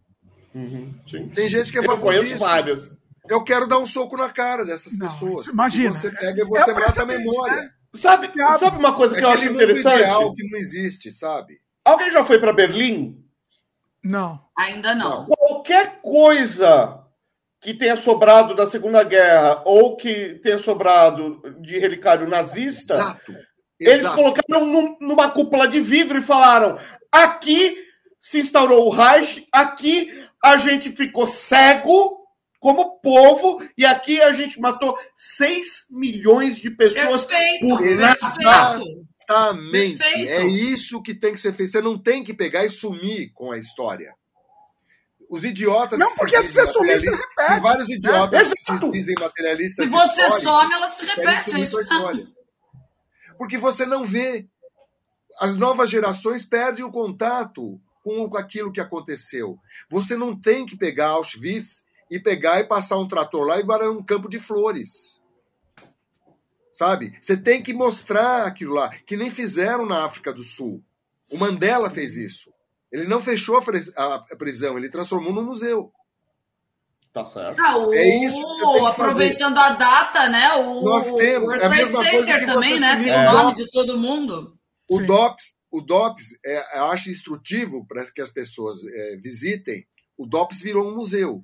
Uhum. 0.56 0.94
Tem 1.36 1.50
gente 1.50 1.70
que 1.72 1.78
é 1.78 1.82
Eu 1.86 1.98
conheço 2.00 2.38
várias. 2.38 2.98
Eu 3.28 3.44
quero 3.44 3.68
dar 3.68 3.78
um 3.80 3.86
soco 3.86 4.16
na 4.16 4.30
cara 4.30 4.64
dessas 4.66 4.98
Não, 4.98 5.08
pessoas. 5.08 5.48
imagina. 5.48 5.94
Você 5.94 6.10
pega 6.12 6.42
e 6.44 6.46
você 6.46 6.72
É 6.72 6.74
mata 6.74 7.02
a 7.02 7.06
memória. 7.06 7.56
né? 7.64 7.70
Sabe, 7.94 8.30
sabe 8.58 8.78
uma 8.78 8.94
coisa 8.94 9.16
É 9.16 9.20
que 9.20 9.26
eu 9.26 9.30
acho 9.30 9.46
interessante? 9.50 10.00
ideal 10.00 10.34
que 10.34 10.50
não 10.50 10.58
existe, 10.60 11.12
sabe? 11.12 11.60
Alguém 11.84 12.10
já 12.12 12.24
foi 12.24 12.40
para 12.40 12.54
Berlim? 12.54 13.22
Não. 14.04 14.40
Ainda 14.58 14.94
não. 14.96 15.26
Qualquer 15.26 16.00
coisa 16.02 17.02
que 17.62 17.74
tenha 17.74 17.96
sobrado 17.98 18.54
da 18.56 18.68
Segunda 18.68 19.04
Guerra 19.04 19.62
ou 19.66 19.96
que 19.98 20.36
tenha 20.44 20.58
sobrado 20.58 21.42
de 21.62 21.80
relicário 21.80 22.28
nazista, 22.30 22.94
Exato. 22.94 23.36
eles 23.80 24.00
Exato. 24.02 24.16
colocaram 24.16 24.66
num- 24.66 24.98
numa 25.02 25.32
cúpula 25.32 25.68
de 25.68 25.82
vidro 25.82 26.18
e 26.20 26.22
falaram: 26.22 26.78
aqui 27.12 27.78
se 28.20 28.40
instaurou 28.40 28.86
o 28.88 28.90
Reich, 28.92 29.48
aqui 29.52 30.12
a 30.46 30.58
gente 30.58 30.92
ficou 30.92 31.26
cego 31.26 32.24
como 32.60 33.00
povo 33.00 33.60
e 33.76 33.84
aqui 33.84 34.22
a 34.22 34.32
gente 34.32 34.60
matou 34.60 34.98
6 35.18 35.88
milhões 35.90 36.58
de 36.58 36.70
pessoas 36.70 37.26
Perfeito, 37.26 37.68
por 37.68 37.80
perfeito. 37.80 38.26
Exatamente. 39.26 39.98
Perfeito. 39.98 40.32
É 40.32 40.46
isso 40.46 41.02
que 41.02 41.16
tem 41.16 41.34
que 41.34 41.40
ser 41.40 41.52
feito. 41.54 41.72
Você 41.72 41.82
não 41.82 41.98
tem 41.98 42.24
que 42.24 42.34
pegar 42.34 42.64
e 42.64 42.70
sumir 42.70 43.32
com 43.34 43.52
a 43.52 43.58
história. 43.58 44.14
Os 45.32 45.44
idiotas. 45.44 46.00
Não, 46.00 46.10
que 46.10 46.16
porque 46.16 46.40
se 46.44 46.54
você 46.54 46.66
sumir, 46.68 47.00
você 47.00 47.10
repete. 47.10 47.48
Tem 47.48 47.60
vários 47.60 47.90
idiotas 47.90 48.54
que 48.54 48.60
Exato. 48.60 48.86
se 48.86 48.92
dizem 48.92 49.16
materialistas. 49.20 49.86
Se 49.86 49.92
você 49.92 50.30
some, 50.42 50.74
ela 50.74 50.88
se 50.90 51.06
repete. 51.08 51.30
É 51.30 51.44
sumir 51.44 51.64
isso. 51.64 52.34
Porque 53.38 53.58
você 53.58 53.86
não 53.86 54.04
vê. 54.04 54.48
As 55.40 55.56
novas 55.56 55.90
gerações 55.90 56.46
perdem 56.46 56.86
o 56.86 56.92
contato 56.92 57.82
com 58.06 58.38
aquilo 58.38 58.72
que 58.72 58.80
aconteceu. 58.80 59.58
Você 59.90 60.16
não 60.16 60.40
tem 60.40 60.64
que 60.64 60.78
pegar 60.78 61.08
Auschwitz 61.10 61.84
e 62.10 62.20
pegar 62.20 62.60
e 62.60 62.66
passar 62.66 63.00
um 63.00 63.08
trator 63.08 63.48
lá 63.48 63.60
e 63.60 63.64
varar 63.64 63.90
um 63.90 64.04
campo 64.04 64.30
de 64.30 64.40
flores. 64.40 65.20
Sabe? 66.72 67.18
Você 67.20 67.36
tem 67.36 67.64
que 67.64 67.74
mostrar 67.74 68.46
aquilo 68.46 68.76
lá, 68.76 68.90
que 68.90 69.18
nem 69.18 69.32
fizeram 69.32 69.88
na 69.88 70.06
África 70.06 70.32
do 70.32 70.44
Sul. 70.44 70.84
O 71.32 71.38
Mandela 71.38 71.90
fez 71.90 72.16
isso. 72.16 72.54
Ele 72.92 73.06
não 73.06 73.20
fechou 73.22 73.58
a 73.58 74.36
prisão, 74.38 74.78
ele 74.78 74.90
transformou 74.90 75.34
num 75.34 75.44
museu. 75.44 75.92
Tá 77.12 77.26
certo. 77.26 77.60
Ah, 77.60 77.78
o, 77.78 77.94
É 77.94 78.26
isso 78.26 78.36
que 78.36 78.42
você 78.42 78.66
tem 78.66 78.84
que 78.84 78.88
aproveitando 78.88 79.58
a 79.58 79.70
data, 79.70 80.30
né? 80.30 80.54
O 80.56 80.84
Nós 80.84 81.06
temos, 81.06 81.48
World 81.48 81.64
é 81.64 81.66
a 81.66 81.70
Trade 81.70 81.92
coisa 81.92 82.04
Center 82.04 82.40
que 82.40 82.46
também, 82.46 82.80
né? 82.80 82.88
assumir 82.90 83.06
Tem 83.06 83.14
o 83.14 83.30
o 83.30 83.34
nome 83.34 83.54
de 83.54 83.72
todo 83.72 83.98
mundo. 83.98 84.58
O 84.90 85.00
Sim. 85.00 85.06
DOPS, 85.08 85.56
o 85.76 85.82
DOPS 85.82 86.38
é, 86.46 86.80
eu 86.80 86.86
acho 86.86 87.12
instrutivo 87.12 87.86
para 87.86 88.10
que 88.10 88.22
as 88.22 88.32
pessoas 88.32 88.80
é, 88.86 89.18
visitem. 89.18 89.86
O 90.18 90.26
DOPS 90.26 90.62
virou 90.62 90.88
um 90.88 90.96
museu. 90.96 91.44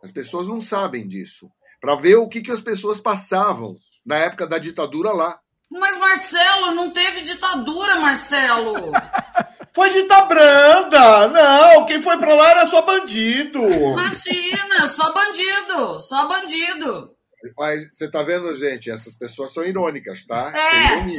As 0.00 0.12
pessoas 0.12 0.46
não 0.46 0.60
sabem 0.60 1.04
disso. 1.08 1.50
Para 1.80 1.96
ver 1.96 2.14
o 2.14 2.28
que, 2.28 2.40
que 2.40 2.52
as 2.52 2.60
pessoas 2.60 3.00
passavam 3.00 3.74
na 4.06 4.16
época 4.16 4.46
da 4.46 4.58
ditadura 4.58 5.10
lá. 5.10 5.40
Mas, 5.68 5.98
Marcelo, 5.98 6.74
não 6.76 6.90
teve 6.92 7.22
ditadura, 7.22 7.96
Marcelo. 7.96 8.92
Foi 9.74 9.90
de 9.90 10.06
Branda! 10.06 11.26
Não, 11.26 11.84
quem 11.86 12.00
foi 12.00 12.16
pra 12.16 12.32
lá 12.32 12.50
era 12.50 12.66
só 12.68 12.82
bandido! 12.82 13.58
Imagina, 13.60 14.86
só 14.86 15.12
bandido, 15.12 15.98
só 15.98 16.28
bandido. 16.28 17.14
Mas 17.58 17.90
você 17.92 18.10
tá 18.10 18.22
vendo, 18.22 18.56
gente? 18.56 18.90
Essas 18.90 19.14
pessoas 19.14 19.52
são 19.52 19.64
irônicas, 19.64 20.24
tá? 20.24 20.52
É, 20.56 21.08
gente, 21.10 21.18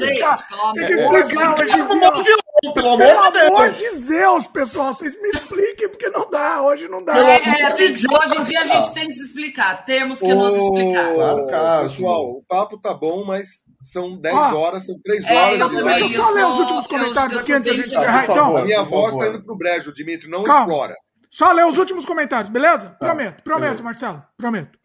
pelo 0.49 0.61
amor 0.61 0.73
Tem 0.73 0.87
que 0.87 0.95
de 0.95 1.01
explicar 1.01 2.11
Deus. 2.23 2.44
Pelo 2.73 2.87
amor 2.93 2.97
Pelo 3.05 3.31
de 3.31 3.37
amor 3.39 3.61
Deus! 3.71 3.77
de 3.77 3.99
Deus, 4.07 4.47
pessoal, 4.47 4.93
vocês 4.93 5.19
me 5.21 5.29
expliquem, 5.29 5.89
porque 5.89 6.09
não 6.09 6.29
dá, 6.29 6.61
hoje 6.61 6.87
não 6.87 7.03
dá. 7.03 7.17
É, 7.17 7.35
é, 7.35 7.71
de 7.73 7.87
Deus, 7.89 8.03
hoje 8.05 8.37
em 8.39 8.43
dia 8.43 8.61
a 8.61 8.65
gente 8.65 8.93
tem 8.93 9.05
que 9.07 9.13
se 9.13 9.23
explicar. 9.23 9.85
Temos 9.85 10.19
que 10.19 10.33
nos 10.33 10.49
Ô, 10.51 10.77
explicar. 10.77 11.15
Sarcasmo. 11.15 11.89
Pessoal, 11.97 12.23
o 12.25 12.43
papo 12.47 12.77
tá 12.79 12.93
bom, 12.93 13.23
mas 13.25 13.47
são 13.81 14.17
10 14.19 14.35
Ó, 14.35 14.55
horas, 14.57 14.85
são 14.85 14.95
3 15.03 15.23
é, 15.25 15.35
horas. 15.35 15.59
eu 15.59 15.69
de 15.69 15.75
também. 15.75 15.99
Deixa 15.99 16.15
eu 16.17 16.23
só 16.23 16.29
ler 16.31 16.45
os 16.45 16.59
últimos 16.59 16.83
eu- 16.85 16.89
comentários 16.89 17.33
eu 17.35 17.39
aqui 17.41 17.53
antes 17.53 17.69
da 17.69 17.75
gente 17.75 17.89
encerrar. 17.95 18.23
Então, 18.23 18.35
favor. 18.45 18.63
Minha 18.65 18.83
voz 18.83 19.11
favor. 19.13 19.25
tá 19.25 19.31
indo 19.35 19.43
pro 19.45 19.57
brejo, 19.57 19.93
Dimitri, 19.93 20.29
não 20.29 20.43
Calma. 20.43 20.61
explora. 20.71 20.95
Só 21.29 21.51
ler 21.51 21.65
os 21.65 21.77
últimos 21.77 22.05
comentários, 22.05 22.49
beleza? 22.49 22.95
Prometo, 22.99 23.43
prometo, 23.43 23.69
beleza. 23.71 23.83
Marcelo, 23.83 24.23
prometo. 24.37 24.77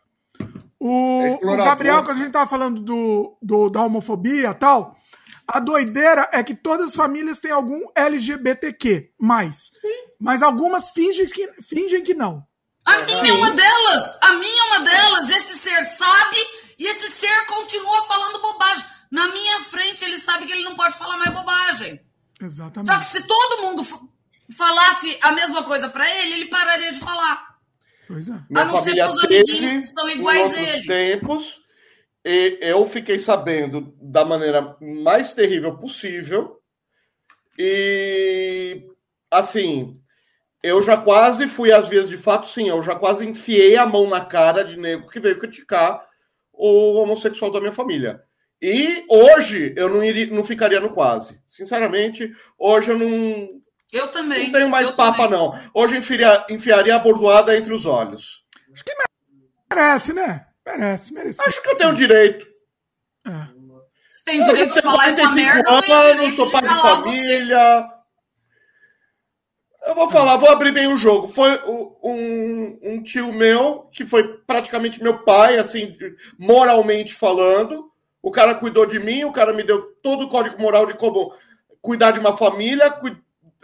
O, 0.79 1.23
É 1.23 1.39
o. 1.47 1.57
Gabriel, 1.59 2.03
quando 2.03 2.17
a 2.17 2.21
gente 2.21 2.33
tava 2.33 2.49
falando 2.49 2.81
do, 2.81 3.37
do- 3.43 3.69
da 3.69 3.83
homofobia 3.83 4.49
e 4.49 4.55
tal, 4.55 4.97
a 5.55 5.61
doideira 5.61 6.29
é 6.33 6.43
que 6.43 6.55
todas 6.55 6.91
as 6.91 6.97
famílias 6.97 7.39
têm 7.41 7.51
algum 7.51 7.81
LGBTQ, 7.95 9.11
mais. 9.19 9.71
Mas 10.19 10.43
algumas 10.43 10.91
fingem 10.91 11.27
que, 11.27 11.49
fingem 11.63 12.03
que 12.03 12.15
não. 12.15 12.45
A 12.85 12.97
minha 12.99 13.29
é 13.29 13.33
uma 13.33 13.51
delas. 13.53 14.19
A 14.23 14.33
minha 14.35 14.61
é 14.63 14.67
uma 14.67 14.81
delas. 14.81 15.31
Esse 15.31 15.59
ser 15.59 15.85
sabe 15.85 16.37
e 16.79 16.87
esse 16.87 17.11
ser 17.11 17.47
continua 17.47 18.05
falando 18.05 18.41
bobagem. 18.41 18.85
Na 19.11 19.29
minha 19.29 19.61
frente, 19.61 20.05
ele 20.05 20.19
sabe 20.19 20.47
que 20.47 20.53
ele 20.53 20.65
não 20.65 20.77
pode 20.77 20.97
falar 20.97 21.17
mais 21.17 21.31
bobagem. 21.31 21.97
Só 21.97 22.39
que 22.39 22.45
Exatamente. 22.45 23.05
se 23.05 23.23
todo 23.27 23.63
mundo 23.63 23.85
fa- 23.85 23.99
falasse 24.57 25.19
a 25.21 25.33
mesma 25.33 25.63
coisa 25.65 25.89
pra 25.91 26.09
ele, 26.09 26.35
ele 26.35 26.47
pararia 26.49 26.93
de 26.93 26.99
falar. 27.01 27.51
Pois 28.09 28.29
é. 28.29 28.33
Minha 28.49 28.63
A 28.63 28.65
não 28.65 28.83
ser 28.83 28.95
pros 28.97 29.25
amiguinhos 29.25 29.75
que 29.77 29.83
são 29.95 30.09
iguais 30.09 30.55
a 30.55 30.63
ele. 30.63 30.87
tempos. 30.87 31.60
E 32.25 32.59
eu 32.61 32.85
fiquei 32.87 33.19
sabendo 33.19 33.95
da 34.01 34.25
maneira 34.25 34.77
mais 34.81 35.33
terrível 35.33 35.77
possível. 35.79 36.61
E 37.59 38.87
assim, 39.31 39.99
eu 40.63 40.83
já 40.83 40.97
quase 40.97 41.47
fui 41.49 41.73
às 41.73 41.89
vias 41.89 42.09
de 42.09 42.17
fato, 42.17 42.47
sim, 42.47 42.69
eu 42.69 42.83
já 42.83 42.95
quase 42.95 43.27
enfiei 43.27 43.77
a 43.77 43.87
mão 43.87 44.09
na 44.09 44.25
cara 44.25 44.65
de 44.65 44.77
nego 44.77 45.09
que 45.11 45.21
veio 45.21 45.39
criticar 45.39 46.07
o 46.53 46.95
homossexual 47.01 47.51
da 47.51 47.61
minha 47.61 47.73
família. 47.73 48.23
E 48.61 49.05
hoje 49.09 49.73
eu 49.77 49.89
não, 49.89 50.05
iria, 50.05 50.27
não 50.27 50.45
ficaria 50.45 50.81
no 50.81 50.91
quase. 50.91 51.41
Sinceramente, 51.47 52.31
hoje 52.59 52.93
eu 52.93 52.99
não, 52.99 53.49
Eu 53.91 54.11
também. 54.11 54.45
não 54.45 54.53
tenho 54.53 54.69
mais 54.69 54.89
eu 54.89 54.95
papa, 54.95 55.25
também. 55.25 55.39
não. 55.39 55.59
Hoje 55.73 55.95
eu 55.95 55.99
enfiaria, 56.01 56.47
enfiaria 56.51 56.95
a 56.97 56.99
bordoada 56.99 57.57
entre 57.57 57.73
os 57.73 57.87
olhos. 57.87 58.45
Merece, 59.73 60.13
né? 60.13 60.47
Merece, 60.67 61.13
merece. 61.13 61.41
Acho 61.43 61.63
que 61.63 61.69
eu 61.69 61.77
tenho 61.77 61.95
direito. 61.95 62.47
É. 63.27 63.61
Tem 64.25 64.43
direito 64.43 64.75
de 64.75 64.83
falar 64.83 65.09
essa 65.09 65.23
45 65.23 65.35
merda, 65.35 65.71
eu 65.71 65.95
anos, 65.95 66.13
direito 66.13 66.37
sou 66.37 66.47
de 66.47 66.53
pai 66.53 66.63
de 66.63 66.69
você. 66.69 66.89
família. 66.89 67.91
Eu 69.87 69.95
vou 69.95 70.11
falar, 70.11 70.37
vou 70.37 70.51
abrir 70.51 70.73
bem 70.73 70.87
o 70.87 70.99
jogo. 70.99 71.27
Foi 71.27 71.59
um, 71.65 72.79
um 72.83 73.03
tio 73.03 73.33
meu, 73.33 73.89
que 73.93 74.05
foi 74.05 74.37
praticamente 74.47 75.03
meu 75.03 75.25
pai, 75.25 75.59
assim, 75.59 75.97
moralmente 76.39 77.15
falando. 77.15 77.91
O 78.23 78.31
cara 78.31 78.55
cuidou 78.55 78.85
de 78.85 78.99
mim, 78.99 79.25
o 79.25 79.33
cara 79.33 79.53
me 79.53 79.63
deu 79.63 79.95
todo 80.03 80.25
o 80.25 80.29
código 80.29 80.61
moral 80.61 80.85
de 80.87 80.95
como 80.95 81.35
cuidar 81.81 82.11
de 82.11 82.21
uma 82.21 82.37
família. 82.37 82.95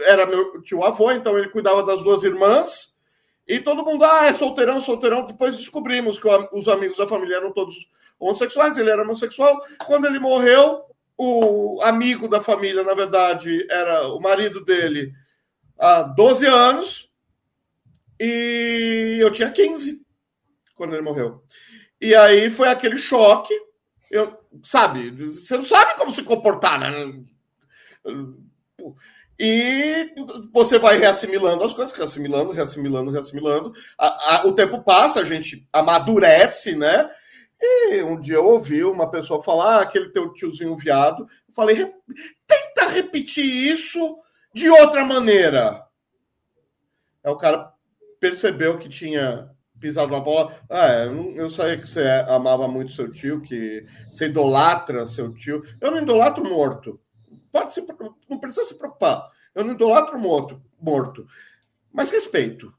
Era 0.00 0.26
meu 0.26 0.62
tio 0.62 0.82
avô, 0.82 1.10
então 1.12 1.38
ele 1.38 1.50
cuidava 1.50 1.82
das 1.82 2.02
duas 2.02 2.24
irmãs. 2.24 2.95
E 3.46 3.60
todo 3.60 3.84
mundo, 3.84 4.04
ah, 4.04 4.26
é 4.26 4.32
solteirão, 4.32 4.80
solteirão. 4.80 5.26
Depois 5.26 5.56
descobrimos 5.56 6.18
que 6.18 6.26
os 6.52 6.68
amigos 6.68 6.96
da 6.96 7.06
família 7.06 7.36
eram 7.36 7.52
todos 7.52 7.88
homossexuais, 8.18 8.76
ele 8.76 8.90
era 8.90 9.02
homossexual. 9.02 9.60
Quando 9.84 10.06
ele 10.06 10.18
morreu, 10.18 10.82
o 11.16 11.80
amigo 11.82 12.28
da 12.28 12.40
família, 12.40 12.82
na 12.82 12.94
verdade, 12.94 13.66
era 13.70 14.08
o 14.08 14.20
marido 14.20 14.64
dele 14.64 15.12
há 15.78 16.02
12 16.02 16.46
anos. 16.46 17.10
E 18.18 19.18
eu 19.20 19.30
tinha 19.30 19.50
15 19.50 20.04
quando 20.74 20.94
ele 20.94 21.02
morreu. 21.02 21.42
E 22.00 22.14
aí 22.14 22.50
foi 22.50 22.68
aquele 22.68 22.96
choque. 22.96 23.54
Eu, 24.10 24.38
sabe, 24.62 25.10
você 25.10 25.56
não 25.56 25.64
sabe 25.64 25.96
como 25.96 26.12
se 26.12 26.22
comportar, 26.22 26.78
né? 26.78 27.22
E 29.38 30.14
você 30.52 30.78
vai 30.78 30.98
reassimilando 30.98 31.62
as 31.62 31.72
coisas, 31.72 31.94
reassimilando, 31.94 32.52
reassimilando, 32.52 33.10
reassimilando. 33.10 33.72
A, 33.98 34.36
a, 34.36 34.46
o 34.46 34.54
tempo 34.54 34.82
passa, 34.82 35.20
a 35.20 35.24
gente 35.24 35.68
amadurece, 35.72 36.74
né? 36.74 37.10
E 37.60 38.02
um 38.02 38.20
dia 38.20 38.36
eu 38.36 38.44
ouvi 38.44 38.84
uma 38.84 39.10
pessoa 39.10 39.42
falar, 39.42 39.78
ah, 39.78 39.82
aquele 39.82 40.10
teu 40.10 40.32
tiozinho 40.32 40.76
viado. 40.76 41.22
Eu 41.22 41.54
falei, 41.54 41.92
tenta 42.46 42.88
repetir 42.90 43.44
isso 43.44 44.18
de 44.54 44.68
outra 44.68 45.04
maneira. 45.04 45.84
Aí 47.24 47.30
o 47.30 47.36
cara 47.36 47.72
percebeu 48.20 48.78
que 48.78 48.88
tinha 48.88 49.50
pisado 49.80 50.12
na 50.12 50.20
bola. 50.20 50.54
Ah, 50.70 50.88
é, 50.88 51.06
eu 51.06 51.50
sabia 51.50 51.78
que 51.78 51.86
você 51.86 52.02
amava 52.28 52.66
muito 52.68 52.92
seu 52.92 53.10
tio, 53.10 53.42
que 53.42 53.84
você 54.08 54.26
idolatra 54.26 55.06
seu 55.06 55.32
tio. 55.34 55.62
Eu 55.80 55.90
não 55.90 56.02
idolatro 56.02 56.44
morto. 56.44 57.00
Pode 57.50 57.72
se, 57.72 57.86
não 58.28 58.38
precisa 58.38 58.66
se 58.66 58.76
preocupar. 58.78 59.30
Eu 59.54 59.64
não 59.64 59.72
idolatro 59.74 60.18
morto, 60.18 60.62
morto. 60.80 61.26
Mas 61.92 62.10
respeito. 62.10 62.72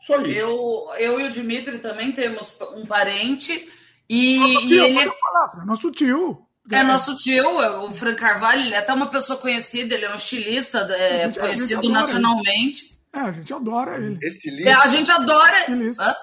Só 0.00 0.20
isso. 0.22 0.38
Eu, 0.38 0.88
eu 0.98 1.20
e 1.20 1.28
o 1.28 1.30
Dimitri 1.30 1.78
também 1.78 2.12
temos 2.12 2.56
um 2.74 2.84
parente. 2.86 3.70
E, 4.08 4.38
Nosso 4.38 4.66
tio, 4.66 4.76
e 4.76 4.98
ele 4.98 5.12
palavra, 5.20 5.64
nosso 5.64 5.90
tio. 5.92 6.46
é 6.72 6.82
nosso 6.82 7.16
tio, 7.16 7.60
é 7.60 7.78
o 7.78 7.92
Frank 7.92 8.18
Carvalho, 8.18 8.62
ele 8.62 8.74
é 8.74 8.78
até 8.78 8.92
uma 8.92 9.06
pessoa 9.06 9.38
conhecida, 9.38 9.94
ele 9.94 10.04
é 10.04 10.10
um 10.10 10.16
estilista 10.16 10.80
é, 10.90 11.26
gente- 11.26 11.38
conhecido 11.38 11.88
nacionalmente. 11.88 12.98
É, 13.12 13.18
a 13.20 13.30
gente 13.30 13.52
adora 13.54 13.96
ele. 14.04 14.18
É, 14.22 14.28
Estilista? 14.28 14.82
a 14.82 14.86
gente 14.88 15.10
adora. 15.12 15.58
Estilista. 15.60 16.02
Hã? 16.04 16.14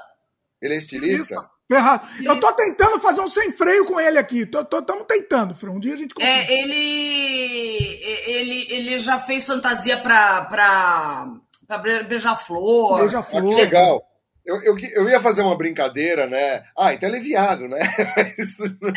Ele 0.61 0.73
é 0.73 0.77
estilista? 0.77 1.49
Ferrado. 1.69 2.07
Eu 2.23 2.39
tô 2.39 2.51
tentando 2.53 2.97
fazer 2.99 3.19
um 3.21 3.27
sem 3.27 3.51
freio 3.51 3.85
com 3.85 3.99
ele 3.99 4.17
aqui. 4.17 4.41
Estamos 4.43 5.05
tentando, 5.07 5.53
Fran. 5.53 5.71
Um 5.71 5.79
dia 5.79 5.93
a 5.93 5.97
gente 5.97 6.13
consegue. 6.15 6.31
É, 6.53 6.61
ele, 6.61 8.01
ele, 8.25 8.67
ele 8.73 8.97
já 8.97 9.19
fez 9.19 9.45
fantasia 9.45 9.97
pra, 9.97 10.45
pra, 10.45 11.27
pra 11.67 11.77
Be- 11.79 12.03
beija-flor. 12.03 12.99
Beija 12.99 13.19
Ah, 13.19 13.23
flor. 13.23 13.43
que 13.43 13.55
legal. 13.55 14.01
Eu, 14.45 14.61
eu, 14.63 14.77
eu 14.95 15.09
ia 15.09 15.19
fazer 15.19 15.41
uma 15.41 15.57
brincadeira, 15.57 16.25
né? 16.25 16.63
Ah, 16.77 16.93
então 16.93 17.09
ele 17.09 17.17
é 17.17 17.21
viado, 17.21 17.67
né? 17.67 17.79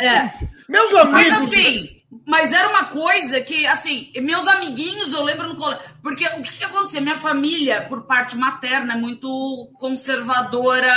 É. 0.01 0.31
Meus 0.71 0.93
Mas 0.93 1.27
amigos. 1.29 1.43
assim, 1.49 1.89
mas 2.25 2.53
era 2.53 2.69
uma 2.69 2.85
coisa 2.85 3.41
que, 3.41 3.67
assim, 3.67 4.13
meus 4.21 4.47
amiguinhos, 4.47 5.13
eu 5.13 5.25
lembro 5.25 5.49
no 5.49 5.57
colégio. 5.57 5.83
Porque 6.03 6.25
o 6.27 6.43
que, 6.43 6.59
que 6.59 6.65
acontecia? 6.65 7.01
Minha 7.01 7.17
família, 7.19 7.87
por 7.89 8.03
parte 8.07 8.37
materna, 8.37 8.95
é 8.95 8.97
muito 8.97 9.73
conservadora 9.79 10.93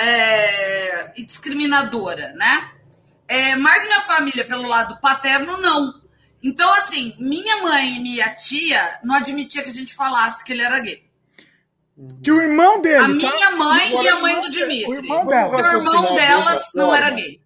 é, 0.00 1.12
e 1.14 1.24
discriminadora, 1.24 2.32
né? 2.32 2.70
É, 3.28 3.54
mas 3.54 3.84
minha 3.84 4.00
família, 4.00 4.46
pelo 4.46 4.66
lado 4.66 4.98
paterno, 5.00 5.58
não. 5.58 6.00
Então, 6.42 6.72
assim, 6.72 7.14
minha 7.18 7.58
mãe 7.58 7.96
e 7.96 8.00
minha 8.00 8.28
tia 8.34 8.98
não 9.04 9.14
admitia 9.14 9.62
que 9.62 9.68
a 9.68 9.72
gente 9.72 9.94
falasse 9.94 10.42
que 10.42 10.52
ele 10.52 10.62
era 10.62 10.80
gay. 10.80 11.02
Que 12.22 12.32
o 12.32 12.40
irmão 12.40 12.80
dele. 12.80 12.96
A 12.96 13.02
tá? 13.02 13.08
minha 13.08 13.50
mãe 13.50 14.02
e 14.02 14.08
a 14.08 14.16
mãe 14.20 14.38
o 14.38 14.40
do 14.40 14.50
Dimitri. 14.50 14.90
o 14.90 14.94
irmão 14.94 15.26
O 15.26 15.28
dela. 15.28 15.60
irmão 15.60 16.14
delas 16.14 16.70
não 16.74 16.94
era 16.94 17.10
gay. 17.10 17.40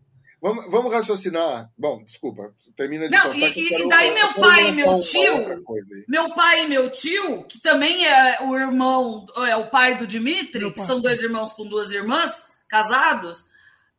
Vamos, 0.44 0.70
vamos 0.70 0.92
raciocinar. 0.92 1.70
Bom, 1.78 2.04
desculpa, 2.04 2.52
termina 2.76 3.08
de 3.08 3.16
Não, 3.16 3.32
contar 3.32 3.48
e- 3.48 3.82
e 3.82 3.88
daí 3.88 4.08
eu 4.08 4.14
meu 4.14 4.34
pai 4.34 4.68
e 4.68 4.72
meu 4.72 4.98
tio-. 4.98 5.64
Meu 6.06 6.34
pai 6.34 6.64
e 6.64 6.68
meu 6.68 6.90
tio, 6.90 7.46
que 7.46 7.58
também 7.62 8.06
é 8.06 8.42
o 8.42 8.54
irmão, 8.54 9.24
é 9.48 9.56
o 9.56 9.70
pai 9.70 9.96
do 9.96 10.06
Dimitri, 10.06 10.70
que 10.74 10.82
são 10.82 11.00
dois 11.00 11.22
irmãos 11.22 11.54
com 11.54 11.66
duas 11.66 11.90
irmãs, 11.90 12.58
casados, 12.68 13.46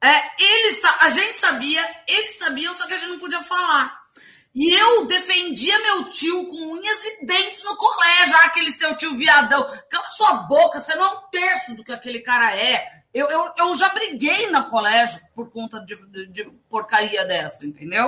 é, 0.04 0.22
eles, 0.40 0.84
a 1.02 1.10
gente 1.10 1.36
sabia, 1.36 1.82
eles 2.08 2.38
sabiam, 2.38 2.76
só 2.76 2.86
que 2.86 2.94
a 2.94 2.98
gente 2.98 3.10
não 3.10 3.18
podia 3.20 3.42
falar. 3.42 4.00
E 4.54 4.72
eu 4.72 5.08
defendia 5.08 5.80
meu 5.80 6.04
tio 6.12 6.46
com 6.46 6.74
unhas 6.74 7.06
e 7.06 7.26
dentes 7.26 7.64
no 7.64 7.76
colégio. 7.76 8.36
Ah, 8.38 8.46
aquele 8.46 8.72
seu 8.72 8.96
tio 8.96 9.18
viadão. 9.18 9.68
Cala 9.90 10.06
sua 10.10 10.34
boca, 10.44 10.80
você 10.80 10.94
não 10.96 11.06
é 11.06 11.10
um 11.18 11.22
terço 11.32 11.76
do 11.76 11.84
que 11.84 11.92
aquele 11.92 12.22
cara 12.22 12.56
é. 12.56 12.86
Eu, 13.16 13.28
eu, 13.30 13.52
eu 13.58 13.74
já 13.76 13.88
briguei 13.94 14.52
no 14.52 14.70
colégio 14.70 15.22
por 15.34 15.50
conta 15.50 15.80
de, 15.86 15.96
de- 16.08 16.28
de 16.28 16.44
porcaria 16.70 17.26
dessa, 17.26 17.66
entendeu? 17.66 18.06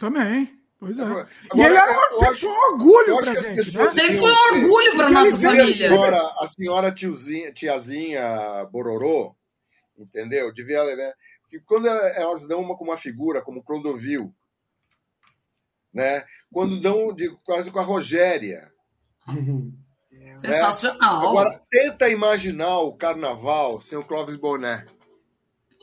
Também. 0.00 0.58
Pois 0.80 0.98
é. 0.98 1.02
Agora- 1.04 1.28
e 1.54 1.60
ele 1.60 1.76
era 1.76 1.92
eu 1.92 2.12
sempre 2.12 2.28
acho- 2.28 2.48
um 2.48 2.58
orgulho 2.72 3.16
pra 3.18 3.32
que 3.32 3.38
as 3.38 3.44
gente, 3.44 3.48
né? 3.50 3.54
pessoas- 3.56 3.94
Sempre 3.94 4.16
Sim, 4.18 4.24
foi 4.24 4.32
um 4.32 4.54
orgulho 4.54 4.96
para 4.96 5.06
Porque 5.06 5.12
nossa 5.12 5.28
ele 5.28 5.36
veio- 5.36 5.52
a 5.52 5.66
família. 5.66 5.88
senhora, 5.88 6.34
a 6.40 6.48
senhora 6.48 6.92
tiozinha, 6.92 7.52
tiazinha 7.52 8.64
Bororô, 8.72 9.36
entendeu? 9.98 10.50
Devia 10.52 10.82
levar. 10.82 11.12
Que 11.50 11.60
quando 11.60 11.86
ela- 11.86 12.08
elas 12.08 12.46
dão 12.46 12.60
uma 12.62 12.76
com 12.78 12.84
uma 12.84 12.96
figura, 12.96 13.42
como 13.42 13.62
Clodovil, 13.62 14.34
né? 15.92 16.24
Quando 16.52 16.80
dão 16.80 17.14
de, 17.14 17.28
quase 17.44 17.70
com 17.70 17.78
a 17.78 17.82
Rogéria. 17.82 18.72
Sensacional. 20.36 21.28
Agora, 21.28 21.60
tenta 21.70 22.08
imaginar 22.08 22.78
o 22.80 22.92
carnaval 22.92 23.80
sem 23.80 23.98
o 23.98 24.04
Clóvis 24.04 24.36
Boné. 24.36 24.84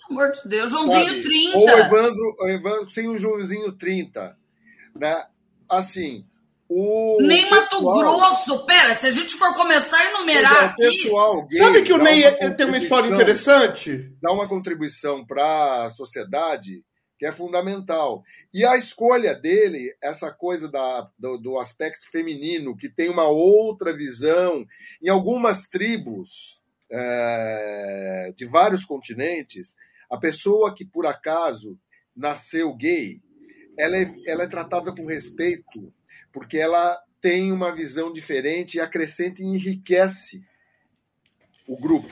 Pelo 0.07 0.19
amor 0.21 0.31
de 0.31 0.41
Deus, 0.47 0.71
Joãozinho 0.71 1.09
sabe? 1.09 1.21
30. 1.21 1.57
Ou 1.57 1.65
o 1.65 1.69
Evandro, 1.69 2.35
Evandro 2.47 2.89
sem 2.89 3.07
o 3.07 3.17
Joãozinho 3.17 3.71
30. 3.73 4.35
Né? 4.95 5.23
Assim, 5.69 6.25
o. 6.67 7.17
Nem 7.21 7.49
Mato 7.49 7.69
pessoal- 7.69 7.97
Grosso. 7.99 8.65
Pera, 8.65 8.93
se 8.93 9.07
a 9.07 9.11
gente 9.11 9.33
for 9.35 9.53
começar 9.55 9.97
a 9.97 10.09
enumerar 10.11 10.63
é, 10.63 10.65
aqui. 10.65 10.75
pessoal 10.83 11.47
gay 11.47 11.57
Sabe 11.59 11.81
que 11.83 11.93
o 11.93 11.97
Ney 11.97 12.21
uma 12.21 12.27
é- 12.27 12.49
tem 12.49 12.65
uma 12.65 12.77
história 12.77 13.07
interessante? 13.09 14.11
dá 14.21 14.31
uma 14.31 14.47
contribuição 14.47 15.25
para 15.25 15.85
a 15.85 15.89
sociedade 15.89 16.83
que 17.21 17.25
é 17.27 17.31
fundamental. 17.31 18.23
E 18.51 18.65
a 18.65 18.75
escolha 18.75 19.35
dele, 19.35 19.95
essa 20.01 20.31
coisa 20.31 20.67
da, 20.67 21.07
do, 21.19 21.37
do 21.37 21.59
aspecto 21.59 22.09
feminino, 22.09 22.75
que 22.75 22.89
tem 22.89 23.11
uma 23.11 23.27
outra 23.27 23.93
visão, 23.93 24.65
em 24.99 25.07
algumas 25.07 25.67
tribos 25.67 26.63
é, 26.89 28.33
de 28.35 28.43
vários 28.47 28.83
continentes, 28.83 29.75
a 30.09 30.17
pessoa 30.17 30.73
que 30.73 30.83
por 30.83 31.05
acaso 31.05 31.79
nasceu 32.15 32.75
gay, 32.75 33.21
ela 33.77 33.97
é, 33.97 34.11
ela 34.25 34.43
é 34.45 34.47
tratada 34.47 34.91
com 34.91 35.05
respeito, 35.05 35.93
porque 36.33 36.57
ela 36.57 36.99
tem 37.21 37.51
uma 37.51 37.71
visão 37.71 38.11
diferente 38.11 38.77
e 38.77 38.81
acrescenta 38.81 39.43
e 39.43 39.45
enriquece 39.45 40.43
o 41.67 41.79
grupo. 41.79 42.09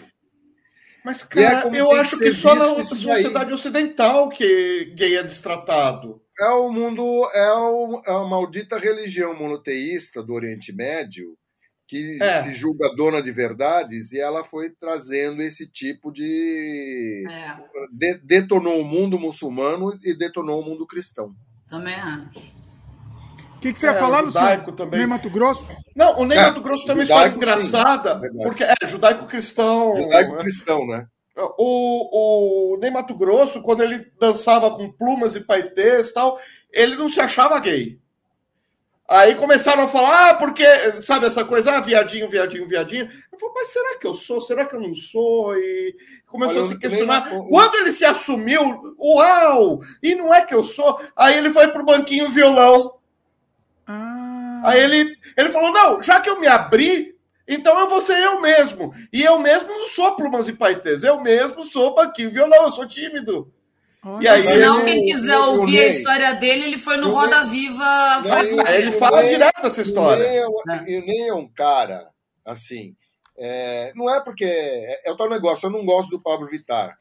Mas, 1.10 1.24
é 1.24 1.26
cara, 1.50 1.62
como 1.64 1.76
eu 1.76 1.90
que 1.90 1.96
acho 1.96 2.18
ser 2.18 2.24
que 2.26 2.32
só 2.32 2.54
na 2.56 2.86
sociedade 2.86 3.54
ocidental 3.54 4.30
que 4.30 4.94
gay 4.96 5.16
é 5.18 5.24
destratado. 5.24 6.22
É 6.40 6.48
o 6.52 6.72
mundo, 6.72 7.02
é, 7.34 7.52
o, 7.54 8.02
é 8.06 8.12
a 8.14 8.24
maldita 8.26 8.78
religião 8.78 9.36
monoteísta 9.38 10.22
do 10.24 10.34
Oriente 10.34 10.72
Médio 10.72 11.36
que 11.88 12.20
É. 12.22 12.44
se 12.44 12.54
julga 12.54 12.94
dona 12.96 13.20
de 13.22 13.32
verdades 13.32 14.12
e 14.12 14.20
ela 14.20 14.44
foi 14.44 14.70
trazendo 14.70 15.42
esse 15.42 15.66
tipo 15.68 16.12
de. 16.12 17.26
É, 17.28 17.58
de- 17.92 18.20
detonou 18.24 18.80
o 18.82 18.86
mundo 18.86 19.18
muçulmano 19.20 19.98
e 20.04 20.14
detonou 20.16 20.62
o 20.62 20.64
mundo 20.66 20.86
cristão. 20.86 21.34
também 21.68 21.96
acho. 21.96 22.54
O 23.60 23.62
que, 23.62 23.74
que 23.74 23.80
você 23.80 23.88
ia 23.88 23.92
É, 23.92 23.96
falar, 24.00 24.24
judaico 24.24 24.72
Luciano? 24.72 24.78
também. 24.78 25.00
Nem 25.00 25.08
Mato 25.08 25.30
Grosso? 25.30 25.68
Não, 25.94 26.18
o 26.18 26.26
Ney 26.26 26.38
É, 26.38 26.44
Mato 26.44 26.62
Grosso 26.62 26.86
tem 26.86 26.96
uma 26.96 27.04
história 27.04 27.30
sim. 27.30 27.36
engraçada, 27.36 28.18
Verdade. 28.18 28.44
porque 28.46 28.64
é 28.64 28.88
judaico-cristão. 28.88 29.96
Judaico 29.98 30.38
cristão, 30.38 30.88
né? 30.88 31.06
O, 31.58 32.76
o 32.76 32.78
Ney 32.78 32.90
Mato 32.90 33.14
Grosso, 33.18 33.62
quando 33.62 33.84
ele 33.84 34.10
dançava 34.18 34.72
com 34.72 34.90
plumas 34.94 35.36
e 35.36 35.42
paetês 35.42 36.08
e 36.08 36.14
tal, 36.14 36.40
ele 36.72 36.96
não 36.96 37.10
se 37.10 37.20
achava 37.20 37.60
gay. 37.60 38.00
Aí 39.10 39.36
começaram 39.36 39.84
a 39.84 39.88
falar, 39.88 40.30
ah, 40.30 40.34
porque, 40.36 40.64
sabe, 41.02 41.26
essa 41.26 41.44
coisa, 41.44 41.72
ah, 41.74 41.82
viadinho, 41.82 42.30
viadinho, 42.30 42.68
viadinho. 42.68 43.10
Eu 43.32 43.40
falei, 43.40 43.56
mas 43.56 43.68
será 43.74 43.98
que 43.98 44.08
eu 44.08 44.14
sou? 44.14 44.40
Será 44.40 44.66
que 44.66 44.76
eu 44.76 44.80
não 44.80 44.94
sou? 44.94 45.54
E 45.58 45.96
começou 46.28 46.58
Olha, 46.58 46.66
a 46.66 46.68
se 46.74 46.80
questionar. 46.80 47.30
Quando 47.50 47.76
ele 47.76 47.92
se 47.92 48.06
assumiu, 48.06 48.96
uau! 48.98 49.82
E 50.02 50.16
não 50.16 50.34
é 50.34 50.46
que 50.46 50.54
eu 50.56 50.64
sou? 50.64 50.98
Aí 51.16 51.38
ele 51.38 51.50
foi 51.50 51.68
pro 51.70 51.84
banquinho 51.84 52.30
violão. 52.30 52.99
Ah, 53.92 54.62
Aí 54.66 54.80
ele, 54.82 55.18
ele 55.38 55.52
falou: 55.52 55.72
não, 55.74 56.02
já 56.02 56.20
que 56.22 56.30
eu 56.30 56.40
me 56.40 56.46
abri, 56.48 57.16
então 57.48 57.80
eu 57.80 57.90
vou 57.90 58.00
ser 58.00 58.18
eu 58.20 58.40
mesmo. 58.40 58.94
E 59.12 59.24
eu 59.24 59.40
mesmo 59.40 59.68
não 59.70 59.88
sou 59.88 60.16
plumas 60.16 60.48
e 60.48 60.54
paetês, 60.54 61.04
eu 61.04 61.20
mesmo 61.22 61.64
sou 61.64 61.96
banquinho 61.96 62.30
violão, 62.30 62.64
eu 62.66 62.72
sou 62.72 62.88
tímido. 62.88 63.52
olha. 64.06 64.24
E 64.24 64.28
aí 64.28 64.42
Se 64.44 64.58
não, 64.58 64.86
quem 64.86 65.04
quiser 65.04 65.38
ouvir 65.40 65.80
a 65.80 65.82
Ney- 65.82 65.90
história 65.90 66.34
dele, 66.34 66.66
ele 66.66 66.78
foi 66.78 66.98
no 66.98 67.10
Roda 67.10 67.42
Ney- 67.46 67.50
Viva 67.50 68.16
Não, 68.22 68.24
faz 68.30 68.52
eu- 68.52 68.68
Aí 68.68 68.82
ele 68.82 68.92
fala 68.92 69.22
Ney- 69.24 69.30
direto 69.32 69.66
essa 69.66 69.82
história. 69.82 70.24
E 70.24 70.28
Ney 70.28 70.38
é, 70.38 70.92
e 70.92 71.00
o 71.00 71.06
Ney 71.06 71.28
é 71.30 71.34
um 71.34 71.48
cara, 71.48 72.08
assim, 72.46 72.96
é, 73.38 73.92
não 73.96 74.14
é 74.14 74.22
porque. 74.22 74.46
É, 74.46 75.10
é 75.10 75.12
o 75.12 75.18
tal 75.18 75.30
negócio, 75.30 75.66
eu 75.66 75.72
não 75.72 75.84
gosto 75.84 76.10
do 76.12 76.22
Pablo 76.22 76.48
Vittar. 76.48 76.98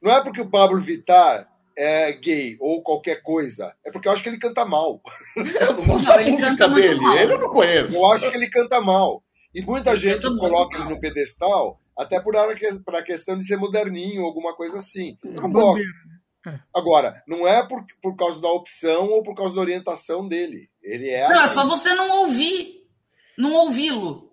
Não 0.00 0.12
é 0.12 0.22
porque 0.22 0.40
o 0.40 0.48
Pablo 0.48 0.78
Vittar 0.80 1.48
é 1.82 2.12
gay 2.12 2.56
ou 2.60 2.82
qualquer 2.82 3.22
coisa, 3.22 3.74
é 3.84 3.90
porque 3.90 4.06
eu 4.06 4.12
acho 4.12 4.22
que 4.22 4.28
ele 4.28 4.38
canta 4.38 4.64
mal. 4.64 5.00
Eu 5.36 5.72
não 5.74 5.86
gosto 5.86 6.04
Não, 6.06 6.14
da 6.14 6.20
ele 6.22 6.32
música 6.32 6.68
dele, 6.68 7.00
mal. 7.00 7.16
ele 7.16 7.32
eu 7.32 7.38
não 7.38 7.48
conheço. 7.48 7.94
Eu 7.94 8.06
acho 8.12 8.30
que 8.30 8.36
ele 8.36 8.50
canta 8.50 8.80
mal. 8.80 9.22
E 9.54 9.62
muita 9.62 9.90
Ele 9.90 9.98
gente 10.00 10.22
coloca 10.38 10.76
ele 10.78 10.90
no 10.90 11.00
pedestal, 11.00 11.80
até 11.98 12.20
por 12.20 12.36
a 12.36 13.02
questão 13.02 13.36
de 13.36 13.44
ser 13.44 13.56
moderninho, 13.56 14.22
alguma 14.24 14.54
coisa 14.54 14.78
assim. 14.78 15.16
Eu 15.24 15.42
não 15.42 15.50
gosto. 15.50 15.68
bandeira. 15.76 15.92
É. 16.46 16.58
Agora, 16.74 17.22
não 17.26 17.46
é 17.46 17.66
por, 17.66 17.84
por 18.02 18.16
causa 18.16 18.40
da 18.40 18.48
opção 18.48 19.08
ou 19.10 19.22
por 19.22 19.34
causa 19.34 19.54
da 19.54 19.60
orientação 19.60 20.26
dele. 20.28 20.70
Ele 20.82 21.08
é. 21.10 21.28
Não, 21.28 21.34
é 21.40 21.44
assim, 21.44 21.54
só 21.54 21.66
você 21.66 21.94
não 21.94 22.20
ouvir. 22.22 22.86
Não 23.36 23.52
ouvi-lo. 23.54 24.30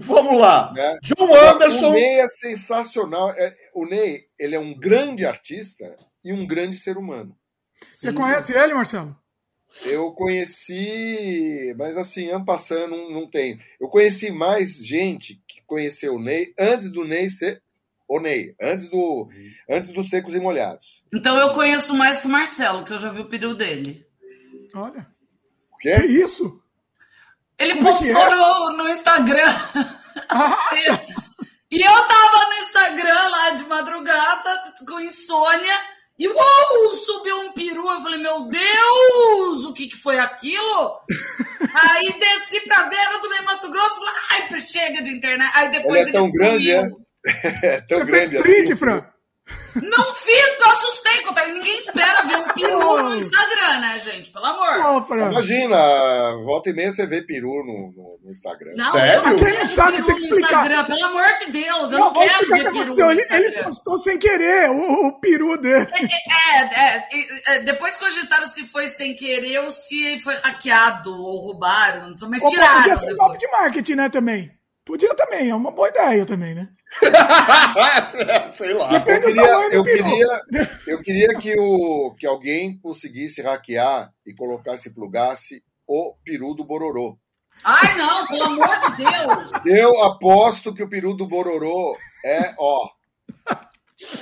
Vamos 0.00 0.38
lá. 0.38 0.72
né? 0.72 0.98
John 1.02 1.34
Anderson. 1.34 1.90
O 1.90 1.92
Ney 1.92 2.20
é 2.20 2.28
sensacional. 2.28 3.30
É- 3.32 3.52
O 3.74 3.84
Ney, 3.86 4.20
ele 4.38 4.54
é 4.54 4.58
um 4.58 4.74
grande 4.78 5.26
artista 5.26 5.84
e 6.24 6.32
um 6.32 6.46
grande 6.46 6.76
ser 6.76 6.96
humano. 6.96 7.36
Você 7.90 8.12
conhece 8.12 8.52
ele, 8.56 8.74
Marcelo? 8.74 9.16
Eu 9.82 10.12
conheci, 10.12 11.74
mas 11.76 11.96
assim, 11.96 12.28
ano 12.30 12.44
passando 12.44 12.96
não, 12.96 13.10
não 13.10 13.30
tenho. 13.30 13.58
Eu 13.80 13.88
conheci 13.88 14.30
mais 14.30 14.74
gente 14.76 15.42
que 15.46 15.62
conheceu 15.66 16.14
o 16.14 16.20
Ney 16.22 16.54
antes 16.58 16.88
do 16.90 17.04
Ney 17.04 17.28
ser 17.28 17.60
o 18.06 18.20
Ney, 18.20 18.54
antes 18.60 18.88
do 18.88 19.28
antes 19.68 19.90
dos 19.90 20.08
secos 20.08 20.34
e 20.34 20.40
molhados. 20.40 21.04
Então 21.12 21.36
eu 21.36 21.52
conheço 21.52 21.94
mais 21.94 22.20
que 22.20 22.26
o 22.26 22.30
Marcelo, 22.30 22.84
que 22.84 22.92
eu 22.92 22.98
já 22.98 23.10
vi 23.10 23.20
o 23.20 23.28
peru 23.28 23.54
dele. 23.54 24.06
Olha. 24.74 25.06
O 25.72 25.76
Que 25.78 25.90
quê? 25.92 26.06
isso? 26.06 26.62
Ele 27.58 27.74
Como 27.76 27.88
é 27.88 27.92
que 27.92 28.12
postou 28.12 28.32
é? 28.32 28.36
no, 28.36 28.76
no 28.76 28.88
Instagram. 28.88 29.54
Ah, 30.28 30.70
e 31.70 31.80
eu 31.80 32.06
tava 32.06 32.46
no 32.46 32.54
Instagram 32.54 33.28
lá 33.28 33.50
de 33.50 33.64
madrugada, 33.64 34.74
com 34.86 35.00
insônia, 35.00 35.74
e 36.18 36.28
uou, 36.28 36.90
subiu 36.92 37.40
um 37.40 37.52
peru. 37.52 37.90
Eu 37.90 38.00
falei, 38.00 38.18
meu 38.18 38.48
Deus, 38.48 39.64
o 39.64 39.72
que, 39.72 39.88
que 39.88 39.96
foi 39.96 40.18
aquilo? 40.18 41.00
Aí 41.74 42.18
desci 42.18 42.60
pra 42.62 42.88
ver, 42.88 42.96
era 42.96 43.18
do 43.18 43.28
meio 43.28 43.44
Mato 43.44 43.70
Grosso. 43.70 43.98
Falei, 43.98 44.14
ai, 44.30 44.60
chega 44.60 45.02
de 45.02 45.10
internet. 45.10 45.50
Aí 45.54 45.70
depois 45.70 46.02
Ele 46.02 46.10
é 46.10 46.12
tão 46.12 46.30
grande, 46.30 46.70
é? 46.70 46.90
É 47.62 47.80
tão 47.80 47.98
você 48.00 48.04
grande 48.04 48.30
fez 48.30 48.42
print, 48.42 48.62
assim. 48.64 48.76
Fran? 48.76 49.13
Não 49.82 50.14
fiz, 50.14 50.58
eu 50.60 50.66
assustei. 50.70 51.14
Ninguém 51.52 51.76
espera 51.76 52.22
ver 52.26 52.36
um 52.36 52.44
peru 52.48 53.02
no 53.02 53.14
Instagram, 53.16 53.78
né, 53.80 53.98
gente? 54.00 54.30
Pelo 54.30 54.44
amor. 54.46 55.06
Fran. 55.06 55.30
Imagina, 55.30 55.76
volta 56.44 56.70
e 56.70 56.72
meia 56.72 56.90
você 56.92 57.06
vê 57.06 57.22
peru 57.22 57.48
no, 57.64 57.92
no- 57.96 58.18
no 58.24 58.30
Instagram. 58.30 58.70
Não, 58.76 58.92
Sério? 58.92 59.22
eu 59.22 59.30
não 59.30 59.36
Quem 59.38 59.58
não 59.58 59.66
sabe, 59.66 59.92
peru 59.92 60.06
tem 60.06 60.14
que 60.16 60.20
no 60.22 60.26
explicar. 60.28 60.66
Instagram. 60.66 60.84
Pelo 60.86 61.04
amor 61.06 61.26
de 61.34 61.52
Deus, 61.52 61.92
eu 61.92 61.98
Não, 61.98 62.06
não, 62.06 62.12
quero 62.12 62.38
ver 62.38 62.44
que 62.46 62.48
peru 62.54 62.68
aconteceu. 62.68 63.06
no 63.06 63.12
Ele, 63.12 63.26
ele 63.30 63.62
postou 63.62 63.98
sem 63.98 64.18
querer 64.18 64.70
o, 64.70 65.06
o 65.06 65.20
peru 65.20 65.56
dele. 65.60 65.86
É, 66.54 66.60
é, 66.60 67.08
é, 67.46 67.62
depois 67.62 67.96
cogitaram 67.96 68.46
se 68.48 68.64
foi 68.64 68.86
sem 68.86 69.14
querer 69.14 69.58
ou 69.60 69.70
se 69.70 70.18
foi 70.20 70.34
hackeado 70.36 71.10
ou 71.10 71.40
roubaram, 71.46 72.14
mas 72.28 72.42
Ou 72.42 72.50
tiraram. 72.50 72.76
podia 72.82 72.96
ser 72.96 73.12
um 73.12 73.16
golpe 73.16 73.38
de 73.38 73.46
marketing, 73.48 73.94
né, 73.94 74.08
também. 74.08 74.50
Podia 74.84 75.14
também, 75.14 75.48
é 75.50 75.54
uma 75.54 75.70
boa 75.70 75.88
ideia 75.88 76.26
também, 76.26 76.54
né? 76.54 76.68
Sei 78.56 78.72
lá. 78.74 78.92
Eu 78.94 79.02
queria, 79.04 79.42
eu, 79.72 79.82
queria, 79.82 80.42
eu 80.86 81.02
queria 81.02 81.38
que, 81.38 81.58
o, 81.58 82.14
que 82.18 82.26
alguém 82.26 82.78
conseguisse 82.78 83.42
hackear 83.42 84.12
e 84.26 84.34
colocasse, 84.34 84.94
plugasse 84.94 85.62
o 85.86 86.14
peru 86.24 86.54
do 86.54 86.64
Bororô. 86.64 87.18
Ai, 87.62 87.96
não, 87.96 88.26
pelo 88.26 88.44
amor 88.44 88.78
de 88.78 88.96
Deus. 88.96 89.50
Eu 89.64 90.02
aposto 90.04 90.74
que 90.74 90.82
o 90.82 90.88
peru 90.88 91.14
do 91.14 91.26
Bororô 91.26 91.96
é, 92.24 92.54
ó, 92.58 92.88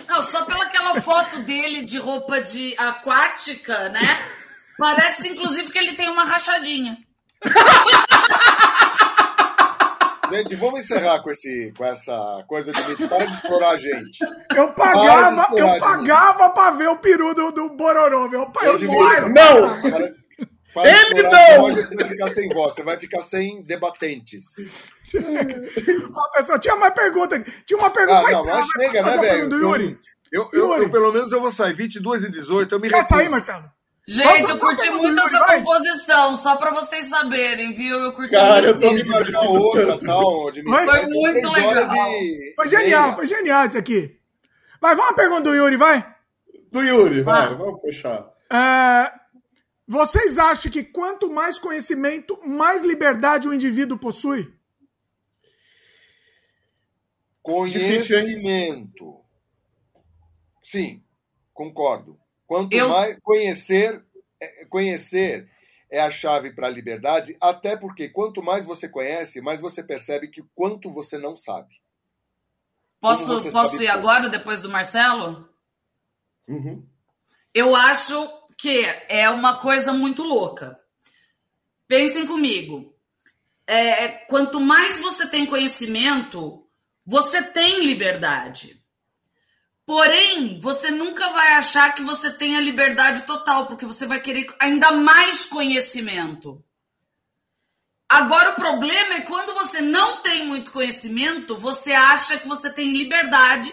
Não, 0.09 0.23
só 0.23 0.45
pela 0.45 0.65
aquela 0.65 1.01
foto 1.01 1.41
dele 1.41 1.85
de 1.85 1.99
roupa 1.99 2.41
de 2.41 2.75
aquática, 2.79 3.89
né? 3.89 4.01
Parece, 4.79 5.29
inclusive, 5.29 5.71
que 5.71 5.79
ele 5.79 5.95
tem 5.95 6.09
uma 6.09 6.25
rachadinha. 6.25 6.97
Gente, 10.33 10.57
vamos 10.57 10.81
encerrar 10.81 11.23
com, 11.23 11.31
esse, 11.31 11.73
com 11.77 11.85
essa 11.85 12.45
coisa 12.49 12.73
de. 12.73 13.09
Para 13.09 13.25
de 13.27 13.33
explorar 13.33 13.71
a 13.71 13.79
gente. 13.79 14.19
Eu 14.57 14.73
pagava, 14.73 15.49
eu 15.57 15.79
pagava 15.79 16.51
pra 16.51 16.71
ver 16.71 16.89
o 16.89 16.97
peru 16.99 17.35
do, 17.35 17.53
do 17.53 17.71
Bororô, 17.71 18.29
meu 18.29 18.51
pai. 18.51 18.69
Eu 18.69 18.79
Eu 18.79 18.91
morro. 18.91 19.29
Não! 19.29 19.81
Para, 19.83 20.15
para 20.75 20.91
Ele 20.91 21.23
não! 21.23 21.71
gente 21.71 21.95
vai 21.95 22.09
ficar 22.09 22.29
sem 22.29 22.49
voz. 22.49 22.75
Você 22.75 22.83
vai 22.83 22.99
ficar 22.99 23.23
sem 23.23 23.63
debatentes. 23.63 24.45
Ó, 26.15 26.31
pessoal, 26.31 26.59
tinha 26.59 26.77
mais 26.77 26.95
pergunta. 26.95 27.37
aqui. 27.37 27.53
Tinha 27.67 27.79
uma 27.79 27.91
pergunta. 27.91 28.27
Ah, 28.27 28.33
não, 28.33 28.45
mas 28.45 28.67
chega, 28.67 29.03
né, 29.03 29.11
velho? 29.11 29.21
pergunta 29.21 29.49
do 29.57 29.61
Yuri. 29.61 29.99
Eu, 30.33 30.49
eu, 30.53 30.69
Yuri. 30.69 30.83
eu, 30.85 30.91
pelo 30.91 31.13
menos, 31.13 31.31
eu 31.31 31.41
vou 31.41 31.53
sair 31.53 31.75
22 31.75 32.25
e 32.25 32.31
18. 32.31 32.75
Eu 32.75 32.81
me 32.81 32.89
Quer 32.89 32.97
recuso. 32.97 33.15
sair, 33.15 33.29
Marcelo? 33.29 33.65
Gente, 34.07 34.51
eu 34.51 34.59
curti 34.59 34.91
muito 34.91 35.21
essa 35.21 35.39
vai. 35.39 35.59
composição, 35.61 36.35
só 36.35 36.57
pra 36.57 36.71
vocês 36.73 37.05
saberem, 37.07 37.73
viu? 37.73 37.99
Eu 38.01 38.13
curti 38.13 38.33
Cara, 38.33 38.67
eu 38.67 38.73
muito. 38.73 38.81
tô 38.81 38.93
me 38.93 39.05
marcar 39.05 39.41
outra, 39.43 39.99
tal. 39.99 40.51
De 40.51 40.63
Foi 40.63 40.87
vai 40.87 41.07
ser 41.07 41.15
muito 41.15 41.53
legal. 41.53 42.13
e 42.13 42.53
Foi 42.57 42.67
genial, 42.67 43.15
foi 43.15 43.27
genial 43.27 43.67
isso 43.67 43.79
aqui. 43.79 44.19
Vai, 44.81 44.97
vamos 44.97 45.11
uma 45.11 45.17
pergunta 45.17 45.43
do 45.43 45.55
Yuri, 45.55 45.77
vai. 45.77 46.15
Do 46.73 46.83
Yuri, 46.83 47.23
vai, 47.23 47.47
Ah. 47.47 47.55
vamos 47.55 47.81
fechar. 47.81 48.29
É, 48.53 49.13
vocês 49.87 50.37
acham 50.37 50.71
que 50.73 50.83
quanto 50.83 51.31
mais 51.31 51.57
conhecimento, 51.59 52.41
mais 52.45 52.83
liberdade 52.83 53.47
o 53.47 53.55
indivíduo 53.55 53.97
possui? 53.99 54.53
Conhecimento. 57.41 59.21
Sim, 60.63 61.03
concordo. 61.55 62.19
Quanto 62.53 62.75
Eu- 62.75 62.91
mais 62.91 63.19
conhecer, 63.23 64.05
é- 64.39 64.67
conhecer 64.67 65.51
é 65.91 66.03
a 66.03 66.11
chave 66.11 66.53
para 66.53 66.67
a 66.67 66.71
liberdade, 66.71 67.35
até 67.41 67.79
porque 67.79 68.11
quanto 68.11 68.43
mais 68.43 68.67
você 68.67 68.87
conhece, 68.87 69.41
mais 69.41 69.59
você 69.59 69.83
percebe 69.83 70.29
que 70.29 70.43
o 70.43 70.51
quanto 70.55 70.93
você 70.93 71.17
não 71.17 71.35
sabe. 71.35 71.75
Posso, 73.01 73.39
Como 73.39 73.53
posso 73.53 73.77
ir 73.77 73.87
tudo. 73.87 73.97
agora, 73.99 74.29
depois 74.29 74.61
do 74.61 74.69
Marcelo? 74.69 75.49
Uhum. 76.47 76.87
Eu 77.55 77.75
acho 77.75 78.31
que 78.59 78.85
é 79.09 79.31
uma 79.31 79.57
coisa 79.59 79.95
muito 79.95 80.23
louca. 80.23 80.77
Pensem 81.89 82.27
comigo. 82.27 82.95
É, 83.67 84.09
quanto 84.27 84.61
mais 84.61 85.01
você 85.01 85.27
tem 85.27 85.47
conhecimento, 85.47 86.69
você 87.07 87.43
tem 87.43 87.83
liberdade. 87.87 88.82
Porém, 89.95 90.59
você 90.59 90.91
nunca 90.91 91.29
vai 91.33 91.53
achar 91.53 91.95
que 91.95 92.01
você 92.01 92.33
tem 92.33 92.57
a 92.57 92.61
liberdade 92.63 93.25
total, 93.25 93.67
porque 93.67 93.85
você 93.85 94.07
vai 94.07 94.23
querer 94.23 94.47
ainda 94.59 94.91
mais 94.93 95.45
conhecimento. 95.45 96.65
Agora, 98.09 98.53
o 98.53 98.55
problema 98.55 99.17
é 99.17 99.21
quando 99.21 99.53
você 99.53 99.83
não 99.83 100.23
tem 100.23 100.47
muito 100.47 100.73
conhecimento, 100.73 101.59
você 101.59 101.93
acha 101.93 102.39
que 102.39 102.49
você 102.49 102.71
tem 102.71 102.91
liberdade 102.91 103.71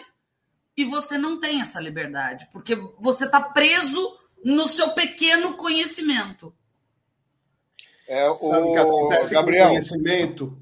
e 0.75 0.83
você 0.83 1.17
não 1.17 1.39
tem 1.39 1.61
essa 1.61 1.80
liberdade, 1.80 2.49
porque 2.51 2.75
você 2.99 3.23
está 3.23 3.39
preso 3.39 4.17
no 4.43 4.65
seu 4.67 4.89
pequeno 4.89 5.53
conhecimento. 5.53 6.53
É 8.09 8.25
Sabe 8.35 8.67
o 8.67 8.73
que 8.73 8.80
o 8.80 8.81
acontece 8.81 9.33
Gabriel. 9.33 9.67
com 9.67 9.69
conhecimento? 9.69 10.57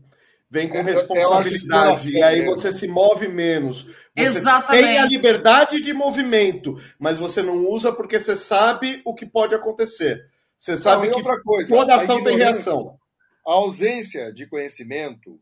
Vem 0.50 0.70
com 0.70 0.82
responsabilidade. 0.82 1.56
exploração 1.56 2.12
E 2.12 2.24
aí 2.24 2.40
mesmo. 2.40 2.56
você 2.56 2.72
se 2.72 2.88
move 2.88 3.28
menos. 3.28 3.84
Você 3.84 3.94
Exatamente. 4.16 4.86
tem 4.86 4.98
a 4.98 5.06
liberdade 5.06 5.82
de 5.82 5.94
movimento, 5.94 6.76
mas 6.98 7.18
você 7.18 7.42
não 7.44 7.66
usa 7.66 7.92
porque 7.92 8.20
você 8.20 8.36
sabe 8.36 9.02
o 9.06 9.14
que 9.14 9.26
pode 9.26 9.54
acontecer. 9.54 10.26
Você 10.56 10.76
sabe 10.78 11.04
Não, 11.04 11.06
e 11.06 11.10
que 11.12 11.18
outra 11.18 11.42
coisa, 11.44 11.76
toda 11.76 11.94
a 11.94 11.98
ação 11.98 12.24
tem 12.24 12.38
reação. 12.38 12.98
A 13.46 13.52
ausência 13.52 14.32
de 14.34 14.48
conhecimento 14.48 15.40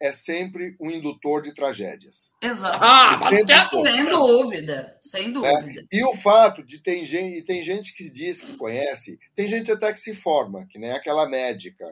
é 0.00 0.12
sempre 0.12 0.74
um 0.80 0.90
indutor 0.90 1.42
de 1.42 1.54
tragédias. 1.54 2.32
Exato. 2.42 2.78
Ah. 2.80 3.30
Sem 3.70 4.04
dúvida, 4.06 4.98
sem 5.00 5.32
dúvida. 5.32 5.86
E 5.92 6.02
o 6.04 6.14
fato 6.16 6.64
de 6.64 6.78
tem 6.78 7.04
gente, 7.04 7.38
e 7.38 7.42
tem 7.42 7.62
gente 7.62 7.94
que 7.94 8.10
diz 8.10 8.40
que 8.40 8.56
conhece, 8.56 9.18
tem 9.34 9.46
gente 9.46 9.70
até 9.70 9.92
que 9.92 10.00
se 10.00 10.14
forma, 10.14 10.66
que 10.70 10.78
nem 10.78 10.90
aquela 10.90 11.28
médica 11.28 11.86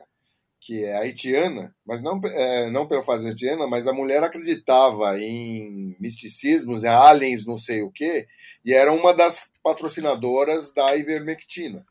que 0.60 0.84
é 0.84 0.96
haitiana, 0.96 1.74
mas 1.86 2.02
não, 2.02 2.20
é, 2.24 2.70
não 2.70 2.86
pelo 2.86 3.02
fato 3.02 3.20
de 3.22 3.28
haitiana, 3.28 3.66
mas 3.66 3.86
a 3.86 3.92
mulher 3.92 4.22
acreditava 4.22 5.18
em 5.20 5.96
misticismos, 6.00 6.84
em 6.84 6.88
aliens, 6.88 7.46
não 7.46 7.56
sei 7.56 7.82
o 7.82 7.90
quê, 7.90 8.26
e 8.64 8.74
era 8.74 8.92
uma 8.92 9.14
das 9.14 9.50
patrocinadoras 9.62 10.72
da 10.72 10.96
ivermectina. 10.96 11.84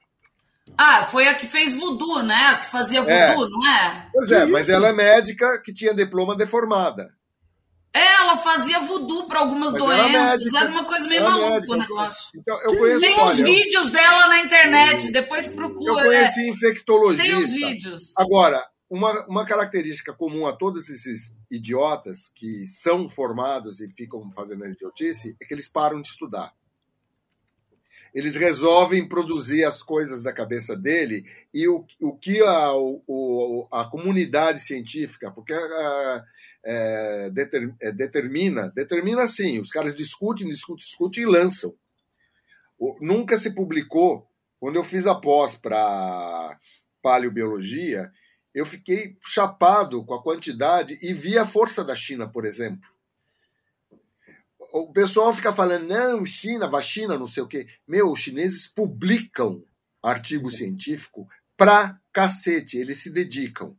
Ah, 0.78 1.06
foi 1.06 1.28
a 1.28 1.34
que 1.36 1.48
fez 1.48 1.78
voodoo, 1.78 2.22
né? 2.24 2.36
A 2.36 2.56
que 2.58 2.66
fazia 2.70 3.00
É. 3.00 3.34
voodoo, 3.34 3.50
não 3.50 3.68
é? 3.68 4.10
Pois 4.14 4.32
é, 4.32 4.46
mas 4.46 4.68
ela 4.68 4.90
é 4.90 4.94
médica 4.94 5.62
que 5.64 5.74
tinha 5.74 5.94
diploma 5.94 6.36
deformada. 6.36 7.10
É, 7.94 8.06
ela 8.18 8.38
fazia 8.38 8.80
voodoo 8.82 9.26
para 9.26 9.40
algumas 9.40 9.74
Mas 9.74 9.82
era 9.82 10.04
doenças. 10.04 10.40
médica, 10.44 10.60
Era 10.60 10.70
uma 10.70 10.84
coisa 10.86 11.08
meio 11.08 11.22
era 11.22 11.30
maluca 11.32 11.72
o 11.72 11.76
negócio. 11.78 12.30
Então, 12.36 12.62
eu 12.62 12.78
conheço, 12.78 13.00
Tem 13.02 13.14
uns 13.16 13.20
olha, 13.20 13.40
eu- 13.40 13.46
vídeos 13.46 13.90
dela 13.92 14.28
na 14.28 14.40
internet, 14.42 15.12
depois 15.12 15.48
eu 15.48 15.54
procura. 15.54 16.04
conheci 16.04 16.42
é. 16.42 16.50
infectologista. 16.50 17.24
Tem 17.26 17.36
os 17.44 17.52
vídeos. 17.52 18.18
Agora, 18.18 18.64
uma, 18.90 19.26
uma 19.28 19.46
característica 19.46 20.14
comum 20.14 20.46
a 20.46 20.54
todos 20.54 20.90
esses 20.90 21.36
idiotas 21.50 22.32
que 22.36 22.66
são 22.68 23.10
formados 23.10 23.82
e 23.82 23.90
ficam 23.90 24.32
fazendo 24.32 24.64
a 24.64 24.70
idiotice 24.70 25.36
é 25.42 25.46
que 25.46 25.54
eles 25.54 25.68
param 25.68 26.00
de 26.02 26.08
estudar. 26.08 26.54
Eles 28.14 28.36
resolvem 28.36 29.08
produzir 29.08 29.64
as 29.64 29.84
coisas 29.84 30.24
da 30.24 30.32
cabeça 30.34 30.76
dele 30.76 31.26
e 31.54 31.68
o, 31.68 31.86
o 32.02 32.16
que 32.18 32.42
a, 32.42 32.74
o, 32.74 33.68
a 33.72 33.86
comunidade 33.86 34.60
científica, 34.62 35.30
porque 35.30 35.54
a, 35.54 36.24
é, 36.70 37.30
deter, 37.30 37.74
é, 37.82 37.92
determina, 37.94 38.70
determina 38.76 39.24
assim, 39.24 39.58
os 39.58 39.72
caras 39.72 39.96
discutem, 39.96 40.50
discutem, 40.50 40.86
discutem 40.86 41.24
e 41.24 41.26
lançam. 41.26 41.74
O- 42.78 42.98
Nunca 43.02 43.38
se 43.38 43.52
publicou. 43.56 44.28
Quando 44.60 44.76
eu 44.76 44.84
fiz 44.84 45.08
a 45.08 45.16
pós 45.16 45.56
para 45.56 46.60
paleobiologia, 47.02 48.12
eu 48.54 48.66
fiquei 48.66 49.16
chapado 49.24 50.04
com 50.04 50.14
a 50.14 50.22
quantidade 50.22 50.98
e 51.02 51.14
vi 51.14 51.38
a 51.38 51.46
força 51.46 51.84
da 51.86 51.96
China, 51.96 52.28
por 52.28 52.44
exemplo. 52.44 52.90
O 54.74 54.92
pessoal 54.92 55.34
fica 55.34 55.54
falando, 55.54 55.88
não, 55.88 56.26
China, 56.26 56.68
vacina, 56.68 57.18
não 57.18 57.28
sei 57.28 57.44
o 57.44 57.48
quê. 57.48 57.68
Meu, 57.88 58.12
os 58.12 58.20
chineses 58.20 58.68
publicam 58.68 59.64
artigo 60.04 60.50
científico 60.50 61.28
pra 61.56 61.98
cacete, 62.12 62.78
eles 62.78 62.98
se 62.98 63.10
dedicam. 63.12 63.76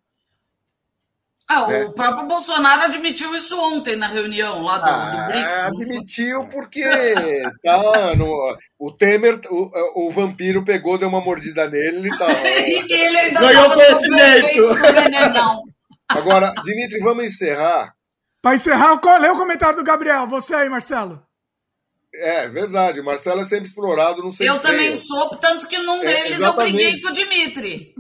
Ah, 1.51 1.67
É. 1.73 1.85
o 1.85 1.93
próprio 1.93 2.27
Bolsonaro 2.27 2.83
admitiu 2.83 3.35
isso 3.35 3.59
ontem 3.59 3.97
na 3.97 4.07
reunião 4.07 4.61
lá 4.63 4.79
do, 4.79 5.17
do 5.17 5.27
BRICS. 5.29 5.63
Ah, 5.63 5.71
não 5.71 5.77
foi? 5.77 5.85
admitiu 5.87 6.47
porque 6.49 6.85
tá 7.65 8.15
no, 8.17 8.59
o 8.79 8.93
Temer, 8.93 9.41
o, 9.51 10.07
o 10.09 10.11
vampiro 10.11 10.63
pegou, 10.63 10.99
deu 10.99 11.09
uma 11.09 11.23
mordida 11.23 11.67
nele, 11.67 11.99
ele 11.99 12.11
tá. 12.19 12.27
E 12.29 12.93
ele 12.93 13.19
ainda 13.19 13.41
Ganhou 13.41 13.71
conhecimento. 13.73 14.57
do. 14.57 15.63
Agora, 16.11 16.53
Dimitri, 16.65 17.01
vamos 17.01 17.25
encerrar. 17.25 17.95
Pra 18.43 18.55
encerrar, 18.55 19.01
lê 19.19 19.29
o 19.31 19.37
comentário 19.37 19.77
do 19.79 19.85
Gabriel. 19.85 20.27
Você 20.27 20.55
aí, 20.55 20.69
Marcelo. 20.69 21.23
É 22.15 22.47
verdade, 22.49 23.01
o 23.01 23.05
Marcelo 23.05 23.41
é 23.43 23.45
sempre 23.45 23.67
explorado, 23.67 24.23
não 24.23 24.31
sei 24.33 24.49
Eu 24.49 24.59
também 24.61 24.95
sou, 24.97 25.37
tanto 25.37 25.67
que 25.69 25.77
num 25.79 26.03
É, 26.03 26.07
deles 26.07 26.31
eu 26.33 26.37
exatamente. 26.47 26.73
briguei 26.75 27.01
com 27.01 27.09
o 27.09 27.13
Dimitri. 27.13 27.95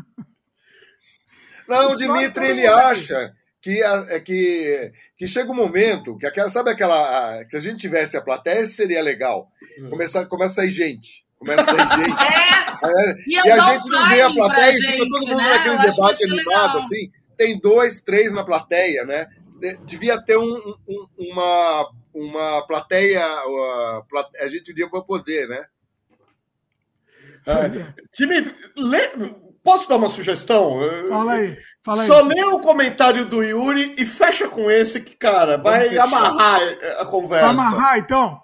Não, 1.68 1.92
o 1.92 1.96
Dimitri 1.96 2.46
ele 2.46 2.66
acha 2.66 3.32
que, 3.60 3.82
a- 3.82 4.06
é 4.10 4.20
que, 4.20 4.92
que 5.16 5.26
chega 5.26 5.50
um 5.50 5.54
momento 5.54 6.16
que 6.16 6.26
aquela, 6.26 6.48
sabe 6.50 6.70
aquela. 6.70 7.38
a- 7.40 7.44
que 7.44 7.50
se 7.50 7.56
a 7.56 7.60
gente 7.60 7.80
tivesse 7.80 8.16
a 8.16 8.20
plateia, 8.22 8.66
seria 8.66 9.02
legal. 9.02 9.50
Começa, 9.90 10.24
começa 10.26 10.52
a 10.52 10.64
sair 10.64 10.70
gente. 10.70 11.26
Começa 11.38 11.62
a 11.62 11.86
sair 11.86 12.04
gente. 12.04 12.16
É, 12.80 13.10
É, 13.10 13.14
e 13.26 13.36
a 13.50 13.58
gente 13.58 13.88
não 13.88 14.08
vê 14.08 14.20
a 14.22 14.30
plateia, 14.32 14.72
fica 14.72 14.86
gente, 14.92 14.98
todo 14.98 15.08
mundo 15.10 15.36
né? 15.36 15.48
naquele 15.48 15.74
Eu 15.74 15.90
debate 15.90 16.16
ser 16.18 16.24
animado, 16.30 16.78
assim. 16.78 17.10
Tem 17.36 17.58
dois, 17.58 18.00
três 18.02 18.32
na 18.32 18.44
plateia, 18.44 19.04
né? 19.04 19.26
De- 19.60 19.76
Devia 19.78 20.22
ter 20.22 20.36
um- 20.38 20.74
um- 20.88 21.06
uma, 21.18 21.90
uma 22.14 22.66
plateia. 22.68 23.24
plate- 24.08 24.38
A 24.38 24.46
gente 24.46 24.66
devia 24.72 24.88
poder, 24.88 25.48
né? 25.48 25.66
Dimitri, 28.16 28.54
lê- 28.76 29.34
posso 29.62 29.88
dar 29.88 29.96
uma 29.96 30.08
sugestão? 30.08 30.78
Fala 31.08 31.32
aí. 31.32 31.56
Fala 31.88 32.02
aí. 32.02 32.06
Só 32.06 32.20
lê 32.20 32.44
o 32.44 32.60
comentário 32.60 33.24
do 33.24 33.42
Yuri 33.42 33.94
e 33.96 34.04
fecha 34.04 34.46
com 34.46 34.70
esse 34.70 35.00
que, 35.00 35.16
cara, 35.16 35.56
vai 35.56 35.96
amarrar 35.96 36.60
a 37.00 37.06
conversa. 37.06 37.44
Pra 37.44 37.48
amarrar, 37.48 37.98
então. 37.98 38.42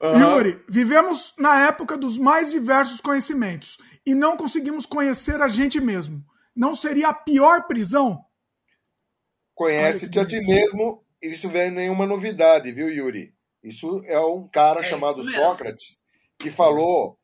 Aham. 0.00 0.18
Yuri, 0.18 0.64
vivemos 0.66 1.34
na 1.38 1.66
época 1.66 1.98
dos 1.98 2.16
mais 2.16 2.50
diversos 2.50 2.98
conhecimentos 2.98 3.76
e 4.06 4.14
não 4.14 4.34
conseguimos 4.34 4.86
conhecer 4.86 5.42
a 5.42 5.48
gente 5.48 5.78
mesmo. 5.78 6.24
Não 6.54 6.74
seria 6.74 7.08
a 7.08 7.12
pior 7.12 7.66
prisão? 7.66 8.24
Conhece-te 9.54 10.18
a 10.18 10.24
ti 10.24 10.40
mesmo, 10.40 11.04
isso 11.20 11.48
não 11.48 11.60
é 11.60 11.70
nenhuma 11.70 12.06
novidade, 12.06 12.72
viu, 12.72 12.88
Yuri? 12.88 13.34
Isso 13.62 14.00
é 14.06 14.18
um 14.18 14.48
cara 14.48 14.80
É 14.80 14.82
chamado. 14.82 15.22
Sócrates 15.22 15.98
que 16.38 16.50
falou 16.50 17.18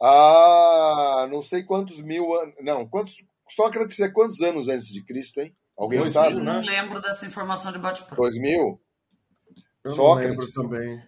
há 0.00 1.28
não 1.30 1.42
sei 1.42 1.62
quantos 1.62 2.00
mil 2.00 2.32
anos. 2.32 2.54
Não, 2.62 2.86
quantos. 2.86 3.22
Sócrates 3.54 3.98
é 4.00 4.08
quantos 4.08 4.40
anos 4.40 4.68
antes 4.68 4.88
de 4.88 5.02
Cristo, 5.02 5.40
hein? 5.40 5.54
Alguém 5.76 6.00
Dois 6.00 6.12
sabe? 6.12 6.34
Eu 6.36 6.44
não 6.44 6.60
lembro 6.60 7.00
dessa 7.00 7.26
informação 7.26 7.72
de. 7.72 7.78
Dois 8.14 8.38
mil? 8.38 8.80
Eu 9.82 9.90
não 9.90 9.94
Sócrates. 9.96 10.30
lembro 10.30 10.52
também. 10.52 11.02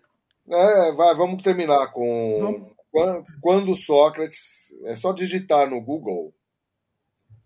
É, 0.49 0.93
vai, 0.93 1.15
vamos 1.15 1.43
terminar 1.43 1.89
com. 1.93 2.39
Vamos. 2.41 2.73
Quan- 2.91 3.25
Quando 3.41 3.77
Sócrates. 3.77 4.75
É 4.85 4.97
só 4.97 5.13
digitar 5.13 5.69
no 5.69 5.81
Google. 5.81 6.35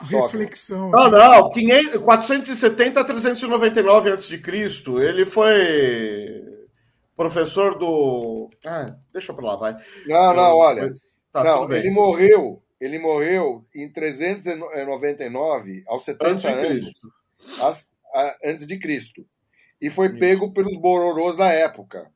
Sócrates. 0.02 0.32
Reflexão. 0.32 0.90
Não, 0.90 1.10
não, 1.10 1.50
500, 1.50 2.00
470 2.02 3.00
a 3.00 3.04
399 3.04 4.12
a.C. 4.12 4.40
Ele 5.02 5.24
foi 5.24 6.44
professor 7.14 7.78
do. 7.78 8.50
Ah, 8.64 8.94
deixa 9.12 9.32
pra 9.32 9.46
lá, 9.46 9.56
vai. 9.56 9.76
Não, 10.06 10.34
não, 10.34 10.54
olha. 10.56 10.90
Tá, 11.32 11.42
não, 11.44 11.72
ele 11.72 11.90
morreu. 11.90 12.62
Ele 12.80 12.98
morreu 12.98 13.64
em 13.74 13.88
399, 13.90 15.82
aos 15.86 16.04
70 16.04 16.30
Antes 16.30 16.44
anos. 16.44 16.92
As- 17.60 17.86
a- 18.14 18.36
antes 18.44 18.66
de 18.66 18.78
Cristo. 18.78 19.26
E 19.80 19.90
foi 19.90 20.10
pego 20.10 20.52
pelos 20.52 20.76
bororôs 20.76 21.36
da 21.36 21.48
época. 21.48 22.10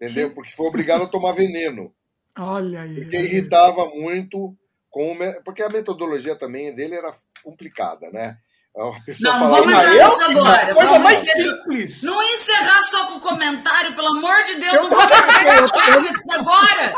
Entendeu? 0.00 0.34
Porque 0.34 0.50
foi 0.50 0.66
obrigado 0.66 1.04
a 1.04 1.08
tomar 1.08 1.32
veneno. 1.32 1.94
Olha 2.36 2.82
aí. 2.82 2.94
Porque 2.96 3.16
irritava 3.16 3.86
muito 3.90 4.56
com 4.90 5.16
porque 5.44 5.62
a 5.62 5.68
metodologia 5.68 6.36
também 6.36 6.74
dele 6.74 6.94
era 6.94 7.12
complicada, 7.42 8.10
né? 8.10 8.38
A 8.76 9.00
pessoa 9.06 9.32
Não, 9.34 9.38
falava, 9.40 9.56
vamos 9.62 9.74
entrar 9.74 9.94
eu- 9.94 10.04
nisso 10.08 10.22
agora. 10.30 10.74
Coisa 10.74 10.90
Vamos 10.90 11.04
mais 11.04 11.22
encerrar- 11.22 11.56
simples. 11.56 12.02
Não 12.02 12.22
encerrar 12.22 12.82
só 12.82 13.06
com 13.06 13.14
o 13.14 13.20
comentário, 13.20 13.94
pelo 13.94 14.08
amor 14.08 14.42
de 14.42 14.54
Deus, 14.56 14.72
não 14.72 14.90
vou 14.90 14.98
perder 15.06 15.68
Sócrates 15.68 16.30
agora. 16.32 16.94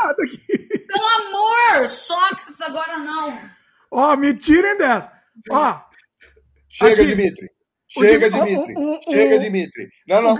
Pelo 0.87 1.07
amor, 1.27 1.87
Sócrates 1.87 2.61
agora 2.61 2.97
não. 2.97 3.39
Ó, 3.91 4.15
me 4.15 4.33
tirem 4.33 4.75
dessa. 4.77 5.11
Ó, 5.51 5.79
Chega, 6.69 6.93
Aqui. 7.03 7.05
Dimitri. 7.15 7.49
Chega, 7.87 8.29
Dimitri. 8.29 8.73
o- 8.75 8.95
o- 8.97 9.01
Chega, 9.11 9.35
o- 9.35 9.39
Dimitri. 9.39 9.89
Não, 10.07 10.21
não. 10.21 10.35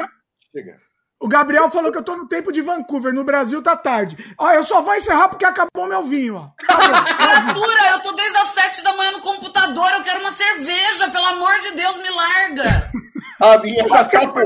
Chega. 0.56 0.78
O 1.20 1.28
Gabriel 1.28 1.70
falou 1.72 1.92
que 1.92 1.98
eu 1.98 2.04
tô 2.04 2.16
no 2.16 2.28
tempo 2.28 2.52
de 2.52 2.62
Vancouver. 2.62 3.14
No 3.14 3.24
Brasil 3.24 3.62
tá 3.62 3.76
tarde. 3.76 4.18
Ó, 4.38 4.52
eu 4.52 4.64
só 4.64 4.82
vou 4.82 4.94
encerrar 4.96 5.30
porque 5.30 5.46
acabou 5.46 5.88
meu 5.88 6.04
vinho, 6.04 6.36
ó. 6.38 6.50
Criatura, 6.66 7.90
eu 7.94 8.00
tô 8.02 8.12
desde 8.14 8.38
as 8.38 8.48
sete 8.50 8.84
da 8.84 8.94
manhã 8.94 9.12
no 9.12 9.22
computador, 9.22 9.90
eu 9.94 10.04
quero 10.04 10.20
uma 10.20 10.32
cerveja, 10.32 11.10
pelo 11.10 11.26
amor 11.26 11.60
de 11.60 11.72
Deus, 11.72 11.98
me 11.98 12.10
larga. 12.10 12.92
A 13.40 13.58
minha 13.60 13.88
já 13.88 14.00
acabou. 14.02 14.44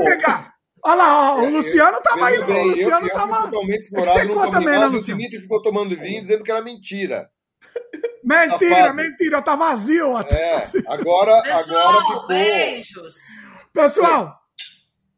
Olha 0.83 0.95
lá, 0.95 1.33
ó, 1.35 1.37
o 1.41 1.49
Luciano 1.49 2.01
tava 2.01 2.25
aí. 2.25 2.37
Veja 2.39 2.43
O 2.43 2.47
bem, 2.47 2.57
eu, 2.63 2.67
Luciano 2.69 3.07
eu 3.07 3.13
tava. 3.13 3.41
totalmente 3.43 3.75
É 3.75 3.79
explorado, 3.79 4.19
conta 4.29 4.33
tomei 4.33 4.51
também, 4.51 4.67
né, 4.73 4.79
nada. 4.79 4.89
O 4.91 4.95
Luciano? 4.95 5.19
Dimitri 5.19 5.39
ficou 5.41 5.61
tomando 5.61 5.95
vinho 5.95 6.21
dizendo 6.21 6.43
que 6.43 6.51
era 6.51 6.61
mentira. 6.61 7.29
Mentira, 8.23 8.75
Safado. 8.75 8.95
mentira, 8.95 9.41
tá 9.41 9.55
vazio, 9.55 10.11
ó. 10.11 10.21
É, 10.21 10.63
agora, 10.87 11.39
agora 11.39 11.41
Pessoal, 11.43 12.01
ficou. 12.01 12.27
beijos. 12.27 13.15
Pessoal, 13.73 14.40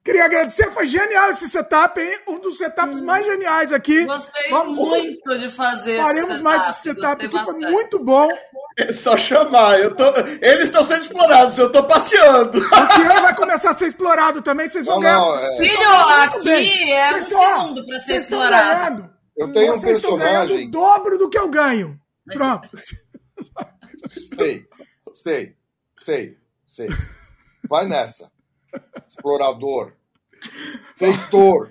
queria 0.03 0.25
agradecer, 0.25 0.69
foi 0.71 0.85
genial 0.85 1.29
esse 1.29 1.47
setup, 1.49 1.99
hein? 1.99 2.19
Um 2.27 2.39
dos 2.39 2.57
setups 2.57 2.99
mais 3.01 3.25
geniais 3.25 3.71
aqui. 3.71 4.05
Gostei 4.05 4.49
Vamos- 4.49 4.77
muito 4.77 5.37
de 5.39 5.49
fazer 5.49 5.97
Faremos 5.97 6.29
esse 6.29 6.41
mais 6.41 6.61
setup, 6.67 6.71
esse 6.71 6.81
setup 6.83 7.25
aqui, 7.25 7.31
foi 7.31 7.53
bastante. 7.53 7.71
muito 7.71 8.03
bom. 8.03 8.29
É 8.77 8.91
só 8.91 9.15
chamar. 9.15 9.79
Eu 9.79 9.95
tô... 9.95 10.03
Eles 10.41 10.65
estão 10.65 10.83
sendo 10.83 11.03
explorados, 11.03 11.57
eu 11.59 11.71
tô 11.71 11.83
passeando. 11.83 12.57
O 12.57 12.61
Luciano 12.63 13.21
vai 13.21 13.35
começar 13.35 13.69
a 13.69 13.73
ser 13.75 13.85
explorado 13.87 14.41
também, 14.41 14.67
vocês 14.67 14.85
vão 14.85 14.95
Não, 14.95 15.01
ganhar. 15.01 15.17
não, 15.19 15.35
é, 15.37 15.57
Filho, 15.57 15.89
Muito 16.31 16.43
bem. 16.43 16.65
aqui 16.67 16.91
é 16.91 17.13
um 17.13 17.17
estão- 17.19 17.39
segundo 17.39 17.85
para 17.85 17.99
ser 17.99 18.15
explorado. 18.15 18.95
ganhando. 19.01 19.13
eu 19.37 19.53
tenho 19.53 19.73
um 19.73 19.75
Vocês 19.79 20.01
ganhando 20.01 20.17
personagem. 20.17 20.67
o 20.67 20.71
dobro 20.71 21.17
do 21.19 21.29
que 21.29 21.37
eu 21.37 21.47
ganho. 21.49 21.99
Pronto. 22.33 22.69
Sei, 24.37 24.65
sei, 25.13 25.55
sei, 25.97 26.37
sei. 26.65 26.89
Vai 27.69 27.85
nessa. 27.87 28.31
Explorador. 29.07 29.93
Feitor. 30.97 31.69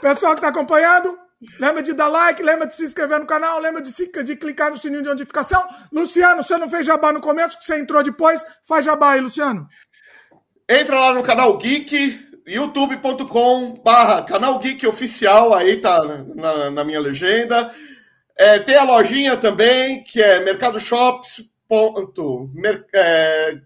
Pessoal 0.00 0.34
que 0.34 0.40
tá 0.40 0.48
acompanhando, 0.48 1.16
lembra 1.60 1.82
de 1.82 1.92
dar 1.92 2.08
like, 2.08 2.42
lembra 2.42 2.66
de 2.66 2.74
se 2.74 2.84
inscrever 2.84 3.20
no 3.20 3.26
canal, 3.26 3.58
lembra 3.60 3.80
de, 3.80 3.90
se- 3.90 4.10
de 4.24 4.36
clicar 4.36 4.70
no 4.70 4.76
sininho 4.76 5.02
de 5.02 5.08
notificação. 5.08 5.64
Luciano, 5.92 6.42
você 6.42 6.56
não 6.58 6.68
fez 6.68 6.84
jabá 6.86 7.12
no 7.12 7.20
começo, 7.20 7.58
que 7.58 7.64
você 7.64 7.78
entrou 7.78 8.02
depois. 8.02 8.44
Faz 8.66 8.84
jabá 8.84 9.12
aí, 9.12 9.20
Luciano. 9.20 9.66
Entra 10.68 10.98
lá 10.98 11.14
no 11.14 11.22
canal 11.22 11.56
Geek, 11.58 12.20
youtube.com 12.46 13.80
barra 13.84 14.22
canal 14.22 14.58
Geek 14.58 14.86
Oficial, 14.86 15.54
aí 15.54 15.80
tá 15.80 16.02
na, 16.34 16.70
na 16.70 16.84
minha 16.84 17.00
legenda. 17.00 17.70
É, 18.36 18.58
tem 18.58 18.76
a 18.76 18.82
lojinha 18.82 19.36
também, 19.36 20.02
que 20.02 20.20
é 20.20 20.40
mercadoshops. 20.40 21.42
Ponto, 21.42 21.42
mer, 21.42 21.50
é, 21.50 21.51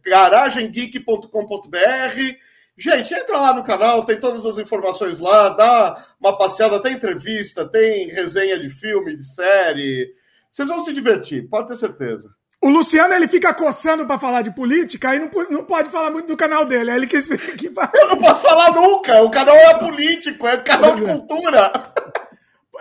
garagemgeek.com.br 0.05 2.47
Gente, 2.79 3.15
entra 3.15 3.41
lá 3.41 3.55
no 3.55 3.63
canal, 3.63 4.05
tem 4.05 4.21
todas 4.21 4.45
as 4.45 4.59
informações 4.59 5.19
lá, 5.19 5.49
dá 5.49 5.97
uma 6.21 6.37
passeada, 6.37 6.79
tem 6.79 6.93
entrevista, 6.93 7.67
tem 7.67 8.09
resenha 8.09 8.59
de 8.59 8.69
filme, 8.69 9.17
de 9.17 9.25
série. 9.25 10.13
Vocês 10.51 10.69
vão 10.69 10.79
se 10.81 10.93
divertir, 10.93 11.49
pode 11.49 11.69
ter 11.69 11.77
certeza. 11.77 12.29
O 12.63 12.69
Luciano, 12.69 13.15
ele 13.15 13.29
fica 13.29 13.55
coçando 13.55 14.07
pra 14.07 14.19
falar 14.19 14.43
de 14.43 14.55
política, 14.55 15.09
aí 15.09 15.19
não, 15.19 15.31
não 15.49 15.65
pode 15.65 15.89
falar 15.89 16.11
muito 16.11 16.27
do 16.27 16.37
canal 16.37 16.67
dele. 16.67 16.91
Aí 16.91 16.99
ele 16.99 17.07
vir 17.07 17.55
aqui 17.55 17.71
pra... 17.71 17.91
Eu 17.95 18.09
não 18.09 18.19
posso 18.19 18.43
falar 18.43 18.71
nunca, 18.75 19.23
o 19.23 19.31
canal 19.31 19.57
é 19.57 19.79
político, 19.79 20.47
é 20.47 20.59
canal 20.59 20.97
de 20.97 21.03
é. 21.03 21.05
cultura. 21.05 21.73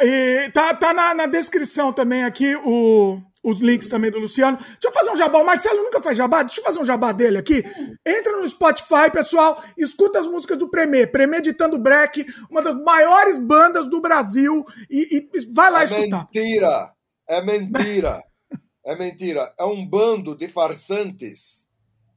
E 0.02 0.50
tá, 0.54 0.74
tá 0.74 0.94
na, 0.94 1.14
na 1.14 1.26
descrição 1.26 1.94
também 1.94 2.26
aqui 2.26 2.54
o, 2.66 3.22
os 3.46 3.62
links 3.62 3.88
também 3.88 4.10
do 4.10 4.18
Luciano. 4.18 4.58
Deixa 4.58 4.80
eu 4.86 4.92
fazer 4.92 5.12
um 5.12 5.16
jabá. 5.16 5.40
O 5.40 5.46
Marcelo 5.46 5.84
nunca 5.84 6.02
faz 6.02 6.18
jabá. 6.18 6.42
Deixa 6.42 6.60
eu 6.60 6.66
fazer 6.66 6.80
um 6.80 6.86
jabá 6.86 7.12
dele 7.12 7.38
aqui. 7.38 7.64
Entra 8.06 8.36
no 8.36 8.48
Spotify, 8.48 9.12
pessoal. 9.14 9.64
Escuta 9.78 10.20
as 10.20 10.28
músicas 10.28 10.58
do 10.58 10.68
Premê. 10.68 11.06
Premeditando 11.06 11.78
Break, 11.78 12.26
uma 12.50 12.62
das 12.64 12.76
maiores 12.76 13.38
bandas 13.38 13.88
do 13.88 14.02
Brasil. 14.02 14.66
E, 14.90 15.28
e 15.34 15.54
vai 15.54 15.70
lá 15.72 15.82
é 15.82 15.86
escutar. 15.86 16.28
mentira! 16.34 16.92
É 17.28 17.42
mentira! 17.42 18.24
é 18.84 18.96
mentira! 18.96 19.54
É 19.60 19.64
um 19.64 19.86
bando 19.86 20.36
de 20.36 20.48
farsantes 20.48 21.65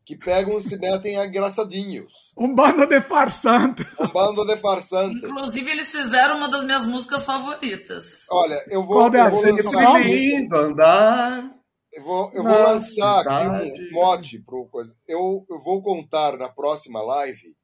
que 0.09 0.17
pegam 0.17 0.57
e 0.57 0.63
se 0.63 0.79
metem 0.79 1.17
engraçadinhos. 1.23 2.33
Um 2.35 2.55
bando 2.55 2.87
de 2.87 2.99
farsantes. 2.99 3.85
Um 4.01 4.07
bando 4.09 4.43
de 4.47 4.57
farsantes. 4.57 5.23
Inclusive, 5.23 5.71
eles 5.71 5.93
fizeram 5.93 6.39
uma 6.39 6.49
das 6.49 6.65
minhas 6.65 6.87
músicas 6.87 7.27
favoritas. 7.27 8.25
Olha, 8.31 8.59
eu 8.69 8.87
vou, 8.87 8.97
Qual 8.97 9.15
eu 9.15 9.31
vou 9.31 9.43
lançar? 9.43 10.01
Lindo 10.01 10.57
andar. 10.57 11.51
eu 11.93 12.03
vou, 12.03 12.31
eu 12.33 12.43
vou 12.43 12.53
lançar 12.53 13.21
aqui 13.29 13.49
um 13.91 13.93
mote 13.93 14.39
pro 14.39 14.65
coisa. 14.71 14.91
Eu, 15.07 15.45
eu 15.51 15.61
vou 15.63 15.83
contar 15.83 16.39
na 16.39 16.49
próxima 16.49 17.03
live 17.03 17.55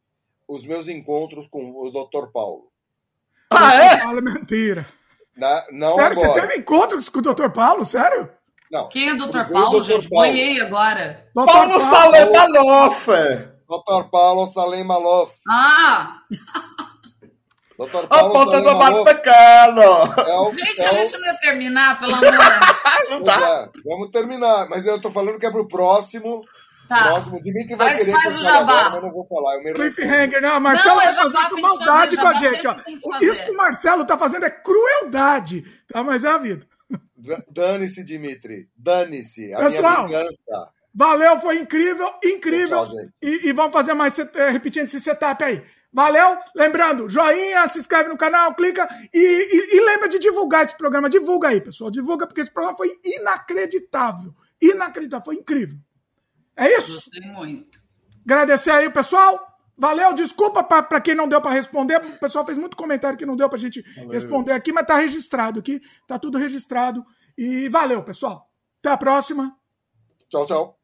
os 0.47 0.67
meus 0.67 0.87
encontros 0.87 1.47
com 1.47 1.71
o 1.71 1.91
Dr. 1.91 2.31
Paulo. 2.31 2.71
Ah, 3.51 3.75
é? 3.75 3.97
Fala 4.01 4.21
mentira. 4.21 4.87
Na- 5.39 5.65
não 5.73 5.95
Sério, 5.95 6.15
você 6.15 6.27
agora. 6.27 6.43
teve 6.43 6.61
encontro 6.61 6.99
com 7.11 7.19
o 7.21 7.23
Dr. 7.23 7.49
Paulo? 7.49 7.87
Sério? 7.87 8.31
Não. 8.71 8.89
Quem 8.89 9.09
é 9.09 9.13
o 9.13 9.17
Dr. 9.17 9.53
Paulo, 9.53 9.81
Dr. 9.81 9.85
gente? 9.87 10.09
Paulo. 10.09 10.27
Boiei 10.27 10.61
agora. 10.61 11.27
Dr. 11.35 11.45
Paulo 11.45 11.81
Salemanoff. 11.81 13.07
Dr. 13.69 14.09
Paulo 14.11 14.47
Salem 14.53 14.85
Maloff. 14.85 15.35
Ah! 15.49 16.19
Dr. 17.79 17.97
A 18.05 18.07
Paulo 18.07 18.33
ponta 18.33 18.51
Salem 18.53 18.65
do 18.73 18.77
Maloff 18.79 19.05
pequeno. 19.15 19.83
é 19.83 20.39
o, 20.39 20.53
Gente, 20.53 20.81
é 20.83 20.87
a 20.87 20.91
o- 20.93 20.95
gente 20.95 21.19
não 21.19 21.27
ia 21.27 21.35
terminar, 21.39 21.99
pelo 21.99 22.15
amor. 22.15 22.31
Não 23.11 23.23
dá. 23.23 23.35
é, 23.35 23.69
vamos 23.85 24.11
terminar. 24.11 24.69
Mas 24.69 24.87
eu 24.87 25.01
tô 25.01 25.11
falando 25.11 25.39
que 25.39 25.47
é 25.47 25.51
pro 25.51 25.67
próximo. 25.67 26.43
Tá. 26.89 27.03
Próximo. 27.05 27.43
Dimitri 27.43 27.75
vai 27.75 27.89
Faz- 27.89 27.99
querer 28.01 28.13
faz 28.13 28.39
o 28.39 28.43
jabá. 28.45 28.59
agora, 28.61 28.85
mas 28.91 28.95
eu 28.97 29.03
não 29.03 29.13
vou 29.13 29.27
falar. 29.27 29.57
Eu. 29.65 29.75
Cliffhanger, 29.75 30.41
né? 30.41 30.59
Marcelo 30.59 30.95
Não, 30.97 31.03
é 31.03 31.07
tá 31.07 31.13
jabá, 31.13 31.31
fazendo 31.31 31.49
tem 31.49 31.57
que 31.57 31.63
maldade 31.63 32.17
fazer, 32.17 32.23
com 32.23 32.29
a 32.29 32.33
gente. 32.35 32.67
Ó. 32.69 32.75
Isso 33.21 33.45
que 33.45 33.51
o 33.51 33.57
Marcelo 33.57 34.05
tá 34.05 34.17
fazendo 34.19 34.45
é 34.47 34.51
crueldade. 34.51 35.65
Tá? 35.93 36.05
Mas 36.05 36.25
é 36.25 36.29
a 36.31 36.39
vida. 36.39 36.67
Dane-se, 37.51 38.05
Dimitri. 38.05 38.69
Dane-se. 38.77 39.53
A 39.55 39.59
Pessoal, 39.61 40.07
minha 40.07 40.21
vingança. 40.21 40.69
Valeu, 40.97 41.41
foi 41.41 41.59
incrível, 41.59 42.09
incrível. 42.23 42.85
Tchau, 42.85 42.87
gente. 42.87 43.13
E, 43.21 43.49
e 43.49 43.53
vamos 43.53 43.73
fazer 43.73 43.95
mais, 43.95 44.17
eh, 44.19 44.51
repetindo 44.51 44.85
esse 44.85 45.01
setup 45.01 45.43
aí. 45.43 45.63
Valeu? 45.93 46.39
Lembrando, 46.55 47.09
joinha, 47.09 47.69
se 47.69 47.79
inscreve 47.79 48.09
no 48.09 48.17
canal, 48.17 48.55
clica 48.55 48.89
e, 49.13 49.19
e- 49.19 49.77
e 49.77 49.81
lembra 49.81 50.09
de 50.09 50.19
divulgar 50.19 50.65
esse 50.65 50.77
programa. 50.77 51.09
Divulga 51.11 51.49
aí, 51.49 51.61
pessoal. 51.61 51.91
Divulga, 51.91 52.27
porque 52.27 52.41
esse 52.41 52.51
programa 52.51 52.77
foi 52.77 52.91
inacreditável. 53.05 54.35
Inacreditável, 54.61 55.25
foi 55.25 55.37
incrível. 55.37 55.79
É 56.57 56.69
isso? 56.77 56.95
Gostei 56.95 57.31
muito. 57.33 57.81
Agradecer 58.25 58.71
aí, 58.71 58.91
pessoal. 58.91 59.54
Valeu, 59.77 60.13
desculpa 60.13 60.63
para 60.63 61.01
quem 61.01 61.15
não 61.15 61.29
deu 61.29 61.41
para 61.41 61.51
responder. 61.51 61.97
O 61.97 62.19
pessoal 62.19 62.47
fez 62.47 62.57
muito 62.57 62.77
comentário 62.77 63.19
que 63.19 63.27
não 63.27 63.37
deu 63.37 63.49
para 63.49 63.57
a 63.59 63.61
gente 63.61 63.83
responder 64.11 64.53
aqui, 64.53 64.73
mas 64.73 64.87
tá 64.87 64.97
registrado 64.97 65.61
aqui. 65.61 65.81
Tá 66.07 66.19
tudo 66.19 66.39
registrado. 66.39 67.05
E 67.37 67.69
valeu, 67.69 68.03
pessoal. 68.03 68.49
Até 68.81 68.91
a 68.91 68.97
próxima. 68.97 69.57
Tchau, 70.29 70.47
tchau. 70.47 70.84